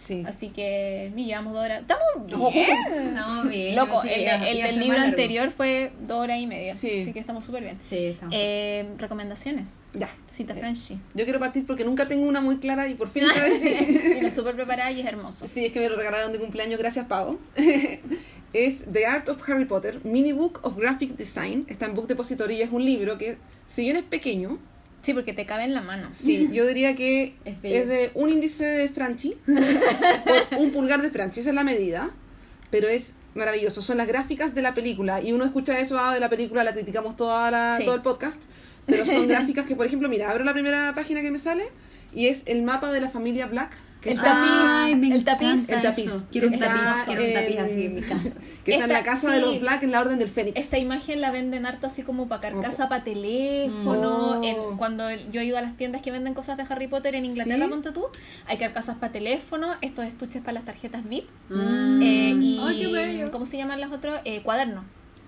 sí. 0.02 0.24
Así 0.28 0.50
que, 0.50 1.10
mi, 1.16 1.26
llevamos 1.26 1.54
dos 1.54 1.64
horas. 1.64 1.82
Estamos 1.82 2.54
bien. 2.54 2.68
Estamos 3.08 3.50
bien. 3.50 3.76
Loco, 3.78 4.02
sí, 4.02 4.10
el, 4.14 4.60
el 4.60 4.80
libro 4.80 5.00
anterior 5.00 5.52
fue 5.52 5.94
dos 6.02 6.20
horas 6.20 6.38
y 6.40 6.48
media. 6.48 6.76
Sí. 6.76 7.02
Así 7.04 7.14
que 7.14 7.20
estamos 7.20 7.46
súper 7.46 7.64
bien. 7.64 7.80
Sí, 7.90 8.08
estamos. 8.08 8.36
Eh, 8.38 8.86
recomendaciones. 8.98 9.78
Ya. 9.94 10.10
Cita 10.28 10.54
Eh, 10.54 10.58
Frenchy. 10.60 11.00
Yo 11.14 11.24
quiero 11.24 11.40
partir 11.40 11.66
porque 11.66 11.86
nunca 11.86 12.08
tengo 12.08 12.28
una 12.28 12.42
muy 12.42 12.58
clara 12.58 12.90
y 12.90 12.96
por 12.96 13.08
fin 13.08 13.24
vez 13.42 13.60
sí. 13.60 13.74
Viene 14.14 14.32
súper 14.32 14.56
preparada 14.56 14.92
y 14.92 15.00
es 15.00 15.06
hermoso. 15.06 15.48
Sí, 15.48 15.66
es 15.66 15.72
que 15.72 15.80
me 15.80 15.88
lo 15.88 15.96
regalaron 15.96 16.34
de 16.34 16.40
cumpleaños, 16.40 16.78
gracias 16.80 17.06
Pau. 17.08 17.40
es 18.54 18.86
The 18.92 19.06
Art 19.06 19.30
of 19.30 19.48
Harry 19.50 19.66
Potter, 19.66 20.00
Mini 20.04 20.32
Book 20.34 20.60
of 20.64 20.78
Graphic 20.78 21.16
Design. 21.16 21.66
Está 21.70 21.86
en 21.86 21.96
Book 21.96 22.08
Depository 22.08 22.56
y 22.56 22.62
es 22.62 22.72
un 22.72 22.84
libro 22.84 23.18
que, 23.18 23.38
si 23.68 23.84
bien 23.84 23.96
es 23.98 24.04
pequeño, 24.04 24.60
Sí, 25.02 25.14
porque 25.14 25.34
te 25.34 25.46
cabe 25.46 25.64
en 25.64 25.74
la 25.74 25.82
mano. 25.82 26.10
sí, 26.12 26.50
yo 26.54 26.66
diría 26.68 26.96
que 26.96 27.36
Es 27.46 27.88
de 27.88 28.12
un 28.14 28.30
índice 28.30 28.66
de 28.66 28.90
Franchi 28.90 29.36
por 29.46 30.60
un 30.60 30.72
pulgar 30.72 31.02
de 31.02 31.10
Franchi, 31.10 31.40
esa 31.40 31.50
es 31.50 31.56
la 31.56 31.64
medida, 31.64 32.12
pero 32.70 32.88
es 32.88 33.14
maravilloso. 33.34 33.82
Son 33.82 33.98
las 33.98 34.08
gráficas 34.08 34.54
de 34.54 34.62
la 34.62 34.74
película 34.74 35.22
y 35.22 35.32
uno 35.32 35.46
escucha 35.46 35.80
eso 35.80 35.98
ah, 36.00 36.14
de 36.14 36.20
la 36.20 36.30
película, 36.30 36.64
la 36.64 36.74
criticamos 36.74 37.16
toda 37.16 37.50
la, 37.50 37.78
Sí. 37.78 37.86
todo 37.86 37.96
el 37.96 38.02
podcast, 38.02 38.42
pero 38.86 39.06
son 39.06 39.28
gráficas 39.28 39.66
que, 39.66 39.76
por 39.76 39.86
ejemplo, 39.86 40.10
mira, 40.10 40.30
abro 40.30 40.44
la 40.44 40.54
primera 40.54 40.94
página 40.94 41.22
que 41.22 41.32
me 41.32 41.40
sale 41.40 41.64
y 42.14 42.28
es 42.28 42.44
el 42.46 42.62
mapa 42.64 42.92
de 42.92 43.02
la 43.02 43.10
familia 43.10 43.48
Black. 43.48 43.72
El 44.04 44.18
tapiz. 44.18 44.52
Ay, 44.52 44.96
me 44.96 45.14
el 45.14 45.24
tapiz, 45.24 45.70
el 45.70 45.82
tapiz. 45.82 46.06
eso. 46.06 46.28
Quiero 46.32 46.48
un 46.48 46.58
tapiz, 46.58 47.06
quiero 47.06 47.24
un 47.24 47.34
tapiz 47.34 47.60
así 47.60 47.86
en 47.86 47.96
mi 47.96 48.02
casa. 48.02 48.30
que 48.66 48.74
está 48.74 48.86
en 48.86 48.94
la 48.94 49.04
casa 49.04 49.32
de 49.32 49.40
sí. 49.40 49.46
los 49.46 49.60
Black 49.60 49.84
en 49.84 49.92
la 49.92 50.02
Orden 50.02 50.18
del 50.18 50.28
Fénix. 50.28 50.58
Esta 50.58 50.80
imagen 50.80 51.22
la 51.22 51.32
venden 51.32 51.66
harto 51.66 51.88
así 51.88 52.02
como 52.02 52.28
para 52.28 52.42
carcasa, 52.42 52.90
para 52.90 53.04
teléfono. 53.04 54.40
Oh. 54.40 54.44
En, 54.44 54.78
cuando 54.78 55.10
yo 55.32 55.42
he 55.42 55.46
ido 55.46 55.58
a 55.58 55.62
las 55.62 55.78
tiendas 55.78 56.02
que 56.02 56.12
venden 56.12 56.34
cosas 56.34 56.58
de 56.58 56.64
Harry 56.68 56.88
Potter 56.88 57.14
en 57.16 57.26
Inglaterra, 57.26 57.66
¿Sí? 57.66 57.70
ponte 57.70 57.92
tú, 57.92 58.06
hay 58.48 58.58
carcasas 58.58 58.96
para 58.96 59.12
teléfono, 59.12 59.76
estos 59.82 60.06
estuches 60.06 60.42
para 60.42 60.54
las 60.54 60.66
tarjetas 60.66 61.08
VIP. 61.08 61.26
Mm. 61.50 62.02
eh, 62.02 62.36
y, 62.42 62.60
Ay, 62.64 62.80
qué 62.82 62.88
bello. 62.88 63.32
¿cómo 63.32 63.46
se 63.46 63.58
llaman 63.58 63.80
las 63.80 63.92
otras? 63.92 64.22
Eh, 64.26 64.42
cuaderno, 64.42 64.84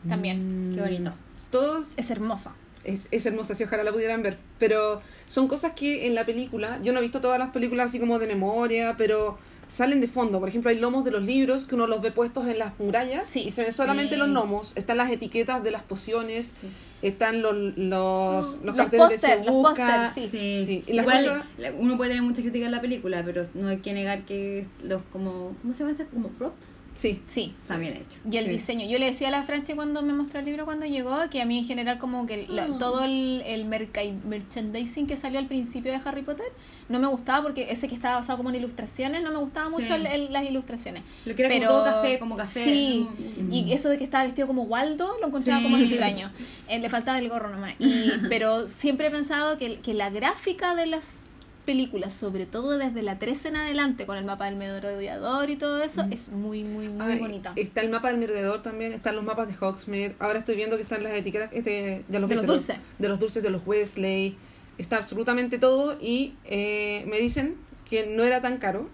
también. 0.09 0.71
Qué 0.75 0.81
bonito. 0.81 1.13
Todos 1.51 1.85
Es 1.95 2.09
hermosa. 2.09 2.55
Es, 2.83 3.07
es 3.11 3.25
hermosa, 3.25 3.55
si 3.55 3.63
ojalá 3.63 3.83
la 3.83 3.91
pudieran 3.91 4.21
ver. 4.23 4.37
Pero 4.59 5.01
son 5.27 5.47
cosas 5.47 5.73
que 5.73 6.07
en 6.07 6.15
la 6.15 6.25
película, 6.25 6.79
yo 6.83 6.93
no 6.93 6.99
he 6.99 7.01
visto 7.01 7.21
todas 7.21 7.39
las 7.39 7.49
películas 7.49 7.87
así 7.89 7.99
como 7.99 8.19
de 8.19 8.27
memoria, 8.27 8.95
pero 8.97 9.37
salen 9.67 10.01
de 10.01 10.07
fondo. 10.07 10.39
Por 10.39 10.49
ejemplo, 10.49 10.69
hay 10.69 10.77
lomos 10.79 11.03
de 11.05 11.11
los 11.11 11.23
libros 11.23 11.65
que 11.65 11.75
uno 11.75 11.87
los 11.87 12.01
ve 12.01 12.11
puestos 12.11 12.47
en 12.47 12.59
las 12.59 12.77
murallas 12.79 13.27
Sí. 13.27 13.41
y 13.47 13.51
se 13.51 13.63
ven 13.63 13.71
solamente 13.71 14.13
Sí. 14.15 14.19
los 14.19 14.29
lomos. 14.29 14.73
Están 14.75 14.97
las 14.97 15.09
etiquetas 15.11 15.63
de 15.63 15.71
las 15.71 15.81
pociones, 15.83 16.53
están 17.01 17.41
los, 17.41 17.55
los, 17.55 17.75
los, 17.77 18.63
Los 18.63 18.75
carteles 18.75 18.91
de 18.91 18.97
póster, 18.97 19.39
se 19.39 19.45
los 19.45 19.53
busca. 19.55 20.03
póster, 20.05 20.13
sí. 20.13 20.29
Sí, 20.29 20.65
Sí, 20.65 20.83
y 20.87 20.93
la 20.93 21.01
igual 21.01 21.43
uno 21.79 21.97
puede 21.97 22.11
tener 22.11 22.23
mucha 22.23 22.41
crítica 22.41 22.65
en 22.65 22.71
la 22.71 22.81
película, 22.81 23.23
pero 23.25 23.43
no 23.55 23.69
hay 23.69 23.77
que 23.79 23.93
negar 23.93 24.25
que 24.25 24.67
los 24.83 25.01
como 25.11 25.55
¿cómo 25.61 25.73
se 25.73 25.79
llama 25.79 25.91
esta? 25.91 26.05
como 26.05 26.29
props 26.29 26.82
Sí, 26.95 27.22
Sí. 27.25 27.55
están 27.59 27.80
bien 27.80 27.93
hechos. 27.93 28.19
Y 28.30 28.38
el 28.38 28.45
Sí. 28.45 28.51
diseño. 28.51 28.88
Yo 28.88 28.99
le 28.99 29.07
decía 29.07 29.30
a 29.30 29.31
la 29.31 29.43
Franchi 29.43 29.73
cuando 29.73 30.03
me 30.03 30.13
mostró 30.13 30.39
el 30.39 30.45
libro 30.45 30.65
cuando 30.65 30.85
llegó 30.85 31.17
que 31.31 31.41
a 31.41 31.45
mí 31.45 31.57
en 31.59 31.65
general 31.65 31.97
como 31.97 32.27
que 32.27 32.45
la- 32.47 32.67
Mm. 32.67 32.77
todo 32.77 33.03
el, 33.03 33.41
el 33.47 33.65
merchandising 33.65 35.07
que 35.07 35.17
salió 35.17 35.39
al 35.39 35.47
principio 35.47 35.91
de 35.91 35.99
Harry 36.05 36.22
Potter 36.22 36.45
no 36.89 36.99
me 36.99 37.07
gustaba 37.07 37.41
porque 37.41 37.72
ese 37.72 37.88
que 37.88 37.95
estaba 37.95 38.17
basado 38.19 38.38
como 38.38 38.49
en 38.49 38.55
ilustraciones 38.55 39.23
no 39.23 39.31
me 39.31 39.38
gustaba 39.39 39.67
Sí. 39.69 39.72
mucho 39.81 39.95
el- 39.95 40.05
el- 40.05 40.31
las 40.33 40.43
ilustraciones. 40.47 41.03
Lo 41.25 41.35
que 41.35 41.41
era 41.43 41.49
Pero- 41.49 41.67
como 41.69 41.80
todo 41.83 41.93
café, 41.95 42.19
como 42.19 42.38
café. 42.38 42.63
Sí, 42.63 43.07
Mm. 43.39 43.51
y 43.53 43.73
eso 43.73 43.89
de 43.89 43.97
que 43.97 44.03
estaba 44.03 44.23
vestido 44.25 44.45
como 44.47 44.63
Waldo 44.63 45.17
lo 45.19 45.27
encontraba 45.27 45.59
Sí. 45.59 45.63
como 45.65 45.77
extraño. 45.77 46.31
Eh, 46.67 46.80
le 46.80 46.89
faltaba 46.89 47.17
el 47.19 47.27
gorro 47.30 47.49
nomás. 47.49 47.73
Y, 47.80 48.11
pero 48.30 48.67
siempre 48.67 49.07
he 49.07 49.11
pensado 49.11 49.57
que, 49.57 49.80
que 49.80 49.93
la 49.95 50.11
gráfica 50.11 50.75
de 50.75 50.85
las 50.85 51.22
películas, 51.66 52.14
sobre 52.14 52.45
todo 52.45 52.77
desde 52.77 53.01
la 53.01 53.19
13 53.19 53.50
en 53.50 53.56
adelante, 53.56 54.06
con 54.06 54.17
el 54.17 54.25
mapa 54.25 54.45
del 54.45 54.56
merodeador 54.56 55.50
y 55.50 55.56
todo 55.56 55.82
eso, 55.82 56.06
es 56.11 56.30
muy, 56.30 56.64
muy, 56.64 56.90
muy 56.90 57.01
Ay, 57.14 57.19
bonita. 57.19 57.53
Está 57.56 57.82
el 57.82 57.90
mapa 57.90 58.09
del 58.09 58.17
mirador 58.17 58.61
también, 58.61 58.92
están 58.93 59.16
los 59.16 59.24
mapas 59.24 59.48
de 59.48 59.56
Hogsmeade. 59.59 60.16
Ahora 60.19 60.40
estoy 60.40 60.56
viendo 60.56 60.75
que 60.75 60.83
están 60.83 61.03
las 61.03 61.14
etiquetas 61.14 61.50
este, 61.53 62.03
ya 62.09 62.19
los 62.19 62.30
De 62.30 62.35
vi, 62.35 62.42
los 62.42 62.48
dulces. 62.48 62.77
De 63.00 63.08
los 63.09 63.19
dulces 63.19 63.42
de 63.43 63.50
los 63.50 63.61
Wesley. 63.66 64.35
Está 64.77 64.98
absolutamente 64.98 65.59
todo 65.59 65.98
y 66.01 66.33
eh, 66.45 67.06
me 67.08 67.19
dicen 67.19 67.56
que 67.90 68.08
no 68.08 68.24
era 68.24 68.42
tan 68.42 68.58
caro 68.58 68.90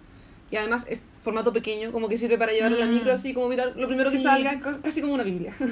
Y 0.51 0.57
además 0.57 0.85
es 0.89 0.99
formato 1.21 1.53
pequeño, 1.53 1.91
como 1.91 2.07
que 2.09 2.17
sirve 2.17 2.37
para 2.37 2.51
llevarlo 2.51 2.77
a 2.77 2.81
la 2.81 2.85
micro 2.87 3.11
así, 3.11 3.33
como 3.33 3.49
mirar 3.49 3.73
lo 3.75 3.87
primero 3.87 4.09
que 4.09 4.17
salga, 4.17 4.59
casi- 4.81 5.01
como 5.01 5.13
una 5.13 5.23
Biblia. 5.23 5.53
Yo 5.59 5.65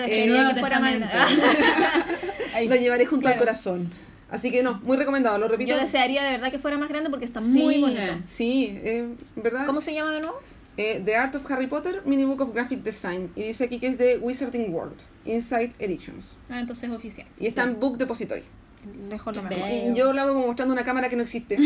Eh, 0.00 0.02
desearía 0.02 0.26
Nuevo 0.42 0.54
que 0.54 0.60
fuera 0.60 0.80
lo 2.68 2.76
llevaré 2.76 3.06
junto 3.06 3.28
al 3.28 3.38
corazón. 3.38 3.90
Así 4.30 4.50
que 4.50 4.62
no, 4.62 4.80
muy 4.82 4.96
recomendado, 4.96 5.38
lo 5.38 5.48
repito. 5.48 5.70
Yo 5.70 5.78
desearía 5.78 6.24
de 6.24 6.32
verdad 6.32 6.50
que 6.50 6.58
fuera 6.58 6.78
más 6.78 6.88
grande 6.88 7.10
porque 7.10 7.24
está 7.24 7.40
Sí, 7.40 7.46
muy 7.46 7.80
bonito. 7.80 8.00
Sí, 8.26 8.78
eh, 8.82 9.08
¿verdad? 9.36 9.66
¿Cómo 9.66 9.80
se 9.80 9.94
llama 9.94 10.12
de 10.12 10.20
nuevo? 10.20 10.38
Eh, 10.76 11.00
The 11.04 11.16
Art 11.16 11.34
of 11.34 11.50
Harry 11.50 11.68
Potter, 11.68 12.02
Mini 12.04 12.24
Book 12.24 12.40
of 12.42 12.52
Graphic 12.52 12.82
Design. 12.82 13.30
Y 13.36 13.44
dice 13.44 13.64
aquí 13.64 13.78
que 13.78 13.86
es 13.86 13.98
de 13.98 14.18
Wizarding 14.18 14.74
World, 14.74 14.96
Inside 15.24 15.72
Editions. 15.78 16.36
Ah, 16.50 16.60
entonces 16.60 16.90
es 16.90 16.96
oficial. 16.96 17.26
Y 17.38 17.46
está 17.46 17.62
en 17.62 17.78
Book 17.80 17.96
Depository. 17.98 18.42
Lo 18.84 19.08
mejor. 19.08 19.34
Eh. 19.50 19.90
Y 19.92 19.96
yo 19.96 20.12
lo 20.12 20.20
hago 20.20 20.34
como 20.34 20.46
mostrando 20.48 20.72
una 20.74 20.84
cámara 20.84 21.08
que 21.08 21.16
no 21.16 21.22
existe. 21.22 21.56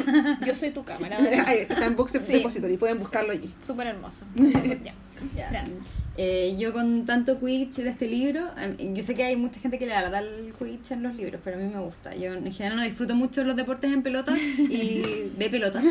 Yo 0.46 0.54
soy 0.54 0.70
tu 0.70 0.82
cámara. 0.82 1.18
Está 1.52 1.84
en 1.84 1.94
Book 1.94 2.08
Sí. 2.08 2.18
Depository, 2.18 2.78
pueden 2.78 2.98
buscarlo 2.98 3.32
allí. 3.32 3.52
Súper 3.60 3.88
hermoso. 3.88 4.24
ya. 4.36 4.94
Ya. 5.36 5.64
Eh, 6.16 6.56
yo 6.58 6.72
con 6.72 7.06
tanto 7.06 7.38
Quidditch 7.38 7.76
de 7.76 7.88
este 7.90 8.06
libro, 8.06 8.50
em, 8.58 8.94
yo 8.94 9.02
sé 9.02 9.14
que 9.14 9.22
hay 9.24 9.36
mucha 9.36 9.58
gente 9.60 9.78
que 9.78 9.86
le 9.86 9.92
da 9.94 10.18
el 10.18 10.52
Quidditch 10.58 10.90
en 10.90 11.02
los 11.04 11.14
libros, 11.14 11.40
pero 11.42 11.56
a 11.56 11.60
mí 11.60 11.72
me 11.72 11.80
gusta. 11.80 12.14
Yo 12.14 12.34
en 12.34 12.52
general 12.52 12.76
no 12.76 12.82
disfruto 12.82 13.14
mucho 13.14 13.42
los 13.44 13.56
deportes 13.56 13.90
en 13.92 14.02
pelota 14.02 14.32
y 14.36 15.30
de 15.38 15.48
pelotas. 15.50 15.82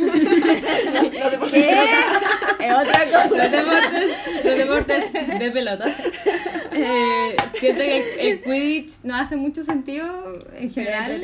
¿Qué? 1.51 1.69
Es 2.59 2.73
otra 2.73 3.06
cosa. 3.06 3.48
los 3.48 3.51
deportes, 3.51 4.43
los 4.43 4.57
deportes 4.57 5.39
de 5.39 5.51
pelotas. 5.51 5.95
Eh, 6.72 7.35
siento 7.59 7.81
que 7.81 7.98
el, 7.98 8.27
el 8.27 8.41
Quidditch 8.43 8.91
no 9.03 9.15
hace 9.15 9.35
mucho 9.35 9.64
sentido 9.64 10.39
en 10.53 10.72
general. 10.72 11.19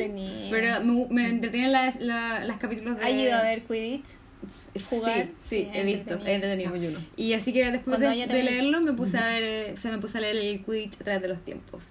Pero 0.50 0.80
me, 0.84 1.06
me 1.08 1.28
entretienen 1.30 1.72
las, 1.72 1.98
la- 2.00 2.44
las 2.44 2.58
capítulos 2.58 2.98
de. 2.98 3.04
¿Has 3.04 3.10
ido 3.12 3.34
a 3.36 3.42
ver 3.42 3.62
Quidditch? 3.62 4.04
Sí, 4.50 4.80
jugar? 4.90 5.28
sí, 5.40 5.48
Sí, 5.64 5.68
he 5.72 5.84
visto, 5.84 6.14
entretenido. 6.14 6.26
he 6.26 6.34
entretenido. 6.34 6.76
Yo 6.76 6.90
no. 6.92 7.06
Y 7.16 7.32
así 7.32 7.52
que 7.52 7.70
después 7.70 7.98
de, 8.00 8.08
de 8.26 8.42
leerlo 8.42 8.80
me 8.80 8.92
puse 8.92 9.18
a 9.18 9.26
ver, 9.26 9.74
o 9.74 9.78
sea, 9.78 9.90
me 9.92 9.98
puse 9.98 10.18
a 10.18 10.20
leer 10.20 10.36
el 10.36 10.64
Quidditch 10.64 10.94
a 11.00 11.04
través 11.04 11.22
de 11.22 11.28
los 11.28 11.40
tiempos. 11.44 11.82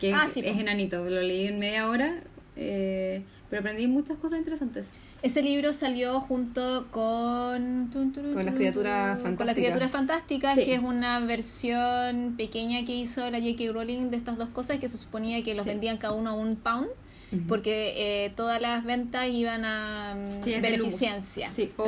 Que 0.00 0.12
Ah, 0.14 0.22
es, 0.26 0.32
sí, 0.32 0.42
es 0.44 0.56
enanito, 0.58 1.04
lo 1.08 1.20
leí 1.22 1.46
en 1.48 1.58
media 1.58 1.88
hora, 1.88 2.20
eh, 2.56 3.22
pero 3.50 3.60
aprendí 3.60 3.86
muchas 3.86 4.16
cosas 4.18 4.38
interesantes. 4.38 4.86
Ese 5.20 5.42
libro 5.42 5.72
salió 5.72 6.20
junto 6.20 6.86
con... 6.92 7.90
Con 7.92 8.46
las 8.46 8.54
criaturas 8.54 9.18
Con 9.18 9.24
las 9.24 9.36
fantásticas. 9.36 9.54
criaturas 9.56 9.90
fantásticas, 9.90 10.54
Sí. 10.54 10.64
que 10.64 10.74
es 10.74 10.80
una 10.82 11.18
versión 11.18 12.34
pequeña 12.36 12.84
que 12.84 12.94
hizo 12.94 13.28
la 13.28 13.40
J.K. 13.40 13.72
Rowling 13.72 14.10
de 14.10 14.16
estas 14.16 14.38
dos 14.38 14.48
cosas, 14.50 14.78
que 14.78 14.88
se 14.88 14.96
suponía 14.96 15.42
que 15.42 15.54
los 15.54 15.64
Sí. 15.64 15.70
vendían 15.70 15.96
cada 15.98 16.14
uno 16.14 16.30
a 16.30 16.32
un 16.34 16.54
pound, 16.54 16.86
porque 17.46 18.24
eh, 18.26 18.30
todas 18.36 18.60
las 18.60 18.84
ventas 18.84 19.28
iban 19.28 19.64
a 19.64 20.14
mm, 20.16 20.44
Sí, 20.44 20.54
beneficencia. 20.60 21.50
Sí, 21.54 21.72
Oh. 21.76 21.84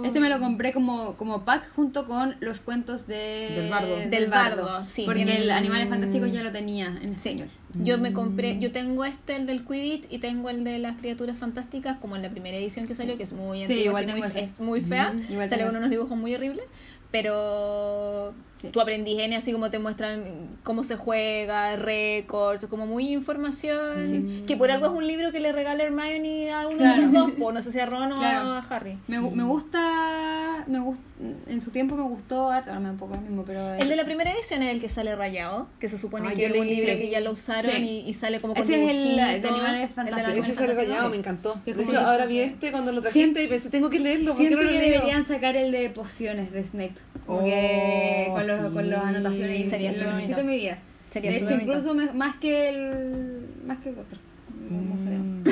este, 0.00 0.06
este 0.08 0.20
me 0.20 0.28
lo 0.28 0.38
compré 0.38 0.72
como, 0.72 1.16
como 1.16 1.44
pack 1.44 1.72
junto 1.74 2.06
con 2.06 2.36
los 2.40 2.60
cuentos 2.60 3.06
de, 3.06 3.50
Del 3.56 3.70
bardo. 3.70 3.96
Del 4.08 4.26
bardo, 4.30 4.84
sí. 4.86 5.02
Porque 5.04 5.22
el 5.22 5.50
Animales 5.50 5.88
Fantásticos 5.88 6.30
ya 6.32 6.42
lo 6.42 6.52
tenía 6.52 6.86
en 7.02 7.14
español. 7.14 7.50
Yo 7.82 7.98
me 7.98 8.12
compré, 8.12 8.60
yo 8.60 8.70
tengo 8.70 9.04
este, 9.04 9.34
el 9.34 9.46
del 9.46 9.64
Quidditch, 9.64 10.06
y 10.08 10.18
tengo 10.18 10.48
el 10.48 10.62
de 10.62 10.78
las 10.78 10.96
criaturas 10.96 11.36
fantásticas, 11.36 11.96
como 11.98 12.14
en 12.14 12.22
la 12.22 12.30
primera 12.30 12.56
edición 12.56 12.86
que 12.86 12.94
salió, 12.94 13.16
que 13.16 13.24
es 13.24 13.32
muy 13.32 13.58
Sí, 13.58 13.72
antigua, 13.72 13.84
igual 13.84 14.06
tengo 14.06 14.18
muy, 14.18 14.28
ese. 14.28 14.40
es 14.44 14.60
muy 14.60 14.80
fea, 14.80 15.12
igual 15.28 15.48
sale 15.48 15.66
con 15.66 15.74
unos 15.76 15.90
dibujos 15.90 16.16
muy 16.16 16.32
horribles, 16.36 16.64
pero 17.10 18.32
Sí. 18.62 18.68
tu 18.70 18.80
aprendiz 18.80 19.18
N 19.20 19.36
así 19.36 19.52
como 19.52 19.70
te 19.70 19.78
muestran 19.78 20.24
cómo 20.62 20.84
se 20.84 20.96
juega, 20.96 21.76
récords, 21.76 22.66
como 22.66 22.86
muy 22.86 23.08
información, 23.10 24.44
que 24.46 24.56
por 24.56 24.70
algo 24.70 24.86
es 24.86 24.92
un 24.92 25.06
libro 25.06 25.32
que 25.32 25.40
le 25.40 25.52
regala 25.52 25.84
Hermione 25.84 26.50
a 26.52 26.66
uno 26.68 26.78
Claro. 26.78 26.96
de 26.96 27.02
los 27.02 27.12
dos, 27.12 27.32
pues 27.38 27.54
no 27.54 27.62
sé 27.62 27.72
si 27.72 27.80
a 27.80 27.86
Ron 27.86 28.12
o 28.12 28.18
Claro. 28.20 28.52
a 28.52 28.58
Harry. 28.70 28.96
Me, 29.06 29.20
me 29.20 29.42
gusta, 29.42 30.64
me 30.66 30.78
gust, 30.80 31.02
en 31.46 31.60
su 31.60 31.70
tiempo 31.70 31.94
me 31.96 32.02
gustó, 32.04 32.50
ahora 32.52 32.78
me 32.78 32.86
da 32.86 32.90
un 32.92 32.96
poco 32.98 33.14
lo 33.14 33.20
mismo, 33.20 33.44
pero... 33.44 33.74
El 33.74 33.88
de 33.88 33.96
la 33.96 34.04
primera 34.04 34.32
edición 34.32 34.62
es 34.62 34.70
el 34.74 34.80
que 34.80 34.88
sale 34.88 35.14
rayado, 35.14 35.68
que 35.78 35.88
se 35.88 35.98
supone 35.98 36.28
Ah, 36.28 36.34
que 36.34 36.46
es 36.46 36.58
un 36.58 36.66
libro 36.66 36.86
que 36.96 37.10
ya 37.10 37.20
lo 37.20 37.32
usaron 37.32 37.70
Sí. 37.70 38.02
y, 38.06 38.08
y 38.08 38.14
sale 38.14 38.40
como 38.40 38.54
con 38.54 38.62
Ese 38.62 38.82
es 38.82 38.90
el 38.90 39.16
de 39.42 39.48
Animales 39.48 39.90
Fantásticos. 39.94 40.36
Ese 40.48 40.54
sale 40.54 40.74
rayado, 40.74 41.04
Sí. 41.04 41.10
me 41.10 41.16
encantó. 41.18 41.60
De 41.66 41.82
hecho, 41.82 42.00
ahora 42.00 42.26
vi 42.26 42.40
este 42.40 42.70
cuando 42.72 42.92
lo 42.92 43.02
trajiste 43.02 43.44
y 43.44 43.48
pensé, 43.48 43.68
tengo 43.70 43.90
que 43.90 43.98
leerlo, 44.00 44.32
¿por 44.32 44.38
qué 44.42 44.48
Siento 44.48 44.56
no 44.64 44.70
lo 44.70 44.70
que 44.70 44.78
leo? 44.82 44.92
deberían 45.00 45.26
sacar 45.26 45.56
el 45.56 45.70
de 45.72 45.90
pociones 45.90 46.50
de 46.52 46.62
Snape. 46.64 46.94
Como 47.26 47.40
Oh, 47.40 48.34
con, 48.34 48.46
los, 48.46 48.53
con 48.72 48.90
las 48.90 49.02
sí. 49.02 49.08
anotaciones 49.08 49.60
y 49.60 49.70
Sería 49.70 49.92
lo 49.92 50.12
necesito 50.14 50.40
en 50.40 50.46
mi 50.46 50.56
vida. 50.56 50.78
Sería 51.10 51.30
de 51.30 51.36
hecho, 51.38 51.54
incluso 51.54 51.94
me- 51.94 52.12
más 52.12 52.36
que 52.36 52.68
el 52.68 53.46
más 53.66 53.78
que 53.78 53.90
el 53.90 53.98
otro. 53.98 54.18
Mm. 54.68 55.44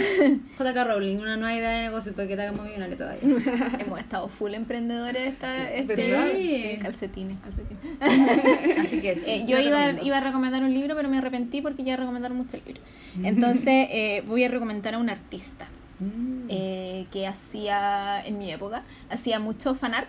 JK 0.58 0.76
Rowling, 0.88 1.18
una 1.18 1.36
nueva 1.36 1.54
idea 1.54 1.70
de 1.70 1.82
negocio 1.82 2.14
para 2.14 2.26
que 2.28 2.34
te 2.36 2.42
hagamos 2.42 2.64
millonario 2.66 2.96
todavía. 2.96 3.20
Hemos 3.78 3.98
estado 4.00 4.28
full 4.28 4.54
emprendedores 4.54 5.28
esta, 5.34 5.70
este 5.70 6.32
sí. 6.32 6.78
calcetines, 6.80 7.36
calcetines. 7.40 7.82
Así 8.86 9.00
que 9.02 9.10
eso, 9.12 9.22
Eh, 9.26 9.44
yo 9.46 9.58
iba, 9.58 9.90
iba 10.02 10.16
a 10.16 10.20
recomendar 10.20 10.62
un 10.62 10.72
libro, 10.72 10.96
pero 10.96 11.08
me 11.10 11.18
arrepentí 11.18 11.60
porque 11.60 11.84
ya 11.84 11.96
recomendaron 11.96 12.36
mucho 12.38 12.56
el 12.56 12.62
libro. 12.66 12.80
Entonces 13.22 13.88
eh, 13.90 14.22
voy 14.26 14.44
a 14.44 14.48
recomendar 14.48 14.94
a 14.94 14.98
un 14.98 15.10
artista 15.10 15.68
Mm. 16.00 16.46
eh, 16.48 17.06
que 17.12 17.28
hacía, 17.28 18.20
en 18.26 18.36
mi 18.38 18.50
época, 18.50 18.82
hacía 19.08 19.38
mucho 19.38 19.76
fanart. 19.76 20.08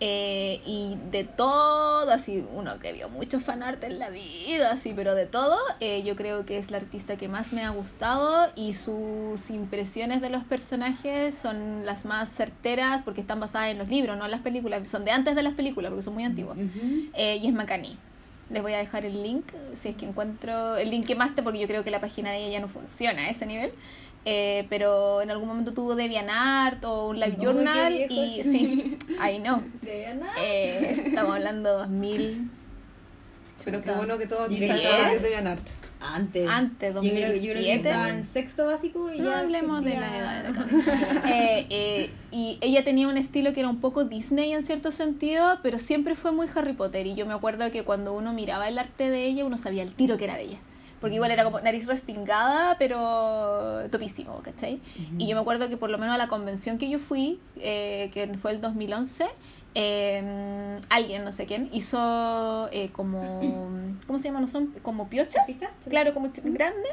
Eh, 0.00 0.60
y 0.64 0.96
de 1.10 1.24
todo, 1.24 2.08
así, 2.10 2.46
uno 2.54 2.78
que 2.78 2.92
vio 2.92 3.08
mucho 3.08 3.40
fanart 3.40 3.82
en 3.82 3.98
la 3.98 4.10
vida, 4.10 4.70
así, 4.70 4.92
pero 4.94 5.16
de 5.16 5.26
todo, 5.26 5.56
eh, 5.80 6.04
yo 6.04 6.14
creo 6.14 6.46
que 6.46 6.58
es 6.58 6.70
la 6.70 6.76
artista 6.76 7.16
que 7.16 7.26
más 7.28 7.52
me 7.52 7.64
ha 7.64 7.70
gustado 7.70 8.50
y 8.54 8.74
sus 8.74 9.50
impresiones 9.50 10.20
de 10.20 10.30
los 10.30 10.44
personajes 10.44 11.34
son 11.34 11.84
las 11.84 12.04
más 12.04 12.28
certeras 12.28 13.02
porque 13.02 13.20
están 13.20 13.40
basadas 13.40 13.70
en 13.70 13.78
los 13.78 13.88
libros, 13.88 14.16
no 14.16 14.24
en 14.24 14.30
las 14.30 14.42
películas, 14.42 14.88
son 14.88 15.04
de 15.04 15.10
antes 15.10 15.34
de 15.34 15.42
las 15.42 15.54
películas 15.54 15.90
porque 15.90 16.04
son 16.04 16.14
muy 16.14 16.24
antiguas. 16.24 16.56
Eh, 17.14 17.38
y 17.42 17.48
es 17.48 17.52
Macani. 17.52 17.98
Les 18.50 18.62
voy 18.62 18.72
a 18.72 18.78
dejar 18.78 19.04
el 19.04 19.22
link, 19.22 19.44
si 19.74 19.90
es 19.90 19.96
que 19.96 20.06
encuentro 20.06 20.78
el 20.78 20.90
link 20.90 21.06
que 21.06 21.14
más 21.14 21.34
te, 21.34 21.42
porque 21.42 21.58
yo 21.58 21.66
creo 21.66 21.84
que 21.84 21.90
la 21.90 22.00
página 22.00 22.30
de 22.30 22.38
ella 22.38 22.52
ya 22.52 22.60
no 22.60 22.68
funciona 22.68 23.22
a 23.24 23.28
ese 23.28 23.44
nivel. 23.44 23.72
Eh, 24.30 24.66
pero 24.68 25.22
en 25.22 25.30
algún 25.30 25.48
momento 25.48 25.72
tuvo 25.72 25.94
DeviantArt 25.94 26.84
o 26.84 27.08
un 27.08 27.18
Live 27.18 27.38
Journal 27.40 27.94
y 28.10 28.42
sí, 28.42 28.98
I 29.26 29.38
know. 29.38 29.62
De 29.80 30.14
nada. 30.16 30.32
Eh, 30.42 31.04
estamos 31.06 31.36
hablando 31.36 31.78
2000 31.78 32.50
Pero 33.64 33.82
qué 33.82 33.90
bueno 33.92 34.18
que 34.18 34.26
todo 34.26 34.46
Ganart. 34.50 35.66
Antes. 36.00 36.46
Antes, 36.46 36.94
Yo 36.94 37.00
creo, 37.00 37.12
yo 37.12 37.18
creo 37.18 37.32
que 37.32 37.34
2007. 37.34 37.74
estaba 37.76 38.08
en 38.10 38.24
sexto 38.26 38.66
básico 38.66 39.12
y 39.12 39.18
No 39.18 39.30
ya. 39.30 39.40
hablemos 39.40 39.82
de 39.82 39.94
las 39.94 40.14
edades 40.14 40.54
de. 40.54 40.78
Eh, 41.30 41.66
eh, 41.70 42.10
y 42.30 42.58
ella 42.60 42.84
tenía 42.84 43.08
un 43.08 43.16
estilo 43.16 43.54
que 43.54 43.60
era 43.60 43.68
un 43.70 43.80
poco 43.80 44.04
Disney 44.04 44.52
en 44.52 44.62
cierto 44.62 44.92
sentido, 44.92 45.58
pero 45.62 45.78
siempre 45.78 46.14
fue 46.14 46.32
muy 46.32 46.46
Harry 46.54 46.74
Potter. 46.74 47.06
Y 47.06 47.14
yo 47.14 47.24
me 47.24 47.32
acuerdo 47.32 47.70
que 47.72 47.82
cuando 47.82 48.12
uno 48.12 48.32
miraba 48.34 48.68
el 48.68 48.78
arte 48.78 49.08
de 49.08 49.24
ella, 49.24 49.46
uno 49.46 49.56
sabía 49.56 49.82
el 49.82 49.94
tiro 49.94 50.18
que 50.18 50.24
era 50.24 50.36
de 50.36 50.42
ella. 50.42 50.58
Porque 51.00 51.14
igual 51.16 51.30
era 51.30 51.44
como 51.44 51.60
nariz 51.60 51.86
respingada, 51.86 52.76
pero 52.78 53.88
topísimo, 53.90 54.40
¿cachai? 54.42 54.80
Y 55.18 55.28
yo 55.28 55.36
me 55.36 55.40
acuerdo 55.42 55.68
que 55.68 55.76
por 55.76 55.90
lo 55.90 55.98
menos 55.98 56.14
a 56.14 56.18
la 56.18 56.28
convención 56.28 56.76
que 56.78 56.90
yo 56.90 56.98
fui, 56.98 57.40
eh, 57.56 58.10
que 58.12 58.26
fue 58.38 58.50
el 58.50 58.60
2011, 58.60 59.26
eh, 59.74 60.80
alguien, 60.90 61.24
no 61.24 61.32
sé 61.32 61.46
quién, 61.46 61.68
hizo 61.72 62.68
eh, 62.72 62.90
como, 62.92 63.68
¿cómo 64.06 64.18
se 64.18 64.24
llama? 64.28 64.40
¿No 64.40 64.48
son 64.48 64.74
como 64.82 65.08
piochas? 65.08 65.34
¿Chapita? 65.34 65.66
¿Chapita? 65.66 65.90
Claro, 65.90 66.14
como 66.14 66.28
ch- 66.28 66.40
grandes. 66.44 66.92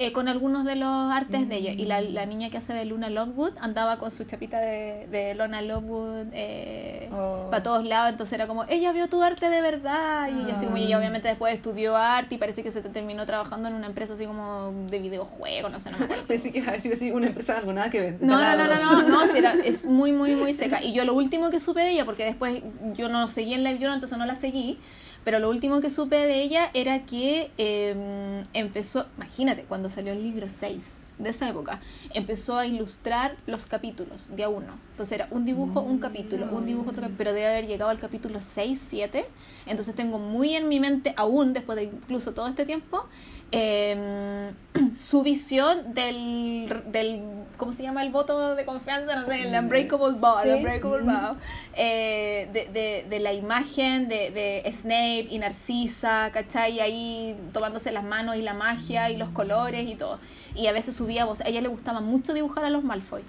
Eh, 0.00 0.12
con 0.12 0.28
algunos 0.28 0.64
de 0.64 0.76
los 0.76 1.12
artes 1.12 1.48
de 1.48 1.56
ella. 1.56 1.72
Y 1.72 1.84
la, 1.86 2.00
la 2.00 2.24
niña 2.26 2.50
que 2.50 2.56
hace 2.58 2.72
de 2.72 2.84
Luna 2.84 3.10
Lovewood 3.10 3.52
andaba 3.60 3.98
con 3.98 4.10
su 4.12 4.24
chapita 4.24 4.60
de, 4.60 5.06
de 5.10 5.34
Luna 5.34 5.60
Lovewood 5.62 6.26
eh, 6.32 7.08
Oh. 7.10 7.48
para 7.50 7.62
todos 7.62 7.84
lados. 7.84 8.10
Entonces 8.12 8.34
era 8.34 8.46
como, 8.46 8.64
ella 8.68 8.92
vio 8.92 9.08
tu 9.08 9.22
arte 9.22 9.48
de 9.50 9.60
verdad. 9.60 10.28
Y 10.28 10.50
así 10.50 10.66
como 10.66 10.76
ella 10.76 10.98
obviamente 10.98 11.26
después 11.28 11.54
estudió 11.54 11.96
arte 11.96 12.34
y 12.34 12.38
parece 12.38 12.62
que 12.62 12.70
se 12.70 12.80
terminó 12.82 13.24
trabajando 13.26 13.68
en 13.68 13.74
una 13.74 13.86
empresa 13.86 14.12
así 14.12 14.26
como 14.26 14.72
de 14.90 14.98
videojuegos, 14.98 15.72
no 15.72 15.80
sé, 15.80 15.90
no. 15.90 15.96
Pensé 16.28 16.52
que 16.52 16.60
decir 16.62 16.92
así 16.92 17.10
una 17.10 17.26
empresa 17.28 17.54
de 17.54 17.58
algo, 17.60 17.72
nada 17.72 17.90
que 17.90 18.00
ver. 18.00 18.16
No, 18.20 18.38
no, 18.40 18.56
no, 18.56 18.64
no, 18.66 19.02
no, 19.02 19.08
no, 19.08 19.26
sí 19.26 19.38
era- 19.38 19.52
es 19.64 19.84
muy, 19.86 20.12
muy, 20.12 20.34
muy 20.36 20.52
seca. 20.52 20.82
Y 20.82 20.92
yo 20.92 21.04
lo 21.04 21.14
último 21.14 21.50
que 21.50 21.60
supe 21.60 21.80
de 21.80 21.90
ella, 21.92 22.04
porque 22.04 22.24
después 22.24 22.62
yo 22.94 23.08
no 23.08 23.26
seguí 23.26 23.54
en 23.54 23.64
Live 23.64 23.78
Journal, 23.78 23.94
entonces 23.94 24.18
no 24.18 24.26
la 24.26 24.34
seguí, 24.34 24.78
pero 25.24 25.38
lo 25.38 25.50
último 25.50 25.80
que 25.80 25.90
supe 25.90 26.16
de 26.16 26.42
ella 26.42 26.70
era 26.74 27.04
que 27.04 27.50
eh, 27.58 28.42
empezó, 28.52 29.06
imagínate, 29.16 29.64
cuando 29.64 29.88
salió 29.88 30.12
el 30.12 30.22
libro 30.22 30.48
6 30.48 31.02
de 31.18 31.30
esa 31.30 31.48
época, 31.48 31.80
empezó 32.14 32.56
a 32.56 32.66
ilustrar 32.66 33.36
los 33.46 33.66
capítulos 33.66 34.34
de 34.36 34.44
a 34.44 34.48
uno. 34.48 34.78
Entonces 34.92 35.12
era 35.12 35.28
un 35.30 35.44
dibujo, 35.44 35.80
un 35.80 35.98
capítulo, 35.98 36.46
un 36.50 36.64
dibujo, 36.66 36.90
otro 36.90 37.02
capítulo, 37.02 37.18
pero 37.18 37.32
debe 37.32 37.46
haber 37.46 37.66
llegado 37.66 37.90
al 37.90 37.98
capítulo 37.98 38.40
6, 38.40 38.80
7. 38.88 39.26
Entonces 39.66 39.94
tengo 39.94 40.18
muy 40.18 40.54
en 40.54 40.68
mi 40.68 40.80
mente, 40.80 41.14
aún 41.16 41.52
después 41.52 41.76
de 41.76 41.84
incluso 41.84 42.32
todo 42.32 42.46
este 42.46 42.64
tiempo, 42.64 43.04
eh, 43.52 44.52
su 44.96 45.22
visión 45.22 45.94
del, 45.94 46.82
del, 46.86 47.22
¿cómo 47.56 47.72
se 47.72 47.82
llama 47.82 48.02
el 48.02 48.10
voto 48.10 48.54
de 48.54 48.64
confianza? 48.64 49.16
No 49.16 49.26
sé, 49.26 49.42
el 49.42 49.54
Unbreakable 49.58 50.18
Bow, 50.18 50.38
el 50.40 50.50
Sí. 50.50 50.56
Unbreakable 50.56 51.02
Bow, 51.02 51.36
eh, 51.74 52.48
de, 52.52 52.66
de, 52.66 53.06
de 53.08 53.20
la 53.20 53.32
imagen 53.32 54.08
de, 54.08 54.30
de 54.30 54.70
Snape 54.72 55.26
y 55.30 55.38
Narcisa, 55.38 56.30
¿cachai? 56.32 56.80
Ahí 56.80 57.36
tomándose 57.52 57.90
las 57.92 58.04
manos 58.04 58.36
y 58.36 58.42
la 58.42 58.54
magia 58.54 59.10
y 59.10 59.16
los 59.16 59.30
colores 59.30 59.88
y 59.88 59.94
todo. 59.94 60.18
Y 60.54 60.66
a 60.66 60.72
veces 60.72 60.94
subía 60.94 61.24
voz, 61.24 61.40
a 61.40 61.48
ella 61.48 61.60
le 61.60 61.68
gustaba 61.68 62.00
mucho 62.00 62.34
dibujar 62.34 62.64
a 62.64 62.70
los 62.70 62.84
Malfoy. 62.84 63.22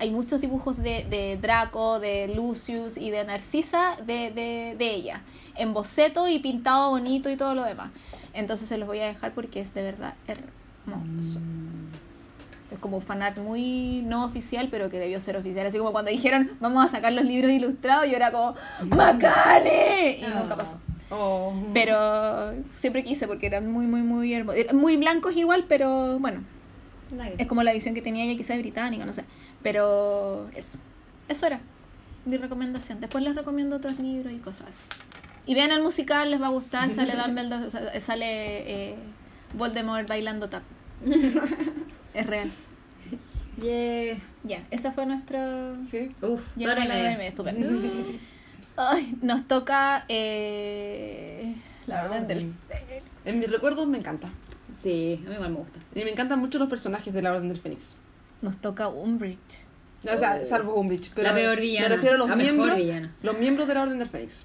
hay 0.00 0.10
muchos 0.10 0.40
dibujos 0.40 0.76
de, 0.76 1.04
de 1.08 1.38
Draco, 1.40 2.00
de 2.00 2.28
Lucius 2.34 2.96
y 2.98 3.10
de 3.10 3.24
Narcisa 3.24 3.96
de, 4.04 4.30
de, 4.32 4.74
de 4.76 4.90
ella, 4.94 5.22
en 5.56 5.72
boceto 5.72 6.28
y 6.28 6.38
pintado 6.40 6.90
bonito 6.90 7.30
y 7.30 7.36
todo 7.36 7.54
lo 7.54 7.64
demás. 7.64 7.90
Entonces 8.34 8.68
se 8.68 8.78
los 8.78 8.86
voy 8.86 9.00
a 9.00 9.06
dejar 9.06 9.32
porque 9.32 9.60
es 9.60 9.74
de 9.74 9.82
verdad 9.82 10.14
hermoso. 10.26 11.40
Es 12.70 12.78
como 12.78 13.00
fanart 13.00 13.38
muy 13.38 14.02
no 14.02 14.24
oficial, 14.24 14.68
pero 14.70 14.90
que 14.90 14.98
debió 14.98 15.20
ser 15.20 15.36
oficial. 15.36 15.66
Así 15.66 15.78
como 15.78 15.92
cuando 15.92 16.10
dijeron, 16.10 16.50
vamos 16.60 16.84
a 16.84 16.88
sacar 16.88 17.12
los 17.12 17.24
libros 17.24 17.52
ilustrados, 17.52 18.06
yo 18.06 18.16
era 18.16 18.32
como, 18.32 18.54
¡Macane! 18.82 20.18
Y 20.18 20.22
nunca 20.22 20.56
pasó. 20.56 20.80
Oh. 21.10 21.52
Pero 21.72 22.52
siempre 22.72 23.04
quise 23.04 23.28
porque 23.28 23.46
eran 23.46 23.70
muy, 23.70 23.86
muy, 23.86 24.02
muy 24.02 24.34
hermosos. 24.34 24.72
Muy 24.72 24.96
blancos 24.96 25.36
igual, 25.36 25.66
pero 25.68 26.18
bueno, 26.18 26.42
es 27.38 27.46
como 27.46 27.62
la 27.62 27.72
visión 27.72 27.94
que 27.94 28.02
tenía 28.02 28.24
ella, 28.24 28.36
quizás 28.36 28.58
británica, 28.58 29.06
no 29.06 29.12
sé. 29.12 29.24
Pero 29.62 30.48
eso, 30.54 30.78
eso 31.28 31.46
era 31.46 31.60
mi 32.24 32.36
recomendación. 32.36 33.00
Después 33.00 33.22
les 33.22 33.36
recomiendo 33.36 33.76
otros 33.76 33.98
libros 33.98 34.32
y 34.32 34.38
cosas 34.38 34.68
así. 34.68 35.03
Y 35.46 35.54
vean 35.54 35.70
el 35.72 35.82
musical, 35.82 36.30
les 36.30 36.40
va 36.40 36.46
a 36.46 36.50
gustar. 36.50 36.90
Sale 36.90 37.14
Dumbledore, 37.26 37.70
sale 38.00 38.90
eh, 38.90 38.94
Voldemort 39.54 40.08
bailando 40.08 40.48
tap. 40.48 40.62
es 42.14 42.26
real. 42.26 42.50
Yeah. 43.60 44.16
Ya, 44.42 44.66
esa 44.70 44.92
fue 44.92 45.06
nuestra. 45.06 45.74
Sí. 45.88 46.10
Uf, 46.22 46.40
Ya 46.56 46.72
hora 46.72 46.84
y 46.84 46.88
media. 46.88 47.26
estupendo. 47.26 47.68
Ay, 48.76 49.14
nos 49.22 49.46
toca 49.46 50.04
eh, 50.08 51.54
la 51.86 52.04
orden 52.06 52.26
del. 52.26 52.52
En 53.24 53.38
mis 53.38 53.50
recuerdos 53.50 53.86
me 53.86 53.98
encanta. 53.98 54.28
Sí, 54.82 55.22
a 55.24 55.28
mí 55.28 55.34
igual 55.36 55.50
me 55.52 55.58
gusta. 55.58 55.78
Y 55.94 56.04
me 56.04 56.10
encantan 56.10 56.38
mucho 56.40 56.58
los 56.58 56.68
personajes 56.68 57.14
de 57.14 57.22
la 57.22 57.32
Orden 57.32 57.48
del 57.48 57.56
Fénix. 57.58 57.94
Nos 58.42 58.58
toca 58.58 58.88
Umbridge. 58.88 59.38
O 60.12 60.18
sea, 60.18 60.44
salvo 60.44 60.74
Umbridge. 60.74 61.12
Pero 61.14 61.28
La 61.28 61.34
peor 61.34 61.58
villana, 61.58 61.88
Me 61.88 61.94
refiero 61.96 62.16
a 62.16 62.18
los 62.18 62.28
la 62.28 62.36
mejor 62.36 62.54
miembros. 62.54 62.76
villana. 62.76 63.12
Los 63.22 63.38
miembros 63.38 63.68
de 63.68 63.74
la 63.74 63.82
Orden 63.82 63.98
del 63.98 64.08
Fénix. 64.08 64.44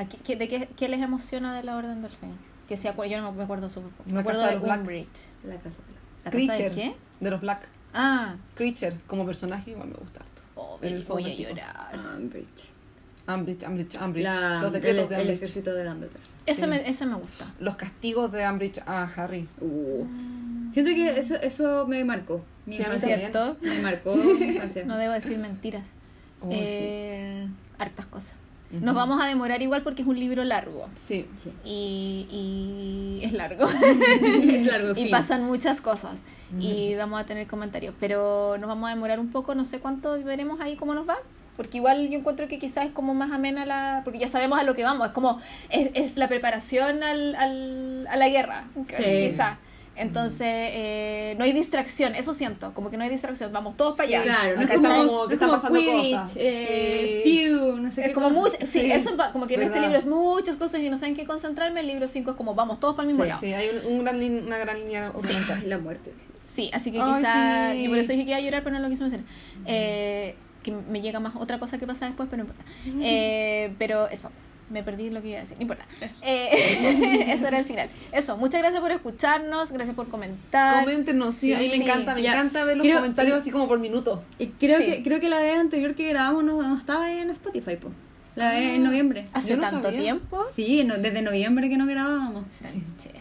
¿A 0.00 0.08
qué, 0.08 0.36
de 0.36 0.48
qué, 0.48 0.68
qué 0.76 0.88
les 0.88 1.00
emociona 1.00 1.54
de 1.54 1.62
la 1.62 1.76
Orden 1.76 2.00
del 2.02 2.10
Fénix? 2.12 2.38
Que 2.68 2.76
se 2.76 2.88
acuer- 2.88 3.10
yo 3.10 3.20
no 3.20 3.32
me 3.32 3.42
acuerdo 3.42 3.68
súper 3.68 3.90
poco. 3.90 4.08
Me 4.08 4.14
La 4.14 4.20
acuerdo 4.20 4.40
Casa 4.40 4.52
de 4.54 4.54
de 4.54 4.60
los 4.60 4.66
Black. 4.68 4.80
Umbridge. 4.80 5.20
La 5.44 5.56
casa 5.56 5.68
de 5.68 5.92
la- 5.92 6.24
¿La 6.24 6.30
casa 6.30 6.38
de 6.38 6.46
Creature. 6.46 6.70
qué? 6.74 6.96
De 7.20 7.30
los 7.30 7.40
Black. 7.40 7.68
Ah, 7.92 8.36
Creature, 8.54 8.96
como 9.06 9.26
personaje, 9.26 9.72
igual 9.72 9.88
me 9.88 9.94
gusta 9.94 10.20
harto. 10.20 10.42
oh, 10.54 10.78
El 10.80 11.02
voy 11.04 11.24
a 11.24 11.34
llorar. 11.34 11.98
Umbridge. 12.16 12.70
Umbridge, 13.28 13.64
Umbridge, 13.66 14.00
Umbridge. 14.00 14.24
La- 14.24 14.62
los 14.62 14.72
decretos 14.72 15.02
el, 15.02 15.08
de 15.08 15.14
el 15.16 15.20
Umbridge. 15.22 15.36
ejército 15.36 15.74
de 15.74 15.84
Dumbledore. 15.84 16.20
Ese, 16.46 16.62
Sí. 16.62 16.66
me, 16.68 16.88
ese 16.88 17.06
me 17.06 17.14
gusta. 17.16 17.52
Los 17.60 17.76
castigos 17.76 18.32
de 18.32 18.48
Umbridge 18.48 18.78
a 18.86 19.02
Harry. 19.04 19.46
Uh. 19.60 20.06
Siento 20.72 20.92
que 20.92 21.18
eso, 21.20 21.34
eso 21.36 21.86
me 21.86 22.02
marcó. 22.04 22.42
Mi 22.66 22.76
Sí. 22.76 22.84
¿Cierto? 22.98 23.56
Me 23.60 23.80
marcó 23.80 24.14
mi 24.16 24.44
infancia. 24.46 24.84
No 24.84 24.96
debo 24.96 25.12
decir 25.12 25.36
mentiras. 25.38 25.88
Oh, 26.40 26.48
Eh, 26.50 27.46
Hartas 27.78 28.06
cosas. 28.06 28.34
Nos 28.70 28.94
vamos 28.94 29.20
a 29.22 29.26
demorar 29.26 29.62
igual 29.62 29.82
porque 29.82 30.02
es 30.02 30.08
un 30.08 30.18
libro 30.18 30.44
largo. 30.44 30.88
Sí. 30.94 31.26
Sí. 31.42 31.52
Y, 31.64 32.26
y 32.30 33.24
es 33.24 33.32
largo. 33.32 33.66
es 34.22 34.66
largo. 34.66 34.92
y 34.96 35.02
fin. 35.02 35.10
pasan 35.10 35.44
muchas 35.44 35.80
cosas. 35.80 36.22
Y 36.58 36.94
vamos 36.94 37.20
a 37.20 37.26
tener 37.26 37.46
comentarios. 37.46 37.94
Pero 37.98 38.56
nos 38.58 38.68
vamos 38.68 38.88
a 38.88 38.94
demorar 38.94 39.18
un 39.20 39.30
poco, 39.30 39.54
no 39.54 39.64
sé 39.64 39.80
cuánto 39.80 40.22
veremos 40.22 40.60
ahí 40.60 40.76
cómo 40.76 40.94
nos 40.94 41.08
va. 41.08 41.16
Porque 41.56 41.78
igual 41.78 42.08
yo 42.08 42.18
encuentro 42.18 42.48
que 42.48 42.58
quizás 42.58 42.86
es 42.86 42.92
como 42.92 43.12
más 43.12 43.32
amena 43.32 43.66
la... 43.66 44.00
Porque 44.04 44.18
ya 44.18 44.28
sabemos 44.28 44.58
a 44.58 44.64
lo 44.64 44.74
que 44.74 44.82
vamos. 44.82 45.08
Es 45.08 45.12
como... 45.12 45.40
Es, 45.68 45.90
es 45.94 46.16
la 46.16 46.28
preparación 46.28 47.02
al, 47.02 47.34
al, 47.34 48.06
a 48.08 48.16
la 48.16 48.28
guerra. 48.28 48.64
Sí. 48.96 49.04
Quizás. 49.28 49.58
Entonces, 50.00 50.46
eh, 50.48 51.34
no 51.38 51.44
hay 51.44 51.52
distracción. 51.52 52.14
Eso 52.14 52.34
siento. 52.34 52.72
Como 52.74 52.90
que 52.90 52.96
no 52.96 53.04
hay 53.04 53.10
distracción. 53.10 53.52
Vamos 53.52 53.76
todos 53.76 53.96
para 53.96 54.08
Sí, 54.08 54.14
allá. 54.14 54.24
Claro, 54.24 54.56
no 54.56 54.62
es 54.62 54.66
como, 54.68 54.86
estamos- 54.88 55.06
no 55.06 55.20
que 55.20 55.26
es 55.26 55.32
están 55.34 55.48
como 55.48 55.52
pasando 55.62 55.78
Quidditch, 55.80 56.12
cosas. 56.20 56.32
eh, 56.36 57.20
Sí. 57.24 57.46
Spew, 57.46 57.76
no 57.76 57.92
sé 57.92 58.00
Es 58.00 58.06
qué 58.08 58.12
como 58.14 58.30
mucho, 58.30 58.56
sí, 58.60 58.66
Sí, 58.66 58.92
eso 58.92 59.16
va- 59.16 59.32
como 59.32 59.46
que 59.46 59.54
en 59.54 59.62
este 59.62 59.80
libro 59.80 59.98
es 59.98 60.06
muchas 60.06 60.56
cosas 60.56 60.80
y 60.80 60.90
no 60.90 60.96
saben 60.96 61.14
qué 61.16 61.24
concentrarme. 61.26 61.80
El 61.80 61.86
libro 61.86 62.08
5 62.08 62.30
es 62.32 62.36
como 62.36 62.54
vamos 62.54 62.80
todos 62.80 62.94
para 62.96 63.08
el 63.08 63.14
mismo 63.16 63.24
Sí, 63.24 63.28
lado. 63.28 63.40
Sí, 63.40 63.52
hay 63.52 63.68
un, 63.86 63.92
un 63.98 64.04
gran 64.04 64.20
una 64.46 64.58
gran 64.58 64.78
línea 64.80 65.12
la 65.66 65.78
muerte. 65.78 66.12
Sí, 66.52 66.70
así 66.72 66.90
que 66.90 67.00
Ay, 67.00 67.12
quizá. 67.18 67.72
sí. 67.72 67.84
Yo 67.84 67.90
por 67.90 67.98
eso 67.98 68.12
dije 68.12 68.24
que 68.24 68.30
iba 68.30 68.38
a 68.38 68.40
llorar, 68.40 68.64
pero 68.64 68.76
no 68.76 68.82
lo 68.82 68.88
quise 68.88 69.02
mencionar. 69.02 69.26
Eh, 69.66 70.34
que 70.62 70.72
me 70.72 71.00
llega 71.00 71.20
más 71.20 71.34
otra 71.36 71.58
cosa 71.58 71.78
que 71.78 71.86
pasa 71.86 72.06
después, 72.06 72.28
pero 72.30 72.42
no 72.44 72.50
importa. 72.50 72.70
Eh, 73.02 73.72
pero 73.78 74.08
eso, 74.08 74.30
me 74.70 74.82
perdí 74.82 75.10
lo 75.10 75.20
que 75.20 75.28
iba 75.28 75.38
a 75.38 75.40
decir, 75.40 75.56
no 75.58 75.62
importa. 75.62 75.84
Eh, 76.22 77.26
eso 77.32 77.48
era 77.48 77.58
el 77.58 77.64
final. 77.64 77.90
Eso, 78.12 78.36
muchas 78.36 78.60
gracias 78.60 78.80
por 78.80 78.90
escucharnos, 78.92 79.72
gracias 79.72 79.94
por 79.96 80.08
comentar. 80.08 80.84
Coméntenos, 80.84 81.34
sí, 81.34 81.48
Sí, 81.48 81.52
a 81.54 81.58
mí 81.58 81.68
me 81.68 81.76
encanta, 81.76 82.14
me 82.14 82.22
ya. 82.22 82.32
encanta 82.32 82.64
ver 82.64 82.76
los 82.76 82.84
Creo- 82.86 82.98
comentarios 82.98 83.36
así 83.36 83.50
como 83.50 83.68
por 83.68 83.78
minuto. 83.78 84.22
Y 84.38 84.46
creo, 84.48 84.78
Sí. 84.78 84.84
que, 84.86 85.02
creo 85.02 85.20
que 85.20 85.28
la 85.28 85.40
vez 85.40 85.58
anterior 85.58 85.94
que 85.94 86.08
grabamos 86.08 86.44
no, 86.44 86.62
no 86.62 86.76
estaba 86.78 87.04
ahí 87.06 87.18
en 87.18 87.30
Spotify, 87.30 87.76
po. 87.76 87.90
La 88.36 88.52
vez 88.52 88.70
en 88.76 88.84
noviembre. 88.84 89.26
Hace 89.32 89.56
no 89.56 89.62
tanto 89.62 89.82
sabía. 89.88 90.00
tiempo. 90.00 90.44
Sí, 90.54 90.84
no, 90.84 90.96
desde 90.98 91.20
noviembre 91.20 91.68
que 91.68 91.76
no 91.76 91.86
grabábamos. 91.86 92.44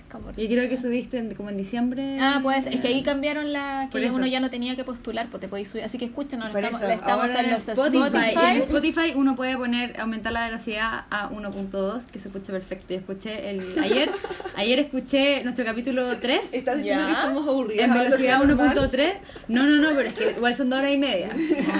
Francesca, 0.09 0.17
por 0.19 0.39
Y 0.39 0.47
creo 0.47 0.67
que 0.69 0.77
subiste 0.77 1.17
en- 1.17 1.33
como 1.35 1.49
en 1.49 1.57
diciembre. 1.57 2.17
Ah, 2.19 2.39
pues 2.41 2.65
es 2.67 2.79
que 2.81 2.87
ahí 2.87 3.03
cambiaron 3.03 3.53
la 3.53 3.89
que 3.91 4.09
uno 4.09 4.25
ya 4.27 4.39
no 4.39 4.49
tenía 4.49 4.75
que 4.75 4.83
postular, 4.83 5.27
pues 5.29 5.41
te 5.41 5.47
podéis 5.47 5.69
subir. 5.69 5.83
Así 5.83 5.97
que 5.97 6.05
escúchenos, 6.05 6.49
Por 6.49 6.59
estamos, 6.59 6.81
eso, 6.81 6.87
le 6.89 6.95
estamos 6.95 7.25
ahora 7.29 7.41
en 7.41 7.51
los 7.51 7.67
Spotify. 7.69 8.05
Spotify. 8.07 8.45
En 8.55 8.61
Spotify 8.63 9.13
uno 9.15 9.35
puede 9.35 9.57
poner, 9.57 9.99
aumentar 9.99 10.33
la 10.33 10.45
velocidad 10.45 11.05
a 11.09 11.29
1.2, 11.29 12.05
que 12.11 12.19
se 12.19 12.27
escucha 12.29 12.51
perfecto. 12.51 12.85
Yo 12.93 12.99
escuché 12.99 13.49
el 13.51 13.61
ayer, 13.81 14.09
ayer 14.55 14.79
escuché 14.79 15.43
nuestro 15.43 15.65
capítulo 15.65 16.17
3 16.17 16.41
Estás 16.51 16.77
diciendo 16.77 17.03
Ya. 17.07 17.15
que 17.15 17.21
somos 17.21 17.47
aburridas. 17.47 17.85
en 17.87 17.93
velocidad 17.93 18.39
normal? 18.43 18.77
1.3. 18.77 19.13
No, 19.47 19.65
no, 19.65 19.77
no, 19.77 19.95
pero 19.95 20.09
es 20.09 20.13
que 20.15 20.31
igual 20.31 20.55
son 20.55 20.69
dos 20.69 20.79
horas 20.79 20.91
y 20.91 20.97
media. 20.97 21.29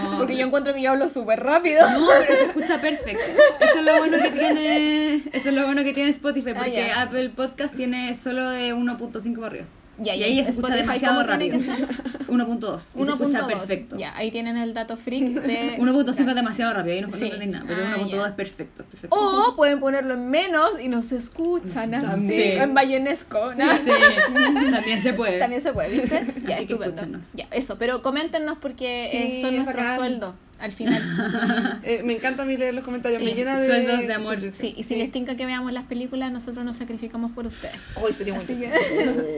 No, 0.04 0.18
Porque 0.18 0.36
yo 0.38 0.46
encuentro 0.46 0.74
que 0.74 0.82
yo 0.82 0.92
hablo 0.92 1.10
súper 1.10 1.40
rápido. 1.42 1.90
no, 1.90 2.08
pero 2.22 2.36
se 2.36 2.44
escucha 2.46 2.80
perfecto. 2.82 3.24
Eso 3.60 3.80
es 3.80 3.86
lo 3.86 3.98
bueno 3.98 4.18
que 4.22 4.32
tiene, 4.32 5.16
eso 5.34 5.50
es 5.50 5.54
lo 5.56 5.66
bueno 5.66 5.84
que 5.84 5.94
tiene 5.94 6.10
Spotify, 6.12 6.52
Ah, 6.52 6.58
porque 6.58 6.72
ya. 6.74 7.02
Apple 7.02 7.30
Podcast 7.30 7.76
tiene 7.76 8.16
solo 8.20 8.50
de 8.50 8.74
1.5 8.76 9.36
para 9.36 9.48
arriba. 9.48 9.66
Ya, 10.02 10.16
y 10.16 10.24
ahí 10.24 10.42
se 10.46 10.52
escucha 10.52 10.76
demasiado 10.76 11.16
¿cómo 11.26 11.38
tiene 11.38 11.58
rápido. 11.58 11.76
que 11.76 11.84
ser? 11.86 11.88
1.2. 12.30 12.80
y 12.96 13.04
se 13.04 13.12
escucha 13.12 13.42
1.2. 13.42 13.48
perfecto. 13.48 13.98
Ya, 13.98 14.16
ahí 14.16 14.32
tienen 14.32 14.56
el 14.56 14.74
dato 14.74 14.96
freak 14.96 15.24
de 15.42 15.78
1.5 15.82 16.10
es 16.30 16.36
demasiado 16.36 16.74
rápido, 16.74 16.96
ahí 16.96 17.02
no, 17.02 17.08
no 17.10 17.18
Sí. 17.18 17.32
nada, 17.48 17.66
pero 17.68 17.82
Ah, 17.86 17.96
1.2 17.98 18.10
ya. 18.12 18.28
es 18.28 18.32
perfecto. 18.34 18.86
perfecto. 18.86 19.16
O 19.16 19.56
pueden 19.58 19.82
ponerlo 19.82 20.14
en 20.14 20.30
menos 20.30 20.80
y 20.82 20.88
nos 20.88 21.12
escuchan 21.12 21.94
así, 21.96 22.32
en 22.34 22.74
bayonesco. 22.74 23.54
¿no? 23.56 23.66
Sí, 23.78 23.92
también 24.72 25.04
se 25.04 25.12
puede. 25.14 25.38
También 25.40 25.62
se 25.62 25.74
puede, 25.74 25.90
¿viste? 25.90 26.10
Ya, 26.48 26.56
Así 26.56 26.66
que 26.68 26.74
estupendo. 26.74 26.96
escúchenos. 26.96 27.22
Ya, 27.34 27.48
eso, 27.52 27.78
pero 27.78 28.02
coméntenos 28.02 28.58
porque 28.60 29.04
eh, 29.12 29.42
son 29.42 29.50
es 29.50 29.56
nuestro 29.58 29.78
bacán. 29.82 29.98
sueldo 29.98 30.36
al 30.60 30.72
final. 30.72 31.02
Eh, 31.84 32.02
me 32.04 32.14
encanta 32.14 32.44
a 32.44 32.46
mí 32.46 32.58
leer 32.58 32.74
los 32.74 32.84
comentarios, 32.84 33.20
Sí, 33.20 33.26
me 33.26 33.34
llena 33.34 33.58
de... 33.60 33.68
sueldos 33.68 34.00
de 34.08 34.14
amor. 34.14 34.38
Sí, 34.54 34.74
y 34.78 34.84
si 34.84 34.96
les 34.96 35.12
tinca 35.12 35.36
que 35.36 35.46
veamos 35.46 35.72
las 35.74 35.86
películas, 35.86 36.32
nosotros 36.32 36.64
nos 36.66 36.78
sacrificamos 36.78 37.32
por 37.32 37.46
ustedes. 37.48 37.76
Hoy 37.96 38.12
sería 38.14 38.34
muy 38.34 38.46
que, 38.46 38.72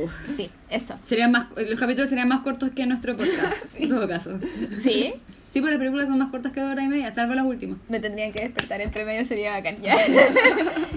Oh. 0.05 0.09
sí, 0.35 0.49
eso. 0.69 0.97
Serían 1.05 1.31
más, 1.31 1.47
los 1.55 1.79
capítulos 1.79 2.09
serían 2.09 2.27
más 2.27 2.41
cortos 2.41 2.71
que 2.71 2.85
nuestro 2.85 3.15
podcast, 3.15 3.75
en 3.79 3.89
todo 3.89 4.07
caso. 4.07 4.39
Sí, 4.79 5.13
Sí, 5.53 5.59
pero 5.59 5.71
las 5.71 5.79
películas 5.79 6.07
son 6.07 6.17
más 6.17 6.31
cortas 6.31 6.53
que 6.53 6.61
dos 6.61 6.71
horas 6.71 6.85
y 6.85 6.87
media, 6.87 7.13
salvo 7.13 7.33
las 7.33 7.43
últimas. 7.45 7.77
me 7.89 7.99
tendrían 7.99 8.31
que 8.31 8.39
despertar 8.39 8.79
entre 8.79 9.03
medio, 9.03 9.25
sería 9.25 9.51
bacán. 9.51 9.81
Ya. 9.81 9.95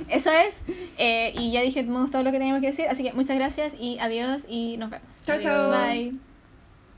Eso 0.09 0.31
es. 0.31 0.61
eh, 0.97 1.33
y 1.37 1.51
ya 1.51 1.61
dije, 1.63 1.83
me 1.83 2.01
gustó 2.01 2.23
lo 2.23 2.31
que 2.31 2.39
teníamos 2.39 2.61
que 2.61 2.69
decir. 2.69 2.87
Así 2.89 3.03
que 3.03 3.13
muchas 3.15 3.35
gracias 3.37 3.75
y 3.81 3.99
adiós 3.99 4.45
y 4.49 4.77
nos 4.77 4.91
vemos. 4.91 5.09
Chao, 5.27 5.41
chao. 5.43 5.71
Bye. 5.73 6.34